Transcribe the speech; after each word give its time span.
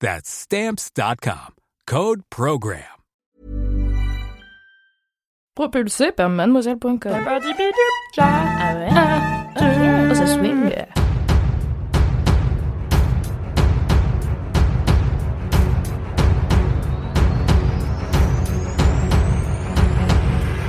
That's 0.00 0.28
Stamps.com. 0.28 1.54
Code 1.86 2.20
PROGRAM. 2.28 2.82
Propulsé 5.54 6.12
par 6.12 6.28
mademoiselle.com. 6.28 6.98
Ah 8.18 8.74
ouais? 8.74 8.90
Oh, 10.10 10.14
ça 10.14 10.26
swing. 10.26 10.70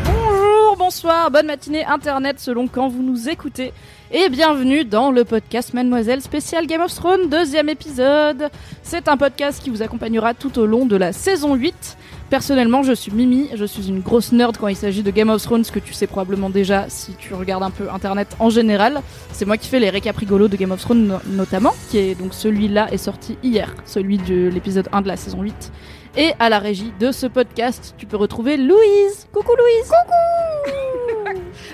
Bonjour, 0.05 0.77
bonsoir, 0.77 1.31
bonne 1.31 1.47
matinée 1.47 1.83
internet 1.83 2.39
selon 2.39 2.67
quand 2.69 2.87
vous 2.87 3.03
nous 3.03 3.27
écoutez. 3.27 3.73
Et 4.11 4.29
bienvenue 4.29 4.85
dans 4.85 5.11
le 5.11 5.25
podcast 5.25 5.73
Mademoiselle 5.73 6.21
spécial 6.21 6.65
Game 6.65 6.81
of 6.81 6.93
Thrones, 6.95 7.27
deuxième 7.29 7.67
épisode. 7.67 8.49
C'est 8.81 9.09
un 9.09 9.17
podcast 9.17 9.61
qui 9.61 9.69
vous 9.69 9.81
accompagnera 9.81 10.33
tout 10.33 10.57
au 10.59 10.65
long 10.65 10.85
de 10.85 10.95
la 10.95 11.11
saison 11.11 11.55
8. 11.55 11.97
Personnellement, 12.29 12.83
je 12.83 12.93
suis 12.93 13.11
Mimi, 13.11 13.49
je 13.53 13.65
suis 13.65 13.89
une 13.89 13.99
grosse 13.99 14.31
nerd 14.31 14.55
quand 14.57 14.69
il 14.69 14.77
s'agit 14.77 15.03
de 15.03 15.11
Game 15.11 15.29
of 15.29 15.41
Thrones, 15.43 15.65
que 15.65 15.79
tu 15.79 15.93
sais 15.93 16.07
probablement 16.07 16.49
déjà 16.49 16.85
si 16.87 17.13
tu 17.15 17.33
regardes 17.33 17.63
un 17.63 17.69
peu 17.69 17.89
internet 17.89 18.29
en 18.39 18.49
général. 18.49 19.01
C'est 19.33 19.45
moi 19.45 19.57
qui 19.57 19.67
fais 19.67 19.79
les 19.79 19.89
récaps 19.89 20.17
rigolos 20.19 20.47
de 20.47 20.55
Game 20.55 20.71
of 20.71 20.79
Thrones 20.81 21.05
no- 21.07 21.19
notamment, 21.27 21.73
qui 21.89 21.97
est 21.97 22.15
donc 22.15 22.33
celui-là 22.33 22.87
est 22.93 22.97
sorti 22.97 23.37
hier, 23.43 23.73
celui 23.85 24.17
de 24.19 24.47
l'épisode 24.47 24.87
1 24.93 25.01
de 25.01 25.07
la 25.09 25.17
saison 25.17 25.41
8. 25.41 25.71
Et 26.15 26.31
à 26.39 26.47
la 26.49 26.59
régie 26.59 26.93
de 26.99 27.11
ce 27.11 27.27
podcast, 27.27 27.93
tu 27.97 28.05
peux 28.05 28.17
retrouver 28.17 28.55
Louise. 28.57 29.27
Coucou 29.33 29.51
Louise. 29.57 29.89
Coucou. 29.89 31.06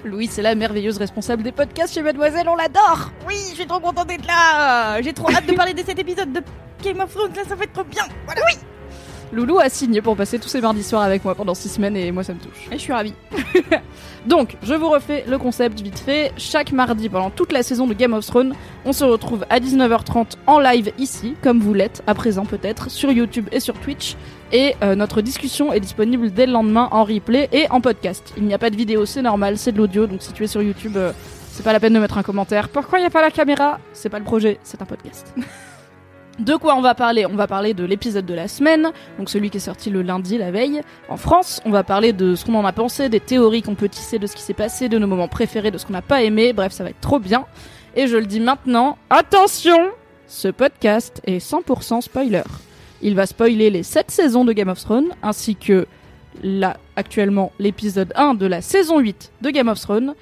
Louise, 0.05 0.31
c'est 0.31 0.41
la 0.41 0.55
merveilleuse 0.55 0.97
responsable 0.97 1.43
des 1.43 1.51
podcasts 1.51 1.93
chez 1.93 2.01
Mademoiselle, 2.01 2.47
on 2.49 2.55
l'adore. 2.55 3.11
Oui, 3.27 3.35
je 3.51 3.55
suis 3.55 3.67
trop 3.67 3.79
contente 3.79 4.07
d'être 4.07 4.27
là. 4.27 5.01
J'ai 5.01 5.13
trop 5.13 5.29
hâte 5.31 5.45
de 5.45 5.53
parler 5.53 5.73
de 5.73 5.83
cet 5.83 5.97
épisode 5.97 6.33
de 6.33 6.41
Game 6.83 6.99
of 6.99 7.13
Thrones. 7.13 7.33
Là, 7.35 7.43
ça 7.47 7.55
va 7.55 7.63
être 7.63 7.73
trop 7.73 7.83
bien. 7.85 8.03
Voilà. 8.25 8.41
Oui. 8.47 8.57
Loulou 9.33 9.57
a 9.57 9.67
signé 9.67 10.01
pour 10.01 10.15
passer 10.15 10.37
tous 10.37 10.47
ses 10.47 10.61
mardis 10.61 10.83
soirs 10.83 11.01
avec 11.01 11.25
moi 11.25 11.33
pendant 11.33 11.55
6 11.55 11.69
semaines 11.69 11.97
et 11.97 12.11
moi 12.11 12.23
ça 12.23 12.33
me 12.33 12.39
touche. 12.39 12.67
Et 12.71 12.73
je 12.73 12.81
suis 12.81 12.93
ravie. 12.93 13.15
Donc, 14.27 14.57
je 14.61 14.75
vous 14.75 14.89
refais 14.89 15.25
le 15.27 15.39
concept 15.39 15.81
vite 15.81 15.97
fait. 15.97 16.31
Chaque 16.37 16.71
mardi 16.71 17.09
pendant 17.09 17.31
toute 17.31 17.51
la 17.51 17.63
saison 17.63 17.87
de 17.87 17.95
Game 17.95 18.13
of 18.13 18.25
Thrones, 18.25 18.53
on 18.85 18.93
se 18.93 19.03
retrouve 19.03 19.43
à 19.49 19.59
19h30 19.59 20.33
en 20.45 20.59
live 20.59 20.93
ici, 20.99 21.35
comme 21.41 21.59
vous 21.59 21.73
l'êtes 21.73 22.03
à 22.05 22.13
présent 22.13 22.45
peut-être, 22.45 22.91
sur 22.91 23.11
YouTube 23.11 23.47
et 23.51 23.59
sur 23.59 23.73
Twitch. 23.79 24.15
Et 24.51 24.75
euh, 24.83 24.93
notre 24.93 25.21
discussion 25.21 25.73
est 25.73 25.79
disponible 25.79 26.31
dès 26.31 26.45
le 26.45 26.53
lendemain 26.53 26.87
en 26.91 27.03
replay 27.03 27.49
et 27.51 27.67
en 27.71 27.81
podcast. 27.81 28.33
Il 28.37 28.43
n'y 28.43 28.53
a 28.53 28.59
pas 28.59 28.69
de 28.69 28.75
vidéo, 28.75 29.07
c'est 29.07 29.23
normal, 29.23 29.57
c'est 29.57 29.71
de 29.71 29.79
l'audio, 29.79 30.05
donc 30.05 30.21
si 30.21 30.31
tu 30.31 30.43
es 30.43 30.47
sur 30.47 30.61
YouTube, 30.61 30.95
euh, 30.95 31.11
c'est 31.49 31.63
pas 31.63 31.73
la 31.73 31.79
peine 31.79 31.93
de 31.93 31.99
mettre 31.99 32.19
un 32.19 32.23
commentaire. 32.23 32.69
Pourquoi 32.69 32.99
il 32.99 33.01
n'y 33.01 33.07
a 33.07 33.11
pas 33.11 33.21
la 33.21 33.31
caméra? 33.31 33.79
C'est 33.93 34.09
pas 34.09 34.19
le 34.19 34.25
projet, 34.25 34.59
c'est 34.63 34.81
un 34.81 34.85
podcast. 34.85 35.33
De 36.39 36.55
quoi 36.55 36.75
on 36.75 36.81
va 36.81 36.95
parler 36.95 37.27
On 37.27 37.35
va 37.35 37.45
parler 37.45 37.75
de 37.75 37.83
l'épisode 37.83 38.25
de 38.25 38.33
la 38.33 38.47
semaine, 38.47 38.91
donc 39.19 39.29
celui 39.29 39.51
qui 39.51 39.57
est 39.57 39.59
sorti 39.59 39.91
le 39.91 40.01
lundi, 40.01 40.39
la 40.39 40.49
veille, 40.49 40.81
en 41.07 41.17
France. 41.17 41.61
On 41.63 41.69
va 41.69 41.83
parler 41.83 42.11
de 42.11 42.33
ce 42.33 42.43
qu'on 42.45 42.55
en 42.55 42.65
a 42.65 42.71
pensé, 42.71 43.07
des 43.07 43.19
théories 43.19 43.61
qu'on 43.61 43.75
peut 43.75 43.89
tisser 43.89 44.17
de 44.17 44.25
ce 44.25 44.35
qui 44.35 44.41
s'est 44.41 44.55
passé, 44.55 44.89
de 44.89 44.97
nos 44.97 45.05
moments 45.05 45.27
préférés, 45.27 45.69
de 45.69 45.77
ce 45.77 45.85
qu'on 45.85 45.93
n'a 45.93 46.01
pas 46.01 46.23
aimé. 46.23 46.51
Bref, 46.51 46.71
ça 46.71 46.83
va 46.83 46.89
être 46.89 47.01
trop 47.01 47.19
bien. 47.19 47.45
Et 47.95 48.07
je 48.07 48.17
le 48.17 48.25
dis 48.25 48.39
maintenant, 48.39 48.97
attention 49.11 49.77
Ce 50.27 50.47
podcast 50.47 51.21
est 51.25 51.37
100% 51.37 52.01
spoiler. 52.01 52.41
Il 53.03 53.13
va 53.13 53.27
spoiler 53.27 53.69
les 53.69 53.83
7 53.83 54.09
saisons 54.09 54.43
de 54.43 54.53
Game 54.53 54.69
of 54.69 54.79
Thrones, 54.79 55.09
ainsi 55.21 55.55
que 55.55 55.85
là, 56.41 56.77
actuellement, 56.95 57.51
l'épisode 57.59 58.11
1 58.15 58.33
de 58.33 58.47
la 58.47 58.61
saison 58.61 58.97
8 58.97 59.33
de 59.41 59.49
Game 59.51 59.67
of 59.67 59.79
Thrones. 59.79 60.15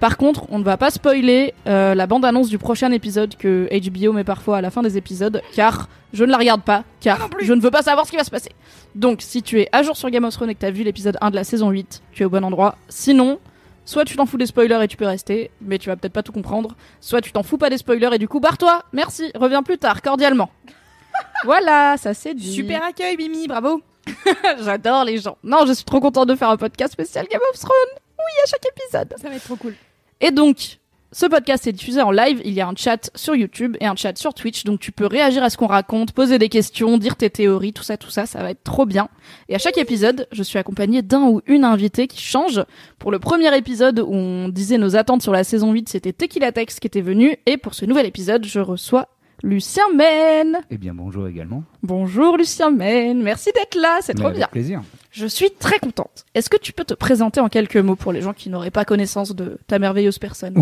Par 0.00 0.16
contre, 0.16 0.44
on 0.50 0.58
ne 0.58 0.64
va 0.64 0.76
pas 0.76 0.90
spoiler 0.90 1.54
euh, 1.66 1.94
la 1.94 2.06
bande-annonce 2.06 2.48
du 2.48 2.58
prochain 2.58 2.92
épisode 2.92 3.36
que 3.36 3.68
HBO 3.88 4.12
met 4.12 4.24
parfois 4.24 4.58
à 4.58 4.60
la 4.60 4.70
fin 4.70 4.82
des 4.82 4.96
épisodes, 4.96 5.42
car 5.54 5.88
je 6.12 6.24
ne 6.24 6.30
la 6.30 6.38
regarde 6.38 6.62
pas, 6.62 6.84
car 7.00 7.28
je 7.40 7.52
ne 7.52 7.60
veux 7.60 7.70
pas 7.70 7.82
savoir 7.82 8.06
ce 8.06 8.12
qui 8.12 8.16
va 8.16 8.24
se 8.24 8.30
passer. 8.30 8.50
Donc, 8.94 9.22
si 9.22 9.42
tu 9.42 9.60
es 9.60 9.68
à 9.72 9.82
jour 9.82 9.96
sur 9.96 10.08
Game 10.10 10.24
of 10.24 10.34
Thrones 10.34 10.50
et 10.50 10.54
que 10.54 10.60
tu 10.60 10.66
as 10.66 10.70
vu 10.70 10.84
l'épisode 10.84 11.18
1 11.20 11.30
de 11.30 11.34
la 11.34 11.44
saison 11.44 11.70
8, 11.70 12.02
tu 12.12 12.22
es 12.22 12.26
au 12.26 12.30
bon 12.30 12.44
endroit. 12.44 12.76
Sinon, 12.88 13.40
soit 13.84 14.04
tu 14.04 14.16
t'en 14.16 14.26
fous 14.26 14.38
des 14.38 14.46
spoilers 14.46 14.82
et 14.82 14.88
tu 14.88 14.96
peux 14.96 15.06
rester, 15.06 15.50
mais 15.60 15.78
tu 15.78 15.88
vas 15.88 15.96
peut-être 15.96 16.12
pas 16.12 16.22
tout 16.22 16.32
comprendre, 16.32 16.76
soit 17.00 17.20
tu 17.20 17.32
t'en 17.32 17.42
fous 17.42 17.58
pas 17.58 17.68
des 17.68 17.78
spoilers 17.78 18.10
et 18.14 18.18
du 18.18 18.28
coup, 18.28 18.38
barre-toi, 18.38 18.84
merci, 18.92 19.32
reviens 19.34 19.64
plus 19.64 19.78
tard, 19.78 20.00
cordialement. 20.00 20.50
voilà, 21.44 21.96
ça 21.96 22.14
c'est 22.14 22.34
dit. 22.34 22.52
Super 22.52 22.84
accueil, 22.84 23.16
Mimi. 23.16 23.48
Bravo. 23.48 23.82
J'adore 24.62 25.04
les 25.04 25.18
gens. 25.18 25.38
Non, 25.42 25.66
je 25.66 25.72
suis 25.72 25.84
trop 25.84 26.00
contente 26.00 26.28
de 26.28 26.36
faire 26.36 26.50
un 26.50 26.56
podcast 26.56 26.92
spécial 26.92 27.26
Game 27.28 27.40
of 27.52 27.58
Thrones. 27.58 27.98
Oui, 28.18 28.32
à 28.44 28.48
chaque 28.48 28.66
épisode. 28.66 29.14
Ça 29.20 29.28
va 29.28 29.34
être 29.34 29.44
trop 29.44 29.56
cool. 29.56 29.74
Et 30.20 30.30
donc, 30.30 30.78
ce 31.12 31.26
podcast 31.26 31.66
est 31.66 31.72
diffusé 31.72 32.02
en 32.02 32.10
live. 32.10 32.42
Il 32.44 32.52
y 32.52 32.60
a 32.60 32.68
un 32.68 32.74
chat 32.76 33.10
sur 33.14 33.34
YouTube 33.34 33.76
et 33.80 33.86
un 33.86 33.96
chat 33.96 34.16
sur 34.18 34.34
Twitch. 34.34 34.64
Donc, 34.64 34.80
tu 34.80 34.92
peux 34.92 35.06
réagir 35.06 35.42
à 35.42 35.50
ce 35.50 35.56
qu'on 35.56 35.66
raconte, 35.66 36.12
poser 36.12 36.38
des 36.38 36.48
questions, 36.48 36.98
dire 36.98 37.16
tes 37.16 37.30
théories, 37.30 37.72
tout 37.72 37.82
ça, 37.82 37.96
tout 37.96 38.10
ça. 38.10 38.26
Ça 38.26 38.42
va 38.42 38.50
être 38.50 38.62
trop 38.62 38.84
bien. 38.84 39.08
Et 39.48 39.54
à 39.54 39.58
chaque 39.58 39.78
épisode, 39.78 40.26
je 40.32 40.42
suis 40.42 40.58
accompagnée 40.58 41.02
d'un 41.02 41.22
ou 41.22 41.40
une 41.46 41.64
invitée 41.64 42.08
qui 42.08 42.20
change. 42.20 42.62
Pour 42.98 43.10
le 43.10 43.18
premier 43.18 43.56
épisode 43.56 44.00
où 44.00 44.12
on 44.12 44.48
disait 44.48 44.76
nos 44.78 44.96
attentes 44.96 45.22
sur 45.22 45.32
la 45.32 45.44
saison 45.44 45.72
8, 45.72 45.88
c'était 45.88 46.12
Tequila 46.12 46.52
Tex 46.52 46.78
qui 46.78 46.86
était 46.86 47.00
venu. 47.00 47.36
Et 47.46 47.56
pour 47.56 47.74
ce 47.74 47.86
nouvel 47.86 48.04
épisode, 48.06 48.44
je 48.44 48.60
reçois 48.60 49.08
Lucien 49.42 49.84
Men. 49.94 50.58
Eh 50.70 50.78
bien, 50.78 50.94
bonjour 50.94 51.28
également. 51.28 51.62
Bonjour 51.82 52.36
Lucien 52.36 52.70
Men. 52.70 53.22
Merci 53.22 53.50
d'être 53.54 53.76
là. 53.76 53.98
C'est 54.02 54.14
trop 54.14 54.26
avec 54.26 54.38
bien. 54.38 54.48
plaisir. 54.48 54.82
Je 55.18 55.26
suis 55.26 55.50
très 55.50 55.80
contente. 55.80 56.24
Est-ce 56.36 56.48
que 56.48 56.56
tu 56.56 56.72
peux 56.72 56.84
te 56.84 56.94
présenter 56.94 57.40
en 57.40 57.48
quelques 57.48 57.76
mots 57.76 57.96
pour 57.96 58.12
les 58.12 58.20
gens 58.20 58.32
qui 58.32 58.50
n'auraient 58.50 58.70
pas 58.70 58.84
connaissance 58.84 59.34
de 59.34 59.58
ta 59.66 59.80
merveilleuse 59.80 60.20
personne? 60.20 60.54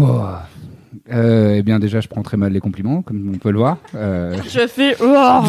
Euh, 1.13 1.57
eh 1.59 1.63
bien, 1.63 1.79
déjà, 1.79 2.01
je 2.01 2.09
prends 2.09 2.23
très 2.23 2.39
mal 2.39 2.55
les 2.55 2.61
compliments, 2.61 3.03
comme 3.03 3.33
on 3.35 3.39
peut 3.39 3.51
le 3.51 3.59
voir. 3.59 3.77
Euh, 3.95 4.35
Je 4.49 4.67
fais 4.67 4.97
oh 5.03 5.43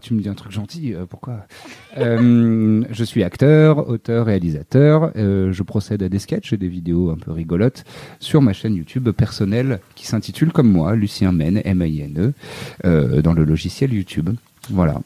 tu 0.00 0.14
me 0.14 0.20
dis 0.20 0.28
un 0.28 0.34
truc 0.34 0.52
gentil, 0.52 0.94
euh, 0.94 1.06
pourquoi? 1.08 1.44
Je 1.96 3.04
suis 3.04 3.24
acteur, 3.24 3.88
auteur, 3.88 4.26
réalisateur. 4.26 5.10
Je 5.16 5.62
procède 5.64 6.04
à 6.04 6.08
des 6.08 6.20
sketchs 6.20 6.52
et 6.52 6.56
des 6.56 6.68
vidéos 6.68 7.10
un 7.10 7.16
peu 7.16 7.32
rigolotes 7.32 7.82
sur 8.20 8.42
ma 8.42 8.52
chaîne 8.52 8.76
YouTube 8.76 9.10
personnelle 9.10 9.80
qui 9.96 10.06
s'intitule 10.06 10.52
comme 10.52 10.70
moi, 10.70 10.94
Lucien 10.94 11.32
Men, 11.32 11.60
M-I-N-E, 11.64 13.22
dans 13.22 13.32
le 13.32 13.42
logiciel 13.42 13.92
YouTube. 13.92 14.30
Voilà. 14.70 15.00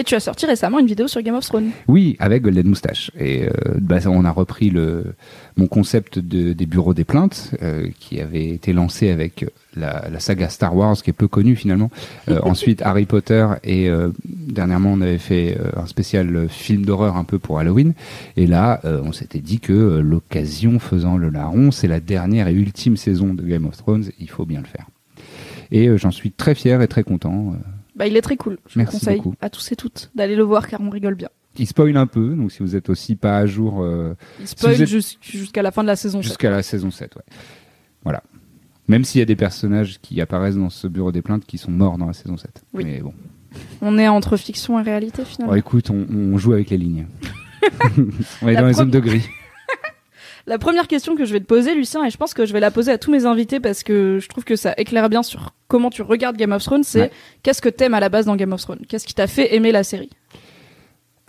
Et 0.00 0.02
tu 0.02 0.14
as 0.14 0.20
sorti 0.20 0.46
récemment 0.46 0.78
une 0.78 0.86
vidéo 0.86 1.08
sur 1.08 1.20
Game 1.20 1.34
of 1.34 1.44
Thrones. 1.44 1.72
Oui, 1.86 2.16
avec 2.20 2.40
Golden 2.40 2.66
Moustache. 2.66 3.10
Et 3.18 3.44
euh, 3.44 3.50
bah, 3.78 3.98
on 4.06 4.24
a 4.24 4.30
repris 4.30 4.70
le, 4.70 5.12
mon 5.58 5.66
concept 5.66 6.18
de, 6.18 6.54
des 6.54 6.64
bureaux 6.64 6.94
des 6.94 7.04
plaintes, 7.04 7.54
euh, 7.60 7.88
qui 8.00 8.18
avait 8.18 8.48
été 8.48 8.72
lancé 8.72 9.10
avec 9.10 9.44
la, 9.76 10.08
la 10.10 10.18
saga 10.18 10.48
Star 10.48 10.74
Wars, 10.74 10.96
qui 11.02 11.10
est 11.10 11.12
peu 11.12 11.28
connue 11.28 11.54
finalement. 11.54 11.90
Euh, 12.30 12.40
ensuite, 12.44 12.80
Harry 12.80 13.04
Potter, 13.04 13.46
et 13.62 13.90
dernièrement, 14.24 14.94
on 14.94 15.02
avait 15.02 15.18
fait 15.18 15.58
un 15.76 15.84
spécial 15.84 16.48
film 16.48 16.86
d'horreur 16.86 17.18
un 17.18 17.24
peu 17.24 17.38
pour 17.38 17.58
Halloween. 17.58 17.92
Et 18.38 18.46
là, 18.46 18.80
on 19.04 19.12
s'était 19.12 19.40
dit 19.40 19.60
que 19.60 19.98
l'occasion 19.98 20.78
faisant 20.78 21.18
le 21.18 21.28
larron, 21.28 21.72
c'est 21.72 21.88
la 21.88 22.00
dernière 22.00 22.48
et 22.48 22.54
ultime 22.54 22.96
saison 22.96 23.34
de 23.34 23.42
Game 23.42 23.66
of 23.66 23.76
Thrones, 23.76 24.06
il 24.18 24.30
faut 24.30 24.46
bien 24.46 24.60
le 24.60 24.66
faire. 24.66 24.86
Et 25.72 25.94
j'en 25.98 26.10
suis 26.10 26.32
très 26.32 26.54
fier 26.54 26.80
et 26.80 26.88
très 26.88 27.02
content. 27.02 27.54
Bah, 28.00 28.06
il 28.06 28.16
est 28.16 28.22
très 28.22 28.36
cool. 28.38 28.56
Je 28.66 28.78
Merci 28.78 28.94
vous 28.96 28.98
conseille 29.00 29.16
beaucoup. 29.18 29.34
à 29.42 29.50
tous 29.50 29.70
et 29.72 29.76
toutes 29.76 30.10
d'aller 30.14 30.34
le 30.34 30.42
voir 30.42 30.66
car 30.66 30.80
on 30.80 30.88
rigole 30.88 31.14
bien. 31.14 31.28
Il 31.58 31.66
spoil 31.66 31.94
un 31.98 32.06
peu, 32.06 32.30
donc 32.34 32.50
si 32.50 32.60
vous 32.60 32.74
êtes 32.74 32.88
aussi 32.88 33.14
pas 33.14 33.36
à 33.36 33.44
jour 33.44 33.82
euh, 33.82 34.14
Il 34.40 34.48
spoil 34.48 34.80
êtes- 34.80 34.88
jusqu'à 35.20 35.60
la 35.62 35.70
fin 35.70 35.82
de 35.82 35.88
la 35.88 35.96
saison. 35.96 36.22
Jusqu'à 36.22 36.48
la 36.50 36.62
saison 36.62 36.90
7, 36.90 37.14
ouais. 37.16 37.22
Voilà. 38.04 38.22
Même 38.88 39.04
s'il 39.04 39.18
y 39.18 39.22
a 39.22 39.26
des 39.26 39.36
personnages 39.36 40.00
qui 40.00 40.18
apparaissent 40.22 40.56
dans 40.56 40.70
ce 40.70 40.86
bureau 40.88 41.12
des 41.12 41.20
plaintes 41.22 41.44
qui 41.44 41.58
sont 41.58 41.70
morts 41.70 41.98
dans 41.98 42.06
la 42.06 42.14
saison 42.14 42.36
7. 42.38 42.64
Oui. 42.72 42.84
Mais 42.84 43.00
bon. 43.00 43.12
On 43.82 43.98
est 43.98 44.08
entre 44.08 44.36
fiction 44.38 44.80
et 44.80 44.82
réalité 44.82 45.22
Bon, 45.22 45.28
finalement. 45.28 45.54
écoute, 45.56 45.90
on, 45.90 46.06
on 46.10 46.38
joue 46.38 46.54
avec 46.54 46.70
les 46.70 46.78
lignes. 46.78 47.06
On 48.42 48.48
est 48.48 48.54
La 48.54 48.62
dans 48.62 48.66
les 48.68 48.72
zones 48.72 48.90
de 48.90 49.00
gris. 49.00 49.28
La 50.50 50.58
première 50.58 50.88
question 50.88 51.14
que 51.14 51.24
je 51.24 51.32
vais 51.32 51.38
te 51.38 51.44
poser, 51.44 51.76
Lucien, 51.76 52.04
et 52.04 52.10
je 52.10 52.16
pense 52.16 52.34
que 52.34 52.44
je 52.44 52.52
vais 52.52 52.58
la 52.58 52.72
poser 52.72 52.90
à 52.90 52.98
tous 52.98 53.12
mes 53.12 53.24
invités 53.24 53.60
parce 53.60 53.84
que 53.84 54.18
je 54.20 54.28
trouve 54.28 54.42
que 54.42 54.56
ça 54.56 54.74
éclaire 54.78 55.08
bien 55.08 55.22
sur 55.22 55.54
comment 55.68 55.90
tu 55.90 56.02
regardes 56.02 56.36
Game 56.36 56.50
of 56.50 56.64
Thrones, 56.64 56.82
c'est 56.82 57.02
Ouais. 57.02 57.10
qu'est-ce 57.44 57.62
que 57.62 57.68
t'aimes 57.68 57.94
à 57.94 58.00
la 58.00 58.08
base 58.08 58.26
dans 58.26 58.34
Game 58.34 58.52
of 58.52 58.60
Thrones? 58.60 58.80
Qu'est-ce 58.88 59.06
qui 59.06 59.14
t'a 59.14 59.28
fait 59.28 59.54
aimer 59.54 59.70
la 59.70 59.84
série? 59.84 60.10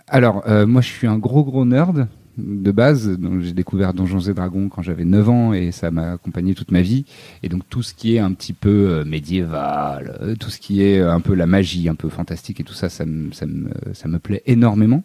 Alors, 0.08 0.42
euh, 0.48 0.66
moi, 0.66 0.80
je 0.80 0.88
suis 0.88 1.06
un 1.06 1.18
gros, 1.18 1.44
gros 1.44 1.64
nerd 1.64 2.08
de 2.36 2.72
base. 2.72 3.16
Donc, 3.16 3.42
j'ai 3.42 3.52
découvert 3.52 3.94
Donjons 3.94 4.18
et 4.18 4.34
Dragons 4.34 4.68
quand 4.68 4.82
j'avais 4.82 5.04
9 5.04 5.28
ans 5.28 5.52
et 5.52 5.70
ça 5.70 5.92
m'a 5.92 6.14
accompagné 6.14 6.56
toute 6.56 6.72
ma 6.72 6.80
vie. 6.82 7.04
Et 7.44 7.48
donc, 7.48 7.62
tout 7.70 7.84
ce 7.84 7.94
qui 7.94 8.16
est 8.16 8.18
un 8.18 8.32
petit 8.32 8.52
peu 8.54 8.88
euh, 8.90 9.04
médiéval, 9.04 10.18
euh, 10.20 10.34
tout 10.34 10.50
ce 10.50 10.58
qui 10.58 10.82
est 10.82 10.98
euh, 10.98 11.12
un 11.12 11.20
peu 11.20 11.34
la 11.34 11.46
magie, 11.46 11.88
un 11.88 11.94
peu 11.94 12.08
fantastique 12.08 12.58
et 12.58 12.64
tout 12.64 12.74
ça, 12.74 12.88
ça 12.88 13.06
me, 13.06 13.30
ça 13.32 13.46
me, 13.46 13.70
ça 13.92 14.08
me 14.08 14.18
plaît 14.18 14.42
énormément. 14.46 15.04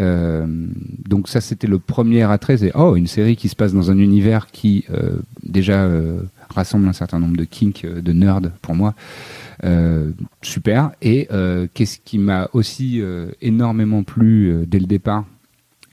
Euh, 0.00 0.44
donc 1.08 1.28
ça 1.28 1.40
c'était 1.40 1.68
le 1.68 1.78
premier 1.78 2.22
attrait, 2.22 2.56
c'est 2.56 2.72
oh 2.74 2.96
une 2.96 3.06
série 3.06 3.36
qui 3.36 3.48
se 3.48 3.54
passe 3.54 3.72
dans 3.72 3.92
un 3.92 3.98
univers 3.98 4.48
qui 4.48 4.84
euh, 4.90 5.18
déjà 5.44 5.84
euh, 5.84 6.22
rassemble 6.48 6.88
un 6.88 6.92
certain 6.92 7.20
nombre 7.20 7.36
de 7.36 7.44
kinks, 7.44 7.86
de 7.86 8.12
nerds 8.12 8.40
pour 8.60 8.74
moi, 8.74 8.94
super. 10.42 10.90
Et 11.00 11.28
qu'est-ce 11.74 11.98
qui 12.04 12.18
m'a 12.18 12.48
aussi 12.52 13.02
énormément 13.40 14.02
plu 14.02 14.64
dès 14.66 14.78
le 14.78 14.86
départ, 14.86 15.24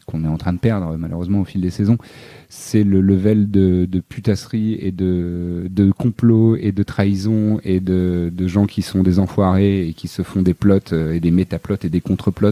qu'on 0.05 0.23
est 0.23 0.27
en 0.27 0.37
train 0.37 0.53
de 0.53 0.57
perdre 0.59 0.95
malheureusement 0.97 1.41
au 1.41 1.45
fil 1.45 1.61
des 1.61 1.69
saisons, 1.69 1.97
c'est 2.49 2.83
le 2.83 3.01
level 3.01 3.49
de, 3.49 3.85
de 3.85 3.99
putasserie 3.99 4.73
et 4.79 4.91
de, 4.91 5.67
de 5.69 5.91
complot 5.91 6.55
et 6.57 6.71
de 6.71 6.83
trahison 6.83 7.59
et 7.63 7.79
de, 7.79 8.31
de 8.33 8.47
gens 8.47 8.65
qui 8.65 8.81
sont 8.81 9.03
des 9.03 9.19
enfoirés 9.19 9.87
et 9.87 9.93
qui 9.93 10.07
se 10.07 10.21
font 10.21 10.41
des 10.41 10.53
plots 10.53 10.79
euh, 10.91 11.13
et 11.13 11.19
des 11.19 11.31
métaplots 11.31 11.77
et 11.83 11.89
des 11.89 12.01
contre-plots. 12.01 12.51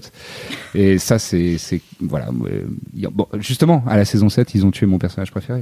Et 0.76 0.98
ça, 1.00 1.20
c'est, 1.20 1.58
voilà. 2.00 2.30
euh, 2.46 2.64
bon, 3.12 3.28
justement, 3.40 3.84
à 3.88 3.98
la 3.98 4.06
saison 4.06 4.30
7, 4.30 4.56
ils 4.56 4.66
ont 4.66 4.72
tué 4.72 4.86
mon 4.86 5.00
personnage 5.00 5.32
préféré. 5.32 5.62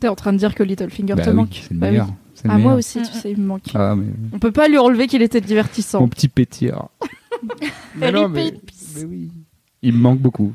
T'es 0.00 0.08
en 0.08 0.14
train 0.14 0.32
de 0.32 0.38
dire 0.38 0.54
que 0.54 0.62
Littlefinger 0.62 1.14
Bah 1.14 1.24
te 1.24 1.30
oui, 1.30 1.36
manque 1.36 1.60
c'est 1.66 1.74
le 1.74 1.80
Bah 1.80 1.88
oui. 1.90 1.96
le 1.96 2.50
Ah 2.50 2.58
moi 2.58 2.74
aussi, 2.74 3.00
tu 3.02 3.12
sais, 3.12 3.32
il 3.32 3.38
me 3.38 3.46
manque. 3.46 3.62
Ah, 3.74 3.94
mais 3.96 4.06
On 4.32 4.38
peut 4.38 4.52
pas 4.52 4.68
lui 4.68 4.78
enlever 4.78 5.06
qu'il 5.08 5.22
était 5.22 5.40
divertissant. 5.40 6.00
mon 6.00 6.08
petit 6.08 6.28
pétillard. 6.28 6.90
mais 7.96 8.12
non, 8.12 8.28
mais, 8.28 8.52
mais 8.96 9.04
oui. 9.04 9.30
Il 9.82 9.92
me 9.94 9.98
manque 9.98 10.20
beaucoup. 10.20 10.52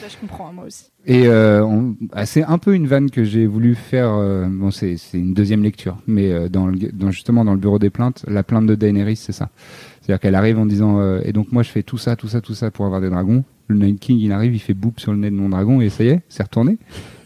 Ça, 0.00 0.08
je 0.08 0.16
comprends, 0.16 0.52
moi 0.52 0.64
aussi. 0.64 0.90
Et 1.06 1.26
euh, 1.26 1.66
ah, 2.12 2.26
c'est 2.26 2.42
un 2.42 2.58
peu 2.58 2.74
une 2.74 2.86
vanne 2.86 3.10
que 3.10 3.24
j'ai 3.24 3.46
voulu 3.46 3.74
faire. 3.74 4.12
euh, 4.12 4.46
bon, 4.48 4.70
c'est 4.70 4.96
une 5.14 5.34
deuxième 5.34 5.62
lecture, 5.62 5.96
mais 6.06 6.30
euh, 6.30 6.48
dans, 6.48 6.70
justement 7.10 7.44
dans 7.44 7.52
le 7.52 7.58
bureau 7.58 7.78
des 7.78 7.90
plaintes, 7.90 8.24
la 8.28 8.42
plainte 8.42 8.66
de 8.66 8.74
Daenerys, 8.74 9.16
c'est 9.16 9.32
ça. 9.32 9.50
C'est-à-dire 10.00 10.20
qu'elle 10.20 10.34
arrive 10.34 10.58
en 10.58 10.66
disant 10.66 11.18
et 11.22 11.32
donc 11.32 11.52
moi 11.52 11.62
je 11.62 11.70
fais 11.70 11.82
tout 11.82 11.98
ça, 11.98 12.16
tout 12.16 12.28
ça, 12.28 12.40
tout 12.40 12.54
ça 12.54 12.70
pour 12.70 12.86
avoir 12.86 13.00
des 13.00 13.10
dragons. 13.10 13.44
Le 13.66 13.76
Night 13.76 14.00
King, 14.00 14.18
il 14.18 14.32
arrive, 14.32 14.54
il 14.54 14.58
fait 14.58 14.72
boop 14.72 14.98
sur 14.98 15.12
le 15.12 15.18
nez 15.18 15.30
de 15.30 15.34
mon 15.36 15.50
dragon 15.50 15.82
et 15.82 15.90
ça 15.90 16.04
y 16.04 16.08
est, 16.08 16.22
c'est 16.30 16.42
retourné. 16.42 16.78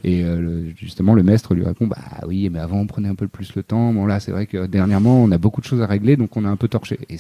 Et 0.04 0.24
euh, 0.24 0.70
justement, 0.76 1.14
le 1.14 1.22
maître 1.22 1.54
lui 1.54 1.64
répond 1.64 1.86
bah 1.86 1.96
oui, 2.26 2.48
mais 2.50 2.58
avant 2.58 2.78
on 2.78 2.86
prenait 2.86 3.08
un 3.08 3.14
peu 3.14 3.28
plus 3.28 3.54
le 3.54 3.62
temps. 3.62 3.92
Bon 3.92 4.04
là, 4.04 4.18
c'est 4.18 4.32
vrai 4.32 4.46
que 4.46 4.66
dernièrement 4.66 5.22
on 5.22 5.30
a 5.30 5.38
beaucoup 5.38 5.60
de 5.60 5.66
choses 5.66 5.80
à 5.80 5.86
régler, 5.86 6.16
donc 6.16 6.36
on 6.36 6.44
a 6.44 6.48
un 6.48 6.56
peu 6.56 6.68
torché. 6.68 6.98
Et 7.08 7.18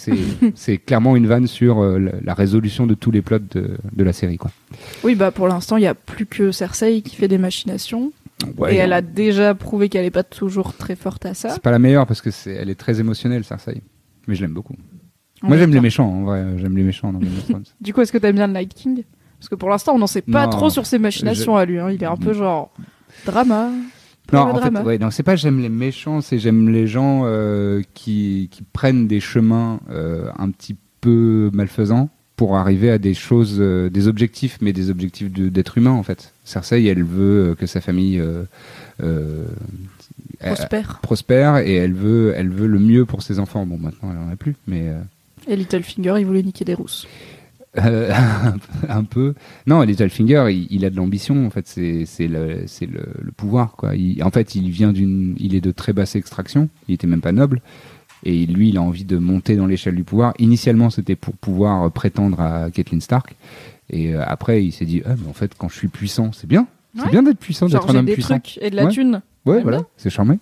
c'est 0.54 0.78
clairement 0.86 1.14
une 1.14 1.26
vanne 1.26 1.46
sur 1.46 1.80
euh, 1.80 1.98
la, 2.22 2.34
résolution 2.34 2.86
de 2.86 2.94
tous 2.94 3.12
les 3.12 3.22
plots 3.22 3.38
de, 3.38 3.76
de 3.92 4.04
la 4.04 4.12
série, 4.12 4.36
quoi. 4.36 4.50
Oui, 5.04 5.14
bah 5.14 5.30
pour 5.30 5.46
l'instant, 5.46 5.76
il 5.76 5.84
y 5.84 5.86
a 5.86 5.94
plus 5.94 6.26
que 6.26 6.50
Cersei 6.50 7.02
qui 7.02 7.14
fait 7.14 7.28
des 7.28 7.38
machinations. 7.38 8.12
Ouais, 8.58 8.74
et 8.74 8.78
elle 8.78 8.92
a 8.92 9.02
déjà 9.02 9.54
prouvé 9.54 9.88
qu'elle 9.88 10.04
est 10.04 10.10
pas 10.10 10.24
toujours 10.24 10.74
très 10.74 10.96
forte 10.96 11.24
à 11.26 11.34
ça. 11.34 11.50
C'est 11.50 11.62
pas 11.62 11.70
la 11.70 11.78
meilleure 11.78 12.08
parce 12.08 12.20
que 12.20 12.32
c'est, 12.32 12.52
elle 12.52 12.70
est 12.70 12.74
très 12.74 12.98
émotionnelle, 12.98 13.44
Cersei. 13.44 13.80
Mais 14.26 14.34
je 14.34 14.42
l'aime 14.42 14.54
beaucoup. 14.54 14.74
Moi, 15.42 15.56
j'aime 15.56 15.72
les 15.72 15.80
méchants, 15.80 16.08
en 16.08 16.22
vrai. 16.22 16.44
J'aime 16.58 16.76
les 16.76 16.82
méchants 16.82 17.12
dans 17.12 17.18
Game 17.18 17.32
of 17.36 17.44
Thrones. 17.48 17.64
Du 17.80 17.92
coup, 17.92 18.00
est-ce 18.00 18.12
que 18.12 18.18
t'aimes 18.18 18.36
bien 18.36 18.46
le 18.46 18.54
Night 18.54 18.74
King? 18.74 19.04
Parce 19.42 19.48
que 19.48 19.56
pour 19.56 19.70
l'instant, 19.70 19.94
on 19.94 19.98
n'en 19.98 20.06
sait 20.06 20.22
pas 20.22 20.44
Non. 20.44 20.50
trop 20.52 20.70
sur 20.70 20.86
ses 20.86 21.00
machinations 21.00 21.56
à 21.56 21.64
lui. 21.64 21.80
hein. 21.80 21.90
Il 21.90 22.00
est 22.00 22.06
un 22.06 22.16
peu 22.16 22.32
genre 22.32 22.72
drama. 23.26 23.70
non, 24.32 24.38
en 24.38 24.60
fait, 24.62 24.70
ouais, 24.82 24.98
non, 24.98 25.10
c'est 25.10 25.24
pas 25.24 25.34
j'aime 25.34 25.60
les 25.60 25.68
méchants, 25.68 26.20
c'est 26.20 26.38
j'aime 26.38 26.68
les 26.68 26.86
gens 26.86 27.22
euh, 27.24 27.82
qui, 27.92 28.48
qui 28.52 28.62
prennent 28.62 29.08
des 29.08 29.18
chemins 29.18 29.80
euh, 29.90 30.30
un 30.38 30.48
petit 30.50 30.76
peu 31.00 31.50
malfaisants 31.52 32.08
pour 32.36 32.56
arriver 32.56 32.88
à 32.88 32.98
des 32.98 33.14
choses, 33.14 33.56
euh, 33.58 33.90
des 33.90 34.06
objectifs, 34.06 34.58
mais 34.60 34.72
des 34.72 34.90
objectifs 34.90 35.32
de- 35.32 35.48
d'être 35.48 35.76
humain, 35.76 35.90
en 35.90 36.04
fait. 36.04 36.32
Cersei, 36.44 36.84
elle 36.84 37.02
veut 37.02 37.56
que 37.58 37.66
sa 37.66 37.80
famille 37.80 38.22
Prospère. 40.38 40.98
prospère 41.02 41.56
et 41.58 41.74
elle 41.74 41.94
veut, 41.94 42.32
elle 42.36 42.48
veut 42.48 42.66
le 42.68 42.78
mieux 42.78 43.04
pour 43.04 43.22
ses 43.22 43.38
enfants. 43.40 43.66
Bon, 43.66 43.76
maintenant, 43.78 44.10
elle 44.12 44.18
en 44.18 44.32
a 44.32 44.36
plus, 44.36 44.54
mais. 44.68 44.86
Et 45.48 45.56
Littlefinger, 45.56 46.14
il 46.20 46.26
voulait 46.26 46.42
niquer 46.44 46.64
des 46.64 46.74
rousses. 46.74 47.06
Euh, 47.78 48.12
un 48.88 49.04
peu. 49.04 49.34
Non, 49.66 49.80
Littlefinger, 49.82 50.46
il, 50.50 50.66
il 50.70 50.84
a 50.84 50.90
de 50.90 50.96
l'ambition. 50.96 51.46
En 51.46 51.50
fait, 51.50 51.66
c'est 51.66 52.26
le 52.28 52.64
le, 52.80 53.02
le 53.22 53.32
pouvoir 53.32 53.72
quoi. 53.76 53.96
Il- 53.96 54.22
en 54.22 54.30
fait, 54.30 54.54
il 54.54 54.70
vient 54.70 54.92
d'une, 54.92 55.34
il 55.38 55.54
est 55.54 55.60
de 55.60 55.70
très 55.72 55.92
basse 55.92 56.14
extraction. 56.16 56.68
Il 56.88 56.94
était 56.94 57.06
même 57.06 57.20
pas 57.22 57.32
noble. 57.32 57.60
Et 58.24 58.46
lui, 58.46 58.68
il 58.68 58.76
a 58.76 58.82
envie 58.82 59.04
de 59.04 59.16
monter 59.18 59.56
dans 59.56 59.66
l'échelle 59.66 59.96
du 59.96 60.04
pouvoir. 60.04 60.32
Initialement, 60.38 60.90
c'était 60.90 61.16
pour 61.16 61.34
pouvoir 61.36 61.90
prétendre 61.90 62.40
à 62.40 62.70
Catelyn 62.70 63.00
Stark. 63.00 63.34
Et 63.90 64.14
euh, 64.14 64.22
après, 64.24 64.64
il 64.64 64.70
s'est 64.72 64.84
dit, 64.84 65.02
ah, 65.04 65.14
mais 65.20 65.28
en 65.28 65.32
fait, 65.32 65.52
quand 65.58 65.68
je 65.68 65.76
suis 65.76 65.88
puissant, 65.88 66.30
c'est 66.32 66.46
bien. 66.46 66.66
C'est 66.94 67.04
Ouais. 67.04 67.10
bien 67.10 67.22
d'être 67.22 67.38
puissant, 67.38 67.66
d'être 67.66 67.90
un 67.90 67.96
homme 67.96 68.06
des 68.06 68.12
puissant. 68.12 68.38
trucs 68.38 68.58
et 68.62 68.70
de 68.70 68.76
la 68.76 68.84
Ouais. 68.84 68.90
thune. 68.92 69.22
Ouais, 69.44 69.60
voilà, 69.62 69.80
c'est 69.96 70.10
charmé. 70.10 70.38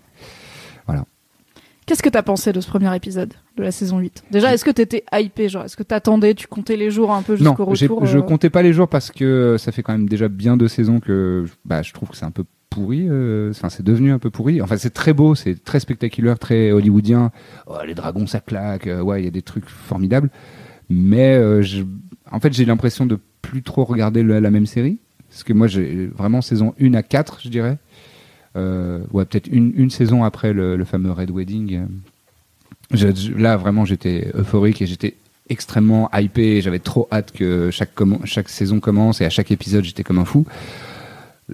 Qu'est-ce 1.90 2.04
que 2.04 2.08
t'as 2.08 2.22
pensé 2.22 2.52
de 2.52 2.60
ce 2.60 2.68
premier 2.68 2.94
épisode 2.94 3.34
de 3.56 3.64
la 3.64 3.72
saison 3.72 3.98
8 3.98 4.22
Déjà, 4.30 4.54
est-ce 4.54 4.64
que 4.64 4.70
t'étais 4.70 5.02
hypé 5.12 5.48
Genre, 5.48 5.64
est-ce 5.64 5.76
que 5.76 5.82
t'attendais, 5.82 6.34
tu 6.34 6.46
comptais 6.46 6.76
les 6.76 6.88
jours 6.88 7.10
un 7.12 7.22
peu 7.22 7.32
Non, 7.32 7.50
jusqu'au 7.50 7.64
retour 7.64 8.06
je 8.06 8.18
euh, 8.18 8.22
comptais 8.22 8.48
pas 8.48 8.62
les 8.62 8.72
jours 8.72 8.86
parce 8.86 9.10
que 9.10 9.56
ça 9.58 9.72
fait 9.72 9.82
quand 9.82 9.90
même 9.90 10.08
déjà 10.08 10.28
bien 10.28 10.56
deux 10.56 10.68
saisons 10.68 11.00
que 11.00 11.46
bah, 11.64 11.82
je 11.82 11.92
trouve 11.92 12.08
que 12.10 12.16
c'est 12.16 12.24
un 12.24 12.30
peu 12.30 12.44
pourri. 12.70 13.08
euh, 13.10 13.50
Enfin, 13.50 13.70
c'est 13.70 13.82
devenu 13.82 14.12
un 14.12 14.20
peu 14.20 14.30
pourri. 14.30 14.62
Enfin, 14.62 14.76
c'est 14.76 14.90
très 14.94 15.12
beau, 15.12 15.34
c'est 15.34 15.64
très 15.64 15.80
spectaculaire, 15.80 16.38
très 16.38 16.70
hollywoodien. 16.70 17.32
Oh, 17.66 17.74
les 17.84 17.94
dragons, 17.94 18.28
ça 18.28 18.38
claque. 18.38 18.86
euh, 18.86 19.00
ouais, 19.02 19.20
il 19.22 19.24
y 19.24 19.28
a 19.28 19.32
des 19.32 19.42
trucs 19.42 19.68
formidables. 19.68 20.30
Mais 20.88 21.34
euh, 21.34 21.60
je- 21.60 21.82
en 22.30 22.38
fait, 22.38 22.52
j'ai 22.52 22.66
l'impression 22.66 23.04
de 23.04 23.18
plus 23.42 23.64
trop 23.64 23.82
regarder 23.82 24.22
le- 24.22 24.38
la 24.38 24.50
même 24.52 24.66
série. 24.66 25.00
Parce 25.28 25.42
que 25.42 25.52
moi, 25.52 25.66
j'ai 25.66 26.06
vraiment 26.06 26.40
saison 26.40 26.72
1 26.80 26.94
à 26.94 27.02
4, 27.02 27.40
je 27.42 27.48
dirais. 27.48 27.78
Euh, 28.56 29.00
ouais, 29.12 29.24
peut-être 29.24 29.46
une, 29.46 29.72
une 29.76 29.90
saison 29.90 30.24
après 30.24 30.52
le, 30.52 30.76
le 30.76 30.84
fameux 30.84 31.12
Red 31.12 31.30
Wedding. 31.30 31.86
je- 32.92 33.32
là, 33.36 33.56
vraiment, 33.56 33.84
j'étais 33.84 34.30
euphorique 34.34 34.82
et 34.82 34.86
j'étais 34.86 35.14
extrêmement 35.48 36.10
hypé. 36.12 36.60
J'avais 36.60 36.78
trop 36.80 37.08
hâte 37.12 37.32
que 37.32 37.70
chaque, 37.70 37.90
saison 38.48 38.80
commence 38.80 39.20
et 39.20 39.24
à 39.24 39.30
chaque 39.30 39.50
épisode, 39.50 39.84
j'étais 39.84 40.02
comme 40.02 40.18
un 40.18 40.24
fou. 40.24 40.46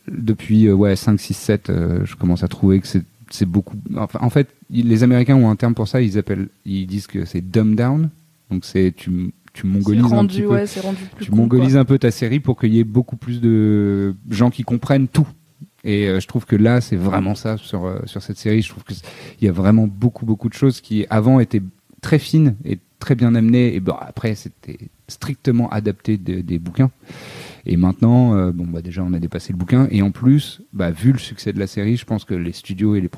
Depuis 0.09 0.67
euh, 0.67 0.75
ouais, 0.75 0.97
5, 0.97 1.19
6, 1.19 1.35
7, 1.35 1.71
euh, 1.71 2.01
je 2.05 2.17
commence 2.17 2.43
à 2.43 2.49
trouver 2.49 2.81
que 2.81 2.87
c'est 2.87 3.47
beaucoup. 3.47 3.77
Enfin, 3.97 4.19
en 4.23 4.31
fait, 4.31 4.49
les 4.71 5.03
Américains 5.03 5.37
ont 5.37 5.51
un 5.51 5.57
terme 5.57 5.75
pour 5.75 5.89
ça. 5.89 6.01
Ils 6.03 6.19
appellent, 6.19 6.49
ils 6.67 6.87
disent 6.87 7.07
que 7.07 7.25
c'est 7.25 7.41
dumb 7.41 7.75
down. 7.75 8.11
Donc 8.51 8.65
c'est 8.65 8.93
tu, 8.97 9.33
tu 9.55 9.67
un 10.13 10.27
petit 10.27 10.43
peu. 10.43 10.49
rendu 10.83 11.01
plus 11.17 11.25
mongolises 11.37 11.77
un 11.77 11.85
peu 11.87 11.99
ta 11.99 12.11
série 12.11 12.41
pour 12.41 12.59
qu'il 12.61 12.73
y 12.75 12.79
ait 12.79 12.85
beaucoup 12.85 13.17
plus 13.17 13.41
de 13.41 14.15
gens 14.31 14.51
qui 14.51 14.63
comprennent 14.63 15.09
tout. 15.09 15.27
Et 15.87 16.07
euh, 16.09 16.21
je 16.21 16.27
trouve 16.27 16.45
que 16.47 16.57
là, 16.57 16.81
c'est 16.81 16.97
vraiment 16.97 17.35
ça 17.35 17.57
sur, 17.57 17.87
euh, 17.87 18.01
sur 18.07 18.21
cette 18.23 18.37
série. 18.39 18.61
Je 18.61 18.69
trouve 18.71 18.85
qu'il 18.85 18.97
y 19.41 19.49
a 19.49 19.53
vraiment 19.53 19.87
beaucoup, 19.87 20.27
beaucoup 20.27 20.49
de 20.49 20.55
choses 20.55 20.81
qui, 20.81 21.07
avant, 21.09 21.39
étaient 21.41 21.63
très 22.03 22.19
fines 22.19 22.57
et 22.65 22.79
très 22.99 23.15
bien 23.15 23.35
amenées. 23.35 23.75
Et 23.75 23.81
bon, 23.81 23.95
après, 23.99 24.35
c'était 24.35 24.79
strictement 25.09 25.71
adapté 25.71 26.17
de- 26.19 26.41
des 26.41 26.59
bouquins. 26.59 26.91
Et 27.69 27.77
maintenant, 27.77 28.35
euh, 28.37 28.53
bon, 28.53 28.65
bah, 28.65 28.81
déjà, 28.81 29.03
on 29.03 29.13
a 29.13 29.19
dépassé 29.19 29.53
le 29.53 29.59
bouquin. 29.59 29.89
Et 29.91 30.01
en 30.01 30.13
plus, 30.13 30.63
bah, 30.73 30.91
vu 30.93 31.11
le 31.13 31.19
succès 31.19 31.53
de 31.53 31.59
la 31.59 31.67
série, 31.67 31.97
je 31.97 32.05
pense 32.05 32.25
que 32.25 32.33
les 32.35 32.53
studios 32.53 32.95
et 32.95 33.01
les 33.01 33.09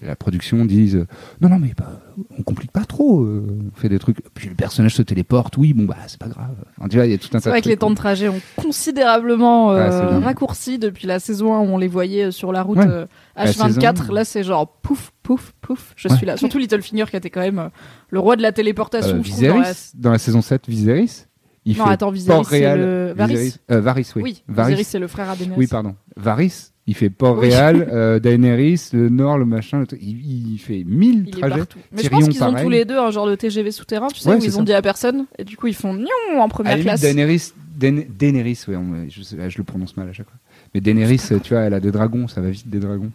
la 0.00 0.16
production 0.16 0.64
disent 0.64 0.96
euh, 0.96 1.06
non, 1.42 1.50
non, 1.50 1.58
mais 1.58 1.72
bah, 1.76 2.00
on 2.38 2.42
complique 2.42 2.72
pas 2.72 2.84
trop. 2.86 3.22
euh, 3.22 3.58
on 3.74 3.78
fait 3.78 3.90
des 3.90 3.98
trucs. 3.98 4.16
Puis 4.34 4.48
le 4.48 4.54
personnage 4.54 4.94
se 4.94 5.02
téléporte. 5.02 5.56
Oui, 5.58 5.74
bon, 5.74 5.84
bah, 5.84 5.96
c'est 6.06 6.18
pas 6.18 6.28
grave. 6.28 6.54
Enfin, 6.78 6.88
vois, 6.96 7.04
il 7.06 7.12
y 7.12 7.14
a 7.14 7.18
tout 7.18 7.28
un 7.28 7.32
tas 7.32 7.40
C'est 7.40 7.50
vrai 7.50 7.60
que 7.60 7.68
les 7.68 7.76
temps 7.76 7.90
de 7.90 7.94
trajet 7.96 8.28
ont 8.28 8.40
considérablement 8.56 9.72
euh, 9.72 10.18
raccourci 10.20 10.78
depuis 10.78 11.06
la 11.06 11.18
saison 11.20 11.54
1 11.54 11.60
où 11.60 11.64
on 11.74 11.78
les 11.78 11.88
voyait 11.88 12.30
sur 12.30 12.52
la 12.52 12.62
route 12.62 12.78
Ouais. 12.78 12.86
euh, 12.88 13.06
La 13.36 13.44
H24. 13.46 13.96
saison- 13.98 14.12
Là, 14.14 14.24
c'est 14.24 14.42
genre 14.42 14.66
pouf, 14.82 15.12
pouf, 15.22 15.52
pouf, 15.60 15.92
je 15.96 16.08
Ouais. 16.08 16.16
suis 16.16 16.26
là. 16.26 16.36
Surtout 16.36 16.58
Littlefinger 16.58 17.04
qui 17.10 17.16
était 17.16 17.30
quand 17.30 17.40
même 17.40 17.58
euh, 17.58 17.68
le 18.10 18.18
roi 18.20 18.36
de 18.36 18.42
la 18.42 18.52
téléportation. 18.52 19.16
Euh, 19.18 19.22
trouve, 19.22 19.40
dans 19.48 19.58
la- 19.58 19.62
Viserys, 19.70 19.90
dans 19.94 20.10
la 20.12 20.18
saison 20.18 20.42
7, 20.42 20.68
Viserys, 20.68 21.26
il 21.64 21.76
Non, 21.78 21.84
fait 21.86 21.90
attends, 21.92 22.10
Viserys, 22.10 22.44
c'est 22.44 22.76
le- 22.76 23.12
Varys 23.16 23.34
Viserys- 23.34 23.58
euh, 23.70 23.80
Varys, 23.80 24.10
oui. 24.16 24.22
Oui, 24.22 24.42
Varys, 24.48 24.70
Viserys, 24.72 24.84
c'est 24.84 24.98
le 24.98 25.06
frère 25.06 25.30
à 25.30 25.36
Daenerys. 25.36 25.58
oui, 25.58 25.66
pardon. 25.66 25.94
Varys, 26.16 26.70
il 26.86 26.94
fait 26.94 27.10
Port-Réal, 27.10 27.88
euh, 27.92 28.18
Daenerys, 28.18 28.88
le 28.92 29.08
Nord, 29.08 29.38
le 29.38 29.44
machin, 29.44 29.78
le 29.80 29.86
truc. 29.86 30.00
Il, 30.02 30.52
il 30.54 30.58
fait 30.58 30.82
mille 30.84 31.24
Il 31.28 31.30
trajets. 31.32 31.62
Mais 31.92 32.02
je 32.02 32.08
pense 32.08 32.28
qu'ils 32.28 32.42
ont 32.42 32.54
tous 32.54 32.68
les 32.68 32.84
deux 32.84 32.98
un 32.98 33.10
genre 33.12 33.26
de 33.26 33.34
TGV 33.36 33.70
souterrain, 33.70 34.08
tu 34.08 34.20
sais, 34.20 34.28
Ouais, 34.30 34.36
où 34.36 34.42
ils 34.42 34.54
ont 34.56 34.60
ça. 34.60 34.64
dit 34.64 34.72
à 34.72 34.82
personne. 34.82 35.26
Et 35.38 35.44
du 35.44 35.56
coup, 35.56 35.68
ils 35.68 35.74
font 35.74 35.94
nion 35.94 36.06
en 36.38 36.44
À 36.46 36.48
première 36.48 36.72
limite, 36.72 36.88
classe. 36.88 37.00
Daenerys, 37.02 37.52
Daen- 37.78 38.04
Daenerys, 38.18 38.58
ouais, 38.68 38.76
on- 38.76 39.06
je, 39.08 39.22
je 39.48 39.58
le 39.58 39.64
prononce 39.64 39.96
mal 39.96 40.08
à 40.08 40.12
chaque 40.12 40.26
fois. 40.28 40.38
Mais 40.74 40.80
Daenerys, 40.80 41.20
tu 41.42 41.54
vois, 41.54 41.60
elle 41.62 41.74
a 41.74 41.80
des 41.80 41.92
dragons, 41.92 42.26
ça 42.28 42.40
va 42.40 42.50
vite 42.50 42.68
des 42.68 42.80
dragons. 42.80 43.10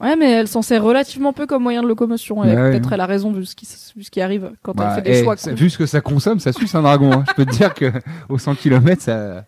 Ouais, 0.00 0.16
mais 0.16 0.30
elle 0.30 0.48
s'en 0.48 0.62
sert 0.62 0.82
relativement 0.82 1.32
peu 1.32 1.46
comme 1.46 1.62
moyen 1.62 1.82
de 1.82 1.88
locomotion. 1.88 2.42
Et 2.44 2.48
Ouais, 2.48 2.70
peut-être 2.70 2.86
ouais. 2.88 2.94
elle 2.94 3.00
a 3.00 3.06
raison 3.06 3.32
vu 3.32 3.44
ce 3.44 3.54
qui, 3.54 3.68
vu 3.96 4.02
ce 4.02 4.10
qui 4.10 4.20
arrive 4.20 4.50
quand 4.62 4.74
Bah, 4.74 4.94
elle 4.96 5.02
fait 5.04 5.10
des 5.10 5.22
choix. 5.24 5.34
vu 5.52 5.68
ce 5.68 5.76
que 5.78 5.86
ça 5.86 6.00
consomme, 6.00 6.40
ça 6.40 6.52
suce 6.52 6.74
un 6.74 6.82
dragon. 6.82 7.12
hein. 7.12 7.24
Je 7.28 7.34
peux 7.34 7.44
te 7.44 7.50
dire 7.52 7.74
que 7.74 7.92
au 8.28 8.38
100 8.38 8.54
km, 8.54 9.02
ça, 9.02 9.44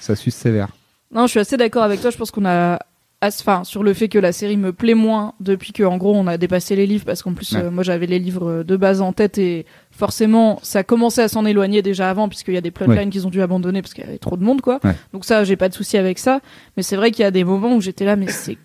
Ça 0.00 0.16
suce 0.16 0.34
sévère. 0.34 0.68
Non, 1.14 1.26
je 1.26 1.30
suis 1.32 1.40
assez 1.40 1.56
d'accord 1.56 1.82
avec 1.84 2.00
toi. 2.00 2.10
Je 2.10 2.16
pense 2.16 2.30
qu'on 2.32 2.44
a, 2.46 2.78
enfin, 3.22 3.62
sur 3.64 3.82
le 3.84 3.92
fait 3.94 4.08
que 4.08 4.18
la 4.18 4.32
série 4.32 4.56
me 4.56 4.72
plaît 4.72 4.94
moins 4.94 5.34
depuis 5.40 5.72
que, 5.72 5.82
en 5.84 5.98
gros, 5.98 6.14
on 6.16 6.26
a 6.26 6.38
dépassé 6.38 6.74
les 6.74 6.86
livres 6.86 7.04
parce 7.04 7.22
qu'en 7.22 7.34
plus, 7.34 7.52
Ouais. 7.52 7.62
euh, 7.64 7.70
moi, 7.70 7.84
j'avais 7.84 8.06
les 8.06 8.18
livres 8.18 8.62
de 8.64 8.76
base 8.76 9.00
en 9.02 9.12
tête 9.12 9.38
et 9.38 9.66
forcément, 9.92 10.58
ça 10.62 10.82
commençait 10.82 11.22
à 11.22 11.28
s'en 11.28 11.44
éloigner 11.44 11.82
déjà 11.82 12.10
avant 12.10 12.28
puisqu'il 12.28 12.54
y 12.54 12.56
a 12.56 12.60
des 12.62 12.70
plotlines 12.72 12.98
Ouais. 12.98 13.08
qu'ils 13.10 13.26
ont 13.26 13.30
dû 13.30 13.42
abandonner 13.42 13.82
parce 13.82 13.94
qu'il 13.94 14.04
y 14.04 14.08
avait 14.08 14.18
trop 14.18 14.36
de 14.36 14.42
monde, 14.42 14.60
quoi. 14.62 14.80
Ouais. 14.82 14.96
Donc 15.12 15.24
ça, 15.24 15.44
j'ai 15.44 15.56
pas 15.56 15.68
de 15.68 15.74
souci 15.74 15.96
avec 15.98 16.18
ça. 16.18 16.40
Mais 16.76 16.82
c'est 16.82 16.96
vrai 16.96 17.10
qu'il 17.12 17.22
y 17.22 17.26
a 17.26 17.30
des 17.30 17.44
moments 17.44 17.76
où 17.76 17.80
j'étais 17.80 18.04
là, 18.06 18.16
mais 18.16 18.28
c'est 18.28 18.56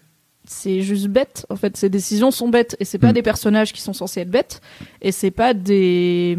c'est 0.48 0.82
juste 0.82 1.08
bête. 1.08 1.46
En 1.50 1.56
fait, 1.56 1.78
ces 1.78 1.90
décisions 1.90 2.32
sont 2.32 2.50
bêtes 2.50 2.76
et 2.80 2.86
c'est 2.86 2.98
pas 3.00 3.10
Mm. 3.10 3.14
des 3.14 3.22
personnages 3.22 3.74
qui 3.74 3.82
sont 3.82 3.94
censés 3.94 4.22
être 4.22 4.32
bêtes 4.32 4.62
et 5.02 5.12
c'est 5.12 5.32
pas 5.32 5.54
des 5.54 6.38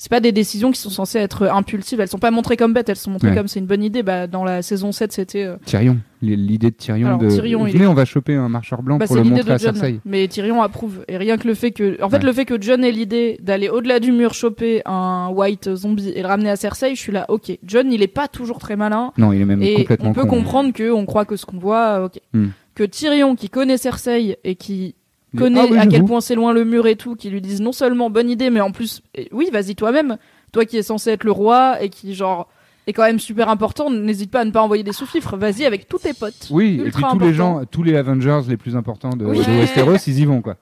c'est 0.00 0.10
pas 0.10 0.20
des 0.20 0.30
décisions 0.30 0.70
qui 0.70 0.80
sont 0.80 0.90
censées 0.90 1.18
être 1.18 1.48
impulsives. 1.48 1.98
Elles 2.00 2.06
sont 2.06 2.20
pas 2.20 2.30
montrées 2.30 2.56
comme 2.56 2.72
bêtes, 2.72 2.88
elles 2.88 2.94
sont 2.94 3.10
montrées 3.10 3.30
Ouais. 3.30 3.34
comme 3.34 3.48
c'est 3.48 3.58
une 3.58 3.66
bonne 3.66 3.82
idée. 3.82 4.04
Bah, 4.04 4.28
dans 4.28 4.44
la 4.44 4.62
saison 4.62 4.92
7, 4.92 5.10
c'était 5.12 5.42
euh, 5.42 5.56
Tyrion. 5.64 5.98
L'idée 6.22 6.70
de 6.70 6.76
Tyrion 6.76 7.08
Alors, 7.08 7.18
de. 7.18 7.28
Tyrion, 7.28 7.64
Venez, 7.64 7.82
est- 7.82 7.86
on 7.88 7.94
va 7.94 8.04
choper 8.04 8.36
un 8.36 8.48
marcheur 8.48 8.80
blanc 8.80 8.98
Bah, 8.98 9.06
pour 9.08 9.16
le 9.16 9.24
montrer 9.24 9.52
à 9.52 9.56
John, 9.58 9.74
Cersei. 9.74 9.98
mais 10.04 10.28
Tyrion 10.28 10.62
approuve. 10.62 11.04
Et 11.08 11.16
rien 11.16 11.36
que 11.36 11.48
le 11.48 11.54
fait 11.54 11.72
que, 11.72 12.00
en 12.00 12.08
fait, 12.10 12.18
Ouais. 12.18 12.22
le 12.26 12.32
fait 12.32 12.44
que 12.44 12.62
John 12.62 12.84
ait 12.84 12.92
l'idée 12.92 13.40
d'aller 13.42 13.68
au-delà 13.68 13.98
du 13.98 14.12
mur 14.12 14.34
choper 14.34 14.82
un 14.86 15.30
white 15.34 15.74
zombie 15.74 16.10
et 16.10 16.22
le 16.22 16.28
ramener 16.28 16.50
à 16.50 16.54
Cersei, 16.56 16.94
je 16.94 17.00
suis 17.00 17.12
là, 17.12 17.26
ok. 17.28 17.58
John, 17.64 17.90
il 17.92 18.00
est 18.00 18.06
pas 18.06 18.28
toujours 18.28 18.60
très 18.60 18.76
malin. 18.76 19.12
Non, 19.18 19.32
il 19.32 19.40
est 19.40 19.44
même 19.44 19.60
Et 19.64 19.74
complètement 19.78 20.10
on 20.10 20.12
peut 20.12 20.22
con. 20.22 20.28
comprendre 20.28 20.72
que 20.72 20.92
on 20.92 21.06
croit 21.06 21.24
que 21.24 21.34
ce 21.34 21.44
qu'on 21.44 21.58
voit, 21.58 21.98
euh, 22.02 22.06
ok. 22.06 22.20
Hmm. 22.34 22.46
Que 22.78 22.84
Tyrion, 22.84 23.34
qui 23.34 23.48
connaît 23.50 23.76
Cersei 23.76 24.38
et 24.44 24.54
qui 24.54 24.94
connaît 25.36 25.60
Ah 25.62 25.66
oui, 25.68 25.78
à 25.78 25.86
quel 25.88 26.04
point 26.04 26.20
c'est 26.20 26.36
loin 26.36 26.52
le 26.52 26.64
mur 26.64 26.86
et 26.86 26.94
tout, 26.94 27.16
qui 27.16 27.28
lui 27.28 27.40
disent 27.40 27.60
non 27.60 27.72
seulement 27.72 28.08
bonne 28.08 28.30
idée, 28.30 28.50
mais 28.50 28.60
en 28.60 28.70
plus, 28.70 29.02
eh, 29.16 29.28
oui, 29.32 29.48
vas-y 29.52 29.74
toi-même, 29.74 30.16
toi 30.52 30.64
qui 30.64 30.76
es 30.76 30.82
censé 30.84 31.10
être 31.10 31.24
le 31.24 31.32
roi 31.32 31.82
et 31.82 31.88
qui 31.88 32.14
genre 32.14 32.48
est 32.86 32.92
quand 32.92 33.02
même 33.02 33.18
super 33.18 33.48
important, 33.48 33.90
n'hésite 33.90 34.30
pas 34.30 34.42
à 34.42 34.44
ne 34.44 34.52
pas 34.52 34.62
envoyer 34.62 34.84
des 34.84 34.92
sous-fifres, 34.92 35.36
vas-y 35.36 35.64
avec 35.66 35.88
tous 35.88 35.98
tes 35.98 36.14
potes. 36.14 36.46
Oui, 36.50 36.80
et 36.86 36.90
puis 36.92 37.02
tous 37.10 37.18
les 37.18 37.34
gens, 37.34 37.62
tous 37.68 37.82
les 37.82 37.96
Avengers 37.96 38.42
les 38.48 38.56
plus 38.56 38.76
importants 38.76 39.10
de, 39.16 39.26
Oui. 39.26 39.38
de 39.38 39.50
Westeros, 39.58 39.96
ils 40.06 40.20
y 40.20 40.24
vont, 40.24 40.40
quoi. 40.40 40.56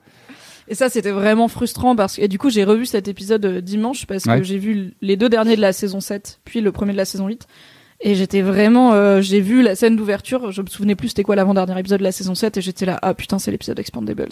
Et 0.67 0.73
ça, 0.75 0.89
c'était 0.89 1.11
vraiment 1.11 1.47
frustrant 1.47 1.95
parce 1.95 2.15
que, 2.17 2.23
et 2.23 2.27
du 2.27 2.39
coup, 2.39 2.49
j'ai 2.49 2.63
revu 2.63 2.85
cet 2.87 3.07
épisode 3.07 3.45
euh, 3.45 3.61
dimanche 3.61 4.05
parce 4.07 4.25
Ouais. 4.25 4.39
que 4.39 4.43
j'ai 4.43 4.57
vu 4.57 4.95
les 5.01 5.15
deux 5.17 5.29
derniers 5.29 5.55
de 5.55 5.61
la 5.61 5.71
saison 5.71 5.99
7, 6.01 6.39
puis 6.43 6.61
le 6.61 6.71
premier 6.73 6.91
de 6.93 6.97
la 6.97 7.05
saison 7.05 7.27
8. 7.27 7.47
Et 7.99 8.13
j'étais 8.13 8.41
vraiment, 8.41 8.93
euh, 8.93 9.21
j'ai 9.21 9.41
vu 9.41 9.63
la 9.63 9.75
scène 9.75 9.95
d'ouverture, 9.95 10.51
je 10.51 10.61
me 10.61 10.67
souvenais 10.67 10.95
plus 10.95 11.09
c'était 11.09 11.23
quoi 11.23 11.35
l'avant-dernier 11.35 11.79
épisode 11.79 11.99
de 11.99 12.03
la 12.03 12.11
saison 12.11 12.35
7 12.35 12.57
et 12.57 12.61
j'étais 12.61 12.85
là, 12.85 12.99
ah 13.01 13.15
putain, 13.15 13.39
c'est 13.39 13.49
l'épisode 13.49 13.79
Expandables. 13.79 14.29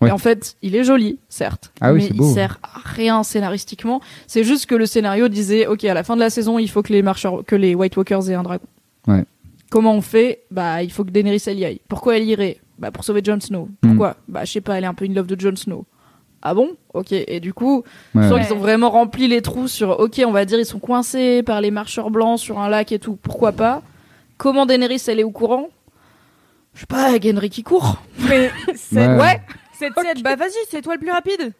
Ouais. 0.00 0.08
Et 0.08 0.12
en 0.12 0.18
fait, 0.18 0.56
il 0.62 0.76
est 0.76 0.84
joli, 0.84 1.18
certes. 1.28 1.72
Ah 1.80 1.92
oui, 1.92 2.08
mais 2.10 2.16
beau. 2.16 2.30
il 2.30 2.32
sert 2.32 2.58
à 2.62 2.78
rien 2.84 3.22
scénaristiquement. 3.22 4.00
C'est 4.28 4.44
juste 4.44 4.66
que 4.66 4.76
le 4.76 4.86
scénario 4.86 5.28
disait, 5.28 5.66
ok, 5.66 5.84
à 5.84 5.94
la 5.94 6.04
fin 6.04 6.14
de 6.14 6.20
la 6.20 6.30
saison, 6.30 6.58
il 6.58 6.70
faut 6.70 6.82
que 6.82 6.92
les 6.92 7.02
marcheurs, 7.02 7.44
que 7.44 7.56
les 7.56 7.74
White 7.74 7.96
Walkers 7.96 8.30
aient 8.30 8.34
un 8.34 8.44
dragon. 8.44 8.64
Ouais. 9.08 9.24
Comment 9.70 9.94
on 9.94 10.00
fait? 10.00 10.42
Bah, 10.50 10.82
il 10.82 10.90
faut 10.90 11.04
que 11.04 11.10
Daenerys 11.10 11.42
elle 11.46 11.58
y 11.58 11.64
aille. 11.64 11.80
Pourquoi 11.88 12.16
elle 12.16 12.24
irait? 12.24 12.58
Bah, 12.78 12.90
pour 12.90 13.04
sauver 13.04 13.22
Jon 13.24 13.40
Snow. 13.40 13.68
Hmm. 13.82 13.88
Pourquoi? 13.88 14.16
Bah, 14.28 14.44
je 14.44 14.52
sais 14.52 14.60
pas, 14.60 14.78
elle 14.78 14.84
est 14.84 14.88
un 14.88 14.94
peu 14.94 15.04
in 15.04 15.12
love 15.12 15.26
de 15.26 15.38
Jon 15.38 15.56
Snow. 15.56 15.84
Ah 16.42 16.54
bon 16.54 16.70
Ok. 16.94 17.12
Et 17.12 17.40
du 17.40 17.52
coup, 17.52 17.84
Ouais, 18.14 18.28
qu'ils 18.42 18.52
ont 18.54 18.58
vraiment 18.58 18.90
rempli 18.90 19.28
les 19.28 19.42
trous 19.42 19.68
sur. 19.68 20.00
Ok, 20.00 20.20
on 20.26 20.30
va 20.32 20.44
dire 20.44 20.58
ils 20.58 20.64
sont 20.66 20.78
coincés 20.78 21.42
par 21.42 21.60
les 21.60 21.70
marcheurs 21.70 22.10
blancs 22.10 22.38
sur 22.38 22.58
un 22.58 22.68
lac 22.68 22.92
et 22.92 22.98
tout. 22.98 23.16
Pourquoi 23.22 23.52
pas 23.52 23.82
Comment 24.38 24.64
Daenerys 24.66 25.02
elle 25.08 25.20
est 25.20 25.24
au 25.24 25.30
courant 25.30 25.68
Je 26.74 26.80
sais 26.80 26.86
pas, 26.86 27.10
Gendry 27.20 27.50
qui 27.50 27.62
court. 27.62 27.96
Mais 28.28 28.50
C'est 28.74 29.06
Ouais. 29.06 29.16
ouais. 29.20 29.40
cette 29.78 29.92
scène, 29.94 30.22
bah 30.22 30.36
vas-y, 30.36 30.52
c'est 30.70 30.80
toi 30.82 30.94
le 30.94 31.00
plus 31.00 31.10
rapide. 31.10 31.52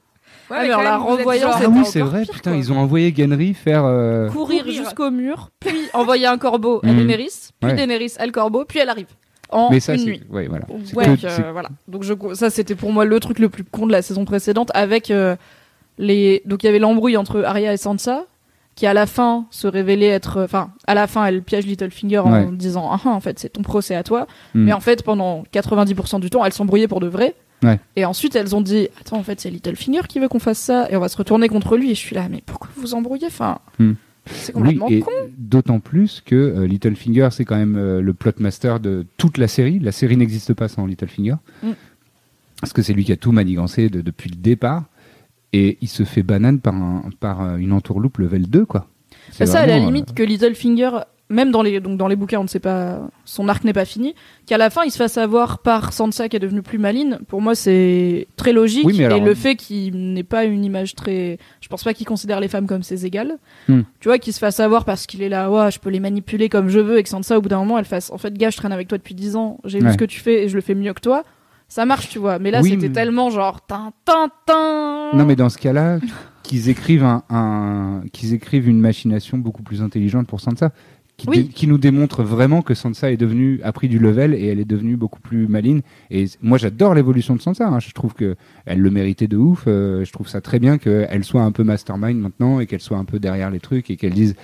Ouais, 0.51 0.57
Ah, 0.59 0.63
mais 0.67 0.75
en 0.75 0.81
la 0.83 0.97
renvoyant, 0.97 1.51
Ah 1.53 1.61
oui, 1.69 1.85
c'est 1.85 2.01
vrai, 2.01 2.23
pire, 2.23 2.35
putain, 2.35 2.51
quoi. 2.53 2.59
ils 2.59 2.73
ont 2.73 2.79
envoyé 2.79 3.15
Genry 3.17 3.55
faire. 3.55 3.85
euh, 3.85 4.29
courir, 4.31 4.63
Courir. 4.65 4.83
jusqu'au 4.83 5.11
mur, 5.11 5.51
puis 5.61 5.77
envoyer 5.95 6.27
un 6.27 6.39
corbeau 6.39 6.81
à 6.83 6.89
Mhm. 6.89 6.97
Daenerys, 6.97 7.51
puis 7.61 7.71
Ouais. 7.71 7.77
Daenerys 7.77 8.15
à 8.19 8.27
le 8.27 8.33
corbeau, 8.33 8.65
puis 8.65 8.79
elle 8.81 8.89
arrive 8.89 9.07
en 9.53 9.71
Mais 9.71 9.81
ça, 9.81 9.95
une 9.95 10.05
nuit. 10.05 10.23
Ouais, 10.31 10.47
voilà. 10.49 10.67
C'est 10.85 10.95
Ouais, 10.97 11.05
que- 11.05 11.11
donc, 11.11 11.25
euh, 11.25 11.37
c'est- 11.37 11.53
voilà. 11.53 11.69
Donc 11.89 12.03
je, 12.03 12.15
ça 12.35 12.51
c'était 12.51 12.75
pour 12.75 12.93
moi 12.93 13.05
le 13.05 13.21
truc 13.21 13.39
le 13.39 13.49
plus 13.49 13.65
con 13.65 13.87
de 13.87 13.93
la 13.93 14.03
saison 14.03 14.25
précédente 14.25 14.71
avec 14.75 15.11
euh, 15.11 15.37
les 15.99 16.43
donc 16.47 16.63
il 16.63 16.67
y 16.67 16.69
avait 16.69 16.79
l'embrouille 16.79 17.17
entre 17.17 17.43
Arya 17.43 17.73
et 17.73 17.77
Sansa 17.77 18.25
qui 18.77 18.87
à 18.87 18.95
la 18.95 19.07
fin 19.07 19.47
se 19.51 19.67
révélait 19.67 20.07
être 20.07 20.43
enfin 20.43 20.71
à 20.87 20.95
la 20.95 21.07
fin 21.07 21.25
elle 21.27 21.43
piège 21.43 21.67
Littlefinger 21.67 22.19
en 22.21 22.33
Ouais. 22.33 22.47
disant 22.53 22.89
ah 22.93 23.01
ah, 23.05 23.09
en 23.11 23.21
fait 23.21 23.39
c'est 23.39 23.51
ton 23.51 23.63
procès 23.63 23.95
à 23.95 24.03
toi 24.03 24.27
Hmm. 24.55 24.65
mais 24.65 24.73
en 24.73 24.81
fait 24.81 25.03
pendant 25.03 25.43
90% 25.53 26.21
du 26.21 26.31
temps 26.31 26.45
elles 26.45 26.53
s'embrouillaient 26.53 26.89
pour 26.89 27.01
de 27.01 27.09
vrai 27.09 27.35
Ouais. 27.63 27.79
et 27.97 28.07
ensuite 28.07 28.37
elles 28.37 28.57
ont 28.57 28.63
dit 28.63 28.89
attends 29.01 29.19
en 29.19 29.23
fait 29.23 29.39
c'est 29.41 29.51
Littlefinger 29.51 30.03
qui 30.09 30.19
veut 30.19 30.29
qu'on 30.29 30.39
fasse 30.39 30.59
ça 30.59 30.87
et 30.91 30.97
on 30.97 31.01
va 31.01 31.09
se 31.11 31.17
retourner 31.19 31.49
contre 31.49 31.77
lui 31.77 31.91
et 31.91 31.95
je 31.95 32.01
suis 32.01 32.15
là 32.17 32.27
mais 32.31 32.43
pourquoi 32.47 32.71
vous 32.75 32.81
vous 32.83 32.95
embrouillez? 32.95 33.27
Enfin 33.27 33.59
Hmm. 33.79 33.93
C'est 34.33 34.55
Oui, 34.57 34.79
et 34.89 35.01
con 35.01 35.11
d'autant 35.39 35.81
plus 35.81 36.23
que 36.25 36.35
euh, 36.37 36.67
Littlefinger, 36.67 37.29
c'est 37.33 37.45
quand 37.45 37.57
même 37.57 37.77
euh, 37.77 38.01
le 38.01 38.13
plotmaster 38.15 38.81
de 38.81 39.05
toute 39.17 39.39
la 39.39 39.49
série. 39.49 39.79
La 39.79 39.93
série 39.93 40.17
n'existe 40.17 40.55
pas 40.55 40.69
sans 40.69 40.87
Littlefinger. 40.87 41.37
Mm. 41.63 41.71
Parce 42.61 42.73
que 42.73 42.83
c'est 42.83 42.93
lui 42.93 43.05
qui 43.05 43.13
a 43.13 43.17
tout 43.17 43.33
manigancé 43.33 43.89
de- 43.89 44.01
depuis 44.01 44.31
le 44.31 44.37
départ. 44.37 44.85
Et 45.53 45.79
il 45.81 45.89
se 45.89 46.05
fait 46.05 46.23
banane 46.23 46.61
par, 46.61 46.75
un, 46.75 47.03
par 47.19 47.41
euh, 47.43 47.57
une 47.57 47.73
entourloupe 47.73 48.19
level 48.19 48.47
2, 48.49 48.67
quoi. 48.67 48.87
C'est 49.33 49.47
Bah 49.47 49.51
ça, 49.53 49.61
à 49.61 49.67
la 49.67 49.77
euh, 49.77 49.87
limite, 49.87 50.15
que 50.15 50.23
Littlefinger, 50.23 50.91
même 51.31 51.51
dans 51.53 51.63
les, 51.63 51.81
donc 51.81 51.97
dans 51.97 52.09
les 52.09 52.17
bouquins, 52.17 52.39
on 52.41 52.43
ne 52.43 52.49
sait 52.49 52.59
pas, 52.61 53.01
son 53.25 53.49
arc 53.49 53.65
n'est 53.65 53.73
pas 53.73 53.85
fini, 53.85 54.15
qu'à 54.47 54.59
la 54.59 54.69
fin, 54.69 54.83
il 54.85 54.91
se 54.91 54.97
fasse 54.99 55.17
avoir 55.17 55.61
par 55.61 55.93
Sansa 55.93 56.29
qui 56.29 56.37
est 56.37 56.41
devenue 56.41 56.61
plus 56.63 56.79
maline, 56.79 57.19
pour 57.29 57.41
moi, 57.41 57.55
c'est 57.55 58.27
très 58.37 58.53
logique. 58.53 58.85
Oui, 58.85 58.97
mais 58.99 59.05
alors- 59.07 59.19
et 59.19 59.21
le 59.21 59.35
fait 59.35 59.55
qu'il 59.57 60.13
n'ait 60.13 60.23
pas 60.25 60.45
une 60.45 60.65
image 60.65 60.95
très. 60.95 61.39
Je 61.61 61.69
pense 61.69 61.85
pas 61.85 61.95
qu'il 61.95 62.07
considère 62.07 62.41
les 62.41 62.49
femmes 62.49 62.67
comme 62.67 62.83
ses 62.83 63.07
égales. 63.07 63.39
Hmm. 63.69 63.83
Tu 64.01 64.09
vois, 64.09 64.19
qu'il 64.19 64.33
se 64.33 64.39
fasse 64.39 64.61
avoir 64.61 64.85
parce 64.85 65.07
qu'il 65.07 65.23
est 65.23 65.29
là, 65.29 65.51
ouais, 65.51 65.71
je 65.71 65.79
peux 65.79 65.91
les 65.91 66.01
manipuler 66.01 66.49
comme 66.49 66.69
je 66.69 66.81
veux, 66.81 66.99
et 66.99 67.03
que 67.03 67.09
Sansa, 67.09 67.39
au 67.39 67.41
bout 67.41 67.49
d'un 67.49 67.59
moment, 67.59 67.79
elle 67.79 67.85
fasse, 67.85 68.11
en 68.11 68.19
fait, 68.19 68.35
gars, 68.37 68.51
je 68.51 68.57
traîne 68.57 68.73
avec 68.73 68.89
toi 68.89 68.99
depuis 68.99 69.15
10 69.15 69.37
ans, 69.37 69.59
j'ai 69.65 69.79
vu 69.79 69.87
Ouais. 69.87 69.93
ce 69.93 69.99
que 69.99 70.05
tu 70.05 70.21
fais 70.21 70.45
et 70.45 70.49
je 70.49 70.57
le 70.57 70.61
fais 70.61 70.75
mieux 70.75 70.93
que 70.93 71.01
toi. 71.01 71.23
Ça 71.69 71.87
marche, 71.87 72.09
tu 72.09 72.19
vois. 72.19 72.41
Mais 72.41 72.51
là, 72.51 72.63
Oui, 72.63 72.71
c'était 72.71 72.89
mais- 72.89 72.93
tellement 72.95 73.31
genre, 73.31 73.65
tin, 73.65 73.93
tin, 74.05 74.29
tin. 74.47 75.11
Non, 75.15 75.25
mais 75.25 75.37
dans 75.37 75.49
ce 75.49 75.57
cas-là, 75.59 75.99
qu'ils 76.43 76.69
écrivent, 76.69 77.05
un, 77.05 77.23
un- 77.31 78.03
qu'ils 78.13 78.35
écrivent 78.35 78.69
une 78.69 78.81
machination 78.81 79.39
beaucoup 79.39 79.63
plus 79.63 79.81
intelligente 79.81 80.27
pour 80.27 80.41
Sansa. 80.41 80.71
Qui, 81.21 81.29
Oui. 81.29 81.45
dé- 81.45 81.49
qui 81.51 81.67
nous 81.67 81.77
démontre 81.77 82.23
vraiment 82.23 82.63
que 82.63 82.73
Sansa 82.75 83.13
est 83.13 83.19
devenue, 83.19 83.61
a 83.63 83.73
pris 83.73 83.89
du 83.89 83.99
level 83.99 84.33
et 84.35 84.47
elle 84.47 84.59
est 84.59 84.65
devenue 84.65 84.97
beaucoup 84.97 85.21
plus 85.21 85.47
maligne. 85.49 85.83
Et 86.11 86.25
moi, 86.41 86.57
j'adore 86.57 86.95
l'évolution 86.95 87.37
de 87.37 87.43
Sansa. 87.43 87.69
hein. 87.69 87.79
Je 87.79 87.93
trouve 87.93 88.15
que 88.15 88.37
elle 88.65 88.81
le 88.81 88.91
méritait 88.91 89.29
de 89.29 89.37
ouf. 89.37 89.65
Euh, 89.67 90.03
je 90.05 90.13
trouve 90.13 90.29
ça 90.29 90.41
très 90.41 90.59
bien 90.59 90.79
qu'elle 90.79 91.23
soit 91.25 91.43
un 91.43 91.53
peu 91.53 91.63
mastermind 91.63 92.19
maintenant 92.19 92.59
et 92.61 92.67
qu'elle 92.67 92.81
soit 92.81 92.97
un 92.97 93.05
peu 93.05 93.19
derrière 93.19 93.51
les 93.51 93.61
trucs 93.61 93.91
et 93.91 93.97
qu'elle 93.97 94.15
dise. 94.15 94.35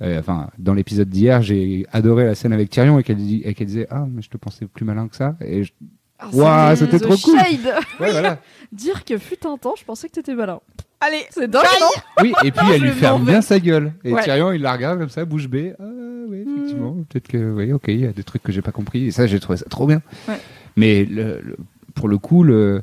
euh, 0.00 0.18
Enfin, 0.20 0.48
dans 0.58 0.72
l'épisode 0.74 1.10
d'hier, 1.10 1.42
j'ai 1.42 1.84
adoré 1.92 2.24
la 2.24 2.34
scène 2.34 2.52
avec 2.54 2.70
Tyrion 2.70 2.98
et 2.98 3.02
qu'elle 3.02 3.18
qu'elle 3.54 3.66
disait 3.66 3.86
ah 3.90 4.06
mais 4.10 4.22
je 4.22 4.30
te 4.30 4.38
pensais 4.38 4.66
plus 4.66 4.86
malin 4.86 5.08
que 5.08 5.16
ça. 5.16 5.36
Et 5.44 5.64
je- 5.64 5.72
Ah, 6.18 6.74
c'était 6.76 6.98
trop 6.98 7.16
cool. 7.16 7.36
shade. 7.38 7.66
ouais, 8.00 8.10
voilà. 8.10 8.38
Dire 8.72 9.04
que 9.04 9.18
fut 9.18 9.44
un 9.46 9.58
temps, 9.58 9.74
je 9.78 9.84
pensais 9.84 10.08
que 10.08 10.14
t'étais 10.14 10.34
malin. 10.34 10.60
Allez, 11.04 11.24
C'est 11.30 11.50
dingue, 11.50 11.62
non 11.80 12.02
Oui, 12.22 12.32
et 12.44 12.50
puis 12.52 12.66
elle 12.74 12.80
lui 12.82 12.90
ferme 12.90 13.24
bien 13.24 13.42
sa 13.42 13.58
gueule. 13.58 13.92
Et 14.04 14.12
Ouais. 14.12 14.22
Tyrion, 14.22 14.52
il 14.52 14.62
la 14.62 14.72
regarde 14.72 14.98
comme 14.98 15.08
ça, 15.08 15.24
bouche 15.24 15.48
bée. 15.48 15.72
Ah, 15.80 15.84
oui, 16.28 16.44
effectivement. 16.46 16.96
Peut-être 17.08 17.28
que, 17.28 17.52
oui, 17.52 17.72
ok, 17.72 17.84
il 17.88 18.00
y 18.00 18.06
a 18.06 18.12
des 18.12 18.22
trucs 18.24 18.42
que 18.42 18.52
j'ai 18.52 18.62
pas 18.62 18.72
compris. 18.72 19.06
Et 19.06 19.10
ça, 19.10 19.26
j'ai 19.26 19.40
trouvé 19.40 19.56
ça 19.58 19.66
trop 19.68 19.86
bien. 19.86 20.00
Ouais. 20.28 20.38
Mais 20.76 21.04
le- 21.04 21.40
le- 21.42 21.56
pour 21.94 22.08
le 22.08 22.18
coup, 22.18 22.42
le- 22.44 22.82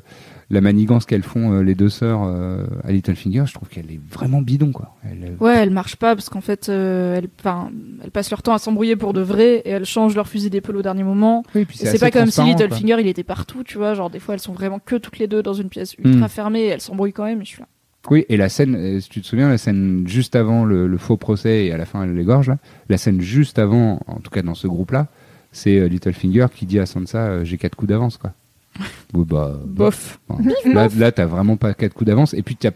la 0.52 0.60
manigance 0.60 1.06
qu'elles 1.06 1.22
font, 1.22 1.52
euh, 1.52 1.62
les 1.62 1.74
deux 1.76 1.88
sœurs 1.88 2.22
euh, 2.24 2.64
à 2.84 2.90
Littlefinger, 2.92 3.44
je 3.46 3.54
trouve 3.54 3.68
qu'elle 3.68 3.90
est 3.90 4.00
vraiment 4.10 4.42
bidon, 4.42 4.72
quoi. 4.72 4.96
Elle, 5.08 5.24
euh, 5.40 5.44
Ouais, 5.44 5.56
elle 5.56 5.70
marche 5.70 5.94
pas 5.96 6.14
parce 6.16 6.28
qu'en 6.28 6.40
fait, 6.40 6.68
euh, 6.68 7.16
elles, 7.18 7.28
enfin, 7.38 7.70
elles 8.02 8.10
passent 8.10 8.30
leur 8.30 8.42
temps 8.42 8.52
à 8.52 8.58
s'embrouiller 8.58 8.96
pour 8.96 9.12
de 9.12 9.20
vrai 9.20 9.58
et 9.64 9.70
elles 9.70 9.84
changent 9.86 10.16
leur 10.16 10.26
fusil 10.28 10.50
d'épaule 10.50 10.76
au 10.76 10.82
dernier 10.82 11.04
moment. 11.04 11.44
oui, 11.54 11.64
puis 11.64 11.78
Et 11.82 11.86
C'est 11.86 11.98
pas 12.00 12.10
comme 12.10 12.30
si 12.30 12.40
quoi. 12.40 12.44
Littlefinger 12.46 12.96
il 13.00 13.06
était 13.06 13.22
partout, 13.24 13.62
tu 13.64 13.78
vois. 13.78 13.94
Genre, 13.94 14.10
des 14.10 14.18
fois, 14.18 14.34
elles 14.34 14.40
sont 14.40 14.52
vraiment 14.52 14.80
que 14.84 14.96
toutes 14.96 15.18
les 15.18 15.28
deux 15.28 15.42
dans 15.42 15.54
une 15.54 15.68
pièce 15.68 15.94
ultra 15.98 16.26
Mm. 16.26 16.28
fermée 16.28 16.60
et 16.62 16.66
elles 16.66 16.80
s'embrouillent 16.80 17.12
quand 17.12 17.24
même. 17.24 17.40
Et 17.42 17.44
je 17.44 17.50
suis 17.50 17.60
là. 17.60 17.68
Oui, 18.08 18.24
et 18.30 18.36
la 18.38 18.48
scène, 18.48 18.74
euh, 18.76 19.00
si 19.00 19.08
tu 19.10 19.20
te 19.20 19.26
souviens, 19.26 19.48
la 19.48 19.58
scène 19.58 20.04
juste 20.06 20.34
avant 20.36 20.64
le, 20.64 20.86
le 20.86 20.96
faux 20.98 21.16
procès 21.18 21.66
et 21.66 21.72
à 21.72 21.76
la 21.76 21.84
fin 21.84 22.02
elle 22.04 22.14
l'égorge, 22.14 22.48
là, 22.48 22.56
la 22.88 22.96
scène 22.96 23.20
juste 23.20 23.58
avant, 23.58 24.00
en 24.06 24.16
tout 24.20 24.30
cas 24.30 24.40
dans 24.42 24.54
ce 24.54 24.66
groupe-là, 24.66 25.06
c'est 25.52 25.78
euh, 25.78 25.86
Littlefinger 25.86 26.46
qui 26.54 26.64
dit 26.64 26.78
à 26.78 26.86
Sansa 26.86 27.18
euh, 27.18 27.44
J'ai 27.44 27.58
quatre 27.58 27.74
coups 27.76 27.88
d'avance, 27.90 28.16
quoi. 28.16 28.32
Oui, 29.14 29.24
bah, 29.28 29.58
Bof. 29.66 30.18
Enfin, 30.28 30.42
là, 30.72 30.88
là 30.96 31.12
t'as 31.12 31.26
vraiment 31.26 31.56
pas 31.56 31.74
quatre 31.74 31.92
coups 31.92 32.06
d'avance. 32.06 32.32
Et 32.34 32.42
puis, 32.42 32.56
t'as- 32.56 32.70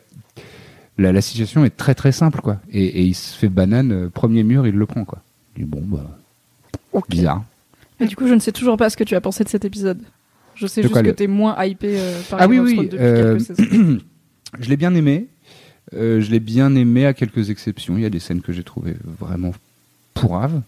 la, 0.98 1.10
la 1.12 1.20
situation 1.22 1.64
est 1.64 1.76
très 1.76 1.94
très 1.94 2.12
simple, 2.12 2.40
quoi. 2.40 2.58
Et, 2.70 2.84
et 2.84 3.02
il 3.02 3.14
se 3.14 3.36
fait 3.36 3.48
banane, 3.48 3.92
euh, 3.92 4.08
premier 4.10 4.42
mur, 4.44 4.66
il 4.66 4.74
le 4.74 4.86
prend, 4.86 5.04
quoi. 5.04 5.22
Il 5.56 5.64
dit, 5.64 5.70
bon, 5.70 5.82
bah, 5.84 7.00
bizarre. 7.08 7.44
Et 8.00 8.06
du 8.06 8.14
coup, 8.16 8.26
je 8.26 8.34
ne 8.34 8.40
sais 8.40 8.52
toujours 8.52 8.76
pas 8.76 8.90
ce 8.90 8.96
que 8.96 9.04
tu 9.04 9.14
as 9.14 9.20
pensé 9.20 9.42
de 9.44 9.48
cet 9.48 9.64
épisode. 9.64 10.00
Je 10.54 10.66
sais 10.66 10.82
De 10.82 10.86
juste 10.86 10.92
quoi, 10.92 11.02
que 11.02 11.08
le- 11.08 11.14
t'es 11.14 11.26
moins 11.28 11.56
hypé 11.64 11.94
euh, 11.98 12.20
par 12.28 12.42
Ah 12.42 12.46
Game 12.46 12.50
oui, 12.50 12.58
of 12.58 12.66
oui, 12.78 12.88
depuis 12.88 12.98
euh, 13.04 13.38
quelques 13.38 13.56
saisons. 13.56 13.98
Je 14.60 14.68
l'ai 14.68 14.76
bien 14.76 14.94
aimé. 14.94 15.26
Euh, 15.94 16.20
je 16.20 16.30
l'ai 16.30 16.40
bien 16.40 16.74
aimé 16.74 17.06
à 17.06 17.12
quelques 17.14 17.50
exceptions. 17.50 17.96
Il 17.96 18.02
y 18.02 18.06
a 18.06 18.10
des 18.10 18.20
scènes 18.20 18.40
que 18.40 18.52
j'ai 18.52 18.64
trouvées 18.64 18.96
vraiment 19.20 19.52
pourraves. 20.14 20.60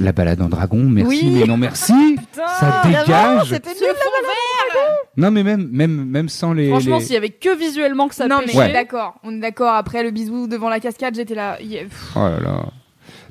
La 0.00 0.12
balade 0.12 0.42
en 0.42 0.48
dragon, 0.48 0.82
merci, 0.82 1.20
Oui. 1.24 1.30
mais 1.40 1.46
non 1.46 1.56
merci. 1.56 1.92
ça 2.32 2.82
dégage. 2.84 3.50
c'était 3.50 3.70
nul 3.70 3.82
la. 3.86 4.96
Non, 5.16 5.30
mais 5.30 5.42
même, 5.44 5.68
même, 5.70 6.04
même 6.04 6.28
sans 6.28 6.52
les. 6.52 6.68
Franchement, 6.70 6.98
les- 6.98 7.04
s'il 7.04 7.14
y 7.14 7.16
avait 7.16 7.30
que 7.30 7.56
visuellement 7.56 8.08
que 8.08 8.14
ça 8.14 8.26
Non 8.26 8.38
mais 8.40 8.46
pêchait, 8.46 8.58
on 8.58 8.62
est 8.62 8.72
d'accord, 8.72 9.14
on 9.22 9.32
est 9.36 9.38
d'accord. 9.40 9.74
Après 9.74 10.02
le 10.02 10.10
bisou 10.10 10.48
devant 10.48 10.68
la 10.68 10.80
cascade, 10.80 11.14
j'étais 11.14 11.34
là. 11.36 11.60
yeah. 11.62 11.84
Oh 12.16 12.20
là 12.20 12.40
là. 12.40 12.66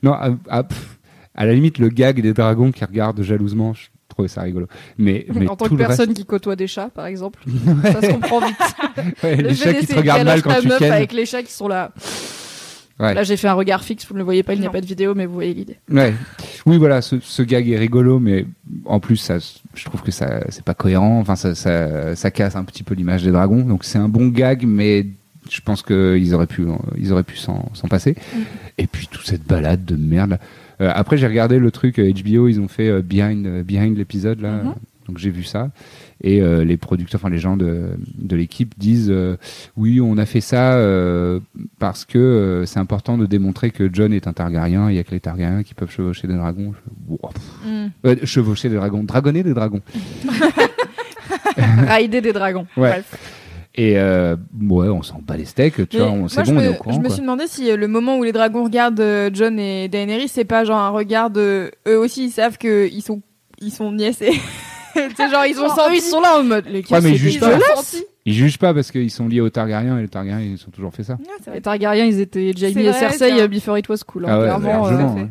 Non, 0.01 0.13
à, 0.13 0.29
à- 0.50 0.63
pff, 0.63 0.98
À 1.36 1.46
la 1.46 1.53
limite, 1.53 1.77
le 1.77 1.89
gag 1.89 2.22
des 2.22 2.34
dragons 2.34 2.72
qui 2.72 2.84
regardent 2.86 3.22
jalousement, 3.22 3.74
je 3.74 3.88
trouvais 4.19 4.27
ça 4.27 4.41
rigolo. 4.41 4.67
Mais, 4.97 5.25
mais 5.33 5.47
en 5.47 5.55
tant 5.55 5.65
tout 5.65 5.75
que 5.75 5.77
personne 5.77 6.13
qui 6.13 6.25
côtoie 6.25 6.55
des 6.55 6.67
chats, 6.67 6.89
par 6.93 7.05
exemple, 7.05 7.39
ça 7.83 8.01
se 8.01 8.11
comprend 8.11 8.39
vite. 8.45 8.57
reste, 8.59 9.23
ouais, 9.23 9.35
Le 9.38 9.49
les 9.49 9.55
chats 9.55 9.73
qui 9.73 9.88
te 9.88 9.95
regardent 9.95 10.25
mal 10.25 10.41
quand 10.41 10.59
tu 10.61 10.67
meuf 10.67 10.79
kennes. 10.79 10.91
avec 10.91 11.13
les 11.13 11.25
chats 11.25 11.43
qui 11.43 11.53
sont 11.53 11.67
là. 11.67 11.91
Ouais. 12.99 13.13
Là, 13.13 13.23
j'ai 13.23 13.38
fait 13.38 13.47
un 13.47 13.53
regard 13.53 13.81
fixe, 13.81 14.05
vous 14.05 14.13
ne 14.13 14.19
le 14.19 14.25
voyez 14.25 14.43
pas, 14.43 14.53
il 14.55 14.59
n'y 14.59 14.67
a 14.67 14.69
pas 14.69 14.81
de 14.81 14.85
vidéo, 14.85 15.15
mais 15.15 15.25
vous 15.25 15.33
voyez 15.33 15.53
l'idée. 15.53 15.77
Ouais. 15.89 16.13
Oui, 16.65 16.77
voilà, 16.77 17.01
ce, 17.01 17.17
ce 17.21 17.41
gag 17.43 17.69
est 17.69 17.77
rigolo, 17.77 18.19
mais 18.19 18.45
en 18.83 18.99
plus, 18.99 19.15
ça, 19.15 19.38
je 19.73 19.85
trouve 19.85 20.01
que 20.01 20.11
ça, 20.11 20.41
c'est 20.49 20.65
pas 20.65 20.73
cohérent. 20.73 21.17
Enfin, 21.21 21.38
ça, 21.38 21.55
ça, 21.55 22.13
ça 22.17 22.29
casse 22.29 22.57
un 22.57 22.65
petit 22.65 22.83
peu 22.83 22.95
l'image 22.95 23.23
des 23.23 23.31
dragons. 23.31 23.63
Donc, 23.63 23.85
c'est 23.85 23.99
un 23.99 24.09
bon 24.09 24.27
gag, 24.27 24.65
mais 24.67 25.05
je 25.49 25.61
pense 25.61 25.81
qu'ils 25.81 26.33
auraient 26.33 26.45
pu, 26.45 26.65
ils 26.97 27.13
auraient 27.13 27.23
pu 27.23 27.38
s'en, 27.38 27.69
s'en 27.73 27.88
passer. 27.88 28.15
Et 28.77 28.85
puis, 28.85 29.07
toute 29.07 29.25
cette 29.25 29.47
balade 29.47 29.85
de 29.85 29.95
merde. 29.95 30.38
Euh, 30.81 30.91
après, 30.93 31.17
j'ai 31.17 31.27
regardé 31.27 31.59
le 31.59 31.71
truc 31.71 32.00
euh, 32.00 32.12
HBO, 32.12 32.48
ils 32.48 32.59
ont 32.59 32.67
fait 32.67 32.89
euh, 32.89 33.01
behind, 33.01 33.45
euh, 33.45 33.63
behind 33.63 33.98
l'épisode 33.98 34.41
là. 34.41 34.63
Mhm. 34.63 34.74
Donc 35.07 35.17
j'ai 35.17 35.31
vu 35.31 35.43
ça 35.43 35.71
et 36.21 36.41
euh, 36.41 36.63
les 36.63 36.77
producteurs, 36.77 37.19
enfin 37.19 37.31
les 37.31 37.39
gens 37.39 37.57
de, 37.57 37.98
de 38.17 38.36
l'équipe 38.36 38.75
disent 38.77 39.09
euh, 39.09 39.38
oui 39.75 40.00
on 40.01 40.17
a 40.19 40.25
fait 40.27 40.39
ça 40.41 40.74
euh, 40.74 41.39
parce 41.79 42.05
que 42.05 42.19
euh, 42.19 42.65
c'est 42.65 42.79
important 42.79 43.17
de 43.17 43.25
démontrer 43.25 43.71
que 43.71 43.89
John 43.91 44.13
est 44.13 44.27
un 44.27 44.33
Targaryen, 44.33 44.91
il 44.91 44.98
y 44.98 45.00
a 45.00 45.03
que 45.03 45.12
les 45.12 45.19
Targaryens 45.19 45.63
qui 45.63 45.74
peuvent 45.74 45.89
chevaucher 45.89 46.27
des 46.27 46.36
dragons. 46.36 46.74
Wow. 47.07 47.31
Mm. 47.65 47.88
Euh, 48.05 48.15
chevaucher 48.24 48.69
des 48.69 48.75
dragons, 48.75 49.03
dragonner 49.03 49.41
des 49.41 49.55
dragons. 49.55 49.81
Rider 51.88 52.21
des 52.21 52.33
dragons. 52.33 52.67
Ouais. 52.77 52.89
Bref. 52.89 53.38
Et 53.75 53.97
euh, 53.99 54.35
ouais, 54.61 54.88
on 54.89 55.03
s'en 55.03 55.19
bat 55.19 55.38
les 55.38 55.45
steaks, 55.45 55.88
tu 55.89 55.97
Mais 55.97 55.99
vois, 55.99 56.11
on, 56.11 56.27
c'est 56.27 56.43
bon, 56.43 56.51
on 56.51 56.55
me, 56.55 56.63
est 56.63 56.67
au 56.69 56.73
courant. 56.73 56.95
je 56.95 56.99
me 57.01 57.09
suis 57.09 57.21
demandé 57.21 57.45
si 57.47 57.69
euh, 57.69 57.77
le 57.77 57.88
moment 57.88 58.17
où 58.17 58.23
les 58.23 58.31
dragons 58.31 58.63
regardent 58.63 58.99
euh, 58.99 59.29
John 59.33 59.59
et 59.59 59.88
Daenerys, 59.88 60.27
c'est 60.27 60.43
pas 60.43 60.65
genre 60.65 60.79
un 60.79 60.89
regard 60.89 61.29
de 61.29 61.71
eux 61.88 61.97
aussi 61.97 62.25
ils 62.25 62.31
savent 62.31 62.57
que 62.57 62.88
ils 62.91 63.01
sont 63.03 63.21
ils 63.61 63.71
sont 63.71 63.91
niaisés. 63.91 64.31
c'est 64.95 65.29
genre 65.29 65.45
ils 65.45 65.57
ont 65.59 65.67
Genre, 65.67 65.75
senti. 65.75 65.97
ils 65.97 66.01
sont 66.01 66.19
là 66.19 66.39
en 66.39 66.43
mode. 66.43 66.65
Les 66.67 66.83
Ouais, 66.89 66.99
mais 67.01 67.11
ils 67.11 67.17
jugent 67.17 67.39
pas. 67.39 67.57
Ils 68.25 68.33
jugent 68.33 68.57
pas 68.57 68.73
parce 68.73 68.91
qu'ils 68.91 69.11
sont 69.11 69.27
liés 69.27 69.39
aux 69.41 69.49
Targaryens 69.49 69.97
et 69.97 70.01
les 70.01 70.07
Targaryens 70.07 70.41
ils 70.41 70.61
ont 70.67 70.71
toujours 70.71 70.93
fait 70.93 71.03
ça. 71.03 71.13
Ouais, 71.13 71.53
Les. 71.53 71.61
Targaryens, 71.61 72.05
ils 72.05 72.19
étaient 72.19 72.51
Jaime 72.55 72.73
C'est 72.73 72.83
et 72.83 72.93
Cersei 72.93 73.39
euh, 73.41 73.47
before 73.47 73.77
it 73.77 73.88
was 73.88 73.97
cool. 74.05 74.25
hein, 74.25 74.29
Ah 74.31 74.39
ouais, 74.39 74.45
clairement, 74.61 74.88
euh. 74.88 75.25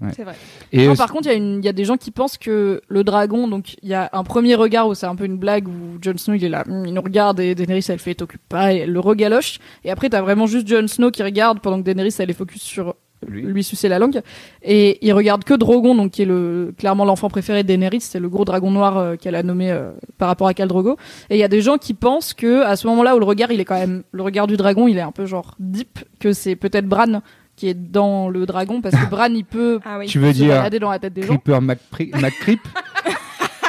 Ouais. 0.00 0.10
C'est 0.14 0.24
vrai. 0.24 0.34
Et 0.72 0.86
Non, 0.86 0.96
par 0.96 1.12
contre, 1.12 1.28
il 1.30 1.64
y, 1.64 1.68
a 1.68 1.70
y 1.70 1.74
des 1.74 1.84
gens 1.84 1.96
qui 1.96 2.10
pensent 2.10 2.38
que 2.38 2.80
le 2.88 3.04
dragon, 3.04 3.48
donc 3.48 3.76
il 3.82 3.88
y 3.88 3.94
a 3.94 4.08
un 4.12 4.24
premier 4.24 4.54
regard 4.54 4.88
où 4.88 4.94
c'est 4.94 5.06
un 5.06 5.16
peu 5.16 5.24
une 5.24 5.38
blague 5.38 5.68
où 5.68 5.98
Jon 6.00 6.16
Snow 6.16 6.34
il 6.34 6.44
est 6.44 6.48
là, 6.48 6.64
hum, 6.68 6.86
il 6.86 6.94
nous 6.94 7.02
regarde 7.02 7.40
et 7.40 7.54
Daenerys 7.54 7.84
elle 7.88 7.98
fait 7.98 8.14
t'occupe 8.14 8.42
pas, 8.48 8.72
et 8.72 8.78
elle 8.78 8.92
le 8.92 9.00
regaloche. 9.00 9.58
Et 9.84 9.90
après 9.90 10.08
t'as 10.08 10.22
vraiment 10.22 10.46
juste 10.46 10.68
Jon 10.68 10.86
Snow 10.86 11.10
qui 11.10 11.22
regarde 11.22 11.60
pendant 11.60 11.78
que 11.78 11.84
Daenerys 11.84 12.14
elle 12.18 12.30
est 12.30 12.34
focus 12.34 12.62
sur 12.62 12.94
Lui. 13.26 13.42
lui, 13.42 13.64
sucer 13.64 13.88
la 13.88 13.98
langue. 13.98 14.20
Et 14.62 15.04
il 15.04 15.12
regarde 15.12 15.42
que 15.42 15.54
Drogon, 15.54 15.96
donc 15.96 16.12
qui 16.12 16.22
est 16.22 16.24
le 16.24 16.72
clairement 16.78 17.04
l'enfant 17.04 17.28
préféré 17.28 17.64
de 17.64 17.68
Daenerys, 17.68 18.00
c'est 18.00 18.20
le 18.20 18.28
gros 18.28 18.44
dragon 18.44 18.70
noir 18.70 18.96
euh, 18.96 19.16
qu'elle 19.16 19.34
a 19.34 19.42
nommé 19.42 19.72
euh, 19.72 19.90
par 20.18 20.28
rapport 20.28 20.46
à 20.46 20.54
Khal 20.54 20.68
Drogo. 20.68 20.96
Et 21.28 21.36
il 21.36 21.40
y 21.40 21.44
a 21.44 21.48
des 21.48 21.60
gens 21.60 21.78
qui 21.78 21.94
pensent 21.94 22.32
que 22.32 22.62
à 22.62 22.76
ce 22.76 22.86
moment-là 22.86 23.16
où 23.16 23.18
le 23.18 23.24
regard 23.24 23.50
il 23.50 23.60
est 23.60 23.64
quand 23.64 23.78
même 23.78 24.04
le 24.12 24.22
regard 24.22 24.46
du 24.46 24.56
dragon, 24.56 24.86
il 24.86 24.96
est 24.98 25.02
un 25.02 25.10
peu 25.10 25.26
genre 25.26 25.56
deep, 25.58 25.98
que 26.20 26.32
c'est 26.32 26.54
peut-être 26.54 26.86
Bran 26.86 27.20
qui 27.58 27.68
est 27.68 27.74
dans 27.74 28.30
le 28.30 28.46
dragon 28.46 28.80
parce 28.80 28.94
que 28.94 29.06
Bran 29.10 29.26
il 29.34 29.44
peut 29.44 29.80
Ah 29.84 29.98
oui. 29.98 30.06
tu 30.06 30.18
veux 30.18 30.32
se 30.32 30.38
dire 30.38 30.54
balader 30.54 30.78
dans 30.78 30.90
la 30.90 30.98
tête 30.98 31.12
des 31.12 31.22
gens. 31.22 31.28
Creeper 31.36 31.60
McPri- 31.60 32.16
McCreep 32.20 32.60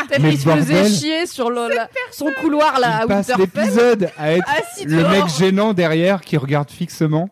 Peut-être 0.09 0.21
Mais 0.23 0.29
qu'il 0.31 0.39
se 0.39 0.49
faisait 0.49 0.89
chier 0.89 1.25
sur 1.27 1.49
le, 1.51 1.67
la- 1.75 1.87
son 2.11 2.31
couloir 2.41 2.79
là 2.79 2.97
à 2.97 3.01
Il 3.03 3.07
passe 3.07 3.27
Winterfell. 3.29 3.63
l'épisode 3.63 4.09
à 4.17 4.31
être 4.33 4.49
Assis 4.49 4.85
le 4.85 4.97
dehors. 5.01 5.11
mec 5.11 5.23
gênant 5.37 5.73
derrière 5.73 6.21
qui 6.21 6.35
regarde 6.37 6.69
fixement. 6.71 7.29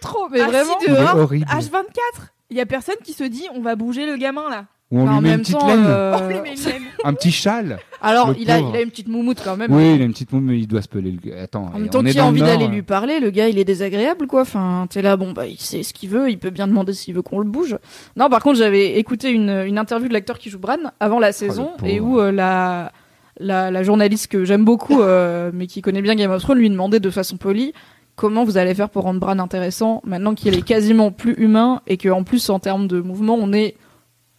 Trop, 0.00 0.28
mais 0.30 0.40
Assis 0.40 0.50
vraiment. 0.50 0.78
Il 0.86 0.92
est 0.92 0.96
dehors. 0.96 1.16
horrible. 1.16 1.46
H24. 1.46 2.30
Il 2.50 2.56
y 2.56 2.60
a 2.60 2.66
personne 2.66 2.96
qui 3.04 3.12
se 3.12 3.24
dit 3.24 3.44
on 3.54 3.60
va 3.62 3.76
bouger 3.76 4.06
le 4.06 4.16
gamin 4.16 4.48
là. 4.50 4.64
Où 4.90 5.00
on 5.00 5.04
Enfin, 5.04 5.20
lui 5.20 5.28
met 5.28 5.34
une 5.34 5.40
petite 5.40 5.58
temps, 5.58 5.66
laine, 5.66 5.84
euh, 5.86 6.16
Oh, 6.18 7.00
un 7.06 7.12
petit 7.14 7.32
châle. 7.32 7.78
alors 8.00 8.34
il 8.38 8.50
a, 8.50 8.58
pauvre. 8.58 8.70
il 8.74 8.76
a 8.78 8.82
une 8.82 8.90
petite 8.90 9.08
moumoute 9.08 9.40
quand 9.44 9.56
même. 9.56 9.72
Oui, 9.72 9.94
il 9.96 10.02
a 10.02 10.04
une 10.04 10.12
petite 10.12 10.32
moume, 10.32 10.44
mais 10.44 10.58
il 10.58 10.66
doit 10.66 10.82
se 10.82 10.88
peler 10.88 11.10
le. 11.22 11.38
Attends, 11.38 11.66
En 11.74 11.78
même 11.78 11.84
on 11.84 11.88
temps, 11.88 12.04
est 12.04 12.12
qui 12.12 12.18
a 12.18 12.24
envie 12.24 12.40
d'aller 12.42 12.64
euh. 12.66 12.68
lui 12.68 12.82
parler 12.82 13.20
Le 13.20 13.30
gars, 13.30 13.48
il 13.48 13.58
est 13.58 13.64
désagréable, 13.64 14.26
quoi. 14.26 14.42
Enfin, 14.42 14.86
t'es 14.88 15.02
là, 15.02 15.16
bon, 15.16 15.32
bah, 15.32 15.46
il 15.46 15.58
sait 15.58 15.82
ce 15.82 15.92
qu'il 15.92 16.08
veut, 16.10 16.30
il 16.30 16.38
peut 16.38 16.50
bien 16.50 16.66
demander 16.66 16.92
s'il 16.92 17.14
veut 17.14 17.22
qu'on 17.22 17.38
le 17.40 17.48
bouge. 17.48 17.76
Non, 18.16 18.28
par 18.28 18.42
contre, 18.42 18.58
j'avais 18.58 18.98
écouté 18.98 19.30
une, 19.30 19.50
une 19.66 19.78
interview 19.78 20.08
de 20.08 20.12
l'acteur 20.14 20.38
qui 20.38 20.48
joue 20.50 20.58
Bran 20.58 20.76
avant 21.00 21.18
la 21.18 21.32
saison, 21.32 21.72
pauvre. 21.78 21.90
et 21.90 22.00
où 22.00 22.20
euh, 22.20 22.30
la, 22.32 22.92
la, 23.38 23.70
la 23.70 23.82
journaliste 23.82 24.28
que 24.28 24.44
j'aime 24.44 24.64
beaucoup, 24.64 25.00
euh, 25.02 25.50
mais 25.54 25.66
qui 25.66 25.82
connaît 25.82 26.02
bien 26.02 26.14
Game 26.14 26.30
of 26.30 26.42
Thrones, 26.42 26.58
lui 26.58 26.70
demandait 26.70 27.00
de 27.00 27.10
façon 27.10 27.36
polie 27.36 27.72
comment 28.16 28.44
vous 28.44 28.56
allez 28.58 28.74
faire 28.74 28.90
pour 28.90 29.02
rendre 29.02 29.18
Bran 29.20 29.38
intéressant 29.40 30.00
maintenant 30.06 30.34
qu'il 30.34 30.54
est 30.54 30.62
quasiment 30.62 31.10
plus 31.10 31.34
humain 31.34 31.80
et 31.88 31.96
qu'en 31.96 32.22
plus, 32.22 32.48
en 32.48 32.60
termes 32.60 32.86
de 32.86 33.00
mouvement, 33.00 33.36
on 33.38 33.52
est 33.52 33.74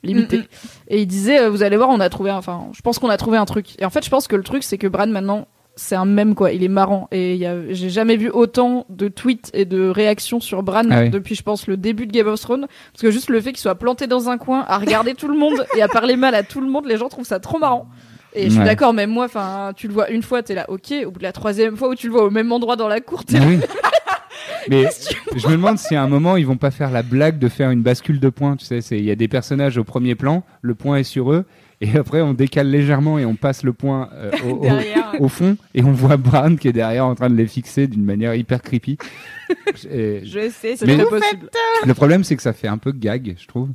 limité. 0.06 0.38
Mm, 0.38 0.42
mm. 0.42 0.46
Et 0.90 1.02
il 1.02 1.06
disait, 1.08 1.42
euh, 1.42 1.50
vous 1.50 1.64
allez 1.64 1.78
voir, 1.78 1.90
on 1.90 2.00
a 2.00 2.10
trouvé, 2.10 2.30
un- 2.32 2.38
enfin, 2.38 2.68
je 2.74 2.82
pense 2.82 3.00
qu'on 3.00 3.10
a 3.10 3.18
trouvé 3.18 3.38
un 3.38 3.46
truc. 3.46 3.80
Et 3.80 3.86
en 3.86 3.90
fait, 3.90 4.04
je 4.06 4.10
pense 4.10 4.28
que 4.28 4.36
le 4.36 4.44
truc, 4.44 4.64
c'est 4.64 4.78
que 4.78 4.88
Bran 4.88 5.08
maintenant, 5.08 5.48
c'est 5.78 5.96
un 5.96 6.06
mème 6.06 6.36
quoi. 6.36 6.54
Il 6.54 6.64
est 6.64 6.70
marrant 6.70 7.10
et 7.12 7.34
il 7.34 7.38
y 7.40 7.46
a- 7.46 7.74
j'ai 7.74 7.90
jamais 7.90 8.16
vu 8.16 8.30
autant 8.30 8.86
de 8.90 9.10
tweets 9.10 9.52
et 9.54 9.66
de 9.66 9.90
réactions 9.90 10.40
sur 10.40 10.64
Bran 10.64 10.84
Ah 10.90 11.02
oui. 11.02 11.10
depuis, 11.10 11.36
je 11.36 11.44
pense, 11.44 11.68
le 11.68 11.76
début 11.76 12.08
de 12.08 12.14
Game 12.14 12.28
of 12.28 12.40
Thrones. 12.40 12.68
Parce 12.94 13.02
que 13.02 13.12
juste 13.12 13.30
le 13.30 13.42
fait 13.42 13.52
qu'il 13.52 13.60
soit 13.60 13.76
planté 13.76 14.08
dans 14.08 14.30
un 14.30 14.38
coin, 14.38 14.64
à 14.70 14.78
regarder 14.78 15.16
tout 15.16 15.28
le 15.28 15.38
monde 15.38 15.66
et 15.76 15.82
à 15.82 15.90
parler 15.90 16.16
mal 16.16 16.34
à 16.34 16.44
tout 16.44 16.62
le 16.62 16.68
monde, 16.70 16.86
les 16.86 16.96
gens 16.98 17.10
trouvent 17.10 17.26
ça 17.26 17.40
trop 17.42 17.60
marrant. 17.60 17.88
Et 18.38 18.46
je 18.46 18.50
suis 18.52 18.60
Ouais. 18.60 18.66
d'accord, 18.66 18.94
même 18.94 19.10
moi, 19.10 19.26
enfin, 19.26 19.72
tu 19.76 19.88
le 19.88 19.94
vois 19.94 20.10
une 20.10 20.22
fois, 20.24 20.44
t'es 20.44 20.56
là, 20.56 20.66
ok. 20.70 20.94
Au 21.06 21.12
bout 21.12 21.20
de 21.20 21.24
la 21.24 21.32
troisième 21.32 21.76
fois 21.78 21.90
où 21.90 21.96
tu 21.96 22.08
le 22.08 22.14
vois 22.14 22.24
au 22.26 22.30
même 22.30 22.52
endroit 22.52 22.76
dans 22.78 22.88
la 22.90 23.00
cour, 23.02 23.24
t'es 23.26 23.40
là, 23.40 23.46
oui. 23.48 23.60
Mais 24.70 24.86
je 25.36 25.48
me 25.48 25.54
demande 25.54 25.78
si 25.78 25.96
à 25.96 26.04
un 26.04 26.08
moment 26.08 26.36
ils 26.38 26.46
vont 26.46 26.58
pas 26.58 26.72
faire 26.72 26.92
la 26.92 27.04
blague 27.04 27.40
de 27.40 27.48
faire 27.50 27.72
une 27.72 27.82
bascule 27.82 28.20
de 28.20 28.30
points. 28.30 28.56
Tu 28.56 28.66
sais, 28.66 28.82
c'est- 28.82 28.98
il 28.98 29.06
y 29.06 29.12
a 29.12 29.16
des 29.16 29.28
personnages 29.28 29.78
au 29.78 29.84
premier 29.84 30.16
plan, 30.16 30.44
le 30.62 30.76
point 30.76 30.98
est 30.98 31.04
sur 31.04 31.32
eux, 31.32 31.46
et 31.82 31.98
après 31.98 32.22
on 32.22 32.34
décale 32.34 32.70
légèrement 32.70 33.20
et 33.20 33.26
on 33.26 33.36
passe 33.36 33.64
le 33.64 33.74
point 33.74 34.10
euh, 34.14 34.32
au, 34.50 35.24
au- 35.26 35.28
fond, 35.30 35.58
et 35.74 35.84
on 35.84 35.92
voit 35.92 36.18
Bran 36.18 36.56
qui 36.56 36.68
est 36.70 36.74
derrière 36.74 37.06
en 37.06 37.16
train 37.16 37.30
de 37.30 37.36
les 37.36 37.48
fixer 37.48 37.88
d'une 37.88 38.04
manière 38.06 38.34
hyper 38.36 38.62
creepy. 38.62 38.98
Et 39.92 40.22
Je 40.26 40.50
sais. 40.50 40.76
c'est 40.76 40.86
possible. 41.06 41.50
le 41.86 41.94
problème 41.94 42.24
c'est 42.24 42.36
que 42.36 42.42
ça 42.42 42.54
fait 42.54 42.68
un 42.68 42.78
peu 42.80 42.92
gag, 42.92 43.36
je 43.40 43.48
trouve. 43.48 43.70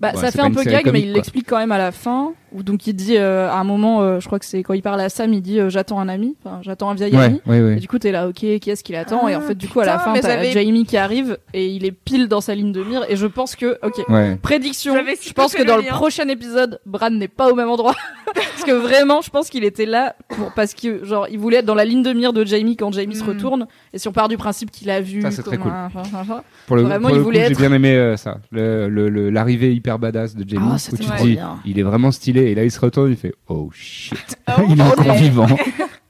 Bah, 0.00 0.12
ouais, 0.14 0.20
ça 0.20 0.30
fait 0.30 0.40
un 0.40 0.50
peu 0.50 0.62
gag, 0.62 0.90
mais 0.92 1.00
il 1.02 1.12
l'explique 1.12 1.48
quand 1.48 1.58
même 1.58 1.72
à 1.72 1.78
la 1.78 1.92
fin. 1.92 2.32
Où 2.52 2.62
donc 2.62 2.86
il 2.86 2.94
dit 2.94 3.16
euh, 3.16 3.48
à 3.50 3.56
un 3.56 3.64
moment, 3.64 4.02
euh, 4.02 4.20
je 4.20 4.26
crois 4.26 4.38
que 4.38 4.44
c'est 4.44 4.62
quand 4.62 4.74
il 4.74 4.82
parle 4.82 5.00
à 5.00 5.08
Sam, 5.08 5.32
il 5.32 5.42
dit 5.42 5.58
euh, 5.58 5.70
j'attends 5.70 5.98
un 5.98 6.08
ami, 6.08 6.36
enfin 6.44 6.60
j'attends 6.62 6.88
un 6.88 6.94
vieil 6.94 7.16
ami. 7.16 7.40
Ouais, 7.46 7.58
ouais, 7.58 7.60
ouais. 7.64 7.72
Et 7.78 7.80
du 7.80 7.88
coup, 7.88 7.98
t'es 7.98 8.12
là, 8.12 8.28
ok, 8.28 8.34
qui 8.34 8.70
est-ce 8.70 8.84
qu'il 8.84 8.94
attend? 8.94 9.26
Et 9.26 9.34
en 9.34 9.40
Ah, 9.40 9.48
fait, 9.48 9.56
du 9.56 9.66
coup, 9.66 9.80
à 9.80 9.84
la 9.84 9.98
fin, 9.98 10.12
t'as 10.20 10.40
Jamie 10.44 10.84
qui 10.86 10.96
arrive 10.96 11.36
et 11.52 11.66
il 11.66 11.84
est 11.84 11.90
pile 11.90 12.28
dans 12.28 12.40
sa 12.40 12.54
ligne 12.54 12.70
de 12.70 12.84
mire. 12.84 13.04
Et 13.08 13.16
je 13.16 13.26
pense 13.26 13.56
que, 13.56 13.76
ok, 13.82 14.04
Ouais. 14.08 14.36
prédiction, 14.40 14.94
je 14.94 15.32
pense 15.32 15.54
que 15.54 15.64
dans 15.64 15.76
le 15.78 15.82
lien. 15.82 15.90
prochain 15.94 16.28
épisode, 16.28 16.78
Bran 16.86 17.10
n'est 17.10 17.26
pas 17.26 17.50
au 17.50 17.56
même 17.56 17.68
endroit. 17.70 17.94
parce 18.34 18.62
que 18.64 18.70
vraiment, 18.72 19.20
je 19.20 19.30
pense 19.30 19.50
qu'il 19.50 19.64
était 19.64 19.86
là 19.86 20.14
pour, 20.28 20.52
parce 20.52 20.74
que, 20.74 21.04
genre, 21.04 21.26
il 21.28 21.40
voulait 21.40 21.56
être 21.58 21.66
dans 21.66 21.74
la 21.74 21.84
ligne 21.84 22.02
de 22.04 22.12
mire 22.12 22.32
de 22.32 22.44
Jamie 22.44 22.76
quand 22.76 22.92
Jamie 22.92 23.16
se 23.16 23.24
Mm. 23.24 23.28
retourne. 23.28 23.66
Et 23.92 23.98
si 23.98 24.06
on 24.06 24.12
part 24.12 24.28
du 24.28 24.36
principe 24.36 24.70
qu'il 24.70 24.90
a 24.90 25.00
vu. 25.00 25.22
Ça, 25.22 25.30
très 25.42 25.56
comme 25.56 25.70
cool. 25.70 25.72
un- 25.72 25.90
Pour 26.68 26.76
le, 26.76 26.82
Vraiment, 26.82 27.08
pour 27.08 27.16
il 27.16 27.22
voulait 27.22 27.46
j'ai 27.46 27.52
être- 27.52 27.58
bien 27.58 27.72
aimé 27.72 28.14
ça, 28.16 28.38
Le- 28.52 28.88
le- 28.88 29.08
le- 29.08 29.30
l'arrivée 29.54 29.74
hyper 29.74 29.98
badass 29.98 30.34
de 30.34 30.48
Jamie, 30.48 30.66
Ah, 30.72 30.76
où 30.92 30.96
tu 30.96 31.04
te 31.04 31.22
dis, 31.22 31.34
bien. 31.34 31.58
il 31.64 31.78
est 31.78 31.82
vraiment 31.82 32.10
stylé, 32.10 32.42
et 32.50 32.54
là 32.54 32.64
il 32.64 32.70
se 32.70 32.80
retourne, 32.80 33.10
il 33.10 33.16
fait, 33.16 33.34
oh 33.48 33.70
shit, 33.72 34.18
Oh, 34.48 34.62
il 34.68 34.78
est 34.80 34.82
oh, 34.84 35.00
encore 35.00 35.14
vivant. 35.14 35.46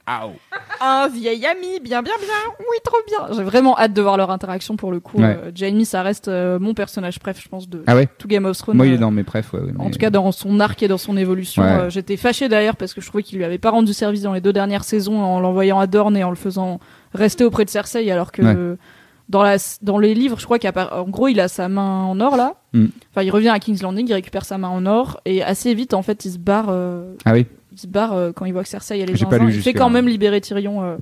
Ow. 0.07 0.33
Un 0.81 1.07
vieil 1.07 1.43
ami, 1.47 1.79
bien, 1.81 2.03
bien, 2.03 2.13
bien. 2.19 2.53
Oui, 2.59 2.77
trop 2.83 2.97
bien. 3.07 3.35
J'ai 3.35 3.43
vraiment 3.43 3.75
hâte 3.79 3.91
de 3.93 4.01
voir 4.03 4.17
leur 4.17 4.29
interaction 4.29 4.75
pour 4.75 4.91
le 4.91 4.99
coup. 4.99 5.17
Ouais. 5.17 5.35
Euh, 5.45 5.51
Jamie, 5.55 5.83
ça 5.85 6.03
reste 6.03 6.27
euh, 6.27 6.59
mon 6.59 6.75
personnage 6.75 7.17
préf, 7.17 7.41
je 7.41 7.47
pense, 7.49 7.67
de 7.67 7.81
Ah 7.87 7.95
ouais 7.95 8.07
tout 8.19 8.27
Game 8.27 8.45
of 8.45 8.55
Thrones. 8.55 8.77
Moi 8.77 8.85
il 8.85 8.91
Euh, 8.91 8.95
est 8.95 8.99
dans 8.99 9.09
mes 9.09 9.23
ouais, 9.23 9.41
ouais, 9.53 9.59
En 9.79 9.89
tout 9.89 9.97
cas, 9.97 10.11
dans 10.11 10.31
son 10.31 10.59
arc 10.59 10.83
et 10.83 10.87
dans 10.87 10.99
son 10.99 11.17
évolution, 11.17 11.63
Ouais. 11.63 11.69
euh, 11.69 11.89
j'étais 11.89 12.17
fâchée 12.17 12.49
d'ailleurs 12.49 12.75
parce 12.75 12.93
que 12.93 13.01
je 13.01 13.07
trouvais 13.07 13.23
qu'il 13.23 13.39
lui 13.39 13.45
avait 13.45 13.57
pas 13.57 13.71
rendu 13.71 13.93
service 13.93 14.21
dans 14.21 14.33
les 14.33 14.41
deux 14.41 14.53
dernières 14.53 14.83
saisons 14.83 15.19
en 15.23 15.39
l'envoyant 15.39 15.79
à 15.79 15.87
Dorne 15.87 16.15
et 16.17 16.23
en 16.23 16.29
le 16.29 16.35
faisant 16.35 16.79
rester 17.15 17.43
auprès 17.43 17.65
de 17.65 17.71
Cersei, 17.71 18.11
alors 18.11 18.31
que 18.31 18.43
Ouais. 18.43 18.77
Dans, 19.29 19.41
la, 19.43 19.57
dans 19.81 19.97
les 19.97 20.13
livres, 20.13 20.39
je 20.39 20.45
crois 20.45 20.59
qu'en 20.59 21.03
gros, 21.09 21.27
il 21.27 21.39
a 21.39 21.47
sa 21.47 21.67
main 21.67 22.03
en 22.03 22.19
or 22.19 22.35
là. 22.37 22.55
Mm. 22.73 22.85
Enfin, 23.11 23.23
il 23.23 23.31
revient 23.31 23.49
à 23.49 23.59
King's 23.59 23.81
Landing, 23.81 24.07
il 24.07 24.13
récupère 24.13 24.45
sa 24.45 24.57
main 24.57 24.67
en 24.69 24.85
or 24.85 25.19
et 25.25 25.41
assez 25.43 25.73
vite, 25.73 25.93
en 25.93 26.01
fait, 26.01 26.25
il 26.25 26.31
se 26.31 26.37
barre. 26.37 26.67
euh, 26.69 27.13
Ah 27.25 27.33
oui 27.33 27.45
il 27.71 27.79
se 27.79 27.87
barre 27.87 28.13
euh, 28.13 28.31
quand 28.31 28.45
il 28.45 28.53
voit 28.53 28.63
que 28.63 28.69
Cersei 28.69 28.99
elle 28.99 29.09
est 29.09 29.13
lu 29.21 29.27
Il 29.49 29.61
fait 29.61 29.73
quand 29.73 29.89
même 29.89 30.07
libérer 30.07 30.39
Tyrion 30.39 30.81
euh, 30.81 30.95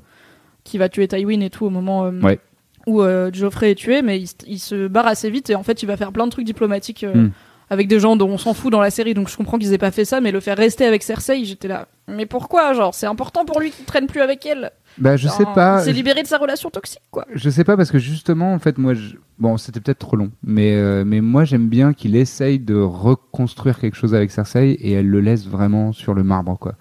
qui 0.64 0.80
va 0.80 0.90
tuer 0.90 1.08
Tywin 1.08 1.40
et 1.42 1.52
tout 1.52 1.66
au 1.68 1.70
moment 1.70 2.10
Ouais. 2.24 2.40
où 2.88 3.04
Geoffrey 3.32 3.72
est 3.72 3.76
tué, 3.76 4.02
mais 4.02 4.20
il, 4.20 4.28
se- 4.28 4.34
il 4.48 4.58
se 4.60 4.88
barre 4.88 5.06
assez 5.06 5.30
vite 5.30 5.52
et 5.52 5.56
en 5.56 5.62
fait 5.62 5.84
il 5.84 5.86
va 5.86 5.98
faire 5.98 6.12
plein 6.12 6.26
de 6.26 6.32
trucs 6.32 6.46
diplomatiques 6.46 7.06
Mm. 7.06 7.30
avec 7.70 7.88
des 7.88 8.00
gens 8.00 8.16
dont 8.16 8.28
on 8.30 8.40
s'en 8.40 8.56
fout 8.56 8.72
dans 8.72 8.82
la 8.82 8.90
série, 8.90 9.14
donc 9.14 9.30
je 9.30 9.38
comprends 9.38 9.60
qu'ils 9.60 9.72
aient 9.74 9.78
pas 9.78 9.92
fait 9.92 10.04
ça, 10.06 10.20
mais 10.20 10.32
le 10.32 10.40
faire 10.40 10.58
rester 10.58 10.86
avec 10.86 11.04
Cersei, 11.04 11.46
j'étais 11.46 11.68
là. 11.68 11.88
Mais 12.08 12.26
pourquoi 12.26 12.74
Genre 12.74 12.96
c'est 12.96 13.06
important 13.06 13.46
pour 13.46 13.60
lui 13.60 13.70
qu'il 13.70 13.86
traîne 13.86 14.08
plus 14.08 14.22
avec 14.22 14.44
elle. 14.48 14.72
Bah 14.97 15.17
je 15.17 15.27
sais 15.27 15.45
pas, 15.56 15.79
Il 15.82 15.86
s'est 15.86 15.93
libéré 15.93 16.21
de 16.21 16.27
sa 16.27 16.38
relation 16.38 16.69
toxique 16.69 17.01
quoi. 17.12 17.25
je 17.34 17.49
sais 17.49 17.63
pas 17.63 17.75
parce 17.75 17.91
que 17.91 17.97
justement 17.97 18.53
en 18.53 18.60
fait 18.60 18.77
moi, 18.77 18.93
je... 18.93 19.15
bon 19.39 19.58
c'était 19.58 19.79
peut-être 19.79 19.99
trop 19.99 20.15
long, 20.15 20.32
mais, 20.43 20.75
euh, 20.75 21.03
mais 21.06 21.19
moi 21.21 21.45
j'aime 21.45 21.67
bien 21.67 21.93
qu'il 21.93 22.15
essaye 22.15 22.60
de 22.60 22.75
reconstruire 22.75 23.79
quelque 23.79 23.95
chose 23.95 24.13
avec 24.13 24.29
Cersei 24.32 24.71
et 24.71 24.91
elle 24.91 25.08
le 25.08 25.19
laisse 25.21 25.47
vraiment 25.47 25.93
sur 25.93 26.13
le 26.13 26.23
marbre 26.23 26.58
quoi. 26.60 26.75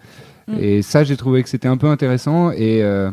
Mm. 0.49 0.57
Et 0.61 0.83
ça 0.83 1.05
j'ai 1.05 1.17
trouvé 1.17 1.43
que 1.43 1.49
c'était 1.49 1.69
un 1.69 1.77
peu 1.77 1.87
intéressant 1.87 2.51
et, 2.51 2.83
euh, 2.83 3.11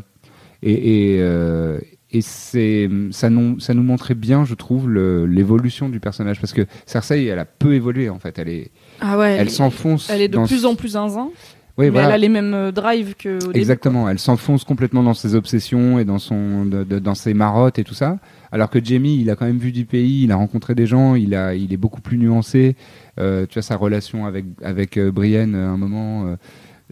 et, 0.63 1.13
et, 1.13 1.21
euh, 1.21 1.79
et 2.11 2.21
c'est 2.21 2.89
ça 3.11 3.29
nous 3.29 3.59
ça 3.59 3.73
nous 3.73 3.83
montrait 3.83 4.15
bien, 4.15 4.43
je 4.43 4.55
trouve, 4.55 4.89
l'évolution 4.91 5.89
du 5.89 5.99
personnage 5.99 6.41
parce 6.41 6.53
que 6.53 6.65
Cersei, 6.87 7.25
elle 7.25 7.39
a 7.39 7.45
peu 7.45 7.73
évolué 7.75 8.09
en 8.09 8.17
fait. 8.19 8.37
Elle 8.39 8.49
est, 8.49 8.71
Ah 8.99 9.17
ouais. 9.17 9.37
elle 9.39 9.49
s'enfonce. 9.51 10.09
Elle 10.09 10.21
est 10.23 10.27
de 10.27 10.33
dans 10.33 10.47
plus 10.47 10.65
en 10.65 10.75
plus 10.75 10.89
zinzin. 10.89 11.29
Oui, 11.79 11.85
mais 11.85 11.91
voilà. 11.91 12.07
elle 12.09 12.13
a 12.13 12.17
les 12.17 12.29
mêmes 12.29 12.53
euh, 12.53 12.71
drives 12.71 13.15
que 13.15 13.37
au 13.37 13.47
début. 13.47 13.57
Exactement, 13.57 14.07
elle 14.09 14.19
s'enfonce 14.19 14.63
complètement 14.63 15.01
dans 15.01 15.13
ses 15.15 15.33
obsessions 15.33 15.97
et 15.97 16.05
dans 16.05 16.19
son 16.19 16.65
de- 16.65 16.83
de- 16.83 16.99
dans 16.99 17.15
ses 17.15 17.33
marottes 17.33 17.79
et 17.79 17.83
tout 17.83 17.93
ça. 17.95 18.19
Alors 18.51 18.69
que 18.69 18.83
Jamie, 18.83 19.19
il 19.21 19.29
a 19.29 19.35
quand 19.35 19.45
même 19.45 19.57
vu 19.59 19.71
du 19.71 19.85
pays, 19.85 20.23
il 20.25 20.31
a 20.31 20.35
rencontré 20.35 20.75
des 20.75 20.85
gens, 20.85 21.15
il 21.15 21.33
a 21.35 21.55
il 21.55 21.71
est 21.73 21.77
beaucoup 21.77 22.01
plus 22.01 22.17
nuancé. 22.17 22.75
Euh, 23.19 23.45
tu 23.47 23.55
vois 23.55 23.61
sa 23.63 23.75
relation 23.77 24.25
avec 24.25 24.45
avec 24.61 24.97
euh, 24.97 25.09
Brienne 25.11 25.55
à 25.55 25.69
un 25.69 25.77
moment 25.77 26.27
euh, 26.27 26.35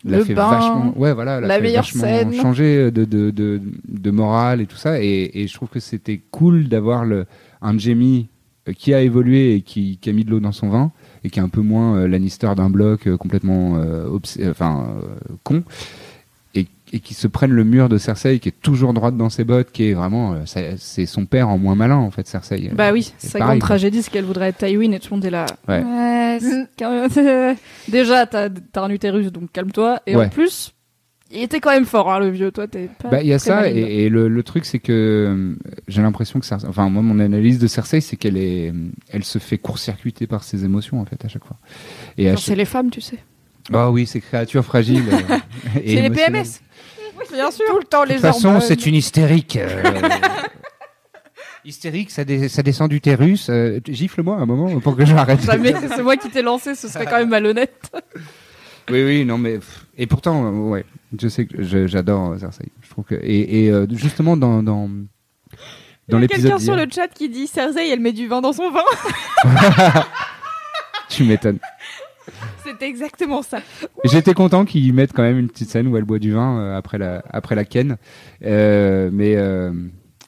l'a 0.05 0.23
fait 0.23 0.33
bain, 0.35 0.49
vachement 0.49 0.93
ouais 0.97 1.13
voilà 1.13 1.39
l'a 1.41 1.47
la 1.47 1.55
fait 1.55 1.61
meilleure 1.61 1.83
vachement 1.83 2.01
scène. 2.03 2.33
changer 2.33 2.91
de 2.91 3.05
de, 3.05 3.31
de 3.31 3.61
de 3.87 4.11
morale 4.11 4.61
et 4.61 4.65
tout 4.67 4.75
ça 4.77 5.01
et, 5.01 5.31
et 5.33 5.47
je 5.47 5.53
trouve 5.53 5.69
que 5.69 5.79
c'était 5.79 6.21
cool 6.31 6.67
d'avoir 6.69 7.03
un 7.61 7.77
Jamie 7.77 8.27
qui 8.77 8.93
a 8.93 9.01
évolué 9.01 9.55
et 9.55 9.61
qui, 9.61 9.97
qui 9.99 10.09
a 10.09 10.13
mis 10.13 10.23
de 10.25 10.29
l'eau 10.29 10.39
dans 10.39 10.51
son 10.51 10.69
vin 10.69 10.91
et 11.23 11.29
qui 11.29 11.39
est 11.39 11.41
un 11.43 11.49
peu 11.49 11.61
moins 11.61 11.97
euh, 11.97 12.07
Lannister 12.07 12.49
d'un 12.55 12.69
bloc 12.69 13.07
euh, 13.07 13.17
complètement 13.17 13.77
euh, 13.77 14.07
euh, 14.39 14.51
enfin 14.51 14.87
euh, 15.01 15.33
con 15.43 15.63
et, 16.55 16.65
et 16.93 16.99
qui 16.99 17.13
se 17.13 17.27
prennent 17.27 17.51
le 17.51 17.63
mur 17.63 17.89
de 17.89 17.97
Cersei 17.97 18.39
qui 18.39 18.49
est 18.49 18.61
toujours 18.61 18.93
droite 18.93 19.15
dans 19.17 19.29
ses 19.29 19.43
bottes 19.43 19.71
qui 19.71 19.89
est 19.89 19.93
vraiment 19.93 20.33
euh, 20.33 20.75
c'est 20.77 21.05
son 21.05 21.25
père 21.25 21.49
en 21.49 21.57
moins 21.57 21.75
malin 21.75 21.97
en 21.97 22.11
fait 22.11 22.27
Cersei 22.27 22.69
Bah 22.73 22.91
oui, 22.93 23.13
C'est 23.17 23.29
sa 23.29 23.39
pareil, 23.39 23.59
grande 23.59 23.61
tragédie, 23.67 24.01
c'est 24.01 24.11
qu'elle 24.11 24.25
voudrait 24.25 24.49
être 24.49 24.57
Tywin 24.65 24.91
et 24.93 24.99
tout 24.99 25.09
le 25.11 25.15
monde 25.17 25.25
est 25.25 25.29
là. 25.29 25.45
Ouais. 25.67 25.83
Déjà, 27.87 28.25
t'as 28.25 28.49
t'as 28.49 28.83
un 28.83 28.89
utérus, 28.89 29.31
donc 29.31 29.51
calme-toi. 29.51 30.01
Et 30.05 30.15
Ouais. 30.15 30.25
en 30.25 30.29
plus, 30.29 30.73
il 31.31 31.41
était 31.43 31.59
quand 31.59 31.71
même 31.71 31.85
fort, 31.85 32.11
hein, 32.11 32.19
le 32.19 32.29
vieux. 32.29 32.51
Toi, 32.51 32.67
t'es 32.67 32.89
pas. 33.01 33.09
Bah, 33.09 33.21
il 33.21 33.27
y 33.27 33.33
a 33.33 33.39
ça, 33.39 33.57
maligne. 33.61 33.77
et, 33.77 34.05
et 34.05 34.09
le, 34.09 34.27
le 34.27 34.43
truc, 34.43 34.65
c'est 34.65 34.79
que 34.79 34.91
euh, 34.93 35.55
j'ai 35.87 36.01
l'impression 36.01 36.39
que 36.39 36.45
Cersei, 36.45 36.67
enfin, 36.67 36.89
moi, 36.89 37.01
mon 37.01 37.19
analyse 37.19 37.59
de 37.59 37.67
Cersei, 37.67 37.99
c'est 38.01 38.15
qu'elle 38.15 38.37
est, 38.37 38.73
elle 39.09 39.23
se 39.23 39.37
fait 39.39 39.57
court-circuiter 39.57 40.25
par 40.27 40.43
ses 40.43 40.63
émotions, 40.65 40.99
en 41.01 41.05
fait, 41.05 41.23
à 41.25 41.27
chaque 41.27 41.43
fois. 41.45 41.57
Et 42.17 42.29
chaque- 42.29 42.39
C'est 42.39 42.55
les 42.55 42.65
femmes, 42.65 42.89
tu 42.89 43.01
sais. 43.01 43.17
Ah 43.73 43.91
oui, 43.91 44.05
ces 44.07 44.21
créatures 44.21 44.63
fragiles. 44.63 45.03
euh, 45.11 45.37
C'est 45.73 45.81
les. 46.01 46.09
PMS. 46.09 46.61
Bien 47.33 47.51
sûr. 47.51 47.65
Tout 47.67 47.79
le 47.79 47.83
temps, 47.83 48.05
De 48.05 48.11
toute 48.13 48.19
façon, 48.21 48.59
c'est 48.61 48.85
une 48.85 48.95
hystérique. 48.95 49.57
euh, 49.57 49.81
hystérique, 51.65 52.11
ça, 52.11 52.23
dé- 52.23 52.47
ça 52.47 52.63
descend 52.63 52.89
d'utérus. 52.89 53.47
Euh, 53.49 53.79
gifle-moi 53.85 54.37
un 54.37 54.45
moment 54.45 54.79
pour 54.79 54.95
que 54.95 55.05
j'arrête. 55.05 55.41
Jamais, 55.43 55.73
c'est 55.93 56.03
moi 56.03 56.15
qui 56.15 56.29
t'ai 56.29 56.41
lancé, 56.41 56.75
ce 56.75 56.87
serait 56.87 57.05
quand 57.09 57.17
même 57.17 57.29
malhonnête. 57.29 57.91
Oui, 58.89 59.03
oui, 59.03 59.25
non, 59.25 59.37
mais 59.37 59.59
et 59.97 60.07
pourtant, 60.07 60.45
euh, 60.45 60.69
ouais, 60.69 60.85
je 61.17 61.27
sais 61.27 61.45
que 61.45 61.87
j'adore 61.87 62.31
euh, 62.31 62.37
Cersei. 62.37 62.71
Je 62.81 62.89
trouve 62.89 63.05
que 63.05 63.15
et, 63.15 63.65
et, 63.65 63.71
euh, 63.71 63.85
justement 63.91 64.37
dans 64.37 64.63
dans 64.63 64.89
Il 64.89 65.55
y 66.09 66.11
dans 66.11 66.17
a 66.17 66.21
l'épisode 66.21 66.43
quelqu'un 66.43 66.59
sur 66.59 66.75
le 66.75 66.87
chat 66.89 67.07
qui 67.09 67.29
dit 67.29 67.47
Cersei, 67.47 67.89
elle 67.89 67.99
met 67.99 68.13
du 68.13 68.27
vin 68.27 68.41
dans 68.41 68.53
son 68.53 68.71
vin. 68.71 68.83
tu 71.09 71.23
m'étonnes. 71.23 71.59
C'est 72.63 72.81
exactement 72.85 73.41
ça. 73.41 73.59
J'étais 74.03 74.33
content 74.33 74.65
qu'ils 74.65 74.93
mettent 74.93 75.13
quand 75.13 75.23
même 75.23 75.39
une 75.39 75.47
petite 75.47 75.69
scène 75.69 75.87
où 75.87 75.95
elle 75.97 76.03
boit 76.03 76.19
du 76.19 76.33
vin 76.33 76.59
euh, 76.59 76.77
après 76.77 76.97
la 76.97 77.23
après 77.29 77.55
la 77.55 77.63
ken. 77.63 77.97
Euh, 78.43 79.09
mais 79.11 79.35
euh, 79.35 79.71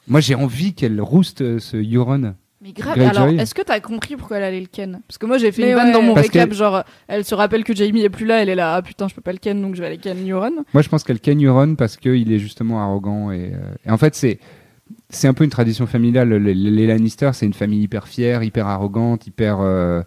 moi, 0.08 0.20
j'ai 0.20 0.34
envie 0.34 0.74
qu'elle 0.74 1.00
rouste 1.00 1.58
ce 1.58 1.76
Euron. 1.76 2.34
Mais 2.76 2.82
grave, 2.82 2.96
Greyjoy. 2.96 3.16
alors 3.16 3.40
est-ce 3.40 3.54
que 3.54 3.62
t'as 3.62 3.80
compris 3.80 4.16
pourquoi 4.16 4.38
elle 4.38 4.44
allait 4.44 4.60
le 4.60 4.66
ken? 4.66 5.00
Parce 5.06 5.18
que 5.18 5.26
moi 5.26 5.38
j'ai 5.38 5.52
fait 5.52 5.62
Mais 5.62 5.70
une 5.70 5.74
vanne 5.76 5.86
ouais. 5.88 5.92
dans 5.92 6.02
mon 6.02 6.14
Parce 6.14 6.26
récap, 6.28 6.52
genre 6.52 6.84
elle 7.08 7.24
se 7.24 7.34
rappelle 7.34 7.64
que 7.64 7.74
Jamie 7.74 8.02
est 8.02 8.10
plus 8.10 8.26
là, 8.26 8.42
elle 8.42 8.48
est 8.48 8.54
là, 8.54 8.74
ah 8.76 8.82
putain 8.82 9.08
je 9.08 9.14
peux 9.14 9.20
pas 9.20 9.32
le 9.32 9.38
ken 9.38 9.60
donc 9.60 9.74
je 9.74 9.80
vais 9.80 9.86
aller 9.88 9.98
ken 9.98 10.16
Euron. 10.30 10.64
Moi, 10.72 10.82
je 10.82 10.88
pense 10.88 11.04
qu'elle 11.04 11.20
ken 11.20 11.44
Euron 11.44 11.74
parce 11.74 11.96
qu'il 11.96 12.32
est 12.32 12.38
justement 12.38 12.80
arrogant 12.80 13.30
et, 13.30 13.52
euh, 13.54 13.74
et 13.86 13.90
en 13.90 13.98
fait 13.98 14.14
c'est 14.14 14.38
c'est 15.08 15.28
un 15.28 15.34
peu 15.34 15.44
une 15.44 15.50
tradition 15.50 15.86
familiale. 15.86 16.32
Les, 16.34 16.54
les 16.54 16.86
Lannister, 16.86 17.30
c'est 17.32 17.46
une 17.46 17.52
famille 17.54 17.82
hyper 17.82 18.08
fière, 18.08 18.42
hyper 18.42 18.66
arrogante, 18.66 19.26
hyper. 19.26 19.58
euh, 19.60 20.02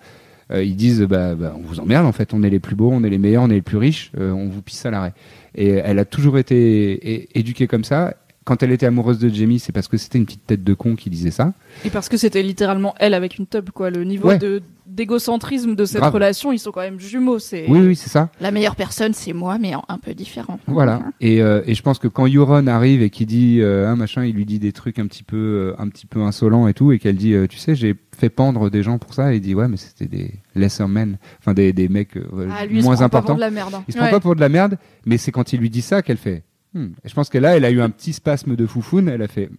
euh, 0.52 0.62
ils 0.62 0.76
disent 0.76 1.02
bah, 1.04 1.36
bah, 1.36 1.56
on 1.58 1.62
vous 1.62 1.80
emmerde 1.80 2.06
en 2.06 2.12
fait, 2.12 2.34
on 2.34 2.44
est 2.44 2.50
les 2.50 2.60
plus 2.60 2.76
beaux, 2.76 2.92
on 2.92 3.02
est 3.06 3.10
les 3.10 3.18
meilleurs, 3.18 3.44
on 3.44 3.50
est 3.50 3.54
les 3.56 3.62
plus 3.62 3.78
riches, 3.78 4.12
euh, 4.20 4.32
on 4.32 4.50
vous 4.50 4.62
pisse 4.62 4.86
à 4.86 4.92
l'arrêt. 4.92 5.14
Et 5.56 5.70
elle 5.70 6.00
a 6.00 6.06
toujours 6.06 6.38
été 6.38 7.14
é- 7.14 7.30
éduquée 7.40 7.66
comme 7.68 7.86
ça. 7.86 8.14
Quand 8.46 8.62
elle 8.62 8.72
était 8.72 8.86
amoureuse 8.86 9.20
de 9.20 9.30
Jamie, 9.30 9.60
c'est 9.60 9.72
parce 9.72 9.88
que 9.88 9.98
c'était 9.98 10.18
une 10.18 10.26
petite 10.26 10.46
tête 10.46 10.64
de 10.64 10.74
con 10.74 10.96
qui 10.96 11.10
disait 11.10 11.32
ça. 11.32 11.54
Et 11.86 11.90
parce 11.90 12.10
que 12.10 12.18
c'était 12.18 12.44
littéralement 12.44 12.94
elle 13.00 13.14
avec 13.14 13.38
une 13.38 13.48
tub 13.48 13.70
quoi, 13.70 13.90
le 13.90 14.04
niveau 14.04 14.28
Ouais. 14.30 14.38
de 14.38 14.62
d'égocentrisme 14.86 15.76
de 15.76 15.86
cette 15.86 16.02
Grave. 16.02 16.14
relation, 16.14 16.52
ils 16.52 16.60
sont 16.60 16.72
quand 16.72 16.82
même 16.82 17.00
jumeaux, 17.00 17.40
c'est 17.40 17.66
Oui, 17.70 17.80
oui, 17.80 17.96
c'est 17.96 18.10
ça. 18.10 18.30
la 18.42 18.52
meilleure 18.52 18.76
personne 18.76 19.14
c'est 19.14 19.34
moi 19.34 19.58
mais 19.60 19.74
un 19.74 19.98
peu 19.98 20.14
différent. 20.14 20.60
Voilà. 20.68 21.02
Et, 21.22 21.42
euh, 21.42 21.62
et 21.66 21.74
je 21.74 21.82
pense 21.82 22.00
que 22.00 22.08
quand 22.08 22.28
Euron 22.28 22.68
arrive 22.68 23.02
et 23.02 23.10
qu'il 23.10 23.28
dit 23.28 23.60
euh, 23.62 23.88
un 23.90 23.96
machin, 23.96 24.24
il 24.26 24.36
lui 24.36 24.46
dit 24.46 24.60
des 24.60 24.72
trucs 24.72 25.00
un 25.00 25.08
petit 25.08 25.24
peu, 25.24 25.38
euh, 25.38 25.82
un 25.82 25.88
petit 25.90 26.06
peu 26.06 26.22
insolents 26.22 26.68
et 26.68 26.74
tout, 26.74 26.92
et 26.92 27.00
qu'elle 27.00 27.16
dit, 27.16 27.34
euh, 27.34 27.48
tu 27.48 27.58
sais, 27.58 27.76
j'ai 27.76 27.96
fait 28.18 28.30
pendre 28.30 28.70
des 28.70 28.84
gens 28.84 28.98
pour 29.00 29.14
ça. 29.14 29.34
Et 29.34 29.38
il 29.38 29.42
dit, 29.42 29.56
ouais, 29.56 29.68
mais 29.68 29.78
c'était 29.78 30.06
des 30.06 30.32
lesser 30.56 30.86
men, 30.88 31.18
enfin 31.40 31.54
des, 31.54 31.74
des 31.74 31.88
mecs 31.90 32.16
euh, 32.18 32.50
Ah 32.52 32.66
lui 32.66 32.78
il 32.78 32.82
se 32.82 32.86
moins 32.86 32.96
prend 32.96 33.02
pas 33.10 33.18
importants. 33.20 33.28
pour 33.28 33.36
de 33.36 33.42
la 33.42 33.52
merde. 33.52 33.74
hein. 33.76 33.84
Il 33.88 33.94
se 33.94 33.98
prend 33.98 34.10
pas 34.10 34.20
pour 34.20 34.36
de 34.36 34.42
la 34.42 34.50
merde, 34.50 34.78
mais 35.06 35.18
c'est 35.18 35.32
quand 35.32 35.54
il 35.54 35.60
lui 35.60 35.70
dit 35.70 35.82
ça 35.82 36.02
qu'elle 36.02 36.18
fait. 36.18 36.44
Hmm. 36.74 36.88
Et 37.04 37.10
je 37.10 37.14
pense 37.14 37.30
que 37.30 37.38
là, 37.38 37.56
elle 37.58 37.66
a 37.66 37.70
eu 37.72 37.82
un 37.82 37.90
petit 37.90 38.14
spasme 38.14 38.56
de 38.56 38.66
foufoune. 38.66 39.10
Elle 39.10 39.22
a 39.22 39.28
fait. 39.28 39.50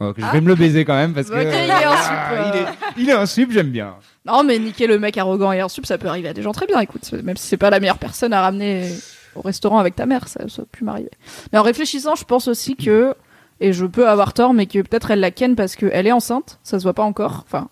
Oh, 0.00 0.12
je 0.16 0.24
vais 0.26 0.40
me 0.40 0.48
le 0.48 0.54
baiser 0.56 0.84
quand 0.84 0.94
même 0.96 1.12
parce 1.12 1.28
que 1.30 1.34
il 1.40 1.46
est 1.46 1.70
un 1.84 1.96
sup, 1.96 2.10
Ah, 2.10 2.32
euh. 2.32 2.50
il 2.54 2.60
est, 2.60 3.02
il 3.04 3.08
est 3.08 3.12
un 3.12 3.26
sup, 3.26 3.52
j'aime 3.52 3.68
bien. 3.70 3.94
Non 4.26 4.42
mais 4.42 4.58
niquer 4.58 4.88
le 4.88 4.98
mec 4.98 5.16
arrogant 5.16 5.52
et 5.52 5.60
insup 5.60 5.86
ça 5.86 5.96
peut 5.96 6.08
arriver 6.08 6.28
à 6.28 6.32
des 6.34 6.42
gens 6.42 6.50
très 6.52 6.66
bien, 6.66 6.80
écoute, 6.80 7.12
même 7.22 7.36
si 7.36 7.46
c'est 7.46 7.56
pas 7.56 7.70
la 7.70 7.78
meilleure 7.78 7.98
personne 7.98 8.32
à 8.32 8.40
ramener 8.40 8.90
au 9.36 9.42
restaurant 9.42 9.78
avec 9.78 9.94
ta 9.94 10.06
mère, 10.06 10.26
ça, 10.26 10.48
ça 10.48 10.64
peut 10.72 10.84
m'arriver. 10.84 11.10
Mais 11.52 11.58
en 11.58 11.62
réfléchissant, 11.62 12.16
je 12.16 12.24
pense 12.24 12.48
aussi 12.48 12.74
que 12.74 13.14
et 13.60 13.72
je 13.72 13.86
peux 13.86 14.08
avoir 14.08 14.32
tort, 14.32 14.54
mais 14.54 14.66
que 14.66 14.80
peut-être 14.80 15.12
elle 15.12 15.20
la 15.20 15.30
ken 15.30 15.54
parce 15.54 15.76
qu'elle 15.76 16.06
est 16.06 16.12
enceinte, 16.12 16.58
ça 16.64 16.78
se 16.80 16.82
voit 16.82 16.94
pas 16.94 17.04
encore. 17.04 17.44
Enfin, 17.46 17.68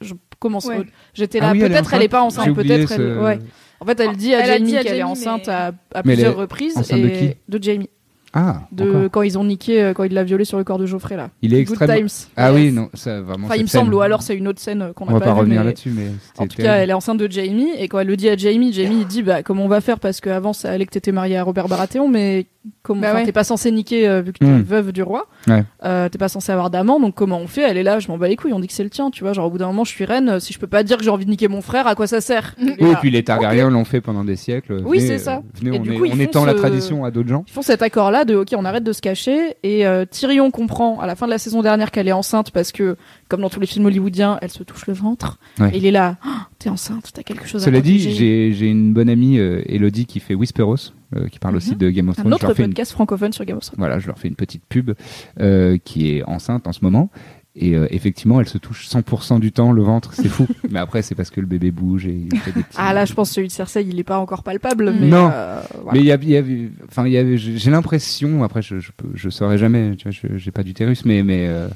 je 0.00 0.14
commence. 0.38 0.66
Ouais. 0.66 0.86
J'étais 1.14 1.40
Ah 1.40 1.46
là, 1.46 1.52
oui, 1.52 1.60
peut-être 1.60 1.92
elle 1.94 2.02
est 2.02 2.08
pas 2.08 2.22
enceinte, 2.22 2.54
peut-être 2.54 2.88
ce- 2.90 2.94
elle. 2.94 3.18
Ouais. 3.18 3.38
En 3.80 3.86
fait, 3.86 3.98
elle 3.98 4.16
dit 4.16 4.34
à 4.34 4.40
Elle 4.40 4.46
Jamie 4.68 4.72
qu'elle 4.84 4.98
est 4.98 5.02
enceinte 5.02 5.48
mais- 5.48 5.52
à, 5.94 6.02
plusieurs 6.04 6.36
reprises 6.36 6.76
enceinte 6.76 7.02
de 7.02 7.08
qui? 7.08 7.34
de 7.48 7.60
Jamie, 7.60 7.90
Ah, 8.34 8.62
de 8.72 9.08
quand 9.08 9.20
ils 9.22 9.36
ont 9.38 9.44
niqué, 9.44 9.82
euh, 9.82 9.92
quand 9.92 10.04
il 10.04 10.14
l'a 10.14 10.24
violée 10.24 10.46
sur 10.46 10.56
le 10.56 10.64
corps 10.64 10.78
de 10.78 10.86
Geoffrey 10.86 11.16
là. 11.16 11.28
Il 11.42 11.52
est 11.52 11.64
Good 11.64 11.74
extrêmement. 11.82 12.06
times. 12.08 12.28
Ah 12.36 12.50
Yes. 12.50 12.54
oui, 12.60 12.72
non, 12.72 12.88
ça 12.94 13.20
vraiment. 13.20 13.46
Enfin, 13.46 13.56
il 13.56 13.62
me 13.62 13.66
semble, 13.66 13.92
ou 13.94 14.00
alors 14.00 14.22
c'est 14.22 14.34
une 14.34 14.48
autre 14.48 14.58
scène 14.60 14.80
euh, 14.82 14.92
qu'on 14.94 15.04
On 15.04 15.08
n'a 15.08 15.12
va 15.14 15.18
pas, 15.20 15.26
pas 15.26 15.32
vue, 15.34 15.38
revenir 15.40 15.60
mais- 15.60 15.66
là-dessus, 15.66 15.90
mais. 15.94 16.06
En 16.38 16.46
tout 16.46 16.56
cas, 16.56 16.76
elle 16.76 16.88
est 16.90 16.94
enceinte 16.94 17.18
de 17.18 17.30
Jamie, 17.30 17.68
et 17.78 17.88
quand 17.88 17.98
elle 18.00 18.06
le 18.06 18.16
dit 18.16 18.28
à 18.30 18.36
Jamie, 18.36 18.72
Jamie 18.72 19.00
il 19.02 19.06
dit 19.06 19.22
bah 19.22 19.42
comment 19.42 19.64
on 19.64 19.68
va 19.68 19.80
faire 19.82 20.00
parce 20.00 20.20
qu'avant 20.22 20.52
ça 20.54 20.70
allait 20.70 20.86
que 20.86 20.92
t'étais 20.92 21.12
mariée 21.12 21.36
à 21.36 21.42
Robert 21.42 21.68
Baratheon, 21.68 22.08
mais 22.08 22.46
comment 22.82 23.00
Bah 23.00 23.14
ouais. 23.14 23.24
t'es 23.24 23.32
pas 23.32 23.44
censé 23.44 23.70
niquer 23.70 24.08
euh, 24.08 24.20
vu 24.22 24.32
que 24.32 24.38
t'es 24.38 24.44
Hmm. 24.46 24.62
veuve 24.62 24.92
du 24.92 25.02
roi, 25.02 25.26
Ouais. 25.48 25.64
Euh, 25.84 26.08
t'es 26.08 26.18
pas 26.18 26.28
censé 26.28 26.52
avoir 26.52 26.70
d'amant, 26.70 27.00
donc 27.00 27.14
comment 27.14 27.38
on 27.38 27.46
fait? 27.46 27.62
Elle 27.62 27.76
est 27.76 27.82
là, 27.82 27.98
je 27.98 28.08
m'en 28.08 28.18
bats 28.18 28.28
les 28.28 28.36
couilles, 28.36 28.52
on 28.52 28.60
dit 28.60 28.66
que 28.68 28.72
c'est 28.72 28.84
le 28.84 28.90
tien, 28.90 29.10
tu 29.10 29.24
vois, 29.24 29.32
genre 29.32 29.46
au 29.46 29.50
bout 29.50 29.58
d'un 29.58 29.66
moment 29.66 29.84
je 29.84 29.90
suis 29.90 30.04
reine, 30.04 30.28
euh, 30.28 30.40
si 30.40 30.52
je 30.52 30.58
peux 30.58 30.66
pas 30.66 30.82
dire 30.82 30.96
que 30.98 31.04
j'ai 31.04 31.10
envie 31.10 31.24
de 31.24 31.30
niquer 31.30 31.48
mon 31.48 31.60
frère, 31.62 31.86
à 31.86 31.94
quoi 31.94 32.06
ça 32.06 32.20
sert? 32.20 32.54
Oui, 32.60 32.74
et 32.78 32.84
là. 32.92 32.98
puis 33.00 33.10
les 33.10 33.22
Targaryens 33.24 33.70
l'ont 33.70 33.84
fait 33.84 34.00
pendant 34.00 34.24
des 34.24 34.36
siècles. 34.36 34.74
Oui, 34.84 34.98
Venez, 34.98 35.06
c'est 35.08 35.14
euh, 35.14 35.18
ça. 35.36 35.42
Venez, 35.60 35.76
Et 35.76 35.80
on, 35.80 35.82
du 35.82 35.92
est- 35.94 35.98
coup, 35.98 36.06
on 36.10 36.18
étend 36.20 36.44
la 36.44 36.54
tradition 36.54 37.04
à 37.04 37.10
d'autres 37.10 37.28
gens. 37.28 37.44
Ils 37.48 37.52
font 37.52 37.62
cet 37.62 37.82
accord-là 37.82 38.24
de 38.24 38.36
ok, 38.36 38.48
on 38.56 38.64
arrête 38.64 38.84
de 38.84 38.92
se 38.92 39.00
cacher 39.00 39.56
et 39.62 39.86
euh, 39.86 40.04
Tyrion 40.04 40.50
comprend 40.50 41.00
à 41.00 41.06
la 41.06 41.16
fin 41.16 41.26
de 41.26 41.30
la 41.32 41.38
saison 41.38 41.62
dernière 41.62 41.90
qu'elle 41.90 42.08
est 42.08 42.12
enceinte 42.12 42.50
parce 42.52 42.72
que 42.72 42.96
comme 43.32 43.40
dans 43.40 43.48
tous 43.50 43.60
les 43.60 43.66
films 43.66 43.86
hollywoodiens, 43.86 44.38
elle 44.42 44.50
se 44.50 44.62
touche 44.62 44.86
le 44.86 44.92
ventre. 44.92 45.38
Ouais. 45.58 45.70
Et 45.74 45.78
il 45.78 45.86
est 45.86 45.90
là, 45.90 46.16
Ah, 46.22 46.48
t'es 46.58 46.68
enceinte, 46.68 47.10
t'as 47.14 47.22
quelque 47.22 47.46
chose 47.48 47.62
à 47.62 47.64
Cela 47.64 47.80
dit, 47.80 47.96
protéger. 47.98 48.52
j'ai 48.52 48.66
une 48.68 48.92
bonne 48.92 49.08
amie, 49.08 49.38
euh, 49.38 49.62
Elodie, 49.66 50.04
qui 50.04 50.20
fait 50.20 50.34
Whisperos, 50.34 50.92
euh, 51.16 51.28
qui 51.28 51.38
parle 51.38 51.56
aussi 51.56 51.74
de 51.74 51.88
Game 51.90 52.10
of 52.10 52.18
Mhm. 52.18 52.20
un 52.20 52.22
Thrones. 52.30 52.38
Je 52.40 52.46
autre 52.46 52.54
fais 52.54 52.62
une- 52.64 52.68
podcast 52.70 52.92
francophone 52.92 53.32
sur 53.32 53.44
Game 53.46 53.56
of 53.56 53.64
Thrones. 53.64 53.78
Voilà, 53.78 53.98
je 53.98 54.06
leur 54.06 54.18
fais 54.18 54.28
une 54.28 54.36
petite 54.36 54.62
pub 54.68 54.92
euh, 55.40 55.78
qui 55.82 56.10
est 56.10 56.22
enceinte 56.24 56.66
en 56.66 56.72
ce 56.72 56.80
moment. 56.82 57.10
Et 57.54 57.74
euh, 57.76 57.86
effectivement, 57.90 58.40
elle 58.40 58.48
se 58.48 58.56
touche 58.56 58.86
100% 58.88 59.38
du 59.38 59.52
temps 59.52 59.72
le 59.72 59.82
ventre, 59.82 60.14
c'est 60.14 60.28
fou. 60.28 60.46
mais 60.70 60.78
après, 60.78 61.02
c'est 61.02 61.14
parce 61.14 61.28
que 61.28 61.38
le 61.38 61.46
bébé 61.46 61.70
bouge 61.70 62.06
et 62.06 62.26
il 62.32 62.38
fait 62.38 62.50
des 62.52 62.62
petits. 62.62 62.76
Ah 62.78 62.94
là, 62.94 63.04
je 63.04 63.12
pense 63.12 63.28
que 63.28 63.34
celui 63.34 63.48
de 63.48 63.52
Cersei, 63.52 63.84
il 63.86 63.98
est 63.98 64.04
pas 64.04 64.18
encore 64.18 64.42
palpable, 64.42 64.90
Mm. 64.90 64.96
mais 65.00 65.08
Non. 65.08 65.30
euh, 65.30 65.60
voilà. 65.82 65.92
Mais 65.92 65.98
il 66.00 66.06
y 66.06 66.12
a, 66.12 66.16
il 66.22 66.30
y 66.30 66.36
a- 66.38 66.42
enfin, 66.88 67.02
avait, 67.04 67.36
j'ai 67.36 67.70
l'impression, 67.70 68.42
après, 68.42 68.62
je, 68.62 68.80
je, 68.80 68.90
je 69.14 69.28
saurais 69.28 69.58
jamais, 69.58 69.96
tu 69.96 70.04
vois, 70.08 70.12
je- 70.12 70.38
j'ai 70.38 70.50
pas 70.50 70.62
d'utérus, 70.62 71.04
mais, 71.04 71.22
mais 71.22 71.46
euh, 71.46 71.68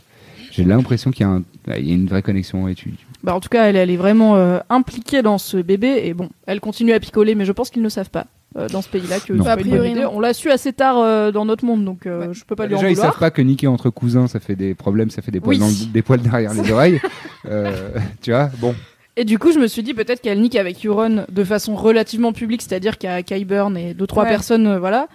j'ai 0.56 0.64
l'impression 0.64 1.10
qu'il 1.10 1.26
y, 1.26 1.28
a 1.28 1.32
un- 1.32 1.42
il 1.76 1.86
y 1.88 1.92
a 1.92 1.94
une 1.94 2.06
vraie 2.06 2.22
connexion. 2.22 2.66
Et 2.68 2.74
tu, 2.74 2.94
Bah, 3.22 3.34
en 3.34 3.40
tout 3.40 3.48
cas, 3.48 3.64
elle, 3.64 3.76
elle 3.76 3.90
est 3.90 3.96
vraiment 3.96 4.36
euh, 4.36 4.58
impliquée 4.70 5.22
dans 5.22 5.38
ce 5.38 5.56
bébé 5.58 6.00
et 6.04 6.14
bon, 6.14 6.28
elle 6.46 6.60
continue 6.60 6.92
à 6.92 7.00
picoler, 7.00 7.34
mais 7.34 7.44
je 7.44 7.52
pense 7.52 7.70
qu'ils 7.70 7.82
ne 7.82 7.88
savent 7.88 8.10
pas 8.10 8.26
euh, 8.56 8.68
dans 8.68 8.80
ce 8.82 8.88
pays-là 8.88 9.20
que 9.20 9.32
A 9.34 9.54
une 9.54 9.60
priori. 9.60 9.94
On 10.10 10.18
l'a 10.20 10.32
su 10.32 10.50
assez 10.50 10.72
tard 10.72 10.98
euh, 10.98 11.30
dans 11.30 11.44
notre 11.44 11.64
monde, 11.64 11.84
donc 11.84 12.06
euh, 12.06 12.28
Ouais. 12.28 12.34
je 12.34 12.44
peux 12.44 12.56
pas 12.56 12.66
lui 12.66 12.74
Déjà, 12.74 12.86
en 12.86 12.88
ils 12.90 12.94
vouloir. 12.94 13.12
savent 13.12 13.20
pas 13.20 13.30
que 13.30 13.42
niquer 13.42 13.66
entre 13.66 13.90
cousins, 13.90 14.28
ça 14.28 14.40
fait 14.40 14.56
des 14.56 14.74
problèmes, 14.74 15.10
ça 15.10 15.20
fait 15.22 15.30
des 15.32 15.40
poils, 15.40 15.56
Oui. 15.56 15.60
dans 15.60 15.68
le- 15.68 15.92
des 15.92 16.02
poils 16.02 16.20
derrière 16.20 16.54
les 16.54 16.70
oreilles. 16.72 17.00
Euh, 17.48 17.90
tu 18.22 18.30
vois, 18.30 18.50
bon. 18.58 18.74
Et 19.18 19.24
du 19.24 19.38
coup, 19.38 19.50
je 19.50 19.58
me 19.58 19.66
suis 19.66 19.82
dit 19.82 19.94
peut-être 19.94 20.20
qu'elle 20.20 20.40
nique 20.40 20.56
avec 20.56 20.84
Euron 20.84 21.24
de 21.30 21.44
façon 21.44 21.74
relativement 21.74 22.32
publique, 22.34 22.60
c'est-à-dire 22.60 22.98
qu'il 22.98 23.08
y 23.08 23.12
a 23.12 23.22
Kyburn 23.22 23.74
et 23.76 23.94
deux 23.94 24.06
trois 24.06 24.24
Ouais. 24.24 24.28
personnes, 24.28 24.66
euh, 24.66 24.78
voilà, 24.78 25.08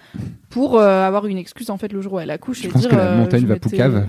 pour 0.50 0.76
euh, 0.78 1.06
avoir 1.06 1.26
une 1.26 1.38
excuse 1.38 1.70
en 1.70 1.78
fait 1.78 1.92
le 1.92 2.00
jour 2.00 2.14
où 2.14 2.18
elle 2.20 2.30
accouche 2.32 2.62
Je 2.62 2.66
et 2.68 2.70
pense 2.70 2.80
dire. 2.82 2.90
que 2.90 2.96
la 2.96 3.02
euh, 3.02 3.16
montagne 3.18 3.44
va 3.46 3.56
poucave. 3.56 4.06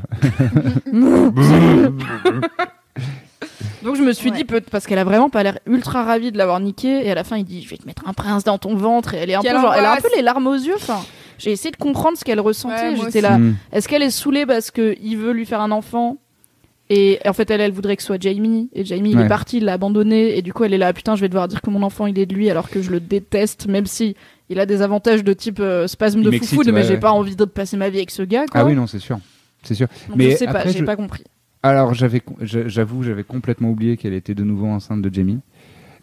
Donc 3.84 3.98
je 3.98 4.02
me 4.02 4.14
suis 4.14 4.30
Ouais. 4.32 4.38
dit 4.38 4.44
peut 4.46 4.62
parce 4.62 4.88
qu'elle 4.88 4.98
a 5.00 5.04
vraiment 5.04 5.30
pas 5.30 5.44
l'air 5.44 5.60
ultra 5.68 6.04
ravie 6.04 6.32
de 6.32 6.38
l'avoir 6.38 6.60
niqué 6.62 7.06
et 7.06 7.12
à 7.12 7.16
la 7.16 7.24
fin 7.26 7.38
il 7.38 7.44
dit 7.44 7.62
je 7.62 7.70
vais 7.70 7.76
te 7.78 7.86
mettre 7.86 8.08
un 8.08 8.14
prince 8.14 8.44
dans 8.46 8.58
ton 8.58 8.76
ventre 8.76 9.14
et 9.14 9.18
elle 9.18 9.30
est 9.30 9.36
un 9.36 9.42
Quelle 9.42 9.56
peu 9.58 9.62
genre 9.62 9.74
elle 9.76 9.84
a 9.86 9.92
un 9.94 9.98
peu 9.98 10.08
les 10.16 10.22
larmes 10.22 10.48
aux 10.48 10.54
yeux. 10.56 10.76
Enfin, 10.76 11.02
j'ai 11.38 11.52
essayé 11.52 11.70
de 11.72 11.76
comprendre 11.76 12.18
ce 12.18 12.24
qu'elle 12.24 12.40
ressentait. 12.40 12.92
Ouais, 12.92 12.96
J'étais 12.96 13.20
là, 13.22 13.38
Mm. 13.38 13.56
est-ce 13.74 13.90
qu'elle 13.90 14.04
est 14.04 14.10
saoulée 14.10 14.46
parce 14.46 14.72
que 14.72 14.96
il 15.02 15.18
veut 15.18 15.34
lui 15.34 15.46
faire 15.46 15.60
un 15.60 15.72
enfant 15.72 16.18
et 16.94 17.20
en 17.28 17.34
fait 17.34 17.50
elle, 17.50 17.62
elle 17.62 17.72
voudrait 17.72 17.96
que 17.96 18.02
ce 18.04 18.08
soit 18.08 18.22
Jamie 18.22 18.70
et 18.74 18.86
Jamie 18.86 19.12
il 19.12 19.20
est 19.20 19.28
parti, 19.28 19.58
il 19.58 19.66
l'a 19.66 19.74
abandonné 19.74 20.38
et 20.38 20.42
du 20.42 20.54
coup 20.54 20.64
elle 20.64 20.74
est 20.74 20.78
là, 20.78 20.94
putain 20.94 21.16
je 21.16 21.22
vais 21.22 21.30
devoir 21.30 21.48
dire 21.48 21.62
que 21.62 21.70
mon 21.70 21.82
enfant 21.84 22.06
il 22.06 22.18
est 22.20 22.26
de 22.26 22.34
lui 22.36 22.50
alors 22.50 22.70
que 22.70 22.82
je 22.82 22.92
le 22.92 23.00
déteste, 23.00 23.68
même 23.68 23.86
si 23.86 24.16
il 24.50 24.60
a 24.60 24.66
des 24.66 24.82
avantages 24.82 25.24
de 25.24 25.34
type 25.34 25.60
euh, 25.60 25.88
spasme 25.88 26.20
Il 26.20 26.26
de 26.26 26.32
foufou, 26.38 26.62
mais 26.72 26.84
j'ai 26.84 26.94
ouais. 26.96 27.00
pas 27.00 27.12
envie 27.12 27.36
de 27.36 27.46
passer 27.46 27.78
ma 27.78 27.90
vie 27.90 27.98
avec 27.98 28.12
ce 28.12 28.22
gars. 28.24 28.46
Quoi. 28.52 28.62
Ah 28.62 28.66
oui, 28.66 28.76
non, 28.76 28.88
c'est 28.88 29.00
sûr. 29.00 29.20
C'est 29.64 29.74
sûr. 29.74 29.88
Donc 30.10 30.18
mais 30.18 30.32
je 30.32 30.36
sais 30.38 30.46
pas, 30.46 30.60
après, 30.60 30.72
j'ai 30.74 30.80
je- 30.80 30.84
pas 30.84 30.96
compris. 30.98 31.24
Alors, 31.64 31.94
j'avais, 31.94 32.22
j'avoue, 32.42 33.04
j'avais 33.04 33.24
complètement 33.24 33.70
oublié 33.70 33.96
qu'elle 33.96 34.14
était 34.14 34.36
de 34.36 34.44
nouveau 34.44 34.68
enceinte 34.68 35.02
de 35.02 35.14
Jamie. 35.14 35.40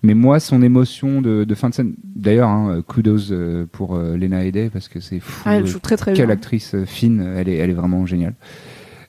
Mais 0.03 0.14
moi, 0.14 0.40
son 0.40 0.62
émotion 0.62 1.20
de, 1.20 1.44
de 1.44 1.55
fin 1.55 1.68
de 1.68 1.74
scène. 1.74 1.92
D'ailleurs, 2.03 2.48
hein, 2.48 2.83
kudos 2.88 3.31
euh, 3.31 3.66
pour 3.70 3.94
euh, 3.96 4.16
Lena 4.16 4.42
Headey 4.46 4.70
parce 4.70 4.88
que 4.88 4.98
c'est 5.00 5.20
fou. 5.20 5.42
Ah, 5.44 5.57
elle 5.57 5.64
euh, 5.64 5.66
joue 5.66 5.79
très 5.79 5.98
très 5.98 6.14
quelle 6.14 6.26
bien. 6.26 6.35
actrice 6.35 6.74
euh, 6.74 6.87
fine, 6.87 7.35
elle 7.37 7.50
est, 7.50 7.57
elle 7.57 7.68
est 7.68 7.74
vraiment 7.74 8.07
géniale. 8.07 8.35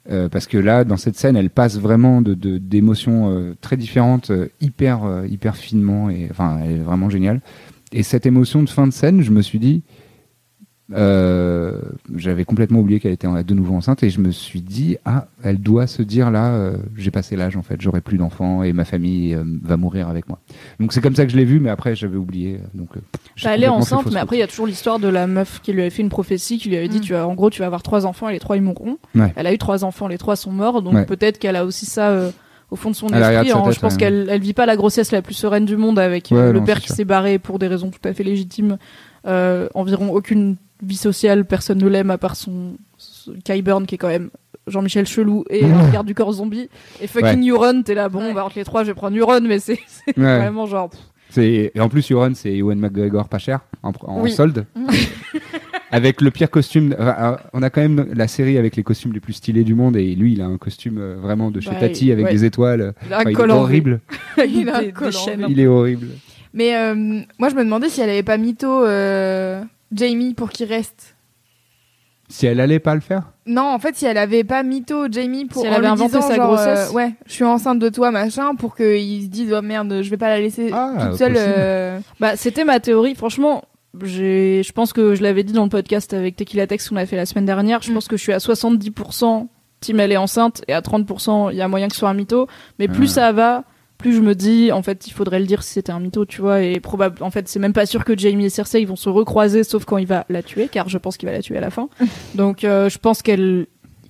Euh, 0.09 0.29
parce 0.29 0.47
que 0.47 0.57
là, 0.57 0.83
dans 0.83 0.97
cette 0.97 1.15
scène, 1.15 1.37
elle 1.37 1.51
passe 1.51 1.77
vraiment 1.77 2.21
de, 2.21 2.33
d'émotions 2.33 3.31
euh, 3.31 3.55
très 3.61 3.77
différentes, 3.77 4.31
euh, 4.31 4.47
hyper, 4.59 5.03
euh, 5.03 5.27
hyper 5.27 5.55
finement, 5.55 6.09
et 6.09 6.27
enfin, 6.31 6.59
elle 6.63 6.71
est 6.71 6.79
vraiment 6.79 7.09
géniale. 7.09 7.41
Et 7.91 8.03
cette 8.03 8.25
émotion 8.25 8.63
de 8.63 8.69
fin 8.69 8.87
de 8.87 8.93
scène, 8.93 9.21
je 9.21 9.31
me 9.31 9.41
suis 9.41 9.59
dit, 9.59 9.83
euh, 10.93 11.73
j'avais 12.15 12.43
complètement 12.45 12.79
oublié 12.79 12.99
qu'elle 12.99 13.11
était 13.11 13.27
en- 13.27 13.41
de 13.41 13.53
nouveau 13.53 13.75
enceinte, 13.75 14.03
et 14.03 14.09
je 14.09 14.19
me 14.19 14.31
suis 14.31 14.61
dit, 14.61 14.97
ah, 15.05 15.27
elle 15.43 15.59
doit 15.59 15.87
se 15.87 16.01
dire 16.01 16.31
là, 16.31 16.49
euh, 16.53 16.77
j'ai 16.97 17.11
passé 17.11 17.35
l'âge 17.35 17.55
en 17.57 17.61
fait, 17.61 17.79
j'aurai 17.81 18.01
plus 18.01 18.17
d'enfants 18.17 18.63
et 18.63 18.73
ma 18.73 18.85
famille 18.85 19.33
euh, 19.33 19.43
va 19.63 19.77
mourir 19.77 20.07
avec 20.09 20.27
moi. 20.27 20.39
Donc 20.79 20.93
c'est 20.93 21.01
comme 21.01 21.15
ça 21.15 21.25
que 21.25 21.31
je 21.31 21.37
l'ai 21.37 21.45
vu, 21.45 21.59
mais 21.59 21.69
après 21.69 21.95
j'avais 21.95 22.17
oublié. 22.17 22.59
Donc, 22.73 22.89
euh, 22.97 23.01
Bah, 23.43 23.51
elle 23.53 23.63
est 23.63 23.67
enceinte, 23.67 24.11
mais 24.11 24.19
après 24.19 24.37
il 24.37 24.39
y 24.39 24.43
a 24.43 24.47
toujours 24.47 24.67
l'histoire 24.67 24.99
de 24.99 25.07
la 25.07 25.27
meuf 25.27 25.61
qui 25.61 25.73
lui 25.73 25.81
avait 25.81 25.89
fait 25.89 26.01
une 26.01 26.09
prophétie, 26.09 26.57
qui 26.57 26.69
lui 26.69 26.77
avait 26.77 26.87
dit, 26.87 26.97
Mm. 26.99 27.01
tu 27.01 27.13
vas, 27.13 27.27
en 27.27 27.33
gros, 27.33 27.49
tu 27.49 27.59
vas 27.59 27.65
avoir 27.67 27.83
trois 27.83 28.05
enfants 28.05 28.29
et 28.29 28.33
les 28.33 28.39
trois 28.39 28.55
ils 28.57 28.61
mourront. 28.61 28.97
Ouais. 29.15 29.33
Elle 29.35 29.47
a 29.47 29.53
eu 29.53 29.57
trois 29.57 29.83
enfants, 29.83 30.07
les 30.07 30.17
trois 30.17 30.35
sont 30.35 30.51
morts, 30.51 30.81
donc 30.81 30.93
Ouais. 30.93 31.05
peut-être 31.05 31.39
qu'elle 31.39 31.55
a 31.55 31.65
aussi 31.65 31.85
ça 31.85 32.09
euh, 32.09 32.31
au 32.69 32.75
fond 32.77 32.89
de 32.89 32.95
son 32.95 33.07
esprit. 33.07 33.21
sa 33.21 33.39
hein. 33.39 33.43
tête, 33.63 33.73
je 33.73 33.79
pense 33.79 33.93
ouais. 33.93 33.99
qu'elle 33.99 34.27
elle 34.29 34.41
vit 34.41 34.53
pas 34.53 34.65
la 34.65 34.75
grossesse 34.77 35.11
la 35.11 35.21
plus 35.21 35.33
sereine 35.33 35.65
du 35.65 35.75
monde 35.77 35.99
avec 35.99 36.29
Ouais, 36.31 36.51
le 36.53 36.59
non, 36.59 36.65
père 36.65 36.79
qui 36.79 36.89
s'est 36.89 37.03
barré 37.05 37.37
pour 37.39 37.59
des 37.59 37.67
raisons 37.67 37.89
tout 37.89 37.99
à 38.07 38.13
fait 38.13 38.23
légitimes. 38.23 38.77
Euh, 39.27 39.67
environ 39.75 40.09
aucune 40.13 40.55
vie 40.81 40.95
sociale, 40.97 41.45
personne 41.45 41.77
ne 41.79 41.87
l'aime 41.87 42.11
à 42.11 42.17
part 42.17 42.35
son, 42.35 42.73
son 42.97 43.33
Kai 43.43 43.61
Burn 43.61 43.85
qui 43.85 43.95
est 43.95 43.97
quand 43.97 44.07
même 44.07 44.29
Jean-Michel 44.67 45.05
Chelou 45.05 45.43
et 45.49 45.63
Ouais. 45.65 45.71
un 45.71 45.89
garde 45.89 46.07
du 46.07 46.13
corps 46.15 46.31
zombie. 46.33 46.69
Et 47.01 47.07
fucking 47.07 47.47
Euron, 47.49 47.81
t'es 47.83 47.93
là, 47.95 48.09
bon, 48.09 48.19
Ouais. 48.27 48.33
bah, 48.33 48.45
entre 48.45 48.57
les 48.57 48.63
trois, 48.63 48.83
je 48.83 48.87
vais 48.89 48.93
prendre 48.95 49.17
Euron, 49.17 49.41
mais 49.41 49.59
c'est 49.59 49.79
Ouais. 50.17 50.37
vraiment 50.37 50.65
genre. 50.65 50.89
Et 51.37 51.71
en 51.79 51.87
plus, 51.87 52.09
Yoron, 52.09 52.33
c'est 52.35 52.53
Ewan 52.57 52.77
McGregor 52.77 53.29
pas 53.29 53.37
cher, 53.37 53.61
en, 53.83 53.91
en 54.03 54.21
Oui. 54.21 54.31
solde. 54.31 54.65
avec 55.91 56.21
le 56.21 56.31
pire 56.31 56.49
costume. 56.49 56.93
enfin, 56.97 57.15
euh, 57.19 57.35
on 57.53 57.63
a 57.63 57.69
quand 57.69 57.81
même 57.81 58.07
la 58.13 58.27
série 58.27 58.57
avec 58.57 58.75
les 58.75 58.83
costumes 58.83 59.13
les 59.13 59.19
plus 59.19 59.33
stylés 59.33 59.63
du 59.63 59.75
monde, 59.75 59.95
et 59.97 60.15
lui, 60.15 60.33
il 60.33 60.41
a 60.41 60.45
un 60.45 60.57
costume 60.57 60.97
euh, 60.99 61.15
vraiment 61.21 61.51
de 61.51 61.59
chez 61.59 61.71
Bah, 61.71 61.77
Tati 61.81 62.11
avec 62.11 62.25
ouais. 62.25 62.31
des 62.31 62.45
étoiles. 62.45 62.93
Il 63.05 63.13
a 63.13 63.17
un 63.17 63.19
Enfin, 63.21 63.29
il 63.31 63.39
est 63.39 63.51
horrible. 63.53 63.99
Il 64.37 64.69
a 64.69 64.77
un 64.77 64.79
des- 64.81 64.85
des 64.87 64.91
col 64.93 65.07
en 65.07 65.11
chaînes. 65.11 65.45
Il 65.49 65.59
est 65.59 65.67
horrible. 65.67 66.07
Mais 66.53 66.75
euh, 66.75 66.95
moi, 67.39 67.49
je 67.49 67.55
me 67.55 67.63
demandais 67.63 67.89
si 67.89 68.01
elle 68.01 68.09
avait 68.09 68.23
pas 68.23 68.37
mytho 68.37 68.83
euh, 68.85 69.61
Jamie 69.93 70.33
pour 70.33 70.49
qu'il 70.49 70.67
reste. 70.67 71.15
Si 72.29 72.45
elle 72.45 72.61
allait 72.61 72.79
pas 72.79 72.95
le 72.95 73.01
faire 73.01 73.23
Non, 73.45 73.63
en 73.63 73.77
fait, 73.79 73.95
si 73.95 74.05
elle 74.05 74.17
avait 74.17 74.45
pas 74.45 74.63
mytho 74.63 75.11
Jamie 75.11 75.45
pour 75.45 75.61
Si 75.63 75.67
elle 75.67 75.73
en 75.73 75.77
avait 75.77 75.85
lui 75.87 75.91
inventé 75.91 76.15
disant, 76.15 76.27
sa 76.29 76.35
genre, 76.35 76.47
grossesse. 76.47 76.89
euh, 76.89 76.93
ouais, 76.93 77.13
je 77.25 77.33
suis 77.33 77.43
enceinte 77.43 77.79
de 77.79 77.89
toi, 77.89 78.09
machin, 78.11 78.55
pour 78.55 78.75
qu'il 78.77 79.23
se 79.23 79.27
dise 79.27 79.53
oh 79.53 79.61
merde, 79.61 80.01
je 80.01 80.09
vais 80.09 80.15
pas 80.17 80.29
la 80.29 80.39
laisser 80.39 80.71
Ah, 80.73 80.93
toute 81.09 81.17
seule. 81.17 81.33
possible. 81.33 81.49
euh, 81.51 81.99
Bah, 82.21 82.37
c'était 82.37 82.63
ma 82.63 82.79
théorie. 82.79 83.15
Franchement, 83.15 83.63
j'ai, 84.01 84.61
je 84.63 84.71
pense 84.71 84.93
que 84.93 85.13
je 85.15 85.21
l'avais 85.23 85.43
dit 85.43 85.51
dans 85.51 85.63
le 85.63 85.69
podcast 85.69 86.13
avec 86.13 86.37
Tequila 86.37 86.67
Tex 86.67 86.87
qu'on 86.87 86.95
a 86.95 87.05
fait 87.05 87.17
la 87.17 87.25
semaine 87.25 87.45
dernière. 87.45 87.81
Je 87.81 87.91
Mm. 87.91 87.95
pense 87.95 88.07
que 88.07 88.15
je 88.15 88.21
suis 88.21 88.31
à 88.33 88.39
70% 88.39 89.47
team 89.81 89.99
elle 89.99 90.11
est 90.13 90.17
enceinte 90.17 90.61
et 90.69 90.73
à 90.73 90.79
30% 90.81 91.49
il 91.51 91.57
y 91.57 91.61
a 91.61 91.67
moyen 91.67 91.87
que 91.89 91.93
ce 91.95 91.99
soit 91.99 92.09
un 92.09 92.13
mytho. 92.13 92.47
Mais 92.79 92.87
plus 92.87 93.09
Ah. 93.11 93.13
ça 93.13 93.31
va, 93.33 93.63
plus 94.01 94.13
je 94.15 94.21
me 94.21 94.35
dis, 94.35 94.71
en 94.71 94.81
fait, 94.83 95.07
il 95.07 95.11
faudrait 95.13 95.39
le 95.39 95.45
dire 95.45 95.63
si 95.63 95.73
c'était 95.73 95.91
un 95.91 95.99
mytho, 95.99 96.25
tu 96.25 96.41
vois. 96.41 96.61
Et 96.61 96.79
probable, 96.79 97.23
en 97.23 97.31
fait, 97.31 97.47
c'est 97.47 97.59
même 97.59 97.73
pas 97.73 97.85
sûr 97.85 98.03
que 98.03 98.17
Jamie 98.17 98.45
et 98.45 98.49
Cersei 98.49 98.81
ils 98.81 98.87
vont 98.87 98.95
se 98.95 99.09
recroiser, 99.09 99.63
sauf 99.63 99.85
quand 99.85 99.97
il 99.97 100.07
va 100.07 100.25
la 100.29 100.43
tuer, 100.43 100.67
car 100.69 100.89
je 100.89 100.97
pense 100.97 101.17
qu'il 101.17 101.29
va 101.29 101.33
la 101.33 101.41
tuer 101.41 101.57
à 101.57 101.61
la 101.61 101.69
fin. 101.69 101.87
Donc, 102.35 102.63
euh, 102.63 102.89
je 102.89 102.97
pense 102.97 103.21
qu'elle, 103.21 103.67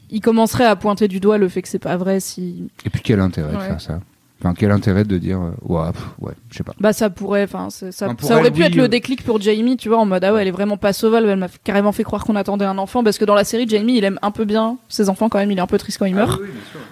il 0.09 0.21
commencerait 0.21 0.65
à 0.65 0.75
pointer 0.75 1.07
du 1.07 1.19
doigt 1.19 1.37
le 1.37 1.47
fait 1.49 1.61
que 1.61 1.67
c'est 1.67 1.79
pas 1.79 1.97
vrai 1.97 2.19
si, 2.19 2.67
Et 2.85 2.89
puis 2.89 3.01
quel 3.03 3.19
intérêt 3.19 3.51
de 3.51 3.57
Ouais. 3.57 3.67
faire 3.67 3.81
ça? 3.81 3.99
Enfin, 4.43 4.55
quel 4.57 4.71
intérêt 4.71 5.03
de 5.03 5.19
dire, 5.19 5.39
euh, 5.39 5.51
ouais, 5.61 5.91
pff, 5.91 6.03
ouais, 6.19 6.33
je 6.49 6.57
sais 6.57 6.63
pas. 6.63 6.73
Bah 6.79 6.93
ça 6.93 7.11
pourrait, 7.11 7.43
enfin 7.43 7.69
ça, 7.69 8.07
aurait 8.07 8.47
elle, 8.47 8.51
pu 8.51 8.61
oui, 8.61 8.65
être 8.65 8.75
le 8.75 8.83
euh. 8.85 8.87
déclic 8.87 9.23
pour 9.23 9.39
Jamie, 9.39 9.77
tu 9.77 9.87
vois, 9.87 9.99
en 9.99 10.05
mode 10.07 10.23
ah 10.23 10.33
ouais 10.33 10.41
elle 10.41 10.47
est 10.47 10.51
vraiment 10.51 10.77
pas 10.77 10.93
sauvage, 10.93 11.23
elle 11.25 11.37
m'a 11.37 11.47
carrément 11.63 11.91
fait 11.91 12.03
croire 12.03 12.23
qu'on 12.23 12.35
attendait 12.35 12.65
un 12.65 12.79
enfant 12.79 13.03
parce 13.03 13.19
que 13.19 13.25
dans 13.25 13.35
la 13.35 13.43
série 13.43 13.67
Jamie 13.67 13.97
il 13.97 14.03
aime 14.03 14.17
un 14.23 14.31
peu 14.31 14.45
bien 14.45 14.77
ses 14.89 15.09
enfants 15.09 15.29
quand 15.29 15.37
même, 15.37 15.51
il 15.51 15.59
est 15.59 15.61
un 15.61 15.67
peu 15.67 15.77
triste 15.77 15.99
quand 15.99 16.05
il 16.05 16.15
meurt, 16.15 16.41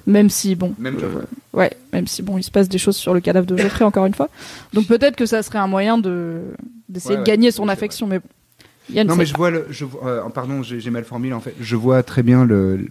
même 0.06 0.30
si 0.30 0.54
bon, 0.54 0.76
Même 0.78 0.98
euh, 1.02 1.22
ouais, 1.54 1.72
même 1.92 2.06
si 2.06 2.22
bon 2.22 2.38
il 2.38 2.44
se 2.44 2.52
passe 2.52 2.70
des 2.70 2.78
choses 2.78 2.98
sur 2.98 3.16
le 3.16 3.20
cadavre 3.20 3.48
de 3.48 3.58
Geoffrey 3.58 3.84
encore 3.84 4.06
une 4.06 4.14
fois, 4.14 4.30
donc 4.74 4.86
peut-être 4.86 5.16
que 5.16 5.26
ça 5.26 5.42
serait 5.42 5.58
un 5.60 5.68
moyen 5.68 5.98
de 5.98 6.42
d'essayer 6.88 7.16
Ouais, 7.16 7.22
de 7.22 7.26
gagner 7.26 7.50
son 7.50 7.68
affection, 7.68 8.06
mais 8.06 8.20
Yann 8.94 9.08
Non, 9.08 9.16
mais 9.16 9.26
je 9.26 9.36
vois 9.36 9.50
le. 9.50 9.66
Je 9.72 9.86
euh, 10.06 10.22
pardon, 10.30 10.62
j'ai 10.62 10.90
mal 10.92 11.04
formulé 11.04 11.34
en 11.34 11.40
fait. 11.40 11.56
Je 11.60 11.76
vois 11.76 12.04
très 12.04 12.22
bien 12.24 12.46
le- 12.46 12.88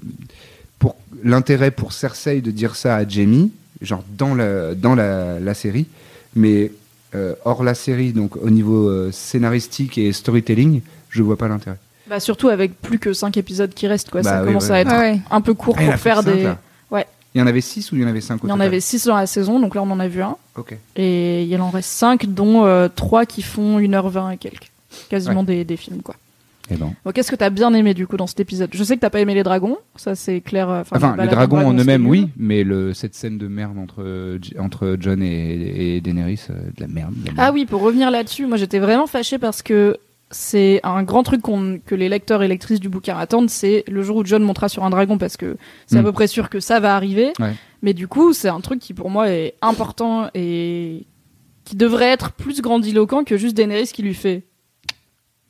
Pour 0.78 0.96
l'intérêt 1.24 1.70
pour 1.70 1.92
Cersei 1.92 2.40
de 2.40 2.50
dire 2.52 2.76
ça 2.76 2.96
à 2.96 3.06
Jamie, 3.06 3.50
genre 3.82 4.02
dans 4.16 4.34
la, 4.34 4.74
dans 4.74 4.94
la, 4.94 5.38
la 5.40 5.54
série, 5.54 5.86
mais 6.34 6.70
euh, 7.14 7.34
hors 7.44 7.62
la 7.64 7.74
série, 7.74 8.12
donc 8.12 8.36
au 8.36 8.50
niveau 8.50 8.88
euh, 8.88 9.10
scénaristique 9.12 9.96
et 9.98 10.12
storytelling, 10.12 10.80
je 11.10 11.22
vois 11.22 11.36
pas 11.36 11.48
l'intérêt. 11.48 11.76
Bah 12.08 12.20
surtout 12.20 12.48
avec 12.48 12.80
plus 12.80 12.98
que 12.98 13.12
5 13.12 13.36
épisodes 13.36 13.72
qui 13.74 13.86
restent 13.86 14.10
quoi, 14.10 14.22
ça 14.22 14.36
Bah 14.36 14.40
oui, 14.42 14.48
commence 14.48 14.68
ouais. 14.68 14.76
à 14.76 14.80
être 14.80 14.90
Ouais, 14.92 14.98
ouais. 15.12 15.20
un 15.30 15.40
peu 15.40 15.54
court 15.54 15.76
Ah, 15.78 15.84
pour 15.84 15.94
faire 15.96 16.22
des. 16.22 16.42
là. 16.44 16.58
Ouais. 16.90 17.06
Il 17.34 17.38
y 17.38 17.42
en 17.42 17.46
avait 17.46 17.60
6 17.60 17.92
ou 17.92 17.96
il 17.96 18.02
y 18.02 18.04
en 18.04 18.08
avait 18.08 18.20
5 18.22 18.40
Il 18.44 18.48
y 18.48 18.52
en 18.52 18.60
avait 18.60 18.80
6 18.80 19.06
dans 19.06 19.16
la 19.16 19.26
saison, 19.26 19.60
donc 19.60 19.74
là 19.74 19.82
on 19.82 19.90
en 19.90 20.00
a 20.00 20.08
vu 20.08 20.22
un. 20.22 20.36
Ok. 20.56 20.74
Et 20.96 21.44
il 21.44 21.60
en 21.60 21.70
reste 21.70 21.90
5, 21.90 22.26
dont 22.26 22.88
3 22.94 23.26
qui 23.26 23.42
font 23.42 23.78
1h20 23.78 24.32
et 24.32 24.36
quelques. 24.38 24.70
Quasiment 25.10 25.42
des, 25.42 25.64
des 25.64 25.76
films, 25.76 26.00
quoi. 26.02 26.14
Eh 26.70 26.76
ben. 26.76 26.92
Bon, 27.04 27.10
Qu'est-ce 27.12 27.30
que 27.30 27.36
t'as 27.36 27.50
bien 27.50 27.72
aimé, 27.74 27.94
du 27.94 28.06
coup, 28.06 28.16
dans 28.16 28.26
cet 28.26 28.40
épisode? 28.40 28.70
Je 28.72 28.84
sais 28.84 28.96
que 28.96 29.00
t'as 29.00 29.10
pas 29.10 29.20
aimé 29.20 29.34
les 29.34 29.42
dragons, 29.42 29.78
ça 29.96 30.14
c'est 30.14 30.40
clair. 30.40 30.68
euh, 30.70 30.82
Enfin, 30.90 31.16
les 31.18 31.28
dragons 31.28 31.66
en 31.66 31.74
eux-mêmes, 31.74 32.06
oui, 32.06 32.28
mais 32.36 32.64
le, 32.64 32.92
cette 32.94 33.14
scène 33.14 33.38
de 33.38 33.48
merde 33.48 33.78
entre, 33.78 34.02
euh, 34.02 34.38
entre 34.58 34.96
John 35.00 35.22
et, 35.22 35.96
et 35.96 36.00
Daenerys, 36.00 36.40
euh, 36.50 36.54
de 36.76 36.80
la 36.80 36.88
merde. 36.88 37.14
de 37.14 37.26
la 37.26 37.32
merde. 37.32 37.36
Ah 37.38 37.52
oui, 37.52 37.64
pour 37.66 37.80
revenir 37.82 38.10
là-dessus, 38.10 38.46
moi 38.46 38.56
j'étais 38.56 38.78
vraiment 38.78 39.06
fâchée 39.06 39.38
parce 39.38 39.62
que 39.62 39.96
c'est 40.30 40.80
un 40.84 41.02
grand 41.04 41.22
truc 41.22 41.40
que 41.86 41.94
les 41.94 42.10
lecteurs 42.10 42.42
et 42.42 42.48
lectrices 42.48 42.80
du 42.80 42.90
bouquin 42.90 43.16
attendent, 43.16 43.48
c'est 43.48 43.82
le 43.88 44.02
jour 44.02 44.18
où 44.18 44.24
John 44.26 44.42
montera 44.42 44.68
sur 44.68 44.84
un 44.84 44.90
dragon 44.90 45.16
parce 45.16 45.38
que 45.38 45.56
c'est 45.86 45.96
à 45.96 46.02
Mm. 46.02 46.04
peu 46.04 46.12
près 46.12 46.26
sûr 46.26 46.50
que 46.50 46.60
ça 46.60 46.80
va 46.80 46.94
arriver. 46.94 47.32
Ouais. 47.40 47.54
Mais 47.80 47.94
du 47.94 48.08
coup, 48.08 48.34
c'est 48.34 48.48
un 48.50 48.60
truc 48.60 48.78
qui 48.80 48.92
pour 48.92 49.08
moi 49.08 49.30
est 49.30 49.54
important 49.62 50.28
et 50.34 51.06
qui 51.64 51.76
devrait 51.76 52.08
être 52.10 52.32
plus 52.32 52.60
grandiloquent 52.60 53.24
que 53.24 53.38
juste 53.38 53.56
Daenerys 53.56 53.86
qui 53.86 54.02
lui 54.02 54.12
fait. 54.14 54.42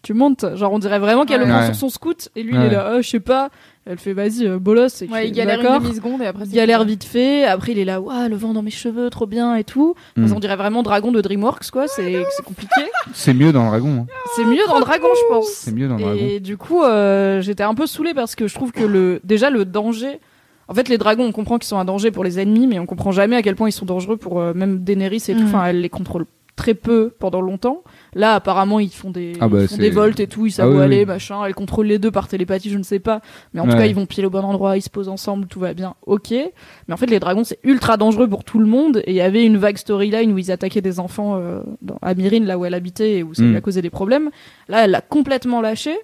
Tu 0.08 0.14
montes, 0.14 0.46
genre 0.56 0.72
on 0.72 0.78
dirait 0.78 0.98
vraiment 0.98 1.26
qu'elle 1.26 1.40
le 1.40 1.44
Ouais. 1.44 1.50
prend 1.50 1.58
Ouais. 1.60 1.66
sur 1.66 1.74
son 1.74 1.90
scout 1.90 2.30
et 2.34 2.42
lui 2.42 2.54
il 2.54 2.62
est 2.62 2.70
là, 2.70 2.92
Ah, 2.94 3.00
je 3.02 3.06
sais 3.10 3.20
pas. 3.20 3.50
Elle 3.84 3.98
fait 3.98 4.14
vas-y, 4.14 4.46
euh, 4.46 4.58
bolos. 4.58 5.02
Et 5.02 5.06
Ouais, 5.06 5.28
il 5.28 5.32
galère 5.32 5.60
une 5.60 5.82
demi-seconde 5.82 6.22
et 6.22 6.26
après 6.26 6.44
Il 6.44 6.48
c'est 6.50 6.56
galère 6.56 6.80
fini. 6.80 6.92
vite 6.92 7.04
fait, 7.04 7.44
après 7.44 7.72
il 7.72 7.78
est 7.78 7.84
là, 7.84 8.00
waouh, 8.00 8.26
le 8.26 8.34
vent 8.36 8.54
dans 8.54 8.62
mes 8.62 8.70
cheveux, 8.70 9.10
trop 9.10 9.26
bien 9.26 9.54
et 9.56 9.64
tout. 9.64 9.94
Mm. 10.16 10.24
Enfin, 10.24 10.34
on 10.36 10.40
dirait 10.40 10.56
vraiment 10.56 10.82
dragon 10.82 11.12
de 11.12 11.20
Dreamworks, 11.20 11.70
quoi, 11.70 11.88
c'est 11.88 12.24
c'est 12.34 12.42
compliqué. 12.42 12.80
C'est 13.12 13.34
mieux 13.34 13.52
dans 13.52 13.64
le 13.64 13.68
dragon. 13.68 14.06
hein. 14.08 14.12
c'est 14.34 14.46
mieux 14.46 14.64
dans 14.66 14.80
Dragon, 14.80 15.08
je 15.14 15.34
pense. 15.34 15.48
C'est 15.48 15.72
mieux 15.74 15.88
dans 15.88 15.96
le 15.96 16.02
dragon. 16.04 16.18
Et 16.18 16.40
du 16.40 16.56
coup, 16.56 16.82
euh, 16.84 17.42
j'étais 17.42 17.64
un 17.64 17.74
peu 17.74 17.86
saoulée 17.86 18.14
parce 18.14 18.34
que 18.34 18.46
je 18.48 18.54
trouve 18.54 18.72
que 18.72 18.84
le 18.84 19.20
déjà 19.24 19.50
le 19.50 19.66
danger. 19.66 20.20
En 20.68 20.74
fait, 20.74 20.88
les 20.88 20.96
dragons, 20.96 21.24
on 21.26 21.32
comprend 21.32 21.58
qu'ils 21.58 21.68
sont 21.68 21.78
un 21.78 21.84
danger 21.84 22.10
pour 22.10 22.24
les 22.24 22.40
ennemis, 22.40 22.66
mais 22.66 22.78
on 22.78 22.86
comprend 22.86 23.10
jamais 23.10 23.36
à 23.36 23.42
quel 23.42 23.56
point 23.56 23.68
ils 23.68 23.72
sont 23.72 23.84
dangereux 23.86 24.16
pour 24.16 24.40
euh, 24.40 24.54
même 24.54 24.78
Daenerys 24.84 25.22
et 25.28 25.34
tout. 25.34 25.40
Mm. 25.42 25.46
Enfin, 25.48 25.66
elle 25.66 25.82
les 25.82 25.90
contrôle 25.90 26.24
très 26.58 26.74
peu 26.74 27.14
pendant 27.18 27.40
longtemps. 27.40 27.82
Là, 28.14 28.34
apparemment, 28.34 28.80
ils 28.80 28.90
font 28.90 29.10
des, 29.10 29.32
Ah 29.40 29.48
bah, 29.48 29.62
ils 29.62 29.68
font 29.68 29.76
des 29.78 29.88
volts 29.90 30.20
et 30.20 30.26
tout, 30.26 30.44
ils 30.46 30.50
savent 30.50 30.66
Ah 30.68 30.70
oui, 30.72 30.76
où 30.76 30.80
aller, 30.80 30.98
oui. 30.98 31.04
machin. 31.06 31.42
Elle 31.46 31.54
contrôle 31.54 31.86
les 31.86 31.98
deux 31.98 32.10
par 32.10 32.28
télépathie, 32.28 32.68
je 32.68 32.76
ne 32.76 32.82
sais 32.82 32.98
pas. 32.98 33.20
Mais 33.54 33.60
en 33.60 33.64
tout 33.66 33.76
cas, 33.76 33.86
ils 33.86 33.94
vont 33.94 34.04
pile 34.06 34.26
au 34.26 34.30
bon 34.30 34.44
endroit, 34.44 34.76
ils 34.76 34.82
se 34.82 34.90
posent 34.90 35.08
ensemble, 35.08 35.46
tout 35.46 35.60
va 35.60 35.72
bien, 35.72 35.94
ok. 36.04 36.30
Mais 36.32 36.94
en 36.94 36.96
fait, 36.96 37.06
les 37.06 37.20
dragons, 37.20 37.44
c'est 37.44 37.58
ultra 37.62 37.96
dangereux 37.96 38.28
pour 38.28 38.44
tout 38.44 38.58
le 38.58 38.66
monde. 38.66 39.02
Et 39.06 39.12
il 39.12 39.16
y 39.16 39.20
avait 39.20 39.44
une 39.44 39.56
vague 39.56 39.78
storyline 39.78 40.32
où 40.32 40.38
ils 40.38 40.50
attaquaient 40.52 40.80
des 40.82 41.00
enfants 41.00 41.36
euh, 41.36 41.60
dans, 41.80 41.96
à 42.02 42.14
Myrine, 42.14 42.44
là 42.44 42.58
où 42.58 42.64
elle 42.66 42.74
habitait, 42.74 43.18
et 43.18 43.22
où 43.22 43.32
ça 43.34 43.42
Mm. 43.42 43.48
lui 43.50 43.56
a 43.56 43.60
causé 43.60 43.80
des 43.80 43.90
problèmes. 43.90 44.30
Là, 44.68 44.84
elle 44.84 44.90
l'a 44.90 45.00
complètement 45.00 45.60
lâché. 45.60 45.96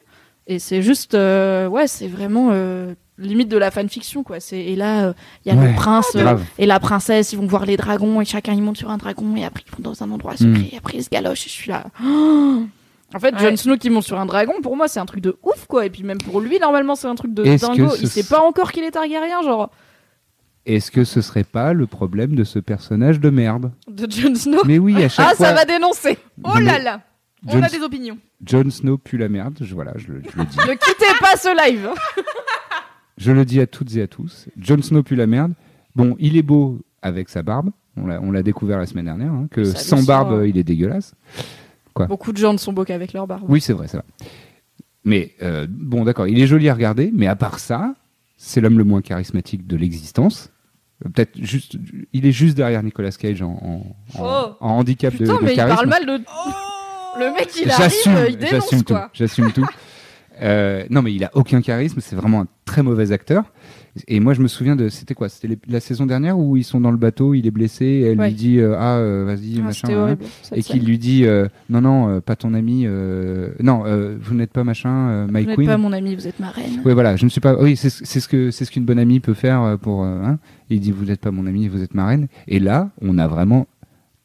Et 0.47 0.59
c'est 0.59 0.83
juste, 0.83 1.15
euh, 1.15 1.67
ouais, 1.69 1.87
c'est 1.87 2.07
vraiment 2.07 2.51
euh, 2.53 2.95
limite 3.19 3.49
de 3.49 3.57
la 3.57 3.71
fanfiction, 3.71 4.23
quoi. 4.23 4.41
C'est 4.41 4.59
et 4.59 4.77
là, 4.77 5.07
euh, 5.07 5.13
il 5.45 5.53
y 5.53 5.57
a 5.57 5.59
Ouais, 5.61 5.69
le 5.69 5.75
prince 5.75 6.11
euh, 6.17 6.23
Grave. 6.23 6.45
et 6.59 6.67
la 6.67 6.81
princesse, 6.81 7.33
ils 7.33 7.39
vont 7.39 7.47
voir 7.47 7.65
les 7.67 7.77
dragons 7.77 8.21
et 8.21 8.25
chacun 8.25 8.53
ils 8.53 8.63
monte 8.63 8.77
sur 8.77 8.91
un 8.91 8.97
dragon 8.99 9.37
et 9.37 9.45
après 9.45 9.63
ils 9.67 9.71
vont 9.71 9.83
dans 9.83 10.03
un 10.03 10.11
endroit 10.11 10.33
secret. 10.37 10.49
Mm. 10.49 10.69
Et 10.73 10.77
après 10.79 10.99
ils 10.99 11.05
se 11.05 11.11
galochent. 11.11 11.47
Et 11.47 11.49
je 11.49 11.55
suis 11.55 11.71
là. 11.71 11.85
Oh 12.05 12.63
en 13.15 13.19
fait, 13.21 13.39
Jon. 13.39 13.57
Snow 13.57 13.77
qui 13.77 13.91
monte 13.91 14.03
sur 14.05 14.19
un 14.19 14.27
dragon, 14.27 14.55
pour 14.63 14.77
moi, 14.77 14.89
c'est 14.89 14.99
un 15.01 15.07
truc 15.07 15.21
de 15.21 15.37
ouf, 15.45 15.67
quoi. 15.69 15.87
Et 15.87 15.91
puis 15.91 16.03
même 16.03 16.19
pour 16.19 16.41
lui, 16.41 16.59
normalement, 16.59 16.97
c'est 16.97 17.07
un 17.07 17.15
truc 17.15 17.33
de 17.33 17.45
dingo. 17.45 17.95
Il 18.01 18.09
sait 18.09 18.25
pas 18.25 18.41
encore 18.41 18.73
qu'il 18.73 18.83
est 18.83 18.91
Targaryen, 18.91 19.43
genre 19.43 19.71
Est-ce 20.67 20.91
que 20.91 21.05
ce 21.05 21.21
serait 21.21 21.45
pas 21.45 21.73
le 21.73 21.87
problème 21.87 22.35
de 22.35 22.43
ce 22.43 22.59
personnage 22.59 23.21
de 23.21 23.31
merde 23.31 23.71
de 23.87 24.11
Jon 24.11 24.35
Snow. 24.35 24.63
Mais 24.65 24.79
oui, 24.79 25.01
à 25.05 25.09
chaque 25.09 25.27
Ah, 25.31 25.35
fois. 25.37 25.47
ça 25.47 25.53
va 25.55 25.65
dénoncer. 25.65 26.19
Oh 26.43 26.59
là 26.59 26.81
là 26.81 27.01
On 27.47 27.53
Jon, 27.53 27.63
a 27.63 27.69
des 27.69 27.81
opinions. 27.83 28.19
Jon 28.45 28.69
Snow 28.71 28.99
pue 28.99 29.19
la 29.19 29.29
merde. 29.29 29.59
Je, 29.61 29.73
voilà, 29.75 29.93
je, 29.97 30.09
le- 30.09 30.23
je 30.29 30.37
le 30.37 30.45
dis. 30.47 30.57
Ne 30.67 30.73
quittez 30.75 31.15
pas 31.21 31.37
ce 31.37 31.71
live. 31.71 31.91
Je 33.17 33.33
le 33.33 33.45
dis 33.45 33.61
à 33.61 33.67
toutes 33.67 33.95
et 33.97 34.03
à 34.03 34.07
tous. 34.07 34.47
Jon 34.59 34.81
Snow 34.83 35.03
pue 35.03 35.15
la 35.17 35.27
merde. 35.27 35.53
Bon, 35.95 36.17
il 36.19 36.37
est 36.37 36.43
beau 36.43 36.81
avec 37.03 37.29
sa 37.29 37.43
barbe. 37.43 37.71
On 37.97 38.33
l'a, 38.33 38.43
découvert 38.43 38.79
la 38.79 38.87
semaine 38.87 39.05
dernière. 39.05 39.33
hein, 39.33 39.47
que 39.51 39.63
Ça, 39.63 39.79
sans 39.79 40.03
barbe, 40.03 40.33
euh, 40.33 40.49
il 40.49 40.59
est 40.59 40.65
dégueulasse. 40.65 41.15
Beaucoup 42.09 42.33
de 42.33 42.39
gens 42.39 42.53
ne 42.53 42.59
sont 42.59 42.73
beaux 42.73 42.85
qu'avec 42.85 43.13
leur 43.13 43.29
barbe. 43.29 43.45
Oui, 43.49 43.61
c'est 43.61 43.73
vrai, 43.73 43.87
ça 43.87 43.99
va. 43.99 44.05
Mais 45.05 45.33
euh, 45.43 45.67
bon, 45.71 46.03
d'accord, 46.05 46.27
il 46.27 46.41
est 46.41 46.47
joli 46.49 46.69
à 46.69 46.75
regarder, 46.75 47.13
mais 47.15 47.29
à 47.29 47.37
part 47.37 47.61
ça, 47.61 47.95
c'est 48.37 48.61
l'homme 48.61 48.79
le 48.79 48.85
moins 48.85 49.01
charismatique 49.01 49.67
de 49.69 49.77
l'existence. 49.77 50.51
Euh, 51.07 51.09
Peut-être 51.11 51.41
juste, 51.41 51.77
il 52.13 52.27
est 52.27 52.33
juste 52.33 52.57
derrière 52.57 52.83
Nicolas 52.83 53.13
Cage 53.13 53.43
en, 53.43 53.53
en, 53.63 53.97
Oh. 54.19 54.57
en 54.61 54.71
handicap 54.79 55.13
de, 55.15 55.19
Putain, 55.19 55.39
de 55.39 55.45
mais 55.45 55.53
il 55.53 55.57
parle 55.57 55.87
mal 55.89 56.05
de. 56.07 56.13
Le 57.21 57.33
mec, 57.33 57.49
il 57.63 57.71
J'assume, 57.71 58.13
arrive, 58.17 58.31
il 58.33 58.37
dénonce 58.39 58.51
j'assume 58.65 58.83
tout, 58.83 58.95
quoi. 58.95 59.11
j'assume 59.13 59.53
tout. 59.53 59.65
Euh, 60.43 60.85
non, 60.91 61.03
mais 61.03 61.15
il 61.15 61.23
a 61.25 61.31
aucun 61.35 61.61
charisme. 61.63 62.01
C'est 62.01 62.17
vraiment 62.17 62.43
un 62.43 62.47
très 62.65 62.83
mauvais 62.83 63.13
acteur. 63.13 63.45
Et 64.09 64.19
moi, 64.19 64.35
je 64.35 64.41
me 64.43 64.49
souviens 64.49 64.75
de, 64.75 64.89
c'était 64.89 65.15
quoi? 65.15 65.29
C'était 65.29 65.57
la 65.69 65.79
saison 65.79 66.05
dernière 66.07 66.37
où 66.37 66.57
ils 66.57 66.65
sont 66.65 66.81
dans 66.81 66.91
le 66.91 66.97
bateau, 66.97 67.33
il 67.35 67.47
est 67.47 67.53
blessé, 67.53 67.85
et 67.85 68.01
elle 68.11 68.19
Ouais. 68.19 68.29
lui 68.31 68.35
dit 68.35 68.59
euh, 68.59 68.75
ah 68.77 68.97
euh, 68.97 69.25
vas-y 69.25 69.59
Ah, 69.61 69.63
machin, 69.63 69.89
horrible. 69.97 70.25
et 70.53 70.63
qu'il 70.65 70.85
lui 70.85 70.99
dit 70.99 71.25
euh, 71.27 71.47
non 71.71 71.81
non 71.81 72.21
pas 72.21 72.35
ton 72.35 72.55
ami, 72.55 72.83
euh, 72.87 73.51
non 73.63 73.85
euh, 73.87 74.17
vous 74.21 74.35
n'êtes 74.35 74.51
pas 74.51 74.65
machin, 74.65 75.27
my 75.29 75.43
Vous 75.43 75.47
n'êtes 75.51 75.57
queen. 75.59 75.67
pas 75.69 75.77
mon 75.77 75.93
ami, 75.93 76.17
vous 76.17 76.27
êtes 76.27 76.41
ma 76.41 76.49
reine. 76.51 76.83
Oui, 76.85 76.93
voilà, 76.93 77.15
je 77.15 77.25
ne 77.25 77.31
suis 77.31 77.41
pas. 77.41 77.55
Oui, 77.63 77.77
c'est 77.77 77.89
ce 77.91 78.27
que 78.27 78.51
c'est 78.51 78.65
ce 78.65 78.73
qu'une 78.73 78.85
bonne 78.85 78.99
amie 78.99 79.21
peut 79.21 79.35
faire 79.35 79.79
pour. 79.81 80.03
hein. 80.03 80.41
Il 80.71 80.81
dit 80.81 80.91
vous 80.91 81.05
n'êtes 81.05 81.21
pas 81.21 81.31
mon 81.31 81.47
ami, 81.47 81.69
vous 81.69 81.83
êtes 81.83 81.95
ma 81.95 82.07
reine. 82.07 82.27
Et 82.49 82.59
là, 82.59 82.91
on 83.01 83.19
a 83.19 83.29
vraiment 83.29 83.69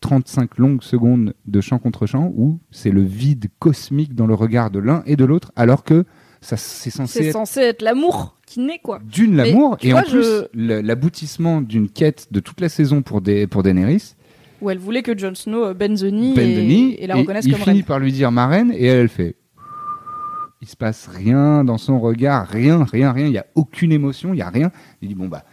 35 0.01 0.57
longues 0.57 0.81
secondes 0.83 1.33
de 1.45 1.61
chant 1.61 1.77
contre 1.79 2.05
chant 2.05 2.31
où 2.35 2.59
c'est 2.71 2.91
le 2.91 3.01
vide 3.03 3.47
cosmique 3.59 4.15
dans 4.15 4.27
le 4.27 4.33
regard 4.33 4.71
de 4.71 4.79
l'un 4.79 5.03
et 5.05 5.15
de 5.15 5.25
l'autre, 5.25 5.51
alors 5.55 5.83
que 5.83 6.05
ça 6.41 6.55
c'est 6.57 6.89
censé 6.89 7.19
C'est 7.19 7.25
être 7.27 7.33
censé 7.33 7.59
être 7.61 7.81
l'amour 7.81 8.37
qui 8.45 8.61
naît 8.61 8.79
quoi. 8.81 8.99
d'une 9.03 9.35
l'amour 9.35 9.77
et 9.81 9.91
vois, 9.91 9.99
en 9.99 10.03
plus 10.03 10.23
je- 10.23 10.81
l'aboutissement 10.81 11.61
d'une 11.61 11.89
quête 11.89 12.27
de 12.31 12.39
toute 12.39 12.61
la 12.61 12.69
saison 12.69 13.01
pour 13.01 13.19
des 13.21 13.45
pour 13.47 13.61
Daenerys. 13.63 14.15
Où 14.61 14.69
elle 14.69 14.77
voulait 14.77 15.03
que 15.03 15.17
Jon 15.17 15.35
Snow 15.35 15.65
euh, 15.65 15.73
knee, 15.73 16.33
Ben 16.35 16.49
et, 16.49 17.03
et 17.03 17.07
la 17.07 17.15
et 17.17 17.21
reconnaisse 17.21 17.45
il 17.45 17.51
comme 17.53 17.61
finit 17.61 17.77
reine. 17.77 17.85
par 17.85 17.99
lui 17.99 18.11
dire 18.11 18.31
ma 18.31 18.47
reine 18.47 18.71
et 18.73 18.85
elle, 18.85 18.99
elle 18.99 19.09
fait. 19.09 19.35
Il 20.61 20.67
se 20.67 20.75
passe 20.75 21.07
rien 21.07 21.63
dans 21.63 21.77
son 21.77 21.99
regard, 22.01 22.45
rien, 22.47 22.83
rien, 22.83 23.13
rien. 23.13 23.27
Il 23.27 23.31
y 23.31 23.37
a 23.37 23.45
aucune 23.55 23.93
émotion, 23.93 24.33
il 24.33 24.37
y 24.37 24.41
a 24.41 24.49
rien. 24.49 24.71
Il 25.01 25.07
dit 25.07 25.15
bon 25.15 25.27
bah, 25.29 25.43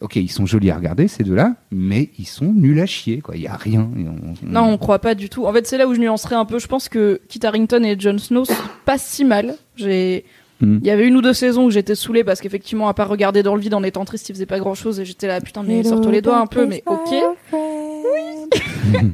ok, 0.00 0.16
ils 0.16 0.30
sont 0.30 0.46
jolis 0.46 0.70
à 0.70 0.76
regarder 0.76 1.08
ces 1.08 1.24
deux-là, 1.24 1.54
mais 1.70 2.10
ils 2.18 2.26
sont 2.26 2.52
nuls 2.52 2.80
à 2.80 2.86
chier 2.86 3.20
quoi. 3.20 3.36
Il 3.36 3.42
y 3.42 3.46
a 3.46 3.56
rien. 3.56 3.88
Et 3.96 4.02
on- 4.08 4.32
on- 4.32 4.46
Non, 4.46 4.62
on 4.72 4.78
croit 4.78 4.98
pas 4.98 5.14
du 5.14 5.28
tout. 5.28 5.46
En 5.46 5.52
fait, 5.52 5.66
c'est 5.66 5.78
là 5.78 5.86
où 5.88 5.94
je 5.94 6.00
nuancerais 6.00 6.34
un 6.36 6.44
peu. 6.44 6.58
Je 6.58 6.66
pense 6.66 6.88
que 6.88 7.20
Kit 7.28 7.44
Harington 7.44 7.82
et 7.84 7.98
Jon 7.98 8.18
Snow 8.18 8.44
c'est 8.44 8.54
pas 8.84 8.98
si 8.98 9.24
mal. 9.24 9.56
J'ai 9.76 10.24
Hmm. 10.60 10.78
il 10.82 10.86
y 10.88 10.90
avait 10.90 11.06
une 11.06 11.14
ou 11.14 11.22
deux 11.22 11.34
saisons 11.34 11.66
où 11.66 11.70
j'étais 11.70 11.94
saoulée 11.94 12.24
parce 12.24 12.40
qu'effectivement 12.40 12.88
à 12.88 12.94
part 12.94 13.08
regarder 13.08 13.44
dans 13.44 13.54
le 13.54 13.60
vide 13.60 13.74
en 13.74 13.84
étant 13.84 14.04
triste, 14.04 14.28
il 14.28 14.32
faisait 14.32 14.44
pas 14.46 14.58
grand-chose 14.58 14.98
et 14.98 15.04
j'étais 15.04 15.28
là 15.28 15.40
putain 15.40 15.62
mais 15.62 15.84
sors-toi 15.84 16.10
les 16.10 16.20
doigts 16.20 16.38
un 16.40 16.46
peu 16.48 16.66
mais 16.66 16.82
OK. 16.86 17.14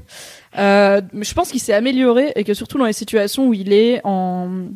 Euh, 0.57 1.01
mais 1.13 1.25
je 1.25 1.35
pense 1.35 1.51
qu'il 1.51 1.59
s'est 1.59 1.73
amélioré 1.73 2.33
et 2.37 2.45
que 2.45 2.55
surtout 2.55 2.79
dans 2.79 2.85
les 2.85 2.93
situations 2.93 3.49
où 3.49 3.55
il 3.55 3.73
est 3.73 4.01
en 4.05 4.67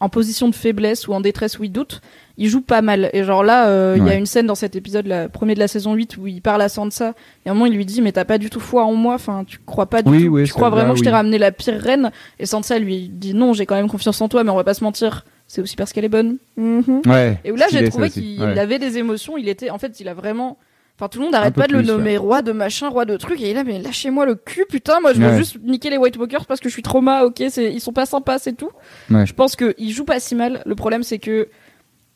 en 0.00 0.08
position 0.08 0.48
de 0.48 0.54
faiblesse 0.54 1.08
ou 1.08 1.14
en 1.14 1.20
détresse 1.20 1.58
où 1.58 1.64
il 1.64 1.72
doute, 1.72 2.00
il 2.36 2.48
joue 2.48 2.60
pas 2.60 2.82
mal. 2.82 3.10
Et 3.12 3.22
genre 3.24 3.44
là, 3.44 3.68
euh, 3.68 3.94
il 3.96 4.04
y 4.06 4.10
a 4.10 4.14
une 4.14 4.26
scène 4.26 4.46
dans 4.46 4.54
cet 4.54 4.74
épisode, 4.76 5.06
la 5.06 5.28
premier 5.28 5.54
de 5.54 5.60
la 5.60 5.68
saison 5.68 5.94
8, 5.94 6.16
où 6.16 6.26
il 6.26 6.42
parle 6.42 6.62
à 6.62 6.68
Sansa. 6.68 7.14
Et 7.44 7.48
à 7.48 7.52
un 7.52 7.54
moment, 7.54 7.66
il 7.66 7.74
lui 7.76 7.84
dit, 7.86 8.02
mais 8.02 8.12
t'as 8.12 8.24
pas 8.24 8.38
du 8.38 8.50
tout 8.50 8.60
foi 8.60 8.84
en 8.84 8.94
moi. 8.94 9.14
Enfin, 9.14 9.44
tu 9.46 9.58
crois 9.64 9.86
pas 9.86 10.02
du 10.02 10.10
Oui, 10.10 10.24
tout. 10.24 10.30
oui, 10.32 10.44
tu 10.44 10.52
crois 10.52 10.70
vraiment 10.70 10.92
que 10.92 10.98
je 10.98 11.04
t'ai 11.04 11.10
ramené 11.10 11.38
la 11.38 11.52
pire 11.52 11.78
reine? 11.80 12.10
Et 12.38 12.46
Sansa 12.46 12.78
lui 12.78 13.08
dit, 13.08 13.34
non, 13.34 13.52
j'ai 13.52 13.66
quand 13.66 13.76
même 13.76 13.88
confiance 13.88 14.20
en 14.20 14.28
toi, 14.28 14.42
mais 14.44 14.50
on 14.50 14.56
va 14.56 14.64
pas 14.64 14.74
se 14.74 14.82
mentir. 14.84 15.24
C'est 15.46 15.60
aussi 15.60 15.76
parce 15.76 15.92
qu'elle 15.92 16.04
est 16.06 16.08
bonne. 16.08 16.38
Mhm. 16.56 17.02
Ouais. 17.06 17.38
Et 17.44 17.52
où 17.52 17.56
là, 17.56 17.66
j'ai 17.70 17.88
trouvé 17.88 18.10
qu'il 18.10 18.40
Ouais. 18.42 18.58
avait 18.58 18.78
des 18.78 18.98
émotions. 18.98 19.36
Il 19.36 19.48
était, 19.48 19.70
en 19.70 19.78
fait, 19.78 20.00
il 20.00 20.08
a 20.08 20.14
vraiment. 20.14 20.58
Enfin, 20.96 21.08
tout 21.08 21.18
le 21.18 21.24
monde 21.24 21.34
arrête 21.34 21.54
peu 21.54 21.60
pas 21.62 21.66
de 21.66 21.72
le 21.72 21.82
nommer 21.82 22.16
roi 22.16 22.40
de 22.40 22.52
machin, 22.52 22.88
roi 22.88 23.04
de 23.04 23.16
trucs. 23.16 23.40
Et 23.40 23.46
il 23.46 23.48
est 23.50 23.54
là, 23.54 23.64
mais 23.64 23.80
lâchez-moi 23.80 24.26
le 24.26 24.36
cul, 24.36 24.64
putain. 24.68 25.00
Moi, 25.00 25.12
je 25.12 25.20
veux 25.20 25.26
Ouais. 25.28 25.36
juste 25.38 25.56
niquer 25.64 25.90
les 25.90 25.96
White 25.98 26.16
Walkers 26.16 26.46
parce 26.46 26.60
que 26.60 26.68
je 26.68 26.72
suis 26.72 26.82
trauma. 26.82 27.24
Ok, 27.24 27.42
c'est, 27.50 27.72
ils 27.72 27.80
sont 27.80 27.92
pas 27.92 28.06
sympas, 28.06 28.38
c'est 28.38 28.52
tout. 28.52 28.70
Ouais. 29.10 29.26
Je 29.26 29.34
pense 29.34 29.56
qu'il 29.56 29.90
joue 29.90 30.04
pas 30.04 30.20
si 30.20 30.34
mal. 30.36 30.62
Le 30.64 30.74
problème, 30.76 31.02
c'est 31.02 31.18
que 31.18 31.48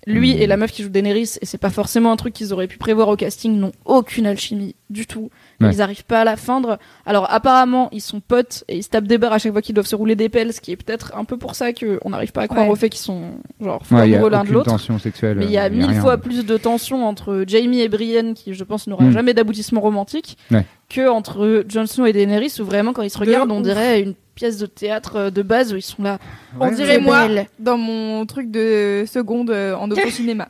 lui 0.09 0.33
et 0.33 0.47
la 0.47 0.57
meuf 0.57 0.73
qui 0.73 0.83
joue 0.83 0.89
Daenerys, 0.89 1.37
et 1.41 1.47
c'est 1.47 1.59
pas 1.59 1.71
forcément 1.71 2.11
un 2.11 2.17
truc 2.17 2.33
qu'ils 2.35 2.53
auraient 2.53 2.67
pu 2.67 2.79
prévoir 2.79 3.09
au 3.09 3.17
casting, 3.17 3.59
n'ont 3.59 3.73
aucune 3.85 4.27
alchimie 4.27 4.75
du 4.91 5.07
tout. 5.07 5.31
Ouais. 5.61 5.71
Ils 5.73 5.83
arrivent 5.83 6.05
pas 6.05 6.23
à 6.23 6.25
la 6.25 6.37
feindre. 6.37 6.79
Alors 7.05 7.27
apparemment, 7.31 7.89
ils 7.93 8.01
sont 8.01 8.21
potes 8.21 8.65
et 8.69 8.77
ils 8.79 8.83
se 8.83 8.89
tapent 8.89 9.07
des 9.07 9.19
barres 9.19 9.35
à 9.35 9.39
chaque 9.39 9.53
fois 9.53 9.61
qu'ils 9.61 9.75
doivent 9.75 9.87
se 9.87 9.95
rouler 9.97 10.17
des 10.17 10.29
pelles, 10.29 10.53
ce 10.55 10.61
qui 10.61 10.73
est 10.73 10.77
peut-être 10.77 11.13
un 11.17 11.25
peu 11.25 11.37
pour 11.37 11.55
ça 11.55 11.73
qu'on 11.73 12.09
n'arrive 12.11 12.33
pas 12.33 12.43
à 12.43 12.49
croire 12.49 12.67
Ouais. 12.67 12.73
au 12.73 12.77
fait 12.77 12.89
qu'ils 12.89 13.01
sont 13.03 13.33
genre 13.61 13.85
fous 13.85 13.95
Ouais, 13.97 14.09
il 14.09 14.13
y 14.13 14.15
a 14.15 14.17
amoureux 14.19 14.31
l'un 14.31 14.45
de 14.45 14.53
l'autre. 14.53 14.71
tension 14.71 14.99
sexuelle. 14.99 15.37
Mais 15.39 15.45
il 15.45 15.51
y 15.51 15.59
a 15.59 15.65
euh, 15.67 15.71
mille 15.71 15.85
rien. 15.91 16.01
fois 16.01 16.17
plus 16.17 16.47
de 16.47 16.57
tension 16.57 17.07
entre 17.07 17.45
Jamie 17.47 17.81
et 17.81 17.89
Brienne, 17.89 18.33
qui 18.35 18.55
je 18.55 18.65
pense 18.65 18.87
n'aura 18.87 19.05
Mm. 19.05 19.13
jamais 19.13 19.35
d'aboutissement 19.35 19.81
romantique, 19.83 20.39
Ouais. 20.51 20.65
que 20.89 21.07
entre 21.09 21.65
Jon 21.69 21.87
Snow 21.87 22.07
et 22.07 22.13
Daenerys, 22.15 22.53
où 22.61 22.65
vraiment 22.65 22.93
quand 22.95 23.03
ils 23.03 23.11
se 23.11 23.19
De 23.19 23.25
regardent, 23.25 23.51
on 23.51 23.59
ouf. 23.59 23.63
dirait 23.65 24.01
une 24.01 24.15
pièce 24.39 24.57
de 24.59 24.67
théâtre 24.67 25.17
euh, 25.17 25.31
de 25.31 25.43
base 25.43 25.73
où 25.73 25.77
ils 25.77 25.83
sont 25.83 26.03
là. 26.03 26.19
On 26.61 26.71
dirait 26.71 27.01
moi 27.01 27.27
Belle. 27.27 27.47
dans 27.59 27.77
mon 27.77 28.25
truc 28.25 28.51
de 28.51 29.05
seconde 29.07 29.51
euh, 29.51 29.75
en 29.75 29.91
option 29.91 30.11
cinéma. 30.21 30.49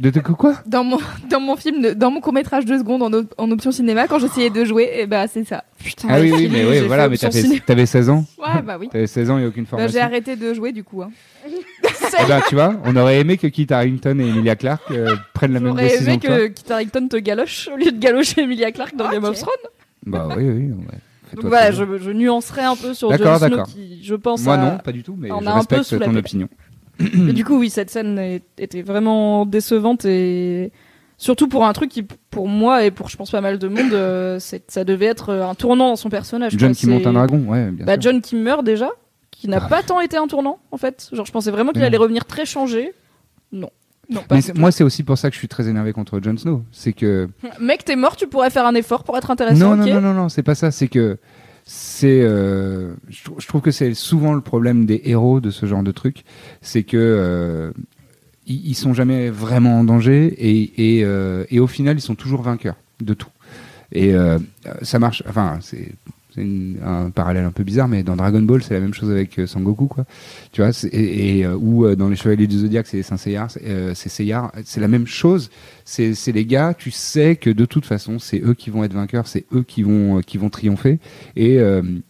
De, 0.00 0.08
de 0.08 0.18
quoi? 0.20 0.54
Dans 0.66 0.82
mon 0.82 0.98
dans 1.28 1.40
mon 1.40 1.56
film, 1.56 1.82
de- 1.82 1.92
dans 1.92 2.10
mon 2.10 2.20
court 2.22 2.32
métrage 2.32 2.64
de 2.64 2.76
seconde 2.78 3.02
en, 3.02 3.12
op- 3.12 3.34
en 3.36 3.50
option 3.50 3.70
cinéma, 3.70 4.08
quand 4.08 4.18
j'essayais 4.18 4.48
de 4.48 4.64
jouer, 4.64 4.90
et 4.94 5.06
bah 5.06 5.28
c'est 5.28 5.44
ça. 5.44 5.62
Putain, 5.78 6.08
Ah 6.10 6.18
oui, 6.20 6.32
oui, 6.34 6.48
mais 6.50 6.64
oui, 6.64 6.80
voilà, 6.86 7.06
mais 7.08 7.18
t'avais 7.18 7.42
ciné. 7.42 7.60
t'avais 7.60 7.84
16 7.86 8.08
ans. 8.08 8.24
Ouais, 8.38 8.62
bah 8.62 8.78
oui. 8.80 8.88
T'avais 8.88 9.06
16 9.06 9.30
ans 9.30 9.38
et 9.38 9.44
aucune 9.46 9.64
Bah, 9.64 9.70
formation. 9.70 9.92
j'ai 9.92 10.00
arrêté 10.00 10.36
de 10.36 10.54
jouer 10.54 10.72
du 10.72 10.82
coup. 10.84 11.02
hein. 11.02 11.10
Eh 12.22 12.26
ben, 12.26 12.40
tu 12.48 12.54
vois, 12.56 12.74
on 12.86 12.96
aurait 12.96 13.20
aimé 13.20 13.36
que 13.36 13.46
Kit 13.46 13.66
Harington 13.70 14.18
et 14.18 14.26
Emilia 14.26 14.56
Clarke 14.56 14.90
euh, 14.90 15.14
prennent 15.32 15.52
la 15.52 15.60
même 15.60 15.76
décision 15.76 16.12
aimé 16.14 16.18
que 16.18 16.26
que 16.28 16.46
Kit 16.48 16.72
Harington 16.72 17.06
te 17.08 17.16
galoche 17.18 17.68
au 17.72 17.76
lieu 17.76 17.92
de 17.92 17.98
galocher 17.98 18.40
Emilia 18.42 18.72
Clarke 18.72 18.96
dans 18.96 19.08
Game 19.10 19.22
of 19.24 19.38
Thrones. 19.38 19.52
Bah 20.06 20.26
oui, 20.36 20.42
oui. 20.48 20.70
ouais. 20.72 20.98
Donc 21.36 21.46
voilà, 21.46 21.70
je, 21.70 21.84
je 21.98 22.10
nuancerai 22.10 22.62
un 22.62 22.76
peu 22.76 22.94
sur 22.94 23.10
Jon 23.16 23.38
Snow 23.38 23.62
qui, 23.64 24.02
je 24.02 24.14
pense, 24.14 24.42
Moi 24.42 24.56
non, 24.56 24.78
pas 24.78 24.92
du 24.92 25.02
tout, 25.02 25.14
mais 25.18 25.30
on 25.30 25.40
je 25.40 25.46
a 25.46 25.50
un 25.50 25.64
peu 25.64 25.76
respecte 25.76 25.82
sous 25.84 25.98
la 25.98 26.06
ton 26.06 26.16
opinion. 26.16 26.48
Mais 27.14 27.32
du 27.32 27.44
coup, 27.44 27.58
oui, 27.58 27.70
cette 27.70 27.88
scène 27.90 28.18
est- 28.18 28.42
était 28.58 28.82
vraiment 28.82 29.46
décevante 29.46 30.04
et 30.04 30.70
surtout 31.16 31.48
pour 31.48 31.64
un 31.64 31.72
truc 31.72 31.90
qui, 31.90 32.02
pour 32.02 32.46
moi 32.46 32.84
et 32.84 32.90
pour 32.90 33.08
je 33.08 33.16
pense 33.16 33.30
pas 33.30 33.40
mal 33.40 33.58
de 33.58 33.68
monde, 33.68 33.92
euh, 33.94 34.38
ça 34.38 34.84
devait 34.84 35.06
être 35.06 35.30
un 35.32 35.54
tournant 35.54 35.88
dans 35.90 35.96
son 35.96 36.10
personnage. 36.10 36.52
John 36.58 36.70
quoi. 36.72 36.74
qui 36.74 36.86
monte 36.88 37.06
un 37.06 37.14
dragon, 37.14 37.38
ouais, 37.48 37.70
bien 37.70 37.86
Bah, 37.86 37.94
sûr. 37.94 38.02
John 38.02 38.20
qui 38.20 38.36
meurt 38.36 38.64
déjà, 38.64 38.90
qui 39.30 39.48
n'a 39.48 39.60
Ah. 39.64 39.68
pas 39.68 39.82
tant 39.82 40.00
été 40.00 40.18
un 40.18 40.26
tournant 40.26 40.58
en 40.72 40.76
fait. 40.76 41.08
Genre, 41.12 41.24
je 41.24 41.32
pensais 41.32 41.50
vraiment 41.50 41.72
qu'il 41.72 41.82
allait 41.82 41.96
revenir 41.96 42.26
très 42.26 42.44
changé. 42.44 42.92
Non, 43.52 43.70
non 44.10 44.20
pas. 44.22 44.34
Mais 44.34 44.40
du 44.40 44.46
c'est- 44.46 44.52
tout. 44.52 44.60
moi, 44.60 44.70
c'est 44.72 44.84
aussi 44.84 45.02
pour 45.02 45.16
ça 45.18 45.28
que 45.30 45.34
je 45.34 45.38
suis 45.38 45.48
très 45.48 45.68
énervé 45.68 45.92
contre 45.92 46.20
Jon 46.22 46.36
Snow. 46.36 46.62
C'est 46.72 46.92
que 46.92 47.28
Mec, 47.60 47.84
t'es 47.84 47.96
mort, 47.96 48.16
tu 48.16 48.26
pourrais 48.26 48.50
faire 48.50 48.66
un 48.66 48.74
effort 48.74 49.04
pour 49.04 49.16
être 49.16 49.30
intéressant. 49.30 49.76
non, 49.76 49.86
non, 49.86 49.94
non, 49.94 50.00
non, 50.00 50.14
non, 50.14 50.28
c'est 50.28 50.42
pas 50.42 50.54
ça. 50.54 50.70
C'est 50.70 50.88
que 50.88 51.16
c'est, 51.64 52.20
euh, 52.22 52.94
je, 53.08 53.22
trou- 53.24 53.36
je 53.38 53.46
trouve 53.46 53.60
que 53.60 53.70
c'est 53.70 53.94
souvent 53.94 54.34
le 54.34 54.40
problème 54.40 54.86
des 54.86 55.00
héros 55.04 55.40
de 55.40 55.50
ce 55.50 55.66
genre 55.66 55.82
de 55.82 55.92
truc, 55.92 56.24
c'est 56.62 56.82
que 56.82 56.96
euh, 56.96 57.70
ils, 58.46 58.70
ils 58.70 58.74
sont 58.74 58.92
jamais 58.94 59.30
vraiment 59.30 59.78
en 59.80 59.84
danger 59.84 60.26
et 60.38 60.98
et, 60.98 61.04
euh, 61.04 61.44
et 61.50 61.60
au 61.60 61.66
final 61.68 61.96
ils 61.96 62.00
sont 62.02 62.14
toujours 62.16 62.42
vainqueurs 62.42 62.76
de 63.00 63.14
tout. 63.14 63.28
Et 63.92 64.14
euh, 64.14 64.38
ça 64.82 64.98
marche. 64.98 65.22
Enfin, 65.28 65.58
c'est 65.60 65.92
c'est 66.34 66.46
un 66.84 67.10
parallèle 67.10 67.44
un 67.44 67.50
peu 67.50 67.64
bizarre, 67.64 67.88
mais 67.88 68.02
dans 68.02 68.16
Dragon 68.16 68.42
Ball, 68.42 68.62
c'est 68.62 68.74
la 68.74 68.80
même 68.80 68.94
chose 68.94 69.10
avec 69.10 69.38
euh, 69.38 69.46
Sangoku, 69.46 69.86
quoi. 69.86 70.04
Tu 70.52 70.62
vois, 70.62 70.70
et, 70.92 71.38
et, 71.38 71.46
euh, 71.46 71.56
ou 71.56 71.84
euh, 71.84 71.96
dans 71.96 72.08
les 72.08 72.16
Chevaliers 72.16 72.46
du 72.46 72.58
Zodiaque, 72.58 72.86
c'est 72.86 72.98
les 72.98 73.02
Saint 73.02 73.16
Seiya, 73.16 73.48
c'est 73.48 73.62
euh, 73.68 73.92
c'est 74.64 74.80
la 74.80 74.88
même 74.88 75.06
chose. 75.06 75.50
C'est 75.84 76.14
c'est 76.14 76.32
les 76.32 76.44
gars, 76.44 76.74
tu 76.74 76.90
sais 76.90 77.36
que 77.36 77.50
de 77.50 77.64
toute 77.64 77.84
façon, 77.84 78.18
c'est 78.18 78.40
eux 78.40 78.54
qui 78.54 78.70
vont 78.70 78.84
être 78.84 78.94
vainqueurs, 78.94 79.26
c'est 79.26 79.44
eux 79.52 79.64
qui 79.66 79.82
vont 79.82 80.20
qui 80.20 80.38
vont 80.38 80.50
triompher, 80.50 80.98
et 81.36 81.58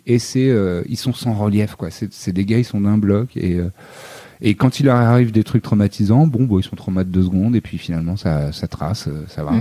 et 0.07 0.19
c'est 0.19 0.55
ils 0.89 0.97
sont 0.97 1.15
sans 1.15 1.33
relief, 1.35 1.77
quoi. 1.77 1.91
C'est 1.91 2.13
c'est 2.13 2.33
des 2.33 2.45
gars, 2.45 2.59
ils 2.59 2.65
sont 2.65 2.81
d'un 2.81 2.99
bloc 2.99 3.37
et 3.37 3.59
et 4.43 4.55
quand 4.55 4.81
il 4.81 4.87
leur 4.87 4.97
arrive 4.97 5.33
des 5.33 5.45
trucs 5.45 5.63
traumatisants, 5.63 6.27
bon, 6.27 6.45
bon 6.45 6.59
ils 6.59 6.63
sont 6.63 6.77
traumatisés 6.77 7.13
deux 7.13 7.23
secondes, 7.23 7.57
et 7.57 7.61
puis 7.61 7.79
finalement, 7.79 8.17
ça, 8.17 8.53
ça 8.53 8.69
trace, 8.69 9.09
ça 9.29 9.45
va. 9.45 9.53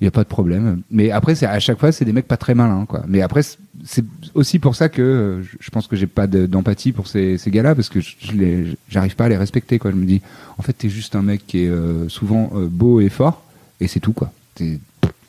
Il 0.00 0.04
n'y 0.04 0.08
a 0.08 0.12
pas 0.12 0.22
de 0.24 0.28
problème. 0.28 0.80
Mais 0.90 1.10
après, 1.10 1.34
c'est 1.34 1.44
à 1.46 1.60
chaque 1.60 1.78
fois, 1.78 1.92
c'est 1.92 2.06
des 2.06 2.12
mecs 2.14 2.26
pas 2.26 2.38
très 2.38 2.54
malins, 2.54 2.86
quoi. 2.86 3.02
Mais 3.06 3.20
après, 3.20 3.42
c'est- 3.42 4.04
aussi 4.34 4.58
pour 4.58 4.74
ça 4.74 4.88
que 4.88 5.42
je- 5.60 5.70
pense 5.70 5.86
que 5.88 5.94
j'ai 5.96 6.06
pas 6.06 6.26
de- 6.26 6.46
d'empathie 6.46 6.92
pour 6.92 7.06
ces, 7.06 7.36
ces 7.36 7.50
gars-là, 7.50 7.74
parce 7.74 7.90
que 7.90 8.00
je, 8.00 8.72
j'arrive 8.88 9.14
pas 9.14 9.26
à 9.26 9.28
les 9.28 9.36
respecter, 9.36 9.78
quoi. 9.78 9.90
Je 9.90 9.96
me 9.96 10.06
dis, 10.06 10.22
en 10.56 10.62
fait, 10.62 10.72
t'es 10.72 10.88
juste 10.88 11.16
un 11.16 11.22
mec 11.22 11.46
qui 11.46 11.64
est 11.64 11.68
euh, 11.68 12.08
souvent 12.08 12.50
euh, 12.54 12.66
beau 12.66 13.00
et 13.00 13.10
fort, 13.10 13.42
et 13.80 13.88
c'est 13.88 14.00
tout, 14.00 14.14
quoi. 14.14 14.32
Il 14.58 14.78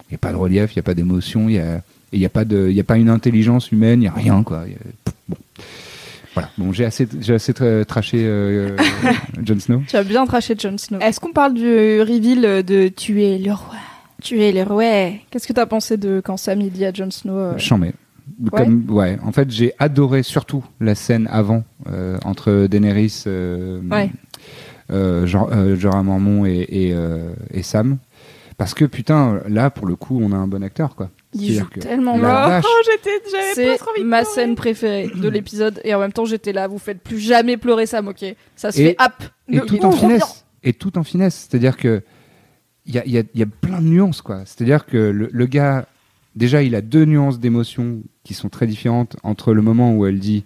n'y 0.09 0.15
a 0.15 0.17
pas 0.17 0.31
de 0.31 0.37
relief, 0.37 0.71
il 0.73 0.77
n'y 0.77 0.81
a 0.81 0.83
pas 0.83 0.93
d'émotion, 0.93 1.49
il 1.49 1.55
y 1.55 1.59
a, 1.59 1.81
y 2.13 2.25
a 2.25 2.29
pas 2.29 2.45
de, 2.45 2.67
il 2.69 2.75
y 2.75 2.79
a 2.79 2.83
pas 2.85 2.97
une 2.97 3.09
intelligence 3.09 3.71
humaine, 3.73 4.01
il 4.01 4.05
y 4.05 4.07
a 4.07 4.13
rien, 4.13 4.41
quoi. 4.43 4.63
Y 4.69 4.73
a- 4.73 5.11
bon. 5.27 5.37
Voilà. 6.33 6.49
Bon, 6.57 6.71
j'ai 6.71 6.85
assez, 6.85 7.09
j'ai 7.19 7.33
assez 7.33 7.51
tra- 7.51 7.83
traché 7.83 8.19
euh, 8.23 8.77
euh, 8.79 9.11
Jon 9.45 9.59
Snow. 9.59 9.83
Tu 9.85 9.97
as 9.97 10.03
bien 10.05 10.25
traché 10.25 10.55
Jon 10.57 10.77
Snow. 10.77 10.99
Est-ce 11.01 11.19
qu'on 11.19 11.33
parle 11.33 11.53
du 11.55 11.65
reveal 12.01 12.63
de 12.63 12.87
tuer 12.87 13.37
le 13.37 13.51
roi? 13.51 13.75
Tu 14.21 14.41
es 14.41 14.51
le 14.51 14.63
roi. 14.63 15.11
Qu'est-ce 15.29 15.47
que 15.47 15.53
t'as 15.53 15.65
pensé 15.65 15.97
de 15.97 16.21
quand 16.23 16.37
Sam 16.37 16.61
il 16.61 16.71
dit 16.71 16.85
à 16.85 16.93
Jon 16.93 17.11
Snow 17.11 17.37
euh, 17.37 17.57
Chambé. 17.57 17.93
comme 18.51 18.85
ouais. 18.89 19.17
En 19.23 19.31
fait, 19.31 19.49
j'ai 19.51 19.73
adoré 19.79 20.23
surtout 20.23 20.63
la 20.79 20.95
scène 20.95 21.27
avant 21.31 21.63
euh, 21.91 22.17
entre 22.23 22.67
Daenerys, 22.67 23.23
euh, 23.27 23.81
Ouais. 23.89 24.11
euh, 24.91 25.25
euh, 25.51 25.75
Jorah 25.75 26.03
Mormont 26.03 26.45
et, 26.45 26.65
et, 26.69 26.93
euh, 26.93 27.33
et 27.51 27.63
Sam, 27.63 27.97
parce 28.57 28.73
que 28.73 28.85
putain, 28.85 29.41
là 29.47 29.69
pour 29.69 29.87
le 29.87 29.95
coup, 29.95 30.19
on 30.21 30.31
a 30.31 30.35
un 30.35 30.47
bon 30.47 30.63
acteur 30.63 30.95
quoi. 30.95 31.09
Il 31.33 31.53
joue 31.57 31.65
tellement 31.79 32.17
bien. 32.17 32.59
Oh, 32.63 32.81
j'étais, 32.91 33.21
j'avais 33.31 33.53
C'est 33.55 33.65
pas 33.67 33.77
trop 33.77 33.91
envie 33.91 34.01
de 34.03 34.07
ma 34.07 34.25
scène 34.25 34.55
préférée 34.55 35.09
de 35.15 35.29
l'épisode 35.29 35.79
et 35.85 35.95
en 35.95 35.99
même 35.99 36.11
temps 36.11 36.25
j'étais 36.25 36.51
là, 36.51 36.67
vous 36.67 36.77
faites 36.77 37.01
plus 37.01 37.19
jamais 37.19 37.55
pleurer 37.57 37.85
Sam, 37.85 38.09
ok 38.09 38.35
Ça 38.55 38.71
se 38.71 38.81
Et- 38.81 38.85
fait 38.89 38.95
hop 38.99 39.13
et 39.49 39.59
tout 39.61 39.85
en 39.85 39.91
finesse. 39.91 40.45
Et 40.63 40.73
tout 40.73 40.97
en 40.97 41.03
finesse. 41.03 41.47
C'est-à-dire 41.49 41.75
que 41.77 42.03
il 42.85 42.95
y 42.95 42.99
a, 42.99 43.05
y, 43.05 43.17
a, 43.17 43.23
y 43.35 43.41
a 43.43 43.45
plein 43.45 43.81
de 43.81 43.87
nuances, 43.87 44.21
quoi. 44.21 44.41
C'est-à-dire 44.45 44.85
que 44.85 44.97
le, 44.97 45.29
le 45.31 45.45
gars, 45.45 45.87
déjà, 46.35 46.63
il 46.63 46.75
a 46.75 46.81
deux 46.81 47.05
nuances 47.05 47.39
d'émotions 47.39 47.99
qui 48.23 48.33
sont 48.33 48.49
très 48.49 48.67
différentes 48.67 49.17
entre 49.23 49.53
le 49.53 49.61
moment 49.61 49.95
où 49.95 50.05
elle 50.05 50.19
dit, 50.19 50.43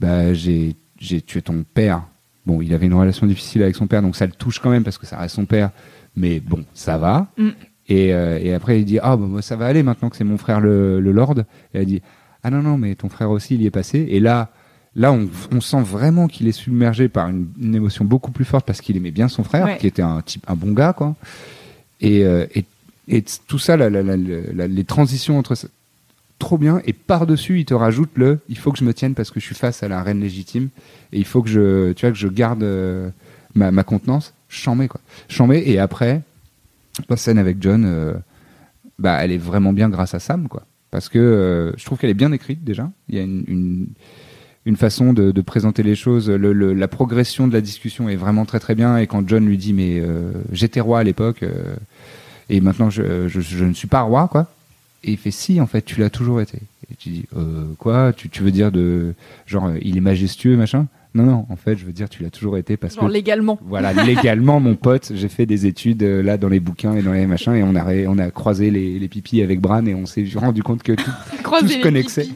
bah, 0.00 0.32
j'ai, 0.34 0.76
tué 0.98 1.42
ton 1.42 1.64
père. 1.74 2.02
Bon, 2.46 2.60
il 2.62 2.72
avait 2.74 2.86
une 2.86 2.94
relation 2.94 3.26
difficile 3.26 3.62
avec 3.62 3.76
son 3.76 3.86
père, 3.86 4.02
donc 4.02 4.16
ça 4.16 4.26
le 4.26 4.32
touche 4.32 4.58
quand 4.58 4.70
même 4.70 4.84
parce 4.84 4.98
que 4.98 5.06
ça 5.06 5.18
reste 5.18 5.34
son 5.34 5.44
père. 5.44 5.70
Mais 6.16 6.40
bon, 6.40 6.64
ça 6.74 6.98
va. 6.98 7.28
Mm. 7.36 7.48
Et, 7.88 8.12
euh, 8.12 8.38
et 8.40 8.52
après, 8.54 8.80
il 8.80 8.84
dit, 8.84 8.98
ah, 9.02 9.16
bah, 9.16 9.26
moi, 9.26 9.42
ça 9.42 9.56
va 9.56 9.66
aller 9.66 9.82
maintenant 9.82 10.10
que 10.10 10.16
c'est 10.16 10.24
mon 10.24 10.38
frère 10.38 10.60
le, 10.60 11.00
le 11.00 11.12
Lord. 11.12 11.38
Et 11.74 11.78
elle 11.78 11.86
dit, 11.86 12.02
ah 12.42 12.50
non, 12.50 12.62
non, 12.62 12.76
mais 12.78 12.94
ton 12.94 13.08
frère 13.08 13.30
aussi, 13.30 13.54
il 13.54 13.62
y 13.62 13.66
est 13.66 13.70
passé. 13.70 14.06
Et 14.10 14.20
là, 14.20 14.50
Là, 14.96 15.12
on, 15.12 15.28
on 15.52 15.60
sent 15.60 15.82
vraiment 15.82 16.26
qu'il 16.26 16.48
est 16.48 16.52
submergé 16.52 17.08
par 17.08 17.28
une, 17.28 17.48
une 17.60 17.74
émotion 17.74 18.04
beaucoup 18.04 18.32
plus 18.32 18.46
forte 18.46 18.66
parce 18.66 18.80
qu'il 18.80 18.96
aimait 18.96 19.12
bien 19.12 19.28
son 19.28 19.44
frère, 19.44 19.66
Ouais. 19.66 19.76
qui 19.78 19.86
était 19.86 20.02
un 20.02 20.22
type, 20.22 20.44
un 20.48 20.56
bon 20.56 20.72
gars, 20.72 20.92
quoi. 20.92 21.14
Et, 22.00 22.24
euh, 22.24 22.46
et, 22.54 22.64
et 23.08 23.24
tout 23.46 23.58
ça, 23.58 23.76
les 23.76 24.84
transitions 24.84 25.38
entre 25.38 25.54
ça, 25.54 25.68
trop 26.38 26.58
bien. 26.58 26.80
Et 26.84 26.92
par-dessus, 26.92 27.60
il 27.60 27.64
te 27.64 27.74
rajoute 27.74 28.10
le, 28.14 28.38
il 28.48 28.58
faut 28.58 28.72
que 28.72 28.78
je 28.78 28.84
me 28.84 28.94
tienne 28.94 29.14
parce 29.14 29.30
que 29.30 29.40
je 29.40 29.44
suis 29.44 29.54
face 29.54 29.82
à 29.82 29.88
la 29.88 30.02
reine 30.02 30.20
légitime 30.20 30.68
et 31.12 31.18
il 31.18 31.24
faut 31.24 31.42
que 31.42 31.48
je, 31.48 31.92
tu 31.92 32.06
vois, 32.06 32.12
que 32.12 32.18
je 32.18 32.28
garde 32.28 32.62
euh, 32.62 33.10
ma, 33.54 33.70
ma 33.70 33.84
contenance. 33.84 34.34
Chambé, 34.48 34.88
quoi. 34.88 35.00
Chambé. 35.28 35.62
Et 35.66 35.78
après, 35.78 36.22
la 37.08 37.16
scène 37.16 37.38
avec 37.38 37.58
John, 37.60 37.84
euh, 37.84 38.14
bah, 38.98 39.22
elle 39.22 39.32
est 39.32 39.38
vraiment 39.38 39.72
bien 39.72 39.88
grâce 39.88 40.14
à 40.14 40.20
Sam, 40.20 40.48
quoi. 40.48 40.64
Parce 40.90 41.10
que 41.10 41.74
je 41.76 41.84
trouve 41.84 41.98
qu'elle 41.98 42.08
est 42.08 42.14
bien 42.14 42.32
écrite 42.32 42.64
déjà. 42.64 42.90
Il 43.10 43.16
y 43.16 43.18
a 43.18 43.22
une, 43.22 43.88
une 44.68 44.76
façon 44.76 45.12
de, 45.14 45.32
de 45.32 45.40
présenter 45.40 45.82
les 45.82 45.94
choses. 45.96 46.28
Le, 46.30 46.52
le- 46.52 46.74
la 46.74 46.88
progression 46.88 47.48
de 47.48 47.54
la 47.54 47.62
discussion 47.62 48.08
est 48.08 48.16
vraiment 48.16 48.44
très 48.44 48.60
très 48.60 48.74
bien. 48.74 48.98
Et 48.98 49.06
quand 49.06 49.26
John 49.26 49.46
lui 49.46 49.56
dit 49.56 49.72
mais 49.72 49.98
euh, 49.98 50.30
j'étais 50.52 50.80
roi 50.80 50.98
à 51.00 51.04
l'époque 51.04 51.42
euh, 51.42 51.74
et 52.50 52.60
maintenant 52.60 52.90
je, 52.90 53.28
je, 53.28 53.40
je 53.40 53.64
ne 53.64 53.72
suis 53.72 53.88
pas 53.88 54.02
roi 54.02 54.28
quoi. 54.30 54.46
Et 55.04 55.12
il 55.12 55.16
fait 55.16 55.30
si 55.30 55.60
en 55.60 55.66
fait 55.66 55.82
tu 55.84 55.98
l'as 56.00 56.10
toujours 56.10 56.40
été. 56.42 56.58
Et 56.92 56.94
tu 56.98 57.08
dis 57.08 57.24
euh, 57.36 57.64
quoi? 57.78 58.12
Tu, 58.12 58.28
tu 58.28 58.42
veux 58.42 58.50
dire 58.50 58.70
de 58.70 59.14
genre 59.46 59.70
il 59.80 59.96
est 59.96 60.00
majestueux 60.02 60.56
machin? 60.56 60.86
Non 61.14 61.24
non 61.24 61.46
en 61.48 61.56
fait 61.56 61.74
je 61.76 61.86
veux 61.86 61.92
dire 61.92 62.10
tu 62.10 62.22
l'as 62.22 62.28
toujours 62.30 62.58
été 62.58 62.76
parce 62.76 62.94
Genre 62.94 63.06
que 63.08 63.12
légalement. 63.12 63.58
voilà, 63.66 63.94
légalement, 64.04 64.60
mon 64.60 64.74
pote, 64.74 65.12
j'ai 65.14 65.28
fait 65.30 65.46
des 65.46 65.64
études 65.64 66.02
euh, 66.02 66.22
là 66.22 66.36
dans 66.36 66.48
les 66.50 66.60
bouquins 66.60 66.94
et 66.94 67.02
dans 67.02 67.12
les 67.14 67.26
machins 67.26 67.54
et 67.54 67.62
on 67.62 67.74
a, 67.74 67.84
on 68.06 68.18
a 68.18 68.30
croisé 68.30 68.70
les, 68.70 68.98
les 68.98 69.08
pipis 69.08 69.40
avec 69.40 69.60
Bran 69.60 69.86
et 69.86 69.94
on 69.94 70.04
s'est 70.04 70.26
rendu 70.34 70.62
compte 70.62 70.82
que 70.82 70.92
tout, 70.92 71.10
tout 71.42 71.68
se 71.68 71.80
connexait. 71.82 72.28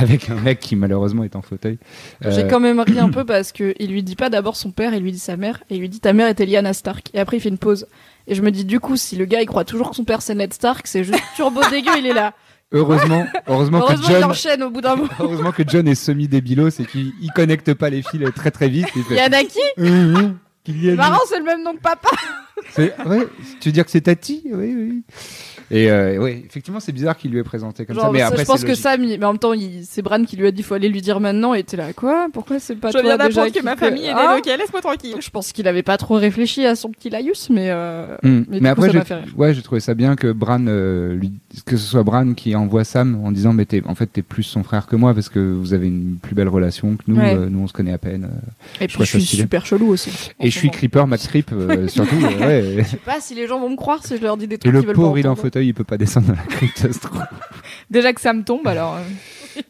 Avec 0.00 0.30
un 0.30 0.34
mec 0.36 0.58
qui 0.60 0.76
malheureusement 0.76 1.24
est 1.24 1.36
en 1.36 1.42
fauteuil. 1.42 1.78
J'ai 2.22 2.44
Euh, 2.44 2.48
quand 2.48 2.60
même 2.60 2.80
ri 2.80 2.98
un 2.98 3.10
peu 3.10 3.24
parce 3.24 3.52
que 3.52 3.74
il 3.78 3.90
lui 3.92 4.02
dit 4.02 4.16
pas 4.16 4.30
d'abord 4.30 4.56
son 4.56 4.70
père, 4.70 4.94
il 4.94 5.02
lui 5.02 5.12
dit 5.12 5.18
sa 5.18 5.36
mère, 5.36 5.62
et 5.70 5.74
il 5.76 5.80
lui 5.80 5.88
dit 5.88 6.00
ta 6.00 6.12
mère 6.12 6.28
était 6.28 6.46
Lyanna 6.46 6.72
Stark. 6.72 7.08
Et 7.14 7.20
après 7.20 7.36
il 7.36 7.40
fait 7.40 7.48
une 7.48 7.58
pause. 7.58 7.86
Et 8.26 8.34
je 8.34 8.42
me 8.42 8.50
dis 8.50 8.64
du 8.64 8.80
coup 8.80 8.96
si 8.96 9.16
le 9.16 9.24
gars 9.24 9.40
il 9.42 9.46
croit 9.46 9.64
toujours 9.64 9.90
que 9.90 9.96
son 9.96 10.04
père 10.04 10.22
c'est 10.22 10.34
Ned 10.34 10.52
Stark, 10.52 10.86
c'est 10.86 11.04
juste 11.04 11.22
turbo 11.36 11.60
dégueu, 11.70 11.92
il 11.98 12.06
est 12.06 12.12
là. 12.14 12.34
Heureusement, 12.72 13.26
heureusement, 13.48 13.78
Heureusement 13.78 13.96
que 14.06 14.12
il 14.12 14.20
John, 14.20 14.24
enchaîne 14.30 14.62
au 14.62 14.70
bout 14.70 14.80
d'un 14.80 14.94
moment. 14.94 15.10
heureusement 15.18 15.50
que 15.50 15.64
John 15.66 15.88
est 15.88 15.96
semi-débilos 15.96 16.68
et 16.80 16.84
qu'il 16.84 17.12
il 17.20 17.30
connecte 17.32 17.74
pas 17.74 17.90
les 17.90 18.02
fils 18.02 18.22
très 18.36 18.52
très 18.52 18.68
vite. 18.68 18.86
Il 18.94 19.02
fait, 19.02 19.16
Yanaki, 19.16 19.58
hum, 19.76 20.38
Kylian, 20.62 20.94
marrant 20.94 21.18
c'est 21.28 21.38
le 21.40 21.44
même 21.44 21.64
nom 21.64 21.74
que 21.74 21.80
papa. 21.80 22.10
ouais, 22.78 23.26
tu 23.60 23.68
veux 23.68 23.72
dire 23.72 23.84
que 23.84 23.90
c'est 23.90 24.02
Tati? 24.02 24.42
Oui, 24.52 24.74
oui. 24.76 25.02
Et 25.70 25.90
euh, 25.90 26.18
ouais, 26.18 26.42
effectivement, 26.44 26.80
c'est 26.80 26.92
bizarre 26.92 27.16
qu'il 27.16 27.30
lui 27.30 27.38
ait 27.38 27.44
présenté 27.44 27.84
comme 27.86 27.94
Genre, 27.94 28.06
ça. 28.06 28.10
Mais 28.12 28.18
ça, 28.20 28.26
après, 28.28 28.42
je 28.42 28.46
pense 28.46 28.64
que. 28.64 28.74
Sam, 28.74 29.04
il- 29.04 29.18
mais 29.20 29.24
en 29.26 29.32
même 29.32 29.38
temps, 29.38 29.52
il- 29.52 29.84
c'est 29.84 30.02
Bran 30.02 30.24
qui 30.24 30.36
lui 30.36 30.46
a 30.46 30.50
dit 30.50 30.62
faut 30.62 30.74
aller 30.74 30.88
lui 30.88 31.00
dire 31.00 31.20
maintenant, 31.20 31.54
et 31.54 31.62
t'es 31.62 31.76
là 31.76 31.92
quoi? 31.92 32.26
Pourquoi 32.32 32.58
c'est 32.58 32.74
pas 32.74 32.88
Je 32.88 32.92
toi 32.94 33.02
viens 33.02 33.16
d'apprendre 33.16 33.52
que 33.52 33.62
ma 33.62 33.76
famille 33.76 34.06
est 34.06 34.12
Ah 34.14 34.30
déloquée, 34.40 34.56
laisse-moi 34.56 34.80
tranquille. 34.80 35.16
Je 35.20 35.30
pense 35.30 35.52
qu'il 35.52 35.68
avait 35.68 35.82
pas 35.84 35.96
trop 35.96 36.14
réfléchi 36.16 36.66
à 36.66 36.74
son 36.74 36.90
petit 36.90 37.08
laïus, 37.10 37.50
mais, 37.50 37.66
euh, 37.70 38.16
Hmm. 38.22 38.28
mais, 38.28 38.44
Mais, 38.48 38.58
du 38.58 38.60
coup, 38.62 38.66
après, 38.84 38.92
ça 38.92 39.04
fait 39.04 39.20
ouais, 39.36 39.54
j'ai 39.54 39.62
trouvé 39.62 39.80
ça 39.80 39.94
bien 39.94 40.16
que 40.16 40.32
Bran, 40.32 40.64
euh, 40.66 41.14
lui, 41.14 41.32
que 41.66 41.76
ce 41.76 41.86
soit 41.86 42.02
Bran 42.02 42.34
qui 42.34 42.54
envoie 42.56 42.82
Sam 42.84 43.20
en 43.24 43.30
disant, 43.30 43.52
mais 43.52 43.64
t'es, 43.64 43.82
en 43.86 43.94
fait, 43.94 44.06
t'es 44.06 44.22
plus 44.22 44.42
son 44.42 44.62
frère 44.64 44.86
que 44.86 44.96
moi 44.96 45.14
parce 45.14 45.28
que 45.28 45.38
vous 45.38 45.72
avez 45.72 45.86
une 45.86 46.16
plus 46.20 46.34
belle 46.34 46.48
relation 46.48 46.96
que 46.96 47.02
nous. 47.06 47.16
Ouais. 47.16 47.34
euh, 47.36 47.48
nous, 47.48 47.60
on 47.60 47.66
se 47.68 47.72
connaît 47.72 47.92
à 47.92 47.98
peine. 47.98 48.24
euh. 48.24 48.84
Et 48.84 48.88
trouve 48.88 49.04
puis 49.04 49.12
je 49.12 49.18
suis 49.18 49.22
stylé. 49.26 49.42
super 49.42 49.64
chelou 49.66 49.88
aussi. 49.88 50.10
Et 50.40 50.50
je 50.50 50.58
suis 50.58 50.70
Creeper, 50.70 51.06
Max 51.06 51.28
Creep, 51.28 51.50
surtout. 51.88 52.16
ouais. 52.16 52.76
Je 52.78 52.82
sais 52.84 52.96
pas 52.96 53.20
si 53.20 53.34
les 53.34 53.46
gens 53.46 53.60
vont 53.60 53.70
me 53.70 53.76
croire 53.76 54.04
si 54.04 54.16
je 54.16 54.22
leur 54.22 54.36
dis 54.36 54.46
des 54.48 54.56
Et 54.56 54.58
trucs 54.58 54.72
le 54.72 54.78
qu'ils 54.80 54.86
veulent 54.88 54.96
pauvre, 54.96 55.18
il 55.18 55.24
est 55.24 55.28
en 55.28 55.32
entendre. 55.32 55.42
Fauteuil, 55.60 55.68
il 55.68 55.74
peut 55.74 55.84
pas 55.84 55.98
descendre 55.98 56.28
dans 56.28 56.34
la 56.34 56.42
crypte, 56.42 56.78
ça 56.78 56.92
se 56.92 56.98
trouve. 57.00 57.22
Déjà 57.90 58.12
que 58.12 58.20
ça 58.20 58.32
me 58.32 58.42
tombe, 58.42 58.66
alors. 58.66 58.96
euh, 58.96 59.00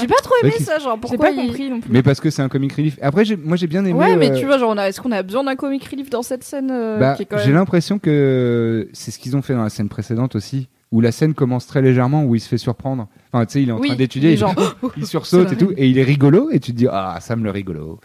J'ai 0.00 0.06
pas 0.06 0.14
trop 0.22 0.34
C'est 0.40 0.46
aimé 0.48 0.56
vrai 0.56 0.64
ça, 0.64 0.78
genre 0.78 0.94
J'ai 0.96 1.00
pourquoi 1.00 1.26
pas 1.26 1.30
il- 1.32 1.36
compris 1.46 1.70
non 1.70 1.80
plus. 1.80 1.90
Mais 1.92 2.02
parce 2.02 2.20
que 2.20 2.30
c'est 2.30 2.42
un 2.42 2.48
comic 2.48 2.72
relief. 2.72 2.98
Après, 3.02 3.24
j'ai- 3.24 3.36
moi, 3.36 3.56
j'ai 3.56 3.66
bien 3.66 3.84
aimé. 3.84 3.98
Ouais, 3.98 4.16
mais 4.16 4.30
euh, 4.30 4.38
tu 4.38 4.46
vois, 4.46 4.58
genre, 4.58 4.70
on 4.70 4.78
a... 4.78 4.88
est-ce 4.88 5.00
qu'on 5.00 5.12
a 5.12 5.22
besoin 5.22 5.44
d'un 5.44 5.56
comic 5.56 5.84
relief 5.88 6.10
dans 6.10 6.22
cette 6.22 6.44
scène 6.44 6.70
euh, 6.70 6.98
Bah, 6.98 7.14
qui 7.14 7.22
est 7.22 7.26
quand 7.26 7.38
j'ai 7.38 7.46
même... 7.48 7.56
l'impression 7.56 7.98
que 7.98 8.88
c'est 8.92 9.10
ce 9.10 9.18
qu'ils 9.18 9.36
ont 9.36 9.42
fait 9.42 9.54
dans 9.54 9.62
la 9.62 9.70
scène 9.70 9.88
précédente 9.88 10.34
aussi, 10.36 10.68
où 10.92 11.00
la 11.00 11.12
scène 11.12 11.34
commence 11.34 11.66
très 11.66 11.82
légèrement, 11.82 12.24
où 12.24 12.34
il 12.34 12.40
se 12.40 12.48
fait 12.48 12.58
surprendre. 12.58 13.08
Enfin, 13.32 13.44
tu 13.46 13.52
sais, 13.54 13.62
il 13.62 13.68
est 13.68 13.72
en 13.72 13.78
Oui, 13.78 13.88
train 13.88 13.96
d'étudier, 13.96 14.32
il 14.32 14.38
genre, 14.38 14.54
il 14.96 15.06
sursaute 15.06 15.48
C'est 15.48 15.54
et 15.54 15.58
tout, 15.58 15.72
et 15.76 15.88
il 15.88 15.98
est 15.98 16.04
rigolo, 16.04 16.50
et 16.50 16.60
tu 16.60 16.72
te 16.72 16.76
dis, 16.76 16.86
ah, 16.90 17.18
Sam 17.20 17.44
le 17.44 17.50
rigolo. 17.50 18.00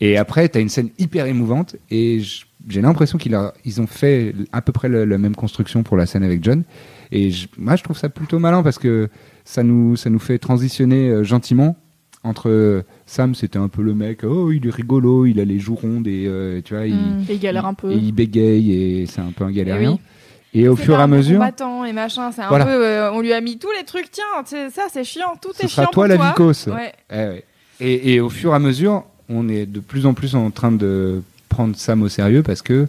Et 0.00 0.16
après, 0.18 0.48
t'as 0.48 0.60
une 0.60 0.68
scène 0.68 0.90
hyper 0.98 1.26
émouvante, 1.26 1.76
et 1.90 2.20
j- 2.20 2.44
j'ai 2.68 2.80
l'impression 2.80 3.18
qu'ils 3.18 3.80
ont 3.80 3.86
fait 3.86 4.34
à 4.52 4.62
peu 4.62 4.72
près 4.72 4.88
la 4.88 5.18
même 5.18 5.34
construction 5.34 5.82
pour 5.82 5.96
la 5.96 6.06
scène 6.06 6.22
avec 6.22 6.42
John. 6.42 6.64
Et 7.12 7.30
je- 7.30 7.46
moi, 7.58 7.76
je 7.76 7.82
trouve 7.84 7.96
ça 7.98 8.08
plutôt 8.08 8.38
malin 8.38 8.62
parce 8.62 8.78
que 8.78 9.08
ça 9.44 9.62
nous, 9.62 9.96
ça 9.96 10.10
nous 10.10 10.18
fait 10.18 10.38
transitionner 10.38 11.08
euh, 11.10 11.24
gentiment 11.24 11.76
entre 12.22 12.48
euh, 12.48 12.82
Sam, 13.04 13.34
c'était 13.34 13.58
un 13.58 13.68
peu 13.68 13.82
le 13.82 13.92
mec, 13.94 14.20
oh, 14.24 14.50
il 14.50 14.66
est 14.66 14.70
rigolo, 14.70 15.26
il 15.26 15.38
a 15.40 15.44
les 15.44 15.58
joues 15.58 15.74
rondes, 15.74 16.06
et 16.06 16.24
euh, 16.26 16.62
tu 16.64 16.74
vois, 16.74 16.86
il, 16.86 16.94
Mm. 16.94 17.24
Et 17.28 17.34
il 17.34 17.38
galère 17.38 17.66
un 17.66 17.74
peu. 17.74 17.92
et 17.92 17.96
il 17.96 18.12
bégaye 18.12 18.72
et 19.02 19.06
c'est 19.06 19.20
un 19.20 19.30
peu 19.36 19.44
un 19.44 19.50
galérien. 19.52 19.92
oui. 19.92 19.98
Et 20.56 20.68
au 20.68 20.76
fur 20.76 20.98
et 20.98 21.02
à 21.02 21.06
mesure, 21.08 21.34
combattant 21.40 21.84
et 21.84 21.92
machin, 21.92 22.30
c'est 22.32 22.40
un 22.40 22.48
Voilà. 22.48 22.64
peu. 22.64 22.70
euh, 22.70 23.12
on 23.12 23.20
lui 23.20 23.32
a 23.34 23.40
mis 23.42 23.58
tous 23.58 23.70
les 23.78 23.84
trucs, 23.84 24.10
tiens, 24.10 24.24
ça 24.70 24.84
c'est 24.90 25.04
chiant, 25.04 25.34
tout 25.42 25.50
ce 25.52 25.64
est 25.64 25.68
sera 25.68 25.82
chiant 25.82 25.90
toi 25.90 26.04
pour 26.04 26.06
la 26.06 26.16
toi. 26.16 26.28
vicose. 26.28 26.68
Eh 27.10 27.14
ouais. 27.14 27.44
Et, 27.80 28.14
et 28.14 28.20
au 28.20 28.30
fur 28.30 28.52
et 28.52 28.54
à 28.54 28.58
mesure, 28.60 29.04
on 29.28 29.48
est 29.48 29.66
de 29.66 29.80
plus 29.80 30.06
en 30.06 30.14
plus 30.14 30.34
en 30.36 30.50
train 30.52 30.70
de 30.72 31.22
prendre 31.54 31.76
Sam 31.76 32.02
au 32.02 32.08
sérieux 32.08 32.42
parce 32.42 32.62
que 32.62 32.86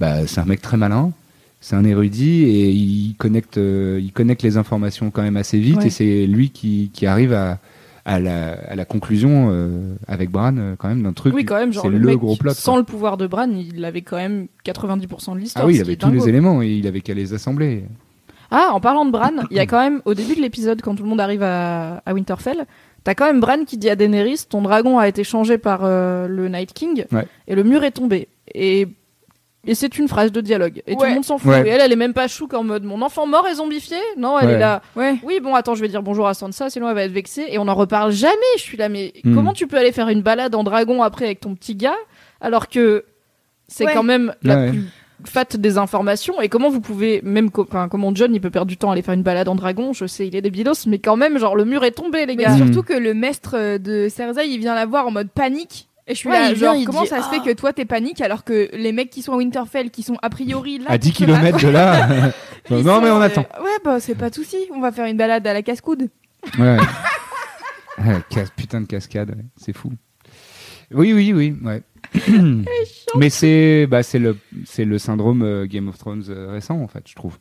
bah, 0.00 0.26
c'est 0.26 0.40
un 0.40 0.44
mec 0.44 0.60
très 0.60 0.76
malin, 0.76 1.12
c'est 1.60 1.76
un 1.76 1.84
érudit 1.84 2.42
et 2.44 2.70
il 2.70 3.14
connecte, 3.18 3.58
euh, 3.58 4.00
il 4.02 4.12
connecte 4.12 4.42
les 4.42 4.56
informations 4.56 5.10
quand 5.10 5.22
même 5.22 5.36
assez 5.36 5.58
vite 5.58 5.76
Ouais. 5.78 5.86
et 5.86 5.90
c'est 5.90 6.26
lui 6.26 6.50
qui, 6.50 6.90
qui 6.92 7.06
arrive 7.06 7.32
à, 7.32 7.58
à, 8.04 8.18
la, 8.18 8.52
à 8.52 8.74
la 8.74 8.84
conclusion 8.84 9.48
euh, 9.50 9.94
avec 10.08 10.30
Bran 10.30 10.54
euh, 10.56 10.74
quand 10.76 10.88
même 10.88 11.02
d'un 11.02 11.12
truc. 11.12 11.34
Oui, 11.34 11.44
quand 11.44 11.56
même, 11.58 11.72
genre 11.72 11.88
le, 11.88 11.98
le 11.98 12.06
mec, 12.08 12.18
gros 12.18 12.34
plot. 12.36 12.52
sans 12.54 12.72
quoi. 12.72 12.78
le 12.80 12.84
pouvoir 12.86 13.16
de 13.16 13.26
Bran, 13.26 13.48
il 13.50 13.84
avait 13.84 14.02
quand 14.02 14.16
même 14.16 14.48
90% 14.64 15.34
de 15.34 15.38
l'histoire. 15.38 15.64
Ah 15.64 15.68
oui, 15.68 15.76
il 15.76 15.80
avait 15.82 15.96
tous 15.96 16.08
dingo. 16.08 16.22
les 16.24 16.28
éléments 16.28 16.62
et 16.62 16.68
il 16.68 16.86
avait 16.86 17.00
qu'à 17.02 17.14
les 17.14 17.32
assembler. 17.34 17.84
Ah, 18.50 18.70
en 18.72 18.80
parlant 18.80 19.04
de 19.04 19.12
Bran, 19.12 19.30
il 19.52 19.56
y 19.56 19.60
a 19.60 19.66
quand 19.66 19.78
même, 19.80 20.00
au 20.06 20.14
début 20.14 20.34
de 20.34 20.40
l'épisode, 20.40 20.80
quand 20.82 20.96
tout 20.96 21.04
le 21.04 21.08
monde 21.08 21.20
arrive 21.20 21.42
à, 21.44 22.02
à 22.04 22.12
Winterfell, 22.14 22.66
t'as 23.04 23.14
quand 23.14 23.26
même 23.26 23.40
Bran 23.40 23.64
qui 23.64 23.76
dit 23.78 23.88
à 23.90 23.96
Daenerys, 23.96 24.44
ton 24.48 24.62
dragon 24.62 24.98
a 24.98 25.08
été 25.08 25.24
changé 25.24 25.58
par 25.58 25.80
euh, 25.84 26.26
le 26.28 26.48
Night 26.48 26.72
King, 26.72 27.04
Ouais. 27.12 27.26
et 27.48 27.54
le 27.54 27.62
mur 27.64 27.84
est 27.84 27.90
tombé. 27.92 28.28
Et, 28.54 28.86
et 29.66 29.74
c'est 29.74 29.98
une 29.98 30.08
phrase 30.08 30.32
de 30.32 30.40
dialogue. 30.40 30.82
Et 30.86 30.96
tout 30.96 31.04
le 31.04 31.10
monde 31.14 31.24
s'en 31.24 31.36
fout. 31.38 31.50
Ouais. 31.50 31.66
Et 31.66 31.70
elle, 31.70 31.80
elle 31.82 31.92
est 31.92 31.96
même 31.96 32.14
pas 32.14 32.28
chouque 32.28 32.54
en 32.54 32.64
mode, 32.64 32.82
mon 32.84 33.02
enfant 33.02 33.26
mort 33.26 33.46
est 33.46 33.54
zombifié 33.56 33.98
Non, 34.16 34.38
elle 34.38 34.48
Ouais. 34.48 34.52
est 34.54 34.58
là. 34.58 34.80
Ouais. 34.96 35.16
Oui, 35.22 35.38
bon, 35.40 35.54
attends, 35.54 35.74
je 35.74 35.82
vais 35.82 35.88
dire 35.88 36.02
bonjour 36.02 36.26
à 36.26 36.34
Sansa, 36.34 36.70
sinon 36.70 36.88
elle 36.88 36.94
va 36.94 37.04
être 37.04 37.12
vexée. 37.12 37.44
Et 37.50 37.58
on 37.58 37.68
en 37.68 37.74
reparle 37.74 38.10
jamais. 38.12 38.36
Je 38.56 38.62
suis 38.62 38.76
là, 38.78 38.88
mais 38.88 39.12
Hmm. 39.24 39.34
comment 39.34 39.52
tu 39.52 39.66
peux 39.66 39.76
aller 39.76 39.92
faire 39.92 40.08
une 40.08 40.22
balade 40.22 40.54
en 40.54 40.64
dragon 40.64 41.02
après 41.02 41.26
avec 41.26 41.40
ton 41.40 41.54
petit 41.54 41.74
gars, 41.74 41.96
alors 42.40 42.68
que 42.68 43.04
c'est 43.68 43.84
Ouais. 43.84 43.92
quand 43.94 44.02
même 44.02 44.34
la 44.42 44.56
Ouais. 44.56 44.68
plus 44.70 44.84
fat 45.24 45.56
des 45.56 45.78
informations. 45.78 46.40
Et 46.40 46.48
comment 46.48 46.70
vous 46.70 46.80
pouvez, 46.80 47.20
même, 47.22 47.50
co- 47.50 47.66
enfin, 47.68 47.88
comment 47.88 48.14
John, 48.14 48.34
il 48.34 48.40
peut 48.40 48.50
perdre 48.50 48.68
du 48.68 48.76
temps 48.76 48.90
à 48.90 48.92
aller 48.92 49.02
faire 49.02 49.14
une 49.14 49.22
balade 49.22 49.48
en 49.48 49.54
dragon 49.54 49.92
Je 49.92 50.06
sais, 50.06 50.26
il 50.26 50.34
est 50.36 50.42
débilos, 50.42 50.86
mais 50.86 50.98
quand 50.98 51.16
même, 51.16 51.38
genre, 51.38 51.56
le 51.56 51.64
mur 51.64 51.84
est 51.84 51.90
tombé, 51.92 52.26
les 52.26 52.36
Mais 52.36 52.44
gars. 52.44 52.54
Mm. 52.54 52.58
surtout 52.58 52.82
que 52.82 52.92
le 52.94 53.14
maître 53.14 53.54
euh, 53.56 53.78
de 53.78 54.08
Cersei, 54.08 54.48
il 54.48 54.58
vient 54.58 54.74
la 54.74 54.86
voir 54.86 55.06
en 55.06 55.10
mode 55.10 55.30
panique. 55.30 55.88
Et 56.06 56.14
je 56.14 56.18
suis 56.18 56.28
Ouais, 56.28 56.40
là, 56.40 56.48
il 56.48 56.54
vient, 56.54 56.68
genre, 56.72 56.76
il 56.76 56.84
comment 56.86 57.02
dit, 57.02 57.08
ça 57.08 57.22
se 57.22 57.28
fait 57.28 57.36
Ah. 57.40 57.44
que 57.46 57.52
toi 57.52 57.72
t'es 57.72 57.84
panique 57.84 58.20
alors 58.20 58.42
que 58.42 58.68
les 58.72 58.90
mecs 58.90 59.10
qui 59.10 59.22
sont 59.22 59.32
à 59.32 59.36
Winterfell, 59.36 59.90
qui 59.90 60.02
sont 60.02 60.16
a 60.22 60.30
priori 60.30 60.78
là. 60.78 60.86
À 60.88 60.98
10 60.98 61.12
pour 61.12 61.18
se 61.20 61.24
battre, 61.26 61.40
km 61.58 61.66
de 61.66 61.68
là. 61.68 62.08
non, 62.70 62.82
sont, 62.82 63.00
mais 63.00 63.10
on 63.10 63.20
euh, 63.20 63.26
attend. 63.26 63.46
Ouais, 63.62 63.70
bah 63.84 64.00
c'est 64.00 64.16
pas 64.16 64.28
de 64.30 64.34
souci, 64.34 64.56
on 64.74 64.80
va 64.80 64.90
faire 64.90 65.06
une 65.06 65.16
balade 65.16 65.46
à 65.46 65.52
la 65.52 65.62
casse-coude. 65.62 66.08
Ouais. 66.58 66.76
Ah, 68.02 68.18
putain 68.56 68.80
de 68.80 68.86
cascade, 68.86 69.28
ouais. 69.30 69.44
c'est 69.58 69.74
fou. 69.76 69.92
Oui, 70.90 71.12
oui, 71.12 71.32
oui, 71.34 71.54
ouais. 71.62 71.82
Mais 73.16 73.30
c'est 73.30 73.86
bah, 73.86 74.02
c'est 74.02 74.18
le, 74.18 74.36
c'est 74.64 74.84
le 74.84 74.98
syndrome 74.98 75.42
euh, 75.42 75.66
Game 75.66 75.88
of 75.88 75.98
Thrones 75.98 76.24
euh, 76.28 76.50
récent, 76.52 76.80
en 76.80 76.88
fait, 76.88 77.02
je 77.06 77.14
trouve. 77.14 77.38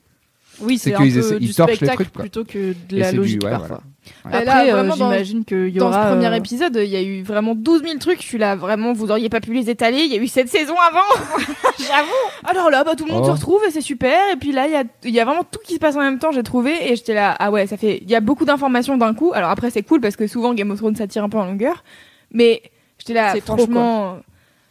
Oui, 0.61 0.77
c'est 0.77 0.91
qu'ils 0.91 1.13
du 1.13 1.19
ils 1.39 1.55
torchent 1.55 1.69
les 1.69 1.75
spectacle 1.77 2.03
trucs, 2.03 2.11
quoi. 2.13 2.21
plutôt 2.23 2.43
que 2.43 2.73
de 2.89 2.97
la 2.97 3.05
c'est 3.05 3.11
du- 3.13 3.17
logique 3.19 3.43
ouais, 3.45 3.49
parfois. 3.49 3.81
voilà. 4.25 4.37
Après, 4.39 4.67
là, 4.67 4.75
euh, 4.75 4.87
dans- 4.89 4.95
j'imagine 4.95 5.45
qu'il 5.45 5.69
y 5.69 5.77
Dans 5.77 5.87
aura. 5.87 6.09
ce 6.09 6.13
premier 6.15 6.27
euh, 6.27 6.33
épisode, 6.33 6.75
il 6.83 6.89
y 6.89 6.97
a 6.97 7.01
eu 7.01 7.21
vraiment 7.23 7.55
12 7.55 7.81
000 7.83 7.97
trucs. 7.99 8.21
Je 8.21 8.25
suis 8.27 8.37
là, 8.37 8.57
vraiment, 8.57 8.91
vous 8.91 9.09
auriez 9.09 9.29
pas 9.29 9.39
pu 9.39 9.53
les 9.53 9.69
étaler. 9.69 9.99
Il 9.99 10.13
y 10.13 10.17
a 10.19 10.21
eu 10.21 10.27
cette 10.27 10.49
saison 10.49 10.75
avant. 10.85 11.23
J'avoue. 11.79 12.09
Alors 12.43 12.69
là, 12.69 12.83
bah, 12.83 12.95
tout 12.97 13.05
le 13.05 13.13
monde 13.13 13.21
Oh. 13.23 13.27
se 13.27 13.31
retrouve 13.31 13.61
et 13.65 13.71
c'est 13.71 13.79
super. 13.79 14.19
Et 14.33 14.35
puis 14.35 14.51
là, 14.51 14.67
il 14.67 14.73
y 14.73 14.75
a, 14.75 14.83
il 15.05 15.11
y 15.11 15.21
a 15.21 15.23
vraiment 15.25 15.45
tout 15.49 15.59
qui 15.63 15.75
se 15.75 15.79
passe 15.79 15.95
en 15.95 16.01
même 16.01 16.19
temps, 16.19 16.33
j'ai 16.33 16.43
trouvé. 16.43 16.73
Et 16.91 16.97
j'étais 16.97 17.13
là, 17.13 17.37
ah 17.39 17.51
ouais, 17.51 17.65
ça 17.65 17.77
fait, 17.77 17.99
il 18.01 18.09
y 18.09 18.15
a 18.15 18.19
beaucoup 18.19 18.43
d'informations 18.43 18.97
d'un 18.97 19.13
coup. 19.13 19.31
Alors 19.33 19.51
après, 19.51 19.69
c'est 19.69 19.83
cool 19.83 20.01
parce 20.01 20.17
que 20.17 20.27
souvent 20.27 20.53
Game 20.53 20.71
of 20.71 20.79
Thrones, 20.79 20.97
ça 20.97 21.07
tire 21.07 21.23
un 21.23 21.29
peu 21.29 21.37
en 21.37 21.45
longueur. 21.45 21.85
Mais 22.33 22.63
j'étais 22.97 23.13
là, 23.13 23.31
C'est 23.33 23.45
trop, 23.45 23.55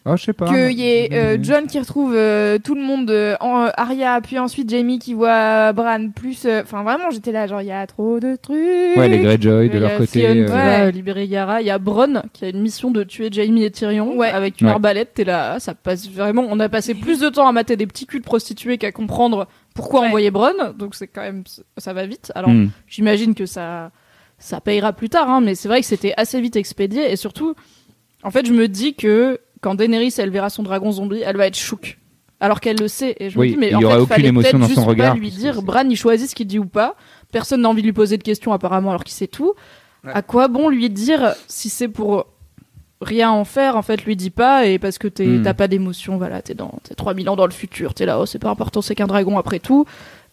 Oh, 0.09 0.17
je 0.17 0.25
sais 0.25 0.33
pas. 0.33 0.47
qu'il 0.47 0.79
y 0.79 0.85
ait 0.89 1.09
euh, 1.13 1.37
John 1.41 1.67
qui 1.67 1.79
retrouve 1.79 2.15
euh, 2.15 2.59
tout 2.59 2.75
le 2.75 2.81
monde, 2.83 3.11
euh, 3.11 3.37
en 3.41 3.65
euh, 3.67 3.69
Arya, 3.77 4.21
puis 4.23 4.39
ensuite 4.39 4.71
Jamie 4.71 4.99
qui 4.99 5.15
voit 5.15 5.73
Bran, 5.73 6.09
plus, 6.11 6.45
euh, 6.47 6.63
enfin 6.63 6.83
vraiment, 6.83 7.11
j'étais 7.11 7.33
là, 7.33 7.47
genre, 7.47 7.61
il 7.61 7.69
y 7.69 7.73
a 7.73 7.87
trop 7.87 8.19
de 8.21 8.37
trucs. 8.37 8.57
Ouais, 8.97 9.09
les 9.09 9.19
Greyjoy 9.19 9.69
de 9.69 9.79
leur 9.79 9.97
côté. 9.99 10.21
Qui 10.21 10.27
euh, 10.27 10.47
Ouais. 10.47 10.47
va 10.47 10.91
libérer 10.91 11.25
Yara. 11.27 11.61
Il 11.61 11.67
y 11.67 11.71
a 11.71 11.79
Bronn 11.79 12.23
qui 12.33 12.45
a 12.45 12.49
une 12.49 12.61
mission 12.61 12.91
de 12.91 13.03
tuer 13.05 13.29
Jaime 13.31 13.57
et 13.59 13.71
Tyrion 13.71 14.17
Ouais. 14.17 14.29
avec 14.31 14.61
une 14.61 14.67
Ouais. 14.69 14.73
arbalète. 14.73 15.15
T'es 15.15 15.25
là, 15.25 15.55
ah, 15.55 15.61
ça 15.61 15.75
passe 15.75 16.09
vraiment. 16.09 16.45
On 16.49 16.59
a 16.61 16.69
passé 16.69 16.95
plus 16.95 17.21
de 17.21 17.29
temps 17.29 17.47
à 17.47 17.53
mater 17.53 17.77
des 17.77 17.87
petits 17.87 18.07
culs 18.07 18.21
de 18.21 18.25
prostituées 18.25 18.79
qu'à 18.79 18.93
comprendre 18.93 19.47
pourquoi 19.75 20.01
Ouais. 20.01 20.07
envoyer 20.07 20.31
Bronn. 20.31 20.73
Donc 20.79 20.95
c'est 20.95 21.07
quand 21.09 21.23
même, 21.23 21.45
ça 21.77 21.93
va 21.93 22.07
vite. 22.07 22.33
Alors 22.35 22.51
hmm. 22.51 22.71
j'imagine 22.87 23.35
que 23.35 23.47
ça, 23.47 23.91
ça 24.39 24.61
payera 24.61 24.93
plus 24.93 25.09
tard, 25.09 25.29
hein, 25.29 25.41
mais 25.41 25.55
c'est 25.55 25.69
vrai 25.69 25.81
que 25.81 25.87
c'était 25.87 26.15
assez 26.17 26.41
vite 26.41 26.57
expédié 26.57 27.11
et 27.13 27.17
surtout, 27.17 27.55
en 28.23 28.31
fait, 28.31 28.47
je 28.47 28.53
me 28.53 28.67
dis 28.69 28.95
que 28.95 29.39
quand 29.61 29.75
Daenerys 29.75 30.15
elle 30.19 30.31
verra 30.31 30.51
son 30.51 30.63
dragon 30.63 30.91
zombie, 30.93 31.21
elle 31.25 31.37
va 31.37 31.47
être 31.47 31.57
chouque. 31.57 31.99
Alors 32.41 32.61
qu'elle 32.61 32.77
le 32.79 32.87
sait, 32.89 33.17
et 33.19 33.31
je 33.31 33.39
Oui, 33.39 33.49
me 33.49 33.53
dis, 33.55 33.59
mais 33.59 33.67
il 33.69 33.73
y 33.73 33.77
en 33.77 33.83
aura 33.83 33.95
fait, 33.97 34.01
aucune 34.03 34.15
fallait 34.17 34.29
émotion 34.29 34.59
dans 34.61 34.69
son 34.69 34.85
regard, 34.85 35.15
pas 35.15 35.19
lui 35.19 35.31
dire, 35.31 35.61
Bran, 35.63 35.83
il 35.89 35.97
choisit 35.97 36.29
ce 36.31 36.35
qu'il 36.37 36.47
dit 36.47 36.59
ou 36.61 36.67
pas. 36.67 36.95
Personne 37.33 37.63
n'a 37.63 37.69
envie 37.69 37.83
de 37.83 37.87
lui 37.87 37.93
poser 37.93 38.17
de 38.17 38.23
questions 38.23 38.53
apparemment, 38.53 38.91
alors 38.91 39.03
qu'il 39.03 39.15
sait 39.15 39.27
tout. 39.27 39.55
Ouais. 40.05 40.13
À 40.15 40.23
quoi 40.23 40.47
bon 40.47 40.69
lui 40.69 40.89
dire 40.89 41.35
si 41.49 41.69
c'est 41.69 41.89
pour 41.89 42.27
rien 43.01 43.31
en 43.33 43.45
faire 43.45 43.77
En 43.77 43.83
fait, 43.83 44.05
lui 44.05 44.15
dis 44.15 44.31
pas, 44.31 44.67
et 44.67 44.79
parce 44.79 44.99
que 44.99 45.09
t'es- 45.09 45.27
Hmm. 45.27 45.43
t'as 45.43 45.55
pas 45.55 45.67
d'émotion, 45.67 46.17
voilà, 46.17 46.41
t'es 46.41 46.55
dans 46.55 46.75
t'es 46.85 46.95
3000 46.95 47.29
ans 47.29 47.35
dans 47.37 47.47
le 47.47 47.53
futur, 47.53 47.93
t'es 47.95 48.07
là, 48.07 48.21
oh, 48.21 48.27
c'est 48.27 48.39
pas 48.39 48.51
important, 48.51 48.83
c'est 48.83 48.95
qu'un 48.95 49.07
dragon 49.09 49.37
après 49.37 49.59
tout. 49.59 49.85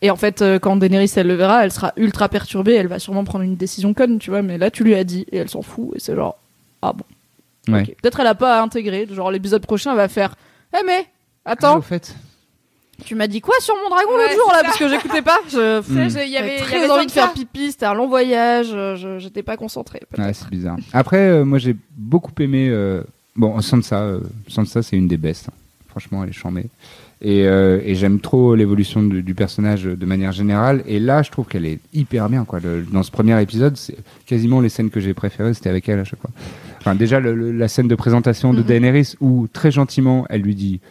Et 0.04 0.12
en 0.12 0.16
fait, 0.16 0.42
euh, 0.44 0.60
quand 0.60 0.76
Daenerys 0.76 1.12
elle 1.16 1.26
le 1.28 1.34
verra, 1.36 1.64
elle 1.64 1.72
sera 1.72 1.92
ultra 1.98 2.30
perturbée, 2.30 2.74
elle 2.76 2.88
va 2.88 3.00
sûrement 3.00 3.24
prendre 3.24 3.44
une 3.46 3.56
décision 3.56 3.94
conne, 3.96 4.20
tu 4.20 4.30
vois. 4.30 4.44
Mais 4.44 4.58
là, 4.60 4.70
tu 4.70 4.84
lui 4.84 4.94
as 4.94 5.04
dit 5.04 5.26
et 5.32 5.38
elle 5.38 5.50
s'en 5.50 5.62
fout 5.64 5.90
et 5.96 6.00
c'est 6.00 6.16
genre 6.16 6.38
ah 6.84 6.94
bon. 6.94 7.04
Ouais. 7.68 7.86
Peut-être 8.02 8.20
elle 8.20 8.28
a 8.28 8.36
pas 8.36 8.60
à 8.60 8.62
intégrer. 8.64 9.08
Genre 9.12 9.32
l'épisode 9.32 9.62
prochain, 9.66 9.92
elle 9.92 9.98
va 9.98 10.08
faire 10.08 10.36
eh 10.78 10.84
mais 10.86 11.06
Ah, 11.46 11.52
attends, 11.52 11.78
au 11.78 11.82
fait. 11.82 12.16
tu 13.06 13.16
m'as 13.16 13.28
dit 13.28 13.42
quoi 13.42 13.56
sur 13.60 13.76
mon 13.84 13.90
dragon 13.90 14.12
Ouais, 14.12 14.24
l'autre 14.24 14.34
jour 14.36 14.52
là 14.52 14.58
ça. 14.60 14.64
parce 14.66 14.78
que 14.78 14.88
j'écoutais 14.90 15.22
pas. 15.22 15.38
Je 15.50 15.80
Hmm. 15.90 16.10
y 16.30 16.38
avait, 16.38 16.58
y 16.58 16.62
très 16.62 16.84
avait 16.84 16.90
envie 16.92 17.06
de 17.08 17.12
faire 17.12 17.28
ça. 17.28 17.34
pipi, 17.34 17.72
c'était 17.72 17.86
un 17.86 17.94
long 17.94 18.08
voyage, 18.08 18.70
euh, 18.74 18.96
je- 18.96 19.20
j'étais 19.20 19.44
pas 19.44 19.58
concentrée. 19.58 20.02
Ouais, 20.18 20.34
c'est 20.34 20.50
bizarre. 20.50 20.78
Après, 20.94 21.18
euh, 21.18 21.44
moi, 21.46 21.58
j'ai 21.60 21.76
beaucoup 21.96 22.32
aimé. 22.40 22.68
euh, 22.70 23.02
Bon, 23.38 23.60
Sansa, 23.62 24.00
euh, 24.02 24.22
Sansa, 24.48 24.82
c'est 24.82 24.96
une 24.96 25.08
des 25.10 25.18
bestes. 25.18 25.50
hein. 25.50 25.54
Franchement, 25.90 26.24
elle 26.24 26.30
est 26.30 26.34
chambée. 26.34 26.68
Et, 27.22 27.48
euh, 27.48 27.80
et 27.84 27.96
j'aime 27.96 28.20
trop 28.20 28.56
l'évolution 28.56 29.02
du, 29.02 29.24
du 29.24 29.34
personnage 29.36 29.84
de 29.86 30.06
manière 30.06 30.32
générale. 30.32 30.84
Et 30.86 31.00
là, 31.00 31.22
je 31.24 31.32
trouve 31.32 31.46
qu'elle 31.48 31.66
est 31.66 31.80
hyper 31.94 32.30
bien. 32.30 32.44
Quoi. 32.46 32.60
Le- 32.60 32.84
dans 32.92 33.04
ce 33.04 33.12
premier 33.12 33.42
épisode, 33.42 33.78
c'est 33.78 33.96
quasiment 34.26 34.60
les 34.62 34.70
scènes 34.70 34.90
que 34.90 35.00
j'ai 35.00 35.14
préférées, 35.14 35.54
c'était 35.54 35.70
avec 35.70 35.88
elle 35.90 36.00
à 36.00 36.04
chaque 36.04 36.20
fois. 36.20 36.32
Enfin, 36.80 36.94
déjà, 36.94 37.20
le- 37.20 37.34
le- 37.34 37.52
la 37.52 37.68
scène 37.68 37.88
de 37.88 37.96
présentation 37.96 38.54
de 38.54 38.60
Mhm. 38.60 38.66
Daenerys 38.66 39.14
où, 39.22 39.48
très 39.52 39.72
gentiment, 39.72 40.26
elle 40.30 40.42
lui 40.42 40.56
dit 40.56 40.82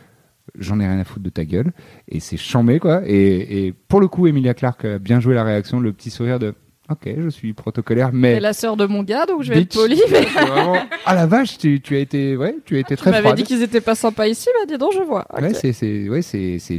J'en 0.59 0.79
ai 0.79 0.87
rien 0.87 0.99
à 1.01 1.05
foutre 1.05 1.25
de 1.25 1.31
ta 1.31 1.45
gueule. 1.45 1.73
Et 2.09 2.21
c'est 2.21 2.37
chambé, 2.37 2.79
quoi. 2.79 3.03
Et, 3.07 3.67
et 3.67 3.75
pour 3.89 4.01
le 4.01 4.07
coup, 4.09 4.27
Emilia 4.29 4.55
Clarke 4.55 4.85
a 4.85 4.99
bien 4.99 5.19
joué 5.19 5.35
la 5.35 5.43
réaction, 5.43 5.81
le 5.81 5.93
petit 5.93 6.11
sourire 6.11 6.39
de 6.39 6.55
Ok, 6.91 7.09
je 7.19 7.29
suis 7.31 7.55
protocolaire, 7.55 8.11
mais. 8.13 8.35
C'est 8.35 8.41
la 8.41 8.53
sœur 8.53 8.77
de 8.77 8.85
mon 8.85 9.03
gars, 9.03 9.25
donc 9.25 9.43
je 9.43 9.53
vais 9.53 9.63
être 9.63 9.75
polie. 9.75 10.03
Mais 10.11 10.21
vraiment- 10.47 10.77
Ah 11.07 11.15
la 11.15 11.27
vache, 11.27 11.57
tu, 11.57 11.81
tu 11.81 11.97
as 11.97 12.01
été, 12.01 12.37
ouais, 12.37 12.57
tu 12.67 12.77
as 12.77 12.81
été 12.81 12.95
tu 12.95 13.01
très 13.01 13.11
m'avais 13.11 13.23
froide. 13.23 13.37
dit 13.37 13.43
qu'ils 13.45 13.63
étaient 13.63 13.81
pas 13.81 13.95
sympas 13.95 14.27
ici, 14.27 14.49
bah 14.55 14.67
dis 14.69 14.77
donc, 14.79 14.93
je 14.95 15.03
vois. 15.03 15.27
Ouais, 15.41 15.55
c'est, 15.55 15.73
c'est, 15.73 16.09
ouais, 16.11 16.21
c'est, 16.21 16.59
c'est, 16.59 16.79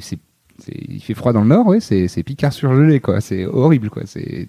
il 0.87 1.01
fait 1.01 1.15
froid 1.15 1.33
dans 1.33 1.41
le 1.41 1.47
nord, 1.47 1.65
ouais, 1.67 1.79
c'est, 1.79 2.07
c'est 2.07 2.21
Picard 2.23 2.53
surgelé, 2.53 2.99
quoi. 2.99 3.19
C'est 3.19 3.45
horrible, 3.45 3.89
quoi. 3.89 4.03
C'est, 4.05 4.47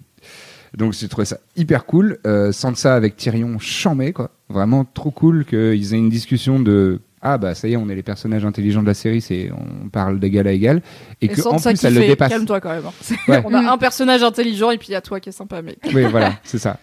donc 0.75 0.93
j'ai 0.93 1.07
trouvé 1.07 1.25
ça 1.25 1.39
hyper 1.55 1.85
cool. 1.85 2.19
Euh, 2.27 2.51
Sansa 2.51 2.93
avec 2.93 3.15
Tyrion 3.15 3.57
chambé, 3.57 4.13
quoi. 4.13 4.29
Vraiment 4.49 4.85
trop 4.85 5.09
cool 5.11 5.43
qu'ils 5.43 5.93
aient 5.93 5.97
une 5.97 6.09
discussion 6.09 6.59
de 6.59 6.99
ah 7.21 7.37
bah 7.37 7.55
ça 7.55 7.67
y 7.67 7.73
est, 7.73 7.77
on 7.77 7.89
est 7.89 7.95
les 7.95 8.03
personnages 8.03 8.45
intelligents 8.45 8.81
de 8.81 8.87
la 8.87 8.93
série, 8.93 9.21
c'est 9.21 9.49
on 9.51 9.89
parle 9.89 10.19
d'égal 10.19 10.47
à 10.47 10.51
égal 10.51 10.81
et, 11.21 11.25
Et 11.25 11.27
que 11.29 11.41
en 11.47 11.57
ça 11.57 11.71
plus 11.71 11.83
elle 11.83 11.93
le 11.95 12.01
dépasse. 12.01 12.29
calme-toi 12.29 12.59
quand 12.61 12.69
même. 12.69 12.85
hein. 12.85 13.15
Ouais. 13.27 13.41
On 13.45 13.53
a 13.53 13.71
un 13.71 13.77
personnage 13.77 14.23
intelligent 14.23 14.71
et 14.71 14.77
puis 14.77 14.89
il 14.89 14.91
y 14.91 14.95
a 14.95 15.01
toi 15.01 15.19
qui 15.19 15.29
est 15.29 15.31
sympa, 15.33 15.61
mec. 15.61 15.79
Oui, 15.93 16.03
voilà, 16.11 16.33
c'est 16.43 16.59
ça. 16.59 16.79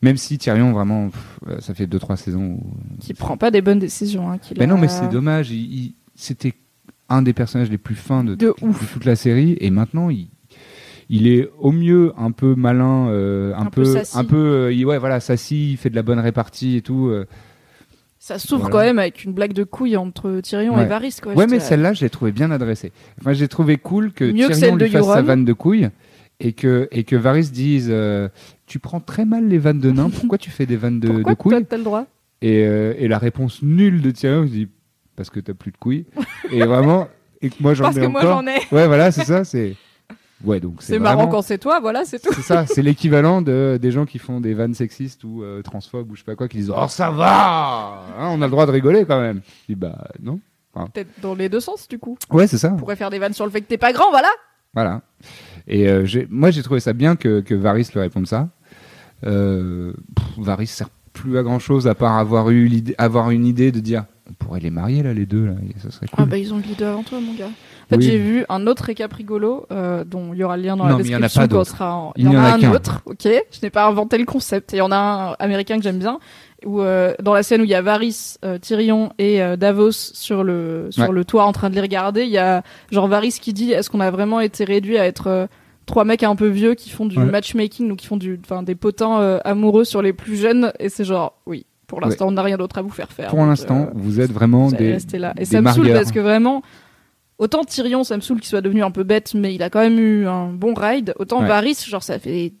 Même 0.00 0.16
si 0.16 0.38
Tyrion 0.38 0.72
vraiment, 0.72 1.08
pff, 1.08 1.20
euh, 1.48 1.60
ça 1.60 1.74
fait 1.74 1.86
deux 1.86 1.98
trois 1.98 2.16
saisons 2.16 2.58
où 2.60 2.62
Qui 3.00 3.14
prend 3.14 3.36
pas 3.36 3.50
des 3.50 3.60
bonnes 3.62 3.80
décisions. 3.80 4.30
Hein, 4.30 4.38
Mais 4.56 4.62
a- 4.64 4.66
non, 4.66 4.78
mais 4.78 4.88
c'est 4.88 5.08
dommage. 5.08 5.50
il- 5.50 5.74
il- 5.74 5.94
C'était 6.14 6.54
un 7.08 7.22
des 7.22 7.32
personnages 7.32 7.70
les 7.70 7.78
plus 7.78 7.94
fins 7.94 8.22
de, 8.24 8.34
De 8.34 8.52
toute- 8.58 8.68
de 8.68 8.86
toute 8.92 9.04
la 9.04 9.16
série, 9.16 9.56
et 9.60 9.70
maintenant 9.70 10.08
il, 10.10 10.28
il 11.08 11.26
est 11.26 11.48
au 11.58 11.72
mieux 11.72 12.12
un 12.18 12.30
peu 12.32 12.54
malin, 12.54 13.08
euh, 13.08 13.54
un, 13.54 13.62
Un 13.62 13.70
peu 13.70 13.96
un 14.14 14.24
peu, 14.24 14.36
euh, 14.36 14.72
il- 14.72 14.84
ouais, 14.86 14.98
voilà, 14.98 15.20
sassy, 15.20 15.72
il 15.72 15.76
fait 15.76 15.90
de 15.90 15.94
la 15.96 16.02
bonne 16.02 16.18
répartie 16.20 16.76
et 16.76 16.82
tout. 16.82 17.06
euh. 17.08 17.26
Ça 18.28 18.38
s'ouvre 18.38 18.62
Voilà. 18.68 18.72
quand 18.72 18.82
même 18.84 18.98
avec 18.98 19.24
une 19.24 19.32
blague 19.32 19.54
de 19.54 19.64
couille 19.64 19.96
entre 19.96 20.40
Tyrion 20.42 20.76
Ouais. 20.76 20.82
et 20.82 20.86
Varys. 20.86 21.16
Quoi. 21.22 21.32
Ouais, 21.34 21.46
mais 21.46 21.56
là- 21.56 21.60
celle-là, 21.60 21.92
je 21.94 22.02
l'ai 22.02 22.10
trouvé 22.10 22.30
bien 22.30 22.50
adressée. 22.50 22.92
Enfin, 23.20 23.32
j'ai 23.32 23.48
trouvé 23.48 23.78
cool 23.78 24.12
que 24.12 24.24
Mieux 24.30 24.48
Tyrion 24.50 24.76
lui 24.76 24.90
fasse 24.90 25.06
sa 25.06 25.22
vanne 25.22 25.46
de 25.46 25.52
couilles 25.54 25.88
et 26.40 26.52
que 26.52 26.88
et 26.92 27.04
que 27.04 27.16
Varys 27.16 27.48
dise, 27.50 27.88
euh, 27.90 28.28
tu 28.66 28.78
prends 28.80 29.00
très 29.00 29.24
mal 29.24 29.48
les 29.48 29.56
vannes 29.58 29.80
de 29.80 29.90
nain. 29.90 30.10
Pourquoi 30.10 30.36
tu 30.36 30.50
fais 30.50 30.66
des 30.66 30.76
vannes 30.76 31.00
de, 31.00 31.22
de 31.22 31.34
couilles 31.34 31.64
t'as 31.64 31.76
le 31.78 31.84
droit? 31.84 32.04
Et, 32.42 32.64
euh, 32.66 32.92
et 32.98 33.08
la 33.08 33.16
réponse 33.18 33.62
nulle 33.62 34.02
de 34.02 34.10
Tyrion, 34.10 34.42
je 34.42 34.48
dis 34.52 34.68
parce 35.16 35.30
que 35.30 35.40
t'as 35.40 35.54
plus 35.54 35.72
de 35.72 35.78
couilles. 35.78 36.04
et 36.52 36.62
vraiment, 36.64 37.08
et 37.40 37.48
que 37.48 37.54
moi 37.60 37.72
j'en 37.72 37.84
Parce 37.84 37.96
ai 37.96 38.02
que 38.02 38.06
moi 38.08 38.20
j'en 38.22 38.46
ai. 38.46 38.58
Ouais, 38.72 38.86
voilà, 38.86 39.10
c'est 39.10 39.24
ça. 39.24 39.42
C'est 39.44 39.74
ouais, 40.44 40.60
donc 40.60 40.76
c'est 40.80 40.98
marrant 40.98 41.16
vraiment- 41.16 41.30
quand 41.32 41.42
c'est 41.42 41.58
toi, 41.58 41.80
voilà, 41.80 42.04
c'est 42.04 42.18
tout. 42.20 42.32
C'est 42.32 42.42
ça, 42.42 42.66
c'est 42.66 42.82
l'équivalent 42.82 43.42
de 43.42 43.78
des 43.80 43.90
gens 43.90 44.06
qui 44.06 44.18
font 44.18 44.40
des 44.40 44.54
vannes 44.54 44.74
sexistes 44.74 45.24
ou 45.24 45.42
euh, 45.42 45.62
transphobes 45.62 46.10
ou 46.10 46.14
je 46.14 46.20
sais 46.20 46.24
pas 46.24 46.36
quoi, 46.36 46.48
qui 46.48 46.58
disent 46.58 46.72
oh 46.76 46.86
ça 46.88 47.10
va, 47.10 48.04
Hein, 48.18 48.28
on 48.32 48.40
a 48.42 48.46
le 48.46 48.50
droit 48.50 48.66
de 48.66 48.70
rigoler 48.72 49.04
quand 49.04 49.20
même. 49.20 49.40
Je 49.68 49.74
dis 49.74 49.78
bah 49.78 50.08
non. 50.22 50.40
Peut-être 50.94 51.10
dans 51.20 51.34
les 51.34 51.48
deux 51.48 51.58
sens, 51.58 51.88
du 51.88 51.98
coup. 51.98 52.16
Ouais, 52.30 52.46
c'est 52.46 52.58
ça. 52.58 52.70
On 52.72 52.76
pourrait 52.76 52.94
faire 52.94 53.10
des 53.10 53.18
vannes 53.18 53.32
sur 53.32 53.44
le 53.44 53.50
fait 53.50 53.60
que 53.62 53.66
t'es 53.66 53.78
pas 53.78 53.92
grand, 53.92 54.10
voilà. 54.10 54.28
Voilà. 54.74 55.00
Et 55.66 55.88
euh, 55.88 56.04
j'ai- 56.04 56.28
moi 56.30 56.50
j'ai 56.52 56.62
trouvé 56.62 56.78
ça 56.78 56.92
bien 56.92 57.16
que, 57.16 57.40
que 57.40 57.54
Varys 57.54 57.88
lui 57.92 58.00
réponde 58.00 58.26
ça. 58.28 58.48
Euh, 59.26 59.92
pff, 60.14 60.26
Varys 60.38 60.66
sert 60.68 60.88
plus 61.12 61.36
à 61.38 61.42
grand 61.42 61.58
chose 61.58 61.88
à 61.88 61.94
part 61.96 62.16
avoir 62.16 62.50
eu 62.50 62.66
l'idée, 62.66 62.94
avoir 62.98 63.30
une 63.30 63.44
idée 63.44 63.72
de 63.72 63.80
dire 63.80 64.04
on 64.30 64.34
pourrait 64.34 64.60
les 64.60 64.70
marier 64.70 65.02
là 65.02 65.12
les 65.14 65.26
deux 65.26 65.46
là, 65.46 65.54
et 65.68 65.78
ça 65.80 65.90
serait 65.90 66.06
cool. 66.06 66.18
Ah 66.22 66.26
bah 66.26 66.36
ils 66.38 66.52
ont 66.54 66.58
le 66.58 66.62
leader 66.62 66.92
avant 66.92 67.02
toi, 67.02 67.18
mon 67.18 67.34
gars. 67.34 67.48
En 67.90 67.94
fait, 67.94 67.96
Oui. 67.96 68.02
j'ai 68.04 68.18
vu 68.18 68.44
un 68.50 68.66
autre 68.66 68.84
récap 68.84 69.10
rigolo 69.14 69.66
euh, 69.72 70.04
dont 70.04 70.34
il 70.34 70.38
y 70.38 70.44
aura 70.44 70.58
le 70.58 70.62
lien 70.62 70.76
dans 70.76 70.84
Non, 70.84 70.90
la 70.90 70.96
mais 70.98 71.04
il 71.04 71.10
y 71.10 71.14
en 71.14 71.18
a 71.18 71.22
description 71.22 71.58
pas 71.58 71.64
sera 71.64 71.94
en... 71.96 72.12
Il 72.16 72.28
n'y 72.28 72.36
en 72.36 72.40
a 72.44 72.48
un 72.54 72.58
qu'un. 72.58 72.72
autre, 72.74 73.00
ok. 73.06 73.22
Je 73.24 73.58
n'ai 73.62 73.70
pas 73.70 73.86
inventé 73.86 74.18
le 74.18 74.26
concept. 74.26 74.74
Et 74.74 74.76
il 74.76 74.80
y 74.80 74.82
en 74.82 74.92
a 74.92 74.96
un 74.96 75.32
américain 75.38 75.78
que 75.78 75.82
j'aime 75.82 75.98
bien, 75.98 76.18
où 76.66 76.82
euh, 76.82 77.14
dans 77.22 77.32
la 77.32 77.42
scène 77.42 77.62
où 77.62 77.64
il 77.64 77.70
y 77.70 77.74
a 77.74 77.80
Varys, 77.80 78.34
euh, 78.44 78.58
Tyrion 78.58 79.10
et 79.18 79.42
euh, 79.42 79.56
Davos 79.56 79.92
sur 79.92 80.44
le 80.44 80.88
sur 80.90 81.04
Ouais. 81.04 81.12
le 81.12 81.24
toit 81.24 81.44
en 81.46 81.52
train 81.52 81.70
de 81.70 81.74
les 81.76 81.80
regarder, 81.80 82.24
il 82.24 82.30
y 82.30 82.36
a 82.38 82.62
genre 82.92 83.08
Varys 83.08 83.38
qui 83.40 83.54
dit 83.54 83.72
est-ce 83.72 83.88
qu'on 83.88 84.00
a 84.00 84.10
vraiment 84.10 84.40
été 84.40 84.64
réduit 84.64 84.98
à 84.98 85.06
être 85.06 85.28
euh, 85.28 85.46
trois 85.86 86.04
mecs 86.04 86.22
un 86.24 86.36
peu 86.36 86.48
vieux 86.48 86.74
qui 86.74 86.90
font 86.90 87.06
du 87.06 87.16
Ouais. 87.18 87.24
matchmaking 87.24 87.90
ou 87.92 87.96
qui 87.96 88.06
font 88.06 88.18
du 88.18 88.38
enfin 88.44 88.62
des 88.62 88.74
potins 88.74 89.18
euh, 89.22 89.38
amoureux 89.46 89.84
sur 89.84 90.02
les 90.02 90.12
plus 90.12 90.36
jeunes? 90.36 90.72
Et 90.78 90.90
c'est 90.90 91.04
genre 91.04 91.38
oui. 91.46 91.64
Pour 91.86 92.02
l'instant, 92.02 92.26
on 92.28 92.32
n'a 92.32 92.42
rien 92.42 92.58
d'autre 92.58 92.76
à 92.76 92.82
vous 92.82 92.90
faire 92.90 93.10
faire. 93.10 93.30
Pour 93.30 93.46
l'instant, 93.46 93.84
euh, 93.86 93.90
vous 93.94 94.20
êtes 94.20 94.30
vraiment 94.30 94.66
vous 94.66 94.76
des, 94.76 94.98
là. 95.14 95.32
Et 95.36 95.40
des 95.40 95.44
ça 95.46 95.62
me 95.62 95.70
saoule 95.72 95.90
parce 95.90 96.12
que 96.12 96.20
vraiment, 96.20 96.60
autant 97.38 97.64
Tyrion, 97.64 98.04
ça 98.04 98.16
me 98.16 98.20
saoule 98.22 98.40
qu'il 98.40 98.48
soit 98.48 98.60
devenu 98.60 98.82
un 98.82 98.90
peu 98.90 99.04
bête, 99.04 99.34
mais 99.34 99.54
il 99.54 99.62
a 99.62 99.70
quand 99.70 99.80
même 99.80 99.98
eu 99.98 100.26
un 100.26 100.48
bon 100.48 100.74
ride. 100.74 101.14
Autant 101.18 101.40
Ouais. 101.40 101.48
Varys, 101.48 101.84
genre 101.86 102.02
ça 102.02 102.18
fait 102.18 102.52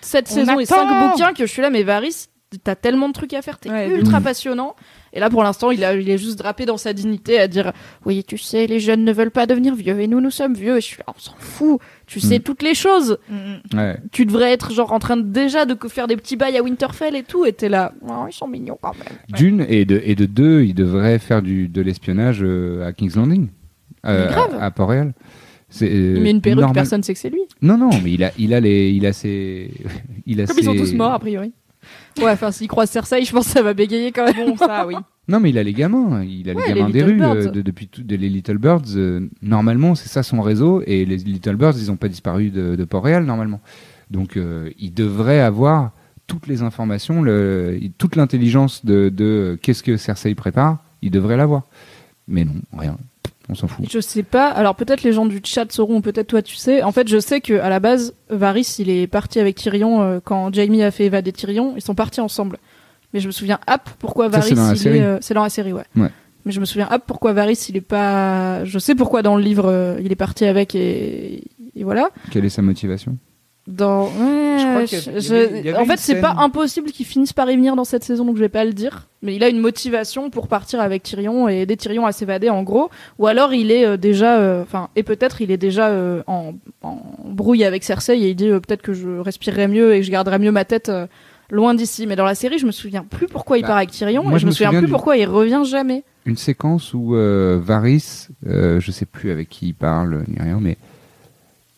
7 0.00 0.26
On 0.30 0.34
saisons 0.34 0.60
et 0.60 0.64
attend 0.64 0.88
5 0.88 1.10
bouquins 1.10 1.32
que 1.32 1.46
je 1.46 1.50
suis 1.50 1.62
là, 1.62 1.70
mais 1.70 1.82
Varys, 1.82 2.26
t'as 2.64 2.74
tellement 2.76 3.08
de 3.08 3.14
trucs 3.14 3.32
à 3.34 3.42
faire, 3.42 3.58
t'es 3.58 3.70
Ouais, 3.70 3.88
de 3.88 3.96
ultra 3.96 4.20
passionnant. 4.20 4.76
Et 5.14 5.20
là, 5.20 5.28
pour 5.30 5.42
l'instant, 5.42 5.70
il, 5.70 5.84
a, 5.84 5.94
il 5.94 6.08
est 6.08 6.16
juste 6.18 6.38
drapé 6.38 6.64
dans 6.66 6.76
sa 6.76 6.92
dignité 6.92 7.38
à 7.40 7.48
dire 7.48 7.72
Oui, 8.06 8.24
tu 8.24 8.38
sais, 8.38 8.66
les 8.66 8.78
jeunes 8.80 9.04
ne 9.04 9.12
veulent 9.12 9.30
pas 9.30 9.46
devenir 9.46 9.74
vieux 9.74 9.98
et 10.00 10.06
nous, 10.06 10.20
nous 10.20 10.30
sommes 10.30 10.54
vieux. 10.54 10.76
Et 10.78 10.80
je 10.80 10.86
suis 10.86 10.98
là, 10.98 11.04
on 11.14 11.18
s'en 11.18 11.34
fout. 11.38 11.80
Tu 12.06 12.20
sais 12.20 12.38
Mm. 12.38 12.42
toutes 12.42 12.62
les 12.62 12.74
choses. 12.74 13.18
Mm, 13.28 13.76
Ouais. 13.76 13.96
Tu 14.12 14.24
devrais 14.26 14.52
être 14.52 14.72
genre 14.72 14.92
en 14.92 14.98
train 14.98 15.16
de, 15.16 15.22
déjà 15.22 15.64
de 15.66 15.76
faire 15.88 16.06
des 16.06 16.16
petits 16.16 16.36
bails 16.36 16.56
à 16.56 16.62
Winterfell 16.62 17.16
et 17.16 17.22
tout. 17.24 17.44
Et 17.44 17.52
t'es 17.52 17.68
là, 17.68 17.92
oh, 18.08 18.24
ils 18.28 18.32
sont 18.32 18.46
mignons 18.48 18.78
quand 18.80 18.94
même. 18.94 19.18
D'une 19.36 19.66
et 19.68 19.84
de, 19.84 20.00
et 20.04 20.14
de 20.14 20.24
deux, 20.26 20.62
il 20.62 20.74
devrait 20.74 21.18
faire 21.18 21.42
du, 21.42 21.68
de 21.68 21.80
l'espionnage 21.82 22.38
euh, 22.42 22.86
à 22.86 22.92
King's 22.92 23.16
Landing, 23.16 23.48
euh, 24.06 24.28
grave. 24.28 24.56
à, 24.60 24.66
à 24.66 24.70
Port-Réal. 24.70 25.14
Euh, 25.80 26.14
Il 26.16 26.22
met 26.22 26.30
une 26.30 26.40
perruque, 26.42 26.60
normal- 26.60 26.74
personne 26.74 27.02
sait 27.02 27.14
que 27.14 27.18
c'est 27.18 27.30
lui. 27.30 27.40
Non, 27.62 27.78
non, 27.78 27.90
mais 28.04 28.12
il 28.12 28.22
a, 28.24 28.30
il 28.38 28.52
a 28.52 28.60
les, 28.60 28.90
il 28.90 29.06
a 29.06 29.12
ses, 29.12 29.70
il 30.26 30.40
a 30.40 30.46
Comme 30.46 30.56
ils 30.58 30.64
sont 30.64 30.72
ses- 30.72 30.78
tous 30.78 30.94
morts, 30.94 31.12
a 31.14 31.18
priori. 31.18 31.52
Ouais, 32.18 32.30
enfin, 32.30 32.50
s'il 32.52 32.68
croise 32.68 32.90
Cersei, 32.90 33.24
je 33.24 33.32
pense 33.32 33.46
que 33.46 33.52
ça 33.52 33.62
va 33.62 33.72
bégayer 33.74 34.12
quand 34.12 34.24
même. 34.24 34.50
Bon, 34.50 34.56
ça, 34.56 34.86
oui. 34.86 34.94
Non, 35.28 35.40
mais 35.40 35.50
il 35.50 35.58
a 35.58 35.62
les 35.62 35.72
gamins, 35.72 36.22
il 36.22 36.50
a 36.50 36.52
Ouais, 36.52 36.62
les 36.68 36.74
les 36.74 36.78
gamins 36.80 36.90
des 36.90 37.02
rues 37.02 37.22
euh, 37.22 37.50
de- 37.50 37.62
depuis 37.62 37.88
tout, 37.88 38.02
de- 38.02 38.16
les 38.16 38.28
Little 38.28 38.58
Birds. 38.58 38.82
euh, 38.96 39.28
normalement, 39.40 39.94
c'est 39.94 40.08
ça 40.08 40.22
son 40.22 40.42
réseau, 40.42 40.82
et 40.86 41.04
les 41.04 41.16
Little 41.16 41.56
Birds, 41.56 41.74
ils 41.78 41.86
n'ont 41.88 41.96
pas 41.96 42.08
disparu 42.08 42.50
de, 42.50 42.76
de 42.76 42.84
Port-Réal 42.84 43.24
normalement. 43.24 43.60
Donc, 44.10 44.36
euh, 44.36 44.68
il 44.78 44.92
devrait 44.92 45.40
avoir 45.40 45.92
toutes 46.26 46.46
les 46.48 46.62
informations, 46.62 47.22
le, 47.22 47.80
toute 47.98 48.14
l'intelligence 48.16 48.84
de, 48.84 49.08
de 49.08 49.58
qu'est-ce 49.62 49.82
que 49.82 49.96
Cersei 49.96 50.34
prépare, 50.34 50.78
il 51.02 51.10
devrait 51.10 51.36
l'avoir. 51.38 51.62
Mais 52.28 52.44
non, 52.44 52.54
rien. 52.76 52.96
On 53.52 53.54
s'en 53.54 53.68
fout. 53.68 53.84
Je 53.90 54.00
sais 54.00 54.22
pas. 54.22 54.48
Alors 54.48 54.74
peut-être 54.74 55.02
les 55.02 55.12
gens 55.12 55.26
du 55.26 55.40
chat 55.44 55.70
sauront, 55.70 56.00
peut-être 56.00 56.26
toi 56.28 56.42
tu 56.42 56.56
sais. 56.56 56.82
En 56.82 56.90
fait, 56.90 57.06
je 57.06 57.20
sais 57.20 57.40
que 57.40 57.54
à 57.60 57.68
la 57.68 57.80
base, 57.80 58.14
Varys, 58.30 58.76
il 58.78 58.88
est 58.90 59.06
parti 59.06 59.38
avec 59.38 59.56
Tyrion 59.56 60.00
euh, 60.02 60.20
quand 60.24 60.52
Jaime 60.54 60.80
a 60.80 60.90
fait 60.90 61.04
évader 61.04 61.32
Tyrion. 61.32 61.74
Ils 61.76 61.82
sont 61.82 61.94
partis 61.94 62.20
ensemble. 62.20 62.58
Mais 63.12 63.20
je 63.20 63.26
me 63.26 63.32
souviens, 63.32 63.60
hop, 63.70 63.82
pourquoi 63.98 64.28
Varys 64.28 64.48
c'est 64.48 64.54
dans 64.54 64.66
la 64.68 64.72
il 64.72 64.78
série. 64.78 64.98
est, 64.98 65.02
euh, 65.02 65.18
c'est 65.20 65.34
dans 65.34 65.42
la 65.42 65.50
série, 65.50 65.74
ouais. 65.74 65.84
Ouais. 65.96 66.08
Mais 66.46 66.52
je 66.52 66.60
me 66.60 66.64
souviens, 66.64 66.88
hop, 66.90 67.02
pourquoi 67.06 67.34
Varys 67.34 67.66
il 67.68 67.76
est 67.76 67.80
pas. 67.82 68.64
Je 68.64 68.78
sais 68.78 68.94
pourquoi 68.94 69.20
dans 69.22 69.36
le 69.36 69.42
livre 69.42 69.66
euh, 69.66 70.00
il 70.02 70.10
est 70.10 70.16
parti 70.16 70.46
avec 70.46 70.74
et, 70.74 71.44
et 71.76 71.84
voilà. 71.84 72.08
Quelle 72.30 72.46
est 72.46 72.48
sa 72.48 72.62
motivation? 72.62 73.16
Dans. 73.68 74.06
Ouais, 74.06 74.58
Je 74.58 74.66
crois 74.68 74.84
qu'il 74.86 74.98
y 74.98 75.20
je- 75.20 75.56
il 75.60 75.64
y 75.66 75.68
avait 75.68 75.78
En 75.78 75.84
fait, 75.84 75.96
c'est 75.96 76.14
scène- 76.14 76.20
pas 76.20 76.34
impossible 76.38 76.90
qu'il 76.90 77.06
finisse 77.06 77.32
par 77.32 77.48
y 77.48 77.54
venir 77.54 77.76
dans 77.76 77.84
cette 77.84 78.02
saison, 78.02 78.24
donc 78.24 78.34
je 78.36 78.40
vais 78.40 78.48
pas 78.48 78.64
le 78.64 78.72
dire. 78.72 79.06
Mais 79.22 79.36
il 79.36 79.44
a 79.44 79.48
une 79.48 79.60
motivation 79.60 80.30
pour 80.30 80.48
partir 80.48 80.80
avec 80.80 81.04
Tyrion 81.04 81.48
et 81.48 81.60
aider 81.60 81.76
Tyrion 81.76 82.04
à 82.04 82.10
s'évader, 82.10 82.50
en 82.50 82.64
gros. 82.64 82.90
Ou 83.20 83.28
alors 83.28 83.54
il 83.54 83.70
est 83.70 83.86
euh, 83.86 83.96
déjà, 83.96 84.38
euh, 84.38 84.62
enfin, 84.62 84.88
et 84.96 85.04
peut-être 85.04 85.40
il 85.42 85.52
est 85.52 85.58
déjà 85.58 85.90
euh, 85.90 86.24
en, 86.26 86.54
en 86.82 87.00
brouille 87.24 87.62
avec 87.64 87.84
Cersei 87.84 88.18
et 88.20 88.30
il 88.30 88.34
dit 88.34 88.48
peut-être 88.48 88.82
que 88.82 88.94
je 88.94 89.08
respirerai 89.20 89.68
mieux 89.68 89.94
et 89.94 90.00
que 90.00 90.06
je 90.06 90.10
garderai 90.10 90.40
mieux 90.40 90.50
ma 90.50 90.64
tête 90.64 90.90
loin 91.48 91.74
d'ici. 91.74 92.08
Mais 92.08 92.16
dans 92.16 92.24
la 92.24 92.34
série, 92.34 92.58
je 92.58 92.66
me 92.66 92.72
souviens 92.72 93.04
plus 93.04 93.28
pourquoi 93.28 93.58
il 93.58 93.62
Bah, 93.62 93.68
part 93.68 93.76
avec 93.76 93.92
Tyrion 93.92 94.24
moi, 94.24 94.32
et 94.32 94.34
je 94.34 94.40
je 94.40 94.46
me 94.46 94.50
me 94.50 94.54
souviens 94.54 94.68
souviens 94.70 94.80
plus 94.80 94.86
du- 94.86 94.92
pourquoi 94.92 95.16
il 95.16 95.26
revient 95.26 95.62
jamais. 95.64 96.02
Une 96.26 96.36
séquence 96.36 96.94
où 96.94 97.14
Varys, 97.14 98.26
je 98.44 98.90
sais 98.90 99.06
plus 99.06 99.30
avec 99.30 99.48
qui 99.48 99.68
il 99.68 99.74
parle 99.74 100.24
ni 100.26 100.42
rien, 100.42 100.58
mais 100.60 100.76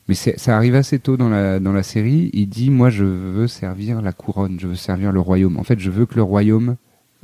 mais 0.09 0.14
ça 0.14 0.57
arrive 0.57 0.74
assez 0.74 0.98
tôt 0.98 1.16
dans 1.16 1.28
la 1.28 1.61
dans 1.61 1.72
la 1.72 1.82
série. 1.82 2.30
Il 2.32 2.48
dit 2.48 2.70
moi 2.70 2.90
je 2.90 3.05
veux 3.05 3.46
servir 3.46 4.02
la 4.02 4.12
couronne, 4.12 4.59
je 4.61 4.66
veux 4.66 4.74
servir 4.76 5.12
le 5.12 5.20
royaume. 5.20 5.57
En 5.59 5.64
fait, 5.64 5.78
je 5.78 5.90
veux 5.90 6.07
que 6.07 6.14
le 6.16 6.22
royaume. 6.22 6.76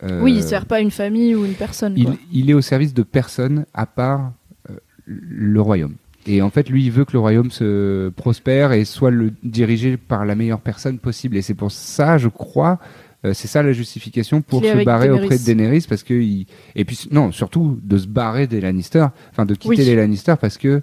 euh, 0.03 0.23
Oui, 0.23 0.35
il 0.35 0.43
sert 0.43 0.67
pas 0.67 0.81
une 0.81 0.91
famille 0.91 1.35
ou 1.35 1.45
une 1.45 1.55
personne. 1.55 1.95
il, 1.97 2.05
quoi. 2.07 2.17
il 2.33 2.51
est 2.51 2.55
au 2.55 2.63
service 2.63 2.95
de 2.95 3.03
personne 3.03 3.67
à 3.75 3.87
part 3.87 4.33
euh, 4.71 4.77
le 5.07 5.61
royaume. 5.61 5.95
Et 6.27 6.43
en 6.43 6.51
fait, 6.51 6.69
lui, 6.69 6.85
il 6.85 6.91
veut 6.91 7.05
que 7.07 7.13
le 7.15 7.19
royaume 7.19 7.51
se 7.51 8.11
prospère 8.11 8.73
et 8.73 8.85
soit 8.85 9.11
le 9.11 9.33
dirigé 9.43 9.97
par 9.97 10.25
la 10.27 10.35
meilleure 10.35 10.61
personne 10.61 10.99
possible. 10.99 11.37
Et 11.39 11.43
c'est 11.43 11.55
pour 11.55 11.73
ça, 11.73 12.19
je 12.19 12.29
crois, 12.29 12.79
euh, 13.25 13.33
c'est 13.33 13.49
ça 13.49 13.63
la 13.63 13.73
justification 13.73 14.43
pour 14.43 14.63
se 14.63 14.85
barrer 14.85 15.07
Daenerys. 15.09 15.25
auprès 15.25 15.39
de 15.39 15.45
Daenerys, 15.45 15.87
parce 15.89 16.03
que 16.03 16.13
il... 16.15 16.47
et 16.77 16.85
puis 16.85 17.09
non, 17.11 17.33
surtout 17.33 17.79
de 17.83 17.97
se 17.97 18.07
barrer 18.07 18.47
des 18.47 18.61
Lannister, 18.61 19.07
enfin 19.31 19.47
de 19.47 19.55
quitter 19.55 19.77
Oui. 19.79 19.85
les 19.85 19.97
Lannister, 19.97 20.35
parce 20.41 20.59
que 20.59 20.83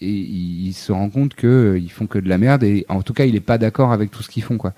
et 0.00 0.10
il, 0.10 0.68
il 0.68 0.72
se 0.72 0.92
rend 0.92 1.10
compte 1.10 1.34
que 1.34 1.46
euh, 1.46 1.78
ils 1.78 1.90
font 1.90 2.06
que 2.06 2.18
de 2.18 2.28
la 2.28 2.38
merde 2.38 2.62
et 2.62 2.84
en 2.88 3.02
tout 3.02 3.14
cas, 3.14 3.24
il 3.24 3.36
est 3.36 3.40
pas 3.40 3.58
d'accord 3.58 3.92
avec 3.92 4.10
tout 4.10 4.22
ce 4.22 4.28
qu'ils 4.28 4.42
font, 4.42 4.58
quoi. 4.58 4.72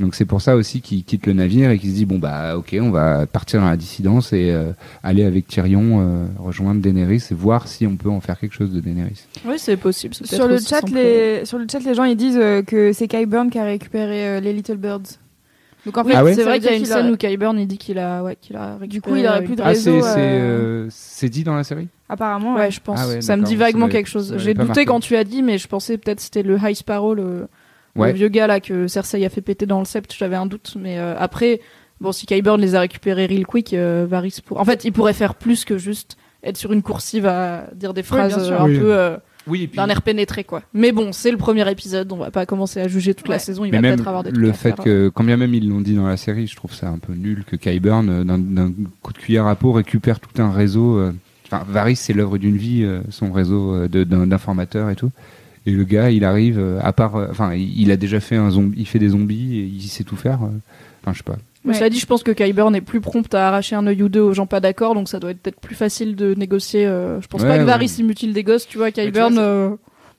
Donc 0.00 0.14
c'est 0.14 0.24
pour 0.24 0.40
ça 0.40 0.56
aussi 0.56 0.80
qu'il 0.80 1.04
quitte 1.04 1.26
le 1.26 1.34
navire 1.34 1.70
et 1.70 1.78
qu'il 1.78 1.90
se 1.90 1.94
dit 1.94 2.04
bon 2.04 2.18
bah 2.18 2.56
ok 2.56 2.74
on 2.80 2.90
va 2.90 3.26
partir 3.26 3.60
dans 3.60 3.68
la 3.68 3.76
dissidence 3.76 4.32
et 4.32 4.50
euh, 4.50 4.72
aller 5.04 5.24
avec 5.24 5.46
Tyrion 5.46 6.00
euh, 6.00 6.26
rejoindre 6.38 6.80
Daenerys 6.80 7.22
et 7.30 7.34
voir 7.34 7.68
si 7.68 7.86
on 7.86 7.96
peut 7.96 8.10
en 8.10 8.20
faire 8.20 8.38
quelque 8.40 8.54
chose 8.54 8.72
de 8.72 8.80
Daenerys. 8.80 9.24
Oui, 9.46 9.54
c'est 9.58 9.76
possible. 9.76 10.14
Sur 10.14 10.48
le, 10.48 10.58
chat, 10.58 10.82
les, 10.90 11.44
sur 11.44 11.58
le 11.58 11.66
chat, 11.70 11.78
les 11.78 11.94
gens 11.94 12.04
ils 12.04 12.16
disent 12.16 12.38
euh, 12.38 12.62
que 12.62 12.92
c'est 12.92 13.06
Kyburn 13.06 13.50
qui 13.50 13.58
a 13.58 13.64
récupéré 13.64 14.28
euh, 14.28 14.40
les 14.40 14.52
Little 14.52 14.78
Birds. 14.78 15.20
Donc 15.86 15.98
en 15.98 16.04
fait, 16.04 16.14
Ah 16.14 16.24
ouais 16.24 16.34
c'est 16.34 16.44
vrai 16.44 16.60
qu'il 16.60 16.70
y 16.70 16.74
a 16.74 16.76
une 16.76 16.84
scène 16.86 17.10
où 17.10 17.16
Kyburn 17.16 17.58
il 17.58 17.66
dit 17.66 17.76
qu'il 17.78 17.98
a, 17.98 18.22
ouais, 18.22 18.36
qu'il 18.40 18.56
a 18.56 18.76
récupéré. 18.78 18.88
Du 18.88 19.00
coup, 19.02 19.16
il 19.16 19.26
aurait 19.26 19.44
plus 19.44 19.54
de 19.56 19.60
une- 19.60 19.66
Ah 19.66 19.68
réseau, 19.68 20.00
c'est 20.00 20.08
c'est 20.14 20.18
euh, 20.20 20.84
euh, 20.84 20.86
c'est 20.90 21.28
dit 21.28 21.44
dans 21.44 21.54
la 21.54 21.64
série? 21.64 21.88
Apparemment, 22.08 22.54
Ouais, 22.54 22.60
ouais. 22.62 22.70
je 22.70 22.80
pense. 22.80 22.98
Ah 23.02 23.08
ouais, 23.08 23.20
ça 23.20 23.36
me 23.36 23.42
dit 23.44 23.56
vaguement 23.56 23.88
quelque 23.88 24.06
chose. 24.08 24.34
J'ai 24.38 24.54
douté 24.54 24.66
marqué. 24.66 24.84
quand 24.86 25.00
tu 25.00 25.16
as 25.16 25.24
dit, 25.24 25.42
mais 25.42 25.58
je 25.58 25.68
pensais 25.68 25.98
peut-être 25.98 26.20
c'était 26.20 26.42
le 26.42 26.56
High 26.56 26.74
Sparrow, 26.74 27.14
le, 27.14 27.48
Ouais. 27.96 28.08
le 28.12 28.14
vieux 28.18 28.28
gars 28.28 28.46
là 28.46 28.60
que 28.60 28.86
Cersei 28.88 29.24
a 29.24 29.28
fait 29.28 29.40
péter 29.40 29.66
dans 29.66 29.78
le 29.78 29.84
sept. 29.84 30.12
J'avais 30.16 30.36
un 30.36 30.46
doute, 30.46 30.74
mais 30.80 30.98
euh, 30.98 31.14
après, 31.18 31.60
bon, 32.00 32.10
si 32.12 32.26
Kyburn 32.26 32.60
les 32.60 32.74
a 32.74 32.80
récupérés 32.80 33.26
real 33.26 33.46
quick, 33.46 33.72
euh, 33.74 34.06
Varys 34.08 34.38
pour. 34.44 34.58
En 34.60 34.64
fait, 34.64 34.84
il 34.84 34.92
pourrait 34.92 35.12
faire 35.12 35.34
plus 35.34 35.64
que 35.64 35.78
juste 35.78 36.16
être 36.42 36.56
sur 36.56 36.72
une 36.72 36.82
coursive 36.82 37.26
à 37.26 37.68
dire 37.74 37.94
des 37.94 38.02
phrases 38.02 38.50
euh, 38.50 38.58
un 38.58 38.64
Oui. 38.64 38.78
peu 38.78 38.92
euh, 38.94 39.16
Oui 39.46 39.64
et 39.64 39.68
puis 39.68 39.76
d'un 39.76 39.88
air 39.88 40.02
pénétré 40.02 40.44
quoi. 40.44 40.62
Mais 40.72 40.92
bon, 40.92 41.12
c'est 41.12 41.30
le 41.30 41.36
premier 41.36 41.70
épisode, 41.70 42.10
on 42.12 42.16
va 42.16 42.30
pas 42.30 42.46
commencer 42.46 42.80
à 42.80 42.88
juger 42.88 43.14
toute 43.14 43.28
la 43.28 43.38
saison. 43.38 43.64
Il 43.64 43.72
mais 43.72 43.80
va 43.80 43.88
peut-être 43.94 44.08
avoir 44.08 44.22
des 44.22 44.30
trucs 44.30 44.42
le 44.42 44.50
à 44.50 44.52
fait 44.54 44.68
faire. 44.70 44.84
que 44.84 45.08
quand 45.14 45.24
bien 45.24 45.36
même 45.36 45.52
ils 45.54 45.68
l'ont 45.68 45.80
dit 45.80 45.94
dans 45.94 46.06
la 46.06 46.16
série, 46.16 46.46
je 46.46 46.56
trouve 46.56 46.72
ça 46.74 46.88
un 46.88 46.98
peu 46.98 47.12
nul 47.12 47.44
que 47.44 47.56
Kyburn 47.56 48.08
euh, 48.08 48.24
d'un 48.24 48.72
coup 49.02 49.12
de 49.12 49.18
cuillère 49.18 49.46
à 49.46 49.54
peau 49.56 49.72
récupère 49.72 50.20
tout 50.20 50.40
un 50.42 50.50
réseau. 50.50 50.98
euh, 50.98 51.12
Enfin 51.46 51.62
Varys 51.68 51.96
c'est 51.96 52.14
l'œuvre 52.14 52.38
d'une 52.38 52.56
vie, 52.56 52.82
euh, 52.84 53.00
son 53.10 53.30
réseau 53.32 53.74
euh, 53.74 53.88
d'informateurs 53.88 54.88
et 54.90 54.96
tout. 54.96 55.10
Et 55.66 55.70
le 55.70 55.84
gars, 55.84 56.10
il 56.10 56.24
arrive, 56.24 56.58
euh, 56.58 56.78
à 56.82 56.92
part, 56.92 57.16
euh, 57.16 57.26
enfin, 57.30 57.54
il 57.54 57.80
il 57.80 57.90
a 57.90 57.96
déjà 57.96 58.20
fait 58.20 58.36
un 58.36 58.50
zombie, 58.50 58.76
il 58.78 58.86
fait 58.86 58.98
des 58.98 59.08
zombies 59.10 59.58
et 59.58 59.62
il 59.64 59.80
sait 59.88 60.04
tout 60.04 60.16
faire. 60.16 60.42
euh. 60.42 60.48
Enfin, 61.02 61.12
je 61.12 61.18
sais 61.18 61.22
pas. 61.24 61.38
Mais 61.64 61.70
Ouais. 61.72 61.78
cela 61.78 61.88
dit, 61.90 61.98
je 61.98 62.04
pense 62.06 62.22
que 62.22 62.30
Kyburn 62.30 62.74
est 62.76 62.82
plus 62.82 63.00
prompt 63.00 63.32
à 63.34 63.48
arracher 63.48 63.74
un 63.74 63.86
œil 63.86 64.02
ou 64.02 64.08
deux 64.10 64.20
aux 64.20 64.34
gens 64.34 64.46
pas 64.46 64.60
d'accord, 64.60 64.94
donc 64.94 65.08
ça 65.08 65.18
doit 65.18 65.30
être 65.30 65.40
peut-être 65.40 65.60
plus 65.60 65.74
facile 65.74 66.14
de 66.14 66.34
négocier. 66.34 66.84
euh, 66.86 67.20
je 67.22 67.26
pense 67.26 67.40
Ouais, 67.42 67.48
pas 67.48 67.58
que. 67.58 67.62
Varys 67.64 67.94
il 67.98 68.04
mutile 68.04 68.32
des 68.34 68.42
gosses, 68.44 68.66
tu 68.68 68.76
vois. 68.78 68.90
Kyburn, 68.90 69.38
euh, 69.38 69.70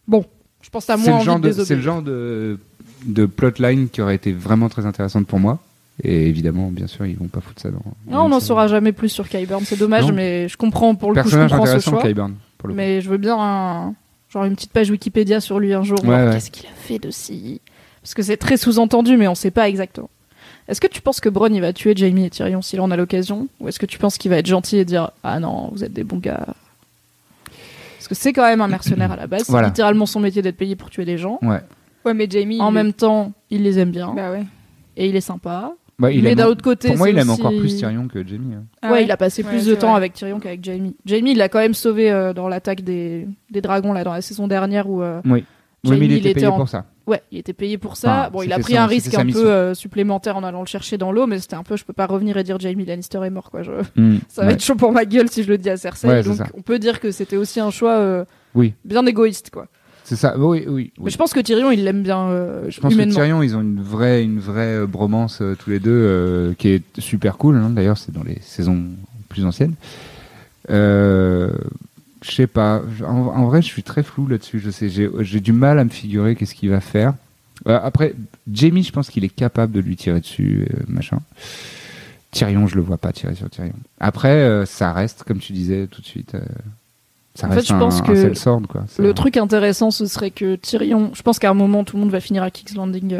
bon, 0.07 0.25
je 0.63 0.69
pense 0.71 0.87
moins 0.87 0.97
le 0.97 1.13
envie 1.13 1.23
genre 1.25 1.39
de, 1.39 1.49
de, 1.53 1.63
c'est 1.63 1.75
le 1.75 1.81
genre 1.81 2.01
de, 2.01 2.57
de 3.05 3.25
plotline 3.27 3.89
qui 3.89 4.01
aurait 4.01 4.15
été 4.15 4.31
vraiment 4.33 4.69
très 4.69 4.85
intéressante 4.87 5.27
pour 5.27 5.39
moi. 5.39 5.59
Et 6.03 6.27
évidemment, 6.27 6.71
bien 6.71 6.87
sûr, 6.87 7.05
ils 7.05 7.15
vont 7.15 7.27
pas 7.27 7.39
foutre 7.41 7.61
ça 7.61 7.69
dans. 7.69 7.79
Non, 8.11 8.25
on 8.25 8.29
n'en 8.29 8.39
saura 8.39 8.67
jamais 8.67 8.91
plus 8.91 9.09
sur 9.09 9.29
Kyburn, 9.29 9.63
c'est 9.65 9.77
dommage, 9.79 10.07
Non. 10.07 10.13
mais 10.13 10.49
je 10.49 10.57
comprends 10.57 10.93
pour 10.95 11.11
le 11.11 11.21
coup, 11.21 11.29
je 11.29 11.35
Personnage 11.35 11.51
comprends 11.51 11.65
ce 11.67 11.69
intéressant, 11.71 11.91
choix. 11.91 12.01
Kyburn. 12.01 12.33
Pour 12.57 12.67
le 12.69 12.73
coup. 12.73 12.77
Mais 12.77 13.01
je 13.01 13.09
veux 13.09 13.17
bien 13.17 13.37
un- 13.39 13.93
genre 14.29 14.43
une 14.45 14.55
petite 14.55 14.71
page 14.71 14.89
Wikipédia 14.89 15.39
sur 15.39 15.59
lui 15.59 15.73
un 15.73 15.83
jour. 15.83 15.99
Ouais, 16.01 16.07
voir 16.07 16.25
ouais. 16.25 16.33
Qu'est-ce 16.33 16.49
qu'il 16.51 16.65
a 16.65 16.73
fait 16.75 16.97
de 16.99 17.11
si 17.11 17.61
Parce 18.01 18.13
que 18.15 18.23
c'est 18.23 18.35
très 18.37 18.57
sous-entendu, 18.57 19.15
mais 19.15 19.27
on 19.29 19.35
sait 19.35 19.51
pas 19.51 19.69
exactement. 19.69 20.09
Est-ce 20.67 20.81
que 20.81 20.87
tu 20.87 21.01
penses 21.01 21.19
que 21.19 21.29
Bronn 21.29 21.53
il 21.53 21.61
va 21.61 21.73
tuer 21.73 21.93
Jamie 21.95 22.25
et 22.25 22.29
Tyrion 22.29 22.61
s'il 22.61 22.81
en 22.81 22.89
a 22.91 22.97
l'occasion, 22.97 23.47
ou 23.59 23.67
est-ce 23.67 23.77
que 23.79 23.85
tu 23.85 23.99
penses 23.99 24.17
qu'il 24.17 24.31
va 24.31 24.37
être 24.37 24.47
gentil 24.47 24.77
et 24.77 24.85
dire 24.85 25.11
ah 25.23 25.39
non 25.39 25.69
vous 25.71 25.83
êtes 25.83 25.93
des 25.93 26.03
bons 26.03 26.17
gars? 26.17 26.45
Parce 27.97 28.07
que 28.07 28.15
c'est 28.15 28.33
quand 28.33 28.43
même 28.47 28.61
un 28.61 28.67
mercenaire 28.67 29.11
à 29.11 29.15
la 29.15 29.27
base. 29.27 29.45
Voilà. 29.49 29.67
C'est 29.67 29.71
littéralement 29.71 30.05
son 30.05 30.19
métier 30.19 30.41
d'être 30.41 30.57
payé 30.57 30.75
pour 30.75 30.89
tuer 30.89 31.05
des 31.05 31.17
gens. 31.17 31.39
Ouais. 31.41 31.61
Ouais, 32.05 32.13
mais 32.13 32.27
Jamie. 32.29 32.61
En 32.61 32.69
il- 32.69 32.73
même 32.73 32.93
temps, 32.93 33.31
il 33.49 33.63
les 33.63 33.79
aime 33.79 33.89
bien 33.91 34.13
Bah 34.15 34.31
ouais. 34.31 34.43
et 34.95 35.07
il 35.07 35.15
est 35.15 35.21
sympa. 35.21 35.73
Bah, 35.97 36.11
il 36.11 36.23
mais 36.23 36.35
d'un 36.35 36.47
autre 36.47 36.61
côté, 36.61 36.89
pour 36.89 36.97
moi, 36.97 37.09
il 37.09 37.17
aime 37.17 37.29
aussi- 37.29 37.41
encore 37.41 37.57
plus 37.57 37.77
Tyrion 37.77 38.07
que 38.07 38.25
Jamie. 38.27 38.53
hein. 38.53 38.63
Ah 38.81 38.91
ouais, 38.91 39.03
il 39.05 39.11
a 39.11 39.17
passé 39.17 39.43
Ouais, 39.43 39.49
plus 39.49 39.65
de 39.65 39.73
temps 39.75 39.87
vrai. 39.89 39.97
avec 39.97 40.13
Tyrion 40.13 40.39
qu'avec 40.39 40.63
Jamie. 40.63 40.95
Jamie, 41.05 41.31
il 41.31 41.37
l'a 41.37 41.47
quand 41.49 41.59
même 41.59 41.73
sauvé 41.73 42.11
euh, 42.11 42.33
dans 42.33 42.47
l'attaque 42.49 42.81
des, 42.81 43.27
des 43.49 43.61
dragons 43.61 43.93
là 43.93 44.03
dans 44.03 44.11
la 44.13 44.21
saison 44.21 44.47
dernière 44.47 44.89
où 44.89 45.01
euh, 45.01 45.21
Oui. 45.25 45.45
Jamie, 45.85 45.95
oui, 45.95 45.99
mais 45.99 46.05
il 46.05 46.11
il 46.11 46.17
était 46.17 46.29
était 46.31 46.33
payé 46.41 46.47
en- 46.47 46.57
pour 46.57 46.67
ça. 46.69 46.85
Ouais, 47.07 47.21
il 47.31 47.37
était 47.37 47.53
payé 47.53 47.77
pour 47.77 47.97
ça. 47.97 48.21
Enfin, 48.21 48.29
bon, 48.31 48.41
il 48.41 48.51
a 48.51 48.57
pris 48.59 48.75
un 48.77 48.87
risque 48.87 49.13
un 49.13 49.25
peu 49.27 49.45
euh, 49.51 49.73
supplémentaire 49.75 50.37
en 50.37 50.43
allant 50.43 50.61
le 50.61 50.65
chercher 50.67 50.97
dans 50.97 51.11
l'eau, 51.11 51.27
mais 51.27 51.39
c'était 51.39 51.55
un 51.55 51.61
peu, 51.63 51.77
je 51.77 51.85
peux 51.85 51.93
pas 51.93 52.07
revenir 52.07 52.35
et 52.37 52.43
dire 52.43 52.59
Jamie 52.59 52.83
Lannister 52.85 53.19
est 53.23 53.29
mort, 53.29 53.51
quoi. 53.51 53.61
Je- 53.61 53.71
Mm. 53.95 54.17
Ça 54.27 54.41
va 54.41 54.47
Ouais. 54.47 54.53
être 54.53 54.63
chaud 54.63 54.75
pour 54.75 54.91
ma 54.91 55.05
gueule 55.05 55.29
si 55.29 55.43
je 55.43 55.49
le 55.49 55.57
dis 55.59 55.69
à 55.69 55.77
Cersei. 55.77 56.07
Ouais, 56.07 56.23
donc, 56.23 56.37
on 56.55 56.61
peut 56.61 56.79
dire 56.79 56.99
que 56.99 57.11
c'était 57.11 57.37
aussi 57.37 57.59
un 57.59 57.69
choix 57.69 57.91
euh, 57.97 58.25
Oui. 58.55 58.73
bien 58.83 59.05
égoïste, 59.05 59.51
quoi. 59.51 59.67
C'est 60.03 60.15
ça. 60.15 60.37
Oui, 60.37 60.65
oui. 60.67 60.91
Mais 60.99 61.09
je 61.09 61.17
pense 61.17 61.33
que 61.33 61.39
Tyrion, 61.39 61.71
il 61.71 61.83
l'aime 61.83 62.03
bien 62.03 62.27
euh, 62.29 62.65
Je 62.69 62.79
pense 62.79 62.95
que. 62.95 63.01
Tyrion, 63.09 63.41
ils 63.41 63.55
ont 63.55 63.61
une 63.61 63.81
vraie, 63.81 64.23
une 64.23 64.39
vraie 64.39 64.85
bromance 64.87 65.41
tous 65.59 65.69
les 65.69 65.79
deux, 65.79 66.53
qui 66.59 66.69
est 66.69 66.83
super 66.99 67.37
cool. 67.37 67.55
hein. 67.57 67.69
D'ailleurs, 67.71 67.97
c'est 67.97 68.11
dans 68.11 68.23
les 68.23 68.37
saisons 68.41 68.83
plus 69.29 69.45
anciennes. 69.45 69.73
Euh, 70.69 71.51
je 72.25 72.31
sais 72.31 72.47
pas. 72.47 72.81
En, 73.05 73.13
en 73.13 73.45
vrai, 73.45 73.61
je 73.61 73.67
suis 73.67 73.83
très 73.83 74.03
flou 74.03 74.27
là-dessus. 74.27 74.59
Je 74.59 74.71
sais, 74.71 74.89
j'ai 74.89 75.39
du 75.39 75.53
mal 75.53 75.79
à 75.79 75.83
me 75.83 75.89
figurer 75.89 76.35
qu'est-ce 76.35 76.55
qu'il 76.55 76.69
va 76.69 76.81
faire. 76.81 77.13
Euh, 77.67 77.79
après, 77.81 78.13
Jamie, 78.51 78.83
je 78.83 78.91
pense 78.91 79.09
qu'il 79.09 79.23
est 79.23 79.29
capable 79.29 79.73
de 79.73 79.79
lui 79.79 79.95
tirer 79.95 80.19
dessus, 80.19 80.67
euh, 80.69 80.83
machin. 80.87 81.19
Tyrion, 82.31 82.67
je 82.67 82.75
le 82.75 82.81
vois 82.81 82.97
pas 82.97 83.13
tirer 83.13 83.35
sur 83.35 83.49
Tyrion. 83.49 83.75
Après, 83.99 84.29
euh, 84.29 84.65
ça 84.65 84.91
reste, 84.91 85.23
comme 85.23 85.39
tu 85.39 85.53
disais 85.53 85.87
tout 85.87 86.01
de 86.01 86.05
suite, 86.05 86.35
ça 87.33 87.47
En 87.47 87.51
fait, 87.51 87.65
je 87.65 87.73
un, 87.73 87.79
pense 87.79 88.01
un 88.01 88.03
que 88.03 88.15
sellsword, 88.15 88.63
quoi. 88.67 88.83
Le 88.97 89.13
truc 89.13 89.37
intéressant, 89.37 89.91
ce 89.91 90.05
serait 90.05 90.31
que 90.31 90.55
Tyrion. 90.55 91.11
Je 91.13 91.21
pense 91.21 91.39
qu'à 91.39 91.49
un 91.49 91.53
moment, 91.53 91.83
tout 91.83 91.95
le 91.95 92.01
monde 92.01 92.11
va 92.11 92.19
finir 92.19 92.43
à 92.43 92.51
King's 92.51 92.75
Landing 92.75 93.15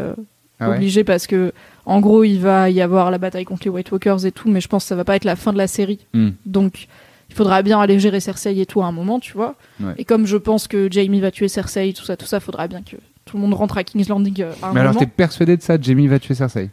Ah 0.59 0.69
ouais 0.69 0.75
obligé 0.77 1.03
parce 1.03 1.27
que, 1.27 1.53
en 1.85 2.01
gros, 2.01 2.23
il 2.23 2.39
va 2.39 2.69
y 2.69 2.81
avoir 2.81 3.11
la 3.11 3.19
bataille 3.19 3.45
contre 3.45 3.63
les 3.65 3.69
White 3.69 3.91
Walkers 3.91 4.25
et 4.25 4.31
tout, 4.31 4.49
mais 4.49 4.61
je 4.61 4.67
pense 4.67 4.83
que 4.83 4.89
ça 4.89 4.95
va 4.95 5.05
pas 5.05 5.15
être 5.15 5.25
la 5.25 5.35
fin 5.35 5.53
de 5.53 5.57
la 5.57 5.67
série. 5.67 5.99
Hmm. 6.13 6.31
Donc, 6.45 6.87
il 7.35 7.37
faudra 7.37 7.61
bien 7.63 7.81
aller 7.81 7.99
gérer 7.99 8.21
Cersei 8.21 8.61
et 8.61 8.65
tout 8.65 8.81
à 8.81 8.85
un 8.85 8.93
moment, 8.93 9.19
tu 9.19 9.33
vois. 9.33 9.55
Ouais. 9.81 9.93
Et 9.97 10.05
comme 10.05 10.25
je 10.25 10.37
pense 10.37 10.69
que 10.69 10.89
Jamie 10.89 11.19
va 11.19 11.31
tuer 11.31 11.49
Cersei, 11.49 11.91
tout 11.91 12.05
ça, 12.05 12.15
tout 12.15 12.25
ça, 12.25 12.39
faudra 12.39 12.69
bien 12.69 12.81
que 12.81 12.95
tout 13.25 13.35
le 13.35 13.41
monde 13.41 13.53
rentre 13.53 13.77
à 13.77 13.83
King's 13.83 14.07
Landing 14.07 14.41
euh, 14.41 14.53
à 14.61 14.69
un 14.69 14.73
Mais 14.73 14.79
alors, 14.79 14.95
t'es 14.95 15.05
persuadé 15.05 15.57
de 15.57 15.61
ça 15.61 15.77
Jamie 15.79 16.07
va 16.07 16.17
tuer 16.17 16.33
Cersei? 16.33 16.69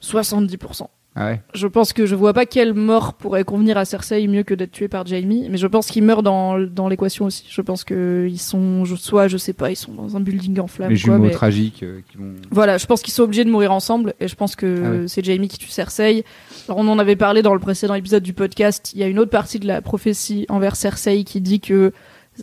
70%. 0.00 0.86
Ah 1.16 1.26
ouais 1.26 1.40
Je 1.54 1.66
pense 1.68 1.92
que 1.92 2.06
je 2.06 2.14
vois 2.16 2.32
pas 2.32 2.44
quelle 2.44 2.74
mort 2.74 3.14
pourrait 3.14 3.44
convenir 3.44 3.78
à 3.78 3.84
Cersei 3.84 4.26
mieux 4.26 4.42
que 4.42 4.52
d'être 4.52 4.72
tué 4.72 4.88
par 4.88 5.06
Jamie, 5.06 5.46
mais 5.48 5.58
je 5.58 5.66
pense 5.68 5.86
qu'il 5.86 6.02
meurt 6.02 6.24
dans, 6.24 6.58
dans 6.58 6.88
l'équation 6.88 7.26
aussi. 7.26 7.44
Je 7.48 7.60
pense 7.62 7.84
que 7.84 8.26
ils 8.28 8.38
sont, 8.40 8.84
je- 8.84 8.96
soit, 8.96 9.28
je 9.28 9.36
sais 9.36 9.52
pas, 9.52 9.70
ils 9.70 9.76
sont 9.76 9.92
dans 9.92 10.16
un 10.16 10.20
building 10.20 10.58
en 10.58 10.66
flammes. 10.66 10.90
Les 10.90 10.96
jumeaux 10.96 11.18
mais- 11.18 11.30
tragiques 11.30 11.84
euh, 11.84 12.00
qui 12.10 12.16
vont. 12.16 12.32
Voilà, 12.50 12.78
je 12.78 12.86
pense 12.86 13.00
qu'ils 13.00 13.14
sont 13.14 13.22
obligés 13.22 13.44
de 13.44 13.50
mourir 13.50 13.70
ensemble 13.72 14.14
et 14.18 14.26
je 14.26 14.34
pense 14.34 14.56
que 14.56 14.82
Ah 14.84 14.90
ouais. 14.90 15.04
c'est 15.06 15.24
Jamie 15.24 15.46
qui 15.48 15.58
tue 15.58 15.68
Cersei. 15.70 16.24
Alors 16.68 16.78
on 16.78 16.88
en 16.88 16.98
avait 16.98 17.14
parlé 17.16 17.42
dans 17.42 17.54
le 17.54 17.60
précédent 17.60 17.94
épisode 17.94 18.22
du 18.24 18.32
podcast. 18.32 18.90
Il 18.94 19.00
y 19.00 19.04
a 19.04 19.06
une 19.06 19.20
autre 19.20 19.30
partie 19.30 19.60
de 19.60 19.66
la 19.68 19.80
prophétie 19.82 20.46
envers 20.48 20.74
Cersei 20.74 21.22
qui 21.22 21.40
dit 21.40 21.60
que 21.60 21.92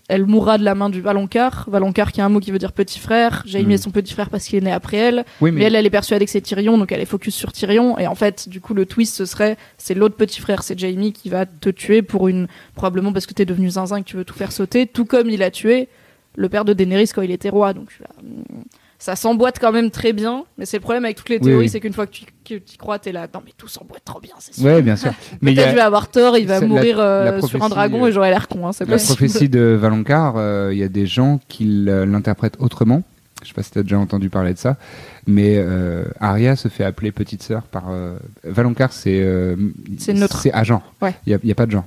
elle 0.07 0.25
mourra 0.25 0.57
de 0.57 0.63
la 0.63 0.75
main 0.75 0.89
du 0.89 1.01
Valonqar. 1.01 1.65
Valonqar 1.69 2.11
qui 2.11 2.21
a 2.21 2.25
un 2.25 2.29
mot 2.29 2.39
qui 2.39 2.51
veut 2.51 2.59
dire 2.59 2.71
petit 2.71 2.99
frère. 2.99 3.43
Jaime 3.45 3.67
Mm. 3.67 3.71
est 3.71 3.77
son 3.77 3.91
petit 3.91 4.13
frère 4.13 4.29
parce 4.29 4.45
qu'il 4.45 4.57
est 4.57 4.61
né 4.65 4.71
après 4.71 4.97
elle. 4.97 5.25
Oui, 5.41 5.51
Mais 5.51 5.63
elle, 5.63 5.75
elle 5.75 5.85
est 5.85 5.89
persuadée 5.89 6.25
que 6.25 6.31
c'est 6.31 6.41
Tyrion, 6.41 6.77
donc 6.77 6.91
elle 6.91 7.01
est 7.01 7.05
focus 7.05 7.35
sur 7.35 7.51
Tyrion. 7.51 7.97
Et 7.99 8.07
en 8.07 8.15
fait, 8.15 8.47
du 8.49 8.61
coup, 8.61 8.73
le 8.73 8.85
twist, 8.85 9.15
ce 9.15 9.25
serait, 9.25 9.57
c'est 9.77 9.93
l'autre 9.93 10.15
petit 10.15 10.39
frère, 10.41 10.63
c'est 10.63 10.77
Jaime 10.79 11.11
qui 11.11 11.29
va 11.29 11.45
te 11.45 11.69
tuer 11.69 12.01
pour 12.01 12.27
une, 12.27 12.47
probablement 12.75 13.11
parce 13.13 13.25
que 13.25 13.33
t'es 13.33 13.45
devenu 13.45 13.69
zinzin 13.69 13.97
et 13.97 14.01
que 14.03 14.07
tu 14.07 14.17
veux 14.17 14.25
tout 14.25 14.33
faire 14.35 14.51
sauter, 14.51 14.87
tout 14.87 15.05
comme 15.05 15.29
il 15.29 15.43
a 15.43 15.51
tué 15.51 15.89
le 16.35 16.47
père 16.47 16.63
de 16.63 16.71
Daenerys 16.73 17.09
quand 17.13 17.21
il 17.21 17.31
était 17.31 17.49
roi. 17.49 17.73
Donc 17.73 17.89
je 17.89 17.95
suis 17.95 18.03
là, 18.03 18.09
hmm, 18.23 18.61
ça 19.03 19.15
s'emboîte 19.15 19.57
quand 19.59 19.71
même 19.71 19.89
très 19.89 20.13
bien. 20.13 20.45
Mais 20.57 20.65
c'est 20.65 20.77
le 20.77 20.81
problème 20.81 21.05
avec 21.05 21.17
toutes 21.17 21.29
les 21.29 21.39
théories, 21.39 21.63
oui. 21.65 21.69
c'est 21.69 21.79
qu'une 21.79 21.91
fois 21.93 22.05
que 22.05 22.11
tu 22.11 22.25
que 22.45 22.55
tu 22.55 22.75
y 22.75 22.77
crois, 22.77 22.99
t'es 22.99 23.11
là, 23.11 23.27
non 23.33 23.41
mais 23.43 23.51
tout 23.57 23.67
s'emboîte 23.67 24.03
trop 24.05 24.19
bien, 24.19 24.33
c'est 24.39 24.53
sûr. 24.53 24.63
Ouais, 24.65 24.81
bien 24.81 24.95
sûr. 24.95 25.11
Mais 25.41 25.55
je 25.55 25.61
vais 25.61 25.79
avoir 25.79 26.09
tort, 26.11 26.37
il 26.37 26.47
va 26.47 26.55
c'est 26.55 26.61
la- 26.61 26.67
mourir 26.67 26.99
euh, 26.99 27.23
la 27.39 27.41
sur 27.41 27.63
un 27.63 27.69
dragon 27.69 28.03
euh, 28.05 28.07
et 28.09 28.11
j'aurai 28.11 28.29
l'air 28.29 28.47
con. 28.47 28.67
Hein, 28.67 28.73
c'est 28.73 28.87
la 28.87 28.97
prophétie 28.97 29.49
de 29.49 29.77
Valonqar. 29.79 30.35
euh, 30.37 30.69
Il 30.71 30.77
y 30.79 30.83
a 30.83 30.87
des 30.87 31.05
gens 31.07 31.39
qui 31.47 31.63
l- 31.63 32.03
l'interprètent 32.09 32.57
autrement. 32.59 33.03
Je 33.41 33.47
sais 33.47 33.53
pas 33.55 33.63
si 33.63 33.71
tu 33.71 33.79
as 33.79 33.83
déjà 33.83 33.97
entendu 33.97 34.29
parler 34.29 34.53
de 34.53 34.59
ça, 34.59 34.77
mais 35.25 35.55
euh, 35.57 36.03
Arya 36.19 36.55
se 36.55 36.67
fait 36.67 36.83
appeler 36.83 37.11
petite 37.11 37.41
sœur 37.41 37.63
par 37.63 37.85
euh, 37.89 38.17
Valonqar. 38.43 38.93
C'est 38.93 39.19
euh, 39.21 39.55
C'est 39.97 40.13
neutre. 40.13 40.41
C'est 40.41 40.53
à 40.53 40.63
genre. 40.63 40.83
Ouais. 41.01 41.15
Il 41.25 41.31
y 41.31 41.33
a, 41.33 41.39
y 41.43 41.51
a 41.51 41.55
pas 41.55 41.65
de 41.65 41.71
genre. 41.71 41.85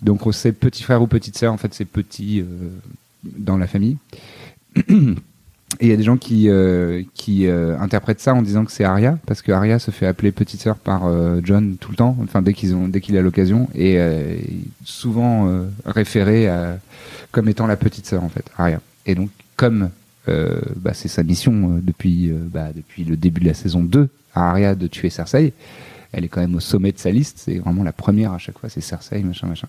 Donc 0.00 0.26
on 0.26 0.32
sait 0.32 0.50
petit 0.50 0.82
frère 0.82 1.00
ou 1.02 1.06
petite 1.06 1.38
sœur. 1.38 1.52
En 1.52 1.56
fait, 1.56 1.72
c'est 1.72 1.84
petit 1.84 2.40
euh, 2.40 2.44
dans 3.24 3.56
la 3.58 3.68
famille. 3.68 3.96
Et 5.80 5.86
il 5.86 5.88
y 5.88 5.92
a 5.92 5.96
des 5.96 6.02
gens 6.02 6.16
qui, 6.16 6.48
euh, 6.48 7.02
qui 7.14 7.46
euh, 7.46 7.78
interprètent 7.78 8.20
ça 8.20 8.34
en 8.34 8.42
disant 8.42 8.64
que 8.64 8.72
c'est 8.72 8.84
Arya, 8.84 9.18
parce 9.26 9.42
que 9.42 9.52
Arya 9.52 9.78
se 9.78 9.90
fait 9.90 10.06
appeler 10.06 10.30
petite 10.30 10.60
sœur 10.60 10.76
par 10.76 11.06
euh, 11.06 11.40
John 11.42 11.76
tout 11.80 11.90
le 11.90 11.96
temps, 11.96 12.16
enfin 12.22 12.42
dès 12.42 12.52
qu'ils 12.52 12.74
ont, 12.74 12.88
dès 12.88 13.00
qu'il 13.00 13.16
a 13.16 13.22
l'occasion, 13.22 13.68
et 13.74 13.98
euh, 13.98 14.36
souvent 14.84 15.48
euh, 15.48 15.64
référé 15.86 16.48
à, 16.48 16.78
comme 17.30 17.48
étant 17.48 17.66
la 17.66 17.76
petite 17.76 18.06
sœur 18.06 18.22
en 18.22 18.28
fait, 18.28 18.44
Arya. 18.58 18.80
Et 19.06 19.14
donc 19.14 19.30
comme 19.56 19.90
euh, 20.28 20.60
bah, 20.76 20.92
c'est 20.94 21.08
sa 21.08 21.22
mission 21.22 21.80
depuis, 21.82 22.30
bah, 22.30 22.68
depuis 22.74 23.04
le 23.04 23.16
début 23.16 23.40
de 23.40 23.46
la 23.46 23.54
saison 23.54 23.82
2 23.82 24.08
à 24.34 24.50
Arya 24.50 24.74
de 24.74 24.86
tuer 24.86 25.10
Cersei, 25.10 25.52
elle 26.12 26.24
est 26.24 26.28
quand 26.28 26.42
même 26.42 26.54
au 26.54 26.60
sommet 26.60 26.92
de 26.92 26.98
sa 26.98 27.10
liste, 27.10 27.40
c'est 27.44 27.58
vraiment 27.58 27.82
la 27.82 27.92
première 27.92 28.32
à 28.32 28.38
chaque 28.38 28.58
fois, 28.58 28.68
c'est 28.68 28.82
Cersei, 28.82 29.22
machin, 29.22 29.46
machin. 29.46 29.68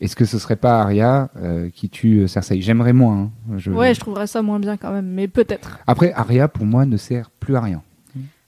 Est-ce 0.00 0.14
que 0.14 0.24
ce 0.24 0.38
serait 0.38 0.56
pas 0.56 0.80
Arya 0.80 1.28
euh, 1.42 1.70
qui 1.74 1.88
tue 1.88 2.20
euh, 2.20 2.26
Cersei? 2.28 2.60
J'aimerais 2.60 2.92
moins. 2.92 3.30
hein. 3.50 3.56
Je- 3.58 3.70
Ouais, 3.72 3.94
je 3.94 4.00
trouverais 4.00 4.26
ça 4.28 4.42
moins 4.42 4.60
bien 4.60 4.76
quand 4.76 4.92
même, 4.92 5.06
mais 5.06 5.26
peut-être. 5.26 5.78
Après, 5.88 6.12
Arya, 6.12 6.46
pour 6.48 6.64
moi, 6.66 6.86
ne 6.86 6.96
sert 6.96 7.30
plus 7.40 7.56
à 7.56 7.60
rien. 7.60 7.82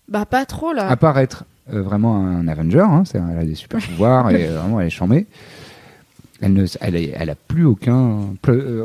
Bah 0.08 0.26
pas 0.26 0.44
trop 0.44 0.72
là. 0.72 0.88
À 0.88 0.96
part 0.96 1.18
être 1.18 1.44
euh, 1.72 1.82
vraiment 1.82 2.16
un 2.24 2.46
Avenger, 2.48 2.80
hein, 2.80 3.02
c'est- 3.04 3.18
elle 3.18 3.38
a 3.38 3.44
des 3.44 3.54
super 3.56 3.80
pouvoirs 3.80 4.30
et 4.30 4.46
euh, 4.48 4.58
vraiment 4.60 4.80
elle 4.80 4.86
est 4.88 4.90
chambée. 4.90 5.26
Elle, 6.42 6.54
ne, 6.54 6.64
elle, 6.80 6.96
est- 6.96 7.12
elle 7.14 7.28
a 7.30 7.34
plus 7.34 7.64
aucun, 7.66 8.20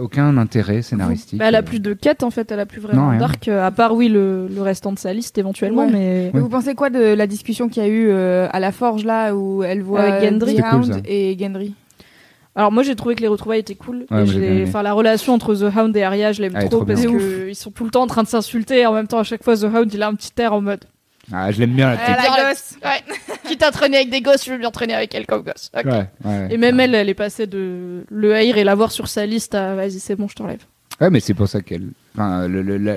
aucun 0.01 0.37
intérêt 0.37 0.81
scénaristique. 0.81 1.39
Bah, 1.39 1.45
elle 1.47 1.55
a 1.55 1.63
plus 1.63 1.79
de 1.79 1.93
quête 1.93 2.21
en 2.21 2.29
fait, 2.29 2.51
elle 2.51 2.59
a 2.59 2.65
plus 2.65 2.81
vraiment 2.81 3.17
d'arc, 3.17 3.47
à 3.47 3.71
part 3.71 3.95
oui 3.95 4.09
le, 4.09 4.47
le 4.53 4.61
restant 4.61 4.91
de 4.91 4.99
sa 4.99 5.13
liste 5.13 5.37
éventuellement, 5.37 5.85
Ouais. 5.85 6.31
mais 6.33 6.39
Vous 6.39 6.49
pensez 6.49 6.75
quoi 6.75 6.89
de 6.89 6.99
la 7.13 7.27
discussion 7.27 7.69
qu'il 7.69 7.81
y 7.81 7.85
a 7.85 7.89
eu 7.89 8.07
euh, 8.09 8.47
à 8.51 8.59
la 8.59 8.71
forge 8.73 9.05
là 9.05 9.33
où 9.35 9.63
elle 9.63 9.81
voit 9.81 10.19
Gendry 10.19 10.57
cool, 10.57 10.91
et 11.05 11.37
Gendry? 11.39 11.73
Alors 12.55 12.71
moi 12.71 12.83
j'ai 12.83 12.95
trouvé 12.95 13.15
que 13.15 13.21
les 13.21 13.27
retrouvailles 13.27 13.59
étaient 13.59 13.75
cool. 13.75 14.05
Ouais, 14.11 14.23
et 14.23 14.25
je 14.25 14.63
enfin 14.67 14.81
la 14.83 14.93
relation 14.93 15.33
entre 15.33 15.55
The 15.55 15.75
Hound 15.75 15.95
et 15.97 16.03
Arya, 16.03 16.31
je 16.31 16.41
l'aime 16.41 16.55
est 16.55 16.59
trop 16.61 16.77
trop 16.77 16.85
parce 16.85 17.01
bien. 17.01 17.11
que 17.11 17.49
ils 17.49 17.55
sont 17.55 17.71
tout 17.71 17.83
le 17.83 17.89
temps 17.91 18.03
en 18.03 18.07
train 18.07 18.23
de 18.23 18.27
s'insulter 18.27 18.79
et 18.81 18.85
en 18.85 18.93
même 18.93 19.07
temps 19.07 19.19
à 19.19 19.23
chaque 19.23 19.43
fois 19.43 19.55
The 19.57 19.63
Hound 19.63 19.93
il 19.93 20.01
a 20.01 20.07
un 20.07 20.15
petit 20.15 20.31
air 20.37 20.53
en 20.53 20.61
mode 20.61 20.85
Ah, 21.33 21.51
je 21.51 21.59
l'aime 21.59 21.71
bien 21.73 21.89
la 21.91 21.97
petite. 21.97 22.15
la 22.15 22.49
gosse. 22.49 22.75
Ouais. 22.83 23.15
Quitte 23.47 23.63
à 23.63 23.71
traîner 23.71 23.97
avec 23.97 24.09
des 24.09 24.21
gosses, 24.21 24.45
je 24.45 24.51
veux 24.51 24.57
bien 24.57 24.71
traîner 24.71 24.93
avec 24.95 25.13
elle 25.13 25.25
comme 25.27 25.43
gosse. 25.43 25.69
Ok. 25.77 25.85
Ouais, 25.85 26.05
ouais. 26.23 26.47
Et 26.49 26.57
même 26.57 26.79
elle, 26.79 26.95
elle 26.95 27.09
est 27.09 27.13
passée 27.13 27.45
de 27.47 28.03
le 28.09 28.33
haïr 28.33 28.57
et 28.57 28.63
l'avoir 28.63 28.91
sur 28.91 29.07
sa 29.07 29.25
liste 29.25 29.53
à 29.55 29.75
vas-y 29.75 29.99
c'est 29.99 30.15
bon 30.15 30.27
je 30.27 30.35
t'enlève. 30.35 30.61
Ouais, 31.01 31.09
mais 31.09 31.19
c'est 31.19 31.33
pour 31.33 31.47
ça 31.49 31.61
qu'elle. 31.61 31.89
Enfin, 32.15 32.47
le- 32.47 32.61
le- 32.61 32.77
la, 32.77 32.95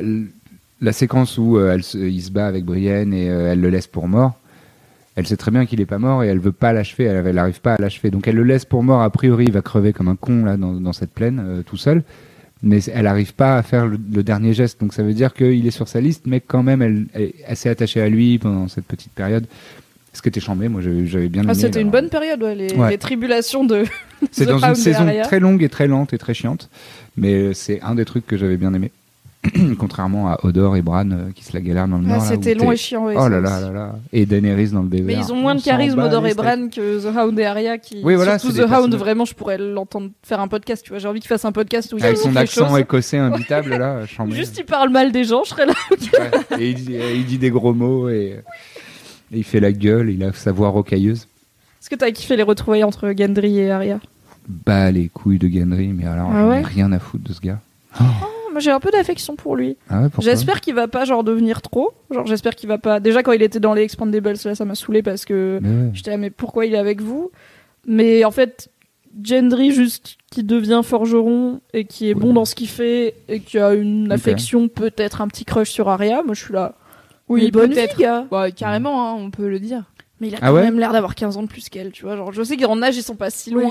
la 0.81 0.93
séquence 0.93 1.37
où 1.37 1.59
euh, 1.59 1.73
elle 1.75 1.83
se, 1.83 1.99
il 1.99 2.23
se 2.23 2.31
bat 2.31 2.47
avec 2.47 2.65
Brienne 2.65 3.13
et 3.13 3.29
euh, 3.29 3.51
elle 3.53 3.61
le 3.61 3.69
laisse 3.71 3.89
pour 3.89 4.07
mort. 4.07 4.35
Elle 5.19 5.27
sait 5.27 5.37
très 5.37 5.51
bien 5.51 5.67
qu'il 5.67 5.81
est 5.81 5.87
pas 5.87 5.99
mort 5.99 6.23
et 6.23 6.29
elle 6.29 6.39
veut 6.39 6.53
pas 6.53 6.73
l'achever. 6.73 7.03
Elle, 7.05 7.27
elle 7.27 7.39
arrive 7.39 7.61
pas 7.61 7.75
à 7.75 7.81
l'achever. 7.81 8.13
Donc 8.13 8.29
elle 8.29 8.37
le 8.37 8.45
laisse 8.45 8.65
pour 8.65 8.85
mort. 8.85 9.03
A 9.03 9.11
priori, 9.11 9.47
il 9.47 9.53
va 9.53 9.63
crever 9.63 9.93
comme 9.93 10.07
un 10.07 10.15
con 10.15 10.45
là 10.45 10.57
dans, 10.57 10.75
dans 10.75 10.93
cette 10.93 11.11
plaine 11.11 11.43
euh, 11.45 11.63
tout 11.63 11.77
seul. 11.77 12.05
Mais 12.63 12.79
elle 12.95 13.09
arrive 13.09 13.35
pas 13.35 13.57
à 13.57 13.63
faire 13.65 13.87
le, 13.89 13.99
le 14.15 14.23
dernier 14.23 14.53
geste. 14.53 14.81
Donc 14.81 14.93
ça 14.95 15.03
veut 15.03 15.15
dire 15.15 15.35
qu'il 15.35 15.67
est 15.67 15.73
sur 15.73 15.89
sa 15.89 16.01
liste, 16.01 16.27
mais 16.27 16.41
quand 16.41 16.63
même, 16.63 16.83
elle, 16.83 17.07
elle 17.15 17.23
est 17.23 17.35
assez 17.49 17.69
attachée 17.69 18.01
à 18.01 18.09
lui 18.09 18.39
pendant 18.39 18.69
cette 18.69 18.85
petite 18.85 19.11
période. 19.13 19.45
Ce 20.13 20.23
qui 20.23 20.29
était 20.29 20.41
chambé, 20.41 20.69
moi 20.69 20.81
j'avais 20.81 21.29
bien 21.29 21.43
aimé. 21.43 21.51
Ah, 21.53 21.55
C'était 21.55 21.81
là. 21.81 21.85
une 21.85 21.91
bonne 21.91 22.09
période 22.11 22.41
ouais, 22.43 22.55
les, 22.55 22.73
Ouais. 22.75 22.91
les 22.91 22.99
tribulations 22.99 23.65
de 23.65 23.85
C'est 24.31 24.47
dans 24.47 24.59
une 24.65 24.75
saison 24.77 25.07
très 25.25 25.41
longue 25.41 25.63
et 25.65 25.69
très 25.69 25.87
lente 25.89 26.13
et 26.13 26.19
très 26.19 26.35
chiante, 26.35 26.71
mais 27.17 27.55
c'est 27.55 27.81
un 27.83 27.95
des 27.95 28.05
trucs 28.05 28.27
que 28.27 28.37
j'avais 28.37 28.57
bien 28.57 28.73
aimé. 28.73 28.91
Contrairement 29.79 30.29
à 30.31 30.39
Odor 30.45 30.77
et 30.77 30.83
Bran 30.83 31.11
euh, 31.11 31.31
qui 31.35 31.45
se 31.45 31.53
la 31.53 31.61
galèrent 31.61 31.89
dans 31.89 31.99
le 31.99 32.05
nord. 32.07 32.23
C'était 32.23 32.55
long 32.55 32.73
et 32.73 32.77
chiant. 32.77 33.07
ouais, 33.07 33.15
Oh 33.17 33.29
là 33.29 33.41
là 33.41 33.61
là 33.61 33.71
là. 33.71 33.95
Et 34.13 34.27
Daenerys 34.27 34.71
dans 34.71 34.83
le 34.83 34.89
désert. 34.89 35.07
Mais 35.07 35.15
ils 35.15 35.33
ont 35.33 35.37
moins 35.37 35.55
de 35.55 35.61
charisme, 35.63 35.99
Odor 35.99 36.27
et. 36.27 36.35
Bran 36.35 36.69
que 36.69 37.01
The 37.03 37.17
Hound 37.17 37.39
et 37.39 37.45
Arya 37.45 37.79
qui. 37.79 38.01
Oui, 38.05 38.15
voilà, 38.15 38.39
surtout 38.39 38.57
The 38.57 38.71
Hound, 38.71 38.95
vraiment, 38.95 39.25
je 39.25 39.35
pourrais 39.35 39.59
l'entendre 39.59 40.11
faire 40.23 40.41
un 40.41 40.49
podcast. 40.49 40.83
Tu 40.85 40.91
vois, 40.91 40.99
j'ai 40.99 41.09
envie 41.09 41.21
qu'il 41.21 41.29
fasse 41.29 41.45
un 41.45 41.53
podcast 41.53 41.93
où 41.93 41.99
il 41.99 42.05
Avec 42.05 42.19
son 42.19 42.35
accent 42.37 42.77
écossais 42.77 43.19
imbitable 43.19 43.71
là. 43.77 44.01
Juste 44.31 44.59
il 44.59 44.65
parle 44.65 44.91
mal 44.91 45.13
des 45.13 45.25
gens, 45.25 45.43
je 45.45 45.51
serais 45.51 45.67
là. 45.67 45.75
Ouais. 45.91 46.61
Et 46.61 46.71
il 46.71 46.75
dit, 46.77 46.97
il 47.17 47.25
dit 47.27 47.39
des 47.39 47.51
gros 47.51 47.75
mots 47.75 48.09
et, 48.09 48.41
et 49.33 49.37
il 49.39 49.45
fait 49.45 49.61
la 49.61 49.73
gueule, 49.73 50.11
il 50.11 50.23
a 50.25 50.33
sa 50.33 50.53
voix 50.53 50.69
rocailleuse. 50.69 51.27
Est-ce 51.81 51.91
que 51.91 51.95
t'as 51.95 52.11
kiffé 52.11 52.37
les 52.37 52.43
retrouvailles 52.43 52.85
entre 52.85 53.13
Gendry 53.17 53.59
et 53.61 53.71
Arya? 53.71 54.01
Bah 54.67 54.91
les 54.91 55.09
couilles 55.09 55.39
de 55.39 55.49
Gendry, 55.49 55.89
mais 55.89 56.07
alors 56.07 56.31
Ah 56.35 56.47
ouais? 56.47 56.63
rien 56.63 56.91
à 56.93 56.99
foutre 56.99 57.25
de 57.29 57.33
ce 57.33 57.41
gars. 57.41 57.59
Oh, 58.01 58.05
Moi 58.59 58.63
j'ai 58.65 58.73
un 58.73 58.81
peu 58.81 58.91
d'affection 58.91 59.37
pour 59.37 59.55
lui. 59.55 59.77
Ah 59.89 60.03
ouais, 60.03 60.09
J'espère 60.19 60.61
qu'il 60.61 60.75
va 60.75 60.89
pas 60.89 61.05
genre 61.05 61.23
devenir 61.23 61.63
trop. 61.63 61.93
Genre 62.11 62.27
j'espère 62.27 62.57
qu'il 62.57 62.69
va 62.69 62.77
pas. 62.77 62.99
Déjà 62.99 63.23
quand 63.23 63.31
il 63.31 63.41
était 63.41 63.61
dans 63.61 63.73
les 63.73 63.83
Expandables, 63.83 64.35
là 64.45 64.55
ça 64.57 64.65
m'a 64.65 64.75
saoulé 64.75 65.01
parce 65.01 65.25
que 65.25 65.61
ouais. 65.63 65.91
j'étais 65.93 66.11
là 66.11 66.17
mais 66.17 66.31
pourquoi 66.31 66.67
il 66.67 66.75
est 66.75 66.79
avec 66.79 67.01
vous? 67.01 67.31
Mais 67.87 68.25
en 68.25 68.33
fait 68.33 68.69
Gendry 69.23 69.71
juste 69.71 70.17
qui 70.33 70.43
devient 70.43 70.81
forgeron 70.83 71.61
et 71.73 71.85
qui 71.85 72.11
est 72.11 72.15
bon 72.15 72.33
dans 72.33 72.45
ce 72.45 72.57
qu'il 72.57 72.69
fait 72.69 73.15
et 73.29 73.39
qui 73.39 73.61
a 73.61 73.75
une 73.75 74.11
affection 74.11 74.67
peut-être 74.67 75.21
un 75.21 75.29
petit 75.29 75.45
crush 75.45 75.71
sur 75.71 75.89
Arya. 75.89 76.25
Moi 76.25 76.35
je 76.35 76.45
suis 76.45 76.53
là. 76.53 76.75
Oui, 77.29 77.45
Mais 77.45 77.51
bonne 77.53 77.75
gars. 77.99 78.27
Bah, 78.29 78.51
carrément, 78.51 79.07
hein, 79.09 79.15
on 79.17 79.31
peut 79.31 79.49
le 79.49 79.61
dire. 79.61 79.85
Mais 80.21 80.29
il 80.29 80.35
a 80.35 80.39
Ah 80.41 80.49
quand 80.49 80.55
ouais 80.55 80.63
même 80.63 80.81
l'air 80.81 80.93
d'avoir 80.93 81.15
15 81.15 81.37
ans 81.37 81.43
de 81.43 81.49
plus 81.49 81.69
qu'elle, 81.69 81.93
tu 81.93 82.05
vois. 82.05 82.17
Genre, 82.17 82.33
je 82.33 82.43
sais 82.43 82.57
qu'en 82.57 82.83
âge, 82.83 82.97
ils 82.97 83.03
sont 83.03 83.15
pas 83.15 83.31
si 83.31 83.51
loin. 83.51 83.65
Oui. 83.67 83.71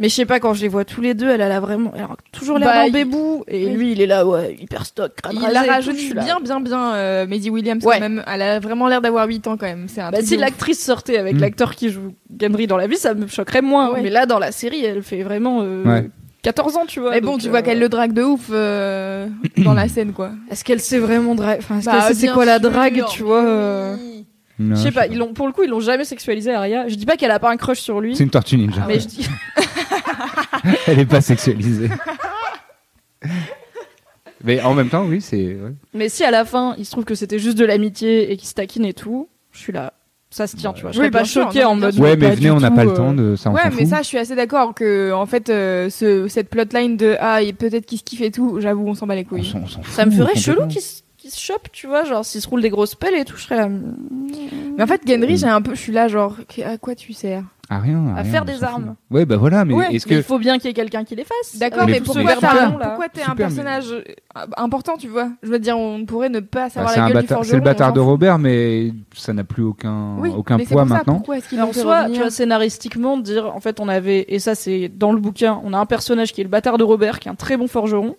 Mais 0.00 0.08
je 0.08 0.14
sais 0.14 0.24
pas, 0.24 0.40
quand 0.40 0.54
je 0.54 0.62
les 0.62 0.68
vois 0.68 0.84
tous 0.84 1.00
les 1.02 1.14
deux, 1.14 1.28
elle, 1.28 1.42
elle 1.42 1.52
a 1.52 1.60
vraiment 1.60 1.92
elle 1.94 2.02
a 2.04 2.08
toujours 2.32 2.58
l'air 2.58 2.68
Bah, 2.68 2.74
d'un 2.76 2.84
il- 2.86 2.92
bébou. 2.92 3.44
Et 3.46 3.66
oui. 3.66 3.72
lui, 3.72 3.92
il 3.92 4.00
est 4.00 4.06
là, 4.06 4.26
ouais, 4.26 4.56
hyper 4.58 4.86
stock, 4.86 5.12
crâne 5.14 5.36
Il 5.36 5.52
la 5.52 5.62
rajeunit 5.62 6.12
bien, 6.14 6.38
bien, 6.42 6.58
bien, 6.60 6.94
euh, 6.94 7.26
Maisie 7.26 7.50
Williams 7.50 7.84
Ouais. 7.84 7.96
quand 7.96 8.00
même. 8.00 8.24
Elle 8.26 8.42
a 8.42 8.58
vraiment 8.60 8.88
l'air 8.88 9.02
d'avoir 9.02 9.28
8 9.28 9.46
ans 9.46 9.56
quand 9.58 9.66
même. 9.66 9.84
C'est 9.88 10.00
un 10.00 10.10
Bah, 10.10 10.18
si 10.22 10.36
l'actrice 10.38 10.82
sortait 10.82 11.18
avec 11.18 11.34
Mm. 11.36 11.40
l'acteur 11.40 11.74
qui 11.76 11.90
joue 11.90 12.14
Gendry 12.40 12.66
dans 12.66 12.78
la 12.78 12.86
vie, 12.86 12.96
ça 12.96 13.12
me 13.14 13.26
choquerait 13.26 13.60
moins. 13.62 13.92
Ouais. 13.92 14.00
Mais 14.02 14.10
là, 14.10 14.24
dans 14.26 14.38
la 14.38 14.52
série, 14.52 14.84
elle 14.84 15.02
fait 15.02 15.22
vraiment 15.22 15.60
euh, 15.62 15.84
Ouais. 15.84 16.10
14 16.42 16.76
ans, 16.78 16.86
tu 16.88 17.00
vois. 17.00 17.10
Mais 17.10 17.20
bon, 17.20 17.36
tu 17.36 17.50
vois 17.50 17.58
euh, 17.58 17.62
qu'elle 17.62 17.78
le 17.78 17.90
drague 17.90 18.14
de 18.14 18.22
ouf 18.22 18.48
euh, 18.50 19.26
dans 19.58 19.74
la 19.74 19.86
scène, 19.88 20.12
quoi. 20.14 20.30
Est-ce 20.50 20.64
qu'elle 20.64 20.80
sait 20.80 20.98
vraiment 20.98 21.34
drague 21.34 21.58
Enfin, 21.58 21.76
est-ce 21.80 21.84
Bah, 21.84 21.92
qu'elle 22.06 22.14
sait 22.16 22.26
c'est 22.26 22.32
quoi 22.32 22.46
la 22.46 22.58
sûr, 22.58 22.70
drague, 22.70 23.04
tu 23.10 23.22
vois 23.22 23.44
euh, 23.44 23.96
Je 24.58 24.74
sais 24.76 24.90
pas, 24.92 25.00
pas. 25.02 25.06
ils 25.08 25.18
l'ont, 25.18 25.34
pour 25.34 25.46
le 25.46 25.52
coup, 25.52 25.62
ils 25.64 25.68
l'ont 25.68 25.80
jamais 25.80 26.04
sexualisé, 26.06 26.54
Arya. 26.54 26.88
Je 26.88 26.94
dis 26.94 27.04
pas 27.04 27.16
qu'elle 27.18 27.30
a 27.30 27.38
pas 27.38 27.50
un 27.50 27.58
crush 27.58 27.80
sur 27.80 28.00
lui. 28.00 28.16
C'est 28.16 28.24
une 28.24 28.30
tortue 28.30 28.56
ninja. 28.56 28.84
Mais 28.88 28.98
je 29.00 29.06
dis, 29.08 29.28
Elle 30.86 30.98
est 31.00 31.06
pas 31.06 31.20
sexualisée. 31.20 31.88
Mais 34.42 34.60
en 34.62 34.74
même 34.74 34.88
temps, 34.88 35.04
oui, 35.04 35.20
c'est. 35.20 35.36
ouais. 35.54 35.72
Mais 35.92 36.08
si 36.08 36.24
à 36.24 36.30
la 36.30 36.44
fin, 36.44 36.74
il 36.78 36.86
se 36.86 36.90
trouve 36.92 37.04
que 37.04 37.14
c'était 37.14 37.38
juste 37.38 37.58
de 37.58 37.64
l'amitié 37.64 38.32
et 38.32 38.36
qu'ils 38.36 38.48
se 38.48 38.54
taquinent 38.54 38.86
et 38.86 38.94
tout, 38.94 39.28
je 39.52 39.58
suis 39.58 39.72
là. 39.72 39.92
Ça 40.32 40.46
se 40.46 40.56
tient, 40.56 40.72
tu 40.72 40.82
vois. 40.82 40.92
Je 40.92 41.00
Oui, 41.00 41.08
serais 41.10 41.50
pas 41.50 41.62
non, 41.64 41.70
en 41.70 41.74
mode. 41.74 41.98
Ouais, 41.98 42.16
mais 42.16 42.30
venez, 42.30 42.50
on 42.52 42.60
n'a 42.60 42.70
pas 42.70 42.84
le 42.84 42.92
euh, 42.92 42.96
temps 42.96 43.12
de 43.12 43.34
ça. 43.34 43.50
on 43.50 43.54
Ouais, 43.54 43.62
mais 43.70 43.82
fout. 43.82 43.88
ça, 43.88 43.98
je 44.02 44.06
suis 44.06 44.16
assez 44.16 44.36
d'accord 44.36 44.74
que, 44.74 45.12
en 45.12 45.26
fait, 45.26 45.50
euh, 45.50 45.90
ce, 45.90 46.28
cette 46.28 46.48
plotline 46.48 46.96
de 46.96 47.16
ah, 47.18 47.42
et 47.42 47.52
peut-être 47.52 47.84
qu'il 47.84 47.98
se 47.98 48.04
kiffe 48.04 48.20
et 48.20 48.30
tout, 48.30 48.60
j'avoue, 48.60 48.86
on 48.86 48.94
s'en 48.94 49.08
bat 49.08 49.16
les 49.16 49.24
couilles. 49.24 49.52
on 49.56 49.66
Ça 49.90 50.06
me 50.06 50.12
ferait 50.12 50.36
chelou 50.36 50.68
qu'ils 50.68 51.30
se 51.32 51.40
chopent, 51.40 51.70
tu 51.72 51.88
vois. 51.88 52.04
Genre, 52.04 52.24
s'ils 52.24 52.40
se 52.40 52.48
roulent 52.48 52.62
des 52.62 52.70
grosses 52.70 52.94
pelles 52.94 53.16
et 53.16 53.24
tout, 53.24 53.36
je 53.36 53.42
serais 53.42 53.56
là. 53.56 53.68
Mais 53.68 54.82
en 54.84 54.86
fait, 54.86 55.02
Gendry, 55.04 55.36
j'ai 55.36 55.48
un 55.48 55.60
peu, 55.62 55.74
je 55.74 55.80
suis 55.80 55.92
là, 55.92 56.06
genre, 56.06 56.36
à 56.64 56.78
quoi 56.78 56.94
tu 56.94 57.12
sers? 57.12 57.42
Ah, 57.72 57.78
rien. 57.78 58.04
À 58.16 58.22
rien, 58.22 58.24
faire 58.32 58.44
des 58.44 58.64
armes. 58.64 58.96
Ouais, 59.12 59.24
bah 59.24 59.36
voilà, 59.36 59.64
mais 59.64 59.74
Ouais, 59.74 59.94
est-ce 59.94 60.04
que. 60.04 60.14
il 60.14 60.22
faut 60.24 60.40
bien 60.40 60.58
qu'il 60.58 60.66
y 60.66 60.70
ait 60.70 60.74
quelqu'un 60.74 61.04
qui 61.04 61.14
les 61.14 61.22
fasse. 61.24 61.56
D'accord, 61.56 61.86
Mais 61.86 62.00
pourquoi 62.00 62.24
t'es 62.24 62.32
un 62.42 62.46
Super, 62.46 63.28
mais- 63.28 63.34
personnage 63.36 63.92
euh, 63.92 64.02
important, 64.56 64.96
tu 64.96 65.06
vois? 65.06 65.28
Je 65.44 65.50
veux 65.50 65.60
dire, 65.60 65.78
on 65.78 66.04
pourrait 66.04 66.28
ne 66.30 66.40
pas 66.40 66.64
Bah, 66.64 66.70
savoir 66.70 66.92
c'est 66.92 66.98
la 66.98 67.04
un 67.04 67.08
gueule 67.10 67.16
du 67.18 67.22
bâtard- 67.28 67.36
forgeron. 67.38 67.50
c'est 67.50 67.56
le 67.56 67.62
bâtard 67.62 67.92
de 67.92 68.00
fout. 68.00 68.06
Robert, 68.08 68.38
mais 68.40 68.92
ça 69.14 69.32
n'a 69.32 69.44
plus 69.44 69.62
aucun, 69.62 70.16
Oui, 70.18 70.30
aucun 70.36 70.56
poids 70.58 70.66
pour 70.66 70.78
ça, 70.80 70.84
maintenant. 70.84 71.14
Pourquoi 71.14 71.38
est-ce 71.38 71.48
qu'il 71.48 71.58
Mais 71.58 71.64
en 71.64 71.72
fait 71.72 71.80
soi, 71.80 71.96
tu 71.98 72.02
revenir 72.06 72.20
vois, 72.22 72.30
scénaristiquement, 72.30 73.18
dire, 73.18 73.46
en 73.54 73.60
fait, 73.60 73.78
on 73.78 73.88
avait, 73.88 74.24
et 74.28 74.40
ça 74.40 74.56
c'est 74.56 74.88
dans 74.88 75.12
le 75.12 75.20
bouquin, 75.20 75.60
on 75.64 75.72
a 75.72 75.78
un 75.78 75.86
personnage 75.86 76.32
qui 76.32 76.40
est 76.40 76.44
le 76.44 76.50
bâtard 76.50 76.76
de 76.76 76.82
Robert, 76.84 77.20
qui 77.20 77.28
est 77.28 77.30
un 77.30 77.36
très 77.36 77.56
bon 77.56 77.68
forgeron, 77.68 78.16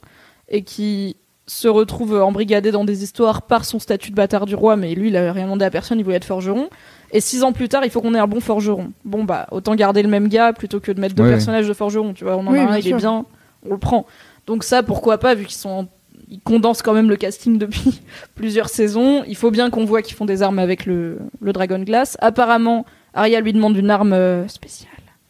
et 0.48 0.64
qui 0.64 1.18
se 1.46 1.68
retrouve 1.68 2.22
embrigadé 2.22 2.72
dans 2.72 2.86
des 2.86 3.04
histoires 3.04 3.42
par 3.42 3.66
son 3.66 3.80
statut 3.80 4.12
de 4.12 4.16
bâtard 4.16 4.46
du 4.46 4.56
roi, 4.56 4.78
mais 4.78 4.96
lui, 4.96 5.10
il 5.10 5.18
avait 5.18 5.32
rien 5.32 5.44
demandé 5.46 5.66
à 5.66 5.70
personne, 5.70 6.00
il 6.00 6.04
voulait 6.06 6.16
être 6.18 6.24
forgeron. 6.26 6.70
Et 7.14 7.20
six 7.22 7.44
ans 7.44 7.52
plus 7.52 7.68
tard, 7.70 7.84
il 7.84 7.92
faut 7.92 8.02
qu'on 8.02 8.14
ait 8.16 8.20
un 8.20 8.28
bon 8.28 8.40
forgeron. 8.40 8.92
Bon 9.06 9.24
bah 9.24 9.48
autant 9.52 9.76
garder 9.76 10.02
le 10.02 10.10
même 10.10 10.28
gars 10.30 10.54
plutôt 10.54 10.80
que 10.80 10.92
de 10.92 11.00
mettre 11.00 11.16
deux 11.16 11.24
Ouais. 11.24 11.30
personnages 11.32 11.68
de 11.68 11.74
forgeron. 11.74 12.14
Tu 12.14 12.24
vois, 12.24 12.38
on 12.38 12.48
en 12.48 12.52
Oui, 12.54 12.60
a 12.60 12.70
un, 12.70 12.78
il 12.78 12.88
est 12.88 12.94
bien, 12.94 13.26
on 13.68 13.72
le 13.74 13.78
prend. 13.78 14.06
Donc 14.48 14.64
ça, 14.64 14.82
pourquoi 14.84 15.18
pas 15.18 15.36
vu 15.36 15.46
qu'ils 15.46 15.58
sont 15.58 15.70
en- 15.70 15.88
ils 16.30 16.40
condensent 16.40 16.82
quand 16.82 16.94
même 16.94 17.10
le 17.10 17.18
casting 17.18 17.58
depuis 17.58 18.02
plusieurs 18.36 18.70
saisons. 18.70 19.24
Il 19.28 19.36
faut 19.36 19.52
bien 19.52 19.70
qu'on 19.70 19.84
voit 19.86 20.02
qu'ils 20.02 20.16
font 20.16 20.26
des 20.26 20.42
armes 20.42 20.60
avec 20.60 20.86
le, 20.86 21.20
le 21.42 21.52
Dragon 21.54 21.80
Glass. 21.80 22.16
Apparemment, 22.22 22.86
Arya 23.14 23.42
lui 23.42 23.52
demande 23.52 23.76
une 23.76 23.90
arme 23.90 24.14
euh, 24.14 24.48
spéciale 24.48 24.88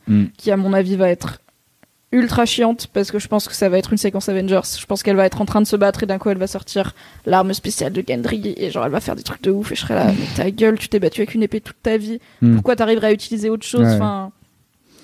Mm. 0.08 0.26
qui, 0.36 0.50
à 0.52 0.58
mon 0.58 0.74
avis, 0.74 0.96
va 0.96 1.10
être 1.10 1.42
ultra 2.12 2.46
chiante 2.46 2.88
parce 2.92 3.10
que 3.12 3.20
je 3.20 3.28
pense 3.28 3.48
que 3.48 3.54
ça 3.56 3.70
va 3.70 3.78
être 3.78 3.92
une 3.94 3.98
séquence 3.98 4.28
Avengers. 4.30 4.60
Je 4.80 4.86
pense 4.86 5.02
qu'elle 5.04 5.16
va 5.16 5.26
être 5.26 5.40
en 5.42 5.46
train 5.46 5.62
de 5.62 5.68
se 5.68 5.76
battre 5.76 6.04
et 6.04 6.06
d'un 6.06 6.18
coup 6.18 6.30
elle 6.30 6.38
va 6.38 6.48
sortir 6.48 6.94
l'arme 7.26 7.54
spéciale 7.54 7.94
de 7.94 8.04
Gendry 8.08 8.54
et 8.58 8.70
genre 8.70 8.86
elle 8.86 8.92
va 8.92 9.00
faire 9.00 9.16
des 9.16 9.24
trucs 9.24 9.42
de 9.44 9.52
ouf 9.52 9.72
et 9.72 9.76
je 9.76 9.82
serai 9.82 9.94
là, 9.96 10.08
mais 10.08 10.26
ta 10.36 10.52
gueule, 10.52 10.78
tu 10.78 10.90
t'es 10.90 11.00
battu 11.00 11.22
avec 11.22 11.34
une 11.36 11.44
épée 11.44 11.62
toute 11.62 11.82
ta 11.82 11.96
vie. 11.98 12.20
Mm. 12.42 12.56
Pourquoi 12.56 12.76
t'arriverais 12.76 13.08
à 13.08 13.12
utiliser 13.14 13.50
autre 13.50 13.66
chose? 13.66 13.82
Ouais. 13.88 13.94
Enfin. 13.96 14.32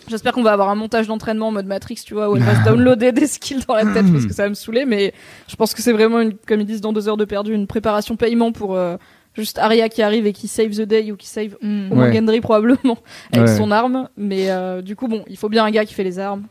J'espère 0.09 0.31
qu'on 0.31 0.41
va 0.43 0.53
avoir 0.53 0.69
un 0.69 0.75
montage 0.75 1.07
d'entraînement 1.07 1.49
en 1.49 1.51
mode 1.51 1.65
Matrix, 1.65 1.99
tu 2.05 2.13
vois, 2.13 2.29
où 2.29 2.37
elle 2.37 2.43
va 2.43 2.55
se 2.55 2.63
downloader 2.69 3.11
des 3.11 3.27
skills 3.27 3.65
dans 3.67 3.75
la 3.75 3.83
tête 3.85 4.09
parce 4.11 4.25
que 4.25 4.31
ça 4.33 4.43
va 4.43 4.49
me 4.49 4.53
saouler, 4.53 4.85
mais 4.85 5.13
je 5.49 5.55
pense 5.57 5.73
que 5.73 5.81
c'est 5.81 5.91
vraiment 5.91 6.21
une, 6.21 6.33
comme 6.47 6.61
ils 6.61 6.65
disent 6.65 6.79
dans 6.79 6.93
deux 6.93 7.09
heures 7.09 7.17
de 7.17 7.25
perdu, 7.25 7.53
une 7.53 7.67
préparation 7.67 8.15
paiement 8.15 8.53
pour 8.53 8.75
euh, 8.77 8.95
juste 9.35 9.59
Arya 9.59 9.89
qui 9.89 10.01
arrive 10.01 10.25
et 10.25 10.31
qui 10.31 10.47
save 10.47 10.69
the 10.69 10.83
day 10.83 11.11
ou 11.11 11.17
qui 11.17 11.27
save 11.27 11.57
Mm. 11.61 11.91
au 11.91 11.95
moins 11.95 12.07
Ouais. 12.07 12.13
Gendry 12.15 12.39
probablement 12.39 12.97
avec 13.33 13.49
Ouais. 13.49 13.57
son 13.57 13.69
arme, 13.69 14.07
mais 14.15 14.49
euh, 14.49 14.81
du 14.81 14.95
coup 14.95 15.09
bon, 15.09 15.25
il 15.27 15.35
faut 15.37 15.49
bien 15.49 15.65
un 15.65 15.71
gars 15.71 15.83
qui 15.83 15.93
fait 15.93 16.05
les 16.05 16.19
armes. 16.19 16.43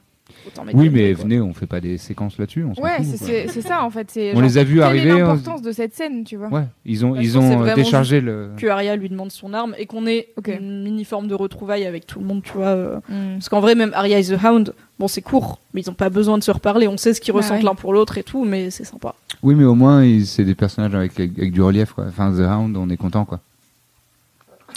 Autant 0.46 0.64
mettre 0.64 0.78
Oui, 0.78 0.90
mais 0.90 1.12
quoi. 1.14 1.24
venez, 1.24 1.40
on 1.40 1.52
fait 1.52 1.66
pas 1.66 1.80
des 1.80 1.98
séquences 1.98 2.38
là-dessus. 2.38 2.64
Ouais, 2.64 3.02
c'est- 3.02 3.60
ça 3.60 3.82
en 3.82 3.90
fait. 3.90 4.12
On 4.16 4.32
genre, 4.34 4.42
les 4.42 4.58
a 4.58 4.64
vus 4.64 4.80
arriver. 4.80 5.12
on- 5.12 5.18
l'importance 5.18 5.62
de 5.62 5.72
cette 5.72 5.94
scène, 5.94 6.24
tu 6.24 6.36
vois? 6.36 6.48
Ouais, 6.48 6.64
ils 6.84 7.04
ont, 7.04 7.16
ils 7.16 7.36
ont 7.36 7.64
déchargé 7.74 8.20
le. 8.20 8.50
que 8.56 8.66
Arya 8.66 8.94
lui 8.96 9.08
demande 9.08 9.32
son 9.32 9.52
arme 9.54 9.74
et 9.78 9.86
qu'on 9.86 10.06
ait 10.06 10.28
Ok. 10.36 10.48
une 10.60 10.84
mini 10.84 11.04
forme 11.04 11.26
de 11.26 11.34
retrouvailles 11.34 11.84
avec 11.86 12.06
tout 12.06 12.20
le 12.20 12.26
monde, 12.26 12.42
tu 12.44 12.52
vois. 12.52 12.66
euh. 12.66 12.96
Mm. 13.08 13.34
Parce 13.34 13.48
qu'en 13.48 13.60
vrai, 13.60 13.74
même 13.74 13.90
Arya 13.94 14.18
et 14.20 14.24
The 14.24 14.36
Hound, 14.44 14.72
bon, 14.98 15.08
c'est 15.08 15.22
court, 15.22 15.58
mais 15.74 15.80
ils 15.80 15.90
ont 15.90 15.94
pas 15.94 16.10
besoin 16.10 16.38
de 16.38 16.42
se 16.44 16.50
reparler. 16.50 16.86
On 16.88 16.96
sait 16.96 17.12
ce 17.14 17.20
qu'ils 17.20 17.34
ressentent 17.34 17.58
ouais. 17.58 17.62
l'un 17.64 17.74
pour 17.74 17.92
l'autre 17.92 18.16
et 18.18 18.22
tout, 18.22 18.44
mais 18.44 18.70
c'est 18.70 18.84
sympa. 18.84 19.14
Oui, 19.42 19.54
mais 19.54 19.64
au 19.64 19.74
moins, 19.74 20.04
c'est 20.24 20.44
des 20.44 20.54
personnages 20.54 20.94
avec, 20.94 21.18
avec 21.18 21.52
du 21.52 21.60
relief, 21.62 21.92
quoi. 21.92 22.04
Enfin, 22.08 22.32
The 22.32 22.40
Hound, 22.40 22.76
on 22.76 22.88
est 22.88 22.96
content, 22.96 23.24
quoi. 23.24 23.40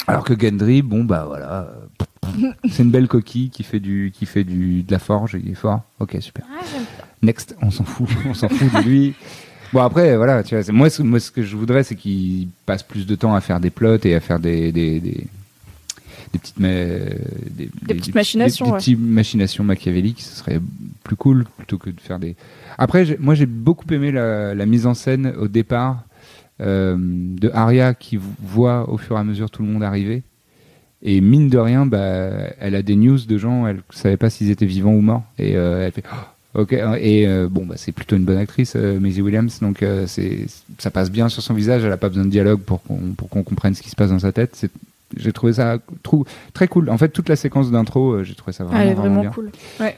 Alors 0.07 0.23
que 0.23 0.33
Gendry, 0.39 0.81
bon, 0.81 1.03
bah 1.03 1.25
voilà. 1.27 1.71
c'est 2.69 2.83
une 2.83 2.91
belle 2.91 3.07
coquille 3.07 3.49
qui 3.49 3.63
fait, 3.63 3.79
du, 3.79 4.11
qui 4.13 4.25
fait 4.25 4.43
du, 4.43 4.83
de 4.83 4.91
la 4.91 4.99
forge 4.99 5.35
et 5.35 5.41
il 5.43 5.51
est 5.51 5.55
fort. 5.55 5.81
Ok, 5.99 6.17
super. 6.19 6.45
Next, 7.21 7.55
on 7.61 7.71
s'en 7.71 7.83
fout, 7.83 8.09
on 8.25 8.33
s'en 8.33 8.49
fout 8.49 8.71
de 8.73 8.87
lui. 8.87 9.13
Bon, 9.73 9.81
après, 9.81 10.15
voilà, 10.17 10.41
tu 10.43 10.55
vois, 10.59 10.73
moi, 10.73 10.89
ce, 10.89 11.03
moi, 11.03 11.19
ce 11.19 11.31
que 11.31 11.43
je 11.43 11.55
voudrais, 11.55 11.83
c'est 11.83 11.95
qu'il 11.95 12.47
passe 12.65 12.81
plus 12.83 13.05
de 13.05 13.15
temps 13.15 13.35
à 13.35 13.41
faire 13.41 13.59
des 13.59 13.69
plots 13.69 13.97
et 14.03 14.15
à 14.15 14.19
faire 14.19 14.39
des. 14.39 14.71
des, 14.71 14.99
des 14.99 15.27
des 16.31 16.37
petites, 16.37 16.59
ma- 16.59 16.67
des, 16.67 17.69
petites 17.87 18.13
machinations, 18.13 18.65
des, 18.67 18.71
ouais. 18.71 18.77
petites 18.77 18.99
machinations 18.99 19.63
machiavéliques, 19.63 20.21
ce 20.21 20.35
serait 20.35 20.61
plus 21.03 21.15
cool 21.15 21.45
plutôt 21.57 21.79
que 21.79 21.89
de 21.89 21.99
faire 21.99 22.19
des. 22.19 22.35
Après, 22.77 23.17
moi 23.19 23.33
j'ai 23.33 23.47
beaucoup 23.47 23.91
aimé 23.91 24.11
la, 24.11 24.53
la 24.53 24.65
mise 24.67 24.85
en 24.85 24.93
scène 24.93 25.33
au 25.39 25.47
départ 25.47 26.03
de 26.60 27.51
Arya 27.53 27.93
qui 27.93 28.20
voit 28.41 28.89
au 28.89 28.97
fur 28.97 29.16
et 29.16 29.20
à 29.20 29.24
mesure 29.24 29.49
tout 29.49 29.64
le 29.64 29.70
monde 29.70 29.84
arriver. 29.84 30.24
Et 31.01 31.22
mine 31.22 31.49
de 31.49 31.57
rien, 31.57 31.86
bah, 31.86 31.99
elle 32.60 32.76
a 32.76 32.82
des 32.82 32.95
news 32.95 33.20
de 33.20 33.38
gens, 33.38 33.66
elle 33.68 33.78
ne 33.78 33.82
savait 33.91 34.18
pas 34.18 34.30
s'ils 34.30 34.49
étaient 34.49 34.66
vivants 34.66 34.93
ou 34.93 35.01
morts. 35.01 35.24
Et 35.38 35.55
euh, 35.55 35.86
elle 35.86 35.93
fait 35.93 36.03
Oh, 36.12 36.18
Ok, 36.55 36.74
et 36.74 37.28
euh, 37.28 37.47
bon, 37.47 37.66
bah, 37.66 37.76
c'est 37.78 37.91
plutôt 37.91 38.16
une 38.16 38.26
bonne 38.26 38.38
actrice, 38.38 38.74
euh, 38.76 38.99
Maisie 38.99 39.22
Williams, 39.22 39.60
donc 39.60 39.84
euh, 39.84 40.07
ça 40.80 40.89
passe 40.89 41.12
bien 41.12 41.30
sur 41.30 41.43
son 41.43 41.53
visage, 41.53 41.84
elle 41.84 41.89
n'a 41.89 41.97
pas 41.97 42.10
besoin 42.10 42.26
de 42.26 42.32
dialogue 42.32 42.62
pour 42.62 42.82
qu'on, 42.82 43.14
comprenne 43.43 43.76
ce 43.76 43.84
qui 43.84 43.91
se 43.91 43.95
passe 43.95 44.10
dans 44.10 44.20
sa 44.20 44.32
tête. 44.32 44.66
J'ai 45.18 45.32
trouvé 45.34 45.53
ça 45.53 45.78
trou- 46.03 46.26
très 46.53 46.68
cool. 46.68 46.89
En 46.89 46.97
fait, 46.97 47.10
toute 47.10 47.30
la 47.30 47.36
séquence 47.36 47.72
d'intro, 47.72 48.12
euh, 48.12 48.24
j'ai 48.24 48.36
trouvé 48.36 48.53
ça 48.53 48.64
vraiment, 48.64 48.80
elle 48.82 48.89
est 48.89 48.93
vraiment 48.93 49.22
vraiment 49.22 49.22
bien. 49.22 49.32
cool. 49.32 49.51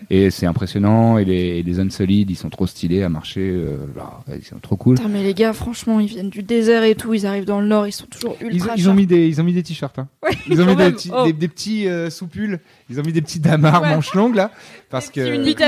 Et 0.09 0.29
c'est 0.31 0.45
impressionnant, 0.45 1.17
et 1.17 1.25
les, 1.25 1.59
et 1.59 1.63
les 1.63 1.73
zones 1.73 1.91
solides, 1.91 2.29
ils 2.29 2.35
sont 2.37 2.49
trop 2.49 2.67
stylés 2.67 3.03
à 3.03 3.09
marcher, 3.09 3.41
euh, 3.41 3.77
là, 3.95 4.19
ils 4.35 4.43
sont 4.45 4.59
trop 4.59 4.75
cool. 4.77 4.95
Putain, 4.95 5.09
mais 5.09 5.23
les 5.23 5.33
gars, 5.33 5.53
franchement, 5.53 5.99
ils 5.99 6.07
viennent 6.07 6.29
du 6.29 6.43
désert 6.43 6.83
et 6.83 6.95
tout, 6.95 7.13
ils 7.13 7.25
arrivent 7.25 7.45
dans 7.45 7.59
le 7.61 7.67
nord, 7.67 7.87
ils 7.87 7.91
sont 7.91 8.05
toujours 8.07 8.35
Ils, 8.41 8.47
ultra 8.55 8.73
ils 8.77 8.81
ont 8.83 8.85
sharp. 8.91 8.97
mis 8.97 9.07
des, 9.07 9.27
ils 9.27 9.41
ont 9.41 9.43
mis 9.43 9.53
des 9.53 9.63
t-shirts. 9.63 9.99
Hein. 9.99 10.07
Ouais, 10.23 10.31
Ils 10.47 10.61
ont 10.61 10.65
mis 10.65 10.75
des, 10.75 10.83
même. 10.83 10.93
petits- 10.93 11.11
Oh. 11.13 11.25
des, 11.25 11.33
des 11.33 11.47
petits 11.47 11.87
euh, 11.87 12.09
sous-pulls. 12.09 12.59
Ils 12.89 12.99
ont 12.99 13.03
mis 13.03 13.13
des 13.13 13.21
petits 13.21 13.39
damars 13.39 13.81
Ouais. 13.81 13.89
manches 13.95 14.13
longues 14.15 14.35
là, 14.35 14.51
parce 14.89 15.09
que. 15.09 15.21
thermique 15.21 15.59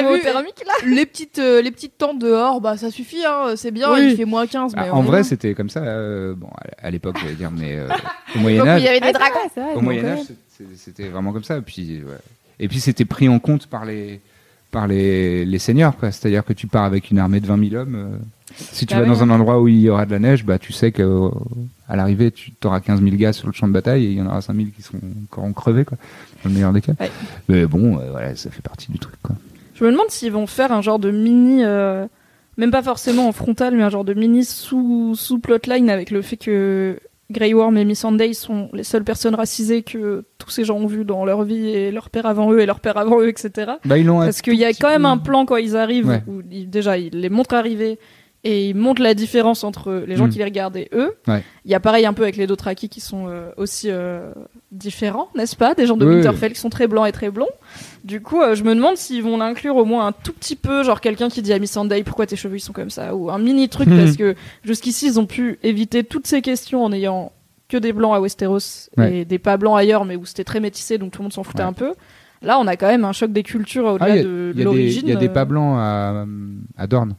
là 0.66 0.74
Les 0.86 1.06
petites, 1.06 1.40
euh, 1.40 1.62
les 1.62 1.72
petites 1.72 1.98
tentes 1.98 2.20
dehors, 2.20 2.60
bah 2.62 2.78
ça 2.78 2.92
suffit, 2.92 3.24
hein, 3.26 3.54
c'est 3.56 3.72
bien, 3.72 3.92
Oui. 3.94 4.10
il 4.12 4.16
fait 4.18 4.26
moins 4.26 4.46
15. 4.48 4.74
Ah, 4.76 4.94
en 4.94 5.02
vrai, 5.02 5.24
c'était 5.24 5.54
comme 5.54 5.70
ça. 5.70 5.82
euh, 5.84 6.34
bon, 6.36 6.48
à 6.82 6.92
l'époque, 6.92 7.18
j'allais 7.22 7.36
dire, 7.36 7.52
mais 7.52 7.76
euh, 7.78 7.88
au 8.36 8.40
Moyen 8.40 8.68
Âge, 8.68 8.82
il 8.82 8.86
y 8.86 8.88
avait 8.88 9.00
des 9.00 9.12
Ah, 9.16 9.30
c'est 9.54 9.62
vrai, 9.62 9.74
au 9.76 9.82
Moyen 9.82 10.06
Âge, 10.06 10.20
c'était 10.76 11.08
vraiment 11.10 11.32
comme 11.34 11.44
ça. 11.44 11.62
Puis, 11.62 12.02
ouais. 12.04 12.18
Et 12.60 12.68
puis, 12.68 12.80
c'était 12.80 13.06
pris 13.06 13.28
en 13.30 13.40
compte 13.40 13.68
par 13.68 13.86
les, 13.86 14.20
par 14.72 14.88
les, 14.88 15.46
les 15.46 15.60
seigneurs. 15.60 15.94
C'est-à-dire 16.02 16.44
que 16.46 16.54
tu 16.54 16.68
pars 16.68 16.84
avec 16.84 17.12
une 17.12 17.20
armée 17.20 17.40
de 17.40 17.48
20 17.48 17.70
000 17.70 17.82
hommes. 17.82 17.96
euh, 17.96 18.18
si 18.56 18.86
tu 18.86 18.94
Bah 18.94 19.02
vas 19.02 19.08
dans 19.08 19.24
un 19.24 19.30
endroit 19.32 19.60
où 19.62 19.68
il 19.68 19.80
y 19.80 19.90
aura 19.90 20.06
de 20.06 20.12
la 20.12 20.20
neige, 20.20 20.46
bah, 20.46 20.60
tu 20.60 20.72
sais 20.74 20.92
que 20.92 21.02
euh, 21.02 21.30
l'arrivée, 21.90 22.32
tu 22.32 22.52
auras 22.66 22.80
15 22.82 23.02
000 23.02 23.16
gars 23.16 23.34
sur 23.34 23.48
le 23.48 23.54
champ 23.54 23.68
de 23.68 23.74
bataille 23.74 24.06
et 24.06 24.10
il 24.12 24.18
y 24.18 24.22
en 24.22 24.28
aura 24.28 24.42
5 24.42 24.56
000 24.56 24.68
qui 24.76 24.82
seront 24.84 25.00
encore 25.32 25.52
crevés, 25.54 25.86
quoi. 25.86 25.98
Dans 26.44 26.50
le 26.50 26.56
meilleur 26.56 26.72
des 26.74 26.82
cas. 26.82 26.94
Ouais. 27.00 27.10
Mais 27.50 27.66
bon, 27.66 27.98
euh, 28.00 28.12
voilà, 28.12 28.36
ça 28.36 28.52
fait 28.52 28.62
partie 28.62 28.92
du 28.92 29.00
truc, 29.00 29.16
quoi. 29.24 29.36
Je 29.76 29.84
me 29.84 29.92
demande 29.92 30.10
s'ils 30.10 30.32
vont 30.32 30.46
faire 30.46 30.72
un 30.72 30.82
genre 30.84 31.00
de 31.00 31.10
mini, 31.10 31.64
même 31.64 32.70
pas 32.72 32.84
forcément 32.84 33.28
en 33.28 33.32
frontal, 33.32 33.76
mais 33.76 33.82
un 33.82 33.90
genre 33.90 34.06
de 34.06 34.14
mini 34.14 34.46
sous, 34.46 35.16
sous 35.16 35.40
plotline 35.40 35.90
avec 35.90 36.12
le 36.12 36.22
fait 36.22 36.38
que 36.38 37.00
Grey 37.34 37.54
Worm 37.54 37.76
et 37.78 37.84
Missandei 37.84 38.34
sont 38.34 38.70
les 38.72 38.84
seules 38.84 39.04
personnes 39.04 39.36
racisées 39.36 39.82
que 39.82 40.24
tous 40.38 40.50
ces 40.50 40.64
gens 40.64 40.78
ont 40.78 40.86
vues 40.86 41.04
dans 41.04 41.26
leur 41.26 41.44
vie 41.44 41.68
et 41.70 41.92
leur 41.92 42.10
père 42.10 42.26
avant 42.26 42.52
eux 42.54 42.60
et 42.62 42.66
leur 42.66 42.80
père 42.80 42.98
avant 42.98 43.20
eux, 43.20 43.28
etc. 43.28 43.74
Bah, 43.84 43.98
ils 43.98 44.06
Parce 44.08 44.42
qu'il 44.42 44.56
y 44.56 44.64
a 44.64 44.72
quand 44.74 44.90
même 44.90 45.06
un 45.06 45.18
plan 45.18 45.46
quand 45.46 45.58
ils 45.58 45.76
arrivent 45.76 46.08
Ouais. 46.08 46.24
où 46.28 46.42
ils- 46.52 46.70
déjà 46.70 46.98
ils 46.98 47.20
les 47.20 47.30
montrent 47.30 47.56
arriver 47.56 48.00
et 48.46 48.68
ils 48.70 48.76
montrent 48.76 49.02
la 49.02 49.14
différence 49.14 49.64
entre 49.64 50.04
les 50.06 50.16
gens 50.18 50.28
Mm. 50.28 50.30
qui 50.32 50.38
les 50.40 50.44
regardent 50.44 50.76
et 50.78 50.90
eux. 50.94 51.16
Ouais. 51.28 51.44
Il 51.66 51.72
y 51.72 51.76
a 51.76 51.80
pareil 51.80 52.06
un 52.06 52.14
peu 52.14 52.24
avec 52.24 52.36
les 52.36 52.46
Dothraki 52.48 52.90
qui 52.90 53.00
sont 53.00 53.28
euh, 53.30 53.50
aussi 53.58 53.88
euh, 53.90 54.32
différents, 54.72 55.30
n'est-ce 55.36 55.56
pas? 55.56 55.74
Des 55.76 55.86
gens 55.86 55.96
de 55.98 56.06
Oui. 56.06 56.16
Winterfell 56.16 56.54
qui 56.54 56.60
sont 56.60 56.70
très 56.70 56.88
blancs 56.88 57.08
et 57.08 57.12
très 57.12 57.30
blonds. 57.30 57.48
Du 58.04 58.22
coup, 58.22 58.42
euh, 58.42 58.54
je 58.56 58.64
me 58.64 58.76
demande 58.76 58.98
s'ils 58.98 59.24
vont 59.24 59.38
l'inclure 59.38 59.76
au 59.78 59.86
moins 59.86 60.08
un 60.08 60.12
tout 60.12 60.34
petit 60.34 60.56
peu, 60.58 60.84
genre 60.84 61.00
quelqu'un 61.00 61.30
qui 61.30 61.42
dit 61.42 61.54
à 61.54 61.60
Missandei 61.60 62.04
pourquoi 62.04 62.26
tes 62.26 62.36
cheveux 62.36 62.58
ils 62.58 62.60
sont 62.60 62.74
comme 62.74 62.90
ça, 62.90 63.16
ou 63.16 63.30
un 63.32 63.38
mini 63.40 63.70
truc 63.70 63.88
Mhm. 63.88 63.98
parce 63.98 64.18
que 64.18 64.36
jusqu'ici 64.64 65.08
ils 65.08 65.20
ont 65.20 65.26
pu 65.26 65.58
éviter 65.64 66.04
toutes 66.04 66.28
ces 66.28 66.42
questions 66.42 66.84
en 66.84 66.92
ayant 66.92 67.32
que 67.70 67.78
des 67.78 67.94
blancs 67.94 68.14
à 68.14 68.20
Westeros 68.20 68.90
Ouais. 68.98 69.20
et 69.20 69.26
des 69.26 69.40
pas 69.40 69.56
blancs 69.58 69.78
ailleurs, 69.78 70.04
mais 70.06 70.16
où 70.18 70.26
c'était 70.26 70.44
très 70.44 70.60
métissé 70.60 70.98
donc 70.98 71.12
tout 71.12 71.22
le 71.22 71.24
monde 71.24 71.34
s'en 71.34 71.44
foutait 71.44 71.64
Ouais. 71.64 71.70
un 71.70 71.74
peu. 71.74 71.94
Là, 72.42 72.60
on 72.60 72.68
a 72.68 72.76
quand 72.76 72.88
même 72.88 73.06
un 73.06 73.14
choc 73.14 73.32
des 73.32 73.42
cultures 73.44 73.88
Ah, 73.88 73.94
au-delà 73.94 74.10
il 74.10 74.16
y 74.18 74.20
a- 74.20 74.24
de 74.24 74.64
l'origine. 74.64 75.04
il 75.06 75.14
y 75.14 75.16
a 75.16 75.20
des 75.20 75.30
pas 75.30 75.46
blancs 75.46 75.78
à, 75.80 76.26
à 76.78 76.88
Dorne. 76.88 77.16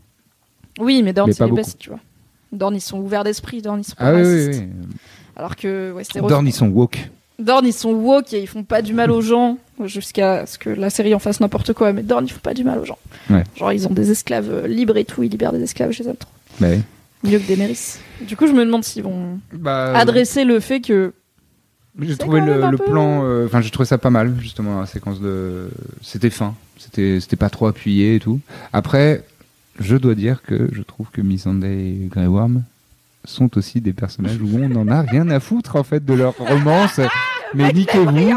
Oui, 0.79 1.03
mais 1.03 1.13
Dorne, 1.13 1.29
mais 1.31 1.35
c'est 1.35 1.45
les 1.47 1.53
bestes, 1.53 1.79
tu 1.79 1.91
vois. 1.91 2.01
Dorne, 2.53 2.77
ils 2.77 2.81
sont 2.81 2.99
ouverts 3.01 3.25
d'esprit, 3.25 3.63
Dorne, 3.63 3.81
ils 3.81 3.85
sont 3.85 3.97
pas 3.97 4.07
Ah 4.09 4.15
oui, 4.15 4.23
oui, 4.23 4.47
oui. 4.53 4.63
Alors 5.37 5.57
que 5.57 5.93
Westeros. 5.93 6.29
Dorne, 6.29 6.47
ils 6.47 6.53
sont 6.53 6.69
woke. 6.69 7.11
Dorne, 7.39 7.67
ils 7.67 7.73
sont 7.73 7.93
woke 7.93 8.33
et 8.33 8.41
ils 8.43 8.47
font 8.47 8.63
pas 8.63 8.81
du 8.81 8.95
mal 8.95 9.11
aux 9.11 9.21
gens, 9.21 9.59
jusqu'à 9.85 10.47
ce 10.47 10.57
que 10.57 10.71
la 10.71 10.89
série 10.91 11.15
en 11.15 11.19
fasse 11.19 11.41
n'importe 11.41 11.73
quoi, 11.73 11.93
mais 11.93 12.03
Dorne, 12.03 12.27
ils 12.27 12.33
font 12.33 12.39
pas 12.41 12.55
du 12.55 12.63
mal 12.63 12.79
aux 12.79 12.85
gens. 12.85 12.99
Ouais. 13.29 13.43
Genre, 13.57 13.73
ils 13.73 13.89
ont 13.89 13.93
des 13.93 14.11
esclaves 14.13 14.51
euh, 14.51 14.67
libres 14.69 14.97
et 14.97 15.05
tout, 15.05 15.23
ils 15.25 15.31
libèrent 15.31 15.53
des 15.53 15.63
esclaves, 15.63 15.91
aime 16.01 16.15
trop. 16.17 16.31
Bah, 16.61 16.69
oui. 16.71 16.83
Mieux 17.25 17.39
que 17.39 17.47
Daenerys. 17.49 17.97
Du 18.21 18.37
coup, 18.37 18.47
je 18.47 18.53
me 18.53 18.65
demande 18.65 18.85
s'ils 18.85 19.03
vont 19.03 19.39
Bah, 19.53 19.97
adresser 19.97 20.45
le 20.45 20.61
fait 20.61 20.81
que. 20.81 21.13
J'ai 22.01 22.17
trouvé 22.17 22.41
le, 22.41 22.77
peu- 22.77 22.85
plan, 22.85 23.25
euh, 23.25 23.47
enfin 23.47 23.61
j'ai 23.61 23.71
trouvé 23.71 23.87
ça 23.87 23.99
pas 23.99 24.11
mal 24.11 24.35
justement 24.41 24.81
la 24.81 24.87
séquence 24.87 25.21
de, 25.21 25.71
c'était 26.03 26.29
fin, 26.29 26.57
c'était 26.77 27.37
pas 27.37 27.51
trop 27.51 27.67
appuyé 27.67 28.17
et 28.17 28.19
tout. 28.21 28.41
Après, 28.73 29.23
je 29.81 29.97
dois 29.97 30.15
dire 30.15 30.43
que 30.43 30.69
je 30.73 30.83
trouve 30.83 31.09
que 31.11 31.21
Missandei 31.21 32.01
et 32.03 32.07
Grey 32.07 32.27
Worm 32.27 32.63
sont 33.25 33.57
aussi 33.57 33.81
des 33.81 33.93
personnages 33.93 34.41
où 34.41 34.49
on 34.63 34.69
n'en 34.69 34.89
a 34.89 35.01
rien 35.03 35.29
à 35.31 35.41
foutre 35.41 35.77
en 35.77 35.83
fait 35.85 36.05
de 36.05 36.15
leur 36.15 36.37
romance. 36.37 37.01
mais 37.55 37.73
niquez-vous. 37.73 38.35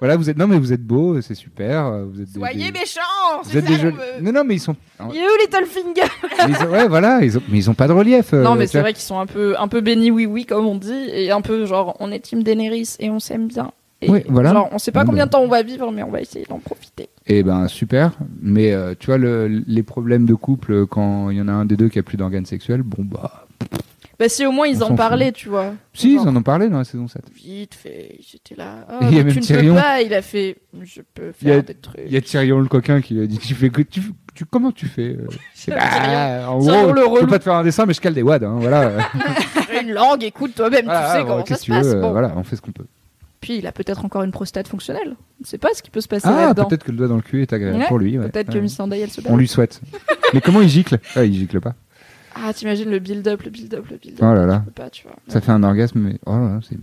Voilà, 0.00 0.16
vous 0.16 0.30
êtes 0.30 0.38
non 0.38 0.46
mais 0.46 0.58
vous 0.58 0.72
êtes 0.72 0.82
beaux, 0.82 1.20
c'est 1.20 1.34
super. 1.34 1.90
Vous 2.10 2.22
êtes 2.22 2.28
Soyez 2.30 2.70
des- 2.72 2.78
méchants 2.78 3.00
Vous 3.44 3.50
c'est 3.50 3.58
êtes 3.58 3.64
ça 3.66 3.70
des 3.70 3.78
jolis. 3.78 3.96
veut. 3.96 4.22
Non 4.22 4.32
non 4.32 4.44
mais 4.44 4.54
ils 4.54 4.60
sont. 4.60 4.74
Il 5.12 5.18
est 5.18 5.26
où 5.26 5.38
Littlefinger 5.42 6.10
ils 6.48 6.56
ont- 6.66 6.70
ouais 6.70 6.88
voilà, 6.88 7.22
ils 7.22 7.36
ont, 7.36 7.42
mais 7.50 7.58
ils 7.58 7.68
ont 7.68 7.74
pas 7.74 7.86
de 7.86 7.92
relief. 7.92 8.32
euh, 8.32 8.42
Non, 8.42 8.54
mais 8.54 8.66
c'est 8.66 8.80
vrai 8.80 8.94
qu'ils 8.94 9.02
sont 9.02 9.18
un 9.20 9.26
peu, 9.26 9.54
un 9.60 9.68
peu 9.68 9.82
bénis, 9.82 10.10
oui, 10.10 10.24
oui, 10.24 10.46
comme 10.46 10.64
on 10.66 10.74
dit, 10.76 10.90
et 11.12 11.30
un 11.30 11.42
peu 11.42 11.66
genre, 11.66 11.96
on 12.00 12.10
est 12.12 12.20
team 12.20 12.42
Daenerys 12.42 12.96
et 12.98 13.10
on 13.10 13.20
s'aime 13.20 13.46
bien. 13.48 13.72
Et 14.02 14.10
Ouais, 14.10 14.24
voilà. 14.28 14.52
Genre, 14.52 14.68
on 14.72 14.78
sait 14.78 14.92
pas 14.92 15.04
combien 15.04 15.24
bah. 15.24 15.26
de 15.26 15.30
temps 15.32 15.42
on 15.42 15.48
va 15.48 15.62
vivre, 15.62 15.90
mais 15.92 16.02
on 16.02 16.10
va 16.10 16.20
essayer 16.22 16.46
d'en 16.48 16.58
profiter. 16.58 17.08
Eh 17.26 17.42
ben 17.42 17.68
super, 17.68 18.12
mais 18.40 18.72
euh, 18.72 18.94
tu 18.98 19.06
vois 19.06 19.18
le, 19.18 19.46
les 19.46 19.82
problèmes 19.82 20.24
de 20.26 20.34
couple 20.34 20.86
quand 20.86 21.28
il 21.30 21.36
y 21.36 21.40
en 21.42 21.48
a 21.48 21.52
un 21.52 21.64
des 21.66 21.76
deux 21.76 21.88
qui 21.88 21.98
a 21.98 22.02
plus 22.02 22.16
d'organes 22.16 22.46
sexuels, 22.46 22.82
bon 22.82 23.04
bah 23.04 23.46
Bah, 24.18 24.28
si 24.30 24.46
au 24.46 24.52
moins 24.52 24.66
ils 24.66 24.82
en 24.82 24.94
parlaient, 24.94 25.32
tu 25.32 25.48
vois. 25.50 25.74
si 25.92 26.14
Genre, 26.14 26.24
ils 26.24 26.28
en 26.30 26.36
ont 26.36 26.42
parlé 26.42 26.68
dans 26.70 26.78
la 26.78 26.84
saison 26.84 27.08
7. 27.08 27.22
Vite 27.34 27.74
fait, 27.74 28.16
j'étais 28.26 28.54
là. 28.54 28.86
Il 29.02 29.14
y 29.14 29.18
a 29.18 29.20
Oh, 29.20 29.24
même 29.24 29.34
tu 29.38 29.52
ne 29.52 29.60
peux 29.68 29.74
pas, 29.74 30.00
il 30.02 30.14
a 30.14 30.22
fait. 30.22 30.56
Je 30.82 31.02
peux 31.14 31.32
y 31.42 31.50
a- 31.50 31.54
faire 31.54 31.62
des 31.62 31.74
trucs. 31.74 32.00
Il 32.06 32.12
y 32.12 32.16
a 32.16 32.20
Tyrion 32.22 32.58
le 32.58 32.68
coquin 32.68 33.00
qui 33.02 33.14
lui 33.14 33.22
a 33.24 33.26
dit 33.26 33.38
tu 33.38 33.54
fais 33.54 33.68
que 33.68 33.82
tu, 33.82 34.00
tu 34.34 34.46
comment 34.46 34.72
tu 34.72 34.86
fais 34.86 35.16
euh? 35.20 35.26
C'est- 35.54 35.72
bah, 35.72 36.50
en 36.50 36.58
gros, 36.58 36.70
je 36.70 36.92
peux 36.94 37.04
relou. 37.06 37.26
pas 37.26 37.38
te 37.38 37.44
faire 37.44 37.54
un 37.54 37.64
dessin 37.64 37.84
mais 37.84 37.92
je 37.92 38.00
cale 38.00 38.14
des 38.14 38.22
wads 38.22 38.42
hein, 38.44 38.56
voilà. 38.60 38.92
Une 39.82 39.92
langue, 39.92 40.24
écoute 40.24 40.54
toi-même, 40.54 40.86
Voilà, 40.86 41.12
tu 41.12 41.18
sais 41.20 41.24
comment 41.26 41.44
ça 41.46 41.56
se 41.56 41.70
veux, 41.70 41.76
passe. 41.78 41.86
euh, 41.94 42.00
Bon. 42.00 42.10
voilà, 42.12 42.32
on 42.36 42.42
fait 42.44 42.56
ce 42.56 42.62
qu'on 42.62 42.72
peut. 42.72 42.86
Puis 43.40 43.56
il 43.58 43.66
a 43.66 43.72
peut-être 43.72 44.04
encore 44.04 44.22
une 44.22 44.32
prostate 44.32 44.68
fonctionnelle. 44.68 45.16
On 45.16 45.42
ne 45.42 45.46
sait 45.46 45.56
pas 45.58 45.68
ce 45.74 45.82
qui 45.82 45.90
peut 45.90 46.00
se 46.02 46.08
passer 46.08 46.28
Ah, 46.28 46.46
là-dedans. 46.48 46.66
peut-être 46.66 46.84
que 46.84 46.90
le 46.90 46.98
doigt 46.98 47.08
dans 47.08 47.16
le 47.16 47.22
cul 47.22 47.40
est 47.42 47.52
agréable 47.52 47.78
Ouais, 47.78 47.88
pour 47.88 47.98
lui. 47.98 48.18
ouais. 48.18 48.28
Peut-être 48.28 48.52
que. 48.52 48.58
Miss 48.58 48.74
Sunday, 48.76 49.00
elle 49.00 49.10
se 49.10 49.20
bat. 49.22 49.30
On 49.32 49.36
lui 49.36 49.48
souhaite. 49.48 49.80
Mais 50.34 50.40
comment 50.42 50.60
il 50.60 50.68
gicle? 50.68 50.98
Ah, 51.16 51.24
il 51.24 51.32
gicle 51.32 51.60
pas. 51.60 51.74
Ah, 52.34 52.52
t'imagines 52.52 52.90
le 52.90 52.98
build-up, 52.98 53.42
le 53.42 53.50
build-up, 53.50 53.86
le 53.90 53.96
build-up. 53.96 54.20
Oh 54.22 54.34
là 54.34 54.46
là. 54.46 54.62
Je 54.64 54.70
peux 54.70 54.82
pas, 54.82 54.90
tu 54.90 55.04
vois. 55.04 55.16
Ça 55.28 55.40
fait 55.40 55.52
un 55.52 55.62
orgasme, 55.62 55.98
mais 56.00 56.18
oh 56.26 56.32
là 56.32 56.48
là, 56.54 56.60
c'est 56.68 56.76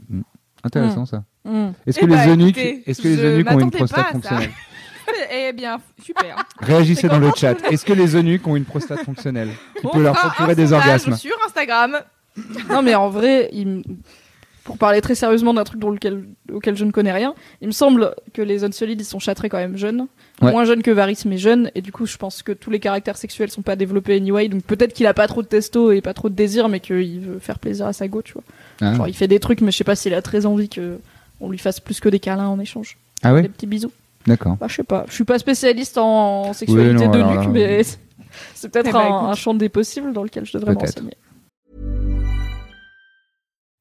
intéressant 0.63 1.05
ça. 1.05 1.23
Hmm. 1.45 1.69
Est-ce 1.85 1.99
Eh 1.99 2.01
que 2.01 2.05
bah, 2.07 2.25
les 2.25 2.31
eunuques, 2.31 2.57
écoutez, 2.57 2.89
est-ce 2.89 3.01
que 3.01 3.07
les 3.07 3.23
eunuques 3.23 3.51
ont 3.51 3.59
une 3.59 3.71
prostate 3.71 4.05
ça. 4.05 4.11
fonctionnelle? 4.11 4.49
Eh 5.31 5.53
bien, 5.53 5.77
super. 6.03 6.35
Réagissez 6.59 7.07
dans 7.07 7.19
le 7.19 7.31
chat. 7.33 7.55
Est-ce 7.71 7.85
que 7.85 7.93
les 7.93 8.13
eunuques 8.17 8.45
ont 8.45 8.57
une 8.57 8.65
prostate 8.65 8.99
fonctionnelle? 9.05 9.47
Qui 9.79 9.85
On 9.85 9.89
peut 9.91 10.03
leur 10.03 10.13
procurer 10.15 10.53
des 10.53 10.73
orgasmes 10.73 11.15
Sur 11.15 11.31
Instagram. 11.45 11.97
Non, 12.69 12.81
mais 12.83 12.93
en 12.93 13.09
vrai, 13.09 13.49
il 13.53 13.83
pour 14.67 14.77
parler 14.77 14.99
très 14.99 15.15
sérieusement 15.15 15.53
d'un 15.53 15.63
truc 15.63 15.79
dont 15.79 15.89
lequel- 15.91 16.25
auquel 16.53 16.75
je 16.75 16.83
ne 16.83 16.91
connais 16.91 17.13
rien, 17.13 17.33
il 17.61 17.67
me 17.67 17.71
semble 17.71 18.13
que 18.33 18.41
les 18.41 18.65
Unsolides, 18.65 18.99
ils 18.99 19.05
sont 19.05 19.17
châtrés 19.17 19.47
quand 19.47 19.57
même 19.57 19.77
jeunes. 19.77 20.07
Ouais. 20.41 20.51
Moins 20.51 20.65
jeunes 20.65 20.83
que 20.83 20.91
Varys, 20.91 21.23
mais 21.25 21.37
jeunes. 21.37 21.71
Et 21.73 21.81
du 21.81 21.93
coup, 21.93 22.05
je 22.05 22.17
pense 22.17 22.43
que 22.43 22.51
tous 22.51 22.69
les 22.69 22.81
caractères 22.81 23.15
sexuels 23.15 23.49
sont 23.49 23.61
pas 23.61 23.77
développés 23.77 24.17
anyway. 24.17 24.49
Donc 24.49 24.63
peut-être 24.63 24.91
qu'il 24.91 25.07
a 25.07 25.13
pas 25.13 25.25
trop 25.27 25.41
de 25.41 25.47
testo 25.47 25.93
et 25.93 26.01
pas 26.01 26.13
trop 26.13 26.27
de 26.29 26.35
désir, 26.35 26.67
mais 26.67 26.81
qu'il 26.81 27.21
veut 27.21 27.39
faire 27.39 27.59
plaisir 27.59 27.87
à 27.87 27.93
sa 27.93 28.09
go, 28.09 28.21
tu 28.21 28.33
vois. 28.33 28.43
Ah, 28.81 28.93
Genre, 28.93 29.07
il 29.07 29.13
fait 29.15 29.29
des 29.29 29.39
trucs, 29.39 29.61
mais 29.61 29.71
je 29.71 29.77
sais 29.77 29.85
pas 29.85 29.95
s'il 29.95 30.13
a 30.13 30.21
très 30.21 30.45
envie 30.45 30.67
que 30.67 30.99
on 31.39 31.49
lui 31.49 31.57
fasse 31.57 31.79
plus 31.79 32.01
que 32.01 32.09
des 32.09 32.19
câlins 32.19 32.47
en 32.49 32.59
échange. 32.59 32.97
Ah 33.23 33.39
Des 33.41 33.47
petits 33.47 33.67
bisous. 33.67 33.91
D'accord. 34.27 34.57
Bah, 34.59 34.67
je 34.69 34.75
sais 34.75 34.83
pas. 34.83 35.05
Je 35.07 35.13
suis 35.13 35.23
pas 35.23 35.39
spécialiste 35.39 35.97
en 35.97 36.51
sexualité 36.51 36.97
Oui, 36.97 37.05
non, 37.05 37.09
de 37.11 37.15
alors 37.19 37.31
nuque, 37.31 37.43
là, 37.43 37.49
mais 37.49 37.81
c'est 38.53 38.69
peut-être 38.69 38.87
Eh 38.89 38.91
bah, 38.91 39.05
un, 39.09 39.29
un 39.29 39.33
champ 39.35 39.53
des 39.53 39.69
possibles 39.69 40.11
dans 40.11 40.23
lequel 40.23 40.43
je 40.45 40.57
devrais 40.57 40.73
m'enseigner. 40.73 41.13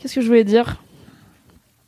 Qu'est-ce 0.00 0.14
que 0.14 0.20
je 0.20 0.26
voulais 0.26 0.44
dire 0.44 0.82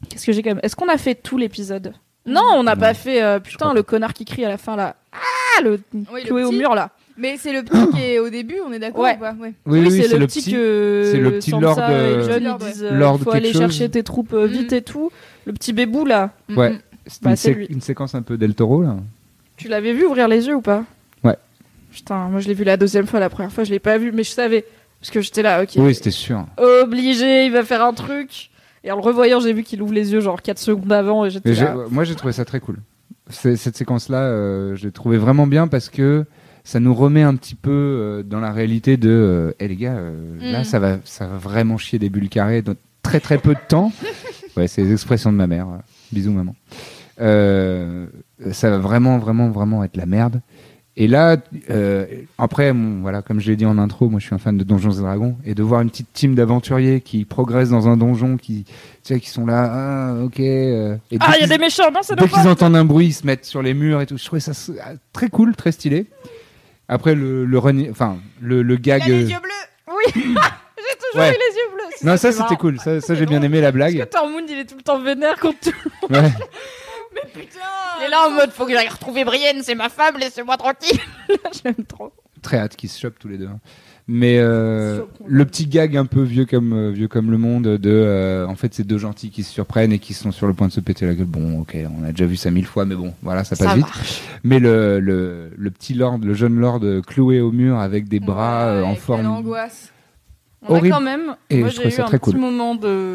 Qu'est-ce 0.08 0.26
que 0.26 0.32
j'ai 0.32 0.42
quand 0.42 0.50
même 0.50 0.60
Est-ce 0.62 0.76
qu'on 0.76 0.88
a 0.88 0.98
fait 0.98 1.14
tout 1.14 1.38
l'épisode 1.38 1.94
Non, 2.26 2.42
on 2.54 2.62
n'a 2.62 2.76
pas 2.76 2.94
fait. 2.94 3.22
euh, 3.22 3.38
putain, 3.40 3.72
le 3.72 3.82
connard 3.82 4.12
qui 4.12 4.24
crie 4.24 4.44
à 4.44 4.48
la 4.48 4.58
fin 4.58 4.76
là. 4.76 4.96
Ah, 5.12 5.62
le 5.62 5.80
Oui, 5.94 6.20
le 6.22 6.26
cloué 6.26 6.44
au 6.44 6.50
petit. 6.50 6.58
mur 6.58 6.74
là. 6.74 6.90
Mais 7.16 7.36
c'est 7.36 7.52
le 7.52 7.62
petit 7.62 7.90
qui 7.94 8.02
est 8.02 8.18
au 8.18 8.30
début, 8.30 8.56
on 8.66 8.72
est 8.72 8.78
d'accord 8.78 9.02
Ouais. 9.04 9.16
ou 9.16 9.20
pas 9.20 9.34
Ouais. 9.38 9.52
Oui, 9.66 9.80
oui, 9.80 10.02
c'est 10.02 10.16
le, 10.16 10.26
petit 10.26 10.50
que. 10.50 11.08
c'est 11.12 11.18
le 11.18 11.32
petit 11.32 11.50
Sansa 11.50 11.60
lord, 11.66 11.78
et 11.78 11.82
euh, 11.92 12.22
Jon, 12.24 12.36
ils 12.38 12.44
Lord, 12.44 12.58
disent, 12.58 12.82
ouais. 12.82 12.88
euh, 12.90 12.98
Lord 12.98 13.18
faut 13.18 13.24
quelque 13.26 13.36
aller 13.36 13.52
chose. 13.52 13.60
chercher 13.60 13.88
tes 13.90 14.02
troupes 14.02 14.32
euh, 14.32 14.46
vite 14.46 14.72
Mhm. 14.72 14.78
et 14.78 14.82
tout. 14.82 15.10
Le 15.44 15.52
petit 15.52 15.72
bébou 15.72 16.04
là. 16.06 16.30
Ouais. 16.48 16.70
Mm, 16.70 16.74
mm. 16.74 16.78
C'est 17.06 17.22
Bah, 17.22 17.30
une, 17.30 17.36
c'est 17.36 17.48
sé- 17.48 17.54
lui. 17.54 17.66
une 17.66 17.80
séquence 17.80 18.14
un 18.14 18.22
peu 18.22 18.36
Del 18.38 18.54
Toro 18.54 18.82
là. 18.82 18.96
Tu 19.56 19.68
l'avais 19.68 19.92
vu 19.92 20.06
ouvrir 20.06 20.26
les 20.28 20.46
yeux 20.46 20.54
ou 20.54 20.60
pas 20.62 20.84
Ouais. 21.22 21.36
Putain, 21.92 22.28
moi 22.28 22.40
je 22.40 22.48
l'ai 22.48 22.54
vu 22.54 22.64
la 22.64 22.76
deuxième 22.78 23.06
fois, 23.06 23.20
la 23.20 23.28
première 23.28 23.52
fois 23.52 23.64
je 23.64 23.70
l'ai 23.70 23.78
pas 23.78 23.98
vu, 23.98 24.10
mais 24.12 24.24
je 24.24 24.30
savais. 24.30 24.64
Parce 25.02 25.10
que 25.10 25.20
j'étais 25.20 25.42
là, 25.42 25.62
ok. 25.62 25.72
Oui, 25.76 25.94
c'était 25.94 26.10
sûr. 26.10 26.46
Obligé, 26.58 27.44
il 27.46 27.52
va 27.52 27.62
faire 27.64 27.84
un 27.84 27.92
truc. 27.92 28.48
Et 28.84 28.90
en 28.90 28.96
le 28.96 29.02
revoyant, 29.02 29.38
j'ai 29.40 29.52
vu 29.52 29.62
qu'il 29.64 29.82
ouvre 29.82 29.92
les 29.92 30.12
yeux 30.12 30.20
genre 30.20 30.40
4 30.40 30.58
secondes 30.58 30.92
avant 30.92 31.24
et 31.26 31.30
j'étais 31.30 31.52
là. 31.54 31.74
moi, 31.90 32.04
j'ai 32.04 32.14
trouvé 32.14 32.32
ça 32.32 32.44
très 32.44 32.60
cool. 32.60 32.78
Cette 33.28 33.76
séquence-là, 33.76 34.18
euh, 34.18 34.74
je 34.76 34.86
l'ai 34.86 34.92
trouvé 34.92 35.18
vraiment 35.18 35.46
bien 35.46 35.68
parce 35.68 35.88
que 35.88 36.24
ça 36.64 36.80
nous 36.80 36.94
remet 36.94 37.22
un 37.22 37.34
petit 37.36 37.54
peu 37.56 37.70
euh, 37.70 38.22
dans 38.22 38.40
la 38.40 38.52
réalité 38.52 38.96
de, 38.96 39.08
euh, 39.10 39.52
Eh, 39.60 39.68
les 39.68 39.76
gars, 39.76 39.94
euh, 39.94 40.12
là, 40.40 40.60
Mm. 40.60 40.64
ça 40.64 40.78
va, 40.78 40.98
ça 41.04 41.26
va 41.26 41.36
vraiment 41.36 41.76
chier 41.78 41.98
des 41.98 42.08
bulles 42.10 42.28
carrées 42.28 42.62
dans 42.62 42.74
très 43.02 43.20
très 43.20 43.38
peu 43.38 43.54
de 43.54 43.60
temps. 43.68 43.92
Ouais, 44.56 44.68
c'est 44.68 44.82
les 44.82 44.92
expressions 44.92 45.32
de 45.32 45.36
ma 45.38 45.46
mère. 45.46 45.66
Bisous, 46.12 46.30
maman. 46.32 46.54
Euh, 47.20 48.06
ça 48.52 48.68
va 48.68 48.76
vraiment, 48.78 49.18
vraiment, 49.18 49.48
vraiment 49.48 49.82
être 49.82 49.96
la 49.96 50.04
merde. 50.06 50.40
Et 50.96 51.08
là, 51.08 51.38
euh, 51.70 52.04
après, 52.36 52.70
bon, 52.74 53.00
voilà, 53.00 53.22
comme 53.22 53.40
je 53.40 53.50
l'ai 53.50 53.56
dit 53.56 53.64
en 53.64 53.78
intro, 53.78 54.10
moi 54.10 54.20
je 54.20 54.26
suis 54.26 54.34
un 54.34 54.38
fan 54.38 54.58
de 54.58 54.62
Donjons 54.64 54.90
et 54.92 55.00
Dragons, 55.00 55.36
et 55.46 55.54
de 55.54 55.62
voir 55.62 55.80
une 55.80 55.88
petite 55.88 56.12
team 56.12 56.34
d'aventuriers 56.34 57.00
qui 57.00 57.24
progressent 57.24 57.70
dans 57.70 57.88
un 57.88 57.96
donjon, 57.96 58.36
qui, 58.36 58.64
tu 58.64 58.72
sais, 59.04 59.18
qui 59.20 59.30
sont 59.30 59.46
là, 59.46 59.70
ah, 59.72 60.22
ok. 60.22 60.38
euh, 60.40 60.96
et 61.10 61.16
Ah, 61.18 61.28
dès 61.30 61.38
il 61.38 61.40
y 61.40 61.44
a 61.44 61.46
qu'ils- 61.46 61.48
des 61.48 61.58
méchants, 61.58 61.90
non, 61.90 62.00
c'est 62.02 62.14
Dès 62.18 62.28
qu'ils 62.28 62.46
entendent 62.46 62.76
un 62.76 62.84
bruit, 62.84 63.06
ils 63.06 63.12
se 63.14 63.26
mettent 63.26 63.46
sur 63.46 63.62
les 63.62 63.72
murs 63.72 64.02
et 64.02 64.06
tout. 64.06 64.18
Je 64.18 64.24
trouvais 64.26 64.40
ça 64.40 64.50
s- 64.50 64.70
ah, 64.84 64.90
très 65.14 65.30
cool, 65.30 65.56
très 65.56 65.72
stylé. 65.72 66.06
Après 66.88 67.14
le 67.14 67.46
le 67.46 67.58
running- 67.58 67.90
enfin 67.90 68.18
le, 68.42 68.60
le 68.62 68.76
gag. 68.76 69.02
Il 69.06 69.12
a 69.12 69.16
les 69.16 69.24
euh, 69.24 69.28
yeux 69.28 69.38
bleus 69.40 69.94
Oui, 69.96 70.12
j'ai 70.14 70.20
toujours 70.20 70.36
Ouais. 71.16 71.30
eu 71.30 71.32
les 71.32 71.56
yeux 71.56 71.70
bleus. 71.74 72.10
Non, 72.10 72.16
ça 72.18 72.32
c'était 72.32 72.56
cool. 72.56 72.78
Ça, 72.80 73.00
ça 73.00 73.14
j'ai 73.14 73.24
bien 73.24 73.40
aimé 73.40 73.62
la 73.62 73.72
Parce 73.72 73.88
que 73.92 73.94
blague. 73.96 74.08
Tormund, 74.10 74.44
il 74.50 74.58
est 74.58 74.64
tout 74.66 74.76
le 74.76 74.82
temps 74.82 75.00
vénère 75.00 75.38
contre 75.40 75.58
tout. 75.60 75.88
Ouais. 76.10 76.30
Putain 77.34 77.58
Il 78.00 78.04
est 78.04 78.08
là 78.08 78.26
en 78.26 78.30
mode 78.30 78.50
faut 78.50 78.66
que 78.66 78.72
j'aille 78.72 78.88
retrouver 78.88 79.24
Brienne, 79.24 79.60
c'est 79.62 79.74
ma 79.74 79.88
femme, 79.88 80.16
laissez-moi 80.18 80.56
tranquille. 80.56 80.98
J'aime 81.64 81.84
trop. 81.86 82.12
Très 82.42 82.58
hâte 82.58 82.74
qu'ils 82.76 82.88
se 82.90 82.98
chopent 83.00 83.18
tous 83.18 83.28
les 83.28 83.38
deux. 83.38 83.46
hein. 83.46 83.60
Mais 84.08 84.38
euh, 84.40 85.02
le 85.24 85.44
petit 85.44 85.66
gag 85.68 85.96
un 85.96 86.06
peu 86.06 86.22
vieux 86.22 86.44
comme 86.44 86.72
euh, 86.72 86.90
vieux 86.90 87.06
comme 87.06 87.30
le 87.30 87.38
monde 87.38 87.62
de 87.78 87.90
euh, 87.90 88.46
en 88.48 88.56
fait 88.56 88.74
c'est 88.74 88.82
deux 88.82 88.98
gentils 88.98 89.30
qui 89.30 89.44
se 89.44 89.52
surprennent 89.52 89.92
et 89.92 90.00
qui 90.00 90.12
sont 90.12 90.32
sur 90.32 90.48
le 90.48 90.54
point 90.54 90.66
de 90.66 90.72
se 90.72 90.80
péter 90.80 91.06
la 91.06 91.14
gueule. 91.14 91.26
Bon, 91.26 91.60
ok, 91.60 91.76
on 92.00 92.02
a 92.04 92.10
déjà 92.10 92.26
vu 92.26 92.34
ça 92.34 92.50
mille 92.50 92.66
fois, 92.66 92.84
mais 92.84 92.96
bon, 92.96 93.14
voilà, 93.22 93.44
ça 93.44 93.54
passe 93.54 93.68
Ça 93.68 93.74
vite. 93.76 93.82
marche. 93.86 94.22
Mais 94.42 94.58
le, 94.58 94.98
le 94.98 95.52
le 95.56 95.70
petit 95.70 95.94
lord, 95.94 96.18
le 96.18 96.34
jeune 96.34 96.56
lord 96.58 96.80
cloué 97.06 97.40
au 97.40 97.52
mur 97.52 97.78
avec 97.78 98.08
des 98.08 98.18
bras 98.18 98.64
euh, 98.64 98.82
en 98.82 98.96
forme. 98.96 99.24
angoisse. 99.26 99.92
On 100.62 100.72
Horrible. 100.74 100.86
a 100.88 100.96
quand 100.96 101.00
même. 101.02 101.36
Et 101.48 101.58
moi, 101.60 101.68
je 101.68 101.74
j'ai 101.76 101.80
trouvais 101.82 101.96
eu 101.96 102.00
un 102.00 102.04
très 102.06 102.18
petit 102.18 102.32
cool. 102.32 102.40
moment 102.40 102.74
de. 102.74 103.14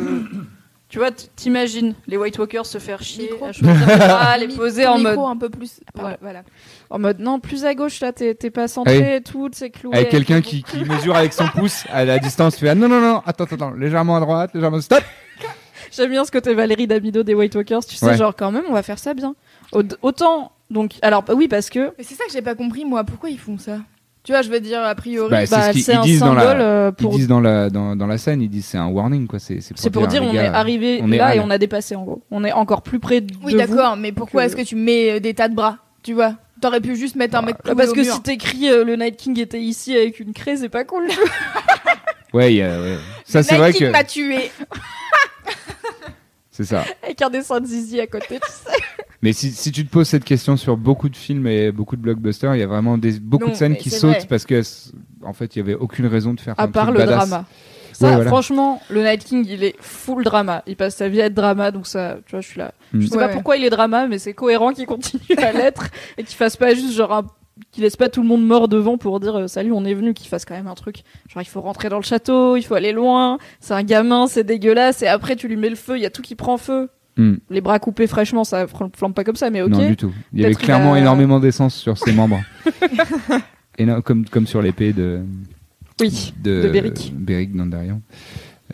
Tu 0.89 0.99
vois, 0.99 1.11
t'imagines 1.11 1.95
les 2.07 2.15
White 2.15 2.39
Walkers 2.39 2.65
se 2.65 2.77
faire 2.77 3.03
chier, 3.03 3.29
Micro. 3.29 3.45
à 3.45 3.51
choisir 3.51 3.75
les 3.87 3.95
bras, 3.97 4.37
les 4.39 4.47
poser 4.47 4.87
en 4.87 4.97
mode, 4.97 5.17
un 5.19 5.35
peu 5.35 5.49
plus. 5.49 5.81
Ouais, 6.01 6.17
voilà. 6.21 6.43
en 6.89 6.97
mode 6.97 7.19
non, 7.19 7.41
plus 7.41 7.65
à 7.65 7.75
gauche 7.75 7.99
là, 7.99 8.13
t'es 8.13 8.33
pas 8.51 8.69
centré 8.69 9.17
et 9.17 9.21
tout, 9.21 9.49
c'est 9.51 9.69
cloué. 9.69 9.93
Avec 9.95 10.09
quelqu'un 10.09 10.39
qui, 10.41 10.63
qui 10.63 10.85
mesure 10.85 11.15
avec 11.17 11.33
son 11.33 11.47
pouce 11.49 11.83
à 11.91 12.05
la 12.05 12.19
distance, 12.19 12.55
fait 12.57 12.69
ah, 12.69 12.75
non 12.75 12.87
non 12.87 13.01
non 13.01 13.21
attends 13.25 13.43
attends 13.43 13.55
attends, 13.55 13.71
légèrement 13.71 14.15
à 14.15 14.19
droite, 14.21 14.51
légèrement 14.53 14.79
stop. 14.79 15.03
J'aime 15.91 16.09
bien 16.11 16.23
ce 16.23 16.31
côté 16.31 16.53
Valérie 16.53 16.87
Damido 16.87 17.21
des 17.23 17.33
White 17.33 17.55
Walkers, 17.55 17.83
tu 17.85 17.95
sais, 17.95 18.05
Ouais. 18.05 18.17
genre 18.17 18.35
quand 18.35 18.51
même, 18.51 18.63
on 18.69 18.73
va 18.73 18.83
faire 18.83 18.99
ça 18.99 19.13
bien. 19.13 19.35
Au- 19.73 19.83
Autant, 20.01 20.51
donc, 20.69 20.93
alors 21.01 21.23
bah 21.23 21.33
oui, 21.35 21.47
parce 21.49 21.69
que 21.69 21.91
Mais 21.97 22.03
c'est 22.05 22.15
ça 22.15 22.23
que 22.25 22.31
j'ai 22.31 22.41
pas 22.41 22.55
compris, 22.55 22.85
moi. 22.85 23.03
Pourquoi 23.03 23.29
ils 23.29 23.39
font 23.39 23.57
ça? 23.57 23.79
Tu 24.27 24.33
vois, 24.33 24.41
je 24.41 24.49
veux 24.49 24.59
dire, 24.59 24.81
a 24.83 24.93
priori. 24.93 25.29
Bah, 25.31 25.45
c'est 25.45 25.55
bah, 25.55 25.71
ce 25.71 25.91
un 25.93 26.01
disent 26.01 26.19
dans 26.19 26.33
la- 26.33 26.41
symbole 26.41 26.59
euh, 26.59 26.91
Ils 26.91 27.01
pour. 27.01 27.15
disent 27.15 27.27
dans 27.29 27.39
la 27.39 27.69
dans, 27.69 27.95
dans 27.95 28.07
la 28.07 28.17
scène, 28.17 28.41
ils 28.41 28.49
disent 28.49 28.65
c'est 28.65 28.77
un 28.77 28.87
warning 28.87 29.25
quoi, 29.25 29.39
c'est 29.39 29.61
pour 29.89 30.05
dire 30.07 30.21
on 30.21 30.33
gars, 30.33 30.43
est 30.43 30.47
arrivé 30.47 30.99
on 31.01 31.09
est 31.13 31.17
là 31.17 31.33
et 31.33 31.39
on 31.39 31.49
a 31.49 31.57
dépassé 31.57 31.95
en 31.95 32.03
gros. 32.03 32.21
On 32.29 32.43
est 32.43 32.51
encore 32.51 32.81
plus 32.81 32.99
près 32.99 33.21
de 33.21 33.33
oui, 33.41 33.55
d'accord, 33.55 33.95
mais 33.95 34.11
pourquoi 34.11 34.41
que- 34.41 34.47
est-ce 34.47 34.57
que 34.57 34.63
tu 34.63 34.75
mets 34.75 35.11
euh, 35.11 35.19
des 35.21 35.33
tas 35.33 35.47
de 35.47 35.55
bras 35.55 35.77
Tu 36.03 36.11
vois? 36.13 36.33
T'aurais 36.59 36.81
pu 36.81 36.97
juste 36.97 37.15
mettre 37.15 37.37
un 37.37 37.41
mec 37.41 37.55
Bah, 37.55 37.61
cloué 37.71 37.75
parce 37.77 37.91
au 37.91 37.93
que 37.93 38.01
mur. 38.01 38.13
si 38.15 38.21
t'écris 38.21 38.69
euh, 38.69 38.83
le 38.83 38.97
Night 38.97 39.15
King 39.15 39.39
était 39.39 39.61
ici 39.61 39.95
avec 39.95 40.19
une 40.19 40.33
craie, 40.33 40.57
c'est 40.57 40.67
pas 40.67 40.83
cool. 40.83 41.07
Ouais, 42.33 42.61
ça 43.23 43.43
c'est 43.43 43.53
Night 43.53 43.61
vrai 43.61 43.71
King 43.71 43.87
que 43.87 43.91
m'a 43.93 44.03
tué. 44.03 44.51
c'est 46.57 46.65
ça. 46.65 46.83
avec 47.03 47.21
un 47.21 47.29
dessin 47.29 47.59
de 47.61 47.65
Zizi 47.65 47.99
à 47.99 48.07
côté, 48.07 48.39
tu 48.39 48.51
sais. 48.51 48.77
Mais 49.23 49.33
si, 49.33 49.51
si 49.51 49.71
tu 49.71 49.83
te 49.85 49.89
poses 49.91 50.07
cette 50.07 50.23
question 50.25 50.57
sur 50.57 50.77
beaucoup 50.77 51.09
de 51.09 51.15
films 51.15 51.47
et 51.47 51.71
beaucoup 51.71 51.95
de 51.95 52.01
blockbusters, 52.01 52.53
il 52.55 52.59
y 52.59 52.63
a 52.63 52.67
vraiment 52.67 52.97
des, 52.99 53.19
beaucoup 53.19 53.45
Non, 53.45 53.51
de 53.51 53.55
scènes 53.55 53.75
qui 53.77 53.89
sautent 53.89 54.11
vrai. 54.11 54.25
parce 54.29 54.45
que 54.45 54.61
en 55.23 55.33
fait 55.33 55.55
il 55.55 55.59
y 55.59 55.61
avait 55.61 55.73
aucune 55.73 56.05
raison 56.05 56.33
de 56.35 56.39
faire 56.39 56.53
À 56.57 56.63
un 56.63 56.67
part 56.67 56.85
truc 56.87 56.99
le 56.99 57.05
badass. 57.05 57.27
drama. 57.29 57.45
Ça, 57.93 58.09
Ouais, 58.09 58.13
voilà. 58.15 58.29
franchement, 58.29 58.79
le 58.91 59.01
Night 59.01 59.23
King, 59.23 59.43
il 59.49 59.63
est 59.63 59.75
full 59.79 60.23
drama. 60.23 60.61
Il 60.67 60.75
passe 60.75 60.95
sa 60.97 61.09
vie 61.09 61.19
à 61.19 61.25
être 61.25 61.33
drama, 61.33 61.71
donc 61.71 61.87
ça, 61.87 62.17
tu 62.27 62.31
vois, 62.31 62.41
je 62.41 62.47
suis 62.47 62.59
là. 62.59 62.71
Mm. 62.93 63.01
Je 63.01 63.07
sais 63.07 63.13
Ouais, 63.15 63.19
pas 63.21 63.27
ouais. 63.27 63.33
pourquoi 63.33 63.57
il 63.57 63.63
est 63.63 63.71
drama, 63.71 64.05
mais 64.07 64.19
c'est 64.19 64.33
cohérent 64.35 64.71
qu'il 64.71 64.85
continue 64.85 65.23
à 65.37 65.51
l'être 65.53 65.85
et 66.15 66.23
qu'il 66.23 66.35
fasse 66.35 66.55
pas 66.57 66.75
juste 66.75 66.91
genre 66.93 67.11
un 67.11 67.25
qu'il 67.71 67.83
laisse 67.83 67.95
pas 67.95 68.09
tout 68.09 68.21
le 68.21 68.27
monde 68.27 68.45
mort 68.45 68.67
devant 68.67 68.97
pour 68.97 69.19
dire 69.19 69.35
euh, 69.35 69.47
salut 69.47 69.71
on 69.71 69.85
est 69.85 69.93
venu 69.93 70.13
qu'il 70.13 70.27
fasse 70.27 70.45
quand 70.45 70.55
même 70.55 70.67
un 70.67 70.75
truc 70.75 71.03
genre 71.29 71.41
il 71.41 71.47
faut 71.47 71.61
rentrer 71.61 71.89
dans 71.89 71.97
le 71.97 72.03
château 72.03 72.55
il 72.55 72.63
faut 72.63 72.75
aller 72.75 72.91
loin 72.91 73.37
c'est 73.59 73.73
un 73.73 73.83
gamin 73.83 74.27
c'est 74.27 74.43
dégueulasse 74.43 75.01
et 75.03 75.07
après 75.07 75.35
tu 75.35 75.47
lui 75.47 75.55
mets 75.57 75.69
le 75.69 75.75
feu 75.75 75.97
il 75.97 76.01
y 76.01 76.05
a 76.05 76.09
tout 76.09 76.21
qui 76.21 76.35
prend 76.35 76.57
feu 76.57 76.89
Hmm. 77.19 77.37
les 77.49 77.61
bras 77.61 77.79
coupés 77.79 78.05
fraîchement 78.05 78.43
ça 78.43 78.65
fl- 78.67 78.95
flambe 78.95 79.15
pas 79.15 79.23
comme 79.23 79.35
ça 79.35 79.49
mais 79.49 79.63
ok 79.63 79.71
Non 79.71 79.87
du 79.87 79.95
tout. 79.97 80.13
Il 80.33 80.41
y 80.41 80.45
avait 80.45 80.53
clairement 80.53 80.93
a- 80.93 80.99
énormément 80.99 81.39
d'essence 81.39 81.73
sur 81.75 81.97
ses 81.97 82.11
membres. 82.13 82.39
Et 83.79 83.85
non, 83.87 84.01
comme 84.01 84.25
comme 84.29 84.45
sur 84.45 84.61
l'épée 84.61 84.93
de 84.93 85.21
oui 85.99 86.31
de, 86.43 86.61
De 86.61 86.69
Beric. 86.69 87.11
Beric 87.15 87.55
Dondarrion. 87.55 88.03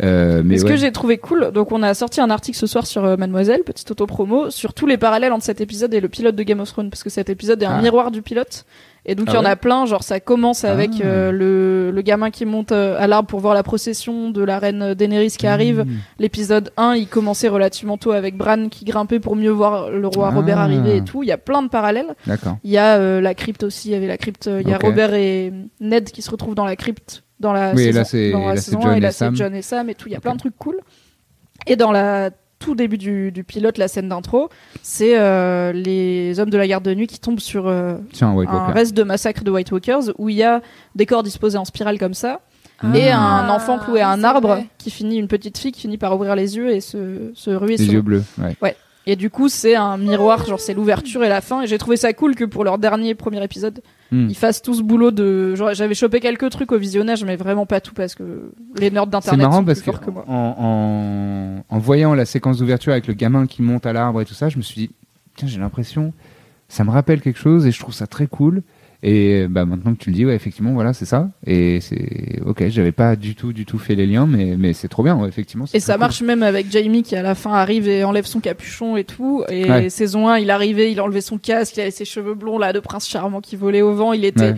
Euh, 0.02 0.42
mais 0.44 0.58
ce 0.58 0.64
ouais. 0.64 0.72
que 0.72 0.76
j'ai 0.78 0.92
trouvé 0.92 1.18
cool, 1.20 1.52
donc 1.52 1.72
on 1.72 1.84
a 1.84 1.94
sorti 1.94 2.20
un 2.20 2.32
article 2.32 2.58
ce 2.58 2.66
soir 2.66 2.88
sur 2.88 3.06
euh, 3.06 3.16
Mademoiselle, 3.16 3.62
petite 3.64 3.92
auto-promo, 3.92 4.50
sur 4.50 4.74
tous 4.74 4.88
les 4.88 4.98
parallèles 4.98 5.32
entre 5.32 5.44
cet 5.46 5.62
épisode 5.62 5.94
et 5.94 6.00
le 6.00 6.10
pilote 6.10 6.36
de 6.36 6.42
Game 6.44 6.60
of 6.60 6.72
Thrones, 6.72 6.90
parce 6.90 7.04
que 7.04 7.12
cet 7.12 7.30
épisode 7.30 7.62
est 7.62 7.68
un 7.68 7.78
Ah. 7.78 7.82
miroir 7.82 8.10
du 8.10 8.22
pilote. 8.24 8.66
Et 9.06 9.16
donc 9.16 9.26
Ah 9.28 9.32
il 9.34 9.36
y 9.36 9.38
en 9.38 9.44
ouais 9.44 9.50
a 9.50 9.56
plein, 9.58 9.86
genre 9.86 10.02
ça 10.02 10.20
commence 10.22 10.64
avec 10.64 10.90
Ah. 11.00 11.06
euh, 11.06 11.32
le, 11.32 11.92
le 11.92 12.02
gamin 12.02 12.32
qui 12.32 12.46
monte 12.46 12.72
euh, 12.72 12.96
à 12.98 13.06
l'arbre 13.06 13.28
pour 13.28 13.40
voir 13.42 13.54
la 13.54 13.62
procession 13.62 14.30
de 14.32 14.42
la 14.42 14.58
reine 14.60 14.94
Daenerys 14.96 15.32
qui 15.38 15.46
arrive. 15.46 15.82
Mmh. 15.86 15.90
L'épisode 16.20 16.72
1, 16.78 16.96
il 16.96 17.08
commençait 17.08 17.50
relativement 17.50 17.98
tôt 17.98 18.14
avec 18.14 18.36
Bran 18.38 18.70
qui 18.70 18.86
grimpait 18.86 19.20
pour 19.20 19.36
mieux 19.36 19.52
voir 19.52 19.92
le 19.92 20.08
roi 20.08 20.30
Ah. 20.32 20.36
Robert 20.36 20.58
arriver 20.58 20.96
et 20.98 21.04
tout. 21.04 21.22
Il 21.22 21.28
y 21.28 21.34
a 21.34 21.38
plein 21.38 21.62
de 21.62 21.68
parallèles. 21.68 22.16
Il 22.64 22.72
y 22.72 22.78
a 22.78 22.96
euh, 22.98 23.22
la 23.22 23.36
crypte 23.36 23.64
aussi, 23.64 23.90
il 23.90 23.92
y 23.92 23.96
avait 23.96 24.08
la 24.08 24.18
crypte, 24.18 24.50
il 24.62 24.68
y 24.68 24.74
a. 24.74 24.78
Robert 24.80 25.14
et 25.14 25.54
Ned 25.82 26.06
qui 26.10 26.22
se 26.24 26.32
retrouvent 26.32 26.56
dans 26.56 26.66
la 26.66 26.76
crypte 26.78 27.24
dans 27.44 27.54
la 27.54 27.74
Oui, 27.74 27.84
saison, 27.84 28.00
là, 28.00 28.06
c'est- 28.06 28.32
dans 28.32 28.40
la 28.40 28.46
là, 28.48 28.56
c'est 28.56 28.62
saison 28.72 28.82
Jon 28.82 28.88
1, 28.90 28.94
et 28.94 28.98
et 28.98 29.00
là 29.02 29.12
c'est 29.12 29.18
Sam. 29.20 29.36
John 29.36 29.54
et 29.56 29.62
Sam 29.62 29.90
et 29.90 29.96
tout, 29.96 30.08
il 30.08 30.14
y 30.14 30.16
a 30.16 30.20
plein 30.20 30.34
de 30.34 30.40
trucs 30.40 30.58
cool. 30.58 30.78
Et 31.68 31.76
dans 31.76 31.92
la 31.92 32.32
tout 32.60 32.76
début 32.76 32.98
du, 32.98 33.32
du 33.34 33.44
pilote, 33.44 33.78
la 33.78 33.88
scène 33.90 34.08
d'intro, 34.08 34.50
c'est 34.82 35.20
euh, 35.20 35.74
les 35.74 36.40
hommes 36.40 36.50
de 36.50 36.58
la 36.58 36.66
garde 36.68 36.84
de 36.86 36.94
nuit 36.94 37.08
qui 37.08 37.20
tombent 37.20 37.40
sur 37.42 37.68
euh, 37.68 37.96
un 38.22 38.72
reste 38.72 38.96
de 38.96 39.04
massacre 39.04 39.44
de 39.44 39.52
White 39.52 39.72
Walkers 39.72 40.12
où 40.18 40.30
il 40.30 40.38
y 40.38 40.44
a 40.44 40.62
des 40.96 41.06
corps 41.06 41.24
disposés 41.24 41.58
en 41.58 41.66
spirale 41.66 42.00
comme 42.00 42.14
ça 42.14 42.40
Ah. 42.82 42.88
et 42.98 43.12
un 43.12 43.50
enfant 43.50 43.78
cloué 43.80 44.00
à 44.02 44.08
oui, 44.14 44.20
un 44.20 44.24
arbre 44.24 44.48
vrai. 44.48 44.66
qui 44.78 44.92
finit 44.92 45.18
une 45.18 45.28
petite 45.28 45.58
fille 45.58 45.72
qui 45.74 45.82
finit 45.82 45.98
par 45.98 46.16
ouvrir 46.16 46.36
les 46.36 46.56
yeux 46.56 46.72
et 46.72 46.80
se, 46.80 47.32
se 47.34 47.50
ruer 47.50 47.76
Les 47.78 47.84
sur 47.84 47.94
yeux 47.94 48.02
bleus. 48.02 48.24
Ouais. 48.62 48.76
Et 49.06 49.16
du 49.16 49.30
coup, 49.30 49.50
c'est 49.50 49.76
un 49.76 49.98
miroir, 49.98 50.46
genre 50.46 50.60
c'est 50.60 50.74
l'ouverture 50.74 51.24
et 51.24 51.30
la 51.30 51.42
fin. 51.42 51.62
Et 51.64 51.68
j'ai 51.68 51.78
trouvé 51.78 51.98
ça 51.98 52.14
cool 52.14 52.36
que 52.36 52.46
pour 52.46 52.64
leur 52.64 52.78
dernier 52.78 53.16
premier 53.16 53.44
épisode, 53.44 53.82
Hmm. 54.12 54.28
ils 54.30 54.36
fassent 54.36 54.62
tout 54.62 54.76
ce 54.76 54.84
boulot 54.84 55.10
de. 55.10 55.56
Genre, 55.56 55.74
j'avais 55.74 55.96
chopé 55.96 56.20
quelques 56.20 56.48
trucs 56.52 56.72
au 56.72 56.78
visionnage, 56.78 57.24
mais 57.26 57.36
vraiment 57.36 57.66
pas 57.66 57.82
tout 57.82 57.96
parce 57.96 58.14
que 58.14 58.52
les 58.78 58.92
nerds 58.92 59.06
C'est 59.06 59.10
d'internet 59.10 59.42
marrant 59.48 59.58
sont 59.60 59.66
parce 59.66 59.82
plus 59.82 59.92
que 59.92 60.06
que 60.06 60.12
moi. 60.12 60.24
en, 60.28 61.64
en, 61.68 61.76
en 61.76 61.80
voyant 61.80 62.14
la 62.14 62.26
séquence 62.26 62.60
d'ouverture 62.60 62.92
avec 62.92 63.08
le 63.08 63.16
gamin 63.16 63.48
qui 63.48 63.64
monte 63.64 63.88
à 63.88 63.94
l'arbre 63.94 64.22
et 64.22 64.26
tout 64.26 64.36
ça, 64.36 64.50
je 64.50 64.58
me 64.58 64.62
suis 64.62 64.82
dit, 64.82 64.92
tiens, 65.36 65.48
j'ai 65.48 65.60
l'impression, 65.60 66.14
ça 66.68 66.84
me 66.84 66.92
rappelle 66.92 67.22
quelque 67.22 67.40
chose 67.40 67.66
et 67.66 67.72
je 67.72 67.80
trouve 67.80 67.94
ça 67.96 68.06
très 68.06 68.28
cool. 68.28 68.62
Et 69.06 69.48
bah 69.50 69.66
maintenant 69.66 69.94
que 69.94 70.00
tu 70.00 70.12
le 70.12 70.16
dis, 70.16 70.26
ouais, 70.26 70.34
effectivement, 70.34 70.72
voilà, 70.72 70.94
c'est 70.94 71.04
ça. 71.06 71.30
Et 71.46 71.82
c'est 71.82 72.40
ok, 72.46 72.70
j'avais 72.70 72.94
pas 72.94 73.18
du 73.18 73.36
tout, 73.36 73.52
du 73.52 73.66
tout 73.66 73.78
fait 73.78 73.96
les 73.96 74.08
liens, 74.08 74.26
mais, 74.26 74.56
mais 74.58 74.72
c'est 74.72 74.88
trop 74.88 75.04
bien, 75.04 75.18
ouais, 75.18 75.28
effectivement. 75.28 75.66
Et 75.74 75.82
ça 75.82 75.94
cool. 75.96 76.00
marche 76.00 76.22
même 76.22 76.42
avec 76.42 76.72
Jamie 76.72 77.04
qui 77.04 77.18
à 77.18 77.22
la 77.22 77.36
fin 77.36 77.52
arrive 77.52 77.90
et 77.90 78.06
enlève 78.06 78.26
son 78.26 78.40
capuchon 78.40 78.96
et 78.96 79.04
tout. 79.04 79.44
Et 79.50 79.70
Ouais. 79.70 79.90
saison 79.90 80.30
1, 80.30 80.40
il 80.40 80.50
arrivait, 80.50 80.90
il 80.92 81.02
enlevait 81.02 81.20
son 81.20 81.38
casque, 81.38 81.76
il 81.76 81.82
avait 81.82 81.92
ses 81.92 82.06
cheveux 82.06 82.34
blonds 82.34 82.58
là 82.58 82.72
de 82.72 82.80
prince 82.80 83.06
charmant 83.08 83.42
qui 83.42 83.58
volait 83.58 83.82
au 83.82 83.94
vent. 83.94 84.14
Il 84.14 84.24
était 84.24 84.54
Ouais. 84.54 84.56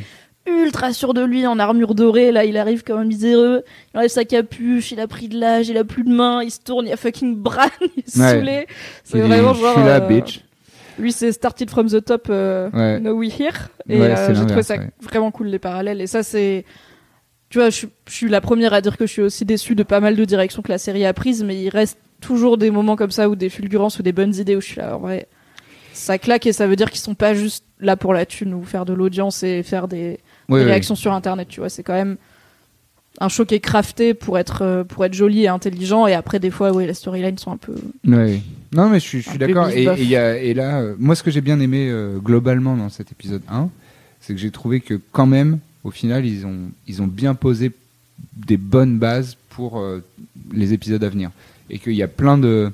ultra 0.64 0.94
sûr 0.94 1.16
de 1.16 1.24
lui 1.24 1.48
en 1.48 1.58
armure 1.58 1.96
dorée. 1.96 2.32
Là, 2.32 2.46
il 2.46 2.56
arrive 2.58 2.84
comme 2.84 3.00
un 3.00 3.06
miséreux. 3.06 3.64
Il 3.94 3.98
enlève 3.98 4.12
sa 4.12 4.26
capuche, 4.26 4.92
il 4.92 5.00
a 5.00 5.08
pris 5.08 5.28
de 5.28 5.40
l'âge, 5.40 5.70
il 5.70 5.78
a 5.78 5.84
plus 5.84 6.04
de 6.04 6.14
mains, 6.14 6.44
il 6.44 6.52
se 6.52 6.60
tourne, 6.60 6.86
il 6.86 6.90
y 6.90 6.94
a 6.94 6.98
fucking 6.98 7.36
Bran, 7.36 7.64
il 7.82 8.04
est 8.06 8.20
Ouais. 8.20 8.34
saoulé. 8.36 8.68
C'est 9.04 9.22
vraiment 9.22 9.56
je 9.56 9.62
genre. 9.62 9.74
suis 9.74 9.82
là, 9.84 9.96
euh, 10.04 10.08
bitch. 10.08 10.42
Lui, 11.00 11.12
c'est 11.12 11.32
Started 11.32 11.70
from 11.70 11.88
the 11.90 12.04
Top, 12.04 12.28
euh, 12.30 12.70
Ouais. 12.72 13.00
Now 13.00 13.14
We 13.14 13.38
Here. 13.40 13.52
Et 13.90 14.00
Ouais, 14.00 14.16
euh, 14.18 14.34
j'ai 14.34 14.46
trouvé 14.46 14.64
ça 14.64 14.78
ouais. 14.78 14.90
vraiment 15.02 15.32
cool, 15.32 15.48
les 15.48 15.60
parallèles. 15.60 16.02
Et 16.02 16.08
ça, 16.08 16.24
c'est. 16.24 16.66
Tu 17.50 17.60
vois, 17.60 17.70
je, 17.70 17.76
suis- 17.76 17.90
je 18.08 18.14
suis 18.14 18.30
la 18.30 18.42
première 18.42 18.74
à 18.74 18.82
dire 18.82 18.98
que 18.98 19.06
je 19.06 19.12
suis 19.12 19.22
aussi 19.22 19.46
déçue 19.46 19.76
de 19.76 19.84
pas 19.84 20.00
mal 20.00 20.16
de 20.16 20.26
directions 20.26 20.62
que 20.62 20.72
la 20.72 20.78
série 20.78 21.06
a 21.06 21.14
prises, 21.14 21.44
mais 21.44 21.62
il 21.62 21.70
reste 21.70 21.98
toujours 22.22 22.58
des 22.58 22.72
moments 22.72 22.96
comme 22.96 23.12
ça, 23.12 23.30
ou 23.30 23.36
des 23.36 23.50
fulgurances, 23.50 24.00
ou 24.00 24.04
des 24.04 24.12
bonnes 24.14 24.34
idées 24.36 24.56
où 24.56 24.62
je 24.62 24.68
suis 24.68 24.78
là, 24.78 24.96
en 24.96 25.00
vrai. 25.00 25.28
Ça 25.94 26.18
claque 26.18 26.46
et 26.48 26.54
ça 26.54 26.68
veut 26.68 26.76
dire 26.76 26.90
qu'ils 26.92 27.00
sont 27.00 27.16
pas 27.16 27.34
juste 27.34 27.64
là 27.80 27.96
pour 27.96 28.14
la 28.14 28.26
thune 28.26 28.54
ou 28.54 28.64
faire 28.64 28.86
de 28.86 28.94
l'audience 28.94 29.44
et 29.44 29.64
faire 29.64 29.88
des, 29.88 30.20
réactions 30.50 30.96
sur 30.96 31.14
internet, 31.14 31.48
tu 31.48 31.60
vois. 31.62 31.70
C'est 31.70 31.84
quand 31.84 31.94
même 31.94 32.18
un 33.22 33.30
show 33.30 33.46
qui 33.46 33.56
est 33.56 33.60
crafté 33.62 34.14
pour 34.14 34.38
être, 34.38 34.62
euh, 34.62 34.84
pour 34.84 35.06
être 35.06 35.14
joli 35.14 35.44
et 35.44 35.48
intelligent. 35.48 36.06
Et 36.08 36.14
après, 36.14 36.40
des 36.40 36.52
fois, 36.52 36.72
oui, 36.74 36.86
les 36.86 36.94
storylines 36.94 37.38
sont 37.38 37.52
un 37.52 37.58
peu. 37.58 37.76
Non, 38.76 38.90
mais 38.90 39.00
je 39.00 39.06
suis, 39.06 39.22
je 39.22 39.38
d'accord. 39.38 39.70
Et, 39.70 39.76
bif-bof. 39.86 40.00
et 40.00 40.04
il 40.04 40.10
y 40.10 40.16
a- 40.16 40.38
et 40.38 40.54
là, 40.54 40.80
euh, 40.82 40.96
moi, 41.00 41.16
ce 41.16 41.24
que 41.24 41.32
j'ai 41.32 41.42
bien 41.42 41.60
aimé 41.60 41.88
euh, 41.90 42.18
globalement 42.20 42.76
dans 42.76 42.90
cet 42.90 43.12
épisode 43.12 43.42
1, 43.50 43.70
c'est 44.22 44.34
que 44.34 44.40
j'ai 44.40 44.52
trouvé 44.52 44.80
que 44.82 45.00
quand 45.12 45.26
même, 45.28 45.60
au 45.84 45.92
final, 45.92 46.26
ils 46.26 46.46
ont, 46.46 46.58
ils 46.88 47.02
ont 47.02 47.08
bien 47.08 47.36
posé 47.36 47.72
des 48.36 48.58
bonnes 48.58 48.98
bases 48.98 49.38
pour 49.50 49.80
euh, 49.80 50.04
les 50.54 50.74
épisodes 50.74 51.04
à 51.04 51.10
venir. 51.10 51.32
Et 51.70 51.80
qu'il 51.80 51.94
y 51.94 52.04
a 52.04 52.08
plein 52.08 52.38
de 52.38 52.72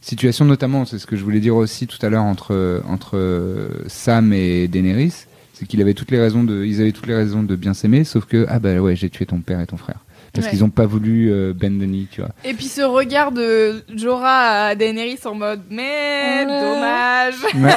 situations, 0.00 0.44
notamment, 0.44 0.84
c'est 0.84 0.98
ce 0.98 1.06
que 1.06 1.16
je 1.16 1.22
voulais 1.24 1.40
dire 1.40 1.56
aussi 1.56 1.86
tout 1.86 2.04
à 2.04 2.10
l'heure 2.10 2.24
entre, 2.24 2.82
entre 2.88 3.70
Sam 3.86 4.32
et 4.32 4.68
Daenerys, 4.68 5.24
c'est 5.54 5.66
qu'il 5.66 5.80
avait 5.80 5.94
toutes 5.94 6.10
les 6.10 6.18
raisons 6.20 6.42
de, 6.44 6.64
ils 6.64 6.80
avaient 6.80 6.92
toutes 6.92 7.06
les 7.06 7.14
raisons 7.14 7.42
de 7.42 7.56
bien 7.56 7.74
s'aimer, 7.74 8.04
sauf 8.04 8.24
que 8.26 8.44
ah 8.48 8.58
bah 8.58 8.76
ouais, 8.80 8.96
j'ai 8.96 9.08
tué 9.08 9.24
ton 9.24 9.38
père 9.40 9.60
et 9.60 9.66
ton 9.66 9.76
frère. 9.76 10.00
Parce 10.34 10.46
Ouais. 10.46 10.50
qu'ils 10.50 10.60
n'ont 10.62 10.70
pas 10.70 10.84
voulu 10.86 11.30
euh, 11.32 11.52
bend 11.54 11.68
the 11.78 11.86
knee, 11.86 12.08
tu 12.10 12.20
vois. 12.20 12.30
Et 12.44 12.54
puis 12.54 12.64
ce 12.66 12.82
regard 12.82 13.30
de 13.32 13.84
Jorah 13.94 14.66
à 14.66 14.74
Daenerys 14.74 15.20
en 15.26 15.34
mode 15.36 15.60
mais 15.70 16.44
Ouais. 16.44 16.46
dommage. 16.46 17.34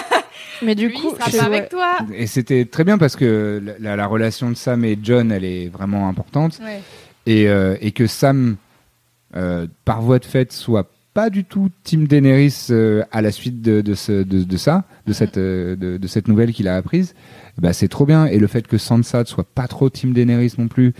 Mais 0.63 0.73
du 0.73 0.87
Lui, 0.87 0.95
coup, 0.95 1.13
il 1.15 1.17
sera 1.19 1.29
je- 1.31 1.37
pas 1.37 1.43
avec 1.43 1.69
toi. 1.69 1.97
Et 2.15 2.25
c'était 2.25 2.65
très 2.65 2.83
bien 2.83 2.97
parce 2.97 3.15
que 3.15 3.61
la, 3.63 3.73
la- 3.91 3.95
la 3.95 4.07
relation 4.07 4.49
de 4.49 4.55
Sam 4.55 4.83
et 4.85 4.97
John, 5.01 5.31
elle 5.31 5.45
est 5.45 5.67
vraiment 5.69 6.09
importante. 6.09 6.59
Ouais. 6.63 6.81
Et, 7.27 7.47
euh, 7.47 7.75
et 7.79 7.91
que 7.91 8.07
Sam, 8.07 8.55
euh, 9.35 9.67
par 9.85 10.01
voie 10.01 10.17
de 10.17 10.25
fait, 10.25 10.51
soit 10.51 10.89
pas 11.13 11.29
du 11.29 11.43
tout 11.43 11.69
Team 11.83 12.07
Daenerys 12.07 12.67
euh, 12.71 13.03
à 13.11 13.21
la 13.21 13.31
suite 13.31 13.61
de, 13.61 13.81
de, 13.81 13.93
ce- 13.93 14.23
de, 14.23 14.43
de 14.43 14.57
ça, 14.57 14.85
de 15.05 15.13
cette, 15.13 15.37
euh, 15.37 15.75
de, 15.75 15.97
de 15.97 16.07
cette 16.07 16.27
nouvelle 16.27 16.51
qu'il 16.53 16.67
a 16.67 16.75
apprise, 16.75 17.13
bah, 17.59 17.73
c'est 17.73 17.87
trop 17.87 18.05
bien. 18.07 18.25
Et 18.25 18.39
le 18.39 18.47
fait 18.47 18.65
que 18.67 18.77
Sansa 18.79 19.19
ne 19.19 19.25
soit 19.25 19.43
pas 19.53 19.67
trop 19.67 19.89
Team 19.91 20.13
Daenerys 20.13 20.53
non 20.57 20.67
plus, 20.67 20.93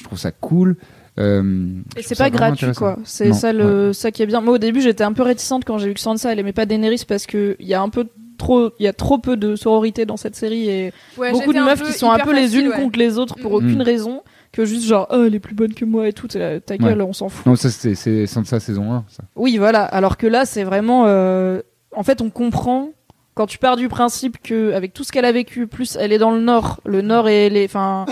je 0.00 0.04
trouve 0.04 0.18
ça 0.18 0.32
cool. 0.32 0.76
Euh, 1.18 1.72
Et 1.96 2.02
c'est 2.02 2.16
pas 2.16 2.30
gratuit 2.30 2.72
quoi. 2.76 2.96
C'est 3.04 3.32
ça 3.32 3.52
le 3.52 3.92
ça 3.92 4.10
qui 4.10 4.22
est 4.22 4.26
bien. 4.26 4.40
Moi 4.40 4.54
au 4.54 4.58
début 4.58 4.80
j'étais 4.80 5.04
un 5.04 5.12
peu 5.12 5.22
réticente 5.22 5.64
quand 5.64 5.78
j'ai 5.78 5.88
vu 5.88 5.94
que 5.94 6.00
Sansa 6.00 6.32
elle 6.32 6.38
aimait 6.38 6.52
pas 6.52 6.66
Daenerys 6.66 7.04
parce 7.06 7.26
que 7.26 7.56
il 7.60 7.66
y 7.66 7.74
a 7.74 7.82
un 7.82 7.88
peu 7.90 8.06
trop 8.38 8.70
il 8.78 8.84
y 8.84 8.88
a 8.88 8.92
trop 8.92 9.18
peu 9.18 9.36
de 9.36 9.54
sororité 9.56 10.06
dans 10.06 10.16
cette 10.16 10.34
série 10.36 10.68
et 10.70 10.92
Ouais, 11.18 11.32
beaucoup 11.32 11.52
de 11.52 11.58
meufs 11.60 11.82
qui 11.82 11.92
sont 11.92 12.10
un 12.10 12.18
peu 12.20 12.34
les 12.34 12.56
unes 12.56 12.68
ouais. 12.68 12.76
contre 12.76 12.98
les 12.98 13.18
autres 13.18 13.34
pour 13.40 13.52
Mm. 13.52 13.54
aucune 13.56 13.82
raison 13.82 14.22
que 14.52 14.64
juste 14.64 14.84
genre 14.86 15.08
oh 15.10 15.24
elle 15.26 15.34
est 15.34 15.40
plus 15.40 15.54
bonne 15.54 15.74
que 15.74 15.84
moi 15.84 16.08
et 16.08 16.12
tout 16.12 16.26
ta 16.28 16.58
gueule 16.78 17.02
on 17.02 17.12
s'en 17.12 17.28
fout. 17.28 17.44
Non, 17.44 17.54
ça 17.56 17.68
c'est 17.70 18.26
Sansa 18.26 18.58
saison 18.60 18.92
1. 18.92 19.04
Ça. 19.08 19.22
Oui 19.36 19.58
voilà 19.58 19.84
alors 19.84 20.16
que 20.16 20.26
là 20.26 20.46
c'est 20.46 20.64
vraiment 20.64 21.04
euh, 21.06 21.60
en 21.94 22.02
fait 22.04 22.22
on 22.22 22.30
comprend 22.30 22.90
quand 23.34 23.46
tu 23.46 23.58
pars 23.58 23.76
du 23.76 23.88
principe 23.88 24.36
que 24.42 24.72
avec 24.72 24.92
tout 24.92 25.04
ce 25.04 25.12
qu'elle 25.12 25.24
a 25.24 25.32
vécu 25.32 25.66
plus 25.66 25.96
elle 25.98 26.12
est 26.12 26.18
dans 26.18 26.32
le 26.32 26.40
nord 26.40 26.80
le 26.84 27.00
nord 27.00 27.28
et 27.28 27.48
les 27.48 27.64
enfin 27.64 28.04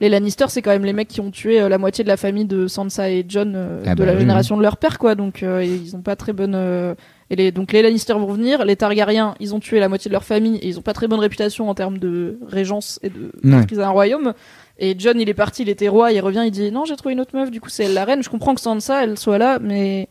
les 0.00 0.08
Lannister 0.08 0.44
c'est 0.48 0.62
quand 0.62 0.70
même 0.70 0.84
les 0.84 0.92
mecs 0.92 1.08
qui 1.08 1.20
ont 1.20 1.30
tué 1.30 1.60
euh, 1.60 1.68
la 1.68 1.78
moitié 1.78 2.04
de 2.04 2.08
la 2.08 2.16
famille 2.16 2.44
de 2.44 2.66
Sansa 2.68 3.10
et 3.10 3.24
John 3.26 3.54
euh, 3.56 3.82
Ah 3.86 3.94
de 3.94 4.00
bah 4.00 4.06
la 4.06 4.12
oui, 4.12 4.20
génération 4.20 4.56
de 4.56 4.62
leur 4.62 4.76
père 4.76 4.98
quoi. 4.98 5.14
Donc 5.14 5.42
euh, 5.42 5.64
ils 5.64 5.96
ont 5.96 6.02
pas 6.02 6.14
très 6.14 6.32
bonne 6.32 6.54
euh, 6.54 6.94
et 7.30 7.36
les 7.36 7.50
donc 7.52 7.72
les 7.72 7.82
Lannister 7.82 8.12
vont 8.12 8.26
venir 8.32 8.64
les 8.64 8.76
Targaryens 8.76 9.34
ils 9.40 9.54
ont 9.54 9.60
tué 9.60 9.80
la 9.80 9.88
moitié 9.88 10.08
de 10.08 10.12
leur 10.12 10.24
famille 10.24 10.56
et 10.58 10.68
ils 10.68 10.78
ont 10.78 10.82
pas 10.82 10.92
très 10.92 11.08
bonne 11.08 11.20
réputation 11.20 11.68
en 11.70 11.74
termes 11.74 11.98
de 11.98 12.38
régence 12.46 13.00
et 13.02 13.08
de 13.08 13.32
Ouais. 13.42 13.56
maîtrise 13.56 13.78
d'un 13.78 13.88
royaume. 13.88 14.34
Et 14.78 14.94
John 14.98 15.18
il 15.18 15.28
est 15.30 15.34
parti 15.34 15.62
il 15.62 15.70
était 15.70 15.88
roi 15.88 16.12
il 16.12 16.20
revient 16.20 16.42
il 16.44 16.50
dit 16.50 16.70
non 16.70 16.84
j'ai 16.84 16.96
trouvé 16.96 17.14
une 17.14 17.20
autre 17.20 17.34
meuf 17.34 17.50
du 17.50 17.60
coup 17.62 17.70
c'est 17.70 17.84
elle 17.84 17.94
la 17.94 18.04
reine 18.04 18.22
je 18.22 18.28
comprends 18.28 18.54
que 18.54 18.60
Sansa 18.60 19.02
elle 19.04 19.18
soit 19.18 19.38
là 19.38 19.58
mais 19.60 20.08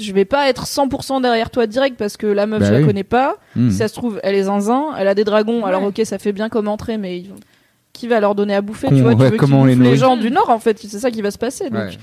je 0.00 0.12
vais 0.12 0.24
pas 0.24 0.48
être 0.48 0.64
100% 0.66 1.20
derrière 1.22 1.50
toi 1.50 1.66
direct 1.66 1.96
parce 1.96 2.16
que 2.16 2.26
la 2.26 2.46
meuf 2.46 2.60
Bah 2.60 2.66
je 2.66 2.74
oui. 2.74 2.80
la 2.80 2.86
connais 2.86 3.04
pas 3.04 3.36
Hmm. 3.54 3.70
si 3.70 3.76
ça 3.78 3.88
se 3.88 3.94
trouve, 3.94 4.20
elle 4.22 4.34
est 4.34 4.44
zinzin, 4.44 4.86
elle 4.98 5.08
a 5.08 5.14
des 5.14 5.24
dragons, 5.24 5.64
alors 5.64 5.82
ok, 5.84 6.00
ça 6.04 6.18
fait 6.18 6.32
bien 6.32 6.48
comme 6.48 6.68
entrée, 6.68 6.98
mais 6.98 7.24
qui 7.92 8.06
va 8.08 8.20
leur 8.20 8.34
donner 8.34 8.54
à 8.54 8.60
bouffer 8.60 8.88
Con- 8.88 8.94
Tu 8.96 9.00
vois, 9.02 9.14
tu 9.14 9.22
veux 9.22 9.30
comment 9.38 9.62
on 9.62 9.64
les 9.64 9.74
les 9.74 9.96
gens 9.96 10.16
du 10.18 10.30
Nord, 10.30 10.50
en 10.50 10.58
fait, 10.58 10.78
c'est 10.78 10.98
ça 10.98 11.10
qui 11.10 11.22
va 11.22 11.30
se 11.30 11.38
passer. 11.38 11.70
Donc, 11.70 11.80
Ouais. 11.80 11.98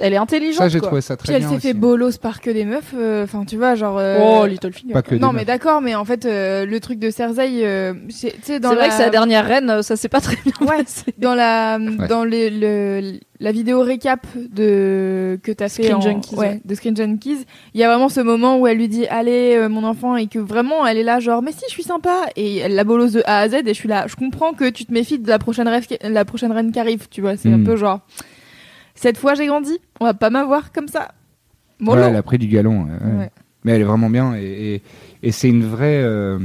Elle 0.00 0.12
est 0.12 0.16
intelligente. 0.18 0.58
Ça, 0.58 0.68
j'ai 0.68 0.80
trouvé 0.80 1.00
ça 1.00 1.16
Puis 1.16 1.24
très 1.26 1.34
elle 1.34 1.40
bien. 1.42 1.50
s'est 1.50 1.60
fait 1.60 1.74
bolos 1.74 2.18
par 2.18 2.40
que 2.40 2.50
des 2.50 2.64
meufs. 2.64 2.92
euh, 2.96 3.24
Enfin, 3.24 3.44
tu 3.44 3.56
vois, 3.56 3.74
genre. 3.74 3.96
euh, 3.98 4.18
Oh, 4.42 4.46
Littlefinger. 4.46 4.92
Pas 4.92 5.02
que 5.02 5.14
des 5.14 5.18
non, 5.20 5.32
mais 5.32 5.44
d'accord, 5.44 5.80
mais 5.80 5.94
en 5.94 6.04
fait, 6.04 6.24
euh, 6.26 6.66
le 6.66 6.80
truc 6.80 6.98
de 6.98 7.10
Cersei, 7.10 7.64
euh, 7.66 7.94
c'est- 8.10 8.32
tu 8.32 8.38
sais, 8.42 8.60
dans 8.60 8.70
C'est 8.70 8.74
vrai 8.76 8.88
la- 8.88 8.92
que 8.96 9.02
sa 9.02 9.10
dernière 9.10 9.46
reine, 9.46 9.82
ça 9.82 9.96
s'est 9.96 10.08
pas 10.08 10.20
très 10.20 10.36
bien 10.44 10.52
Ouais. 10.68 10.78
passé. 10.84 11.14
dans 11.18 11.34
la 11.34 11.78
dans 12.08 12.24
les- 12.24 12.50
le, 12.50 13.18
la 13.40 13.52
vidéo 13.52 13.80
récap 13.82 14.26
de 14.68 15.38
que 15.42 15.52
t'as 15.52 15.68
fait 15.68 15.84
Screen 15.84 15.94
en, 15.96 16.00
Junkies, 16.00 16.34
ouais, 16.34 16.46
ouais. 16.48 16.60
de 16.64 16.74
Screen 16.74 16.96
Junkies, 16.96 17.44
il 17.74 17.80
y 17.80 17.84
a 17.84 17.88
vraiment 17.88 18.08
ce 18.08 18.20
moment 18.20 18.58
où 18.58 18.66
elle 18.66 18.76
lui 18.78 18.88
dit 18.88 19.06
allez 19.06 19.54
euh, 19.56 19.68
mon 19.68 19.84
enfant 19.84 20.16
et 20.16 20.26
que 20.26 20.38
vraiment 20.40 20.84
elle 20.86 20.98
est 20.98 21.02
là 21.04 21.20
genre 21.20 21.40
mais 21.42 21.52
si 21.52 21.60
je 21.68 21.72
suis 21.72 21.82
sympa 21.84 22.26
et 22.36 22.58
elle 22.58 22.74
la 22.74 22.82
bolosse 22.84 23.12
de 23.12 23.22
A 23.26 23.38
à 23.38 23.48
Z 23.48 23.54
et 23.54 23.62
je 23.68 23.72
suis 23.74 23.88
là 23.88 24.06
je 24.08 24.16
comprends 24.16 24.52
que 24.54 24.68
tu 24.68 24.84
te 24.84 24.92
méfies 24.92 25.18
de 25.20 25.28
la 25.28 25.38
prochaine 25.38 25.68
rêve 25.68 25.86
la 26.02 26.24
prochaine 26.24 26.50
reine 26.52 26.72
qui 26.72 26.80
arrive 26.80 27.06
tu 27.08 27.20
vois 27.20 27.36
c'est 27.36 27.48
Mm. 27.48 27.62
un 27.62 27.64
peu 27.64 27.76
genre 27.76 28.00
cette 29.00 29.16
fois 29.18 29.34
j'ai 29.34 29.46
grandi 29.46 29.78
on 30.00 30.04
va 30.04 30.14
pas 30.14 30.30
m'avoir 30.30 30.72
comme 30.72 30.88
ça 30.88 31.12
Ouais, 31.80 31.86
mollo 31.86 32.02
elle 32.02 32.16
a 32.16 32.22
pris 32.22 32.38
du 32.38 32.48
galon. 32.48 32.84
ouais, 32.84 32.90
ouais. 32.90 33.18
Ouais. 33.18 33.30
Mais 33.64 33.72
elle 33.72 33.82
est 33.82 33.84
vraiment 33.84 34.10
bien. 34.10 34.34
Et, 34.36 34.74
et, 34.74 34.82
et 35.22 35.30
c'est 35.32 35.48
une 35.48 35.64
vraie. 35.64 36.00
euh, 36.02 36.38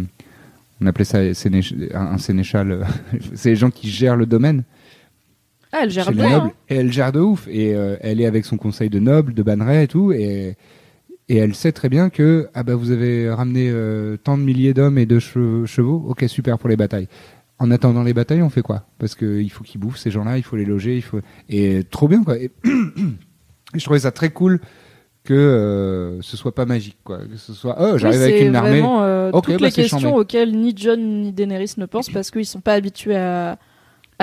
on 0.82 0.86
appelait 0.86 1.06
ça 1.06 1.20
un, 1.20 1.34
sénéchal. 2.18 2.72
euh, 2.72 2.84
c'est 3.36 3.50
les 3.50 3.56
gens 3.56 3.70
qui 3.72 3.90
gèrent 3.90 4.16
le 4.16 4.26
domaine. 4.28 4.64
Ah, 5.72 5.80
elle 5.84 5.90
gère 5.90 6.12
bien. 6.12 6.30
nobles. 6.40 6.52
Et 6.70 6.76
elle 6.76 6.92
gère 6.92 7.12
de 7.12 7.20
ouf. 7.20 7.48
Et 7.48 7.74
euh, 7.76 7.98
elle 8.02 8.22
est 8.22 8.26
avec 8.28 8.46
son 8.46 8.58
conseil 8.58 8.90
de 8.90 9.00
nobles, 9.00 9.34
de 9.34 9.42
bannerets 9.44 9.86
et 9.86 9.88
tout. 9.88 10.12
Et, 10.12 10.56
et 11.30 11.38
elle 11.38 11.56
sait 11.56 11.72
très 11.72 11.90
bien 11.90 12.10
que 12.12 12.48
ah 12.54 12.62
bah, 12.64 12.76
vous 12.76 12.92
avez 12.92 13.30
ramené 13.32 13.70
euh, 13.72 14.18
tant 14.18 14.38
de 14.38 14.44
milliers 14.44 14.74
d'hommes 14.76 14.98
et 15.00 15.06
de 15.08 15.20
che- 15.20 15.66
chevaux. 15.66 16.04
Ok, 16.08 16.26
super 16.28 16.60
pour 16.60 16.70
les 16.70 16.78
batailles. 16.78 17.08
En 17.64 17.72
attendant 17.72 18.04
les 18.04 18.14
batailles, 18.14 18.42
on 18.42 18.50
fait 18.50 18.62
quoi? 18.62 18.84
Parce 19.00 19.16
qu'il 19.16 19.50
faut 19.50 19.64
qu'ils 19.64 19.80
bouffent 19.80 19.98
ces 19.98 20.12
gens-là, 20.12 20.38
il 20.38 20.44
faut 20.44 20.58
les 20.58 20.66
loger. 20.66 20.98
Il 20.98 21.02
faut... 21.02 21.22
Et 21.48 21.86
trop 21.90 22.10
bien, 22.10 22.22
quoi. 22.22 22.38
Et, 22.38 22.52
je 23.74 23.84
trouvais 23.86 24.00
ça 24.00 24.12
très 24.12 24.32
cool 24.32 24.60
que 25.24 25.34
euh, 25.34 26.22
ce 26.22 26.36
soit 26.36 26.54
pas 26.54 26.66
magique, 26.66 26.98
quoi. 27.06 27.20
Que 27.20 27.38
ce 27.38 27.54
soit, 27.54 27.78
oh, 27.80 27.98
j'arrive 27.98 28.20
Oui, 28.20 28.24
avec 28.26 28.42
une 28.42 28.56
armée. 28.58 28.70
vraiment 28.72 29.04
euh, 29.04 29.32
toutes 29.32 29.62
bah, 29.62 29.68
les 29.68 29.72
questions 29.72 29.98
chambé. 29.98 30.18
auxquelles 30.18 30.54
ni 30.54 30.74
John 30.76 31.22
ni 31.22 31.32
Daenerys 31.32 31.76
ne 31.78 31.86
pensent 31.86 32.10
parce 32.10 32.32
qu'ils 32.32 32.46
sont 32.46 32.60
pas 32.60 32.74
habitués 32.74 33.16
à, 33.16 33.58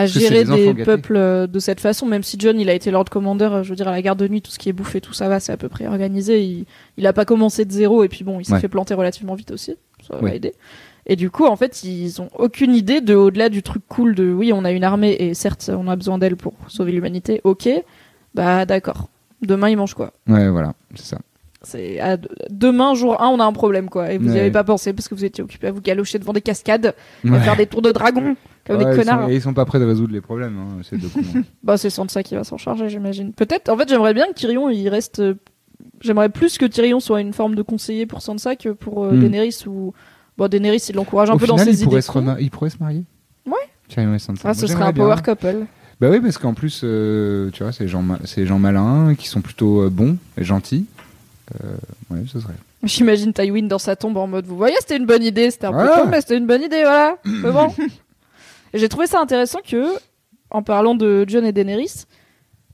gérer 0.04 0.44
des 0.44 0.74
peuples 0.84 1.16
euh, 1.16 1.46
de 1.46 1.58
cette 1.60 1.80
façon. 1.80 2.04
Même 2.04 2.22
si 2.22 2.36
John, 2.38 2.60
il 2.60 2.68
a 2.68 2.74
été 2.74 2.90
Lord 2.90 3.06
Commander, 3.06 3.46
euh, 3.46 3.62
je 3.62 3.70
veux 3.70 3.76
dire, 3.76 3.88
à 3.88 3.92
la 3.92 4.02
garde 4.02 4.18
de 4.18 4.28
nuit, 4.28 4.42
tout 4.42 4.50
ce 4.50 4.58
qui 4.58 4.68
est 4.68 4.74
bouffé, 4.74 5.00
tout 5.00 5.14
ça 5.14 5.30
va, 5.30 5.40
c'est 5.40 5.52
à 5.52 5.56
peu 5.56 5.70
près 5.70 5.86
organisé. 5.86 6.42
Il, 6.42 6.66
il 6.98 7.06
a 7.06 7.14
pas 7.14 7.24
commencé 7.24 7.64
de 7.64 7.72
zéro 7.72 8.04
et 8.04 8.08
puis 8.08 8.22
bon, 8.22 8.38
il 8.38 8.44
s'est 8.44 8.52
Ouais. 8.52 8.60
fait 8.60 8.68
planter 8.68 8.92
relativement 8.92 9.34
vite 9.34 9.50
aussi. 9.50 9.76
Ça 10.06 10.16
va 10.16 10.34
aider. 10.34 10.52
Et 11.12 11.16
du 11.16 11.28
coup, 11.28 11.44
en 11.44 11.56
fait, 11.56 11.82
ils 11.82 12.22
ont 12.22 12.28
aucune 12.38 12.72
idée 12.72 13.00
de, 13.00 13.16
au-delà 13.16 13.48
du 13.48 13.64
truc 13.64 13.82
cool 13.88 14.14
de, 14.14 14.32
oui, 14.32 14.52
on 14.54 14.64
a 14.64 14.70
une 14.70 14.84
armée 14.84 15.10
et 15.18 15.34
certes, 15.34 15.68
on 15.76 15.88
a 15.88 15.96
besoin 15.96 16.18
d'elle 16.18 16.36
pour 16.36 16.52
sauver 16.68 16.92
l'humanité. 16.92 17.40
Ok, 17.42 17.68
bah 18.34 18.64
d'accord. 18.64 19.08
Demain, 19.42 19.70
ils 19.70 19.76
mangent 19.76 19.94
quoi? 19.94 20.12
Ouais, 20.28 20.48
voilà, 20.48 20.74
c'est 20.94 21.04
ça. 21.06 21.18
C'est 21.62 21.98
à- 22.00 22.16
demain 22.48 22.94
jour 22.94 23.20
1 23.20 23.28
on 23.28 23.38
a 23.40 23.44
un 23.44 23.52
problème 23.52 23.90
quoi 23.90 24.12
et 24.12 24.16
vous 24.18 24.24
n'y 24.24 24.30
Ouais. 24.34 24.40
avez 24.40 24.50
pas 24.50 24.64
pensé 24.64 24.94
parce 24.94 25.08
que 25.08 25.14
vous 25.14 25.26
étiez 25.26 25.44
occupé 25.44 25.66
à 25.66 25.72
vous 25.72 25.82
galocher 25.82 26.18
devant 26.18 26.32
des 26.32 26.40
cascades, 26.40 26.94
à 27.26 27.28
Ouais. 27.28 27.40
faire 27.40 27.54
des 27.56 27.66
tours 27.66 27.82
de 27.82 27.92
dragon 27.92 28.34
comme 28.66 28.76
Ouais, 28.78 28.84
des 28.86 28.90
ils 28.92 28.96
connards. 28.96 29.24
sont- 29.24 29.28
et 29.28 29.34
ils 29.34 29.42
sont 29.42 29.52
pas 29.52 29.66
prêts 29.66 29.78
de 29.78 29.84
résoudre 29.84 30.14
les 30.14 30.22
problèmes, 30.22 30.56
hein, 30.58 30.78
ces 30.88 30.96
deux 30.96 31.08
cons. 31.08 31.20
Bah 31.62 31.76
c'est 31.76 31.90
Sansa 31.90 32.22
qui 32.22 32.34
va 32.34 32.44
s'en 32.44 32.56
charger 32.56 32.88
j'imagine. 32.88 33.32
Peut-être 33.34 33.68
en 33.68 33.76
fait 33.76 33.88
j'aimerais 33.90 34.14
bien 34.14 34.26
que 34.28 34.32
Tyrion 34.34 34.70
il 34.70 34.88
reste 34.88 35.20
euh, 35.20 35.34
j'aimerais 36.00 36.30
plus 36.30 36.56
que 36.56 36.64
Tyrion 36.64 36.98
soit 36.98 37.20
une 37.20 37.34
forme 37.34 37.54
de 37.54 37.60
conseiller 37.62 38.06
pour 38.06 38.22
Sansa 38.22 38.56
que 38.56 38.70
pour 38.70 39.04
euh, 39.04 39.10
Hmm. 39.12 39.20
Daenerys 39.20 39.64
ou 39.66 39.92
bon 40.40 40.48
Daenerys 40.48 40.82
il 40.88 40.94
l'encourage 40.96 41.30
un 41.30 41.34
Au 41.34 41.38
peu 41.38 41.46
final, 41.46 41.66
dans 41.66 41.72
ses 41.72 41.84
pourraient, 41.84 42.00
idées. 42.00 42.08
rema- 42.08 42.36
ils 42.40 42.50
pourraient 42.50 42.70
se 42.70 42.78
marier. 42.78 43.04
Ouais. 43.46 43.52
Tyrion 43.88 44.14
et 44.14 44.18
Sansa. 44.18 44.48
Ah 44.48 44.54
ce 44.54 44.66
serait 44.66 44.84
un 44.84 44.92
bien. 44.92 45.04
power 45.04 45.16
couple. 45.22 45.66
Bah 46.00 46.08
oui, 46.10 46.20
parce 46.20 46.38
qu'en 46.38 46.54
plus, 46.54 46.80
euh, 46.82 47.50
tu 47.52 47.62
vois, 47.62 47.72
c'est 47.72 47.86
gens, 47.86 48.02
gens 48.38 48.58
malins, 48.58 49.14
qui 49.14 49.28
sont 49.28 49.42
plutôt 49.42 49.82
euh, 49.82 49.90
bons 49.90 50.16
et 50.38 50.44
gentils. 50.44 50.86
Euh, 51.62 51.74
ouais, 52.10 52.22
ce 52.26 52.40
serait. 52.40 52.54
J'imagine 52.82 53.34
Tywin 53.34 53.64
dans 53.64 53.78
sa 53.78 53.96
tombe 53.96 54.16
en 54.16 54.26
mode 54.26 54.46
vous 54.46 54.56
voyez 54.56 54.76
c'était 54.80 54.96
une 54.96 55.04
bonne 55.04 55.22
idée 55.22 55.50
c'était 55.50 55.66
un 55.66 55.72
peu 55.72 55.86
con 56.00 56.08
mais 56.08 56.22
c'était 56.22 56.38
une 56.38 56.46
bonne 56.46 56.62
idée 56.62 56.80
voilà 56.82 57.16
c'est 57.24 57.52
bon. 57.52 57.74
J'ai 58.72 58.88
trouvé 58.88 59.06
ça 59.06 59.20
intéressant 59.20 59.58
que 59.66 59.84
en 60.48 60.62
parlant 60.62 60.94
de 60.94 61.26
John 61.28 61.44
et 61.44 61.52
Daenerys 61.52 62.04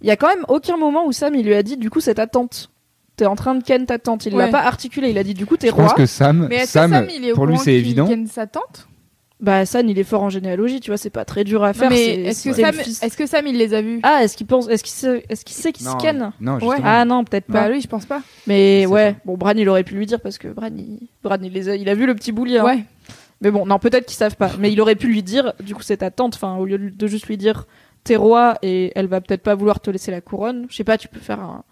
il 0.03 0.07
y 0.07 0.11
a 0.13 0.17
quand 0.17 0.29
même 0.29 0.45
aucun 0.47 0.77
moment 0.77 1.07
où 1.07 1.13
Sam 1.13 1.35
il 1.35 1.45
lui 1.45 1.55
a 1.55 1.65
dit 1.65 1.77
du 1.77 1.91
coup 1.91 1.99
c'est 2.01 2.15
ta 2.15 2.29
tante 2.29 2.71
t'es 3.17 3.27
en 3.27 3.35
train 3.37 3.55
de 3.55 3.63
ken 3.63 3.87
ta 3.87 3.99
tante 3.99 4.27
il 4.27 4.35
Ouais. 4.35 4.45
l'a 4.47 4.49
pas 4.51 4.61
articulé 4.63 5.11
il 5.11 5.19
a 5.19 5.23
dit 5.25 5.35
du 5.35 5.47
coup 5.47 5.57
t'es 5.57 5.69
Je 5.69 5.73
pense 5.73 5.87
roi 5.87 5.95
que 5.95 6.07
Sam, 6.07 6.47
Mais 6.51 6.67
Sam 6.67 6.91
que 6.91 6.97
Sam, 6.97 7.09
il 7.15 7.25
est 7.29 7.33
pour 7.33 7.47
lui, 7.47 7.57
c'est 7.59 7.75
évident. 7.75 8.07
ken 8.07 8.27
sa 8.27 8.47
tante? 8.47 8.89
Bah 9.39 9.67
Sam 9.67 9.89
il 9.89 9.99
est 9.99 10.05
fort 10.05 10.23
en 10.23 10.31
généalogie 10.31 10.81
tu 10.81 10.91
vois 10.91 10.97
c'est 10.97 11.11
pas 11.11 11.25
très 11.27 11.45
dur 11.45 11.63
à 11.63 11.73
faire 11.75 11.91
Mais 11.91 12.23
est-ce 12.25 12.49
que, 12.49 12.55
Sam, 12.55 12.75
est-ce 12.79 13.17
que 13.17 13.27
Sam, 13.27 13.47
il 13.47 13.59
les 13.59 13.75
a 13.75 13.83
vus? 13.83 14.01
Ah 14.03 14.21
est-ce 14.23 14.37
qu'il 14.37 14.47
pense 14.47 14.67
est-ce 14.69 14.83
qu'il 14.83 14.93
sait 14.93 15.25
est-ce 15.29 15.45
qu'il 15.45 15.55
sait 15.57 15.73
qu'il 15.73 15.85
se 15.87 15.91
Non, 15.91 15.97
ken? 15.99 16.33
non, 16.41 16.59
Ouais. 16.59 16.77
ah 16.83 17.05
non 17.05 17.23
peut-être 17.25 17.47
pas 17.47 17.63
Bah 17.65 17.69
lui, 17.69 17.81
je 17.83 17.89
pense 17.89 18.07
pas. 18.07 18.23
mais 18.47 18.87
ouais 18.87 19.11
ça. 19.13 19.17
bon 19.27 19.37
Bran 19.37 19.53
il 19.57 19.69
aurait 19.69 19.85
pu 19.85 19.95
lui 19.95 20.07
dire 20.07 20.21
parce 20.21 20.39
que 20.39 20.49
Bran 20.49 20.69
il, 20.77 21.09
Bran, 21.23 21.37
il, 21.43 21.53
les 21.53 21.69
a, 21.69 21.77
il 21.77 21.89
a 21.91 21.95
vu 21.95 22.07
le 22.07 22.15
petit 22.15 22.33
boulier 22.33 22.59
hein. 22.59 22.65
Ouais. 22.65 22.85
Mais 23.43 23.51
bon, 23.51 23.67
non, 23.67 23.79
peut-être 23.79 24.07
qu'ils 24.07 24.17
savent 24.17 24.37
pas. 24.37 24.51
Mais 24.59 24.73
il 24.73 24.81
aurait 24.81 24.95
pu 24.95 25.09
lui 25.09 25.23
dire, 25.23 25.53
du 25.63 25.75
coup, 25.75 25.83
c'est 25.83 25.99
ta 25.99 26.11
tante. 26.11 26.37
Enfin, 26.37 26.57
au 26.57 26.65
lieu 26.65 26.79
de 26.79 27.07
juste 27.07 27.27
lui 27.27 27.37
dire, 27.37 27.67
t'es 28.03 28.17
roi 28.17 28.57
et 28.63 28.93
elle 28.97 29.09
va 29.09 29.21
peut-être 29.21 29.43
pas 29.43 29.55
vouloir 29.55 29.81
te 29.81 29.91
laisser 29.91 30.11
la 30.11 30.23
couronne. 30.23 30.65
Je 30.71 30.77
sais 30.77 30.85
pas, 30.85 30.97
tu 30.97 31.07
peux 31.09 31.21
faire 31.21 31.41
un. 31.41 31.63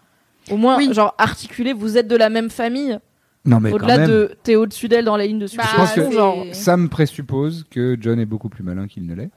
Au 0.50 0.56
moins, 0.56 0.76
Oui. 0.76 0.92
genre, 0.92 1.14
articuler, 1.18 1.72
vous 1.72 1.96
êtes 1.98 2.08
de 2.08 2.16
la 2.16 2.28
même 2.28 2.50
famille. 2.50 2.98
Non, 3.46 3.60
mais 3.60 3.72
Au-delà 3.72 4.06
de. 4.06 4.32
T'es 4.42 4.56
au-dessus 4.56 4.88
d'elle 4.88 5.04
dans 5.04 5.16
la 5.18 5.26
ligne 5.26 5.38
de 5.38 5.44
Bah, 5.44 5.64
succession. 5.64 5.76
pense 5.76 5.94
que- 5.94 6.10
genre. 6.12 6.44
Sam 6.52 6.88
présuppose 6.88 7.64
que 7.70 7.96
John 8.00 8.18
est 8.18 8.24
beaucoup 8.26 8.48
plus 8.48 8.64
malin 8.64 8.86
qu'il 8.86 9.06
ne 9.06 9.14
l'est. 9.14 9.30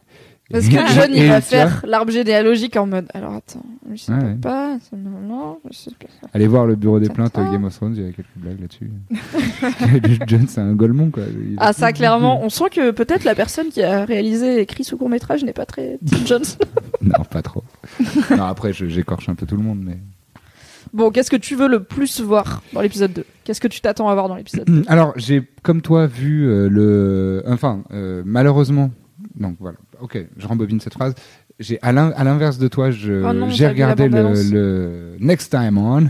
Parce 0.50 0.70
que 0.70 0.76
John, 0.96 1.10
il 1.14 1.28
va 1.28 1.42
faire 1.42 1.84
l'arbre 1.86 2.10
généalogique 2.10 2.78
en 2.78 2.88
mode. 2.88 3.08
Alors 3.14 3.34
attends, 3.34 3.66
je 3.92 3.98
sais 3.98 4.14
Ouais, 4.14 4.24
ouais. 4.24 4.36
pas, 4.36 4.78
c'est 4.80 4.96
non, 4.96 5.20
non, 5.20 5.60
je 5.70 5.76
sais 5.76 5.92
pas. 5.92 6.06
Allez 6.34 6.48
voir 6.48 6.66
le 6.66 6.76
bureau 6.78 7.02
des 7.02 7.10
plaintes 7.10 7.36
Game 7.36 7.66
of 7.66 7.76
Thrones, 7.76 7.96
il 7.98 8.04
y 8.06 8.08
a 8.08 8.14
quelques 8.14 8.28
blagues 8.38 8.62
là-dessus. 8.62 8.90
John, 10.28 10.48
c'est 10.48 10.62
un 10.62 10.74
golemon, 10.74 11.10
quoi. 11.12 11.24
Il- 11.28 11.56
Ah, 11.60 11.74
ça, 11.74 11.92
clairement, 11.92 12.42
on 12.44 12.50
sent 12.50 12.70
que 12.72 12.92
peut-être 12.92 13.26
la 13.26 13.36
personne 13.36 13.68
qui 13.68 13.84
a 13.84 14.06
réalisé 14.06 14.60
et 14.60 14.62
écrit 14.62 14.86
ce 14.86 14.96
court-métrage 14.96 15.44
n'est 15.44 15.52
pas 15.52 15.66
très 15.66 16.00
Tim 16.10 16.26
Jones. 16.26 16.46
Non, 17.02 17.24
pas 17.30 17.42
trop. 17.42 17.64
non, 18.36 18.44
après, 18.46 18.72
je- 18.74 18.88
j'écorche 18.88 19.28
un 19.30 19.36
peu 19.36 19.46
tout 19.46 19.56
le 19.58 19.64
monde, 19.64 19.80
mais. 19.82 19.98
Bon, 20.98 21.12
qu'est-ce 21.12 21.30
que 21.30 21.36
tu 21.36 21.56
veux 21.56 21.68
le 21.68 21.84
plus 21.84 22.22
voir 22.22 22.64
dans 22.74 22.82
l'épisode 22.82 23.14
2 23.14 23.24
Qu'est-ce 23.44 23.62
que 23.62 23.68
tu 23.68 23.82
t'attends 23.82 24.10
à 24.10 24.16
voir 24.16 24.28
dans 24.28 24.36
l'épisode 24.36 24.66
2 24.66 24.86
Alors, 24.88 25.14
j'ai, 25.16 25.44
comme 25.62 25.84
toi, 25.84 26.08
vu 26.08 26.48
euh, 26.50 26.68
le. 26.70 27.44
Enfin, 27.46 27.84
euh, 27.92 28.24
malheureusement. 28.26 28.90
Donc 29.36 29.58
voilà, 29.60 29.78
ok, 30.02 30.18
je 30.36 30.48
rembobine 30.48 30.80
cette 30.80 30.94
phrase. 30.96 31.14
J'ai, 31.60 31.78
à, 31.84 31.92
l'in- 31.92 32.10
à 32.16 32.24
l'inverse 32.24 32.58
de 32.58 32.68
toi, 32.68 32.90
je, 32.90 33.14
Oh 33.24 33.32
non, 33.32 33.48
j'ai 33.52 33.66
t'as 33.66 33.74
vu 33.74 33.80
la 33.80 33.86
regardé 33.90 34.04
le, 34.06 34.10
bande-annonce. 34.10 34.52
le 34.52 35.18
Next 35.20 35.52
Time 35.52 35.78
On, 35.78 36.08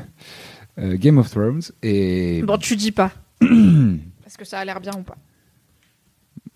euh, 0.80 0.95
Game 0.97 1.18
of 1.18 1.30
Thrones, 1.31 1.64
et. 1.84 2.41
Bon, 2.43 2.57
tu 2.57 2.77
dis 2.77 2.93
pas. 2.93 3.11
Parce 3.41 4.38
que 4.38 4.45
ça 4.45 4.59
a 4.59 4.64
l'air 4.64 4.80
bien 4.80 4.93
ou 4.97 5.01
pas? 5.01 5.18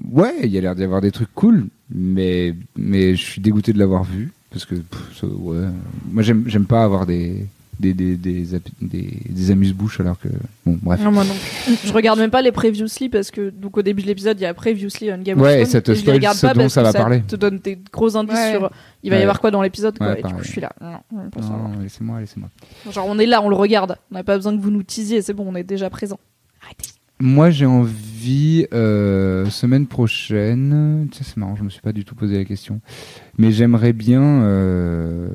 Ouais, 0.10 0.36
il 0.44 0.52
y 0.52 0.58
a 0.58 0.62
l'air 0.62 0.76
d'y 0.76 0.86
avoir 0.86 1.02
des 1.02 1.12
trucs 1.12 1.34
cool, 1.36 1.68
mais, 1.94 2.56
mais 2.78 3.14
je 3.18 3.22
suis 3.22 3.42
dégoûté 3.42 3.74
de 3.74 3.78
l'avoir 3.80 4.06
vu. 4.06 4.32
Parce 4.52 4.64
que, 4.64 4.76
pff, 4.76 5.18
ça, 5.20 5.28
ouais. 5.28 5.68
Moi, 6.10 6.24
j'aime, 6.24 6.46
j'aime 6.48 6.66
pas 6.66 6.84
avoir 6.86 7.06
des, 7.06 7.46
des, 7.82 7.94
des, 7.94 8.16
des, 8.16 8.56
ap- 8.56 8.62
des, 8.82 9.10
des 9.30 9.52
amuse-bouches 9.52 10.00
alors 10.00 10.18
que. 10.20 10.30
Bon, 10.66 10.78
bref. 10.82 11.02
Non, 11.04 11.12
moi 11.12 11.24
non. 11.26 11.34
Je 11.84 11.92
regarde 11.92 12.20
même 12.20 12.30
pas 12.32 12.42
les 12.42 12.52
previously 12.54 13.10
parce 13.10 13.32
que 13.32 13.50
donc 13.50 13.78
au 13.78 13.82
début 13.82 14.02
de 14.04 14.08
l'épisode 14.08 14.40
il 14.40 14.44
y 14.44 14.46
a 14.46 14.54
previously 14.54 15.12
on 15.12 15.18
Game 15.18 15.38
of 15.40 15.44
Ouais, 15.44 15.54
Thrones 15.56 15.62
et 15.64 15.66
ça 15.66 15.82
te 15.82 15.92
je 15.92 15.96
les 15.98 16.02
spoil 16.02 16.16
regarde 16.16 16.38
ce 16.38 16.48
pas 16.48 16.54
dont 16.54 16.62
parce 16.62 16.74
ça 16.74 16.82
que 16.82 16.86
va 16.86 16.92
ça 16.94 17.00
parler. 17.00 17.22
te 17.28 17.36
donne 17.36 17.60
des 17.60 17.78
gros 17.92 18.16
indices 18.16 18.36
Ouais. 18.36 18.52
sur 18.52 18.72
il 19.04 19.10
va 19.10 19.18
y 19.18 19.22
avoir 19.22 19.42
quoi 19.42 19.52
dans 19.52 19.62
l'épisode 19.62 19.98
quoi 19.98 20.08
Ouais, 20.12 20.20
et 20.20 20.24
du 20.24 20.34
coup 20.34 20.44
je 20.44 20.48
suis 20.52 20.62
là. 20.62 20.72
Non, 20.80 20.98
on 21.12 21.24
veut 21.24 21.30
pas 21.30 21.42
savoir. 21.42 21.68
Non, 21.70 21.80
laissez-moi, 21.82 22.20
laissez-moi. 22.22 22.50
Genre 22.92 23.06
on 23.08 23.18
est 23.20 23.26
là, 23.26 23.42
on 23.42 23.50
le 23.50 23.56
regarde. 23.56 23.98
On 24.12 24.16
n'a 24.16 24.24
pas 24.24 24.36
besoin 24.38 24.56
que 24.56 24.62
vous 24.62 24.72
nous 24.72 24.84
teasiez, 24.84 25.22
c'est 25.22 25.34
bon, 25.34 25.46
on 25.50 25.56
est 25.56 25.64
déjà 25.64 25.90
présent. 25.90 26.20
Arrêtez. 26.64 26.90
Moi, 27.24 27.52
j'ai 27.52 27.68
envie, 27.68 28.66
euh, 28.74 29.46
semaine 29.52 29.86
prochaine, 29.86 31.08
tu 31.12 31.20
sais, 31.20 31.24
c'est 31.24 31.38
marrant, 31.38 31.56
je 31.56 31.62
me 31.64 31.70
suis 31.70 31.82
pas 31.82 31.92
du 31.94 32.04
tout 32.04 32.16
posé 32.16 32.36
la 32.36 32.46
question, 32.46 32.82
mais 33.38 33.52
j'aimerais 33.52 33.94
bien, 33.94 34.22
euh, 34.24 35.30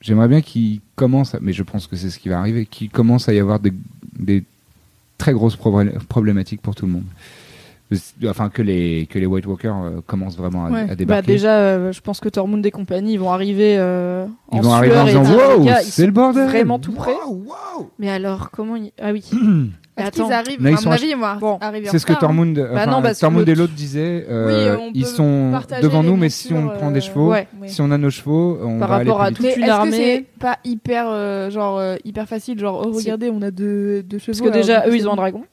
j'aimerais 0.00 0.28
bien 0.28 0.40
qu'il 0.40 0.80
commence, 0.96 1.34
à- 1.34 1.38
mais 1.40 1.52
je 1.52 1.62
pense 1.62 1.86
que 1.86 1.96
c'est 1.96 2.10
ce 2.10 2.18
qui 2.18 2.28
va 2.28 2.38
arriver, 2.38 2.66
qu'il 2.66 2.90
commence 2.90 3.28
à 3.28 3.34
y 3.34 3.38
avoir 3.38 3.60
des, 3.60 3.72
des 4.18 4.44
très 5.18 5.32
grosses 5.32 5.56
problé- 5.56 5.92
problématiques 6.08 6.62
pour 6.62 6.74
tout 6.74 6.86
le 6.86 6.92
monde. 6.92 7.04
Enfin, 8.28 8.50
que 8.50 8.62
les, 8.62 9.06
que 9.10 9.18
les 9.18 9.26
White 9.26 9.46
Walkers 9.46 9.74
euh, 9.82 10.00
commencent 10.06 10.36
vraiment 10.36 10.64
à, 10.66 10.70
Ouais. 10.70 10.80
à 10.82 10.86
Bah 10.86 10.94
débarquer. 10.94 11.26
déjà, 11.26 11.56
euh, 11.58 11.90
je 11.92 12.00
pense 12.00 12.20
que 12.20 12.28
Tormund 12.28 12.64
et 12.64 12.70
compagnie, 12.70 13.14
ils 13.14 13.18
vont 13.18 13.32
arriver 13.32 13.74
euh, 13.78 14.26
Ils 14.52 14.58
en 14.58 14.62
vont 14.62 14.72
arriver 14.74 14.96
en 14.96 15.06
disant 15.06 15.22
Wow, 15.24 15.64
ils 15.64 15.74
c'est 15.82 16.02
le 16.06 16.12
sont 16.12 16.14
bordel 16.14 16.48
Vraiment 16.48 16.78
tout 16.78 16.92
près. 16.92 17.10
Wow, 17.26 17.42
wow 17.78 17.90
Mais 17.98 18.08
alors, 18.08 18.52
comment 18.52 18.76
ils... 18.76 18.92
Ah 19.02 19.10
oui. 19.12 19.24
Est-ce 19.96 20.10
qu'ils 20.12 20.32
arrivent 20.32 20.58
Mais 20.60 20.70
ils 20.70 20.74
À 20.74 20.76
sont 20.78 20.88
mon 20.88 20.94
avis, 20.94 21.14
moi, 21.14 21.36
Bon. 21.40 21.58
C'est 21.86 21.98
ce 21.98 22.06
que 22.06 22.12
hein. 22.12 22.18
Tormund, 22.18 22.54
Bah 22.72 22.86
non, 22.86 23.02
Tormund 23.18 23.46
le- 23.46 23.52
et 23.52 23.54
l'autre 23.54 23.74
disaient. 23.74 24.24
euh, 24.30 24.76
Oui, 24.78 24.90
ils 24.94 25.06
sont 25.06 25.52
devant 25.82 26.02
nous, 26.02 26.16
mais 26.16 26.30
si 26.30 26.52
on 26.54 26.62
montures, 26.62 26.78
prend 26.78 26.90
des 26.90 26.98
euh, 26.98 27.02
chevaux, 27.02 27.30
Ouais. 27.30 27.48
Oui. 27.60 27.68
si 27.68 27.82
on 27.82 27.90
a 27.90 27.98
nos 27.98 28.08
chevaux, 28.10 28.58
on 28.62 28.78
Par 28.78 28.88
va 28.88 28.94
aller 28.96 29.10
rapport 29.10 29.22
à 29.22 29.26
plus 29.26 29.34
tout- 29.34 29.42
vite. 29.42 29.52
Mais 29.56 29.62
une 29.62 29.62
est-ce 29.64 29.72
que 29.72 29.78
armée- 29.80 29.96
c'est 29.96 30.26
pas 30.38 30.58
hyper, 30.64 31.06
euh, 31.08 31.50
genre, 31.50 31.78
euh, 31.78 31.96
hyper 32.04 32.26
facile 32.26 32.58
Genre, 32.58 32.82
oh, 32.86 32.92
Si. 32.94 33.04
regardez, 33.04 33.30
on 33.30 33.42
a 33.42 33.50
deux, 33.50 34.02
deux 34.02 34.18
chevaux. 34.18 34.38
Parce 34.38 34.40
que 34.40 34.48
déjà, 34.56 34.86
eux, 34.88 34.96
ils 34.96 35.06
ont 35.08 35.12
un 35.12 35.16
dragon. 35.16 35.44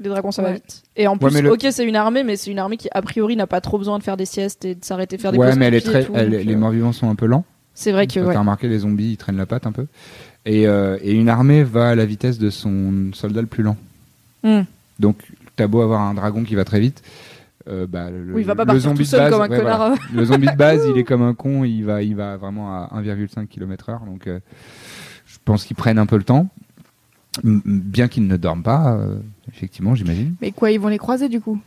Les 0.00 0.08
dragons, 0.08 0.30
ça 0.30 0.42
va 0.42 0.52
vite. 0.52 0.82
Et 0.96 1.06
en 1.08 1.16
plus, 1.16 1.40
le- 1.42 1.52
ok, 1.52 1.66
c'est 1.70 1.84
une 1.84 1.96
armée, 1.96 2.22
mais 2.24 2.36
c'est 2.36 2.50
une 2.50 2.58
armée 2.60 2.76
qui, 2.78 2.88
a 2.92 3.02
priori, 3.02 3.34
n'a 3.36 3.46
pas 3.48 3.60
trop 3.60 3.78
besoin 3.78 3.98
de 3.98 4.02
faire 4.04 4.16
des 4.16 4.26
siestes 4.26 4.64
et 4.64 4.74
de 4.76 4.84
s'arrêter 4.84 5.18
faire 5.18 5.32
des 5.32 5.38
Ouais, 5.38 5.54
mais 5.56 5.66
elle 5.66 5.74
est 5.74 5.80
très, 5.80 6.06
les 6.26 6.54
euh, 6.54 6.56
morts-vivants 6.56 6.92
sont 6.92 7.10
un 7.10 7.16
peu 7.16 7.26
lents. 7.26 7.44
C'est 7.74 7.92
vrai 7.92 8.06
que, 8.08 8.18
T'as 8.32 8.38
remarqué, 8.40 8.66
les 8.66 8.78
zombies, 8.80 9.10
ils 9.12 9.16
traînent 9.16 9.36
la 9.36 9.46
patte 9.46 9.66
un 9.66 9.72
peu. 9.72 9.86
Et, 10.48 10.66
euh, 10.66 10.96
et 11.02 11.12
une 11.12 11.28
armée 11.28 11.62
va 11.62 11.90
à 11.90 11.94
la 11.94 12.06
vitesse 12.06 12.38
de 12.38 12.48
son 12.48 13.10
soldat 13.12 13.42
le 13.42 13.46
plus 13.46 13.62
lent. 13.62 13.76
Hmm. 14.42 14.62
Donc, 14.98 15.18
t'as 15.56 15.66
beau 15.66 15.82
avoir 15.82 16.00
un 16.00 16.14
dragon 16.14 16.42
qui 16.42 16.54
va 16.54 16.64
très 16.64 16.80
vite. 16.80 17.02
euh, 17.68 17.86
bah, 17.86 18.10
le, 18.10 18.32
Oui, 18.32 18.40
il 18.40 18.46
va 18.46 18.54
pas 18.54 18.62
le 18.62 18.68
partir 18.68 18.82
zombie 18.82 18.96
tout 18.96 19.02
de 19.02 19.08
seul 19.08 19.20
base, 19.20 19.30
comme 19.32 19.42
un 19.42 19.48
ouais, 19.50 19.60
voilà. 19.60 19.94
Le 20.14 20.24
zombie 20.24 20.46
de 20.46 20.56
base, 20.56 20.86
il 20.88 20.96
est 20.96 21.04
comme 21.04 21.20
un 21.20 21.34
con, 21.34 21.64
il 21.64 21.82
va, 21.82 22.02
il 22.02 22.16
va 22.16 22.38
vraiment 22.38 22.74
à 22.74 22.90
1,5 22.98 23.46
km/h. 23.46 24.06
Donc, 24.06 24.26
euh, 24.26 24.40
je 25.26 25.36
pense 25.44 25.64
qu'ils 25.64 25.76
prennent 25.76 25.98
un 25.98 26.06
peu 26.06 26.16
le 26.16 26.24
temps. 26.24 26.48
Bien 27.44 28.08
qu'ils 28.08 28.26
ne 28.26 28.36
dorment 28.38 28.62
pas, 28.62 28.98
effectivement, 29.52 29.94
j'imagine. 29.94 30.34
Mais 30.40 30.50
quoi, 30.50 30.70
ils 30.70 30.80
vont 30.80 30.88
les 30.88 30.98
croiser 30.98 31.28
du 31.28 31.42
coup? 31.42 31.60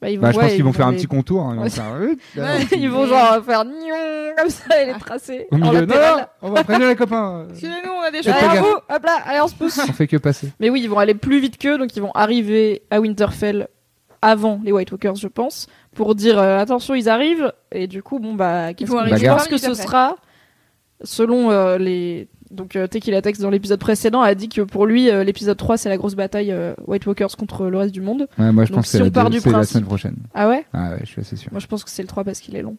Bah, 0.00 0.08
ils 0.10 0.16
vont, 0.16 0.22
Bah, 0.22 0.30
je 0.32 0.36
ouais, 0.36 0.42
pense 0.44 0.50
qu'ils 0.52 0.60
ils 0.60 0.64
vont 0.64 0.72
faire 0.72 0.86
un 0.86 0.92
petit 0.92 1.06
contour. 1.06 1.42
hein, 1.42 1.50
ils 1.54 1.56
vont 1.56 1.62
Ouais. 1.64 1.70
faire, 1.70 2.78
ils 2.78 2.88
vont 2.88 3.06
genre 3.06 3.44
faire 3.44 3.64
nion 3.64 3.96
comme 4.36 4.48
ça 4.50 4.80
et 4.82 4.86
les 4.86 4.98
tracer. 4.98 5.46
Au 5.50 5.56
milieu, 5.56 5.86
non, 5.86 5.94
non, 5.96 6.24
on 6.42 6.50
va 6.50 6.62
prévenir 6.62 6.88
les 6.88 6.94
copains. 6.96 7.46
Excusez-nous, 7.50 7.90
on 7.90 8.02
a 8.02 8.10
des 8.12 8.20
Derrière 8.20 8.54
gaffe. 8.54 8.60
vous, 8.62 8.74
hop 8.94 9.02
là, 9.04 9.18
allez 9.26 9.40
on 9.40 9.48
se 9.48 9.54
pousse. 9.56 9.78
On 9.88 9.92
fait 9.92 10.06
que 10.06 10.16
passer. 10.16 10.52
Mais 10.60 10.70
oui, 10.70 10.80
ils 10.82 10.88
vont 10.88 10.98
aller 11.00 11.14
plus 11.14 11.40
vite 11.40 11.58
qu'eux, 11.58 11.78
donc 11.78 11.96
ils 11.96 12.00
vont 12.02 12.12
arriver 12.12 12.82
à 12.92 13.00
Winterfell 13.00 13.66
avant 14.22 14.60
les 14.64 14.70
White 14.72 14.90
Walkers, 14.92 15.16
je 15.16 15.28
pense, 15.28 15.66
pour 15.94 16.14
dire 16.14 16.38
euh, 16.38 16.58
attention, 16.58 16.94
ils 16.94 17.08
arrivent. 17.08 17.52
Et 17.72 17.86
du 17.88 18.02
coup, 18.02 18.18
bon 18.20 18.34
bah, 18.34 18.74
qu'est-ce 18.74 18.90
vont 18.90 18.98
arriver 18.98 19.16
je 19.18 19.26
pense 19.26 19.48
que 19.48 19.56
ce 19.58 19.74
sera 19.74 20.14
selon 21.02 21.50
euh, 21.50 21.78
les. 21.78 22.28
Donc 22.50 22.76
euh, 22.76 22.86
Tequila 22.86 23.20
Tex 23.20 23.40
dans 23.40 23.50
l'épisode 23.50 23.78
précédent 23.78 24.20
a 24.22 24.34
dit 24.34 24.48
que 24.48 24.62
pour 24.62 24.86
lui 24.86 25.10
euh, 25.10 25.22
l'épisode 25.24 25.56
3 25.56 25.76
c'est 25.76 25.88
la 25.88 25.96
grosse 25.98 26.14
bataille 26.14 26.50
euh, 26.50 26.74
White 26.86 27.06
Walkers 27.06 27.36
contre 27.36 27.66
le 27.66 27.76
reste 27.78 27.92
du 27.92 28.00
monde. 28.00 28.26
Ouais, 28.38 28.52
moi, 28.52 28.64
je 28.64 28.70
Donc, 28.70 28.76
pense 28.78 28.84
que 28.86 28.90
si 28.90 28.92
c'est 28.92 28.98
la, 29.14 29.28
du 29.28 29.38
c'est 29.40 29.46
la 29.46 29.52
principe- 29.52 29.72
semaine 29.74 29.84
prochaine. 29.84 30.16
Ah 30.34 30.48
ouais 30.48 30.64
Ah 30.72 30.90
ouais, 30.92 30.98
je 31.00 31.06
suis 31.06 31.20
assez 31.20 31.36
sûr. 31.36 31.50
Moi 31.52 31.60
je 31.60 31.66
pense 31.66 31.84
que 31.84 31.90
c'est 31.90 32.02
le 32.02 32.08
3 32.08 32.24
parce 32.24 32.40
qu'il 32.40 32.56
est 32.56 32.62
long. 32.62 32.76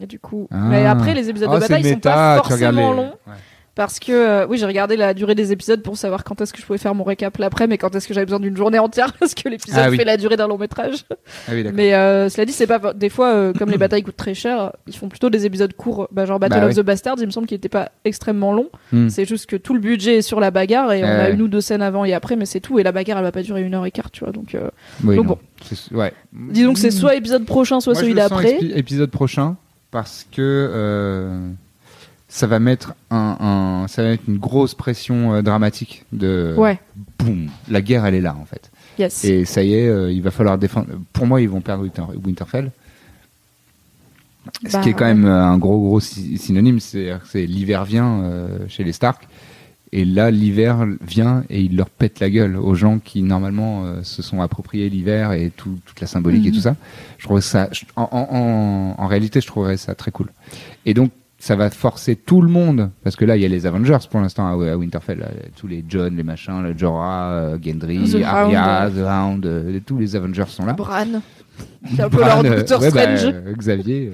Et 0.00 0.06
du 0.06 0.18
coup, 0.20 0.46
Ah. 0.50 0.56
mais 0.68 0.84
après 0.86 1.14
les 1.14 1.28
épisodes 1.30 1.48
Oh, 1.50 1.54
de 1.56 1.60
bataille 1.60 1.82
sont 1.82 1.88
méta, 1.90 2.10
pas 2.12 2.42
tu 2.46 2.52
regardes 2.52 2.74
forcément 2.76 2.92
longs 2.92 3.12
Ouais. 3.26 3.32
Parce 3.78 4.00
que, 4.00 4.10
euh, 4.10 4.44
oui, 4.48 4.58
j'ai 4.58 4.66
regardé 4.66 4.96
la 4.96 5.14
durée 5.14 5.36
des 5.36 5.52
épisodes 5.52 5.80
pour 5.84 5.96
savoir 5.96 6.24
quand 6.24 6.40
est-ce 6.40 6.52
que 6.52 6.60
je 6.60 6.66
pouvais 6.66 6.80
faire 6.80 6.96
mon 6.96 7.04
récap 7.04 7.38
l'après, 7.38 7.68
mais 7.68 7.78
quand 7.78 7.94
est-ce 7.94 8.08
que 8.08 8.12
j'avais 8.12 8.26
besoin 8.26 8.40
d'une 8.40 8.56
journée 8.56 8.80
entière, 8.80 9.12
parce 9.20 9.34
que 9.34 9.48
l'épisode 9.48 9.80
Ah 9.84 9.88
oui. 9.88 9.96
fait 9.96 10.04
la 10.04 10.16
durée 10.16 10.36
d'un 10.36 10.48
long 10.48 10.58
métrage. 10.58 11.04
Ah 11.46 11.52
oui. 11.52 11.64
Mais 11.72 11.94
euh, 11.94 12.28
cela 12.28 12.44
dit, 12.44 12.52
c'est 12.52 12.66
pas 12.66 12.92
des 12.92 13.08
fois 13.08 13.28
euh, 13.28 13.52
comme 13.52 13.70
les 13.70 13.78
batailles 13.84 14.02
coûtent 14.02 14.16
très 14.16 14.34
cher, 14.34 14.72
ils 14.88 14.96
font 14.96 15.08
plutôt 15.08 15.30
des 15.30 15.46
épisodes 15.46 15.72
courts. 15.74 16.08
Bah, 16.10 16.26
genre 16.26 16.40
Battle 16.40 16.56
Bah 16.58 16.64
of 16.66 16.70
oui. 16.70 16.74
the 16.74 16.84
Bastards, 16.84 17.18
il 17.20 17.26
me 17.26 17.30
semble 17.30 17.46
qu'il 17.46 17.54
était 17.56 17.68
pas 17.68 17.92
extrêmement 18.04 18.52
long. 18.52 18.68
Hmm. 18.92 19.08
C'est 19.10 19.24
juste 19.26 19.46
que 19.46 19.54
tout 19.54 19.74
le 19.74 19.80
budget 19.80 20.16
est 20.16 20.22
sur 20.22 20.40
la 20.40 20.50
bagarre 20.50 20.92
et 20.92 21.04
on 21.04 21.06
a 21.06 21.30
une 21.30 21.42
ou 21.42 21.46
deux 21.46 21.60
scènes 21.60 21.80
avant 21.82 22.04
et 22.04 22.14
après, 22.14 22.34
mais 22.34 22.46
c'est 22.46 22.58
tout. 22.58 22.80
Et 22.80 22.82
la 22.82 22.90
bagarre, 22.90 23.18
elle 23.18 23.24
va 23.24 23.30
pas 23.30 23.42
durer 23.42 23.62
une 23.62 23.74
heure 23.74 23.86
et 23.86 23.92
quart, 23.92 24.10
tu 24.10 24.24
vois. 24.24 24.32
Donc, 24.32 24.56
donc 25.04 25.24
bon. 25.24 25.38
C'est- 25.62 25.94
Ouais. 25.94 26.12
disons 26.32 26.72
que 26.72 26.80
c'est 26.80 26.90
soit 26.90 27.14
épisode 27.14 27.44
prochain, 27.44 27.78
soit 27.78 27.92
Moi, 27.92 28.02
celui 28.02 28.14
d'après. 28.14 28.58
épisode 28.74 29.10
prochain 29.12 29.54
parce 29.92 30.26
que 30.32 31.52
ça 32.28 32.46
va 32.46 32.58
mettre 32.58 32.94
un, 33.10 33.36
un- 33.40 33.88
ça 33.88 34.02
va 34.02 34.10
mettre 34.10 34.24
une 34.28 34.38
grosse 34.38 34.74
pression 34.74 35.34
euh, 35.34 35.42
dramatique 35.42 36.04
de 36.12 36.54
Ouais. 36.58 36.78
boum 37.18 37.48
la 37.68 37.80
guerre 37.80 38.04
elle 38.06 38.14
est 38.14 38.20
là 38.20 38.36
en 38.40 38.44
fait 38.44 38.70
Yes. 38.98 39.24
et 39.24 39.44
ça 39.44 39.62
y 39.62 39.74
est 39.74 39.88
euh, 39.88 40.12
il 40.12 40.22
va 40.22 40.30
falloir 40.30 40.58
défendre 40.58 40.88
pour 41.12 41.26
moi 41.26 41.40
ils 41.40 41.48
vont 41.48 41.60
perdre 41.60 41.84
Winter- 41.84 42.02
Winterfell 42.24 42.70
ce 44.66 44.72
Bah, 44.72 44.80
qui 44.80 44.88
est 44.90 44.92
quand 44.92 45.04
ouais. 45.04 45.14
même 45.14 45.26
euh, 45.26 45.44
un 45.44 45.58
gros 45.58 45.78
gros 45.78 46.00
sy- 46.00 46.38
synonyme 46.38 46.80
c'est 46.80 47.12
c'est 47.24 47.46
l'hiver 47.46 47.84
vient 47.84 48.22
chez 48.68 48.82
les 48.84 48.92
Stark 48.92 49.26
et 49.92 50.04
là 50.04 50.30
l'hiver 50.30 50.84
vient 51.00 51.44
et 51.48 51.60
il 51.62 51.76
leur 51.76 51.88
pète 51.90 52.20
la 52.20 52.28
gueule 52.28 52.56
aux 52.56 52.74
gens 52.74 52.98
qui 52.98 53.22
normalement 53.22 53.84
euh, 53.84 54.02
se 54.02 54.20
sont 54.22 54.40
appropriés 54.42 54.88
l'hiver 54.90 55.32
et 55.32 55.50
tout- 55.56 55.78
toute 55.86 56.00
la 56.00 56.06
symbolique 56.06 56.44
et 56.44 56.48
Mhm. 56.50 56.54
tout 56.54 56.60
ça 56.60 56.76
je 57.18 57.24
trouve 57.24 57.40
ça 57.40 57.68
je- 57.72 57.84
en, 57.96 58.02
en, 58.10 58.36
en, 58.36 59.02
en 59.02 59.06
réalité 59.06 59.40
je 59.40 59.46
trouverais 59.46 59.76
ça 59.76 59.94
très 59.94 60.10
cool 60.10 60.30
et 60.86 60.92
donc 60.94 61.10
ça 61.38 61.54
va 61.56 61.70
forcer 61.70 62.16
tout 62.16 62.42
le 62.42 62.48
monde 62.48 62.90
parce 63.04 63.14
que 63.14 63.24
là 63.24 63.36
il 63.36 63.42
y 63.42 63.44
a 63.44 63.48
les 63.48 63.64
Avengers 63.66 63.98
pour 64.10 64.20
l'instant 64.20 64.46
à, 64.48 64.70
à 64.72 64.76
Winterfell 64.76 65.18
là, 65.20 65.28
tous 65.56 65.68
les 65.68 65.84
John 65.88 66.16
les 66.16 66.22
machins 66.24 66.62
le 66.62 66.76
Jorah 66.76 67.30
euh, 67.30 67.58
Gendry 67.62 68.10
The 68.10 68.24
Arya 68.24 68.86
Hound. 68.86 68.94
The 68.94 69.06
Hound 69.06 69.46
euh, 69.46 69.80
tous 69.86 69.98
les 69.98 70.16
Avengers 70.16 70.44
sont 70.48 70.66
là 70.66 70.72
Bran. 70.72 71.06
C'est 71.94 72.02
un 72.02 72.08
peu 72.08 72.18
Bran, 72.18 72.42
leur 72.42 72.52
euh, 72.52 72.56
Doctor 72.58 72.80
ouais, 72.82 72.90
bah, 72.90 73.16
Strange. 73.16 73.34
euh, 73.34 73.54
Xavier 73.56 74.12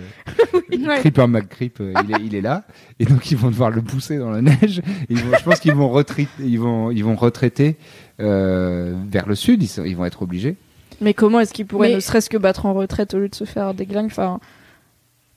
euh, 0.54 0.60
Ouais. 0.86 0.98
Creeper 1.00 1.28
McCreep, 1.28 1.78
euh, 1.80 1.92
il, 2.08 2.14
est, 2.14 2.20
il 2.26 2.34
est 2.34 2.40
là, 2.40 2.64
et 2.98 3.04
donc 3.06 3.30
ils 3.30 3.36
vont 3.38 3.48
devoir 3.48 3.70
le 3.70 3.80
pousser 3.80 4.18
dans 4.18 4.30
la 4.30 4.42
neige. 4.42 4.80
Et 5.08 5.12
ils 5.14 5.18
vont- 5.18 5.36
je 5.38 5.44
pense 5.44 5.60
qu'ils 5.60 5.72
vont 5.74 5.88
retraiter, 5.88 6.30
ils 6.40 6.58
vont, 6.58 6.90
ils 6.90 7.04
vont 7.04 7.14
retraiter 7.14 7.76
euh, 8.20 8.94
vers 9.08 9.26
le 9.28 9.34
sud. 9.34 9.62
Ils, 9.62 9.66
sont- 9.68 9.84
ils 9.84 9.96
vont 9.96 10.04
être 10.04 10.22
obligés. 10.22 10.56
Mais 11.00 11.14
comment 11.14 11.40
est-ce 11.40 11.52
qu'ils 11.54 11.66
pourraient 11.66 11.88
Mais- 11.90 11.94
ne 11.96 12.00
serait-ce 12.00 12.28
que 12.28 12.36
battre 12.36 12.66
en 12.66 12.74
retraite 12.74 13.14
au 13.14 13.18
lieu 13.18 13.28
de 13.28 13.34
se 13.34 13.44
faire 13.44 13.72
déglinguer? 13.74 14.06
Enfin... 14.10 14.40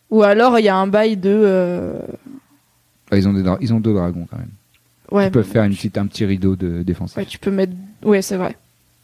Ou 0.10 0.24
alors 0.24 0.58
il 0.60 0.66
y 0.66 0.70
a 0.70 0.76
un 0.76 0.88
bail 0.88 1.18
de. 1.18 1.30
euh, 1.34 2.00
Enfin, 3.08 3.18
ils 3.18 3.28
ont 3.28 3.34
des, 3.34 3.44
dra- 3.44 3.58
ils 3.62 3.74
ont 3.74 3.80
deux 3.80 3.94
dragons 3.94 4.26
quand 4.30 4.38
même. 4.38 4.50
Ouais, 5.12 5.28
Ils 5.28 5.32
peuvent 5.32 5.46
faire 5.48 5.64
une 5.64 5.74
petite, 5.74 5.98
un 5.98 6.06
petit 6.08 6.26
rideau 6.26 6.56
de 6.58 6.84
défensif. 6.84 7.16
ouais, 7.18 7.26
tu 7.26 7.40
peux 7.40 7.52
mettre. 7.52 7.72
Ouais, 8.04 8.22
c'est 8.22 8.36
vrai. 8.38 8.58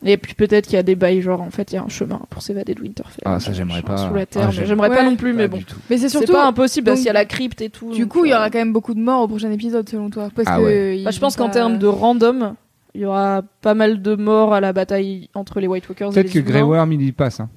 Et 0.06 0.18
puis 0.18 0.34
peut-être 0.34 0.66
qu'il 0.66 0.74
y 0.76 0.78
a 0.78 0.84
des 0.84 0.96
bails, 0.96 1.22
genre 1.22 1.40
en 1.42 1.50
fait 1.50 1.72
il 1.72 1.76
y 1.76 1.78
a 1.78 1.84
un 1.84 1.88
chemin 1.88 2.20
pour 2.30 2.42
s'évader 2.42 2.74
de 2.76 2.82
Winterfell. 2.82 3.22
Ah, 3.24 3.40
ça, 3.40 3.54
j'aimerais 3.54 3.82
pas. 3.82 3.96
Sous 3.96 4.14
la 4.14 4.22
Ah, 4.24 4.26
terre, 4.26 4.48
mais 4.48 4.52
j'aime- 4.52 4.66
j'aimerais 4.66 4.90
pas 4.90 4.96
Ouais. 4.98 5.06
non 5.06 5.16
plus, 5.16 5.32
mais 5.32 5.44
Pas 5.44 5.52
bon. 5.54 5.58
du 5.60 5.64
tout. 5.66 5.78
Mais 5.90 5.98
c'est 5.98 6.10
C'est 6.10 6.18
surtout. 6.18 6.34
pas 6.34 6.46
impossible 6.46 6.84
parce 6.86 6.98
donc, 6.98 7.04
qu'il 7.04 7.08
y 7.08 7.10
a 7.10 7.14
la 7.14 7.24
crypte 7.24 7.62
et 7.62 7.70
tout. 7.70 7.94
Du 7.94 8.02
donc, 8.02 8.10
coup, 8.10 8.26
il 8.26 8.30
y 8.30 8.34
euh, 8.34 8.36
aura 8.36 8.50
quand 8.50 8.58
même 8.60 8.74
beaucoup 8.74 8.94
de 8.94 9.00
morts 9.00 9.22
au 9.22 9.28
prochain 9.30 9.50
épisode, 9.52 9.88
selon 9.88 10.10
toi. 10.10 10.30
Parce 10.36 10.48
Ah 10.52 10.58
que 10.58 10.64
ouais. 10.64 11.00
ils 11.00 11.04
bah, 11.06 11.12
je 11.12 11.20
pense 11.22 11.38
vont 11.38 11.44
qu'en 11.46 11.50
pas- 11.50 11.54
termes 11.54 11.78
de 11.80 11.88
random, 11.88 12.56
il 12.96 13.02
y 13.02 13.06
aura 13.06 13.44
pas 13.62 13.74
mal 13.76 14.02
de 14.02 14.16
morts 14.16 14.54
à 14.54 14.60
la 14.60 14.74
bataille 14.74 15.30
entre 15.36 15.62
les 15.62 15.68
White 15.68 15.88
Walkers 15.88 16.10
et 16.10 16.14
Peut-être 16.14 16.26
les 16.26 16.32
que 16.34 16.40
humains. 16.40 16.50
Grey 16.50 16.62
Worm 16.64 16.92
il 16.92 17.02
y 17.02 17.12
passe. 17.14 17.40
hein. 17.40 17.50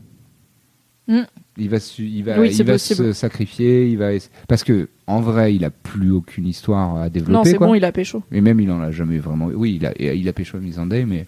Il 1.59 1.69
va, 1.71 1.81
su- 1.81 2.05
il 2.07 2.23
va, 2.23 2.39
Oui, 2.39 2.49
il 2.49 2.55
c'est 2.55 2.65
va 2.65 2.75
possible. 2.75 3.07
se 3.09 3.13
sacrifier. 3.13 3.89
Il 3.89 3.99
va 3.99 4.11
parce 4.49 4.63
que 4.65 4.89
en 5.07 5.21
vrai, 5.21 5.55
il 5.55 5.65
a 5.65 5.71
plus 5.71 6.11
aucune 6.11 6.47
histoire 6.47 6.97
à 6.97 7.09
développer. 7.09 7.33
Non, 7.33 7.45
c'est 7.45 7.59
bon, 7.59 7.75
il 7.75 7.85
a 7.85 7.93
pécho. 7.93 8.23
Et 8.33 8.41
même, 8.41 8.61
il 8.61 8.71
en 8.71 8.81
a 8.81 8.91
jamais 8.91 9.19
vraiment. 9.19 9.47
Oui, 9.47 9.79
il 9.81 9.87
a, 9.87 9.93
il 10.15 10.29
a 10.29 10.33
pécho 10.33 10.59
Missandei, 10.59 11.05
mais 11.07 11.27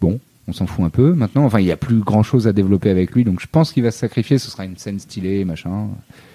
bon, 0.00 0.20
on 0.46 0.52
s'en 0.52 0.66
fout 0.66 0.84
un 0.84 0.90
peu 0.90 1.12
maintenant. 1.14 1.44
Enfin, 1.44 1.58
il 1.60 1.66
y 1.66 1.72
a 1.72 1.76
plus 1.76 1.98
grand 2.00 2.22
chose 2.22 2.46
à 2.46 2.52
développer 2.52 2.90
avec 2.90 3.12
lui, 3.12 3.24
donc 3.24 3.40
je 3.40 3.46
pense 3.50 3.72
qu'il 3.72 3.82
va 3.82 3.90
se 3.90 3.98
sacrifier. 3.98 4.38
Ce 4.38 4.50
sera 4.50 4.64
une 4.64 4.76
scène 4.76 4.98
stylée, 5.00 5.44
machin. 5.44 5.88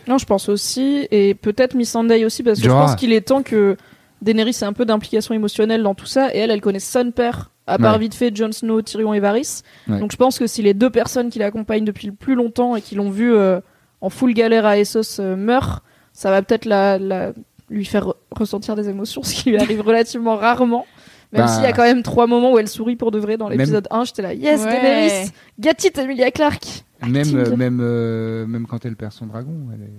Non, 0.07 0.17
je 0.17 0.25
pense 0.25 0.49
aussi, 0.49 1.07
et 1.11 1.33
peut-être 1.35 1.75
Miss 1.75 1.91
Sunday 1.91 2.25
aussi, 2.25 2.43
parce 2.43 2.59
que 2.59 2.65
je 2.65 2.69
pense 2.71 2.95
qu'il 2.95 3.13
est 3.13 3.21
temps 3.21 3.43
que 3.43 3.77
Daenerys 4.21 4.57
ait 4.61 4.65
un 4.65 4.73
peu 4.73 4.83
d'implication 4.85 5.33
émotionnelle 5.33 5.83
dans 5.83 5.93
tout 5.95 6.07
ça, 6.07 6.33
et 6.35 6.39
elle, 6.39 6.51
elle 6.51 6.59
connaît 6.61 6.79
son 6.79 7.11
père, 7.11 7.51
à 7.69 7.77
part 7.77 7.93
Ouais. 7.93 7.99
vite 7.99 8.15
fait 8.15 8.35
Jon 8.35 8.51
Snow, 8.51 8.81
Tyrion 8.81 9.13
et 9.13 9.19
Varys. 9.19 9.61
Ouais. 9.87 9.99
Donc 9.99 10.11
je 10.11 10.17
pense 10.17 10.37
que 10.39 10.47
si 10.47 10.61
les 10.61 10.73
deux 10.73 10.89
personnes 10.89 11.29
qui 11.29 11.39
l'accompagnent 11.39 11.85
depuis 11.85 12.07
le 12.07 12.13
plus 12.13 12.35
longtemps 12.35 12.75
et 12.75 12.81
qui 12.81 12.95
l'ont 12.95 13.09
vu 13.09 13.33
euh, 13.33 13.59
en 14.01 14.09
full 14.09 14.33
galère 14.33 14.65
à 14.65 14.77
Essos 14.77 15.19
euh, 15.19 15.35
meurent, 15.35 15.83
ça 16.13 16.31
va 16.31 16.41
peut-être 16.41 16.65
la, 16.65 16.97
la- 16.97 17.33
lui 17.69 17.85
faire 17.85 18.07
re- 18.07 18.15
ressentir 18.31 18.75
des 18.75 18.89
émotions, 18.89 19.23
ce 19.23 19.33
qui 19.33 19.51
lui 19.51 19.57
arrive 19.57 19.81
relativement 19.81 20.35
rarement. 20.35 20.85
Même 21.31 21.43
Bah, 21.43 21.47
s'il 21.47 21.63
y 21.63 21.67
a 21.67 21.73
quand 21.73 21.83
même 21.83 22.01
trois 22.01 22.25
moments 22.25 22.53
où 22.53 22.57
elle 22.57 22.67
sourit 22.67 22.95
pour 22.95 23.11
de 23.11 23.19
vrai 23.19 23.37
dans 23.37 23.49
Même- 23.49 23.59
l'épisode 23.59 23.87
1, 23.91 24.05
j'étais 24.05 24.21
là, 24.23 24.33
yes, 24.33 24.63
Ouais. 24.65 24.71
Daenerys, 24.71 25.29
get 25.59 25.87
it, 25.87 25.97
Emilia 25.99 26.31
Clarke. 26.31 26.65
Même, 27.07 27.27
euh, 27.35 27.55
même, 27.55 27.79
euh, 27.81 28.45
même 28.47 28.65
quand 28.65 28.83
elle 28.85 28.95
perd 28.95 29.11
son 29.13 29.27
dragon, 29.27 29.53
elle 29.73 29.83
est. 29.83 29.91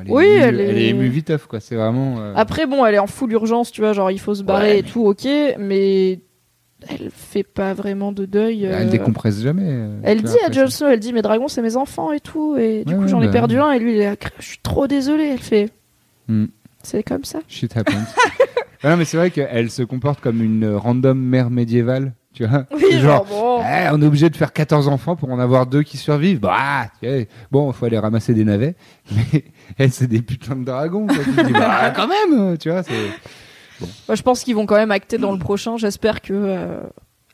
Elle 0.00 0.08
est 0.08 0.12
Oui, 0.12 0.24
émue- 0.24 0.38
elle 0.40 0.60
est- 0.60 0.64
elle 0.68 0.78
est 0.78 0.88
émue 0.88 1.08
viteuf, 1.08 1.46
quoi. 1.46 1.60
C'est 1.60 1.74
vraiment. 1.74 2.16
euh, 2.20 2.32
Après, 2.36 2.66
bon, 2.66 2.86
elle 2.86 2.94
est 2.94 2.98
en 3.00 3.06
full 3.06 3.32
urgence, 3.32 3.70
tu 3.72 3.80
vois, 3.80 3.92
genre 3.92 4.10
il 4.10 4.20
faut 4.20 4.34
se 4.34 4.42
barrer 4.44 4.66
Ouais, 4.68 4.78
et 4.78 4.82
mais- 4.82 4.88
tout, 4.88 5.04
ok, 5.04 5.26
mais 5.58 6.20
elle 6.88 7.10
fait 7.10 7.42
pas 7.42 7.74
vraiment 7.74 8.12
de 8.12 8.24
deuil. 8.26 8.66
euh, 8.66 8.76
Elle 8.78 8.90
décompresse 8.90 9.40
jamais. 9.40 9.64
euh, 9.66 9.98
Elle 10.02 10.22
dit 10.22 10.36
à 10.46 10.52
Jon. 10.52 10.68
Snow, 10.68 10.86
elle 10.88 11.00
dit 11.00 11.12
mes 11.12 11.22
dragons 11.22 11.48
c'est 11.48 11.62
mes 11.62 11.76
enfants 11.76 12.12
et 12.12 12.20
tout, 12.20 12.56
et 12.56 12.84
du 12.84 12.92
Ouais, 12.92 12.98
coup 12.98 13.02
ouais, 13.04 13.08
j'en 13.08 13.20
ai 13.22 13.26
bah, 13.26 13.32
perdu 13.32 13.58
un, 13.58 13.72
et 13.72 13.78
lui 13.78 13.94
il 13.96 14.00
est 14.00 14.16
je 14.38 14.44
suis 14.46 14.58
trop 14.62 14.86
désolée, 14.86 15.24
elle 15.32 15.38
fait, 15.40 15.70
Hmm. 16.28 16.46
c'est 16.82 17.02
comme 17.02 17.24
ça. 17.24 17.40
Shit 17.48 17.76
happens. 17.76 17.92
Non, 18.84 18.96
mais 18.96 19.04
c'est 19.04 19.16
vrai 19.16 19.32
qu'elle 19.32 19.72
se 19.72 19.82
comporte 19.82 20.20
comme 20.20 20.40
une 20.40 20.62
euh, 20.62 20.78
random 20.78 21.18
mère 21.18 21.50
médiévale, 21.50 22.12
tu 22.32 22.46
vois. 22.46 22.64
Oui, 22.72 23.00
genre, 23.00 23.24
bon. 23.24 23.60
Eh, 23.60 23.88
on 23.92 24.00
est 24.00 24.06
obligé 24.06 24.30
de 24.30 24.36
faire 24.36 24.52
14 24.52 24.86
enfants 24.86 25.16
pour 25.16 25.32
en 25.32 25.40
avoir 25.40 25.66
deux 25.66 25.82
qui 25.82 25.96
survivent. 25.96 26.38
Bah, 26.38 26.86
bon, 27.50 27.72
faut 27.72 27.86
aller 27.86 27.98
ramasser 27.98 28.34
des 28.34 28.44
navets. 28.44 28.76
Mais 29.10 29.42
elle, 29.78 29.90
c'est 29.90 30.06
des 30.06 30.22
putains 30.22 30.54
de 30.54 30.64
dragons. 30.64 31.08
Quoi. 31.08 31.16
Tu 31.24 31.32
te 31.32 31.40
dis, 31.44 31.52
bah, 31.52 31.90
quand 31.96 32.06
même, 32.06 32.56
tu 32.56 32.70
vois. 32.70 32.84
c'est- 32.84 32.92
Moi, 34.08 34.14
je 34.14 34.22
pense 34.22 34.42
qu'ils 34.44 34.54
vont 34.54 34.66
quand 34.66 34.76
même 34.76 34.90
acter 34.90 35.18
dans 35.18 35.32
le 35.32 35.38
prochain. 35.38 35.76
J'espère 35.76 36.20
que. 36.20 36.32
euh, 36.34 36.80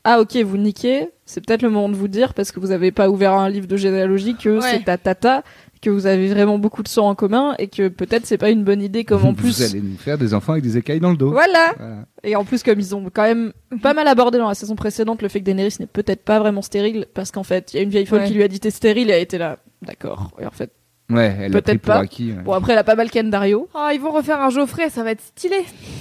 Ah, 0.07 0.21
ok, 0.21 0.37
vous 0.45 0.59
niquez. 0.59 1.09
C'est 1.25 1.43
peut-être 1.45 1.63
le 1.63 1.71
moment 1.71 1.89
de 1.89 1.95
vous 1.95 2.09
dire, 2.09 2.35
parce 2.35 2.53
que 2.53 2.61
vous 2.61 2.71
avez 2.73 2.93
pas 2.93 3.09
ouvert 3.09 3.33
un 3.33 3.49
livre 3.49 3.67
de 3.67 3.77
généalogie, 3.79 4.35
que 4.37 4.59
Ouais. 4.61 4.71
c'est 4.71 4.85
ta 4.85 4.99
tata, 4.99 5.43
que 5.81 5.89
vous 5.89 6.05
avez 6.05 6.29
vraiment 6.29 6.59
beaucoup 6.59 6.83
de 6.83 6.89
sang 6.89 7.09
en 7.09 7.15
commun, 7.15 7.55
et 7.59 7.69
que 7.69 7.89
peut-être 7.89 8.27
c'est 8.27 8.37
pas 8.37 8.51
une 8.51 8.65
bonne 8.65 8.83
idée, 8.83 9.05
comme 9.05 9.23
en 9.25 9.29
Vous 9.33 9.35
plus. 9.35 9.63
allez 9.63 9.81
nous 9.81 9.97
faire 9.97 10.19
des 10.19 10.35
enfants 10.35 10.53
avec 10.53 10.63
des 10.65 10.77
écailles 10.77 11.01
dans 11.01 11.11
le 11.11 11.17
dos. 11.17 11.31
Voilà! 11.31 11.73
Voilà. 11.79 12.05
Et 12.23 12.37
en 12.37 12.45
plus, 12.45 12.63
comme 12.63 12.79
ils 12.79 12.95
ont 12.95 13.09
quand 13.11 13.23
même 13.23 13.55
pas 13.83 13.95
mal 13.95 14.07
abordé 14.07 14.37
dans 14.37 14.49
la 14.49 14.55
saison 14.55 14.77
précédente 14.77 15.23
le 15.23 15.29
fait 15.29 15.41
que 15.41 15.45
Daenerys 15.47 15.77
n'est 15.81 15.87
peut-être 15.87 16.23
pas 16.23 16.39
vraiment 16.39 16.61
stérile, 16.61 17.07
parce 17.15 17.31
qu'en 17.31 17.43
fait, 17.43 17.73
il 17.73 17.79
y 17.79 17.81
a 17.81 17.83
une 17.83 17.89
vieille 17.91 18.05
folle 18.05 18.21
Ouais. 18.21 18.27
qui 18.29 18.35
lui 18.35 18.43
a 18.43 18.49
dit 18.49 18.61
t'es 18.61 18.71
stérile, 18.71 19.09
et 19.09 19.15
elle 19.15 19.23
était 19.23 19.39
là. 19.39 19.57
D'accord. 19.81 20.33
Et 20.39 20.45
en 20.45 20.51
fait, 20.51 20.71
Ouais, 21.11 21.37
elle 21.39 21.45
a 21.55 21.61
Peut-être 21.61 21.65
pris 21.67 21.79
pour 21.79 21.93
pas. 21.95 22.01
acquis. 22.01 22.33
ouais. 22.33 22.43
bon, 22.43 22.53
après, 22.55 22.73
elle 22.73 22.79
a 22.79 22.85
pas 22.85 22.95
mal 22.95 23.11
Ken 23.11 23.29
Dario. 23.29 23.69
Ah, 23.75 23.91
ils 23.93 24.01
vont 24.01 24.11
refaire 24.11 24.41
un 24.41 24.49
Geoffrey, 24.49 24.89
ça 24.89 25.03
va 25.05 25.11
être 25.11 25.21
stylé. 25.21 25.59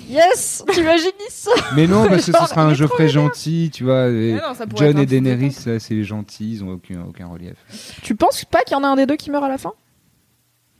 Yes! 0.10 0.64
T'imagines 0.72 1.10
ça? 1.30 1.52
Mais 1.76 1.88
non, 1.88 2.06
parce 2.08 2.26
que 2.26 2.32
ce 2.32 2.38
Genre, 2.38 2.48
sera 2.48 2.64
un 2.64 2.74
Geoffrey 2.74 3.10
gentil, 3.10 3.70
tu 3.74 3.84
vois. 3.84 4.08
et 4.08 4.38
Ah 4.42 4.48
non, 4.50 4.54
ça 4.54 4.66
pourrait 4.66 4.86
John 4.86 4.90
être 4.92 4.98
un 5.00 5.02
et 5.02 5.06
petit 5.06 5.22
Daenerys, 5.22 5.56
là, 5.66 5.80
c'est 5.80 5.94
les 5.94 6.06
gentils, 6.06 6.54
ils 6.54 6.64
ont 6.64 6.70
aucun, 6.72 7.02
aucun 7.08 7.28
relief. 7.28 7.56
Tu 8.02 8.16
penses 8.16 8.46
pas 8.46 8.62
qu'il 8.62 8.78
y 8.78 8.80
en 8.80 8.84
a 8.84 8.88
un 8.88 8.96
des 8.96 9.06
deux 9.06 9.18
qui 9.18 9.30
meurt 9.30 9.44
à 9.44 9.50
la 9.50 9.58
fin? 9.58 9.74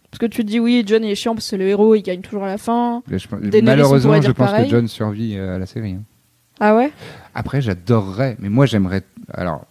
Parce 0.10 0.20
que 0.20 0.26
tu 0.28 0.44
te 0.46 0.48
dis 0.48 0.60
oui, 0.60 0.84
John 0.86 1.04
il 1.04 1.10
est 1.12 1.16
chiant 1.16 1.34
parce 1.34 1.46
que 1.46 1.50
c'est 1.50 1.58
le 1.58 1.68
héros, 1.68 1.96
il 1.96 2.02
gagne 2.04 2.22
toujours 2.22 2.44
à 2.46 2.48
la 2.48 2.58
fin. 2.58 3.02
Là, 3.10 3.18
je 3.18 3.28
pense- 3.28 3.42
Daenerys, 3.42 3.62
on 3.62 3.66
Malheureusement, 3.66 4.10
pourrait 4.12 4.22
je 4.22 4.28
dire 4.28 4.36
pense 4.36 4.50
pareil. 4.52 4.66
que 4.66 4.72
John 4.72 4.88
survit 4.88 5.38
euh, 5.38 5.56
à 5.56 5.60
la 5.60 5.66
série. 5.66 5.94
hein. 5.94 6.04
Ah 6.62 6.76
ouais? 6.76 6.92
Après, 7.36 7.62
j'adorerais, 7.62 8.38
mais 8.40 8.48
moi 8.50 8.68
j'aimerais. 8.68 9.02
Alors, 9.34 9.66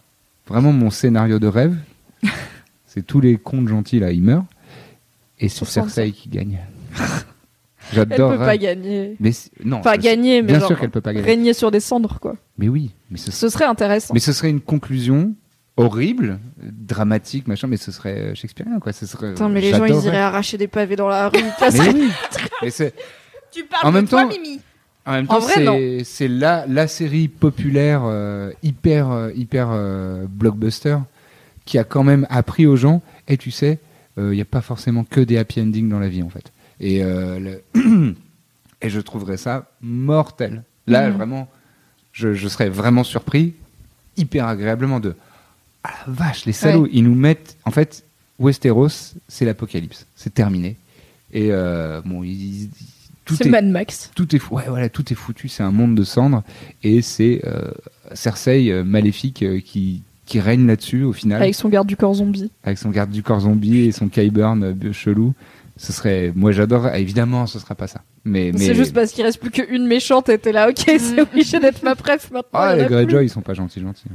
vraiment, 0.47 0.71
mon 0.73 0.89
scénario 0.91 1.39
de 1.39 1.47
rêve, 1.47 1.75
c'est 2.93 3.05
tous 3.05 3.19
les 3.21 3.37
contes 3.37 3.67
gentils 3.67 3.99
là, 3.99 4.11
ils 4.11 4.21
meurent, 4.21 4.45
et 5.39 5.49
c'est. 5.49 5.65
Cersei 5.65 6.11
qui 6.11 6.29
gagne. 6.29 6.59
Elle 7.95 7.99
peut 7.99 8.05
pas 8.07 8.15
J'adorerais. 8.15 8.57
gagner. 8.59 9.15
Mais 9.19 9.31
non, 9.65 9.77
Enfin, 9.79 9.93
je- 9.95 9.99
gagner, 10.01 10.41
mais 10.41 10.47
bien 10.47 10.59
genre 10.59 10.69
sûr 10.69 10.79
qu'elle 10.79 10.89
peut 10.89 11.01
pas 11.01 11.13
gagner. 11.13 11.25
régner 11.25 11.53
sur 11.53 11.69
des 11.69 11.81
cendres, 11.81 12.17
quoi. 12.19 12.35
Mais 12.57 12.69
oui, 12.69 12.91
mais 13.11 13.17
ce, 13.17 13.29
Ce 13.29 13.49
serait 13.49 13.65
intéressant. 13.65 14.13
mais 14.13 14.21
ce 14.21 14.31
serait 14.31 14.49
une 14.49 14.61
conclusion 14.61 15.33
horrible, 15.75 16.39
dramatique, 16.61 17.45
machin, 17.47 17.67
mais 17.67 17.75
ce 17.77 17.91
serait 17.91 18.17
euh, 18.17 18.35
shakespearien, 18.35 18.79
quoi. 18.79 18.93
Ce 18.93 19.05
serait. 19.05 19.31
Putain, 19.33 19.49
mais 19.49 19.59
les 19.59 19.71
gens, 19.71 19.83
ils 19.85 20.05
iraient 20.05 20.17
arracher 20.17 20.57
des 20.57 20.67
pavés 20.67 20.95
dans 20.95 21.09
la 21.09 21.27
rue. 21.29 21.39
Mais 21.73 21.79
oui. 21.89 22.09
Mais 22.61 22.71
Tu 23.51 23.63
parles 23.65 23.85
En 23.85 23.89
de 23.89 23.93
même 23.95 24.07
toi, 24.07 24.23
temps- 24.23 24.29
Mimi. 24.29 24.61
En 25.05 25.11
même 25.11 25.27
temps, 25.27 25.41
c'est 26.05 26.29
la, 26.29 26.65
la 26.65 26.87
série 26.87 27.27
populaire 27.27 28.03
euh, 28.05 28.51
hyper 28.63 29.11
euh, 29.11 29.31
hyper 29.35 29.67
euh, 29.71 30.25
blockbuster 30.29 30.97
qui 31.65 31.77
a 31.77 31.83
quand 31.83 32.03
même 32.03 32.25
appris 32.29 32.65
aux 32.65 32.75
gens. 32.75 33.01
Et 33.27 33.37
tu 33.37 33.51
sais, 33.51 33.79
il 34.17 34.23
n'y 34.29 34.41
a 34.41 34.45
pas 34.45 34.61
forcément 34.61 35.03
que 35.03 35.19
des 35.21 35.37
happy 35.37 35.61
endings 35.61 35.89
dans 35.89 35.99
la 35.99 36.09
vie 36.09 36.21
en 36.23 36.29
fait. 36.29 36.51
Et 36.79 37.03
euh, 37.03 37.39
le- 37.73 38.15
et 38.81 38.89
je 38.89 38.99
trouverais 38.99 39.37
ça 39.37 39.69
mortel. 39.81 40.63
Là, 40.87 41.09
Mhm. 41.09 41.15
vraiment, 41.17 41.49
je, 42.11 42.33
je 42.33 42.47
serais 42.47 42.69
vraiment 42.69 43.03
surpris, 43.03 43.53
hyper 44.17 44.47
agréablement 44.47 44.99
de 44.99 45.15
ah 45.85 45.91
la 46.07 46.13
vache, 46.13 46.45
les 46.45 46.53
salauds, 46.53 46.87
ils 46.91 47.03
nous 47.03 47.15
mettent 47.15 47.57
en 47.65 47.71
fait 47.71 48.03
Westeros, 48.39 49.15
c'est 49.27 49.45
l'apocalypse, 49.45 50.05
c'est 50.15 50.33
terminé. 50.33 50.75
Et 51.31 51.47
euh, 51.51 52.01
bon, 52.05 52.23
ils, 52.23 52.63
ils- 52.63 52.69
tout 53.25 53.35
C'est 53.35 53.47
est 53.47 53.49
Mad 53.49 53.65
Max. 53.65 54.11
tout 54.15 54.35
est 54.35 54.39
fou- 54.39 54.55
ouais 54.55 54.65
voilà 54.67 54.89
tout 54.89 55.11
est 55.13 55.15
foutu 55.15 55.47
c'est 55.47 55.63
un 55.63 55.71
monde 55.71 55.95
de 55.95 56.03
cendres 56.03 56.43
et 56.83 57.01
c'est 57.01 57.39
euh, 57.45 57.71
Cersei 58.13 58.69
euh, 58.69 58.83
maléfique 58.83 59.43
euh, 59.43 59.61
qui 59.61 60.03
qui 60.25 60.39
règne 60.39 60.65
là-dessus 60.67 61.03
au 61.03 61.13
final 61.13 61.41
Avec 61.41 61.55
son 61.55 61.69
garde 61.69 61.87
du 61.87 61.97
corps 61.97 62.13
zombie. 62.15 62.51
avec 62.63 62.77
son 62.77 62.89
garde 62.89 63.09
du 63.11 63.23
corps 63.23 63.41
zombie 63.41 63.79
et 63.85 63.91
son 63.91 64.07
Kyburn 64.09 64.63
euh, 64.63 64.93
chelou 64.93 65.33
ce 65.75 65.91
serait 65.91 66.31
moi 66.35 66.51
j'adore 66.51 66.87
évidemment 66.95 67.45
ce 67.47 67.57
sera 67.59 67.73
pas 67.75 67.87
ça 67.87 68.01
mais 68.25 68.51
mais 68.53 68.59
C'est 68.59 68.75
juste 68.75 68.93
parce 68.93 69.11
qu'il 69.11 69.23
reste 69.25 69.39
plus 69.39 69.51
qu'une 69.51 69.85
méchante 69.87 70.29
et 70.29 70.37
t'es 70.37 70.51
là, 70.53 70.69
ok, 70.69 70.77
c'est 70.97 71.19
obligé 71.21 71.59
d'être 71.59 71.83
ma 71.83 71.95
préf 71.95 72.31
maintenant. 72.31 72.49
ah 72.53 72.75
les. 72.75 72.85
Greyjoy 72.85 73.25
ils 73.25 73.29
sont 73.29 73.41
pas 73.41 73.53
gentils 73.53 73.81
gentils 73.81 74.05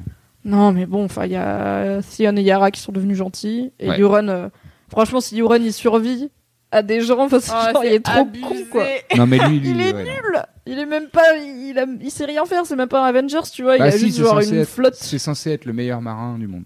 Non, 0.47 0.73
mais 0.73 0.87
bon, 0.87 1.05
enfin, 1.05 1.27
il 1.27 1.33
y 1.33 1.37
a 1.37 2.01
Theon 2.01 2.35
et 2.37 2.43
Yara 2.43 2.71
qui 2.71 2.81
sont 2.81 2.93
devenus 2.93 3.19
gentils. 3.19 3.71
Et 3.79 3.91
Ouais. 3.91 4.01
Euron, 4.01 4.29
euh, 4.29 4.49
franchement, 4.89 5.21
si 5.21 5.39
Euron 5.39 5.57
il 5.61 5.75
survit 5.75 6.31
à 6.71 6.83
des 6.83 7.03
gens, 7.03 7.29
parce 7.29 7.49
que 7.51 7.53
Oh, 7.55 7.73
genre, 7.75 7.85
il 7.85 7.93
est 7.93 8.01
trop 8.05 8.21
abusé. 8.21 8.45
con, 8.47 8.55
quoi. 8.71 8.85
non 9.19 9.27
mais 9.27 9.39
lui, 9.49 9.61
lui 9.61 9.71
Il 9.73 9.81
est 9.83 9.93
ouais, 9.93 10.05
non. 10.05 10.11
nul 10.11 10.43
Il 10.71 10.79
est 10.79 10.87
même 10.87 11.09
pas. 11.09 11.37
Il, 11.37 11.79
a, 11.79 11.87
il 12.01 12.11
sait 12.11 12.25
rien 12.27 12.45
faire, 12.45 12.67
c'est 12.67 12.77
même 12.77 12.89
pas 12.89 13.03
un 13.05 13.09
Avengers, 13.09 13.49
tu 13.53 13.63
vois. 13.63 13.79
Bah 13.79 13.87
il 13.87 13.89
a 13.89 13.93
si, 13.93 14.07
juste 14.07 14.19
genre 14.19 14.41
une 14.41 14.55
être- 14.59 14.69
flotte. 14.69 14.95
c'est 14.95 15.19
censé 15.19 15.51
être 15.53 15.65
le 15.65 15.73
meilleur 15.73 16.01
marin 16.03 16.39
du 16.39 16.47
monde 16.47 16.65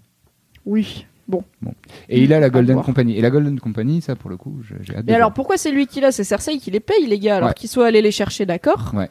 Oui. 0.65 1.05
Bon. 1.27 1.43
et 2.09 2.21
il 2.21 2.33
a 2.33 2.39
la 2.41 2.49
Golden. 2.49 2.81
Company 2.81 3.17
et 3.17 3.21
la 3.21 3.29
Golden 3.29 3.57
Company 3.57 4.01
ça 4.01 4.13
pour 4.17 4.29
le 4.29 4.35
coup 4.35 4.59
je- 4.61 4.75
j'ai 4.81 4.93
hâte 4.97 5.05
Mais 5.07 5.13
alors 5.13 5.29
voir. 5.29 5.33
pourquoi 5.35 5.55
c'est 5.57 5.71
lui 5.71 5.87
qui 5.87 6.01
l'a? 6.01 6.11
C'est 6.11 6.25
Cersei 6.25 6.57
qui 6.57 6.69
les 6.69 6.81
paye, 6.81 7.05
les 7.07 7.17
gars, 7.17 7.37
alors 7.37 7.49
Ouais. 7.49 7.53
qu'ils 7.55 7.69
soient 7.69 7.87
allés 7.87 8.01
les 8.01 8.11
chercher, 8.11 8.45
d'accord 8.45 8.91
Ouais. 8.93 9.09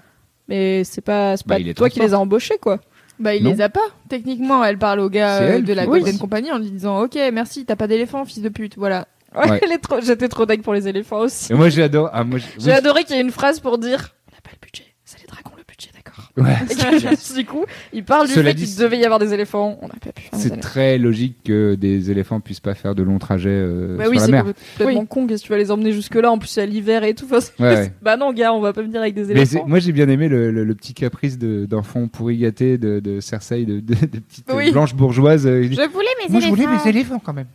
Mais 0.48 0.84
c'est 0.84 1.00
pas, 1.00 1.36
c'est 1.38 1.46
Bah, 1.46 1.54
pas 1.54 1.60
il 1.60 1.72
toi 1.72 1.88
qui 1.88 2.00
les 2.00 2.12
as 2.12 2.18
embauchés, 2.18 2.58
quoi. 2.60 2.80
Bah, 3.18 3.34
il 3.34 3.42
Non. 3.44 3.50
les 3.52 3.60
a 3.62 3.70
pas. 3.70 3.80
Techniquement, 4.10 4.62
elle 4.62 4.76
parle 4.76 5.00
au 5.00 5.08
gars 5.08 5.38
euh, 5.40 5.52
elle 5.56 5.64
de 5.64 5.72
la 5.72 5.86
Golden 5.86 6.12
Oui. 6.12 6.18
Company 6.18 6.50
en 6.52 6.58
lui 6.58 6.70
disant 6.70 7.00
Ok, 7.02 7.16
merci, 7.32 7.64
t'as 7.64 7.76
pas 7.76 7.86
d'éléphant, 7.86 8.24
fils 8.26 8.42
de 8.42 8.48
pute. 8.50 8.76
Voilà. 8.76 9.06
Ouais, 9.34 9.58
J'étais 10.02 10.28
trop 10.28 10.44
dingue 10.44 10.60
pour 10.60 10.74
les 10.74 10.88
éléphants 10.88 11.20
aussi. 11.20 11.50
et 11.50 11.56
moi 11.56 11.70
j'ai 11.70 11.82
adoré 11.84 12.10
ah, 12.12 12.22
moi 12.24 12.38
j'ai- 12.38 12.46
J'ai 12.58 12.70
oui, 12.72 12.76
adoré 12.76 13.04
qu'il 13.04 13.16
y 13.16 13.18
ait 13.18 13.22
une 13.22 13.30
phrase 13.30 13.60
pour 13.60 13.78
dire 13.78 14.14
On 14.30 14.34
n'a 14.34 14.40
pas 14.42 14.50
le 14.52 14.58
budget, 14.60 14.84
c'est 15.06 15.18
les 15.22 15.26
dragons 15.26 15.52
le 15.56 15.64
budget, 15.66 15.88
d'accord. 15.94 16.21
Ouais. 16.36 16.44
Du 17.36 17.44
coup, 17.44 17.64
il 17.92 18.04
parle 18.04 18.26
du 18.26 18.32
Cela 18.34 18.50
fait 18.50 18.54
dit, 18.54 18.64
qu'il 18.66 18.76
devait 18.76 18.98
y 18.98 19.04
avoir 19.04 19.18
des 19.18 19.32
éléphants. 19.34 19.78
On 19.82 19.86
n'a 19.86 19.94
pas 19.94 20.12
pu 20.12 20.22
faire 20.22 20.30
des 20.32 20.38
C'est 20.38 20.46
éléphants. 20.48 20.60
très 20.60 20.98
logique 20.98 21.36
que 21.44 21.74
des 21.74 22.10
éléphants 22.10 22.40
puissent 22.40 22.60
pas 22.60 22.74
faire 22.74 22.94
de 22.94 23.02
longs 23.02 23.18
trajets 23.18 23.48
euh, 23.50 23.96
Bah 23.96 24.04
sur 24.04 24.10
oui, 24.12 24.18
la 24.18 24.24
c'est 24.26 24.32
mer. 24.32 24.44
complètement 24.78 25.06
con. 25.06 25.26
Qu'est-ce 25.26 25.42
que 25.42 25.46
tu 25.48 25.52
vas 25.52 25.58
les 25.58 25.70
emmener 25.70 25.92
jusque-là 25.92 26.30
En 26.30 26.38
plus, 26.38 26.48
c'est 26.48 26.62
à 26.62 26.66
l'hiver 26.66 27.04
et 27.04 27.14
tout. 27.14 27.24
Enfin, 27.26 27.40
c'est- 27.40 27.60
Ouais, 27.62 27.74
ouais. 27.74 27.92
Bah 28.02 28.16
non, 28.16 28.32
gars, 28.32 28.52
on 28.52 28.60
va 28.60 28.72
pas 28.72 28.82
venir 28.82 29.00
avec 29.00 29.14
des 29.14 29.22
Mais 29.26 29.44
c'est- 29.46 29.54
éléphants. 29.56 29.68
moi 29.68 29.78
j'ai 29.78 29.92
bien 29.92 30.08
aimé 30.08 30.28
le, 30.28 30.50
le- 30.50 30.64
le 30.64 30.74
petit 30.74 30.94
caprice 30.94 31.38
de- 31.38 31.66
d'enfant 31.66 32.06
pourri 32.08 32.38
gâté 32.38 32.78
de, 32.78 33.00
de 33.00 33.20
Cersei, 33.20 33.64
de, 33.64 33.80
de, 33.80 33.94
de 33.94 34.18
petite 34.18 34.48
euh, 34.50 34.56
Oui. 34.56 34.70
blanche 34.72 34.94
bourgeoise. 34.94 35.46
euh, 35.46 35.62
il 35.62 35.70
dit, 35.70 35.76
Je 35.76 35.88
voulais 35.90 36.06
mes 36.22 36.30
moi 36.32 36.40
je 36.40 36.46
éléphants. 36.46 36.66
voulais 36.66 36.78
mes 36.84 36.88
éléphants 36.88 37.18
quand 37.24 37.32
même. 37.34 37.46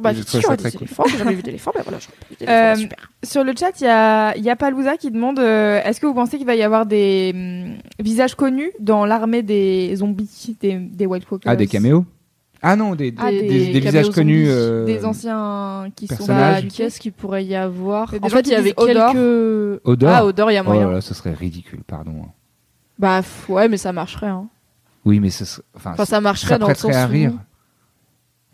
Bah, 0.00 0.12
ça 0.14 0.56
très 0.56 0.72
cool. 0.72 0.86
j'ai 1.10 1.18
jamais 1.18 1.34
vu 1.34 1.42
d'éléphants, 1.42 1.70
bah 1.74 1.80
voilà, 1.82 1.98
j'aurais 1.98 2.16
pas 2.20 2.26
vu 2.30 2.36
d'éléphants, 2.38 2.52
Euh, 2.52 2.72
bah, 2.74 2.76
super. 2.76 3.10
Sur 3.24 3.44
le 3.44 3.52
chat, 3.58 3.80
il 3.80 3.84
y 3.84 3.88
a, 3.88 4.36
y 4.36 4.50
a 4.50 4.56
Palouza 4.56 4.96
qui 4.98 5.10
demande 5.10 5.38
euh, 5.38 5.80
Est-ce 5.84 6.00
que 6.00 6.06
vous 6.06 6.12
pensez 6.14 6.36
qu'il 6.36 6.46
va 6.46 6.54
y 6.54 6.62
avoir 6.62 6.84
des 6.86 7.32
hum, 7.34 7.78
visages 7.98 8.34
connus 8.34 8.70
dans 8.78 9.06
l'armée 9.06 9.42
des 9.42 9.96
zombies, 9.96 10.56
des, 10.60 10.74
des 10.78 11.06
White 11.06 11.30
Walkers? 11.30 11.50
Ah, 11.50 11.56
des 11.56 11.66
caméos? 11.66 12.04
Ah 12.62 12.74
non, 12.76 12.94
des, 12.94 13.14
Ah, 13.18 13.30
des, 13.30 13.42
des 13.42 13.48
des- 13.48 13.58
des 13.72 13.80
caméos 13.80 14.00
visages 14.02 14.10
connus. 14.14 14.46
zombies, 14.46 14.58
euh, 14.58 14.84
Des 14.86 15.04
anciens 15.04 15.88
qui 15.94 16.08
sont. 16.08 16.26
Bah, 16.26 16.60
qu'est-ce 16.62 16.98
qu'il 17.00 17.12
pourrait 17.12 17.44
y 17.44 17.54
avoir 17.54 18.12
En 18.22 18.28
fait, 18.28 18.40
il 18.40 18.52
y 18.52 18.54
avait 18.54 18.72
quelques. 18.72 19.80
Odor? 19.84 20.10
Ah, 20.10 20.24
Odor, 20.26 20.50
il 20.50 20.54
y 20.54 20.56
a 20.56 20.62
Oh 20.62 20.68
moyen. 20.68 20.86
là 20.88 20.92
là, 20.94 21.00
ce 21.00 21.14
serait 21.14 21.32
ridicule, 21.34 21.80
pardon. 21.86 22.14
Bah, 22.98 23.20
f- 23.20 23.50
ouais, 23.52 23.68
mais 23.68 23.76
ça 23.76 23.92
marcherait. 23.92 24.26
Hein. 24.28 24.48
Oui, 25.04 25.20
mais 25.20 25.30
ce 25.30 25.44
serait. 25.44 25.62
Enfin, 25.76 25.92
Enfin, 25.92 26.04
ça 26.06 26.20
marcherait 26.20 26.48
ça 26.54 26.58
dans 26.58 26.68
le 26.68 26.74
sens 26.74 26.90
prêterait 26.90 27.02
à 27.02 27.06
où- 27.06 27.10
rire. 27.10 27.32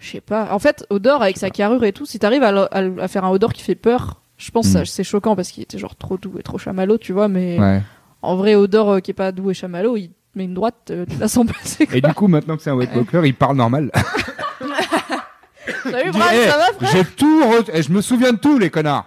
Je 0.02 0.10
sais 0.10 0.20
pas. 0.20 0.48
En 0.52 0.58
fait, 0.58 0.84
Odor, 0.90 1.22
avec 1.22 1.38
sa 1.38 1.48
carrure 1.50 1.84
et 1.84 1.92
tout, 1.92 2.06
si 2.06 2.18
t'arrives 2.18 2.42
à, 2.42 2.68
à 2.72 3.06
faire 3.08 3.24
un 3.24 3.30
Odor 3.30 3.52
qui 3.52 3.62
fait 3.62 3.76
peur, 3.76 4.20
je 4.36 4.50
pense 4.50 4.66
que 4.66 4.70
Mm. 4.78 4.84
ça- 4.84 4.92
c'est 4.92 5.04
choquant 5.04 5.36
parce 5.36 5.50
qu'il 5.52 5.62
était 5.62 5.78
genre 5.78 5.94
trop 5.94 6.18
doux 6.18 6.34
et 6.40 6.42
trop 6.42 6.58
chamallow, 6.58 6.98
tu 6.98 7.12
vois. 7.12 7.28
Mais 7.28 7.56
Ouais. 7.60 7.80
en 8.20 8.34
vrai, 8.34 8.56
Odor 8.56 8.90
euh, 8.94 8.98
qui 9.00 9.12
est 9.12 9.14
pas 9.14 9.30
doux 9.30 9.50
et 9.52 9.54
chamallow, 9.54 9.96
il 9.96 10.10
met 10.34 10.42
une 10.44 10.54
droite, 10.54 10.90
euh, 10.90 11.06
tu 11.08 11.16
la 11.18 11.28
sens 11.28 11.46
passer. 11.46 11.88
Et 11.92 12.00
du 12.00 12.14
coup, 12.14 12.26
maintenant 12.26 12.56
que 12.56 12.62
c'est 12.64 12.70
un 12.70 12.74
White 12.74 12.90
Walker, 12.96 13.20
il 13.24 13.34
parle 13.34 13.56
normal. 13.56 13.92
Salut, 15.84 16.10
Eh, 16.10 16.48
ça 16.48 16.56
va, 16.58 16.64
frère 16.72 16.90
J'ai 16.92 17.04
tout. 17.04 17.40
re- 17.44 17.70
eh, 17.72 17.82
Je 17.82 17.92
me 17.92 18.00
souviens 18.00 18.32
de 18.32 18.38
tout, 18.38 18.58
les 18.58 18.70
connards. 18.70 19.06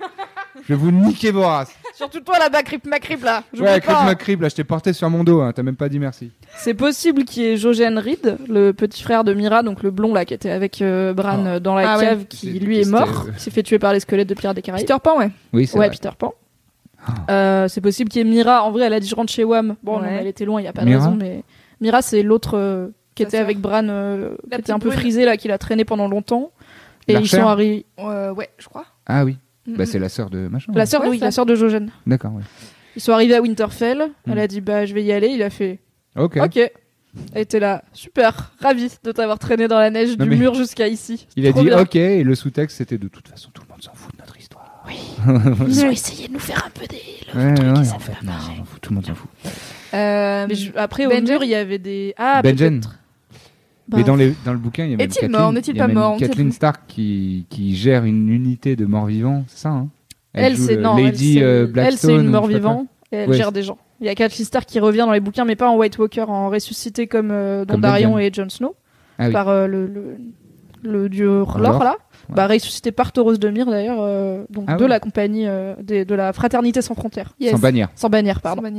Je 0.63 0.73
vais 0.73 0.75
vous 0.79 0.91
niquer 0.91 1.31
vos 1.31 1.41
races. 1.45 1.75
Surtout 1.95 2.19
toi 2.19 2.37
là-bas, 2.39 2.61
Crip 2.63 2.85
Macrip 2.85 3.23
là. 3.23 3.43
Ouais. 3.57 3.79
Crip 3.79 3.95
McCrip, 4.05 4.41
là, 4.41 4.49
je 4.49 4.55
t'ai 4.55 4.63
porté 4.65 4.91
sur 4.93 5.09
mon 5.09 5.23
dos. 5.23 5.41
Hein, 5.41 5.53
T'as 5.55 5.63
même 5.63 5.75
pas 5.77 5.87
dit 5.89 5.97
merci. 5.99 6.31
C'est 6.57 6.73
possible 6.73 7.23
qu'il 7.23 7.43
y 7.43 7.45
ait 7.47 7.57
Jojen 7.57 7.97
Reed, 7.97 8.37
le 8.49 8.71
petit 8.73 9.01
frère 9.01 9.23
de 9.23 9.33
Mira, 9.33 9.63
donc 9.63 9.81
le 9.81 9.91
blond 9.91 10.13
là 10.13 10.25
qui 10.25 10.33
était 10.33 10.51
avec 10.51 10.81
euh, 10.81 11.13
Bran 11.13 11.39
Oh. 11.43 11.47
euh, 11.47 11.59
dans 11.59 11.73
la 11.75 11.93
Ah 11.93 11.97
ouais. 11.97 12.05
cave, 12.05 12.25
qui 12.25 12.51
C'est 12.53 12.59
lui 12.59 12.79
est 12.81 12.89
mort, 12.89 13.25
euh. 13.27 13.31
qui 13.31 13.39
s'est 13.43 13.51
fait 13.51 13.63
tuer 13.63 13.79
par 13.79 13.93
les 13.93 13.99
squelettes 14.01 14.27
de 14.29 14.33
Pirates 14.33 14.55
des 14.55 14.61
Caraïbes. 14.61 14.85
Peter 14.85 14.99
Pan, 15.01 15.17
ouais. 15.17 15.31
Oui, 15.53 15.67
c'est 15.67 15.77
Ouais, 15.77 15.87
vrai. 15.87 15.95
Peter 15.95 16.09
Pan. 16.17 16.33
Euh, 17.29 17.67
c'est 17.67 17.81
possible 17.81 18.09
qu'il 18.09 18.25
y 18.25 18.29
ait 18.29 18.33
Mira. 18.33 18.63
En 18.63 18.71
vrai, 18.71 18.85
elle 18.85 18.93
a 18.93 18.99
dit 18.99 19.07
je 19.07 19.15
rentre 19.15 19.31
chez 19.31 19.43
Wam. 19.43 19.75
Bon, 19.83 19.97
non, 19.97 20.03
Ouais. 20.03 20.11
mais 20.11 20.17
elle 20.21 20.27
était 20.27 20.45
loin, 20.45 20.59
il 20.59 20.65
y 20.65 20.67
a 20.67 20.73
pas 20.73 20.83
Mira 20.83 20.99
de 20.99 21.03
raison. 21.05 21.15
Mais 21.17 21.43
Mira, 21.81 22.01
c'est 22.01 22.23
l'autre 22.23 22.57
euh, 22.57 22.87
qui 23.13 23.23
Sa 23.23 23.27
était 23.29 23.37
sœur. 23.37 23.45
avec 23.45 23.59
Bran, 23.59 23.87
euh, 23.87 24.35
qui 24.43 24.49
La 24.51 24.57
était 24.57 24.71
un 24.71 24.75
petite 24.79 24.83
peu 24.83 24.89
brune. 24.89 24.99
frisé 25.01 25.23
là, 25.25 25.37
qu'il 25.37 25.51
a 25.51 25.57
traîné 25.57 25.85
pendant 25.85 26.07
longtemps. 26.07 26.51
Et 27.07 27.13
ils 27.13 27.27
sont 27.29 27.45
arrivés. 27.47 27.85
Euh, 27.99 28.33
ouais, 28.33 28.49
je 28.57 28.67
crois. 28.67 28.85
Ah 29.05 29.23
oui. 29.23 29.37
Mm, 29.67 29.75
Bah, 29.77 29.85
c'est 29.85 29.99
la 29.99 30.09
sœur 30.09 30.29
de 30.29 30.47
machin. 30.47 30.71
La 30.75 30.85
sœur, 30.85 31.01
de- 31.03 31.07
oui, 31.09 31.17
la 31.19 31.31
sœur 31.31 31.45
de 31.45 31.55
Jojen. 31.55 31.89
D'accord, 32.05 32.33
ouais. 32.33 32.43
Ils 32.95 33.01
sont 33.01 33.11
arrivés 33.11 33.35
à 33.35 33.41
Winterfell. 33.41 34.09
Elle 34.29 34.39
a 34.39 34.47
dit 34.47 34.61
bah 34.61 34.85
je 34.85 34.93
vais 34.93 35.03
y 35.03 35.11
aller. 35.11 35.27
Il 35.29 35.43
a 35.43 35.49
fait 35.49 35.79
Ok. 36.15 36.37
ok. 36.37 36.71
Elle 37.33 37.41
était 37.43 37.59
là, 37.61 37.81
super, 37.93 38.51
ravi 38.59 38.91
de 39.03 39.11
t'avoir 39.13 39.39
traîné 39.39 39.67
dans 39.69 39.79
la 39.79 39.89
neige 39.89 40.17
Non, 40.17 40.25
du 40.25 40.31
mais- 40.31 40.35
mur 40.35 40.53
jusqu'à 40.53 40.87
ici. 40.89 41.27
Il 41.37 41.47
a 41.47 41.51
Trop 41.51 41.61
dit 41.61 41.67
bien. 41.67 41.79
ok, 41.79 41.95
et 41.95 42.23
le 42.23 42.35
sous-texte 42.35 42.77
c'était 42.77 42.97
de 42.97 43.07
toute 43.07 43.27
façon 43.29 43.49
tout 43.53 43.61
le 43.65 43.71
monde 43.71 43.81
s'en 43.81 43.93
fout 43.93 44.13
de 44.13 44.19
notre 44.19 44.37
histoire. 44.37 44.85
Ils 45.67 45.85
ont 45.85 45.89
essayé 45.89 46.27
de 46.27 46.33
nous 46.33 46.39
faire 46.39 46.63
un 46.65 46.69
peu 46.71 46.85
des. 46.87 47.01
Ouais, 47.33 47.47
ouais, 47.49 47.73
truc, 47.73 47.93
en 47.93 47.99
fait, 47.99 48.11
non, 48.21 48.31
pas 48.33 48.37
on 48.51 48.57
s'en 48.57 48.63
fout, 48.65 48.81
tout 48.81 48.89
le 48.91 48.95
monde 48.95 49.05
s'en 49.07 49.15
fout. 49.15 49.29
Euh, 49.93 50.45
Mais 50.49 50.55
je- 50.55 50.71
après, 50.75 51.05
au 51.05 51.09
Benjen 51.09 51.25
mur, 51.29 51.43
il 51.43 51.49
y 51.49 51.55
avait 51.55 51.79
des. 51.79 52.13
Ah, 52.17 52.41
Benjen. 52.41 52.81
peut-être. 52.81 52.99
Bah, 53.87 53.97
Mais 53.99 54.03
dans, 54.03 54.15
les, 54.15 54.33
dans 54.45 54.51
le 54.53 54.57
bouquin, 54.57 54.85
il 54.85 54.91
y 54.91 54.93
a 54.93 54.97
même 54.97 55.01
Est-il 55.05 55.13
Kathleen, 55.21 55.31
mort? 55.31 55.53
N'est-il 55.53 55.77
pas 55.77 55.87
mort? 55.87 56.17
Kathleen. 56.17 56.51
Stark 56.51 56.81
qui, 56.87 57.45
qui 57.49 57.75
gère 57.75 58.03
une 58.03 58.29
unité 58.29 58.75
de 58.75 58.85
morts-vivants, 58.85 59.43
c'est 59.47 59.59
ça 59.59 59.69
hein? 59.69 59.87
Elle, 60.33 60.55
joue 60.55 60.63
c'est 60.65 60.75
le 60.75 60.81
non, 60.81 60.97
elle, 60.97 61.05
Lady 61.05 61.35
c'est- 61.35 61.43
euh, 61.43 61.65
elle, 61.65 61.71
Blackstone. 61.71 62.09
c'est 62.09 62.15
une 62.15 62.29
mort-vivant 62.31 62.87
et 63.11 63.15
elle 63.17 63.29
Ouais, 63.29 63.37
gère 63.37 63.51
des 63.51 63.61
gens. 63.63 63.77
Il 64.01 64.07
y 64.07 64.09
a 64.09 64.15
Catelyn 64.15 64.43
Stark 64.43 64.65
qui 64.67 64.79
revient 64.79 64.97
dans 65.05 65.11
les 65.13 65.19
bouquins, 65.21 65.45
mais 65.45 65.55
pas 65.55 65.69
en 65.69 65.77
White 65.77 65.97
Walker, 65.99 66.23
en 66.27 66.49
ressuscité 66.49 67.07
comme 67.07 67.29
euh, 67.31 67.63
Dondarion 67.63 68.17
et 68.19 68.31
Jon 68.33 68.49
Snow, 68.49 68.75
Ah 69.19 69.27
oui. 69.27 69.31
par 69.31 69.47
euh, 69.49 69.67
le, 69.67 69.85
le, 69.87 70.17
le 70.83 71.07
dieu 71.07 71.27
Lor, 71.27 71.59
là. 71.59 71.95
Ouais. 72.27 72.35
Bah, 72.35 72.47
ressuscité 72.47 72.91
par 72.91 73.11
Tauros 73.13 73.37
de 73.37 73.49
Myr 73.49 73.67
d'ailleurs, 73.67 73.99
euh, 74.01 74.43
donc 74.49 74.65
Ah 74.67 74.75
de 74.77 74.83
ouais. 74.83 74.89
la 74.89 74.99
compagnie 74.99 75.45
euh, 75.47 75.75
des- 75.81 76.03
de 76.05 76.15
la 76.15 76.33
fraternité 76.33 76.81
sans 76.81 76.95
frontières. 76.95 77.33
yes. 77.39 77.51
Sans 77.51 77.59
bannière. 77.59 77.89
Sans 77.95 78.09
bannière, 78.09 78.41
Pardon. 78.41 78.63
pardon. 78.63 78.77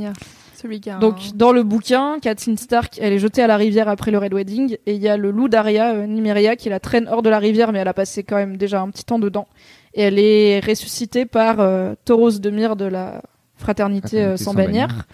Celui 0.59 0.79
qui 0.79 0.89
a 0.89 0.95
un- 0.97 0.99
Donc 0.99 1.15
dans 1.35 1.51
le 1.51 1.63
bouquin, 1.63 2.17
Catelyn 2.19 2.55
Stark, 2.57 2.97
elle 3.01 3.13
est 3.13 3.19
jetée 3.19 3.43
à 3.43 3.47
la 3.47 3.57
rivière 3.57 3.87
après 3.87 4.09
le 4.11 4.17
Red 4.17 4.33
Wedding 4.33 4.77
et 4.85 4.93
il 4.95 5.01
y 5.01 5.07
a 5.07 5.15
le 5.17 5.29
loup 5.31 5.47
d'Aria, 5.49 5.93
euh, 5.93 6.07
Nymeria, 6.07 6.55
qui 6.55 6.69
la 6.69 6.79
traîne 6.79 7.07
hors 7.11 7.21
de 7.21 7.29
la 7.29 7.37
rivière, 7.39 7.71
mais 7.71 7.79
elle 7.79 7.87
a 7.87 7.93
passé 7.93 8.23
quand 8.23 8.37
même 8.37 8.57
déjà 8.57 8.81
un 8.81 8.89
petit 8.89 9.03
temps 9.05 9.19
dedans. 9.19 9.47
Et 9.93 10.01
elle 10.03 10.17
est 10.19 10.59
ressuscitée 10.65 11.25
par 11.25 11.59
euh, 11.59 11.93
Tauros 12.05 12.31
de 12.39 12.49
Myr 12.49 12.75
de 12.75 12.85
la 12.85 13.21
fraternité, 13.55 14.17
euh, 14.17 14.35
Fraternité 14.37 14.43
sans, 14.43 14.51
sans 14.51 14.53
bannière. 14.55 14.87
bannière. 14.87 15.05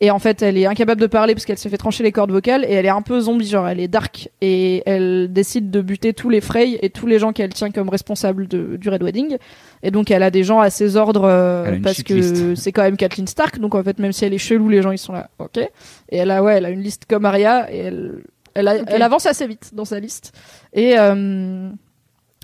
Et 0.00 0.10
en 0.10 0.18
fait, 0.18 0.42
elle 0.42 0.58
est 0.58 0.66
incapable 0.66 1.00
de 1.00 1.06
parler 1.06 1.34
parce 1.34 1.44
qu'elle 1.46 1.56
s'est 1.56 1.68
fait 1.68 1.76
trancher 1.78 2.02
les 2.02 2.10
cordes 2.10 2.32
vocales 2.32 2.64
et 2.68 2.72
elle 2.72 2.84
est 2.84 2.90
un 2.90 3.00
peu 3.00 3.20
zombie, 3.20 3.46
genre 3.46 3.68
elle 3.68 3.78
est 3.78 3.86
dark 3.88 4.28
et 4.40 4.82
elle 4.86 5.28
décide 5.32 5.70
de 5.70 5.80
buter 5.80 6.12
tous 6.12 6.28
les 6.30 6.40
Frey 6.40 6.78
et 6.82 6.90
tous 6.90 7.06
les 7.06 7.18
gens 7.20 7.32
qu'elle 7.32 7.54
tient 7.54 7.70
comme 7.70 7.88
responsables 7.88 8.48
de- 8.48 8.76
du 8.76 8.88
Red 8.88 9.02
Wedding. 9.04 9.36
Et 9.84 9.90
donc 9.92 10.10
elle 10.10 10.24
a 10.24 10.30
des 10.32 10.42
gens 10.42 10.58
à 10.60 10.68
ses 10.68 10.96
ordres 10.96 11.24
euh, 11.24 11.78
parce 11.82 12.02
que 12.02 12.54
c'est 12.56 12.72
quand 12.72 12.82
même 12.82 12.96
Kathleen 12.96 13.28
Stark. 13.28 13.60
Donc 13.60 13.74
en 13.76 13.84
fait, 13.84 13.98
même 14.00 14.12
si 14.12 14.24
elle 14.24 14.34
est 14.34 14.38
chelou, 14.38 14.68
les 14.68 14.82
gens 14.82 14.90
ils 14.90 14.98
sont 14.98 15.12
là, 15.12 15.30
ok. 15.38 15.58
Et 15.58 15.70
elle 16.16 16.32
a 16.32 16.42
ouais, 16.42 16.56
elle 16.56 16.64
a 16.66 16.70
une 16.70 16.82
liste 16.82 17.04
comme 17.08 17.24
Arya 17.24 17.72
et 17.72 17.78
elle 17.78 18.14
elle, 18.56 18.68
a- 18.68 18.74
Ok. 18.76 18.82
elle 18.88 19.02
avance 19.02 19.26
assez 19.26 19.46
vite 19.46 19.70
dans 19.74 19.84
sa 19.84 20.00
liste. 20.00 20.32
Et 20.72 20.98
euh, 20.98 21.70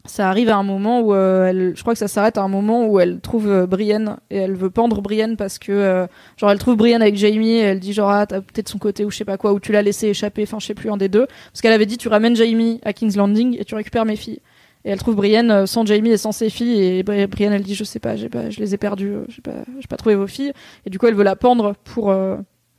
ça 0.07 0.29
arrive 0.31 0.49
à 0.49 0.57
un 0.57 0.63
moment 0.63 1.01
où 1.01 1.13
euh, 1.15 1.47
elle, 1.49 1.73
je 1.77 1.81
crois 1.83 1.93
que 1.93 1.99
ça 1.99 2.09
s'arrête 2.09 2.39
à 2.39 2.43
un 2.43 2.49
moment 2.49 2.87
où 2.87 2.99
elle 3.01 3.21
trouve 3.21 3.49
euh, 3.49 3.67
Brienne 3.67 4.17
et 4.31 4.39
elle 4.39 4.55
veut 4.55 4.71
pendre 4.71 5.03
Brienne 5.03 5.37
parce 5.37 5.59
que 5.59 5.73
euh, 5.73 6.07
genre 6.39 6.51
elle 6.51 6.59
trouve 6.59 6.77
Brienne 6.77 7.03
avec 7.03 7.17
Jamie 7.17 7.51
et 7.53 7.59
elle 7.61 7.81
dit 7.81 7.93
genre 7.93 8.11
ah 8.11 8.27
t'as 8.27 8.41
peut-être 8.41 8.69
son 8.71 8.79
côté 8.79 9.05
ou 9.05 9.11
je 9.11 9.19
sais 9.19 9.25
pas 9.27 9.37
quoi 9.37 9.53
ou 9.53 9.61
tu 9.61 9.73
l'as 9.73 9.83
laissé 9.83 10.09
échapper 10.09 10.43
enfin 10.45 10.59
je 10.59 10.67
sais 10.67 10.75
plus 10.75 10.91
un 10.91 10.97
des 10.97 11.09
deux. 11.11 11.27
Parce 11.53 11.61
qu'elle 11.61 11.73
avait 11.75 11.85
dit 11.87 11.99
tu 11.99 12.09
ramènes 12.09 12.35
Jamie 12.35 12.81
à 12.83 12.93
King's 12.95 13.17
Landing 13.17 13.57
et 13.61 13.65
tu 13.65 13.75
récupères 13.75 14.07
mes 14.07 14.17
filles. 14.17 14.41
Et 14.87 14.91
elle 14.91 14.99
trouve 14.99 15.17
Brienne 15.17 15.51
euh, 15.51 15.67
sans 15.67 15.85
Jamie 15.85 16.11
et 16.11 16.17
sans 16.17 16.33
ses 16.33 16.49
filles 16.49 16.81
et 16.81 17.03
Bri- 17.03 17.27
Brienne 17.27 17.53
elle 17.53 17.63
dit 17.63 17.75
je 17.75 17.85
sais 17.85 17.99
pas 18.01 18.17
j'ai 18.17 18.31
pas 18.31 18.49
je 18.49 18.59
les 18.59 18.73
ai 18.75 18.79
perdues 18.79 19.17
j'ai 19.29 19.43
pas 19.43 19.65
j'ai 19.79 19.87
pas 19.87 19.97
trouvé 19.97 20.15
vos 20.15 20.27
filles. 20.27 20.53
Et 20.87 20.91
du 20.91 20.99
coup 20.99 21.07
elle 21.09 21.15
veut 21.15 21.25
la 21.25 21.37
pendre 21.37 21.75
pour 21.85 22.11
euh, 22.11 22.37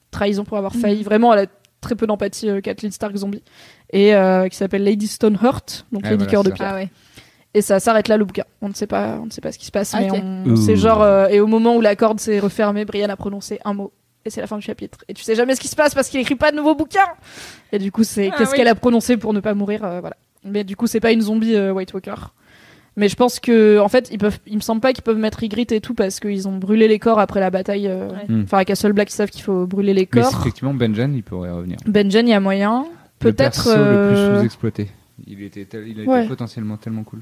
trahison 0.09 0.43
pour 0.43 0.57
avoir 0.57 0.73
failli. 0.73 1.03
Vraiment 1.03 1.31
elle 1.33 1.45
a 1.45 1.47
très 1.81 1.95
peu 1.95 2.07
d'empathie 2.07 2.49
euh, 2.49 2.61
Kathleen 2.61 2.91
Stark 2.91 3.15
zombie. 3.15 3.43
Et 3.93 4.15
euh, 4.15 4.47
qui 4.47 4.55
s'appelle 4.57 4.83
Lady 4.83 5.05
Stoneheart 5.07 5.85
donc 5.91 6.01
Ah, 6.05 6.11
Lady 6.11 6.23
voilà, 6.23 6.31
Cœur 6.31 6.43
de. 6.43 6.49
Pierre. 6.51 6.69
Ah 6.71 6.75
ouais. 6.75 6.89
Et 7.53 7.61
ça 7.61 7.79
s'arrête 7.79 8.07
là 8.07 8.17
le 8.17 8.25
bouquin. 8.25 8.43
On 8.61 8.69
ne 8.69 8.73
sait 8.73 8.87
pas, 8.87 9.17
on 9.21 9.25
ne 9.25 9.31
sait 9.31 9.41
pas 9.41 9.51
ce 9.51 9.57
qui 9.59 9.65
se 9.65 9.71
passe, 9.71 9.93
mais 9.93 10.09
on, 10.11 10.55
c'est 10.55 10.75
genre 10.75 11.01
euh, 11.01 11.27
et 11.27 11.39
au 11.39 11.47
moment 11.47 11.75
où 11.75 11.81
la 11.81 11.95
corde 11.95 12.19
s'est 12.19 12.39
refermée, 12.39 12.85
Brienne 12.85 13.09
a 13.11 13.15
prononcé 13.17 13.59
un 13.65 13.73
mot 13.73 13.91
et 14.25 14.29
c'est 14.29 14.41
la 14.41 14.47
fin 14.47 14.55
du 14.57 14.61
chapitre. 14.63 14.99
Et 15.09 15.13
tu 15.13 15.23
sais 15.23 15.35
jamais 15.35 15.55
ce 15.55 15.61
qui 15.61 15.67
se 15.67 15.75
passe 15.75 15.93
parce 15.95 16.07
qu'il 16.09 16.19
écrit 16.19 16.35
pas 16.35 16.51
de 16.51 16.55
nouveaux 16.57 16.75
bouquins. 16.75 16.99
Et 17.71 17.79
du 17.79 17.91
coup, 17.91 18.03
c'est 18.03 18.29
Ah 18.31 18.35
qu'est-ce 18.37 18.51
oui. 18.51 18.57
qu'elle 18.57 18.67
a 18.67 18.75
prononcé 18.75 19.17
pour 19.17 19.33
ne 19.33 19.39
pas 19.39 19.53
mourir, 19.53 19.83
euh, 19.83 19.99
voilà. 19.99 20.15
Mais 20.45 20.63
du 20.63 20.75
coup, 20.75 20.87
c'est 20.87 20.99
pas 20.99 21.11
une 21.11 21.21
zombie 21.21 21.55
euh, 21.55 21.71
White 21.71 21.93
Walker. 21.93 22.15
Mais 22.97 23.07
je 23.07 23.15
pense 23.15 23.39
que, 23.39 23.79
en 23.79 23.87
fait, 23.87 24.09
ils 24.11 24.17
peuvent, 24.17 24.37
il 24.47 24.55
me 24.57 24.61
semble 24.61 24.81
pas 24.81 24.91
qu'ils 24.91 25.03
peuvent 25.03 25.17
mettre 25.17 25.41
Ygritte 25.43 25.71
et 25.71 25.79
tout 25.79 25.93
parce 25.93 26.19
qu'ils 26.19 26.47
ont 26.49 26.57
brûlé 26.57 26.87
les 26.89 26.99
corps 26.99 27.19
après 27.19 27.39
la 27.39 27.49
bataille. 27.49 27.87
euh, 27.87 28.09
Ouais. 28.09 28.25
Hmm. 28.27 28.41
Enfin, 28.43 28.57
à 28.57 28.65
Castle 28.65 28.91
Black, 28.93 29.09
ils 29.11 29.15
savent 29.15 29.29
qu'il 29.29 29.43
faut 29.43 29.65
brûler 29.65 29.93
les 29.93 30.01
Mais 30.13 30.21
corps. 30.21 30.37
effectivement, 30.41 30.73
Benjen, 30.73 31.15
il 31.15 31.23
pourrait 31.23 31.51
revenir. 31.51 31.77
Benjen, 31.85 32.27
il 32.27 32.31
y 32.31 32.33
a 32.33 32.39
moyen. 32.41 32.85
Le 33.21 33.31
Peut-être. 33.31 33.63
perso 33.63 33.69
le 33.69 33.75
euh, 33.77 34.31
plus 34.33 34.39
sous-exploité. 34.39 34.87
Il 35.25 35.41
était, 35.41 35.63
tel- 35.65 35.87
il 35.87 35.99
a 35.99 36.03
été 36.03 36.11
Ouais. 36.11 36.27
potentiellement 36.27 36.75
tellement 36.77 37.03
cool. 37.03 37.21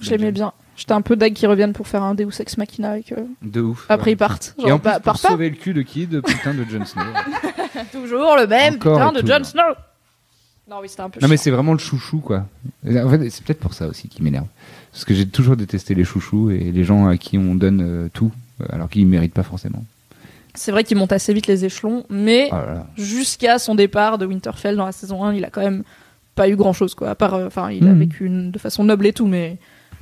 J'aimais 0.00 0.18
Benjen. 0.30 0.32
bien. 0.32 0.52
J'étais 0.76 0.92
un 0.92 1.02
peu 1.02 1.14
dag 1.14 1.34
qu'ils 1.34 1.48
reviennent 1.48 1.74
pour 1.74 1.86
faire 1.88 2.02
un 2.02 2.14
Deus 2.14 2.30
Ex 2.40 2.56
Machina 2.56 2.92
avec. 2.92 3.12
euh, 3.12 3.16
De 3.42 3.60
ouf. 3.60 3.84
Après, 3.90 4.06
ouais. 4.06 4.12
ils 4.12 4.16
partent. 4.16 4.54
Et 4.58 4.72
en 4.72 4.78
plus, 4.78 4.84
bah, 4.84 5.00
pour 5.00 5.12
pas. 5.12 5.28
sauver 5.28 5.50
le 5.50 5.56
cul 5.56 5.74
de 5.74 5.82
qui 5.82 6.06
De 6.06 6.20
putain 6.20 6.54
de 6.54 6.64
Jon 6.64 6.84
Snow. 6.86 7.02
Toujours 7.92 8.36
le 8.38 8.46
même 8.46 8.74
Encore 8.76 9.10
putain 9.12 9.22
de. 9.22 9.26
Jon 9.26 9.44
Snow. 9.44 9.62
Non, 10.70 10.76
oui, 10.80 10.88
c'était 10.88 11.02
un 11.02 11.10
peu. 11.10 11.18
non 11.20 11.26
mais 11.28 11.36
c'est 11.36 11.50
vraiment 11.50 11.72
le 11.72 11.78
chouchou 11.80 12.18
quoi. 12.20 12.46
En 12.86 13.08
fait, 13.10 13.28
c'est 13.30 13.42
peut-être 13.44 13.58
pour 13.58 13.74
ça 13.74 13.88
aussi 13.88 14.08
qui 14.08 14.22
m'énerve. 14.22 14.46
Parce 14.92 15.04
que 15.04 15.14
j'ai 15.14 15.26
toujours 15.26 15.56
détesté 15.56 15.94
les 15.94 16.04
chouchous 16.04 16.50
et 16.50 16.58
les 16.72 16.84
gens 16.84 17.08
à 17.08 17.16
qui 17.16 17.36
on 17.38 17.54
donne 17.56 17.80
euh, 17.82 18.08
tout 18.12 18.30
euh, 18.60 18.66
alors 18.70 18.88
qu'ils 18.88 19.06
méritent 19.06 19.34
pas 19.34 19.42
forcément. 19.42 19.84
C'est 20.54 20.70
vrai 20.72 20.84
qu'il 20.84 20.96
monte 20.96 21.12
assez 21.12 21.32
vite 21.34 21.46
les 21.48 21.64
échelons, 21.64 22.04
mais 22.08 22.48
Oh 22.52 22.54
là. 22.56 22.86
jusqu'à 22.96 23.58
son 23.58 23.74
départ 23.74 24.16
de 24.18 24.26
Winterfell 24.26 24.76
dans 24.76 24.86
la 24.86 24.92
saison 24.92 25.24
1, 25.24 25.34
il 25.34 25.44
a 25.44 25.50
quand 25.50 25.60
même 25.60 25.82
pas 26.36 26.48
eu 26.48 26.54
grand 26.56 26.72
chose 26.72 26.94
quoi. 26.94 27.10
À 27.10 27.14
part, 27.16 27.34
euh, 27.34 27.46
enfin, 27.48 27.70
il 27.72 27.86
a 27.86 27.90
Mhm. 27.92 27.98
vécu 27.98 28.26
une- 28.26 28.50
de 28.52 28.58
façon 28.58 28.84
noble 28.84 29.06
et 29.06 29.12
tout, 29.12 29.26
mais 29.26 29.58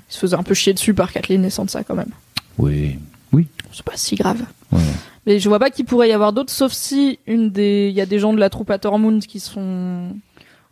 il 0.08 0.12
se 0.14 0.18
faisait 0.18 0.36
un 0.36 0.42
peu 0.42 0.54
chier 0.54 0.72
dessus 0.74 0.94
par 0.94 1.12
Kathleen 1.12 1.44
et 1.44 1.50
Sansa 1.50 1.84
quand 1.84 1.94
même. 1.94 2.10
Oui. 2.58 2.98
C'est 3.72 3.84
pas 3.84 3.96
si 3.96 4.16
grave. 4.16 4.40
Ouais. 4.72 4.80
Mais 5.26 5.38
je 5.38 5.48
vois 5.48 5.58
pas 5.58 5.70
qu'il 5.70 5.84
pourrait 5.84 6.08
y 6.08 6.12
avoir 6.12 6.32
d'autres, 6.32 6.50
sauf 6.52 6.72
si 6.72 7.18
une 7.26 7.50
des, 7.50 7.88
il 7.90 7.94
y 7.94 8.00
a 8.00 8.06
des 8.06 8.18
gens 8.18 8.32
de 8.32 8.38
la 8.40 8.48
troupe 8.50 8.70
à 8.70 8.78
Tormund 8.78 9.20
qui 9.22 9.38
sont, 9.40 10.08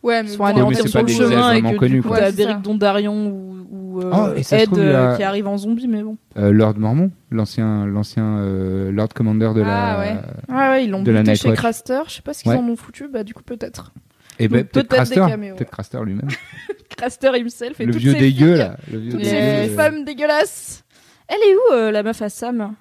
Ouais, 0.03 0.23
mais 0.23 0.29
sont 0.29 0.39
bon, 0.39 0.45
anéantis 0.45 0.75
c'est 0.75 0.87
sur 0.87 0.99
pas 0.99 1.01
le 1.03 1.07
chemin 1.13 1.51
et 1.51 1.61
vraiment 1.61 1.71
que 1.73 1.77
connus, 1.77 1.93
du 1.95 2.01
coup 2.01 2.07
quoi. 2.09 2.17
t'as 2.19 2.25
Ouais. 2.27 2.31
Beric 2.33 2.61
Dondarrion 2.61 3.27
ou, 3.27 3.67
ou 3.71 4.01
euh, 4.01 4.11
Oh, 4.35 4.41
se 4.41 4.55
Ed 4.55 4.65
trouve, 4.65 4.79
y 4.79 4.81
euh, 4.81 5.13
a- 5.13 5.15
qui 5.17 5.23
arrive 5.23 5.47
en 5.47 5.57
zombie, 5.57 5.87
mais 5.87 6.01
bon. 6.01 6.17
Euh, 6.37 6.51
Lord 6.51 6.73
Mormon, 6.77 7.11
l'ancien 7.31 7.85
l'ancien 7.85 8.39
euh, 8.39 8.91
Lord 8.91 9.09
Commander 9.13 9.51
de 9.55 9.61
la. 9.61 9.93
Ah, 9.93 9.99
ouais. 9.99 10.15
Ouais, 10.49 10.69
ouais, 10.69 10.83
ils 10.85 10.89
l'ont 10.89 11.03
De 11.03 11.11
la 11.11 11.21
buté 11.21 11.35
chez. 11.35 11.53
Craster. 11.53 12.01
Je 12.07 12.13
sais 12.15 12.21
pas 12.23 12.33
ce 12.33 12.41
qu'ils 12.43 12.51
Ouais. 12.51 12.57
en 12.57 12.67
ont 12.67 12.75
foutu. 12.75 13.07
Bah, 13.07 13.23
du 13.23 13.33
coup, 13.35 13.43
peut-être. 13.43 13.91
Et 14.39 14.47
ben 14.47 14.59
Donc, 14.61 14.69
peut-être 14.71 14.87
Craster, 14.89 15.25
peut-être 15.55 15.71
Craster 15.71 15.99
lui-même. 16.05 16.27
Craster 16.97 17.31
himself 17.35 17.79
et 17.79 17.85
Le 17.85 17.93
toutes 17.93 18.01
vieux 18.01 18.13
ses 18.13 18.19
dégueu 18.19 18.47
filles, 18.53 18.57
là. 18.57 18.77
Le 18.91 18.99
vieux 18.99 19.11
Toutes 19.11 19.23
ces 19.25 19.35
euh, 19.35 19.75
femmes 19.75 20.03
dégueulasses. 20.05 20.83
Elle 21.27 21.37
est 21.37 21.55
où, 21.55 21.73
euh, 21.73 21.91
la 21.91 22.03
meuf 22.03 22.21
à 22.21 22.29
Sam? 22.29 22.73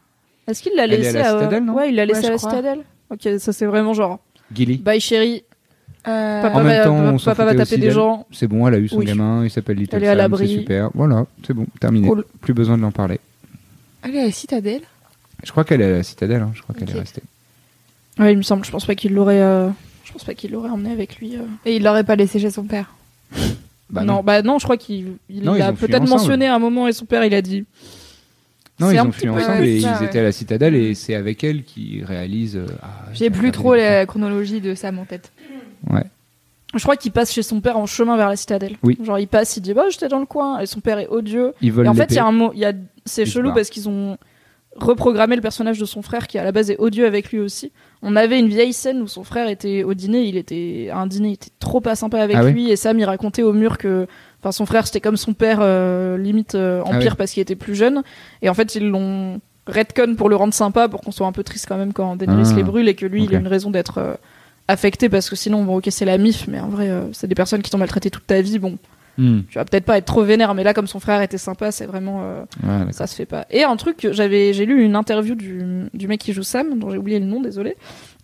Est-ce 0.47 0.63
qu'il 0.63 0.75
l'a 0.77 0.83
est 0.83 0.85
à 0.85 0.87
laissée 0.87 1.13
la 1.19 1.33
Citadelle, 1.33 1.65
non? 1.65 1.75
Ouais, 1.75 1.89
il 1.91 1.97
l'a 1.97 2.03
Ouais, 2.03 2.07
laissée 2.07 2.27
à 2.27 2.31
la 2.31 2.39
citadelle. 2.39 2.81
Ok, 3.11 3.29
ça 3.39 3.53
c'est 3.53 3.67
vraiment 3.67 3.95
genre. 3.95 4.21
Gilly. 4.55 4.79
Bye 4.79 5.01
chérie. 5.01 5.45
Euh, 6.07 6.41
Papa 6.43 6.55
En 6.61 6.63
même 6.63 6.79
va, 6.79 6.85
temps, 6.85 6.97
on 7.15 7.19
papa 7.19 7.45
va 7.47 7.55
taper 7.57 7.79
des 7.79 7.91
gens. 7.91 8.27
C'est 8.31 8.47
bon, 8.47 8.67
elle 8.69 8.75
a 8.75 8.79
eu 8.79 8.87
son 8.89 8.99
Oui. 8.99 9.07
gamin, 9.07 9.45
il 9.45 9.51
s'appelle 9.51 9.77
Little 9.77 9.97
Elle 9.97 10.05
est 10.05 10.09
à 10.09 10.11
Sam, 10.13 10.19
l'abri. 10.19 10.47
c'est 10.49 10.55
super. 10.55 10.91
Voilà, 10.95 11.27
c'est 11.45 11.53
bon, 11.53 11.67
terminé. 11.81 12.07
Cool. 12.07 12.25
Plus 12.41 12.55
besoin 12.55 12.77
de 12.77 12.83
l'en 12.83 12.93
parler. 12.93 13.19
Elle 14.05 14.15
est 14.15 14.21
à 14.21 14.27
la 14.27 14.31
citadelle? 14.33 14.83
Je 15.43 15.51
crois 15.51 15.65
qu'elle 15.65 15.81
est 15.81 15.85
à 15.93 15.97
la 15.97 16.03
citadelle, 16.05 16.43
hein, 16.43 16.53
je 16.55 16.63
crois 16.63 16.77
qu'elle 16.77 16.91
est 16.91 16.99
restée. 16.99 17.23
Ouais, 18.21 18.33
il 18.33 18.37
me 18.39 18.43
semble. 18.43 18.65
Je 18.65 18.71
pense 18.71 18.87
pas 18.87 18.95
qu'il 18.95 19.15
l'aurait. 19.15 19.43
euh, 19.43 19.69
Je 20.07 20.13
pense 20.13 20.25
pas 20.25 20.35
qu'il 20.35 20.53
l'aurait 20.53 20.71
emmené 20.71 20.91
avec 20.93 21.17
lui. 21.19 21.37
euh. 21.37 21.41
Et 21.67 21.77
il 21.77 21.83
l'aurait 21.85 22.05
pas 22.05 22.17
laissé 22.17 22.39
chez 22.39 22.51
son 22.51 22.65
père. 22.65 22.95
Bah 23.89 24.03
non, 24.03 24.21
bah 24.25 24.43
non, 24.43 24.59
je 24.59 24.65
crois 24.65 24.77
qu'il 24.77 25.13
il 25.31 25.45
Non, 25.45 25.55
ils 25.55 25.59
l'a 25.61 25.71
ont 25.71 25.77
fui 25.77 25.87
peut-être 25.87 26.03
ensemble. 26.03 26.19
mentionné 26.19 26.47
à 26.49 26.57
un 26.57 26.59
moment 26.59 26.89
et 26.89 26.93
son 26.93 27.05
père 27.05 27.25
il 27.25 27.33
a 27.33 27.41
dit. 27.41 27.65
Non, 28.81 28.89
C'est 28.89 28.95
ils 28.97 28.99
un 28.99 29.07
ont 29.07 29.11
petit 29.11 29.21
fui 29.21 29.27
peu- 29.29 29.33
ensemble 29.35 29.65
et 29.65 29.81
ça, 29.81 29.97
ils 29.97 30.03
ouais. 30.03 30.07
étaient 30.09 30.19
à 30.19 30.23
la 30.25 30.33
citadelle 30.33 30.75
et 30.75 30.95
c'est 30.97 31.15
avec 31.15 31.45
elle 31.45 31.63
qu'ils 31.63 32.05
réalisent. 32.05 32.57
euh, 32.57 32.67
ah, 32.83 33.05
J'ai 33.15 33.31
plus 33.31 33.53
trop 33.53 33.77
la 33.77 34.05
chronologie 34.05 34.61
de 34.61 34.75
Sam 34.75 34.99
en 34.99 35.05
tête. 35.05 35.31
Ouais. 35.89 36.03
Je 36.75 36.83
crois 36.83 36.97
qu'il 36.97 37.13
passe 37.13 37.33
chez 37.33 37.45
son 37.45 37.61
père 37.61 37.79
en 37.79 37.87
chemin 37.87 38.17
vers 38.17 38.29
la 38.29 38.35
citadelle. 38.35 38.75
Oui. 38.83 38.99
Genre 39.05 39.21
il 39.21 39.29
passe, 39.29 39.57
il 39.57 39.61
dit 39.61 39.73
bah 39.73 39.85
j'étais 39.89 40.09
dans 40.09 40.19
le 40.19 40.27
coin 40.27 40.59
et 40.59 40.67
son 40.67 40.81
père 40.81 40.99
est 40.99 41.07
odieux. 41.07 41.55
Ils 41.63 41.71
veulent 41.71 41.87
Et 41.87 41.89
en 41.89 41.95
fait, 41.95 42.11
il 42.11 42.17
y 42.17 42.19
a 42.19 42.27
un 42.27 42.33
mot, 42.33 42.51
il 42.55 42.59
y 42.59 42.65
a, 42.65 42.73
c'est 43.05 43.25
se 43.25 43.31
chelou 43.31 43.55
parce 43.55 43.71
qu'ils 43.71 43.89
ont 43.89 44.19
reprogrammé 44.79 45.37
le 45.37 45.43
personnage 45.43 45.79
de 45.79 45.85
son 45.85 46.03
frère 46.03 46.27
qui 46.27 46.39
à 46.39 46.45
la 46.45 46.53
base 46.53 46.71
est 46.71 46.79
odieux 46.79 47.07
avec 47.07 47.31
lui 47.33 47.39
aussi. 47.41 47.73
On 48.03 48.17
avait 48.17 48.39
une 48.39 48.49
vieille 48.49 48.73
scène 48.73 49.01
où 49.03 49.09
son 49.09 49.25
frère 49.25 49.49
était 49.49 49.83
au 49.85 49.95
dîner, 49.95 50.23
il 50.25 50.37
était 50.37 50.89
à 50.93 50.99
un 50.99 51.07
dîner, 51.07 51.29
il 51.31 51.33
était 51.35 51.51
trop 51.59 51.81
pas 51.81 51.95
sympa 51.97 52.21
avec 52.21 52.37
Ah 52.37 52.45
lui 52.45 52.71
et 52.71 52.77
Sam 52.77 52.99
il 52.99 53.05
racontait 53.05 53.43
au 53.43 53.53
mur 53.53 53.79
que, 53.79 54.07
enfin 54.41 54.53
son 54.53 54.67
frère 54.67 54.87
c'était 54.87 55.01
comme 55.01 55.17
son 55.17 55.33
père 55.35 55.59
euh, 55.61 56.17
limite 56.19 56.55
euh, 56.55 56.83
en 56.83 56.93
Ah 56.95 56.99
pire 56.99 57.17
parce 57.17 57.33
qu'il 57.33 57.41
était 57.41 57.57
plus 57.57 57.75
jeune. 57.75 58.03
Et 58.43 58.49
en 58.49 58.55
fait 58.55 58.75
ils 58.75 58.89
l'ont 58.89 59.41
redcon 59.67 60.15
pour 60.17 60.29
le 60.29 60.37
rendre 60.37 60.55
sympa 60.55 60.89
pour 60.89 61.01
qu'on 61.01 61.11
soit 61.11 61.27
un 61.27 61.33
peu 61.33 61.43
triste 61.43 61.67
quand 61.69 61.77
même 61.77 61.93
quand 61.93 62.17
Daenerys 62.17 62.51
Ah. 62.53 62.57
les 62.57 62.63
brûle 62.63 62.89
et 62.89 62.95
que 62.95 63.07
lui 63.07 63.25
il 63.25 63.35
a 63.35 63.39
une 63.39 63.49
raison 63.49 63.71
d'être 63.71 63.99
euh, 63.99 64.15
affecté 64.69 65.09
parce 65.09 65.29
que 65.31 65.37
sinon 65.37 65.65
bon 65.65 65.79
ok 65.79 65.89
c'est 65.91 66.05
la 66.05 66.19
mif 66.19 66.47
mais 66.49 66.61
en 66.61 66.69
vrai 66.69 66.89
euh, 66.89 67.03
c'est 67.13 67.27
des 67.27 67.35
personnes 67.35 67.63
qui 67.63 67.71
t'ont 67.71 67.79
maltraité 67.79 68.11
toute 68.11 68.27
ta 68.27 68.41
vie 68.43 68.59
bon 68.59 68.79
Hmm. 69.19 69.41
tu 69.49 69.59
vas 69.59 69.65
peut-être 69.65 69.85
pas 69.87 69.97
être 69.97 70.05
trop 70.05 70.23
vénère 70.25 70.55
mais 70.55 70.63
là 70.63 70.75
comme 70.75 70.87
son 70.87 71.01
frère 71.01 71.23
était 71.23 71.39
sympa 71.39 71.73
c'est 71.73 71.87
vraiment 71.87 72.21
euh, 72.23 72.43
Ouais, 72.63 72.93
ça 72.93 73.07
se 73.07 73.15
fait 73.15 73.25
pas. 73.27 73.47
Et 73.51 73.65
un 73.65 73.77
truc, 73.77 74.09
j'avais, 74.13 74.53
j'ai 74.53 74.67
lu 74.67 74.83
une 74.85 74.95
interview 74.97 75.35
du, 75.35 75.63
du 75.95 76.07
mec 76.09 76.21
qui 76.21 76.33
joue 76.33 76.43
Sam, 76.43 76.79
dont 76.79 76.91
j'ai 76.91 76.99
oublié 76.99 77.19
le 77.19 77.25
nom, 77.27 77.41
désolé. 77.41 77.77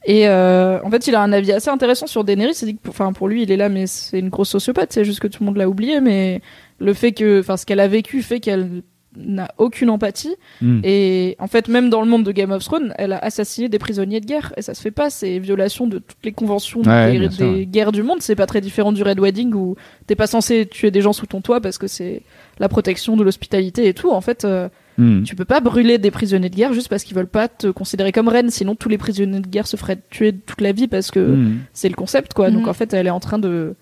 Et 0.05 0.29
euh, 0.29 0.81
en 0.83 0.91
fait, 0.91 1.07
il 1.07 1.15
a 1.15 1.23
un 1.23 1.33
avis 1.33 1.53
assez 1.53 1.71
intéressant 1.71 2.07
sur 2.07 2.25
Daenerys. 2.25 2.55
Il 2.63 2.67
dit 2.67 2.77
que, 2.77 2.81
pour- 2.83 2.91
enfin, 2.91 3.13
pour 3.13 3.29
lui, 3.29 3.43
il 3.45 3.51
est 3.53 3.57
là, 3.57 3.69
mais 3.69 3.87
c'est 3.87 4.19
une 4.19 4.31
grosse 4.31 4.49
sociopathe. 4.51 4.93
C'est 4.93 5.05
juste 5.05 5.21
que 5.21 5.29
tout 5.29 5.39
le 5.43 5.47
monde 5.47 5.57
l'a 5.57 5.69
oublié, 5.69 6.01
mais 6.01 6.41
le 6.81 6.93
fait 6.93 7.13
que, 7.13 7.41
enfin, 7.41 7.57
ce 7.57 7.65
qu'elle 7.67 7.79
a 7.81 7.87
vécu 7.89 8.21
fait 8.23 8.41
qu'elle 8.41 8.83
n'a 9.17 9.49
aucune 9.59 9.91
empathie. 9.91 10.35
Hmm. 10.61 10.81
Et 10.85 11.37
en 11.39 11.47
fait, 11.47 11.69
même 11.69 11.91
dans 11.91 12.01
le 12.01 12.09
monde 12.09 12.25
de 12.25 12.33
Game 12.33 12.51
of 12.51 12.65
Thrones, 12.65 12.95
elle 12.97 13.13
a 13.13 13.19
assassiné 13.19 13.69
des 13.69 13.79
prisonniers 13.79 14.21
de 14.21 14.27
guerre. 14.27 14.53
Et 14.57 14.63
ça 14.63 14.75
se 14.75 14.81
fait 14.81 14.91
pas. 14.91 15.11
C'est 15.11 15.39
violation 15.39 15.87
de 15.87 15.99
toutes 15.99 16.25
les 16.25 16.33
conventions 16.33 16.81
Ouais, 16.83 17.13
des, 17.13 17.19
bien 17.19 17.31
sûr, 17.31 17.47
des 17.53 17.59
ouais. 17.61 17.67
guerres 17.67 17.93
du 17.93 18.03
monde. 18.03 18.23
C'est 18.23 18.37
pas 18.37 18.47
très 18.47 18.61
différent 18.61 18.93
du 18.93 19.03
Red 19.03 19.21
Wedding 19.21 19.53
où 19.55 19.77
t'es 20.07 20.15
pas 20.17 20.27
censé 20.27 20.67
tuer 20.67 20.91
des 20.91 21.01
gens 21.03 21.13
sous 21.13 21.27
ton 21.27 21.41
toit 21.41 21.61
parce 21.61 21.79
que 21.79 21.87
c'est 21.87 22.23
la 22.59 22.69
protection 22.69 23.17
de 23.17 23.23
l'hospitalité 23.25 23.87
et 23.89 23.95
tout. 23.95 24.11
En 24.11 24.21
fait, 24.21 24.45
euh, 24.45 24.69
Hmm. 24.99 25.23
tu 25.23 25.35
peux 25.35 25.47
pas 25.47 25.61
brûler 25.61 25.97
des 25.97 26.11
prisonniers 26.11 26.51
de 26.51 26.55
guerre 26.55 26.75
juste 26.75 26.89
parce 26.91 27.03
qu'ils 27.03 27.17
veulent 27.17 27.27
pas 27.27 27.49
te 27.49 27.67
considérer 27.69 28.13
comme 28.13 28.29
reine. 28.29 28.51
Sinon, 28.51 28.75
tous 28.75 28.91
les 28.91 28.99
prisonniers 28.99 29.41
de 29.41 29.47
guerre 29.47 29.67
se 29.67 29.79
feraient 29.79 29.99
tuer 30.11 30.35
toute 30.35 30.61
la 30.61 30.73
vie 30.73 30.87
parce 30.87 31.11
que 31.11 31.19
Hmm. 31.21 31.59
c'est 31.73 31.89
le 31.89 31.95
concept, 31.95 32.35
quoi. 32.35 32.51
Donc 32.51 32.65
Mhm. 32.65 32.69
en 32.69 32.73
fait, 32.75 32.93
elle 32.93 33.07
est 33.07 33.11
en 33.11 33.19
train 33.19 33.39
de, 33.39 33.75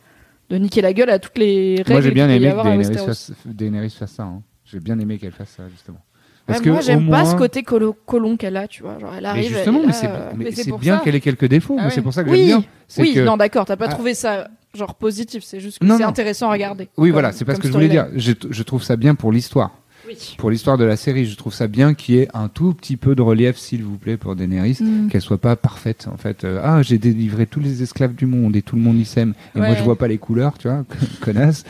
de 0.51 0.57
niquer 0.57 0.83
la 0.83 0.93
gueule 0.93 1.11
à 1.11 1.19
toutes 1.19 1.37
les 1.37 1.77
règles. 1.79 1.93
Moi 1.93 2.01
j'ai 2.01 2.11
bien 2.13 2.29
aimé 2.29 2.47
que 2.47 2.51
avoir 2.53 2.67
à 2.67 2.71
Daenerys 2.71 2.89
Westeros. 2.91 3.07
fasse, 3.09 3.33
Daenerys 3.45 3.91
fasse 3.91 4.13
ça. 4.13 4.23
hein. 4.23 4.43
J'ai 4.71 4.81
bien 4.81 4.99
aimé 4.99 5.19
qu'elle 5.19 5.33
fasse 5.33 5.51
ça 5.57 5.65
justement. 5.71 5.99
Ouais, 5.99 6.55
Parce 6.55 6.61
que 6.61 6.71
moi, 6.71 6.81
j'aime 6.81 7.09
pas 7.11 7.23
moins- 7.23 7.31
ce 7.31 7.37
côté 7.37 7.63
colo- 7.63 7.95
colon 8.07 8.37
qu'elle 8.37 8.57
a, 8.57 8.67
tu 8.67 8.83
vois. 8.83 8.99
Genre, 8.99 9.13
elle 9.15 9.23
Mais 9.23 9.29
arrive. 9.29 9.49
justement, 9.55 9.83
mais 9.87 9.93
c'est 9.93 10.07
euh, 10.09 10.31
mais 10.37 10.51
c'est 10.53 10.73
bien 10.79 10.99
ça. 10.99 11.05
qu'elle 11.05 11.15
ait 11.15 11.21
quelques 11.21 11.45
défauts. 11.47 11.75
Ah 11.79 11.83
mais 11.83 11.89
ouais. 11.89 11.95
C'est 11.95 12.03
pour 12.03 12.13
ça 12.13 12.25
que 12.25 12.31
Oui, 12.31 12.39
j'aime 12.39 12.47
bien. 12.61 12.65
Oui, 12.99 13.15
que- 13.15 13.21
non, 13.21 13.37
d'accord. 13.37 13.67
T'as 13.67 13.77
pas 13.77 13.87
Ah. 13.89 13.93
trouvé 13.93 14.15
ça 14.15 14.49
genre 14.75 14.95
positif. 14.95 15.43
C'est 15.45 15.61
juste 15.61 15.79
que 15.79 15.85
Non, 15.85 15.97
c'est 15.99 16.03
intéressant 16.05 16.49
à 16.49 16.53
regarder. 16.53 16.89
Oui, 16.97 17.09
comme- 17.09 17.13
voilà, 17.13 17.33
c'est 17.33 17.45
pas 17.45 17.55
ce 17.55 17.61
que 17.61 17.69
je 17.69 17.73
voulais 17.73 17.89
dire. 17.89 18.09
Je, 18.17 18.33
je 18.49 18.63
trouve 18.63 18.83
ça 18.83 18.97
bien 18.97 19.15
pour 19.15 19.33
l'histoire. 19.33 19.71
Oui. 20.09 20.35
Pour 20.39 20.51
l'histoire 20.51 20.79
de 20.79 20.85
la 20.85 20.97
série, 20.97 21.27
je 21.27 21.37
trouve 21.37 21.53
ça 21.53 21.67
bien 21.67 21.95
qu'il 21.95 22.15
y 22.15 22.19
ait 22.19 22.29
un 22.33 22.49
tout 22.49 22.73
petit 22.73 22.97
peu 22.97 23.15
de 23.15 23.23
relief, 23.23 23.57
s'il 23.57 23.83
vous 23.83 23.99
plaît, 23.99 24.17
pour 24.17 24.35
Daenerys. 24.35 24.79
Mm. 24.81 25.09
Qu'elle 25.09 25.21
soit 25.21 25.39
pas 25.39 25.57
parfaite, 25.57 26.09
en 26.11 26.17
fait. 26.17 26.45
Euh, 26.45 26.61
ah, 26.65 26.83
j'ai 26.83 26.99
délivré 26.99 27.47
tous 27.47 27.61
les 27.61 27.83
esclaves 27.83 28.15
du 28.15 28.27
monde 28.27 28.57
et 28.57 28.63
tout 28.63 28.77
le 28.77 28.83
monde 28.83 28.97
y 28.99 29.05
s'aime. 29.05 29.35
Et 29.55 29.59
moi, 29.59 29.75
je 29.75 29.83
vois 29.83 29.97
pas 29.97 30.09
les 30.09 30.19
couleurs, 30.19 30.57
tu 30.59 30.69
vois, 30.69 30.85
connasse. 31.21 31.65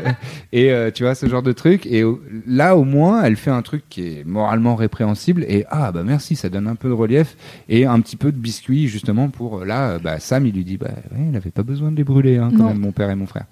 et 0.52 0.70
euh, 0.70 0.90
tu 0.90 1.02
vois, 1.02 1.14
ce 1.14 1.26
genre 1.26 1.42
de 1.42 1.52
truc. 1.52 1.86
Et 1.86 2.04
là, 2.46 2.76
au 2.76 2.84
moins, 2.84 3.22
elle 3.24 3.36
fait 3.36 3.50
un 3.50 3.62
truc 3.62 3.84
qui 3.88 4.02
est 4.02 4.24
moralement 4.24 4.76
répréhensible. 4.76 5.44
Et 5.48 5.64
ah, 5.70 5.92
bah 5.92 6.02
merci, 6.04 6.36
ça 6.36 6.48
donne 6.48 6.68
un 6.68 6.76
peu 6.76 6.88
de 6.88 6.94
relief 6.94 7.36
et 7.68 7.84
un 7.86 8.00
petit 8.00 8.16
peu 8.16 8.32
de 8.32 8.38
biscuit, 8.38 8.88
justement, 8.88 9.28
pour 9.28 9.64
là, 9.64 9.98
bah, 9.98 10.20
Sam, 10.20 10.46
il 10.46 10.54
lui 10.54 10.64
dit, 10.64 10.76
bah, 10.76 10.90
ouais, 11.12 11.26
il 11.30 11.36
avait 11.36 11.50
pas 11.50 11.62
besoin 11.62 11.90
de 11.90 11.96
les 11.96 12.04
brûler, 12.04 12.36
hein, 12.38 12.50
quand 12.50 12.62
Non. 12.62 12.68
même, 12.68 12.78
mon 12.78 12.92
père 12.92 13.10
et 13.10 13.16
mon 13.16 13.26
frère. 13.26 13.46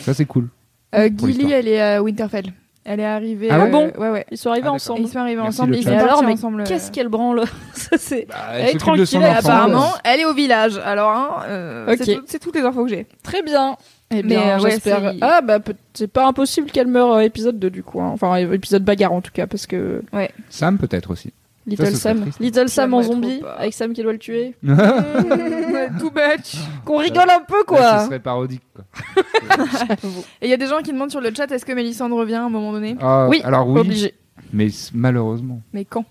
Ça, 0.00 0.14
c'est 0.14 0.26
cool. 0.26 0.48
Euh, 0.94 1.08
Gilly, 1.16 1.50
elle 1.52 1.68
est 1.68 1.80
à 1.80 2.02
Winterfell. 2.02 2.52
Elle 2.84 2.98
est 3.00 3.04
arrivée. 3.04 3.48
Ah 3.50 3.60
euh, 3.60 3.66
bon 3.70 3.92
Ouais, 3.96 4.10
ouais. 4.10 4.26
Ils 4.32 4.36
sont 4.38 4.50
arrivés 4.50 4.66
Ah, 4.68 4.72
ensemble. 4.72 5.02
Ils 5.02 5.08
sont 5.08 5.18
arrivés 5.20 5.40
Merci, 5.40 5.60
ensemble. 5.60 5.72
le 5.72 5.78
Ils 5.78 5.84
sont 5.84 5.90
alors, 5.90 6.22
mais 6.24 6.32
ensemble. 6.32 6.64
qu'est-ce 6.64 6.90
qu'elle 6.90 7.08
branle 7.08 7.44
Ça, 7.74 7.96
c'est 7.96 8.26
Bah, 8.28 8.34
Elle 8.54 8.70
est 8.74 8.78
tranquille, 8.78 9.18
enfant. 9.18 9.32
Apparemment, 9.38 9.92
elle 10.02 10.20
est 10.20 10.24
au 10.24 10.34
village. 10.34 10.78
Alors, 10.84 11.10
hein, 11.10 11.42
euh, 11.46 11.92
Ok. 11.92 11.98
c'est 12.04 12.14
tout- 12.16 12.24
c'est 12.26 12.38
toutes 12.40 12.56
les 12.56 12.62
infos 12.62 12.84
que 12.84 12.90
j'ai. 12.90 13.06
très 13.22 13.42
bien. 13.42 13.76
Eh 14.10 14.16
Mais, 14.16 14.22
bien, 14.22 14.58
euh, 14.58 14.62
ouais, 14.62 14.70
j'espère. 14.72 14.98
c'est- 15.12 15.18
ah, 15.22 15.40
bah, 15.42 15.60
peut- 15.60 15.74
c'est 15.94 16.08
pas 16.10 16.26
impossible 16.26 16.70
qu'elle 16.70 16.88
meure 16.88 17.12
euh, 17.14 17.20
épisode 17.20 17.58
2 17.58 17.70
du 17.70 17.82
coup. 17.84 18.00
hein. 18.00 18.10
Enfin, 18.12 18.36
euh, 18.42 18.52
épisode 18.52 18.82
bagarre 18.84 19.12
en 19.12 19.20
tout 19.22 19.30
cas, 19.32 19.46
parce 19.46 19.66
que 19.66 20.02
Sam, 20.50 20.76
peut-être 20.76 21.10
aussi. 21.12 21.32
Little 21.66 21.94
Sam. 21.94 22.24
Little 22.40 22.68
Sam 22.68 22.92
en 22.94 23.02
zombie, 23.02 23.40
avec 23.56 23.72
Sam 23.72 23.92
qui 23.92 24.02
doit 24.02 24.12
le 24.12 24.18
tuer. 24.18 24.54
Too 24.62 26.10
much. 26.10 26.56
Qu'on 26.84 26.96
rigole 26.98 27.30
un 27.30 27.40
peu 27.46 27.58
Là, 27.58 27.64
quoi. 27.66 27.98
ce 28.00 28.06
serait 28.06 28.18
parodique, 28.20 28.62
quoi. 28.74 28.84
Et 30.40 30.46
il 30.46 30.50
y 30.50 30.52
a 30.52 30.56
des 30.56 30.66
gens 30.66 30.80
qui 30.82 30.92
demandent 30.92 31.10
sur 31.10 31.20
le 31.20 31.32
chat 31.34 31.50
est-ce 31.50 31.64
que 31.64 31.72
Mélissandre 31.72 32.16
revient 32.16 32.34
à 32.34 32.44
un 32.44 32.48
moment 32.48 32.72
donné 32.72 32.96
Ah, 33.00 33.26
Oui, 33.28 33.40
alors 33.44 33.68
oui, 33.68 33.80
Obligé. 33.80 34.14
mais 34.52 34.68
malheureusement. 34.92 35.60
Mais 35.72 35.84
quand? 35.84 36.04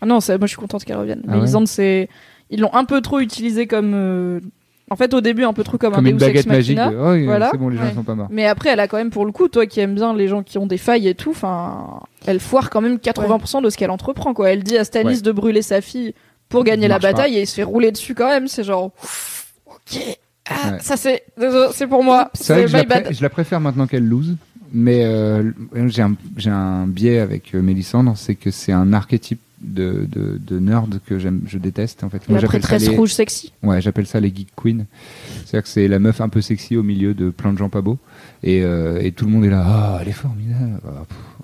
Ah 0.00 0.06
non, 0.06 0.20
c'est- 0.20 0.38
moi 0.38 0.46
je 0.46 0.50
suis 0.52 0.58
contente 0.60 0.84
qu'elle 0.84 0.96
revienne. 0.98 1.22
Ah 1.28 1.38
ouais? 1.38 1.66
c'est. 1.66 2.08
Ils 2.50 2.60
l'ont 2.60 2.72
un 2.74 2.84
peu 2.84 3.00
trop 3.00 3.18
utilisé 3.20 3.66
comme. 3.66 3.92
euh, 3.94 4.40
En 4.90 4.94
fait, 4.96 5.12
au 5.14 5.20
début, 5.20 5.42
un 5.44 5.52
peu 5.52 5.64
trop 5.64 5.78
comme, 5.78 5.92
Comme 5.94 6.06
un 6.06 6.10
une 6.10 6.16
Deus 6.16 6.26
Ex 6.26 6.44
baguette 6.44 6.46
magique. 6.46 6.76
Machina. 6.76 6.90
de, 6.92 6.96
Oh, 7.22 7.24
Voilà. 7.24 7.48
c'est 7.50 7.58
bon, 7.58 7.68
les 7.68 7.76
gens 7.76 7.82
Ouais. 7.84 7.94
sont 7.94 8.04
pas 8.04 8.14
morts. 8.14 8.28
Mais 8.30 8.46
après, 8.46 8.70
elle 8.70 8.78
a 8.80 8.86
quand 8.86 8.96
même 8.98 9.10
pour 9.10 9.26
le 9.26 9.32
coup, 9.32 9.48
toi 9.48 9.66
qui 9.66 9.80
aimes 9.80 9.94
bien 9.96 10.14
les 10.14 10.28
gens 10.28 10.42
qui 10.44 10.58
ont 10.58 10.66
des 10.66 10.78
failles 10.78 11.08
et 11.08 11.14
tout, 11.14 11.30
enfin, 11.30 12.00
elle 12.26 12.38
foire 12.38 12.70
quand 12.70 12.80
même 12.80 12.98
80% 12.98 13.62
de 13.62 13.70
ce 13.70 13.76
qu'elle 13.76 13.90
entreprend, 13.90 14.32
quoi. 14.32 14.50
Elle 14.50 14.62
dit 14.62 14.78
à 14.78 14.84
Stannis 14.84 15.16
Ouais. 15.16 15.20
de 15.22 15.32
brûler 15.32 15.62
sa 15.62 15.80
fille 15.80 16.14
pour 16.48 16.62
gagner 16.62 16.86
la 16.86 17.00
pas. 17.00 17.10
bataille 17.12 17.36
et 17.36 17.40
il 17.42 17.46
se 17.48 17.54
fait 17.56 17.62
rouler 17.64 17.90
dessus 17.90 18.14
quand 18.14 18.28
même. 18.28 18.46
C'est 18.46 18.62
genre, 18.62 18.92
ok, 19.66 20.00
ah, 20.48 20.70
Ouais. 20.72 20.78
ça 20.80 20.96
c'est, 20.96 21.24
pour 21.88 22.04
moi. 22.04 22.30
C'est 22.34 22.52
vrai 22.52 22.62
C'est 22.62 22.64
que 22.66 22.68
je 22.70 22.76
la, 22.76 22.82
my 22.82 22.86
bad. 22.86 23.04
pré- 23.06 23.14
je 23.14 23.22
la 23.22 23.28
préfère 23.30 23.60
maintenant 23.60 23.86
qu'elle 23.88 24.06
lose. 24.06 24.36
Mais 24.72 25.04
euh, 25.04 25.52
j'ai 25.86 26.02
un, 26.02 26.14
j'ai 26.36 26.50
un 26.50 26.86
biais 26.86 27.20
avec 27.20 27.54
euh, 27.54 27.62
Mélissandre, 27.62 28.14
c'est 28.16 28.34
que 28.34 28.50
c'est 28.50 28.72
un 28.72 28.92
archétype 28.92 29.40
de, 29.60 30.06
de, 30.10 30.38
de 30.38 30.58
nerd 30.58 31.00
que 31.06 31.18
j'aime, 31.18 31.42
je 31.46 31.58
déteste 31.58 32.04
en 32.04 32.10
fait. 32.10 32.22
La 32.28 32.38
j'appelle 32.38 32.60
ça 32.62 32.68
prêtresse 32.68 32.88
les, 32.90 32.96
rouge 32.96 33.12
sexy. 33.14 33.52
ouais, 33.62 33.80
j'appelle 33.80 34.06
ça 34.06 34.20
les 34.20 34.28
geek 34.34 34.48
queens. 34.54 34.84
C'est-à-dire 35.44 35.62
que 35.62 35.68
c'est 35.68 35.88
la 35.88 35.98
meuf 35.98 36.20
un 36.20 36.28
peu 36.28 36.40
sexy 36.40 36.76
au 36.76 36.82
milieu 36.82 37.14
de 37.14 37.30
plein 37.30 37.52
de 37.52 37.58
gens 37.58 37.68
pas 37.70 37.80
beaux, 37.80 37.98
et, 38.42 38.62
euh, 38.62 39.00
et 39.00 39.12
tout 39.12 39.24
le 39.24 39.30
monde 39.30 39.44
est 39.44 39.50
là, 39.50 39.64
ah, 39.66 39.98
elle 40.02 40.08
est 40.08 40.12
formidable. 40.12 40.80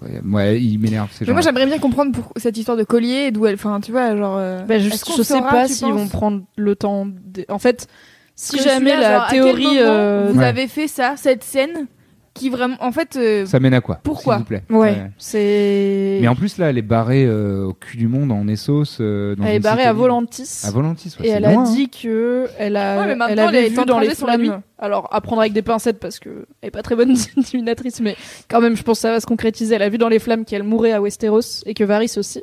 Ouais, 0.02 0.20
moi, 0.22 0.44
il 0.46 0.78
m'énerve 0.78 1.10
ces 1.12 1.24
Mais 1.24 1.32
moi, 1.32 1.40
j'aimerais 1.42 1.66
bien 1.66 1.78
comprendre 1.78 2.12
pour 2.12 2.32
cette 2.36 2.56
histoire 2.56 2.76
de 2.76 2.84
collier 2.84 3.26
et 3.28 3.30
d'où 3.30 3.46
elle. 3.46 3.54
Enfin, 3.54 3.80
tu 3.80 3.92
vois, 3.92 4.16
genre. 4.16 4.36
euh, 4.38 4.62
Bah, 4.64 4.78
je, 4.78 4.88
je 4.90 5.22
sais 5.22 5.40
pas 5.40 5.68
s'ils 5.68 5.92
vont 5.92 6.08
prendre 6.08 6.42
le 6.56 6.74
temps. 6.76 7.06
de- 7.06 7.44
En 7.48 7.58
fait, 7.60 7.86
si 8.34 8.58
jamais 8.60 8.96
la 8.96 9.12
genre, 9.14 9.22
à 9.22 9.28
quel 9.30 9.42
théorie. 9.44 9.64
moment 9.64 9.76
euh, 9.80 10.30
Vous 10.32 10.38
Ouais. 10.40 10.44
avez 10.44 10.66
fait 10.66 10.88
ça, 10.88 11.14
cette 11.16 11.44
scène, 11.44 11.86
qui 12.34 12.48
vraiment. 12.48 12.76
En 12.80 12.92
fait. 12.92 13.16
euh, 13.16 13.44
Ça 13.46 13.60
mène 13.60 13.74
à 13.74 13.80
quoi 13.80 14.00
Pourquoi 14.02 14.34
S'il 14.36 14.40
vous 14.42 14.48
plaît. 14.48 14.62
Ouais, 14.70 15.10
c'est. 15.18 16.18
Mais 16.20 16.28
en 16.28 16.34
plus 16.34 16.58
là, 16.58 16.70
elle 16.70 16.78
est 16.78 16.82
barrée 16.82 17.24
euh, 17.26 17.64
au 17.66 17.74
cul 17.74 17.96
du 17.96 18.08
monde 18.08 18.32
en 18.32 18.46
Essos. 18.48 18.98
euh, 19.00 19.34
dans 19.36 19.44
Elle 19.44 19.56
est 19.56 19.60
barrée 19.60 19.84
à. 19.84 19.92
Volantis. 19.92 20.62
À 20.64 20.70
Volantis, 20.70 21.14
ouais, 21.20 21.26
Et 21.26 21.30
elle 21.30 21.44
a 21.44 21.52
loin, 21.52 21.64
hein. 21.66 21.72
dit 21.74 21.88
que 21.90 22.46
elle 22.58 22.76
a, 22.76 23.00
Ouais, 23.00 23.06
mais 23.08 23.14
maintenant, 23.16 23.26
elle 23.32 23.38
elle 23.38 23.48
avait 23.48 23.66
est 23.66 23.70
vu 23.70 23.78
en 23.80 23.84
dans 23.84 23.98
les 23.98 24.08
la 24.08 24.14
flammes. 24.14 24.40
nuit. 24.42 24.50
Alors 24.78 25.08
à 25.14 25.20
prendre 25.20 25.40
avec 25.42 25.52
des 25.52 25.62
pincettes 25.62 25.98
parce 26.00 26.18
que 26.18 26.46
elle 26.62 26.68
est 26.68 26.70
pas 26.70 26.82
très 26.82 26.96
bonne 26.96 27.14
divinatrice, 27.36 28.00
mais 28.00 28.16
quand 28.48 28.60
même, 28.60 28.76
je 28.76 28.82
pense 28.82 28.98
que 28.98 29.02
ça 29.02 29.10
va 29.12 29.20
se 29.20 29.26
concrétiser. 29.26 29.74
Elle 29.74 29.82
a 29.82 29.88
vu 29.88 29.98
dans 29.98 30.08
les 30.08 30.18
flammes 30.18 30.44
qu'elle 30.44 30.62
mourait 30.64 30.92
à 30.92 31.00
Westeros 31.00 31.62
et 31.66 31.74
que 31.74 31.84
Varys 31.84 32.14
aussi. 32.16 32.42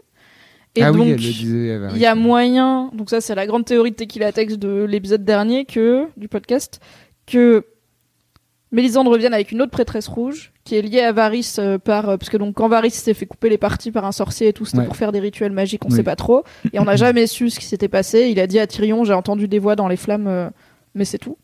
Et 0.76 0.84
ah 0.84 0.92
donc, 0.92 1.02
oui, 1.02 1.08
elle 1.10 1.14
le 1.16 1.18
disait. 1.18 1.72
à 1.74 1.80
Varys. 1.80 1.96
il 1.96 2.02
y 2.02 2.06
a 2.06 2.14
moyen. 2.14 2.92
Donc 2.94 3.10
ça, 3.10 3.22
c'est 3.22 3.34
la 3.34 3.48
grande 3.48 3.66
théorie 3.66 3.90
de 3.90 3.96
Tequila 3.96 4.32
Text 4.32 4.58
de 4.60 4.84
l'épisode 4.84 5.26
dernier 5.26 5.66
que 5.66 6.06
du 6.16 6.28
podcast 6.28 6.80
que 7.26 7.66
Mélisandre 8.72 9.10
revienne 9.12 9.34
avec 9.34 9.52
une 9.52 9.62
autre 9.62 9.72
prêtresse 9.72 10.08
rouge 10.08 10.52
qui 10.64 10.76
est 10.76 10.82
liée 10.84 11.02
à 11.02 11.12
Varys 11.12 11.56
euh, 11.58 11.80
par 11.80 12.08
euh, 12.10 12.18
parce 12.18 12.30
que 12.30 12.38
donc 12.38 12.54
quand 12.56 12.68
Varys 12.68 12.92
s'est 12.92 13.16
fait 13.16 13.26
couper 13.26 13.50
les 13.50 13.58
parties 13.58 13.92
par 13.92 14.06
un 14.06 14.12
sorcier 14.12 14.48
et 14.50 14.54
tout, 14.54 14.66
c'était 14.66 14.80
Ouais. 14.80 14.86
pour 14.86 14.96
faire 14.96 15.12
des 15.12 15.20
rituels 15.20 15.52
magiques, 15.52 15.84
on 15.86 15.90
Oui. 15.90 15.96
sait 15.96 16.04
pas 16.04 16.16
trop 16.16 16.44
et 16.72 16.80
on 16.80 16.84
n'a 16.86 16.96
jamais 16.96 17.26
su 17.26 17.50
ce 17.50 17.60
qui 17.60 17.66
s'était 17.66 17.88
passé. 17.88 18.30
Il 18.30 18.40
a 18.40 18.46
dit 18.46 18.60
à 18.60 18.68
Tyrion, 18.68 19.04
j'ai 19.04 19.14
entendu 19.14 19.48
des 19.48 19.58
voix 19.58 19.76
dans 19.76 19.88
les 19.88 19.98
flammes, 19.98 20.28
euh, 20.28 20.50
mais 20.94 21.06
c'est 21.06 21.18
tout. 21.18 21.38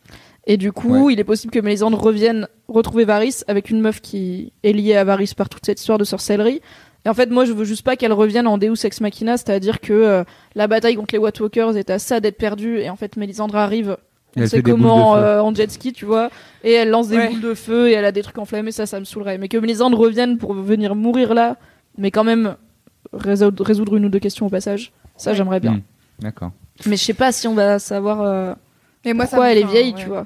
Et 0.46 0.58
du 0.58 0.72
coup, 0.72 1.06
Ouais. 1.08 1.14
il 1.14 1.20
est 1.20 1.24
possible 1.24 1.52
que 1.52 1.60
Mélisandre 1.60 2.00
revienne 2.00 2.48
retrouver 2.68 3.06
Varys 3.06 3.42
avec 3.48 3.72
une 3.72 3.82
meuf 3.82 4.00
qui 4.02 4.54
est 4.64 4.74
liée 4.74 4.96
à 4.96 5.04
Varys 5.04 5.34
par 5.36 5.50
toute 5.50 5.66
cette 5.66 5.80
histoire 5.80 5.98
de 5.98 6.04
sorcellerie. 6.04 6.62
Et 7.06 7.10
en 7.10 7.16
fait, 7.16 7.32
moi, 7.32 7.46
je 7.46 7.54
veux 7.54 7.66
juste 7.66 7.84
pas 7.84 7.96
qu'elle 7.96 8.14
revienne 8.14 8.46
en 8.46 8.60
Deus 8.60 8.84
Ex 8.86 9.02
Machina, 9.02 9.38
c'est-à-dire 9.38 9.80
que 9.80 9.94
euh, 9.94 10.24
la 10.54 10.68
bataille 10.68 10.96
contre 10.96 11.14
les 11.16 11.20
White 11.20 11.40
Walkers 11.40 11.76
est 11.78 11.90
à 11.90 11.98
ça 11.98 12.20
d'être 12.20 12.38
perdue, 12.38 12.80
et 12.80 12.90
en 12.92 12.96
fait, 12.96 13.16
Mélisandre 13.18 13.56
arrive, 13.56 13.98
Boules 14.36 14.62
comment, 14.64 15.16
euh, 15.16 15.40
en 15.40 15.54
jet 15.54 15.70
ski, 15.72 15.94
tu 15.94 16.06
vois, 16.06 16.30
et 16.64 16.72
elle 16.74 16.90
lance 16.90 17.08
des 17.10 17.18
Ouais. 17.18 17.30
boules 17.30 17.42
de 17.42 17.54
feu, 17.54 17.90
et 17.90 17.94
elle 17.94 18.06
a 18.06 18.12
des 18.12 18.22
trucs 18.22 18.38
enflammés, 18.38 18.72
ça, 18.72 18.86
ça 18.86 19.00
me 19.00 19.06
saoulerait. 19.06 19.38
Mais 19.38 19.48
que 19.48 19.58
Mélisandre 19.58 19.98
revienne 19.98 20.38
pour 20.38 20.54
venir 20.54 20.96
mourir 20.96 21.34
là, 21.34 21.56
mais 21.98 22.12
quand 22.12 22.24
même 22.24 22.56
résoudre, 23.14 23.64
résoudre 23.64 23.96
une 23.96 24.06
ou 24.06 24.10
deux 24.10 24.20
questions 24.20 24.46
au 24.46 24.50
passage, 24.50 24.92
ça, 25.16 25.32
Ouais. 25.32 25.38
j'aimerais 25.38 25.60
bien. 25.60 25.74
Hmm. 25.76 25.82
D'accord. 26.20 26.52
Mais 26.86 26.98
je 26.98 27.04
sais 27.04 27.14
pas 27.14 27.32
si 27.32 27.48
on 27.48 27.54
va 27.56 27.80
savoir 27.80 28.22
euh, 28.22 28.54
Mais 29.06 29.14
moi, 29.14 29.26
pourquoi 29.26 29.52
elle 29.52 29.60
est 29.60 29.64
vieille, 29.68 29.94
ouais. 29.94 30.00
tu 30.02 30.08
vois. 30.08 30.26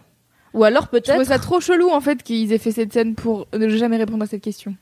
Ou 0.56 0.64
alors 0.64 0.84
Je 0.92 0.98
trouve 0.98 1.02
peut-être, 1.02 1.28
ça 1.28 1.38
trop 1.38 1.60
chelou 1.60 1.90
en 1.92 2.02
fait 2.02 2.24
qu'ils 2.24 2.52
aient 2.54 2.58
fait 2.58 2.72
cette 2.72 2.92
scène 2.92 3.14
pour 3.14 3.46
ne 3.56 3.68
jamais 3.70 3.98
répondre 3.98 4.24
à 4.24 4.26
cette 4.26 4.42
question. 4.42 4.74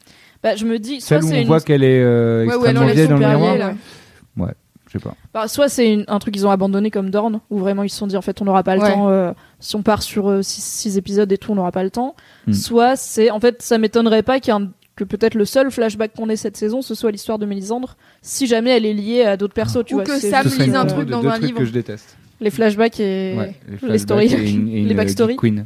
bah, 0.42 0.56
je 0.56 0.64
me 0.66 0.80
dis, 0.80 1.02
soit 1.02 1.18
Celle 1.18 1.26
où 1.26 1.28
c'est 1.28 1.38
on 1.40 1.42
une 1.42 1.48
voit 1.48 1.60
qu'elle 1.60 1.84
est 1.84 2.02
euh, 2.02 2.46
Ouais, 2.46 2.56
où 2.56 2.66
elle 2.66 2.72
extrêmement 2.72 2.94
vieille 2.94 3.08
dans 3.10 3.18
le 3.18 3.28
miroir. 3.28 3.58
là. 3.58 3.74
Je 4.88 4.94
sais 4.94 5.00
pas. 5.04 5.16
Bah, 5.34 5.48
soit 5.48 5.68
c'est 5.70 6.06
un 6.08 6.20
truc 6.20 6.34
qu'ils 6.34 6.48
ont 6.48 6.52
abandonné 6.52 6.92
comme 6.92 7.10
Dorn, 7.10 7.42
où 7.50 7.58
vraiment 7.60 7.84
ils 7.84 7.90
se 7.90 7.98
sont 7.98 8.08
dit 8.08 8.16
en 8.18 8.22
fait 8.22 8.42
on 8.42 8.46
n'aura 8.46 8.64
pas 8.64 8.76
le 8.76 8.82
Ouais. 8.82 8.94
temps, 8.94 9.10
euh, 9.10 9.34
si 9.60 9.76
on 9.76 9.82
part 9.82 10.02
sur 10.02 10.40
6 10.42 10.98
épisodes 10.98 11.32
et 11.32 11.38
tout, 11.38 11.52
on 11.52 11.56
n'aura 11.56 11.72
pas 11.72 11.84
le 11.84 11.90
temps. 11.92 12.16
Hmm. 12.48 12.54
Soit 12.54 12.96
c'est, 12.96 13.30
en 13.30 13.40
fait, 13.40 13.62
ça 13.62 13.78
m'étonnerait 13.78 14.24
pas 14.24 14.40
qu'il 14.40 14.54
y 14.54 14.58
ait 14.58 14.60
un- 14.62 14.72
que 14.96 15.04
peut-être 15.04 15.36
le 15.36 15.46
seul 15.46 15.70
flashback 15.70 16.14
qu'on 16.16 16.28
ait 16.30 16.36
cette 16.36 16.58
saison, 16.58 16.82
ce 16.82 16.96
soit 16.96 17.12
l'histoire 17.12 17.38
de 17.38 17.46
Mélisandre, 17.46 17.98
si 18.22 18.48
jamais 18.48 18.72
elle 18.72 18.86
est 18.86 18.94
liée 18.94 19.24
à 19.24 19.38
d'autres 19.38 19.54
persos, 19.54 19.84
tu 19.86 19.94
Ou 19.94 19.98
vois. 19.98 20.06
que 20.06 20.18
Sam 20.20 20.48
lise 20.48 20.74
un 20.74 20.86
euh, 20.86 20.90
truc 20.90 21.06
de 21.06 21.12
dans 21.12 21.22
deux 21.22 21.28
un 21.28 21.32
trucs 21.34 21.44
livre. 21.44 21.60
que 21.60 21.66
je 21.66 21.72
déteste. 21.72 22.18
les 22.40 22.50
flashbacks 22.50 23.00
et 23.00 23.36
Ouais, 23.38 23.56
les 23.88 23.98
stories, 24.00 24.30
flashbacks 24.30 24.48
et 24.48 24.52
une- 24.52 24.70
et 24.74 24.80
une, 24.80 24.88
les 24.88 24.94
euh, 24.94 24.98
backstories. 24.98 25.34
geek 25.34 25.40
queen. 25.42 25.66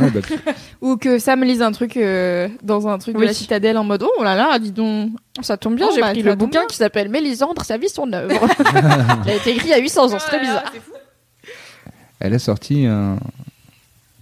Ouais, 0.00 0.10
bah, 0.10 0.20
Ou 0.80 0.96
que 0.96 1.18
Sam 1.18 1.42
lise 1.44 1.62
un 1.62 1.72
truc 1.72 1.96
euh, 1.96 2.48
dans 2.62 2.88
un 2.88 2.98
truc 2.98 3.14
de 3.14 3.20
Oui. 3.20 3.26
la 3.26 3.32
citadelle 3.34 3.76
en 3.78 3.84
mode 3.84 4.02
oh 4.02 4.22
là 4.24 4.34
là, 4.34 4.58
dis 4.58 4.72
donc. 4.72 5.10
Ça 5.42 5.56
tombe 5.56 5.76
bien, 5.76 5.86
Oh, 5.90 5.92
j'ai 5.94 6.00
bah, 6.00 6.10
pris 6.10 6.20
ça 6.22 6.24
le 6.26 6.30
tombe 6.32 6.38
bouquin 6.48 6.60
bien. 6.60 6.66
qui 6.68 6.76
s'appelle 6.76 7.08
Mélisandre, 7.08 7.64
sa 7.64 7.76
vie, 7.78 7.88
son 7.88 8.12
œuvre. 8.12 8.32
Il 9.24 9.30
a 9.30 9.34
été 9.34 9.50
écrit 9.50 9.68
il 9.68 9.70
y 9.70 9.74
a 9.74 9.78
800 9.78 10.04
ans, 10.14 10.18
c'est 10.18 10.26
très 10.26 10.40
bizarre. 10.40 10.64
elle 12.20 12.34
a 12.34 12.38
sorti 12.38 12.86
un, 12.86 13.18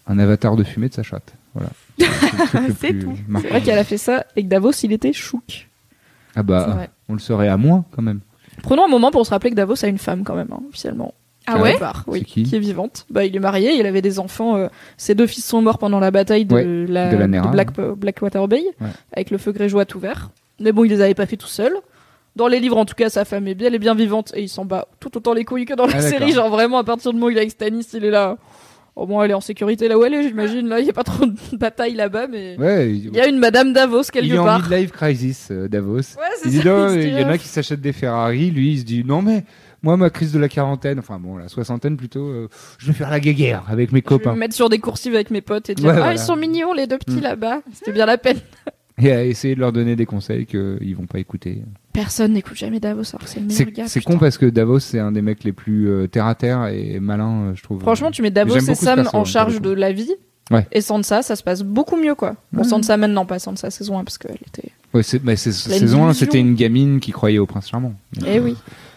un 0.07 0.19
avatar 0.19 0.57
de 0.57 0.65
fumée 0.65 0.89
de 0.89 0.95
sa 0.95 1.03
chatte. 1.03 1.33
Voilà. 1.55 1.71
C'est 1.99 2.07
le 2.07 2.47
truc 2.47 2.53
le 2.69 2.75
C'est 2.81 2.89
plus 2.89 2.99
tout. 3.01 3.15
marquant. 3.29 3.49
C'est 3.49 3.53
vrai 3.55 3.63
qu'elle 3.63 3.79
a 3.79 3.85
fait 3.85 3.99
ça 3.99 4.27
et 4.37 4.43
que 4.43 4.49
Davos, 4.49 4.73
il 4.83 4.93
était 4.93 5.13
chouk. 5.13 5.69
Ah 6.37 6.41
C'est 6.41 6.43
bah, 6.43 6.67
vrai. 6.67 6.91
on 7.09 7.13
le 7.15 7.21
saurait 7.21 7.49
à 7.49 7.57
moins 7.57 7.85
quand 7.93 8.03
même. 8.03 8.21
Prenons 8.63 8.85
un 8.85 8.89
moment 8.89 9.11
pour 9.13 9.25
se 9.25 9.31
rappeler 9.31 9.51
que 9.51 9.55
Davos 9.57 9.85
a 9.85 9.89
une 9.89 9.99
femme 9.99 10.25
quand 10.25 10.35
même, 10.35 10.49
hein, 10.53 10.61
officiellement. 10.69 11.15
Ah 11.47 11.55
Ah 11.59 11.63
ouais 11.63 11.77
part, 11.79 12.05
oui, 12.07 12.21
C'est 12.27 12.43
qui 12.43 12.57
est 12.57 12.59
vivante. 12.59 13.07
Bah, 13.11 13.25
il 13.25 13.37
est 13.37 13.41
marié, 13.41 13.75
il 13.75 13.85
avait 13.87 14.01
des 14.03 14.19
enfants. 14.19 14.57
euh, 14.57 14.69
ses 14.97 15.15
deux 15.15 15.27
fils 15.27 15.45
sont 15.45 15.61
morts 15.61 15.79
pendant 15.79 16.01
la 16.01 16.11
bataille 16.11 16.45
de, 16.47 16.55
Ouais, 16.55 16.65
la, 16.89 17.11
de 17.13 17.17
la 17.19 17.27
Nera, 17.27 17.49
Black, 17.49 17.69
Blackwater 17.97 18.49
Bay, 18.49 18.63
Ouais. 18.81 18.89
avec 19.13 19.31
le 19.31 19.39
feu 19.39 19.53
grégeois 19.53 19.85
tout 19.85 19.99
vert. 20.01 20.31
Mais 20.61 20.73
bon, 20.73 20.85
il 20.85 20.89
les 20.91 21.01
avait 21.03 21.15
pas 21.15 21.27
fait 21.27 21.37
tout 21.37 21.47
seul. 21.47 21.73
Dans 22.37 22.49
les 22.49 22.61
livres, 22.61 22.77
en 22.79 22.85
tout 22.85 22.95
cas, 22.95 23.11
sa 23.11 23.25
femme 23.25 23.47
est 23.47 23.55
bien, 23.55 23.69
elle 23.69 23.75
est 23.75 23.79
bien 23.79 23.95
vivante 23.95 24.33
et 24.35 24.43
il 24.43 24.49
s'en 24.49 24.65
bat 24.65 24.89
tout 25.01 25.17
autant 25.17 25.35
les 25.35 25.45
couilles 25.45 25.67
que 25.67 25.75
dans 25.75 25.87
la 25.87 25.97
Ah, 25.97 26.01
série. 26.01 26.33
Genre 26.33 26.49
vraiment, 26.51 26.79
à 26.79 26.85
partir 26.85 27.11
du 27.13 27.17
moment 27.17 27.27
où 27.27 27.31
il 27.31 27.37
est 27.37 27.41
avec 27.41 27.51
Stannis, 27.53 27.87
il 27.95 28.05
est 28.05 28.11
là. 28.11 28.37
Au 28.97 29.07
moins, 29.09 29.25
elle 29.25 29.33
est 29.33 29.35
en 29.35 29.41
sécurité 29.41 29.89
là 29.89 29.99
où 29.99 30.05
elle 30.05 30.15
est, 30.15 30.23
j'imagine. 30.23 30.69
Là, 30.69 30.79
il 30.79 30.87
y 30.87 30.91
a 30.91 30.93
pas 30.93 31.03
trop 31.03 31.27
de 31.27 31.35
bataille 31.57 31.95
là-bas, 31.95 32.29
mais 32.29 32.57
Ouais, 32.59 32.91
il 32.91 33.13
y 33.15 33.21
a 33.21 33.27
une 33.27 33.39
Madame 33.39 33.73
Davos 33.73 34.05
quelque 34.13 34.25
il 34.27 34.35
est 34.35 34.39
en 34.39 34.45
part. 34.45 34.61
midlife 34.69 34.93
crisis, 34.93 35.49
euh, 35.51 35.69
Davos. 35.69 35.97
Ouais, 35.97 36.03
c'est 36.41 36.49
Il 36.49 36.61
dit 36.61 36.67
non, 36.67 36.95
il 36.95 37.13
y 37.19 37.25
en 37.25 37.29
a 37.29 37.37
qui 37.37 37.49
s'achètent 37.49 37.81
des 37.81 37.93
Ferrari, 37.93 38.51
lui 38.53 38.73
il 38.75 38.79
se 38.79 38.85
dit 38.85 39.03
non 39.05 39.21
mais 39.21 39.45
moi 39.85 39.97
ma 39.97 40.11
crise 40.11 40.33
de 40.33 40.39
la 40.41 40.49
quarantaine, 40.49 40.99
enfin 40.99 41.19
bon 41.21 41.37
la 41.37 41.49
soixantaine 41.49 41.97
plutôt, 41.97 42.27
euh, 42.27 42.49
je 42.79 42.87
vais 42.89 42.93
faire 42.93 43.11
la 43.11 43.21
guéguerre 43.21 43.63
avec 43.69 43.93
mes 43.93 43.99
Je 44.01 44.05
vais 44.05 44.09
copains. 44.09 44.33
me 44.35 44.39
mettre 44.41 44.55
sur 44.55 44.69
des 44.69 44.79
coursives 44.79 45.15
avec 45.15 45.31
mes 45.31 45.41
potes 45.43 45.71
et 45.71 45.75
dire 45.77 45.85
Ouais, 45.85 45.93
Ah, 45.93 45.97
voilà. 45.99 46.13
ils 46.15 46.19
sont 46.19 46.35
mignons 46.37 46.73
les 46.73 46.87
deux 46.89 46.99
petits 46.99 47.19
Mm. 47.19 47.23
là-bas. 47.23 47.61
C'était 47.73 47.93
bien 47.93 48.07
la 48.07 48.19
peine. 48.19 48.39
Et 48.97 49.11
à 49.13 49.25
essayer 49.25 49.55
de 49.57 49.61
leur 49.61 49.73
donner 49.73 49.97
des 49.97 50.07
conseils 50.07 50.47
qu'ils 50.47 50.95
vont 50.97 51.07
pas 51.07 51.19
écouter. 51.19 51.63
Personne 51.93 52.33
n'écoute 52.33 52.57
jamais 52.57 52.79
Davos, 52.81 53.03
alors 53.13 53.25
que 53.25 53.29
c'est 53.29 53.41
le 53.41 53.47
meilleur 53.47 53.59
C'est 53.67 53.73
gars. 53.73 53.89
c'est 53.89 54.01
con 54.01 54.19
parce 54.19 54.39
que 54.39 54.47
Davos 54.47 54.79
c'est 54.79 55.01
un 55.01 55.11
des 55.13 55.21
mecs 55.23 55.43
les 55.45 55.53
plus 55.53 55.89
euh, 55.89 56.07
terre 56.07 56.27
à 56.27 56.35
terre 56.37 56.67
et 56.69 56.99
malin, 57.01 57.47
euh, 57.51 57.53
je 57.57 57.63
trouve. 57.63 57.81
Franchement, 57.81 58.11
tu 58.13 58.23
mets 58.23 58.31
Davos 58.31 58.57
et 58.57 58.75
Sam 58.75 59.05
en 59.13 59.21
hein, 59.21 59.25
charge 59.25 59.61
de 59.61 59.71
la 59.71 59.93
vie. 59.93 60.13
Ouais. 60.51 60.67
Et 60.73 60.81
Sansa, 60.83 61.23
ça 61.23 61.37
se 61.37 61.43
passe 61.43 61.63
beaucoup 61.63 61.97
mieux, 61.97 62.15
quoi. 62.15 62.37
Bon, 62.53 62.63
Ouais. 62.63 62.69
Sansa 62.69 62.97
maintenant, 62.99 63.25
pas 63.27 63.39
Sansa 63.39 63.71
saison 63.71 63.99
1, 63.99 64.05
parce 64.05 64.19
qu'elle 64.19 64.37
était. 64.47 64.71
Ouais, 64.93 65.03
mais 65.25 65.37
saison 65.37 65.71
1 65.71 65.77
illusion. 65.77 66.13
c'était 66.13 66.39
une 66.39 66.55
gamine 66.55 67.01
qui 67.01 67.13
croyait 67.13 67.39
au 67.39 67.47
prince 67.47 67.69
charmant. 67.69 67.95
Eh 68.27 68.39
oui. 68.41 68.55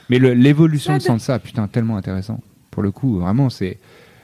Mais 0.10 0.20
l'évolution 0.20 0.94
de. 0.98 1.02
Sansa, 1.02 1.40
putain, 1.40 1.68
tellement 1.68 1.98
intéressant. 1.98 2.40
Pour 2.72 2.84
le 2.84 2.92
coup, 2.92 3.20
vraiment, 3.20 3.50
c'est. 3.50 3.78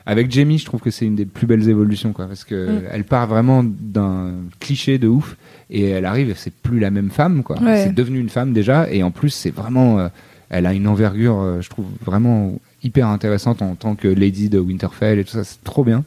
Avec 0.06 0.30
Jamie, 0.32 0.58
je 0.58 0.66
trouve 0.66 0.82
que 0.82 0.92
c'est 0.92 1.06
une 1.06 1.16
des 1.16 1.26
plus 1.26 1.48
belles 1.48 1.68
évolutions, 1.70 2.12
quoi. 2.12 2.28
Parce 2.28 2.44
que 2.44 2.56
Mm. 2.80 2.82
elle 2.92 3.04
part 3.06 3.28
vraiment 3.28 3.64
d'un 3.64 4.32
cliché 4.60 4.98
de 4.98 5.08
ouf. 5.08 5.38
Et 5.70 5.90
elle 5.90 6.06
arrive, 6.06 6.34
c'est 6.38 6.54
plus 6.54 6.80
la 6.80 6.92
même 6.92 7.10
femme, 7.10 7.42
quoi. 7.44 7.58
Ouais. 7.62 7.86
C'est 7.86 7.94
devenu 7.94 8.20
une 8.20 8.30
femme 8.30 8.52
déjà. 8.54 8.90
Et 8.92 9.02
en 9.04 9.12
plus, 9.12 9.30
c'est 9.30 9.50
vraiment. 9.52 10.00
euh, 10.00 10.10
elle 10.50 10.66
a 10.68 10.74
une 10.74 10.88
envergure, 10.88 11.40
euh, 11.40 11.62
je 11.62 11.70
trouve, 11.70 11.86
vraiment 12.06 12.60
hyper 12.84 13.08
intéressante 13.08 13.62
en 13.64 13.74
tant 13.76 13.96
que 13.96 14.08
lady 14.08 14.50
de 14.50 14.60
Winterfell 14.60 15.18
et 15.20 15.24
tout 15.24 15.32
ça. 15.32 15.44
C'est 15.44 15.64
trop 15.64 15.84
bien. 15.84 16.04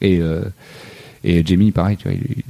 Et, 0.00 0.20
euh, 0.20 0.42
et 1.24 1.44
Jamie, 1.44 1.72
pareil, 1.72 1.96
tu 1.96 2.04
vois, 2.08 2.12
il 2.16 2.44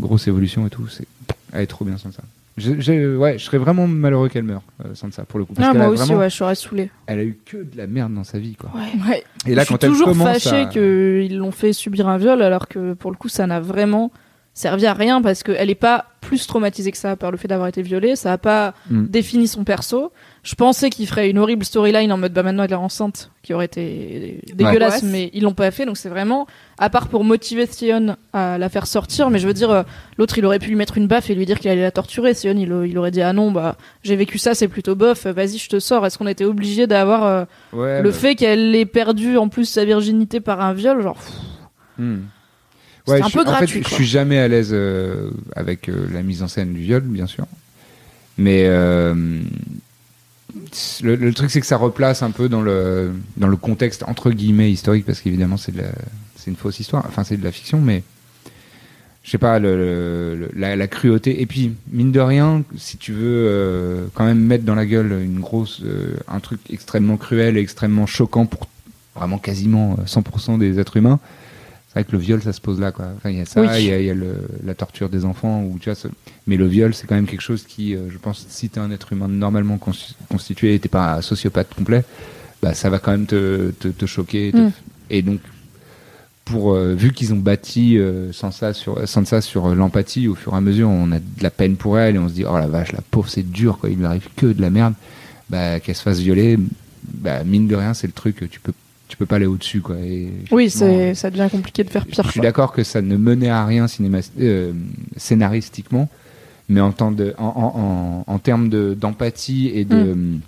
grosse 0.00 0.26
évolution 0.28 0.66
et 0.66 0.70
tout. 0.70 0.86
C'est, 0.88 1.06
elle 1.52 1.62
est 1.62 1.66
trop 1.66 1.84
bien, 1.84 1.98
Sansa. 1.98 2.22
Je, 2.56 2.80
je- 2.80 3.16
ouais, 3.16 3.38
je 3.38 3.44
serais 3.44 3.58
vraiment 3.58 3.86
malheureux 3.86 4.28
qu'elle 4.30 4.44
meure, 4.44 4.62
euh, 4.84 4.94
Sansa, 4.94 5.24
pour 5.24 5.38
le 5.38 5.44
coup. 5.44 5.52
Parce 5.52 5.74
moi 5.74 5.84
a 5.84 5.88
aussi, 5.90 6.04
vraiment- 6.04 6.20
ouais, 6.20 6.30
je 6.30 6.36
serais 6.36 6.54
saoulée. 6.54 6.90
elle 7.06 7.18
a 7.18 7.24
eu 7.24 7.38
que 7.44 7.58
de 7.58 7.76
la 7.76 7.86
merde 7.86 8.14
dans 8.14 8.24
sa 8.24 8.38
vie 8.38 8.54
quoi. 8.56 8.70
Ouais. 8.74 9.22
Et 9.46 9.54
là 9.54 9.62
je 9.62 9.66
suis 9.66 9.74
quand 9.74 9.84
elle 9.84 9.90
toujours 9.90 10.08
commence 10.08 10.26
fâchée 10.42 10.62
à... 10.62 10.64
qu'ils 10.66 11.36
l'ont 11.36 11.50
fait 11.50 11.72
subir 11.74 12.08
un 12.08 12.16
viol, 12.16 12.40
alors 12.40 12.66
que 12.68 12.94
pour 12.94 13.10
le 13.10 13.16
coup, 13.18 13.28
ça 13.28 13.46
n'a 13.46 13.60
vraiment 13.60 14.10
servi 14.54 14.86
à 14.86 14.94
rien 14.94 15.20
parce 15.20 15.42
qu'elle 15.42 15.68
est 15.68 15.74
pas 15.74 16.06
plus 16.22 16.46
traumatisée 16.46 16.90
que 16.90 16.96
ça 16.96 17.14
par 17.14 17.30
le 17.30 17.36
fait 17.36 17.46
d'avoir 17.46 17.68
été 17.68 17.82
violée. 17.82 18.16
Ça 18.16 18.32
a 18.32 18.38
pas 18.38 18.72
Mm. 18.90 19.04
défini 19.06 19.48
son 19.48 19.64
perso. 19.64 20.10
Je 20.46 20.54
pensais 20.54 20.90
qu'ils 20.90 21.08
feraient 21.08 21.28
une 21.28 21.38
horrible 21.38 21.64
storyline 21.64 22.12
en 22.12 22.18
mode 22.18 22.32
bah 22.32 22.44
maintenant 22.44 22.62
elle 22.62 22.70
est 22.70 22.76
enceinte, 22.76 23.32
qui 23.42 23.52
aurait 23.52 23.64
été 23.64 24.40
dégueulasse, 24.54 25.02
Ouais. 25.02 25.08
mais 25.10 25.30
ils 25.34 25.42
l'ont 25.42 25.54
pas 25.54 25.72
fait. 25.72 25.84
Donc 25.86 25.96
c'est 25.96 26.08
vraiment, 26.08 26.46
à 26.78 26.88
part 26.88 27.08
pour 27.08 27.24
motiver 27.24 27.66
Theon 27.66 28.14
à 28.32 28.56
la 28.56 28.68
faire 28.68 28.86
sortir, 28.86 29.28
mais 29.28 29.40
je 29.40 29.48
veux 29.48 29.54
dire, 29.54 29.70
euh, 29.72 29.82
l'autre 30.18 30.38
il 30.38 30.46
aurait 30.46 30.60
pu 30.60 30.68
lui 30.68 30.76
mettre 30.76 30.98
une 30.98 31.08
baffe 31.08 31.30
et 31.30 31.34
lui 31.34 31.46
dire 31.46 31.58
qu'il 31.58 31.68
allait 31.68 31.82
la 31.82 31.90
torturer. 31.90 32.32
Theon 32.32 32.56
il, 32.56 32.72
il 32.88 32.96
aurait 32.96 33.10
dit 33.10 33.22
ah 33.22 33.32
non 33.32 33.50
bah 33.50 33.76
j'ai 34.04 34.14
vécu 34.14 34.38
ça, 34.38 34.54
c'est 34.54 34.68
plutôt 34.68 34.94
bof. 34.94 35.26
Vas-y 35.26 35.58
je 35.58 35.68
te 35.68 35.80
sors. 35.80 36.06
Est-ce 36.06 36.16
qu'on 36.16 36.28
était 36.28 36.44
obligé 36.44 36.86
d'avoir 36.86 37.24
euh, 37.24 37.44
Ouais, 37.72 38.00
le 38.00 38.10
bah, 38.10 38.16
fait 38.16 38.36
qu'elle 38.36 38.72
ait 38.76 38.86
perdu 38.86 39.36
en 39.38 39.48
plus 39.48 39.64
sa 39.64 39.84
virginité 39.84 40.38
par 40.38 40.60
un 40.60 40.74
viol, 40.74 41.02
genre. 41.02 41.16
pff, 41.16 41.34
hmm. 41.98 42.18
Ouais, 43.08 43.20
un 43.22 43.28
je 43.28 43.32
peu 43.32 43.40
en 43.40 43.44
fait, 43.44 43.50
gratuit, 43.50 43.82
je 43.84 43.94
suis 43.94 44.06
jamais 44.06 44.38
à 44.38 44.46
l'aise 44.48 44.70
euh, 44.72 45.30
avec 45.54 45.88
euh, 45.88 46.06
la 46.12 46.22
mise 46.22 46.42
en 46.44 46.48
scène 46.48 46.72
du 46.72 46.80
viol, 46.80 47.02
bien 47.02 47.26
sûr. 47.26 47.46
Mais 48.38 48.64
euh, 48.66 49.14
le, 51.02 51.32
truc, 51.32 51.50
c'est 51.50 51.60
que 51.60 51.66
ça 51.66 51.76
replace 51.76 52.22
un 52.22 52.30
peu 52.30 52.48
dans 52.48 52.62
le, 52.62 53.12
dans 53.36 53.48
le 53.48 53.56
contexte 53.56 54.02
entre 54.06 54.30
guillemets 54.30 54.70
historique, 54.70 55.06
parce 55.06 55.20
qu'évidemment, 55.20 55.56
c'est 55.56 55.72
une 56.46 56.56
fausse 56.56 56.80
histoire. 56.80 57.04
Enfin, 57.08 57.24
c'est 57.24 57.36
de 57.36 57.44
la 57.44 57.52
fiction, 57.52 57.80
mais 57.80 58.02
je 59.26 59.32
sais 59.32 59.38
pas, 59.38 59.58
la, 59.58 60.86
cruauté. 60.86 61.42
Et 61.42 61.46
puis, 61.46 61.74
mine 61.90 62.12
de 62.12 62.20
rien, 62.20 62.62
si 62.76 62.96
tu 62.96 63.12
veux 63.12 63.46
euh, 63.48 64.06
quand 64.14 64.24
même 64.24 64.38
mettre 64.38 64.64
dans 64.64 64.76
la 64.76 64.86
gueule 64.86 65.20
une 65.20 65.40
grosse, 65.40 65.82
euh, 65.84 66.16
un 66.28 66.38
truc 66.38 66.60
extrêmement 66.70 67.16
cruel 67.16 67.56
et 67.56 67.60
extrêmement 67.60 68.06
choquant 68.06 68.46
pour 68.46 68.68
vraiment 69.16 69.38
quasiment 69.38 69.96
euh, 69.98 70.04
100% 70.04 70.58
des 70.58 70.78
êtres 70.78 70.96
humains, 70.96 71.18
que 72.04 72.12
le 72.12 72.18
viol, 72.18 72.42
ça 72.42 72.52
se 72.52 72.60
pose 72.60 72.80
là, 72.80 72.92
quoi. 72.92 73.06
Enfin, 73.16 73.30
il 73.30 73.38
y 73.38 73.40
a 73.40 73.44
ça, 73.46 73.62
il 73.64 73.68
Oui. 73.70 73.84
y 73.90 73.92
a, 73.92 74.00
il 74.00 74.06
y 74.06 74.10
a 74.10 74.14
le- 74.14 74.46
la 74.64 74.74
torture 74.74 75.08
des 75.08 75.24
enfants, 75.24 75.62
ou 75.62 75.78
tu 75.78 75.90
vois. 75.90 76.10
Mais 76.46 76.56
le 76.56 76.66
viol, 76.66 76.94
c'est 76.94 77.06
quand 77.06 77.14
même 77.14 77.26
quelque 77.26 77.40
chose 77.42 77.64
qui, 77.64 77.94
euh, 77.94 78.08
je 78.10 78.18
pense, 78.18 78.44
si 78.48 78.68
t'es 78.68 78.80
un 78.80 78.90
être 78.90 79.12
humain 79.12 79.28
normalement 79.28 79.78
cons- 79.78 79.92
constitué 80.30 80.74
et 80.74 80.78
t'es 80.78 80.88
pas 80.88 81.14
un 81.16 81.22
sociopathe 81.22 81.72
complet, 81.74 82.04
bah 82.62 82.74
ça 82.74 82.90
va 82.90 82.98
quand 82.98 83.12
même 83.12 83.26
te, 83.26 83.70
te, 83.78 83.88
te 83.88 84.06
choquer. 84.06 84.52
te- 84.52 84.56
Mm. 84.58 84.72
Et 85.10 85.22
donc, 85.22 85.40
pour 86.44 86.74
euh, 86.74 86.94
vu 86.94 87.12
qu'ils 87.12 87.32
ont 87.34 87.38
bâti 87.38 87.98
euh, 87.98 88.32
sans 88.32 88.50
ça 88.52 88.72
sur 88.72 89.06
sans 89.08 89.24
ça 89.26 89.40
sur 89.40 89.74
l'empathie 89.74 90.28
au 90.28 90.34
fur 90.36 90.52
et 90.54 90.56
à 90.56 90.60
mesure 90.60 90.88
on 90.88 91.10
a 91.10 91.18
de 91.18 91.24
la 91.42 91.50
peine 91.50 91.74
pour 91.76 91.98
elle 91.98 92.14
et 92.14 92.18
on 92.20 92.28
se 92.28 92.34
dit 92.34 92.44
oh 92.48 92.56
la 92.56 92.68
vache 92.68 92.92
la 92.92 93.00
pauvre 93.10 93.28
c'est 93.28 93.42
dur 93.42 93.78
quoi 93.78 93.90
il 93.90 93.98
lui 93.98 94.04
arrive 94.04 94.28
que 94.36 94.46
de 94.46 94.60
la 94.62 94.70
merde 94.70 94.94
bah 95.50 95.80
qu'elle 95.80 95.96
se 95.96 96.02
fasse 96.02 96.20
violer 96.20 96.56
bah 97.02 97.42
mine 97.42 97.66
de 97.66 97.74
rien 97.74 97.94
c'est 97.94 98.06
le 98.06 98.12
truc 98.12 98.48
tu 98.48 98.60
peux 98.60 98.72
tu 99.08 99.16
peux 99.16 99.26
pas 99.26 99.36
aller 99.36 99.46
au 99.46 99.56
dessus 99.56 99.80
quoi 99.80 99.96
et 99.98 100.28
Oui, 100.50 100.68
c'est 100.70 101.14
ça 101.14 101.30
devient 101.30 101.48
compliqué 101.50 101.84
de 101.84 101.90
faire 101.90 102.04
je 102.08 102.10
pire. 102.14 102.30
suis 102.30 102.40
quoi. 102.40 102.48
d'accord 102.48 102.72
que 102.72 102.82
ça 102.84 103.00
ne 103.02 103.16
menait 103.16 103.48
à 103.50 103.64
rien 103.64 103.86
cinéma 103.88 104.18
euh, 104.40 104.72
scénaristiquement 105.16 106.08
mais 106.68 106.80
en 106.80 106.92
temps 106.92 107.12
de 107.12 107.34
en, 107.38 107.44
en, 107.46 107.80
en, 108.28 108.32
en 108.34 108.38
termes 108.38 108.68
de 108.68 108.94
d'empathie 108.94 109.70
et 109.74 109.84
de 109.84 110.14
Mm. 110.14 110.40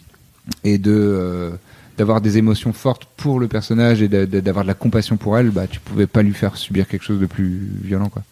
et 0.65 0.79
de 0.79 0.93
euh, 0.95 1.51
d'avoir 1.97 2.21
des 2.21 2.39
émotions 2.39 2.73
fortes 2.73 3.05
pour 3.17 3.39
le 3.41 3.49
personnage 3.49 4.03
et 4.03 4.09
de- 4.09 4.25
de- 4.25 4.41
d'avoir 4.41 4.65
de 4.65 4.69
la 4.69 4.75
compassion 4.75 5.17
pour 5.17 5.37
elle, 5.37 5.51
bah 5.51 5.67
tu 5.67 5.79
pouvais 5.81 6.07
pas 6.07 6.23
lui 6.23 6.33
faire 6.33 6.57
subir 6.57 6.87
quelque 6.89 7.03
chose 7.05 7.21
de 7.21 7.27
plus 7.27 7.61
violent 7.83 8.09
quoi. 8.09 8.23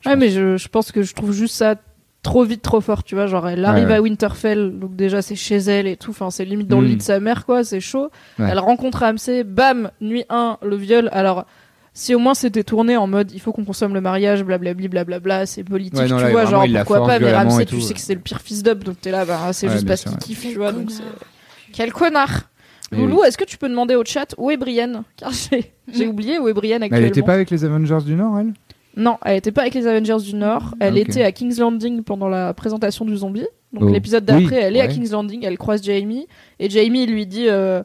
Je 0.00 0.08
Ouais, 0.08 0.14
pense. 0.16 0.20
mais 0.24 0.30
je, 0.30 0.56
je 0.56 0.68
pense 0.68 0.90
que 0.92 1.02
je 1.02 1.14
trouve 1.14 1.32
juste 1.32 1.54
ça 1.54 1.76
trop 2.24 2.42
vite, 2.42 2.60
trop 2.62 2.80
fort, 2.80 3.04
tu 3.04 3.14
vois. 3.14 3.28
Genre, 3.28 3.46
elle 3.48 3.64
arrive 3.64 3.84
Ouais, 3.84 3.90
ouais. 3.90 3.96
à 3.98 4.02
Winterfell, 4.02 4.72
donc 4.80 4.96
déjà 4.96 5.22
c'est 5.22 5.36
chez 5.36 5.58
elle 5.58 5.86
et 5.86 5.96
tout. 5.96 6.10
Enfin, 6.10 6.30
c'est 6.30 6.44
limite 6.44 6.66
dans 6.66 6.80
le 6.80 6.86
Mm. 6.88 6.90
lit 6.90 6.96
de 6.96 7.02
sa 7.02 7.20
mère, 7.20 7.46
quoi. 7.46 7.62
C'est 7.62 7.80
chaud. 7.80 8.10
Ouais. 8.40 8.48
Elle 8.50 8.58
rencontre 8.58 8.98
Ramsay, 8.98 9.44
bam, 9.44 9.90
nuit 10.00 10.24
1, 10.28 10.58
le 10.62 10.74
viol. 10.76 11.08
Alors, 11.12 11.46
si 11.92 12.12
au 12.12 12.18
moins 12.18 12.34
c'était 12.34 12.64
tourné 12.64 12.96
en 12.96 13.06
mode 13.06 13.30
il 13.32 13.40
faut 13.40 13.52
qu'on 13.52 13.64
consomme 13.64 13.94
le 13.94 14.00
mariage, 14.00 14.42
blablabli, 14.42 14.88
blablabla, 14.88 15.46
c'est 15.46 15.62
politique, 15.62 15.96
Ouais, 16.00 16.08
non, 16.08 16.16
tu 16.16 16.22
là, 16.24 16.30
vois. 16.30 16.44
vraiment, 16.44 16.66
Genre, 16.66 16.84
pourquoi 16.84 17.06
pas, 17.06 17.18
mais 17.20 17.62
et 17.62 17.66
tu 17.66 17.80
sais 17.80 17.94
que 17.94 18.00
c'est 18.00 18.14
le 18.14 18.20
pire 18.20 18.40
fils 18.40 18.64
d'up, 18.64 18.82
donc 18.82 19.00
t'es 19.00 19.12
là, 19.12 19.24
bah, 19.24 19.52
c'est 19.52 19.68
Ouais, 19.68 19.74
juste 19.74 19.86
parce 19.86 20.02
qu'il 20.02 20.10
ouais. 20.12 20.18
kiffe, 20.18 20.42
tu 20.42 20.56
vois. 20.56 20.72
Donc 20.72 20.90
Quel 21.72 21.92
connard! 21.92 22.50
Et 22.92 22.96
Loulou, 22.96 23.20
oui. 23.22 23.28
est-ce 23.28 23.38
que 23.38 23.44
tu 23.44 23.56
peux 23.58 23.68
demander 23.68 23.94
au 23.96 24.04
chat 24.04 24.34
où 24.38 24.50
est 24.50 24.56
Brienne? 24.56 25.02
Car 25.16 25.32
j'ai 25.32 25.72
j'ai 25.92 26.06
oublié 26.06 26.38
où 26.38 26.48
est 26.48 26.52
Brienne 26.52 26.80
Mais 26.80 26.86
actuellement. 26.86 27.02
elle 27.04 27.08
était 27.08 27.22
pas 27.22 27.32
avec 27.34 27.50
les 27.50 27.64
Avengers 27.64 27.98
du 28.04 28.14
Nord 28.14 28.38
elle? 28.38 28.52
Non, 28.96 29.16
elle 29.24 29.38
était 29.38 29.50
pas 29.52 29.62
avec 29.62 29.74
les 29.74 29.86
Avengers 29.86 30.22
du 30.24 30.34
Nord. 30.36 30.74
Elle 30.80 30.94
Ah, 30.96 31.00
était 31.00 31.22
à 31.24 31.32
King's 31.32 31.58
Landing 31.58 32.02
pendant 32.02 32.28
la 32.28 32.54
présentation 32.54 33.04
du 33.04 33.16
zombie. 33.16 33.46
Donc 33.72 33.84
Oh. 33.84 33.92
l'épisode 33.92 34.24
d'après, 34.24 34.44
Oui, 34.44 34.54
elle 34.62 34.76
est 34.76 34.80
à. 34.80 34.86
King's 34.86 35.10
Landing, 35.10 35.44
elle 35.44 35.58
croise 35.58 35.82
Jamie 35.82 36.28
et 36.60 36.70
Jamie 36.70 37.06
lui 37.06 37.26
dit 37.26 37.46
euh, 37.48 37.82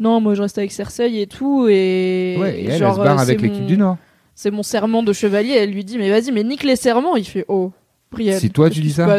non, 0.00 0.20
moi 0.22 0.34
je 0.34 0.40
reste 0.40 0.56
avec 0.56 0.72
Cersei 0.72 1.20
et 1.20 1.26
tout 1.26 1.66
et 1.68 2.36
Ouais, 2.40 2.60
et 2.62 2.64
elle, 2.70 2.78
genre 2.78 2.90
elle 2.92 2.96
se 3.00 3.04
barre 3.04 3.18
euh, 3.18 3.22
avec 3.22 3.42
l'équipe 3.42 3.60
mon- 3.60 3.66
du 3.66 3.76
Nord. 3.76 3.96
C'est 4.34 4.50
mon 4.50 4.62
serment 4.62 5.02
de 5.02 5.12
chevalier. 5.12 5.52
Elle 5.52 5.70
lui 5.72 5.84
dit 5.84 5.98
mais 5.98 6.08
vas-y, 6.08 6.32
mais 6.32 6.44
nique 6.44 6.62
les 6.62 6.76
serments. 6.76 7.16
Il 7.16 7.24
fait 7.26 7.44
oh, 7.48 7.72
Brienne. 8.10 8.38
Si 8.38 8.48
toi, 8.50 8.70
tu 8.70 8.76
qui 8.76 8.86
dis 8.86 8.92
ça 8.92 9.18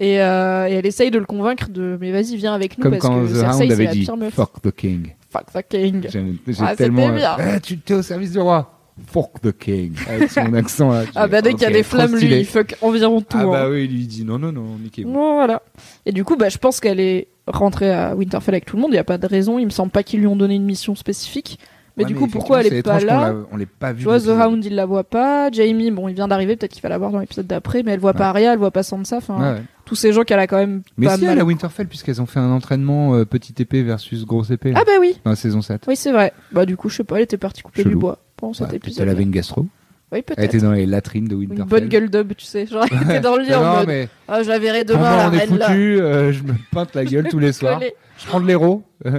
et, 0.00 0.22
euh, 0.22 0.68
et 0.68 0.74
elle 0.74 0.86
essaye 0.86 1.10
de 1.10 1.18
le 1.18 1.26
convaincre 1.26 1.68
de 1.70 1.98
mais 2.00 2.10
vas-y 2.12 2.36
viens 2.36 2.54
avec 2.54 2.78
nous 2.78 2.82
Comme 2.84 2.92
parce 2.92 3.02
quand 3.02 3.20
que 3.20 3.26
The 3.26 3.34
Cersei 3.34 3.62
Hound 3.64 3.72
avait 3.72 3.84
la 3.84 3.92
dit. 3.92 4.08
Fuck 4.30 4.62
the 4.62 4.70
King. 4.70 5.14
Fuck 5.28 5.46
the 5.52 5.68
king. 5.68 6.06
J'ai 6.08 6.54
Ah, 6.60 6.74
tellement. 6.74 7.08
c'était 7.08 7.16
bien. 7.16 7.36
Eh, 7.56 7.60
tu 7.60 7.78
t'es 7.78 7.94
au 7.94 8.02
service 8.02 8.32
du 8.32 8.38
roi. 8.38 8.77
Fuck 9.06 9.40
the 9.42 9.56
King. 9.56 9.94
Avec 10.08 10.30
son 10.30 10.52
accent 10.54 10.90
là. 10.92 11.04
Ah 11.14 11.26
bah 11.28 11.40
dès 11.42 11.52
qu'il 11.54 11.62
y 11.62 11.66
a 11.66 11.70
des 11.70 11.82
flammes, 11.82 12.14
lui 12.16 12.26
il 12.40 12.44
fuck 12.44 12.74
environ 12.82 13.20
tout. 13.20 13.36
Ah 13.38 13.42
hein. 13.42 13.50
bah 13.50 13.70
oui, 13.70 13.84
il 13.84 13.90
lui 13.96 14.06
dit 14.06 14.24
non 14.24 14.38
non 14.38 14.52
non, 14.52 14.76
niquez-vous. 14.82 15.12
Bon, 15.12 15.34
voilà. 15.34 15.62
Et 16.06 16.12
du 16.12 16.24
coup, 16.24 16.36
bah, 16.36 16.48
je 16.48 16.58
pense 16.58 16.80
qu'elle 16.80 17.00
est 17.00 17.28
rentrée 17.46 17.92
à 17.92 18.14
Winterfell 18.14 18.54
avec 18.54 18.66
tout 18.66 18.76
le 18.76 18.82
monde. 18.82 18.90
Il 18.90 18.94
n'y 18.94 18.98
a 18.98 19.04
pas 19.04 19.18
de 19.18 19.26
raison. 19.26 19.58
Il 19.58 19.64
me 19.64 19.70
semble 19.70 19.90
pas 19.90 20.02
qu'ils 20.02 20.20
lui 20.20 20.26
ont 20.26 20.36
donné 20.36 20.54
une 20.56 20.64
mission 20.64 20.94
spécifique. 20.94 21.58
Mais 21.96 22.04
Ouais, 22.04 22.08
du 22.08 22.14
coup, 22.14 22.28
pourquoi 22.28 22.60
elle 22.60 22.72
est 22.72 22.82
pas 22.82 23.00
là 23.00 23.34
On 23.50 23.56
l'ait 23.56 23.66
pas 23.66 23.92
vu. 23.92 23.98
Tu 24.00 24.04
vois, 24.04 24.20
The. 24.20 24.28
Hound, 24.28 24.64
il 24.64 24.76
la 24.76 24.86
voit 24.86 25.02
pas. 25.02 25.50
Jamie, 25.50 25.90
bon, 25.90 26.06
il 26.06 26.14
vient 26.14 26.28
d'arriver. 26.28 26.54
Peut-être 26.54 26.70
qu'il 26.72 26.82
va 26.82 26.88
la 26.90 26.98
voir 26.98 27.10
dans 27.10 27.18
l'épisode 27.18 27.48
d'après. 27.48 27.82
Mais 27.82 27.90
elle 27.92 27.98
voit 27.98 28.12
pas. 28.14 28.28
Arya, 28.28 28.52
elle 28.52 28.58
voit 28.58 28.70
pas 28.70 28.84
Sansa. 28.84 29.16
Enfin, 29.16 29.54
Ouais, 29.54 29.62
tous 29.84 29.96
ces 29.96 30.12
gens 30.12 30.22
qu'elle 30.22 30.38
a 30.38 30.46
quand 30.46 30.58
même 30.58 30.82
Mais 30.96 31.06
pas 31.06 31.16
si, 31.16 31.24
mal. 31.24 31.32
elle 31.32 31.40
a 31.40 31.44
Winterfell, 31.44 31.88
puisqu'elles 31.88 32.22
ont 32.22 32.26
fait 32.26 32.38
un 32.38 32.52
entraînement 32.52 33.14
euh, 33.16 33.24
petite 33.24 33.58
épée 33.60 33.82
versus 33.82 34.24
grosse 34.26 34.50
épée 34.50 34.74
Ah 34.76 34.82
bah 34.86 34.92
oui. 35.00 35.18
dans 35.24 35.30
la 35.30 35.36
saison 35.36 35.60
7. 35.60 35.86
Oui, 35.88 35.96
c'est 35.96 36.12
vrai. 36.12 36.32
Bah 36.52 36.66
du 36.66 36.76
coup, 36.76 36.88
je 36.88 36.96
sais 36.98 37.04
pas. 37.04 37.16
Elle 37.16 37.22
était 37.22 37.36
partie 37.36 37.62
couper 37.62 37.82
Chelou. 37.82 37.90
du 37.94 37.96
bois 37.96 38.18
pendant 38.38 38.52
cet 38.54 38.62
Ouais, 38.62 38.68
peut-être 38.70 38.84
épisode. 38.86 39.02
elle 39.02 39.08
avait 39.10 39.22
une 39.24 39.30
gastro. 39.30 39.62
Oui, 40.10 40.18
Elle 40.18 40.22
peut-être. 40.22 40.42
était 40.54 40.58
dans 40.64 40.72
les 40.72 40.86
latrines 40.86 41.26
de 41.28 41.34
Une 41.34 41.40
Winterfell. 41.40 41.66
bonne 41.66 41.88
gueule 41.88 42.08
d'ub, 42.08 42.32
tu 42.34 42.46
sais. 42.46 42.64
Genre, 42.66 42.86
elle 42.90 43.02
était 43.02 43.20
dans 43.20 43.36
le 43.36 43.42
lit 43.42 43.54
en 43.54 43.62
non, 43.62 43.76
mode. 43.80 43.86
mais 43.88 44.08
Ah, 44.26 44.42
je 44.42 44.48
la 44.48 44.58
verrai 44.58 44.84
demain, 44.84 45.16
la 45.16 45.28
on 45.28 45.32
est 45.32 45.38
reine 45.38 45.48
foutu. 45.50 46.00
euh, 46.00 46.32
je 46.32 46.42
me 46.44 46.54
peinte 46.72 46.94
la 46.94 47.04
gueule 47.04 47.28
tous 47.28 47.38
les 47.38 47.52
soirs. 47.52 47.78
Je 48.18 48.26
prends 48.26 48.40
de 48.40 48.46
l'héros. 48.46 48.82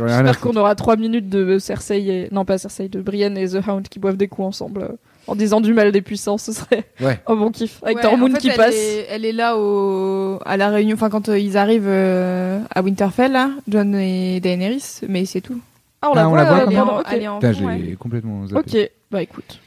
Euh, 0.00 0.08
J'espère 0.08 0.40
qu'on 0.40 0.56
aura 0.56 0.74
3 0.74 0.96
minutes 0.96 1.28
de 1.28 1.58
Cersei 1.60 2.00
et... 2.08 2.28
Non, 2.32 2.44
pas 2.44 2.58
Cersei, 2.58 2.88
de 2.88 3.00
Brienne 3.00 3.38
et 3.38 3.46
The 3.50 3.60
Hound 3.68 3.86
qui 3.88 4.00
boivent 4.00 4.16
des 4.16 4.26
coups 4.26 4.48
ensemble 4.48 4.82
euh, 4.82 4.88
en 5.28 5.36
disant 5.36 5.60
du 5.60 5.72
mal 5.72 5.92
des 5.92 6.02
puissants. 6.02 6.36
Ce 6.36 6.50
serait 6.52 6.84
Ouais. 7.00 7.20
un 7.28 7.36
bon 7.36 7.52
kiff. 7.52 7.78
Avec 7.84 7.98
Ouais, 7.98 8.02
Tormund 8.02 8.32
en 8.32 8.34
fait, 8.34 8.40
qui 8.40 8.48
elle 8.48 8.56
passe. 8.56 8.74
Est, 8.74 9.06
elle 9.10 9.24
est 9.24 9.32
là 9.32 9.56
au, 9.56 10.40
à 10.44 10.56
la 10.56 10.70
réunion, 10.70 10.94
enfin 10.94 11.10
quand 11.10 11.28
euh, 11.28 11.38
ils 11.38 11.56
arrivent 11.56 11.86
euh, 11.86 12.58
à 12.74 12.82
Winterfell, 12.82 13.30
là, 13.30 13.50
John 13.68 13.94
et 13.94 14.40
Daenerys, 14.40 14.82
mais 15.08 15.26
c'est 15.26 15.42
tout. 15.42 15.60
Ah, 16.04 16.10
on 16.10 16.12
Ah, 16.12 16.16
la 16.16 16.26
on 16.26 16.30
voit, 16.30 16.38
la 16.38 16.44
voit 16.44 16.62
elle 16.66 16.72
est 16.72 16.78
en- 16.78 16.88
en- 16.88 16.98
ok. 17.00 17.06
elle 17.10 17.22
est 17.22 17.28
en 17.28 17.38
Putain, 17.38 17.52
fond, 17.54 17.58
j'ai 17.60 17.64
ouais. 17.90 17.96
complètement 17.98 18.46
zappé. 18.46 18.82
Ok, 18.84 18.90
bah 19.10 19.22
écoute. 19.22 19.60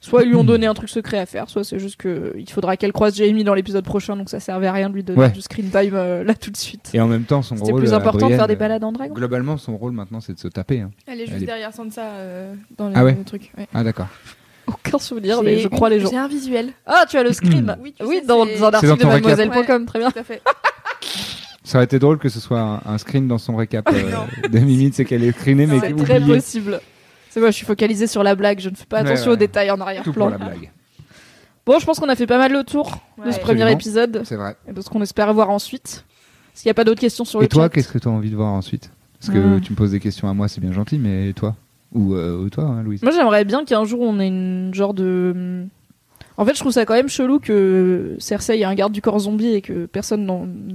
Soit 0.00 0.22
ils 0.22 0.28
lui 0.28 0.36
ont 0.36 0.44
donné 0.44 0.66
un 0.66 0.74
truc 0.74 0.88
secret 0.90 1.18
à 1.18 1.26
faire, 1.26 1.48
soit 1.50 1.64
c'est 1.64 1.78
juste 1.80 1.96
que 1.96 2.32
il 2.38 2.48
faudra 2.48 2.76
qu'elle 2.76 2.92
croise 2.92 3.16
Jamie 3.16 3.42
dans 3.42 3.54
l'épisode 3.54 3.84
prochain, 3.84 4.14
donc 4.16 4.28
ça 4.30 4.38
servait 4.38 4.68
à 4.68 4.72
rien 4.72 4.88
de 4.90 4.94
lui 4.94 5.02
donner 5.02 5.18
Ouais. 5.18 5.30
du 5.30 5.40
screen 5.40 5.70
time 5.70 5.90
euh, 5.94 6.22
là 6.22 6.34
tout 6.34 6.50
de 6.52 6.56
suite. 6.56 6.90
Et 6.94 7.00
en 7.00 7.08
même 7.08 7.24
temps, 7.24 7.42
son 7.42 7.56
C'était 7.56 7.72
rôle. 7.72 7.80
plus 7.80 7.92
à 7.92 7.96
important 7.96 8.28
de 8.28 8.34
faire 8.36 8.46
des 8.46 8.54
euh, 8.54 8.56
balades 8.56 8.84
en 8.84 8.92
dragon. 8.92 9.12
Globalement, 9.12 9.56
son 9.56 9.76
rôle 9.76 9.90
maintenant, 9.92 10.20
c'est 10.20 10.34
de 10.34 10.38
se 10.38 10.46
taper. 10.46 10.82
hein. 10.82 10.90
Elle 11.08 11.20
est 11.22 11.24
juste 11.24 11.36
Elle 11.38 11.42
est- 11.42 11.46
derrière 11.46 11.72
Sansa 11.74 12.02
euh, 12.02 12.54
dans 12.76 12.90
les 12.90 12.94
Ah 12.96 13.04
ouais 13.04 13.14
trucs. 13.26 13.50
ouais. 13.58 13.66
Ah, 13.74 13.82
d'accord. 13.82 14.06
Aucun 14.68 14.98
souvenir, 14.98 15.42
mais 15.42 15.58
je 15.58 15.66
crois 15.66 15.88
les 15.88 15.98
gens. 15.98 16.10
J'ai 16.10 16.16
un 16.18 16.28
visuel. 16.28 16.68
Ah, 16.86 17.04
tu 17.08 17.16
as 17.16 17.24
le 17.24 17.32
screen 17.32 17.76
Oui, 17.82 17.94
tu 17.98 18.04
Oui, 18.06 18.18
sais, 18.20 18.26
dans 18.26 18.44
c'est- 18.44 18.50
un 18.52 18.54
C'est 18.54 18.60
dans 18.60 18.66
article 18.68 18.98
de 18.98 19.04
mademoiselle.com, 19.06 19.86
très 19.86 19.98
bien. 19.98 20.10
Tout 20.12 20.18
à 20.20 20.22
fait. 20.24 20.42
Ça 21.68 21.76
aurait 21.76 21.84
été 21.84 21.98
drôle 21.98 22.16
que 22.16 22.30
ce 22.30 22.40
soit 22.40 22.60
un, 22.60 22.80
un 22.86 22.96
screen 22.96 23.28
dans 23.28 23.36
son 23.36 23.54
récap 23.54 23.86
euh, 23.92 24.48
de 24.48 24.58
Mimi, 24.58 24.90
c'est 24.90 25.04
qu'elle 25.04 25.22
est 25.22 25.32
screenée, 25.32 25.66
mais 25.66 25.78
C'est 25.80 25.94
très 25.96 26.18
possible. 26.18 26.80
C'est 27.28 27.40
moi, 27.40 27.50
je 27.50 27.56
suis 27.56 27.66
focalisée 27.66 28.06
sur 28.06 28.22
la 28.22 28.34
blague, 28.34 28.58
je 28.58 28.70
ne 28.70 28.74
fais 28.74 28.86
pas 28.86 29.00
attention 29.00 29.26
ouais. 29.26 29.32
aux 29.32 29.36
détails 29.36 29.70
en 29.70 29.74
Tout 29.74 29.80
pour 29.80 29.88
arrière-plan. 29.88 30.28
la 30.30 30.38
blague. 30.38 30.70
Bon, 31.66 31.78
je 31.78 31.84
pense 31.84 32.00
qu'on 32.00 32.08
a 32.08 32.16
fait 32.16 32.26
pas 32.26 32.38
mal 32.38 32.52
le 32.52 32.64
tour 32.64 32.96
de 33.22 33.30
ce 33.30 33.38
premier 33.38 33.70
épisode 33.70 34.22
C'est 34.24 34.36
vrai. 34.36 34.56
et 34.66 34.72
de 34.72 34.80
ce 34.80 34.88
qu'on 34.88 35.02
espère 35.02 35.34
voir 35.34 35.50
ensuite. 35.50 36.06
Est-ce 36.54 36.62
qu'il 36.62 36.68
n'y 36.68 36.72
a 36.72 36.74
pas 36.74 36.84
d'autres 36.84 37.02
questions 37.02 37.26
sur 37.26 37.40
le 37.40 37.44
Et 37.44 37.48
toi, 37.48 37.68
qu'est-ce 37.68 37.92
que 37.92 37.98
tu 37.98 38.08
as 38.08 38.10
envie 38.10 38.30
de 38.30 38.36
voir 38.36 38.48
ensuite 38.48 38.90
Parce 39.20 39.30
que 39.30 39.58
tu 39.58 39.72
me 39.72 39.76
poses 39.76 39.90
des 39.90 40.00
questions 40.00 40.26
à 40.26 40.32
moi, 40.32 40.48
c'est 40.48 40.62
bien 40.62 40.72
gentil, 40.72 40.98
mais 40.98 41.34
toi 41.34 41.54
Ou, 41.92 42.14
euh, 42.14 42.48
toi, 42.48 42.64
hein, 42.64 42.82
Louise 42.82 43.02
Moi, 43.02 43.12
j'aimerais 43.12 43.44
bien 43.44 43.66
qu'un 43.66 43.84
jour 43.84 44.00
on 44.00 44.18
ait 44.20 44.28
une 44.28 44.72
genre 44.72 44.94
de. 44.94 45.66
En 46.38 46.44
fait, 46.46 46.54
je 46.54 46.60
trouve 46.60 46.72
ça 46.72 46.86
quand 46.86 46.94
même 46.94 47.08
chelou 47.08 47.40
que 47.40 48.14
Cersei 48.18 48.60
ait 48.60 48.64
un 48.64 48.74
garde 48.74 48.92
du 48.92 49.02
corps 49.02 49.18
zombie 49.18 49.48
et 49.54 49.60
que 49.60 49.86
personne 49.86 50.24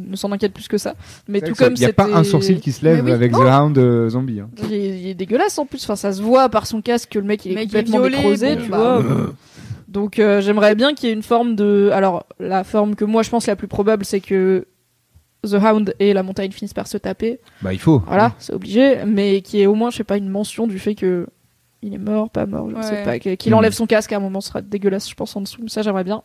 ne 0.10 0.15
s'en 0.15 0.31
inquiète 0.34 0.53
plus 0.53 0.68
que 0.68 0.77
ça. 0.77 0.94
Mais 1.27 1.40
tout 1.41 1.56
comme 1.56 1.76
ça- 1.77 1.85
y 1.85 1.90
a 1.90 1.94
pas 1.94 2.06
un 2.14 2.23
sourcil 2.23 2.60
qui 2.60 2.72
se 2.73 2.84
lève 2.84 3.06
oui. 3.06 3.11
avec 3.11 3.31
The 3.31 3.38
Hound 3.38 3.77
euh, 3.77 4.10
zombie. 4.10 4.41
hein. 4.41 4.49
Il 4.65 4.73
est, 4.73 4.99
il 4.99 5.07
est 5.07 5.14
dégueulasse 5.14 5.57
en 5.57 5.65
plus. 5.65 5.81
Enfin, 5.85 5.95
ça 5.95 6.11
se 6.14 6.22
voit 6.22 6.49
par 6.49 6.68
son 6.68 6.81
casque 6.81 7.10
que 7.14 7.19
le 7.19 7.26
mec 7.26 7.45
il 7.45 7.53
est 7.53 7.56
Le 7.56 7.60
mec 7.61 7.64
est 7.69 7.72
complètement 7.72 7.99
violé, 8.02 8.18
décrosé, 8.18 8.56
bon, 8.57 8.61
tu 8.64 8.69
bah. 8.69 8.99
vois. 8.99 9.34
Donc 9.88 10.19
euh, 10.19 10.41
j'aimerais 10.41 10.76
bien 10.76 10.94
qu'il 10.94 11.07
y 11.07 11.11
ait 11.11 11.15
une 11.15 11.23
forme 11.23 11.56
de. 11.56 11.90
Alors 11.94 12.26
la 12.40 12.64
forme 12.64 12.95
que 12.95 13.06
moi 13.06 13.23
je 13.23 13.30
pense 13.30 13.48
la 13.48 13.56
plus 13.56 13.68
probable, 13.68 14.03
c'est 14.06 14.19
que 14.22 14.65
The 15.45 15.53
Hound 15.64 15.94
et 15.99 16.14
la 16.14 16.23
montagne 16.23 16.52
finissent 16.52 16.73
par 16.73 16.88
se 16.88 16.98
taper. 16.98 17.40
Bah, 17.61 17.73
il 17.73 17.80
faut. 17.80 18.02
Voilà, 18.07 18.34
c'est 18.40 18.53
obligé. 18.53 18.98
Mais 19.06 19.41
qu'il 19.41 19.60
y 19.60 19.64
ait 19.64 19.68
au 19.68 19.76
moins, 19.76 19.91
je 19.91 19.98
sais 19.98 20.03
pas, 20.03 20.18
une 20.18 20.30
mention 20.30 20.68
du 20.68 20.80
fait 20.80 20.95
que 20.95 21.27
il 21.84 21.93
est 21.93 21.97
mort, 21.99 22.30
pas 22.30 22.45
mort, 22.45 22.69
je 22.72 22.76
ne 22.77 22.81
sais 22.81 23.03
pas. 23.03 23.19
Qu'il 23.19 23.51
Mm. 23.51 23.55
enlève 23.55 23.73
son 23.73 23.85
casque 23.85 24.11
à 24.14 24.18
un 24.18 24.19
moment, 24.19 24.41
ce 24.41 24.49
sera 24.49 24.61
dégueulasse, 24.61 25.10
je 25.10 25.14
pense 25.15 25.35
en 25.35 25.41
dessous. 25.41 25.60
Mais 25.61 25.69
ça 25.69 25.81
j'aimerais 25.81 26.03
bien. 26.03 26.22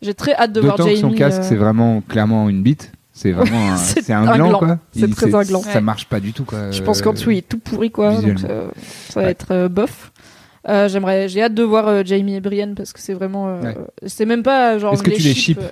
J'ai 0.00 0.14
très 0.14 0.34
hâte 0.34 0.52
de 0.52 0.60
voir 0.60 0.76
Jamie. 0.76 0.94
que 0.94 0.98
son 1.00 1.12
casque, 1.12 1.40
euh, 1.40 1.46
c'est 1.48 1.56
vraiment 1.56 2.00
clairement 2.08 2.48
une 2.48 2.62
bite. 2.62 2.92
C'est 3.12 3.32
vraiment 3.32 3.68
un, 3.72 3.76
c'est 3.76 4.02
c'est 4.02 4.12
un 4.14 4.26
un 4.26 4.34
gland, 4.36 4.48
gland. 4.48 4.58
quoi. 4.58 4.78
C'est 4.92 5.00
Il- 5.00 5.14
très 5.14 5.34
un 5.34 5.42
gland. 5.42 5.60
Ça 5.62 5.80
marche 5.82 6.06
pas 6.06 6.18
du 6.18 6.32
tout, 6.32 6.44
quoi. 6.44 6.70
Je 6.70 6.82
pense 6.82 7.00
Euh, 7.00 7.04
qu'en 7.04 7.12
dessous 7.12 7.30
il 7.30 7.38
est 7.38 7.48
tout 7.48 7.58
pourri 7.58 7.90
quoi, 7.90 8.12
donc 8.14 8.20
visuellement. 8.24 8.70
ça, 9.10 9.20
va 9.20 9.26
Ouais. 9.26 9.32
être 9.32 9.46
euh, 9.50 9.68
bof. 9.68 10.10
Euh, 10.68 10.88
j'aimerais, 10.88 11.28
j'ai 11.28 11.42
hâte 11.42 11.54
de 11.54 11.62
voir 11.64 11.88
euh, 11.88 12.02
Jamie 12.04 12.36
et 12.36 12.40
Brienne 12.40 12.74
parce 12.76 12.92
que 12.92 13.00
c'est 13.00 13.14
vraiment, 13.14 13.48
euh, 13.48 13.60
Ouais. 13.62 13.76
c'est 14.06 14.24
même 14.26 14.42
pas 14.44 14.78
genre. 14.78 14.94
Est-ce 14.94 15.02
que 15.02 15.10
tu 15.10 15.16
les 15.20 15.34
ship, 15.34 15.58
ships 15.58 15.58
euh, 15.60 15.68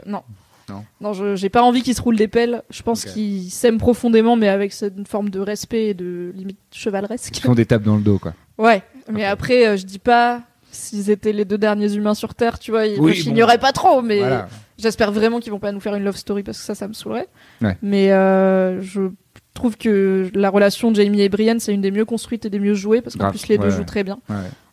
Non. 1.01 1.13
J'ai 1.37 1.49
pas 1.49 1.63
envie 1.63 1.83
qu'ils 1.83 1.95
se 1.95 2.03
roulent 2.03 2.17
des 2.17 2.29
pelles. 2.29 2.63
Je 2.71 2.83
pense 2.83 3.05
qu'ils 3.05 3.51
s'aiment 3.51 3.79
profondément, 3.79 4.37
mais 4.37 4.49
avec 4.49 4.73
cette 4.73 5.07
forme 5.09 5.31
de 5.31 5.41
respect 5.41 5.89
et 5.89 5.95
de 5.95 6.33
limite 6.35 6.59
chevaleresque. 6.73 7.37
Ils 7.37 7.41
font 7.43 7.55
des 7.55 7.67
tapes 7.67 7.83
dans 7.83 7.97
le 7.97 8.03
dos, 8.03 8.19
quoi. 8.19 8.35
Ouais. 8.59 8.83
Mais 9.11 9.25
après, 9.25 9.67
euh, 9.67 9.77
je 9.77 9.87
dis 9.87 9.99
pas 9.99 10.43
s'ils 10.71 11.11
étaient 11.11 11.33
les 11.33 11.45
deux 11.45 11.59
derniers 11.59 11.93
humains 11.95 12.15
sur 12.15 12.35
Terre, 12.35 12.59
tu 12.59 12.71
vois, 12.71 12.87
ils 12.87 13.01
Oui, 13.01 13.17
signeraient 13.17 13.59
pas 13.59 13.73
trop, 13.73 14.03
mais 14.03 14.19
Voilà. 14.19 14.49
J'espère 14.79 15.13
vraiment 15.13 15.41
qu'ils 15.41 15.53
vont 15.53 15.59
pas 15.59 15.73
nous 15.73 15.81
faire 15.81 15.95
une 15.95 16.05
love 16.05 16.17
story 16.17 16.43
parce 16.43 16.59
que 16.59 16.65
ça, 16.65 16.75
ça 16.75 16.89
me 16.89 16.93
saoulerait. 16.95 17.27
Ouais. 17.61 17.77
Mais 17.83 18.13
euh, 18.13 18.81
je 18.81 19.11
trouve 19.53 19.77
que 19.77 20.31
la 20.35 20.49
relation 20.49 20.91
de 20.91 20.97
Jamie 20.97 21.21
et 21.21 21.29
Brienne, 21.29 21.61
c'est 21.61 21.75
une 21.75 21.83
des 21.83 21.91
mieux 21.91 22.05
construites 22.07 22.47
et 22.47 22.51
des 22.51 22.59
mieux 22.61 22.75
jouées 22.75 23.03
parce 23.03 23.17
qu'en 23.17 23.31
plus 23.31 23.49
les 23.49 23.59
deux 23.59 23.65
ouais, 23.65 23.71
jouent 23.71 23.85
très 23.85 24.05
bien. 24.05 24.19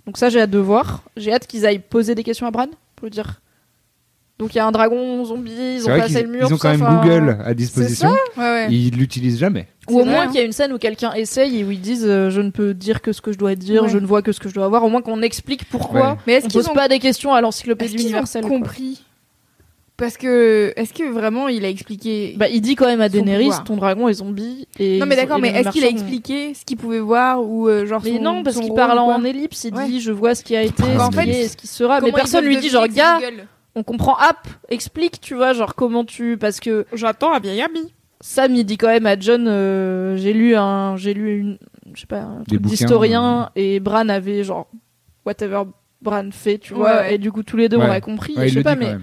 Donc 0.06 0.18
ça, 0.18 0.30
j'ai 0.30 0.40
hâte 0.40 0.50
de 0.52 0.60
voir. 0.60 1.04
J'ai 1.18 1.34
hâte 1.34 1.46
qu'ils 1.48 1.66
aillent 1.66 1.80
poser 1.80 2.16
des 2.16 2.24
questions 2.24 2.48
à 2.48 2.52
Bran. 2.52 2.68
pour 2.96 3.10
dire. 3.10 3.42
Donc 4.40 4.54
il 4.54 4.58
y 4.58 4.62
a 4.62 4.68
un 4.68 4.72
dragon 4.72 5.26
zombie, 5.26 5.52
ils 5.52 5.82
C'est 5.82 5.92
ont 5.92 5.98
passé 5.98 6.22
le 6.22 6.28
mur. 6.30 6.46
ils 6.48 6.54
ont 6.54 6.58
quand 6.58 6.72
ça, 6.72 6.78
même 6.78 6.84
enfin, 6.84 7.02
Google 7.04 7.38
à 7.44 7.54
disposition. 7.56 8.10
Ouais, 8.38 8.44
ouais. 8.44 8.68
Ils 8.72 8.96
l'utilisent 8.96 9.40
jamais. 9.40 9.68
Ou 9.90 10.00
au 10.02 10.06
moins 10.06 10.26
vrai, 10.26 10.28
qu'il 10.28 10.36
y 10.36 10.40
a 10.40 10.46
une 10.46 10.52
scène 10.52 10.72
où 10.74 10.78
quelqu'un 10.78 11.14
essaye 11.14 11.60
et 11.60 11.64
où 11.64 11.72
ils 11.72 11.82
disent 11.82 12.06
euh, 12.08 12.30
je 12.30 12.42
ne 12.42 12.52
peux 12.52 12.74
dire 12.76 13.02
que 13.02 13.14
ce 13.14 13.22
que 13.22 13.32
je 13.32 13.38
dois 13.40 13.56
dire, 13.56 13.84
Ouais. 13.84 13.90
je 13.90 13.98
ne 13.98 14.06
vois 14.06 14.22
que 14.22 14.32
ce 14.32 14.40
que 14.40 14.48
je 14.50 14.54
dois 14.54 14.68
voir. 14.68 14.84
Au 14.84 14.90
moins 14.90 15.02
qu'on 15.02 15.22
explique 15.24 15.66
pourquoi. 15.70 16.12
Ouais. 16.12 16.18
Mais 16.28 16.34
est-ce 16.34 16.48
qu'ils 16.50 16.60
pose 16.62 16.70
ont 16.70 16.76
pas 16.76 16.88
des 16.88 17.00
questions 17.00 17.34
à 17.34 17.42
l'encyclopédie 17.42 17.96
ont 17.98 18.02
universelle. 18.02 18.42
quoi. 18.44 18.52
compris 18.52 19.02
Parce 19.96 20.18
que 20.18 20.72
est-ce 20.76 20.94
que 20.94 21.10
vraiment 21.10 21.48
il 21.48 21.66
a 21.66 21.70
expliqué 21.70 22.36
Bah, 22.38 22.48
il 22.48 22.62
dit 22.62 22.76
quand 22.76 22.86
même 22.86 23.02
à 23.02 23.10
Daenerys, 23.10 23.50
ton 23.66 23.76
dragon 23.76 24.08
est 24.08 24.14
zombie. 24.14 24.68
Et 24.78 25.00
Non 25.00 25.08
mais 25.08 25.16
d'accord, 25.16 25.40
mais 25.40 25.50
est-ce 25.50 25.70
qu'il 25.70 25.84
a 25.84 25.88
expliqué 25.90 26.54
ce 26.54 26.64
qu'il 26.64 26.78
pouvait 26.78 27.00
voir 27.00 27.42
ou 27.44 27.68
euh, 27.68 27.88
genre 27.88 28.02
Mais 28.04 28.18
son- 28.18 28.22
non, 28.22 28.44
parce 28.44 28.60
qu'il 28.60 28.74
parle 28.76 29.00
en 29.00 29.24
ellipse, 29.24 29.64
il 29.64 29.74
Ouais. 29.74 29.88
dit 29.88 30.00
je 30.00 30.12
vois 30.12 30.36
ce 30.36 30.44
qui 30.44 30.56
a 30.56 30.62
été, 30.62 30.84
ce 30.84 31.10
qui 31.24 31.30
est, 31.32 31.48
ce 31.48 31.58
qui 31.58 31.66
sera. 31.66 31.96
Comment 32.02 32.12
mais 32.12 32.16
personne 32.16 32.46
lui 32.46 32.58
dit 32.58 32.70
genre 32.70 32.88
gars, 32.88 33.18
on 33.78 33.84
comprend 33.84 34.16
app, 34.18 34.48
explique, 34.70 35.22
tu 35.22 35.36
vois, 35.36 35.54
genre 35.54 35.76
comment 35.76 36.04
tu 36.04 36.38
parce 36.38 36.60
que 36.60 36.86
J'attends 36.94 37.32
un 37.34 37.40
vieil 37.40 37.62
ami. 37.62 37.94
Sam 38.20 38.56
il 38.56 38.66
dit 38.66 38.78
quand 38.78 38.88
même 38.88 39.06
à 39.06 39.18
John 39.20 39.48
euh, 39.48 40.18
j'ai 40.18 40.34
lu 40.34 40.56
un 40.56 40.98
j'ai 40.98 41.14
lu 41.14 41.38
une 41.40 41.58
je 41.94 42.02
sais 42.02 42.08
pas 42.08 42.22
un 42.22 42.40
Des 42.40 42.58
truc 42.58 42.62
d'historien 42.62 43.52
et 43.56 43.80
Bran 43.80 44.10
avait 44.10 44.44
genre 44.44 44.68
whatever 45.26 45.62
Bran 46.02 46.30
fait, 46.32 46.58
tu 46.58 46.74
Ouais, 46.74 46.80
vois, 46.80 46.96
ouais. 46.98 47.16
et 47.16 47.18
du 47.20 47.32
coup 47.32 47.44
tous 47.44 47.58
les 47.58 47.70
deux 47.70 47.78
Ouais. 47.78 47.86
on 47.88 47.92
a 47.92 48.02
compris. 48.02 48.34
Je 48.36 48.48
sais 48.56 48.64
pas 48.64 48.76
mais 48.76 48.96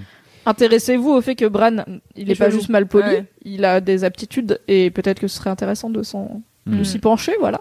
intéressez-vous 0.46 1.10
au 1.10 1.20
fait 1.20 1.34
que 1.36 1.44
Bran 1.46 1.84
il 2.16 2.30
est 2.30 2.34
pas 2.34 2.50
juste 2.50 2.68
mal 2.68 2.86
poli, 2.86 3.06
Ouais. 3.06 3.24
il 3.44 3.64
a 3.64 3.80
des 3.80 4.04
aptitudes 4.04 4.60
et 4.68 4.90
peut-être 4.90 5.20
que 5.20 5.28
ce 5.28 5.36
serait 5.38 5.50
intéressant 5.50 5.90
de 5.90 6.02
s'en 6.02 6.42
de 6.66 6.78
Mm. 6.78 6.84
s'y 6.84 6.98
pencher, 6.98 7.32
voilà. 7.40 7.60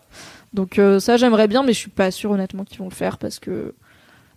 Donc 0.54 0.80
euh, 0.80 0.98
ça 1.00 1.18
j'aimerais 1.18 1.48
bien, 1.50 1.62
mais 1.62 1.74
je 1.74 1.78
suis 1.80 1.90
pas 1.90 2.10
sûre 2.10 2.32
honnêtement 2.32 2.64
qu'ils 2.64 2.80
vont 2.80 2.88
le 2.90 2.94
faire 2.96 3.18
parce 3.18 3.38
que 3.40 3.76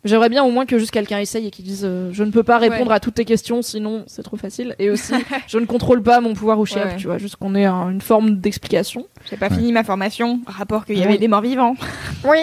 j'aimerais 0.05 0.29
bien 0.29 0.45
au 0.45 0.51
moins 0.51 0.67
que 0.67 0.79
juste 0.79 0.91
quelqu'un 0.91 1.19
essaye 1.19 1.47
et 1.47 1.51
qu'ils 1.51 1.65
dise 1.65 1.83
euh, 1.85 2.11
je 2.13 2.23
ne 2.25 2.31
peux 2.31 2.43
pas 2.43 2.59
répondre 2.59 2.91
Ouais. 2.91 2.97
à 2.97 3.01
toutes 3.01 3.15
tes 3.15 3.25
questions, 3.25 3.63
sinon 3.63 4.05
c'est 4.07 4.23
trop 4.23 4.37
facile. 4.37 4.75
Et 4.79 4.91
aussi 4.91 5.13
je 5.49 5.59
ne 5.59 5.67
contrôle 5.67 6.03
pas 6.03 6.21
mon 6.21 6.35
pouvoir 6.35 6.59
au 6.59 6.65
chef, 6.67 6.85
Ouais. 6.93 6.97
tu 6.97 7.07
vois, 7.07 7.19
juste 7.19 7.37
qu'on 7.37 7.55
ait 7.55 7.65
un- 7.65 7.91
une 7.91 8.01
forme 8.01 8.37
d'explication. 8.39 9.07
J'ai 9.31 9.37
pas 9.37 9.49
Ouais. 9.49 9.57
fini 9.57 9.73
ma 9.73 9.85
formation. 9.85 10.41
Rapport 10.47 10.85
qu'il 10.85 10.97
y 10.97 11.01
Oui. 11.01 11.05
avait 11.07 11.19
des 11.19 11.29
morts 11.29 11.41
vivants. 11.43 11.75
Oui, 12.25 12.39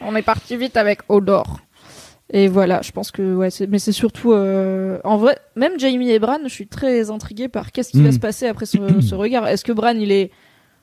on 0.00 0.14
est 0.16 0.22
parti 0.22 0.56
vite 0.56 0.76
avec 0.76 1.00
Odor. 1.08 1.60
Et 2.30 2.46
voilà, 2.48 2.82
je 2.82 2.90
pense 2.92 3.10
que 3.10 3.34
ouais, 3.36 3.50
c'est- 3.50 3.66
mais 3.66 3.78
c'est 3.78 3.92
surtout 3.92 4.32
euh, 4.32 4.98
en 5.04 5.16
vrai, 5.16 5.38
même 5.56 5.78
Jamie 5.78 6.10
et 6.10 6.18
Bran, 6.18 6.38
je 6.44 6.48
suis 6.48 6.66
très 6.66 7.10
intriguée 7.10 7.48
par 7.48 7.72
qu'est-ce 7.72 7.90
qui 7.90 8.02
va 8.02 8.10
Mm. 8.10 8.12
se 8.12 8.18
passer 8.18 8.46
après 8.46 8.66
ce, 8.66 8.76
ce 9.00 9.14
regard. 9.14 9.48
Est-ce 9.48 9.64
que 9.64 9.72
Bran, 9.72 9.94
il 9.96 10.12
est, 10.12 10.30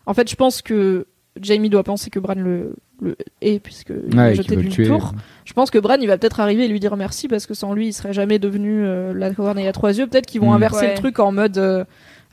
en 0.07 0.13
fait, 0.15 0.27
je 0.29 0.35
pense 0.35 0.61
que 0.63 1.05
Jamie 1.39 1.69
doit 1.69 1.83
penser 1.83 2.09
que 2.09 2.17
Bran 2.19 2.33
le, 2.35 2.75
le 3.01 3.15
est 3.41 3.59
puisque 3.59 3.91
il 4.09 4.15
Ouais, 4.17 4.35
jeté 4.35 4.55
d'une 4.55 4.69
tuer. 4.69 4.87
tour. 4.87 5.13
Je 5.45 5.53
pense 5.53 5.69
que 5.71 5.77
Bran, 5.79 5.95
il 5.99 6.07
va 6.07 6.17
peut-être 6.17 6.39
arriver 6.39 6.65
et 6.65 6.67
lui 6.67 6.79
dire 6.79 6.95
merci 6.97 7.27
parce 7.27 7.45
que 7.45 7.53
sans 7.53 7.73
lui, 7.73 7.87
il 7.87 7.93
serait 7.93 8.13
jamais 8.13 8.39
devenu 8.39 8.83
euh, 8.85 9.13
la 9.13 9.31
corneille 9.33 9.67
à 9.67 9.71
trois 9.73 9.97
yeux. 9.97 10.07
Peut-être 10.07 10.25
qu'ils 10.25 10.41
vont 10.41 10.51
Mm. 10.51 10.55
inverser 10.55 10.85
Ouais. 10.85 10.91
le 10.93 10.97
truc 10.99 11.19
en 11.19 11.31
mode, 11.31 11.57
euh, 11.57 11.83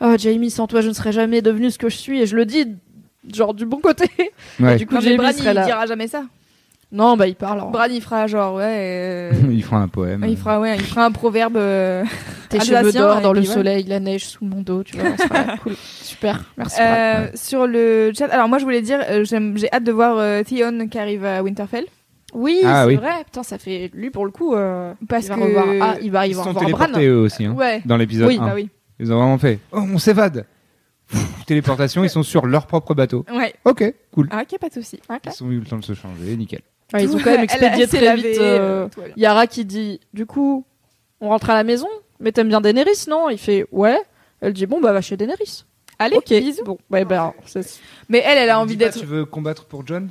oh 0.01 0.15
Jamie, 0.19 0.51
sans 0.51 0.67
toi, 0.67 0.81
je 0.81 0.89
ne 0.89 0.93
serais 0.93 1.13
jamais 1.13 1.43
devenu 1.43 1.71
ce 1.71 1.79
que 1.79 1.89
je 1.89 1.97
suis. 1.97 2.21
Et 2.23 2.27
je 2.27 2.37
le 2.37 2.45
dis 2.47 2.67
genre 3.33 3.55
du 3.55 3.67
bon 3.67 3.79
côté. 3.79 4.09
Ouais. 4.61 4.77
du 4.79 4.87
coup, 4.87 4.95
Non, 4.95 5.01
Jamie 5.01 5.17
Bran 5.17 5.31
il 5.37 5.45
là. 5.45 5.65
dira 5.65 5.87
jamais 5.87 6.09
ça. 6.09 6.25
Non, 6.93 7.17
bah 7.17 7.27
il 7.27 7.35
parle. 7.35 7.61
en- 7.61 7.71
Bran 7.71 7.87
il 7.91 8.03
fera 8.03 8.27
genre 8.27 8.57
ouais. 8.57 8.65
euh, 8.67 9.33
il 9.51 9.63
fera 9.65 9.79
un 9.79 9.89
poème. 9.89 10.25
Il 10.29 10.37
fera 10.37 10.61
ouais, 10.61 10.77
il 10.77 10.83
fera 10.85 11.05
un 11.07 11.11
proverbe. 11.11 11.57
euh, 11.57 12.05
Tes 12.51 12.59
Alsacien, 12.59 12.81
cheveux 12.81 12.93
d'or 12.93 13.21
dans 13.23 13.33
le 13.33 13.41
puis 13.41 13.49
ouais. 13.49 13.55
soleil, 13.55 13.85
la 13.85 13.99
neige 13.99 14.27
sous 14.27 14.45
mon 14.45 14.61
dos, 14.61 14.83
tu 14.83 14.97
vois. 14.99 15.17
ça 15.17 15.27
sera 15.27 15.57
cool. 15.63 15.75
Super. 15.79 16.45
Merci. 16.59 16.77
Brad. 16.77 16.89
euh, 16.99 17.29
Sur 17.35 17.67
le 17.67 18.13
chat, 18.17 18.27
alors 18.27 18.49
moi 18.49 18.59
je 18.59 18.65
voulais 18.65 18.83
dire, 18.83 19.01
euh, 19.09 19.25
j'aime- 19.25 19.57
j'ai 19.57 19.73
hâte 19.73 19.85
de 19.85 19.93
voir 19.93 20.17
euh, 20.19 20.43
Theon 20.43 20.87
qui 20.89 20.99
arrive 20.99 21.25
à 21.25 21.43
Winterfell. 21.43 21.87
Oui, 22.35 22.61
Ah 22.65 22.83
c'est 22.83 22.89
oui. 22.89 22.97
vrai. 22.97 23.25
Putain, 23.25 23.43
ça 23.43 23.59
fait 23.59 23.91
lui 23.95 24.11
pour 24.11 24.25
le 24.27 24.31
coup. 24.31 24.55
euh, 24.55 24.93
Parce 25.09 25.25
il 25.27 25.29
va 25.31 25.35
que- 25.37 25.41
revoir. 25.43 25.67
Ah, 25.81 25.95
il 26.03 26.11
va, 26.11 26.27
il 26.27 26.31
Ils 26.31 26.37
va 26.37 26.43
sont 26.43 26.49
revoir 26.51 26.65
Bran. 26.65 26.77
téléportés 26.87 27.07
eux 27.07 27.19
aussi, 27.19 27.45
hein, 27.47 27.53
Ouais. 27.53 27.83
dans 27.87 27.97
l'épisode 27.97 28.29
Oui, 28.29 28.39
1. 28.41 28.47
Bah 28.47 28.53
oui. 28.55 28.69
Ils 29.01 29.13
ont 29.13 29.17
vraiment 29.19 29.39
fait 29.39 29.59
Oh, 29.73 29.81
on 29.81 29.99
s'évade 29.99 30.47
Pff, 31.11 31.45
Téléportation, 31.47 32.05
ils 32.05 32.09
sont 32.11 32.23
sur 32.23 32.47
leur 32.47 32.67
propre 32.67 32.95
bateau. 32.95 33.25
Ouais. 33.35 33.53
Ok, 33.67 33.85
cool. 34.13 34.29
Ah 34.31 34.43
ok, 34.43 34.59
pas 34.59 34.69
de 34.69 34.75
souci. 34.75 34.99
Ils 35.27 35.45
ont 35.45 35.51
eu 35.51 35.59
le 35.59 35.67
temps 35.67 35.79
de 35.79 35.85
se 35.85 35.93
changer, 35.95 36.37
nickel. 36.37 36.61
Ouais, 36.93 37.05
ils 37.05 37.11
ont 37.15 37.19
quand 37.19 37.27
même 37.31 37.39
Elle- 37.39 37.45
expédié 37.45 37.83
elle 37.85 37.89
très 37.89 38.17
vite. 38.17 38.27
euh, 38.41 38.89
euh. 38.99 39.09
Yara 39.17 39.47
qui 39.47 39.65
dit, 39.65 40.01
du 40.13 40.27
coup, 40.27 40.65
on 41.21 41.29
rentre 41.29 41.51
à 41.51 41.55
la 41.55 41.65
maison. 41.65 41.89
Mais 42.21 42.31
t'aimes 42.33 42.49
bien 42.49 42.61
Daenerys, 42.61 43.05
non? 43.09 43.29
Il 43.31 43.39
fait, 43.39 43.67
ouais. 43.73 43.99
Elle 44.41 44.53
dit, 44.53 44.67
bon 44.67 44.81
bah 44.81 44.93
va 44.93 45.01
chez 45.01 45.17
Daenerys. 45.17 45.65
Allez, 45.99 46.17
ok. 46.17 46.29
bisous. 46.29 46.65
Bon, 46.65 46.79
ouais, 46.91 47.05
ben, 47.05 47.33
c'est- 47.47 47.81
Mais 48.09 48.19
elle, 48.25 48.39
elle 48.39 48.51
a 48.51 48.53
Elle 48.55 48.59
envie 48.59 48.77
d'être. 48.77 48.99
Tu 48.99 49.07
veux 49.07 49.25
combattre 49.25 49.65
pour 49.65 49.87
John 49.87 50.09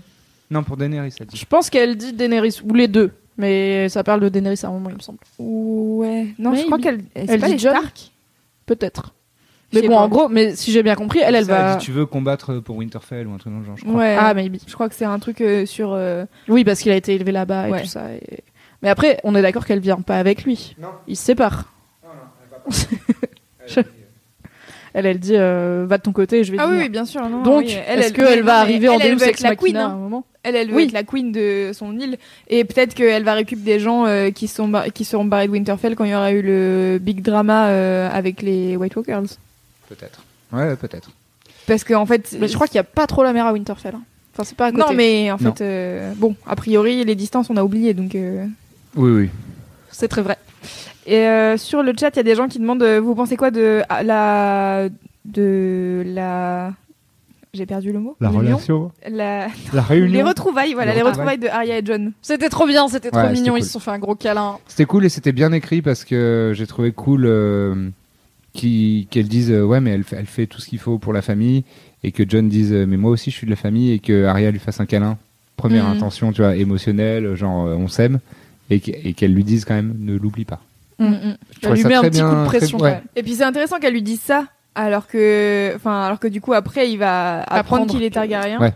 Non, 0.50 0.64
pour 0.64 0.78
Daenerys, 0.78 1.14
elle 1.20 1.28
dit. 1.28 1.38
je 1.38 1.46
pense 1.46 1.70
qu'elle 1.70 1.96
dit 1.98 2.14
Daenerys 2.14 2.60
ou 2.68 2.74
les 2.74 2.88
deux. 2.88 3.12
Mais 3.38 3.88
ça 3.90 4.04
parle 4.04 4.20
de 4.22 4.30
Daenerys 4.30 4.60
à 4.64 4.68
un 4.68 4.72
moment, 4.72 4.90
il 4.90 4.96
me 4.96 5.02
semble. 5.02 5.20
Ouais. 5.40 6.28
Non, 6.38 6.54
je 6.54 6.64
crois 6.66 6.80
qu'elle. 6.80 7.02
Elle 7.16 7.40
pas 7.40 7.48
dit 7.48 7.54
les 7.54 7.60
John 7.60 7.76
Stark. 7.78 8.12
Peut-être. 8.66 9.14
Mais 9.74 9.82
bon, 9.88 9.96
pas. 9.96 10.02
en 10.02 10.08
gros, 10.10 10.28
mais 10.30 10.56
si 10.56 10.72
j'ai 10.72 10.84
bien 10.84 10.96
compris, 10.96 11.20
elle, 11.24 11.36
elle 11.36 11.46
Ça, 11.46 11.52
va. 11.64 11.76
dit, 11.76 11.86
tu 11.86 11.92
veux 11.92 12.06
combattre 12.06 12.56
pour 12.60 12.76
Winterfell 12.78 13.28
ou 13.28 13.34
un 13.34 13.38
truc 13.38 13.54
dans 13.54 13.60
le 13.60 13.66
genre, 13.66 13.78
je 13.78 13.84
crois. 13.84 13.96
Ouais. 13.96 14.16
Ah, 14.20 14.34
maybe. 14.34 14.58
Je 14.68 14.74
crois 14.74 14.90
que 14.90 14.96
c'est 14.96 15.06
un 15.06 15.20
truc 15.20 15.40
euh, 15.42 15.66
sur. 15.66 15.94
euh, 15.94 16.26
Oui, 16.50 16.64
parce 16.64 16.80
qu'il 16.82 16.92
a 16.92 16.96
été 16.96 17.14
élevé 17.16 17.32
là-bas 17.32 17.68
et 17.68 17.72
Ouais. 17.72 17.82
tout 17.82 17.88
ça. 17.88 18.12
et- 18.14 18.44
Mais 18.82 18.90
après, 18.90 19.20
on 19.24 19.36
est 19.36 19.42
d'accord 19.42 19.66
qu'elle 19.66 19.80
vient 19.80 20.02
pas 20.02 20.18
avec 20.18 20.44
lui. 20.44 20.76
Non. 20.82 20.90
Ils 21.08 21.16
se 21.16 21.24
séparent. 21.24 21.66
Je- 23.68 23.80
Elle, 24.94 25.06
elle 25.06 25.20
dit 25.20 25.36
euh, 25.38 25.86
va 25.88 25.98
de 25.98 26.04
ton 26.04 26.12
côté, 26.12 26.44
je 26.44 26.52
vais 26.52 26.58
Ah 26.60 26.68
oui, 26.70 26.76
oui, 26.80 26.90
bien 26.90 27.06
sûr. 27.06 27.22
non, 27.30 27.44
Donc, 27.44 27.64
oui, 27.66 27.78
est-ce 27.88 28.12
qu'elle 28.12 28.40
non, 28.40 28.46
va 28.46 28.60
arriver 28.60 28.90
en 28.90 29.00
elle, 29.00 29.12
elle 29.12 29.18
Deus 29.18 29.24
Ex 29.26 29.42
la 29.42 29.56
queen, 29.56 29.74
Machina 29.76 29.86
à 29.86 29.94
un 29.94 29.96
moment? 29.98 30.26
Elle, 30.44 30.56
elle 30.58 30.70
veut 30.70 30.76
Oui. 30.76 30.84
être 30.84 30.92
la 30.92 31.04
queen 31.04 31.32
de 31.32 31.72
son 31.74 31.98
île. 31.98 32.18
Et 32.50 32.66
peut-être 32.66 32.94
qu'elle 32.94 33.24
va 33.24 33.34
récupérer 33.36 33.78
des 33.78 33.80
gens 33.80 34.06
euh, 34.06 34.32
qui, 34.32 34.48
sont 34.50 34.70
qui 34.94 35.06
seront 35.06 35.24
barrés 35.24 35.48
de 35.48 35.52
Winterfell 35.54 35.96
quand 35.96 36.04
il 36.04 36.12
y 36.12 36.16
aura 36.16 36.32
eu 36.34 36.42
le 36.42 36.98
big 37.00 37.22
drama 37.22 37.68
euh, 37.70 38.10
avec 38.12 38.42
les 38.42 38.76
White 38.76 38.96
Walkers. 38.98 39.38
Peut-être. 39.96 40.22
Ouais, 40.52 40.76
peut-être. 40.76 41.12
Parce 41.68 41.84
qu'en 41.84 42.06
fait. 42.06 42.36
Mais 42.40 42.48
je 42.48 42.56
crois 42.56 42.68
qu'il 42.68 42.76
y 42.76 42.80
a 42.80 42.84
pas 42.84 43.08
trop 43.08 43.24
la 43.24 43.34
mer 43.34 43.46
à 43.46 43.54
Winterfell. 43.54 43.96
hein. 43.96 44.02
Enfin, 44.34 44.44
c'est 44.46 44.56
pas 44.56 44.68
à 44.68 44.72
côté. 44.72 44.84
Non, 44.84 44.94
mais 44.94 45.30
en 45.32 45.38
Non. 45.40 45.54
fait. 45.54 45.64
euh, 45.64 46.14
bon, 46.16 46.36
a 46.48 46.56
priori, 46.56 47.04
les 47.04 47.16
distances, 47.16 47.50
on 47.50 47.58
a 47.58 47.64
oublié. 47.64 47.94
Donc. 47.94 48.16
euh, 48.16 48.46
Oui, 48.96 49.12
oui. 49.12 49.30
c'est 49.92 50.08
très 50.08 50.22
vrai. 50.22 50.38
Et 51.06 51.18
euh, 51.28 51.58
sur 51.58 51.84
le 51.84 51.94
chat, 52.00 52.10
il 52.12 52.18
y 52.18 52.20
a 52.20 52.24
des 52.24 52.36
gens 52.36 52.48
qui 52.48 52.60
demandent 52.60 52.84
vous 52.84 53.16
pensez 53.16 53.36
quoi 53.36 53.52
de 53.52 53.82
ah, 53.90 54.04
la 54.04 54.88
de 55.26 56.04
la 56.06 56.72
j'ai 57.54 57.66
perdu 57.66 57.92
le 57.92 58.00
mot 58.00 58.16
la... 58.22 58.30
La 58.32 59.84
les 59.96 60.24
retrouvailles 60.24 60.74
voilà 60.74 60.92
Les 60.94 60.98
les 61.00 61.04
retrouvailles. 61.04 61.04
retrouvailles 61.04 61.38
de 61.38 61.48
Arya 61.48 61.78
et 61.80 61.82
John 61.84 62.12
C'était 62.22 62.48
trop 62.50 62.66
bien, 62.66 62.88
c'était 62.88 63.12
trop 63.12 63.20
Ouais, 63.20 63.32
mignon. 63.34 63.58
Ils 63.58 63.60
cool. 63.62 63.68
se 63.68 63.72
sont 63.74 63.80
fait 63.80 63.92
un 63.92 64.00
gros 64.00 64.16
câlin. 64.16 64.58
C'était 64.68 64.86
cool 64.86 65.04
et 65.06 65.10
c'était 65.10 65.32
bien 65.34 65.52
écrit 65.52 65.82
parce 65.82 66.06
que 66.06 66.54
j'ai 66.56 66.66
trouvé 66.66 66.92
cool 66.94 67.26
qui- 68.54 69.08
qu'elle 69.12 69.28
dise 69.28 69.52
euh, 69.52 69.64
ouais 69.64 69.80
mais 69.80 69.92
elle, 69.92 70.04
fait- 70.04 70.18
elle 70.18 70.26
fait 70.26 70.46
tout 70.48 70.60
ce 70.60 70.68
qu'il 70.68 70.80
faut 70.80 70.98
pour 70.98 71.14
la 71.14 71.22
famille 71.22 71.64
et 72.04 72.12
que 72.12 72.24
John 72.28 72.50
dise 72.50 72.74
euh, 72.74 72.86
mais 72.86 72.98
moi 72.98 73.12
aussi 73.12 73.32
je 73.32 73.36
suis 73.36 73.46
de 73.46 73.52
la 73.52 73.56
famille 73.58 73.92
et 73.92 74.00
que 74.00 74.26
Arya 74.26 74.52
lui 74.52 74.60
fasse 74.60 74.80
un 74.80 74.86
câlin. 74.86 75.18
Première 75.58 75.86
Mhm. 75.86 75.98
intention, 75.98 76.32
tu 76.32 76.42
vois, 76.42 76.56
émotionnelle, 76.56 77.36
genre 77.36 77.68
euh, 77.68 77.76
on 77.76 77.88
s'aime 77.88 78.20
et 78.70 78.80
qu'- 78.80 78.96
et 79.04 79.14
qu'elle 79.14 79.34
lui 79.34 79.44
dise 79.44 79.64
quand 79.66 79.76
même 79.76 79.96
ne 80.00 80.18
l'oublie 80.18 80.46
pas. 80.46 80.60
Mm. 81.00 81.06
Je 81.06 81.28
Elle 81.28 81.36
trouvais 81.62 81.76
lui 81.78 81.86
met 81.86 81.96
un 81.96 82.02
petit 82.02 82.22
coup 82.22 82.28
de 82.28 82.46
très- 82.46 82.58
pression. 82.58 82.78
ouais. 82.80 82.90
quand 82.90 82.96
même. 82.96 83.04
et 83.16 83.24
puis 83.24 83.34
c'est 83.36 83.44
intéressant 83.44 83.80
qu'elle 83.80 83.94
lui 83.94 84.02
dise 84.02 84.22
ça 84.22 84.46
alors 84.76 85.08
que 85.08 85.74
enfin 85.76 86.04
alors 86.06 86.20
que 86.20 86.28
du 86.28 86.42
coup 86.42 86.54
après 86.54 86.90
il 86.92 86.98
va 86.98 87.40
apprendre, 87.42 87.60
Apprendre 87.60 87.92
qu'il 87.92 88.04
est 88.04 88.10
Targaryen 88.12 88.60
Ouais. 88.60 88.74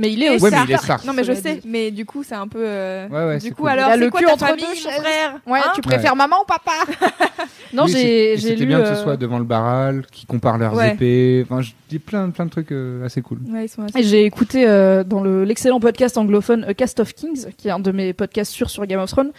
Mais 0.00 0.12
il 0.12 0.22
est 0.22 0.30
aussi. 0.30 0.44
Ouais, 0.44 0.50
mais 0.52 0.56
il 0.68 0.72
est 0.72 1.06
non 1.06 1.12
mais 1.12 1.24
je 1.24 1.32
sais 1.32 1.60
mais 1.66 1.90
du 1.90 2.04
coup 2.06 2.22
c'est 2.22 2.36
un 2.36 2.46
peu 2.46 2.60
euh, 2.62 3.08
Ouais, 3.08 3.26
ouais, 3.26 3.38
du 3.38 3.50
coup 3.52 3.62
cool. 3.62 3.70
alors 3.70 3.88
Il 3.88 3.90
a 3.90 3.94
c'est 3.94 4.00
le 4.04 4.10
quoi 4.10 4.20
cul 4.20 4.26
ta 4.26 4.32
entre 4.34 4.46
famille 4.46 4.62
deux 4.64 4.68
mon 4.68 4.74
chaises. 4.74 5.00
frère 5.02 5.40
Ouais, 5.46 5.58
Hein 5.58 5.70
tu 5.74 5.80
préfères 5.80 6.14
maman 6.16 6.36
ou 6.42 6.44
papa 6.46 6.72
Non, 7.72 7.84
Oui, 7.84 7.90
c'est- 7.92 7.98
j'ai 8.00 8.32
et 8.32 8.36
j'ai 8.36 8.48
C'était 8.50 8.60
lu. 8.60 8.66
bien 8.66 8.80
que 8.80 8.86
euh, 8.86 8.94
ce 8.94 9.02
soit 9.02 9.16
devant 9.16 9.38
le 9.38 9.44
baral, 9.44 10.06
qui 10.12 10.24
compare 10.24 10.56
leurs 10.56 10.74
Ouais. 10.74 10.92
épées. 10.94 11.44
Enfin, 11.44 11.60
je 11.62 11.72
dis 11.88 11.98
plein, 11.98 12.30
plein 12.30 12.46
de 12.46 12.50
trucs 12.50 12.72
euh, 12.72 13.04
assez 13.04 13.20
cool. 13.22 13.38
ouais 13.50 13.64
ils 13.66 13.68
sont 13.68 13.82
assez 13.82 13.98
Et 13.98 14.02
J'ai 14.04 14.24
écouté 14.24 14.66
euh, 14.68 15.02
dans 15.04 15.20
le- 15.20 15.44
l'excellent 15.44 15.80
podcast 15.80 16.16
anglophone 16.16 16.64
A 16.64 16.74
Cast 16.74 17.00
of 17.00 17.12
Kings, 17.14 17.46
qui 17.56 17.68
est 17.68 17.70
un 17.72 17.80
de 17.80 17.90
mes 17.92 18.12
podcasts 18.12 18.52
sûrs 18.52 18.70
sur 18.70 18.86
Game 18.86 19.00
of 19.00 19.10
Thrones, 19.10 19.32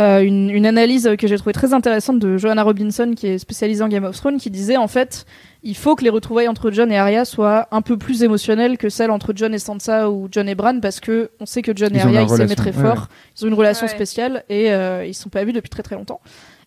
euh, 0.00 0.20
une, 0.20 0.50
une 0.50 0.66
analyse 0.66 1.10
que 1.18 1.26
j'ai 1.26 1.36
trouvée 1.36 1.52
très 1.52 1.72
intéressante 1.74 2.18
de 2.18 2.36
Joanna 2.38 2.62
Robinson, 2.62 3.12
qui 3.16 3.26
est 3.28 3.38
spécialisée 3.38 3.82
en 3.84 3.88
Game 3.88 4.04
of 4.04 4.16
Thrones, 4.16 4.38
qui 4.38 4.50
disait 4.50 4.76
en 4.76 4.88
fait, 4.88 5.24
il 5.62 5.76
faut 5.76 5.96
que 5.96 6.04
les 6.04 6.10
retrouvailles 6.10 6.48
entre 6.48 6.70
John 6.70 6.90
et 6.92 6.98
Arya 6.98 7.24
soient 7.24 7.66
un 7.72 7.82
peu 7.82 7.96
plus 7.96 8.22
émotionnelles 8.22 8.78
que 8.78 8.88
celles 8.88 9.10
entre 9.10 9.32
John 9.34 9.52
et 9.54 9.58
Sansa 9.58 10.10
ou 10.10 10.28
John 10.30 10.48
et 10.48 10.54
Bran, 10.54 10.80
parce 10.80 11.00
que 11.00 11.30
on 11.40 11.46
sait 11.46 11.62
que 11.62 11.72
John 11.74 11.92
et 11.94 11.98
Ils 11.98 12.02
Arya 12.02 12.22
ils 12.22 12.28
s'aimaient 12.28 12.54
très 12.54 12.74
ouais, 12.76 12.82
fort, 12.82 13.08
ils 13.36 13.44
ont 13.44 13.48
une 13.48 13.54
relation 13.54 13.86
Ouais. 13.86 13.92
spéciale 13.92 14.44
et 14.48 14.72
euh, 14.72 15.04
ils 15.06 15.14
sont 15.14 15.28
pas 15.30 15.44
vus 15.44 15.52
depuis 15.52 15.70
très 15.70 15.82
très 15.82 15.96
longtemps. 15.96 16.20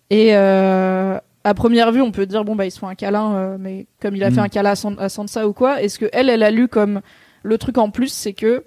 Et 0.10 0.36
euh, 0.36 1.18
à 1.44 1.54
première 1.54 1.92
vue, 1.92 2.02
on 2.02 2.12
peut 2.12 2.26
dire 2.26 2.44
bon 2.44 2.56
bah 2.56 2.66
ils 2.66 2.72
se 2.72 2.80
font 2.80 2.88
un 2.88 2.96
câlin, 2.96 3.34
euh, 3.36 3.58
mais 3.60 3.86
comme 4.02 4.16
il 4.16 4.24
a 4.24 4.30
Mm. 4.30 4.34
fait 4.36 4.42
un 4.42 4.50
câlin 4.50 4.72
à, 4.72 4.76
San- 4.76 5.00
à 5.00 5.08
Sansa 5.10 5.48
ou 5.48 5.54
quoi, 5.54 5.82
est-ce 5.82 6.00
que 6.00 6.08
elle, 6.12 6.30
elle 6.30 6.44
a 6.44 6.52
lu 6.52 6.68
comme 6.68 7.02
le 7.44 7.58
truc 7.58 7.78
en 7.78 7.90
plus, 7.92 8.12
c'est 8.12 8.34
que 8.34 8.66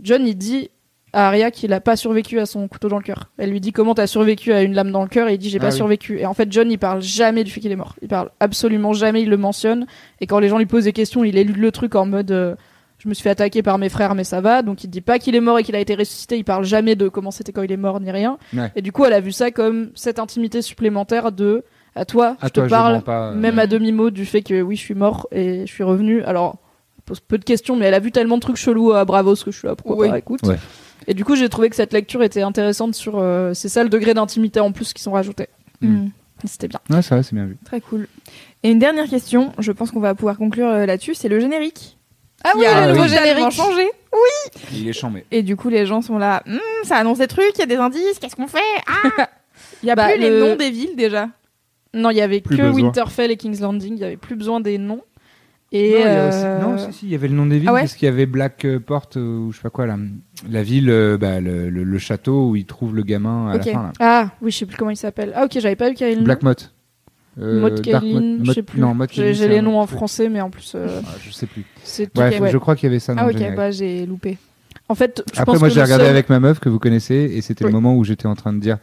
John 0.00 0.26
il 0.26 0.34
dit 0.36 0.70
à 1.18 1.28
Arya 1.28 1.50
qu'il 1.50 1.72
a 1.72 1.80
pas 1.80 1.96
survécu 1.96 2.38
à 2.40 2.46
son 2.46 2.68
couteau 2.68 2.88
dans 2.88 2.96
le 2.98 3.02
cœur. 3.02 3.30
Elle 3.38 3.50
lui 3.50 3.60
dit 3.60 3.72
comment 3.72 3.94
t'as 3.94 4.06
survécu 4.06 4.52
à 4.52 4.62
une 4.62 4.74
lame 4.74 4.90
dans 4.92 5.02
le 5.02 5.08
cœur? 5.08 5.28
Et 5.28 5.34
il 5.34 5.38
dit 5.38 5.50
j'ai 5.50 5.58
Ah 5.58 5.62
pas 5.66 5.70
oui. 5.70 5.76
survécu. 5.76 6.18
Et 6.18 6.26
en 6.26 6.34
fait 6.34 6.50
John 6.52 6.70
il 6.70 6.78
parle 6.78 7.02
jamais 7.02 7.44
du 7.44 7.50
fait 7.50 7.60
qu'il 7.60 7.72
est 7.72 7.76
mort. 7.76 7.94
Il 8.02 8.08
parle 8.08 8.30
absolument 8.40 8.92
jamais, 8.92 9.22
il 9.22 9.30
le 9.30 9.36
mentionne. 9.36 9.86
Et 10.20 10.26
quand 10.26 10.38
les 10.38 10.48
gens 10.48 10.58
lui 10.58 10.66
posent 10.66 10.84
des 10.84 10.92
questions, 10.92 11.24
il 11.24 11.36
élude 11.36 11.56
le 11.58 11.72
truc 11.72 11.94
en 11.94 12.06
mode 12.06 12.30
euh, 12.30 12.54
je 12.98 13.08
me 13.08 13.14
suis 13.14 13.22
fait 13.22 13.30
attaquer 13.30 13.62
par 13.62 13.78
mes 13.78 13.88
frères, 13.88 14.14
mais 14.16 14.24
ça 14.24 14.40
va. 14.40 14.62
Donc 14.62 14.82
il 14.82 14.88
dit 14.90 15.00
pas 15.00 15.18
qu'il 15.20 15.34
est 15.36 15.40
mort 15.40 15.58
et 15.58 15.62
qu'il 15.62 15.76
a 15.76 15.80
été 15.80 15.94
ressuscité. 15.94 16.36
Il 16.36 16.44
parle 16.44 16.64
jamais 16.64 16.96
de 16.96 17.08
comment 17.08 17.30
c'était 17.30 17.52
quand 17.52 17.62
il 17.62 17.70
est 17.70 17.76
mort 17.76 18.00
ni 18.00 18.10
rien. 18.10 18.38
Ouais. 18.54 18.72
Et 18.74 18.82
du 18.82 18.90
coup, 18.92 19.04
elle 19.04 19.12
a 19.12 19.20
vu 19.20 19.30
ça 19.32 19.50
comme 19.52 19.90
cette 19.94 20.18
intimité 20.18 20.62
supplémentaire 20.62 21.30
de 21.32 21.62
à 21.94 22.04
toi, 22.04 22.36
À 22.40 22.46
je 22.48 22.52
toi, 22.52 22.64
te 22.64 22.70
parle, 22.70 23.02
pas, 23.02 23.30
euh, 23.30 23.34
même 23.34 23.58
à 23.58 23.66
demi 23.66 23.90
mot 23.92 24.10
du 24.10 24.24
fait 24.24 24.42
que 24.42 24.60
oui, 24.62 24.76
je 24.76 24.80
suis 24.82 24.94
mort 24.94 25.26
et 25.32 25.60
je 25.66 25.72
suis 25.72 25.82
revenu. 25.84 26.22
Alors, 26.22 26.56
elle 26.98 27.02
pose 27.04 27.20
peu 27.20 27.38
de 27.38 27.44
questions, 27.44 27.74
mais 27.76 27.86
elle 27.86 27.94
a 27.94 27.98
vu 28.00 28.12
tellement 28.12 28.36
de 28.36 28.40
trucs 28.42 28.56
chelous 28.56 28.92
à 28.92 29.04
Bravos 29.04 29.34
que 29.36 29.50
je 29.50 29.58
suis 29.58 29.66
là. 29.68 29.74
Pourquoi 29.76 29.96
Oui. 29.96 30.08
pas 30.10 30.18
Écoute. 30.18 30.40
Ouais. 30.44 30.56
Et 31.08 31.14
du 31.14 31.24
coup, 31.24 31.34
j'ai 31.34 31.48
trouvé 31.48 31.68
que 31.70 31.74
cette 31.76 31.92
lecture 31.92 32.22
était 32.22 32.42
intéressante 32.42 32.94
sur. 32.94 33.18
euh, 33.18 33.52
c'est 33.54 33.68
ça 33.68 33.82
le 33.82 33.88
degré 33.88 34.14
d'intimité 34.14 34.60
en 34.60 34.70
plus 34.72 34.92
qui 34.92 35.02
sont 35.02 35.12
rajoutés. 35.12 35.48
Mm. 35.80 35.88
Mm. 35.88 36.10
C'était 36.44 36.68
bien. 36.68 36.78
Ouais, 36.90 37.02
ça 37.02 37.16
va, 37.16 37.22
c'est 37.24 37.34
bien 37.34 37.46
vu. 37.46 37.56
Très 37.64 37.80
cool. 37.80 38.06
Et 38.62 38.70
une 38.70 38.78
dernière 38.78 39.08
question, 39.08 39.52
je 39.58 39.72
pense 39.72 39.90
qu'on 39.90 39.98
va 40.00 40.14
pouvoir 40.14 40.36
conclure 40.36 40.68
euh, 40.68 40.86
là-dessus, 40.86 41.14
c'est 41.16 41.28
le 41.28 41.40
générique. 41.40 41.96
Ah 42.44 42.52
Qui 42.56 42.64
a 42.66 42.86
le 42.86 42.92
nouveau 42.92 43.06
totalement 43.08 43.26
générique. 43.26 43.50
changé. 43.56 43.88
Il 44.72 44.88
est 44.88 44.92
chambé. 44.92 45.24
Et 45.32 45.42
du 45.42 45.56
coup, 45.56 45.68
les 45.68 45.86
gens 45.86 46.02
sont 46.02 46.18
là, 46.18 46.42
Hum, 46.46 46.60
ça 46.84 46.96
annonce 46.96 47.18
des 47.18 47.26
trucs, 47.26 47.50
il 47.56 47.58
y 47.60 47.62
a 47.62 47.66
des 47.66 47.76
indices, 47.76 48.18
qu'est-ce 48.20 48.36
qu'on 48.36 48.46
fait? 48.46 48.58
Ah 48.86 49.28
Il 49.82 49.86
y 49.86 49.90
a 49.90 49.96
Bah, 49.96 50.08
plus 50.10 50.20
les 50.20 50.30
le- 50.30 50.40
noms 50.40 50.56
des 50.56 50.70
villes 50.70 50.94
déjà. 50.96 51.28
Non, 51.94 52.10
il 52.10 52.16
y 52.18 52.20
avait 52.20 52.40
Plus 52.40 52.56
que 52.56 52.62
besoin. 52.62 52.82
Winterfell 52.82 53.30
et 53.32 53.36
King's 53.36 53.60
Landing. 53.60 53.94
Il 53.94 54.00
y 54.00 54.04
avait 54.04 54.16
plus 54.16 54.36
besoin 54.36 54.60
des 54.60 54.78
noms. 54.78 55.02
Et 55.70 55.92
non, 55.92 55.98
euh, 56.06 56.28
aussi- 56.28 56.66
non, 56.84 56.92
si, 56.92 56.98
si, 56.98 57.06
il 57.06 57.12
y 57.12 57.14
avait 57.14 57.28
le 57.28 57.34
nom 57.34 57.44
des 57.44 57.58
villes, 57.58 57.68
Ah 57.68 57.74
ouais 57.74 57.80
parce 57.80 57.94
qu'il 57.94 58.06
y 58.06 58.08
avait 58.10 58.24
Blackport, 58.24 59.08
euh, 59.16 59.38
ou 59.38 59.52
je 59.52 59.56
sais 59.58 59.62
pas 59.62 59.68
quoi, 59.70 59.86
là. 59.86 59.98
La 60.50 60.62
ville, 60.62 60.88
euh, 60.88 61.18
bah, 61.18 61.40
le, 61.40 61.68
le- 61.68 61.84
le 61.84 61.98
château 61.98 62.48
où 62.50 62.56
il 62.56 62.64
trouve 62.64 62.96
le 62.96 63.02
gamin 63.02 63.48
à 63.48 63.56
la 63.58 63.62
fin, 63.62 63.82
là. 63.82 63.92
Ah 64.00 64.30
oui, 64.40 64.50
je 64.50 64.56
sais 64.58 64.66
plus 64.66 64.76
comment 64.76 64.90
il 64.90 64.96
s'appelle. 64.96 65.32
Ah 65.36 65.44
ok, 65.44 65.58
j'avais 65.60 65.76
pas 65.76 65.90
vu 65.90 65.94
qu'il 65.94 66.04
y 66.06 66.06
avait 66.06 66.14
le 66.14 66.20
nom. 66.20 66.24
Blackmot. 66.24 66.54
Euh, 67.40 67.60
Mot- 67.60 67.76
je 67.76 68.52
sais 68.52 68.62
plus. 68.62 68.80
J'ai 69.34 69.48
les 69.48 69.60
noms 69.60 69.78
en 69.78 69.86
français, 69.86 70.28
mais 70.28 70.40
en 70.40 70.50
plus, 70.50 70.72
euh, 70.74 71.00
Ah, 71.06 71.10
je 71.22 71.30
sais 71.30 71.46
plus. 71.46 71.64
c'est 71.84 72.12
Bref, 72.14 72.34
ok, 72.36 72.40
ouais. 72.42 72.50
je 72.50 72.58
crois 72.58 72.74
qu'il 72.74 72.88
y 72.88 72.90
avait 72.90 72.98
ça 72.98 73.14
dans 73.14 73.22
Ah 73.22 73.28
ok, 73.28 73.54
bah 73.54 73.70
j'ai 73.70 74.06
loupé. 74.06 74.38
En 74.88 74.94
fait, 74.94 75.22
je 75.34 75.40
Après, 75.40 75.52
pense 75.52 75.60
moi, 75.60 75.68
j'ai 75.68 75.82
regardé 75.82 76.04
seul- 76.04 76.10
avec 76.12 76.30
ma 76.30 76.40
meuf 76.40 76.60
que 76.60 76.70
vous 76.70 76.78
connaissez, 76.78 77.14
et 77.34 77.42
c'était 77.42 77.64
Oui. 77.64 77.70
le 77.70 77.74
moment 77.74 77.94
où 77.94 78.04
j'étais 78.04 78.26
en 78.26 78.34
train 78.34 78.54
de 78.54 78.58
dire 78.58 78.78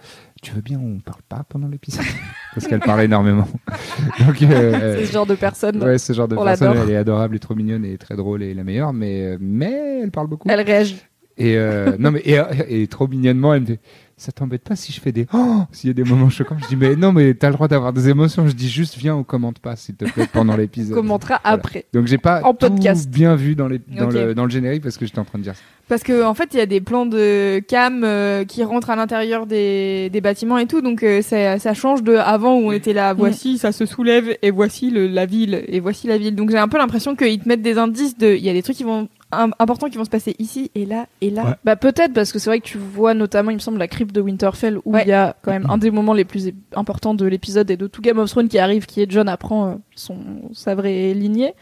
Tu 0.45 0.51
veux 0.51 0.61
bien, 0.61 0.80
on 0.80 0.99
parle 0.99 1.23
pas 1.27 1.43
pendant 1.49 1.67
l'épisode 1.67 2.05
Parce 2.53 2.67
qu'elle 2.67 2.80
parle 2.80 3.01
énormément. 3.01 3.47
Donc, 4.19 4.39
euh, 4.43 4.99
C'est 4.99 5.07
ce 5.07 5.11
genre 5.11 5.26
de 5.26 5.34
personne. 5.34 5.84
ouais, 5.84 5.97
ce 5.97 6.13
genre 6.13 6.27
de 6.27 6.35
On 6.35 6.43
personne, 6.43 6.77
elle 6.84 6.91
est 6.91 6.97
adorable 6.97 7.35
et 7.35 7.39
trop 7.39 7.55
mignonne 7.55 7.84
et 7.84 7.97
très 7.97 8.15
drôle 8.15 8.43
et 8.43 8.53
la 8.53 8.63
meilleure, 8.63 8.93
mais, 8.93 9.23
euh, 9.23 9.38
mais 9.39 10.01
elle 10.03 10.11
parle 10.11 10.27
beaucoup. 10.27 10.47
Elle 10.47 10.61
réagit. 10.61 11.01
Et 11.39 11.57
euh, 11.57 11.97
non 11.97 12.11
mais 12.11 12.22
et, 12.26 12.39
et 12.69 12.88
trop 12.88 13.07
mignonnement, 13.07 13.55
elle 13.55 13.61
me 13.61 13.65
dit 13.65 13.80
ça 14.17 14.31
t'embête 14.31 14.61
pas 14.63 14.75
si 14.77 14.93
je 14.93 15.01
fais 15.01 15.11
des 15.11 15.27
oh 15.33 15.63
s'il 15.71 15.89
y 15.89 15.91
a 15.91 15.93
des 15.93 16.03
moments 16.03 16.29
choquants. 16.29 16.55
Je 16.61 16.67
dis 16.67 16.75
mais 16.77 16.95
non 16.95 17.11
mais 17.11 17.33
t'as 17.33 17.47
le 17.49 17.53
droit 17.53 17.67
d'avoir 17.67 17.91
des 17.93 18.07
émotions. 18.09 18.47
Je 18.47 18.53
dis 18.53 18.69
juste 18.69 18.97
viens 18.97 19.15
on 19.15 19.23
commente 19.23 19.59
pas 19.59 19.75
s'il 19.75 19.95
te 19.95 20.05
plaît 20.05 20.27
pendant 20.31 20.55
l'épisode. 20.55 20.95
Commentera 20.95 21.39
Voilà. 21.43 21.57
après. 21.57 21.85
Donc 21.93 22.07
j'ai 22.07 22.17
pas 22.17 22.41
En 22.43 22.53
tout 22.53 22.67
podcast. 22.69 23.09
bien 23.09 23.35
vu 23.35 23.55
dans, 23.55 23.67
les, 23.67 23.79
dans, 23.79 24.09
le, 24.09 24.33
dans 24.33 24.45
le 24.45 24.49
générique 24.49 24.83
parce 24.83 24.97
que 24.97 25.05
j'étais 25.05 25.19
en 25.19 25.25
train 25.25 25.39
de 25.39 25.43
dire 25.43 25.55
ça. 25.55 25.61
Parce 25.87 26.01
que 26.01 26.23
en 26.23 26.33
fait, 26.33 26.49
il 26.53 26.57
y 26.57 26.61
a 26.61 26.65
des 26.65 26.81
plans 26.81 27.05
de 27.05 27.59
cam 27.67 28.03
euh, 28.03 28.43
qui 28.43 28.63
rentrent 28.63 28.89
à 28.89 28.95
l'intérieur 28.95 29.45
des, 29.45 30.09
des 30.11 30.19
bâtiments 30.21 30.57
et 30.57 30.65
tout, 30.65 30.81
donc 30.81 31.03
euh, 31.03 31.21
ça, 31.21 31.59
ça 31.59 31.75
change 31.75 32.01
de 32.01 32.15
avant 32.15 32.55
où 32.55 32.69
on 32.69 32.71
était 32.71 32.93
là. 32.93 33.13
Voici, 33.13 33.59
ça 33.59 33.71
se 33.71 33.85
soulève 33.85 34.35
et 34.41 34.49
voici 34.49 34.89
le, 34.89 35.05
la 35.07 35.27
ville 35.27 35.63
et 35.67 35.79
voici 35.79 36.07
la 36.07 36.17
ville. 36.17 36.33
Donc 36.33 36.49
j'ai 36.49 36.57
un 36.57 36.67
peu 36.69 36.79
l'impression 36.79 37.15
qu'ils 37.15 37.37
te 37.39 37.47
mettent 37.47 37.61
des 37.61 37.77
indices 37.77 38.17
de. 38.17 38.33
Il 38.33 38.43
y 38.43 38.49
a 38.49 38.53
des 38.53 38.63
trucs 38.63 38.77
qui 38.77 38.83
vont 38.83 39.09
importants 39.31 39.89
qui 39.89 39.97
vont 39.97 40.06
se 40.06 40.10
passer 40.10 40.35
ici 40.39 40.72
et 40.76 40.85
là 40.85 41.07
et 41.22 41.30
là. 41.30 41.43
Ouais. 41.43 41.53
Bah 41.65 41.76
peut-être 41.76 42.14
parce 42.14 42.31
que 42.31 42.39
c'est 42.39 42.49
vrai 42.49 42.60
que 42.60 42.65
tu 42.65 42.77
vois 42.77 43.14
notamment, 43.14 43.52
il 43.52 43.56
me 43.56 43.60
semble, 43.60 43.77
la 43.80 43.88
crypte 43.88 44.14
de 44.15 44.22
Winterfell 44.22 44.77
où 44.77 44.81
il 44.88 44.93
Ouais. 44.93 45.07
y 45.07 45.11
a 45.11 45.35
quand 45.41 45.52
même 45.52 45.65
un 45.69 45.77
des 45.77 45.91
moments 45.91 46.14
les 46.14 46.26
plus 46.26 46.52
importants 46.76 47.14
de 47.14 47.26
l'épisode 47.26 47.69
et 47.69 47.77
de 47.77 47.88
tout 47.88 48.02
Game 48.02 48.18
of 48.19 48.30
Thrones 48.30 48.47
qui 48.47 48.60
arrive, 48.60 48.85
qui 48.85 49.02
est 49.02 49.11
John 49.11 49.27
apprend 49.27 49.68
euh, 49.68 49.76
son 49.95 50.18
sa 50.53 50.76
vraie 50.76 51.14
lignée. 51.14 51.53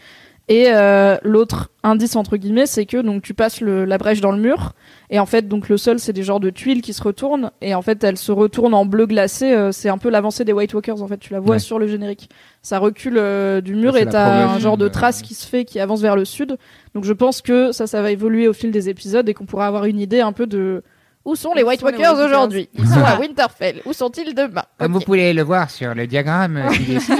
Et 0.49 0.65
euh, 0.73 1.15
l'autre 1.23 1.69
indice 1.83 2.17
entre 2.17 2.35
guillemets, 2.35 2.65
c'est 2.65 2.85
que 2.85 2.97
donc 2.97 3.21
tu 3.21 3.33
passes 3.33 3.61
le, 3.61 3.85
la 3.85 3.97
brèche 3.97 4.19
dans 4.19 4.33
le 4.33 4.37
mur 4.39 4.73
et 5.09 5.17
en 5.17 5.25
fait 5.25 5.47
donc 5.47 5.69
le 5.69 5.77
sol 5.77 5.99
c'est 5.99 6.11
des 6.11 6.23
genres 6.23 6.41
de 6.41 6.49
tuiles 6.49 6.81
qui 6.81 6.91
se 6.91 7.01
retournent 7.01 7.49
et 7.61 7.73
en 7.75 7.81
fait 7.81 8.03
elles 8.03 8.17
se 8.17 8.31
retournent 8.33 8.73
en 8.73 8.85
bleu 8.85 9.05
glacé. 9.05 9.53
euh, 9.53 9.71
c'est 9.71 9.87
un 9.87 9.97
peu 9.97 10.09
l'avancée 10.09 10.43
des 10.43 10.51
White 10.51 10.73
Walkers 10.73 11.01
en 11.01 11.07
fait. 11.07 11.17
Tu 11.17 11.31
la 11.31 11.39
vois 11.39 11.51
Ouais. 11.55 11.59
sur 11.59 11.79
le 11.79 11.87
générique. 11.87 12.29
Ça 12.61 12.77
recule 12.79 13.17
euh, 13.17 13.61
du 13.61 13.73
mur 13.75 13.95
et 13.95 14.05
t'as 14.05 14.47
un 14.49 14.59
genre 14.59 14.77
de 14.77 14.89
trace 14.89 15.21
qui 15.21 15.33
se 15.33 15.47
fait 15.47 15.63
qui 15.63 15.79
avance 15.79 16.01
vers 16.01 16.17
le 16.17 16.25
sud. 16.25 16.57
Donc 16.93 17.05
je 17.05 17.13
pense 17.13 17.41
que 17.41 17.71
ça, 17.71 17.87
ça 17.87 18.01
va 18.01 18.11
évoluer 18.11 18.49
au 18.49 18.53
fil 18.53 18.71
des 18.71 18.89
épisodes 18.89 19.27
et 19.29 19.33
qu'on 19.33 19.45
pourra 19.45 19.67
avoir 19.67 19.85
une 19.85 19.99
idée 20.01 20.19
un 20.19 20.33
peu 20.33 20.45
de 20.45 20.83
où 21.23 21.37
sont 21.37 21.53
les 21.53 21.63
White 21.63 21.79
sont 21.79 21.85
Walkers 21.85 22.19
aujourd'hui? 22.19 22.67
Ils 22.73 22.85
sont 22.89 23.01
à 23.01 23.17
Winterfell? 23.17 23.81
Où 23.85 23.93
sont-ils 23.93 24.35
demain? 24.35 24.63
Comme 24.77 24.91
vous 24.91 24.99
pouvez 24.99 25.31
le 25.31 25.41
voir 25.41 25.69
sur 25.69 25.95
le 25.95 26.05
diagramme 26.05 26.63
qui 26.73 26.91
est 26.95 26.97
ici. 26.97 27.13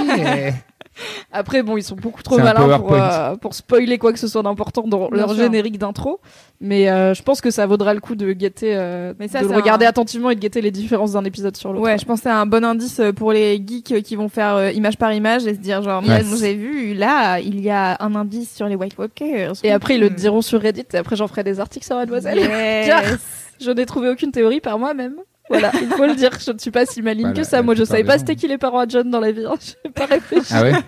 Après, 1.32 1.62
bon, 1.62 1.76
ils 1.76 1.82
sont 1.82 1.96
beaucoup 1.96 2.22
trop 2.22 2.38
malins 2.38 2.78
pour, 2.78 2.92
euh, 2.94 3.36
pour 3.36 3.54
spoiler 3.54 3.98
quoi 3.98 4.12
que 4.12 4.18
ce 4.18 4.28
soit 4.28 4.42
d'important 4.42 4.82
dans 4.86 5.08
Bien 5.08 5.18
leur 5.18 5.30
sûr. 5.30 5.38
générique 5.44 5.78
d'intro. 5.78 6.20
Mais 6.60 6.88
euh, 6.88 7.12
je 7.14 7.22
pense 7.22 7.40
que 7.40 7.50
ça 7.50 7.66
vaudra 7.66 7.92
le 7.94 8.00
coup 8.00 8.14
de 8.14 8.32
guetter, 8.32 8.74
euh, 8.76 9.12
Mais 9.18 9.28
ça, 9.28 9.42
de 9.42 9.48
le 9.48 9.54
regarder 9.56 9.86
un- 9.86 9.88
attentivement 9.88 10.30
et 10.30 10.34
de 10.36 10.40
guetter 10.40 10.60
les 10.60 10.70
différences 10.70 11.12
d'un 11.12 11.24
épisode 11.24 11.56
sur 11.56 11.72
l'autre. 11.72 11.84
Ouais, 11.84 11.98
je 11.98 12.04
pense 12.04 12.20
que 12.20 12.24
c'est 12.24 12.30
un 12.30 12.46
bon 12.46 12.64
indice 12.64 13.00
pour 13.16 13.32
les 13.32 13.56
geeks 13.66 14.02
qui 14.02 14.16
vont 14.16 14.28
faire 14.28 14.54
euh, 14.54 14.70
image 14.70 14.96
par 14.96 15.12
image 15.12 15.46
et 15.46 15.54
se 15.54 15.58
dire 15.60 15.82
genre. 15.82 16.02
Yes, 16.04 16.38
j'ai 16.40 16.54
vu, 16.54 16.94
là, 16.94 17.40
il 17.40 17.60
y 17.60 17.70
a 17.70 17.96
un 18.00 18.14
indice 18.14 18.54
sur 18.54 18.66
les 18.68 18.76
White 18.76 18.96
Walkers. 18.96 19.52
Et 19.64 19.72
après, 19.72 19.96
ils 19.96 20.00
le 20.00 20.10
Hmm. 20.10 20.14
diront 20.14 20.42
sur 20.42 20.60
Reddit 20.60 20.84
et 20.92 20.96
après, 20.96 21.16
j'en 21.16 21.26
ferai 21.28 21.42
des 21.44 21.58
articles 21.60 21.84
sur 21.86 21.96
Mademoiselle. 21.96 22.38
Yes. 22.38 23.18
Je 23.60 23.70
n'ai 23.70 23.86
trouvé 23.86 24.08
aucune 24.08 24.30
théorie 24.32 24.60
par 24.60 24.78
moi-même. 24.78 25.14
Voilà, 25.48 25.70
il 25.80 25.88
faut 25.88 26.06
le 26.06 26.14
dire. 26.14 26.30
Je 26.44 26.52
ne 26.52 26.58
suis 26.58 26.70
pas 26.70 26.86
si 26.86 27.02
maligne 27.02 27.22
Voilà, 27.26 27.36
que 27.40 27.44
ça. 27.46 27.62
Moi, 27.62 27.74
je 27.74 27.80
plupart 27.82 27.96
savais 27.96 28.04
pas 28.04 28.18
c'était 28.18 28.36
qui 28.36 28.48
les 28.48 28.58
parents 28.58 28.80
à 28.80 28.86
John 28.88 29.10
dans 29.10 29.20
la 29.20 29.32
vie. 29.32 29.44
hein. 29.46 29.54
Je 29.60 29.72
n'ai 29.84 29.92
pas 29.92 30.06
réfléchi. 30.06 30.46
Ah 30.50 30.62
ouais. 30.62 30.72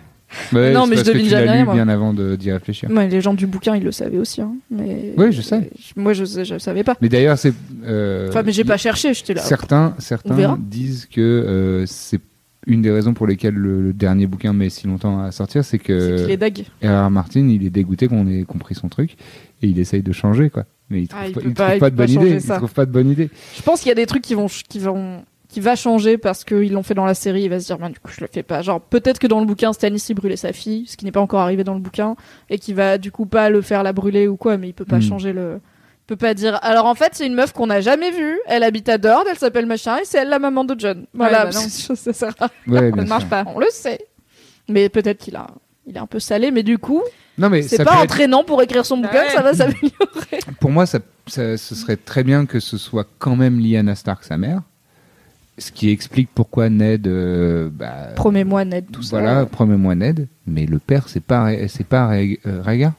Ouais, 0.52 0.72
Non, 0.72 0.88
mais 0.88 0.96
je 0.96 1.02
que 1.02 1.06
devine 1.12 1.28
jamais 1.28 1.48
rien, 1.48 1.72
bien 1.72 1.86
avant 1.88 2.12
d'y 2.12 2.50
réfléchir. 2.50 2.90
Ouais, 2.90 3.06
les 3.06 3.20
gens 3.20 3.32
du 3.32 3.46
bouquin, 3.46 3.76
ils 3.76 3.84
le 3.84 3.92
savaient 3.92 4.18
aussi. 4.18 4.42
Hein. 4.42 4.56
Mais... 4.72 5.14
Oui, 5.16 5.30
je 5.30 5.40
sais. 5.40 5.70
Moi, 5.94 6.14
je 6.14 6.24
je 6.24 6.58
savais 6.58 6.82
pas. 6.82 6.96
Mais 7.00 7.08
d'ailleurs 7.08 7.38
c'est. 7.38 7.52
euh, 7.84 8.28
Enfin, 8.28 8.42
mais 8.42 8.50
j'ai 8.50 8.64
pas 8.64 8.76
cherché. 8.76 9.14
J'étais 9.14 9.34
là. 9.34 9.42
Certains, 9.42 9.94
certains 9.98 10.58
disent 10.60 11.06
que 11.06 11.20
euh, 11.20 11.86
c'est 11.86 12.20
une 12.66 12.82
des 12.82 12.90
raisons 12.90 13.14
pour 13.14 13.28
lesquelles 13.28 13.54
le, 13.54 13.80
le 13.80 13.92
dernier 13.92 14.26
bouquin 14.26 14.52
met 14.52 14.68
si 14.68 14.88
longtemps 14.88 15.22
à 15.22 15.30
sortir, 15.30 15.64
c'est 15.64 15.76
C'est 15.76 15.78
qu'il 15.78 15.94
que 15.94 16.28
est 16.28 16.36
dague. 16.36 16.64
R.R. 16.82 17.08
Martin, 17.10 17.46
il 17.48 17.64
est 17.64 17.70
dégoûté 17.70 18.08
qu'on 18.08 18.26
ait 18.26 18.42
compris 18.42 18.74
son 18.74 18.88
truc 18.88 19.12
et 19.62 19.68
il 19.68 19.78
essaye 19.78 20.02
de 20.02 20.10
changer 20.12 20.50
quoi. 20.50 20.64
Mais 20.90 21.02
il 21.02 21.08
trouve 21.08 21.20
Ah, 21.22 21.26
il 21.28 21.32
pas, 21.34 21.40
il 21.42 21.54
pas- 21.54 21.64
trouve 21.64 21.76
il 21.76 21.80
pas 21.80 21.90
de 21.90 21.96
bonne 21.96 22.10
idée. 22.10 22.40
ça. 22.40 22.54
Il 22.54 22.58
trouve 22.58 22.72
pas 22.74 22.86
de 22.86 22.90
bonne 22.92 23.10
idée. 23.10 23.30
Je 23.56 23.62
pense 23.62 23.80
qu'il 23.80 23.88
y 23.88 23.92
a 23.92 23.96
des 23.96 24.06
trucs 24.06 24.22
qui 24.22 24.34
vont, 24.34 24.46
qui 24.46 24.78
vont, 24.78 25.24
qui 25.48 25.60
va 25.60 25.74
changer 25.76 26.16
parce 26.18 26.44
qu'ils 26.44 26.72
l'ont 26.72 26.82
fait 26.82 26.94
dans 26.94 27.04
la 27.04 27.14
série. 27.14 27.42
Il 27.42 27.48
va 27.50 27.58
se 27.60 27.66
dire, 27.66 27.78
ben, 27.78 27.90
du 27.90 27.98
coup, 27.98 28.10
je 28.14 28.20
le 28.20 28.28
fais 28.32 28.42
pas. 28.42 28.62
Genre, 28.62 28.80
peut-être 28.80 29.18
que 29.18 29.26
dans 29.26 29.40
le 29.40 29.46
bouquin, 29.46 29.72
Stannis 29.72 30.04
il 30.10 30.14
brûlait 30.14 30.36
sa 30.36 30.52
fille, 30.52 30.86
ce 30.86 30.96
qui 30.96 31.04
n'est 31.04 31.12
pas 31.12 31.20
encore 31.20 31.40
arrivé 31.40 31.64
dans 31.64 31.74
le 31.74 31.80
bouquin, 31.80 32.14
et 32.50 32.58
qui 32.58 32.72
va 32.72 32.98
du 32.98 33.10
coup 33.10 33.26
pas 33.26 33.50
le 33.50 33.62
faire 33.62 33.82
la 33.82 33.92
brûler 33.92 34.28
ou 34.28 34.36
quoi, 34.36 34.56
mais 34.58 34.68
il 34.68 34.72
peut 34.74 34.84
pas 34.84 34.98
Hmm. 34.98 35.02
changer 35.02 35.32
le. 35.32 35.60
Il 36.04 36.06
peut 36.06 36.16
pas 36.16 36.34
dire. 36.34 36.60
Alors 36.62 36.86
en 36.86 36.94
fait, 36.94 37.10
c'est 37.14 37.26
une 37.26 37.34
meuf 37.34 37.52
qu'on 37.52 37.66
n'a 37.66 37.80
jamais 37.80 38.12
vue. 38.12 38.38
Elle 38.46 38.62
habite 38.62 38.88
à 38.88 38.96
Dord, 38.96 39.24
elle 39.28 39.38
s'appelle 39.38 39.66
machin, 39.66 39.96
et 39.96 40.04
c'est 40.04 40.18
elle 40.18 40.28
la 40.28 40.38
maman 40.38 40.64
de 40.64 40.76
John. 40.78 41.04
Voilà, 41.14 41.46
bah 41.46 41.50
non. 41.52 41.60
ça 41.68 42.12
sert 42.12 42.34
à- 42.38 42.48
Ouais, 42.68 42.90
Ça 42.94 43.02
ne 43.02 43.08
marche 43.08 43.26
pas. 43.28 43.42
On 43.52 43.58
le 43.58 43.66
sait. 43.70 43.98
Mais 44.68 44.88
peut-être 44.88 45.18
qu'il 45.18 45.34
a. 45.34 45.48
Il 45.88 45.96
est 45.96 46.00
un 46.00 46.06
peu 46.06 46.20
salé, 46.20 46.50
mais 46.52 46.62
du 46.62 46.78
coup, 46.78 47.02
Non 47.38 47.50
mais 47.50 47.62
c'est 47.62 47.84
pas 47.84 47.92
être- 47.94 48.02
entraînant 48.04 48.44
pour 48.44 48.62
écrire 48.62 48.86
son 48.86 48.96
bouquin, 48.98 49.22
ouais. 49.24 49.30
ça 49.34 49.42
va 49.42 49.52
s'améliorer. 49.54 49.90
Pour 50.60 50.70
moi, 50.70 50.86
ça, 50.86 51.00
ça- 51.26 51.56
ce 51.56 51.74
serait 51.74 51.96
très 51.96 52.24
bien 52.24 52.46
que 52.46 52.60
ce 52.60 52.78
soit 52.78 53.06
quand 53.18 53.36
même 53.36 53.58
Lyanna 53.58 53.94
Stark, 53.94 54.24
sa 54.24 54.36
mère. 54.38 54.62
Ce 55.58 55.70
qui 55.72 55.90
explique 55.90 56.28
pourquoi 56.34 56.68
Ned. 56.68 57.06
euh, 57.06 57.68
bah, 57.72 58.08
Promets-moi, 58.14 58.64
Ned, 58.64 58.84
tout 58.92 59.02
ça. 59.02 59.18
voilà, 59.18 59.46
promets-moi 59.46 59.94
Ned. 59.94 60.28
Mais 60.46 60.66
le 60.66 60.78
père, 60.78 61.08
c'est 61.08 61.20
pas, 61.22 61.50
c'est 61.68 61.86
pas 61.86 62.10
euh, 62.14 62.36
Rhaegar. 62.62 62.92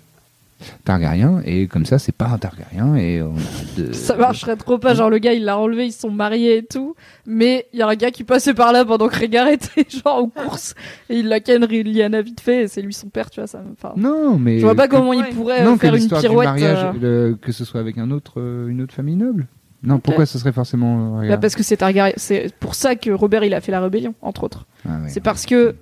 Targaryen. 0.85 1.41
Et 1.45 1.67
comme 1.67 1.85
ça, 1.85 1.99
c'est 1.99 2.11
pas 2.11 2.27
un 2.27 2.37
Targaryen. 2.37 2.95
Et 2.95 3.21
on 3.21 3.35
a 3.35 3.81
de- 3.81 3.91
Ça 3.93 4.15
marcherait 4.15 4.55
trop 4.55 4.77
pas, 4.77 4.93
genre 4.93 5.09
le 5.09 5.19
gars 5.19 5.33
il 5.33 5.43
l'a 5.45 5.57
enlevé, 5.57 5.85
ils 5.85 5.91
sont 5.91 6.09
mariés 6.11 6.57
et 6.57 6.63
tout, 6.63 6.95
mais 7.25 7.67
il 7.73 7.79
y 7.79 7.81
a 7.81 7.87
un 7.87 7.95
gars 7.95 8.11
qui 8.11 8.23
passait 8.23 8.53
par 8.53 8.71
là 8.71 8.85
pendant 8.85 9.07
que 9.07 9.15
Rhaegar 9.17 9.47
était 9.47 9.85
genre 9.89 10.15
en 10.23 10.29
course, 10.29 10.73
et 11.09 11.17
il 11.19 11.27
la 11.27 11.39
ken 11.39 11.63
Lyanna 11.65 12.21
vite 12.21 12.41
fait, 12.41 12.63
et 12.63 12.67
c'est 12.67 12.81
lui 12.81 12.93
son 12.93 13.07
père, 13.09 13.29
tu 13.29 13.39
vois, 13.39 13.47
ça. 13.47 13.61
Enfin, 13.73 13.93
Non, 13.97 14.37
mais. 14.39 14.59
je 14.59 14.65
vois 14.65 14.75
pas 14.75 14.87
comment 14.87 15.09
Ouais. 15.11 15.17
il 15.29 15.35
pourrait 15.35 15.63
non, 15.63 15.71
euh, 15.71 15.73
que 15.75 15.79
faire 15.81 15.95
une 15.95 16.07
du 16.07 16.15
pirouette. 16.15 16.47
mariage, 16.49 16.83
euh, 17.01 17.29
le- 17.29 17.35
que 17.35 17.51
ce 17.51 17.63
soit 17.65 17.79
avec 17.79 17.97
un 17.97 18.09
autre, 18.11 18.33
euh, 18.37 18.67
une 18.67 18.81
autre 18.81 18.93
famille 18.93 19.15
noble. 19.15 19.47
Non, 19.83 19.99
pourquoi 19.99 20.25
ce 20.25 20.39
serait 20.39 20.51
forcément 20.51 20.97
euh, 20.97 21.11
bah, 21.11 21.19
Rhaegar 21.21 21.39
parce 21.39 21.55
que 21.55 21.61
c'est 21.63 21.77
Targaryen, 21.77 22.13
c'est 22.17 22.51
pour 22.59 22.73
ça 22.73 22.95
que 22.95 23.11
Robert 23.11 23.43
il 23.43 23.53
a 23.53 23.61
fait 23.61 23.71
la 23.71 23.79
rébellion, 23.79 24.15
entre 24.23 24.43
autres. 24.43 24.65
Ah. 24.87 24.97
C'est 25.07 25.21
parce 25.21 25.45
que 25.45 25.75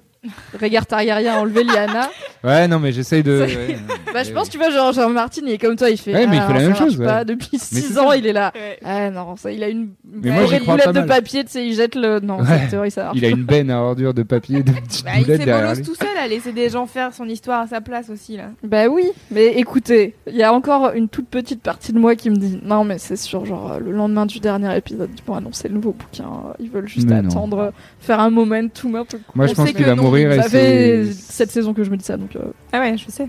Rhaegar 0.60 0.86
Targaryen 0.86 1.34
a 1.36 1.40
enlevé 1.40 1.64
Lyanna. 1.64 2.10
Ouais, 2.44 2.68
non, 2.68 2.80
mais 2.80 2.92
j'essaye 2.92 3.24
de. 3.24 3.42
Ouais, 3.42 3.78
Bah, 4.14 4.24
je 4.24 4.32
pense, 4.32 4.50
tu 4.50 4.58
vois, 4.58 4.70
genre, 4.70 4.94
genre 4.94 5.10
Martin, 5.10 5.42
il 5.46 5.54
est 5.54 5.58
comme 5.58 5.76
toi, 5.76 5.90
il 5.90 5.98
fait. 5.98 6.14
Ouais, 6.14 6.28
mais 6.28 6.38
il 6.38 6.42
ah, 6.42 6.48
fait 6.48 6.54
la 6.54 6.60
même 6.60 6.76
chose, 6.76 6.98
ouais. 7.00 7.06
Pas. 7.06 7.26
Depuis 7.26 7.58
c'est 7.58 7.82
6 7.82 7.94
ça. 7.96 8.04
ans, 8.04 8.12
il 8.14 8.26
est 8.28 8.34
là. 8.34 8.52
Ouais. 8.56 8.80
Ah 8.86 9.10
non, 9.10 9.36
ça, 9.36 9.52
il 9.52 9.64
a 9.64 9.68
une 9.70 9.90
Mais 10.14 10.32
moi, 10.32 10.44
forêt 10.44 10.58
de 10.58 10.62
crois 10.62 10.74
boulettes 10.76 10.86
pas 10.86 10.94
de 10.94 11.00
mal. 11.00 11.08
papier, 11.08 11.44
tu 11.44 11.52
sais, 11.52 11.66
il 11.68 11.74
jette 11.74 11.96
le. 11.96 12.20
Non, 12.20 12.40
Ouais. 12.40 12.46
cette 12.62 12.70
théorie, 12.70 12.92
ça 12.92 13.06
marche 13.06 13.18
Il 13.18 13.26
a 13.26 13.30
une 13.30 13.44
benne 13.44 13.72
à 13.72 13.82
ordures 13.82 14.14
de 14.14 14.24
papier, 14.24 14.62
de 14.64 14.72
petites 14.72 15.04
Bah, 15.06 15.12
il 15.18 15.24
boulettes 15.24 15.42
s'est 15.76 15.82
tout 15.84 15.96
seul 15.96 16.18
à 16.18 16.28
laisser 16.28 16.52
des 16.54 16.70
gens 16.70 16.86
faire 16.86 17.14
son 17.14 17.26
histoire 17.28 17.62
à 17.62 17.68
sa 17.68 17.82
place 17.82 18.10
aussi 18.10 18.38
là. 18.38 18.46
Bah 18.64 18.88
oui, 18.88 19.06
mais 19.32 19.48
écoutez, 19.58 20.16
il 20.28 20.36
y 20.36 20.44
a 20.44 20.54
encore 20.54 20.92
une 20.94 21.10
toute 21.10 21.28
petite 21.28 21.62
partie 21.62 21.92
de 21.94 22.00
moi 22.00 22.16
qui 22.16 22.30
me 22.30 22.36
dit 22.38 22.60
non 22.64 22.84
mais 22.84 22.98
c'est 22.98 23.16
sûr, 23.18 23.46
genre 23.46 23.74
euh, 23.74 23.80
le 23.80 23.92
lendemain 23.92 24.26
du 24.26 24.40
dernier 24.40 24.76
épisode, 24.78 25.10
ils 25.18 25.24
vont 25.26 25.36
annoncer 25.36 25.68
le 25.68 25.74
nouveau 25.76 25.92
bouquin, 25.92 26.26
euh, 26.26 26.54
ils 26.60 26.70
veulent 26.70 26.88
juste 26.88 27.08
Mais 27.10 27.16
attendre, 27.18 27.58
euh, 27.60 27.72
faire 28.00 28.20
un 28.20 28.30
momentum 28.30 28.96
un 28.96 29.06
peu 29.06 29.18
Moi, 29.34 29.48
je 29.48 29.54
pense 29.54 29.66
qu'il 29.72 29.76
que 29.78 29.84
va 29.84 29.96
non, 29.96 30.04
mourir 30.04 30.15
Ça 30.42 30.50
fait 30.50 31.06
cette 31.14 31.52
saison 31.52 31.74
que 31.74 31.84
je 31.84 31.90
me 31.92 31.98
dis 31.98 32.06
ça, 32.06 32.18
donc 32.18 32.36
euh, 32.36 32.42
Ah 32.72 32.80
ouais, 32.80 32.98
je 32.98 33.10
sais. 33.10 33.28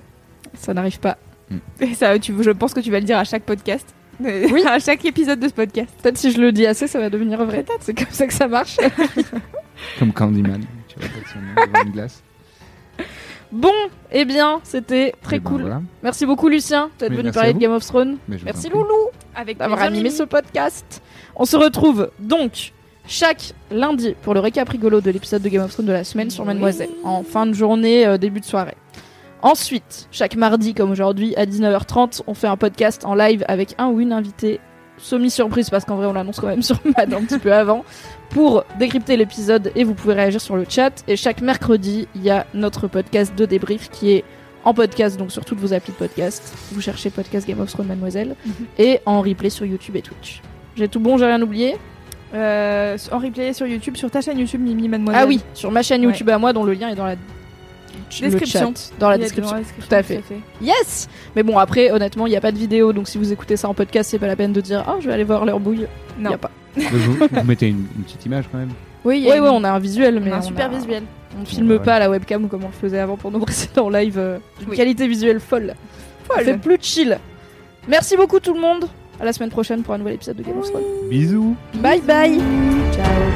ça 0.55 0.75
n'arrive 0.75 0.99
pas. 1.01 1.19
Et 1.81 1.95
ça, 1.95 2.19
tu, 2.19 2.35
je 2.41 2.51
pense 2.51 2.75
que 2.75 2.81
tu 2.81 2.91
vas 2.91 2.99
le 3.01 3.07
dire 3.07 3.19
à 3.19 3.25
chaque 3.25 3.43
podcast. 3.45 3.87
Oui. 4.25 4.65
à 4.67 4.79
chaque 4.79 5.05
épisode 5.05 5.39
de 5.41 5.49
ce 5.49 5.53
podcast. 5.53 5.91
Peut-être 6.03 6.17
si 6.17 6.33
je 6.33 6.41
le 6.41 6.51
dis 6.51 6.67
assez, 6.67 6.87
ça 6.87 6.99
va 6.99 7.11
devenir 7.11 7.45
vrai. 7.45 7.65
C'est 7.81 7.93
comme 7.93 8.07
ça 8.11 8.27
que 8.27 8.33
ça 8.33 8.49
marche. 8.49 8.79
Comme 9.99 10.11
Candyman. 10.13 10.63
Tu 10.89 10.99
nom 10.99 11.67
devant 11.67 11.83
une 11.85 11.93
glace. 11.93 12.23
bon, 13.53 13.73
eh 14.11 14.25
bien, 14.25 14.61
c'était 14.63 15.15
très 15.23 15.37
Et 15.37 15.41
ben 15.41 15.51
cool. 15.51 15.61
voilà. 15.61 15.83
Merci 16.03 16.25
beaucoup, 16.25 16.49
Lucien, 16.49 16.89
d'être 16.99 17.13
venu 17.13 17.31
parler 17.31 17.53
de. 17.53 17.59
Game 17.59 17.73
of 17.73 17.85
Thrones. 17.85 18.17
Merci. 18.27 18.71
Loulou. 18.71 19.11
Avec 19.35 19.59
d'avoir 19.59 19.83
animé 19.83 20.09
ce 20.09 20.23
podcast. 20.23 21.03
On 21.35 21.45
se 21.45 21.57
retrouve 21.59 22.11
donc 22.19 22.73
chaque 23.07 23.53
lundi 23.71 24.15
pour 24.23 24.35
le 24.35 24.41
récap 24.41 24.69
rigolo 24.69 25.01
de 25.01 25.11
l'épisode 25.11 25.43
de 25.43 25.49
Game 25.49 25.63
of 25.63 25.73
Thrones 25.73 25.87
de 25.87 25.93
la 25.93 26.05
semaine 26.05 26.31
sur 26.31 26.45
Mademoiselle, 26.45 26.91
en 27.05 27.23
fin 27.23 27.47
de 27.47 27.53
journée, 27.53 28.07
euh, 28.07 28.19
début 28.19 28.41
de 28.41 28.45
soirée. 28.45 28.77
Ensuite, 29.43 30.09
chaque 30.11 30.35
mardi 30.35 30.75
comme 30.75 30.91
aujourd'hui 30.91 31.35
à 31.37 31.47
19h30, 31.47 32.23
on 32.27 32.35
fait 32.35 32.49
un 32.49 32.57
podcast 32.57 33.05
en 33.05 33.15
live 33.15 33.45
avec 33.49 33.75
un 33.79 33.89
ou 33.89 34.01
une 34.01 34.13
invitée 34.13 34.61
semi-surprise 34.99 35.69
parce 35.69 35.85
qu'en 35.85 35.97
vrai 35.97 36.07
on 36.07 36.15
l'annonce 36.15 36.41
quand 36.41 36.47
même 36.47 36.63
sur 36.63 36.81
Mad 36.97 37.13
un 37.13 37.23
petit 37.23 37.39
peu 37.39 37.53
avant 37.53 37.85
pour 38.31 38.65
décrypter 38.79 39.17
l'épisode 39.17 39.71
et 39.77 39.85
vous 39.85 39.95
pouvez 39.95 40.15
réagir 40.15 40.41
sur 40.41 40.57
le 40.57 40.65
chat. 40.69 41.05
Et 41.07 41.17
chaque 41.17 41.43
mercredi, 41.43 42.09
il 42.15 42.23
y 42.23 42.31
a 42.31 42.47
notre 42.55 42.89
podcast 42.89 43.35
de 43.37 43.45
débrief 43.47 43.91
qui 43.91 44.13
est 44.13 44.25
en 44.65 44.75
podcast, 44.75 45.17
donc 45.17 45.31
sur 45.31 45.45
toutes 45.45 45.61
vos 45.61 45.73
applis 45.73 45.93
de 45.93 45.97
podcast. 45.97 46.53
Vous 46.73 46.81
cherchez 46.81 47.11
podcast 47.11 47.47
Game 47.47 47.61
of 47.61 47.71
Thrones 47.71 47.87
Mademoiselle 47.87 48.35
et 48.79 48.99
en 49.07 49.21
replay 49.21 49.49
sur 49.49 49.65
YouTube 49.65 49.95
et 49.95 50.03
Twitch. 50.03 50.43
J'ai 50.75 50.89
tout 50.89 50.99
bon, 50.99 51.19
j'ai 51.19 51.27
rien 51.27 51.41
oublié? 51.41 51.77
Euh, 52.35 52.99
en 53.13 53.19
replay 53.19 53.53
sur 53.53 53.67
YouTube, 53.67 53.97
sur 53.97 54.11
ta 54.11 54.21
chaîne 54.21 54.39
YouTube 54.39 54.61
Mimi 54.61 54.89
Mademoiselle. 54.89 55.23
Ah 55.25 55.27
oui, 55.27 55.41
sur 55.55 55.71
ma 55.71 55.83
chaîne 55.83 56.03
YouTube 56.03 56.29
à 56.29 56.39
moi, 56.39 56.53
dont 56.53 56.65
le 56.65 56.73
lien 56.75 56.89
est 56.89 56.95
dans 56.97 57.07
la 57.07 57.15
Description. 58.21 58.73
chat, 58.75 58.93
dans 58.99 59.09
la 59.11 59.19
description. 59.19 59.51
dans 59.53 59.57
la 59.57 59.63
description, 59.63 59.89
Tout 59.89 59.95
à 59.95 60.03
fait. 60.03 60.23
Yes 60.61 61.09
Mais 61.35 61.43
bon, 61.43 61.59
après, 61.59 61.91
honnêtement, 61.91 62.27
il 62.27 62.31
n'y 62.31 62.37
a 62.37 62.41
pas 62.41 62.53
de 62.53 62.59
vidéo, 62.59 62.93
donc 62.93 63.09
si 63.09 63.17
vous 63.19 63.33
écoutez 63.33 63.57
ça 63.57 63.69
en 63.69 63.75
podcast, 63.75 64.11
c'est 64.11 64.19
pas 64.19 64.27
la 64.27 64.37
peine 64.37 64.53
de 64.53 64.61
dire 64.61 64.85
Ah, 64.87 64.97
je 65.01 65.07
vais 65.07 65.13
aller 65.15 65.25
voir 65.25 65.45
leur 65.45 65.61
bouille. 65.61 65.87
Il 66.19 66.25
Non. 66.25 66.31
y 66.31 66.35
a 66.35 66.39
pas. 66.39 66.51
Vous, 66.77 66.99
vous 67.15 67.29
mettez 67.47 67.69
une, 67.69 67.87
une 67.97 68.03
petite 68.05 68.25
image 68.27 68.45
quand 68.51 68.59
même. 68.59 68.71
Oui, 69.05 69.27
oui, 69.31 69.37
une- 69.39 69.45
on 69.45 69.65
a 69.65 69.71
un 69.71 69.79
visuel, 69.79 70.21
mais 70.21 70.31
on 70.31 70.35
a 70.35 70.37
un 70.37 70.41
on 70.41 70.43
super 70.43 70.67
a- 70.67 70.69
visuel. 70.77 71.05
On 71.41 71.45
filme 71.45 71.71
Ouais. 71.71 71.79
pas 71.79 71.95
à 71.95 71.99
la 72.01 72.11
webcam 72.11 72.49
comme 72.49 72.65
on 72.65 72.69
le 72.69 72.73
faisait 72.73 72.99
avant 72.99 73.17
pour 73.17 73.31
nos 73.31 73.39
précédents 73.47 73.89
lives 73.89 74.19
euh, 74.19 74.39
Oui. 74.69 74.77
qualité 74.77 75.07
visuelle 75.07 75.41
folle. 75.41 75.75
Ça 76.35 76.43
fait 76.43 76.59
plus 76.59 76.79
chill. 76.81 77.19
Merci 77.89 78.17
beaucoup 78.17 78.41
tout 78.41 78.53
le 78.55 78.61
monde. 78.61 78.87
À 79.21 79.25
la 79.25 79.33
semaine 79.33 79.51
prochaine 79.51 79.83
pour 79.83 79.95
un 79.95 79.99
nouvel 79.99 80.15
épisode 80.15 80.37
de 80.37 80.43
Game 80.43 80.59
of 80.59 80.71
Thrones. 80.71 80.85
Bisous. 81.09 81.57
Bye 81.75 82.01
bye. 82.01 82.39
Ciao. 82.93 83.36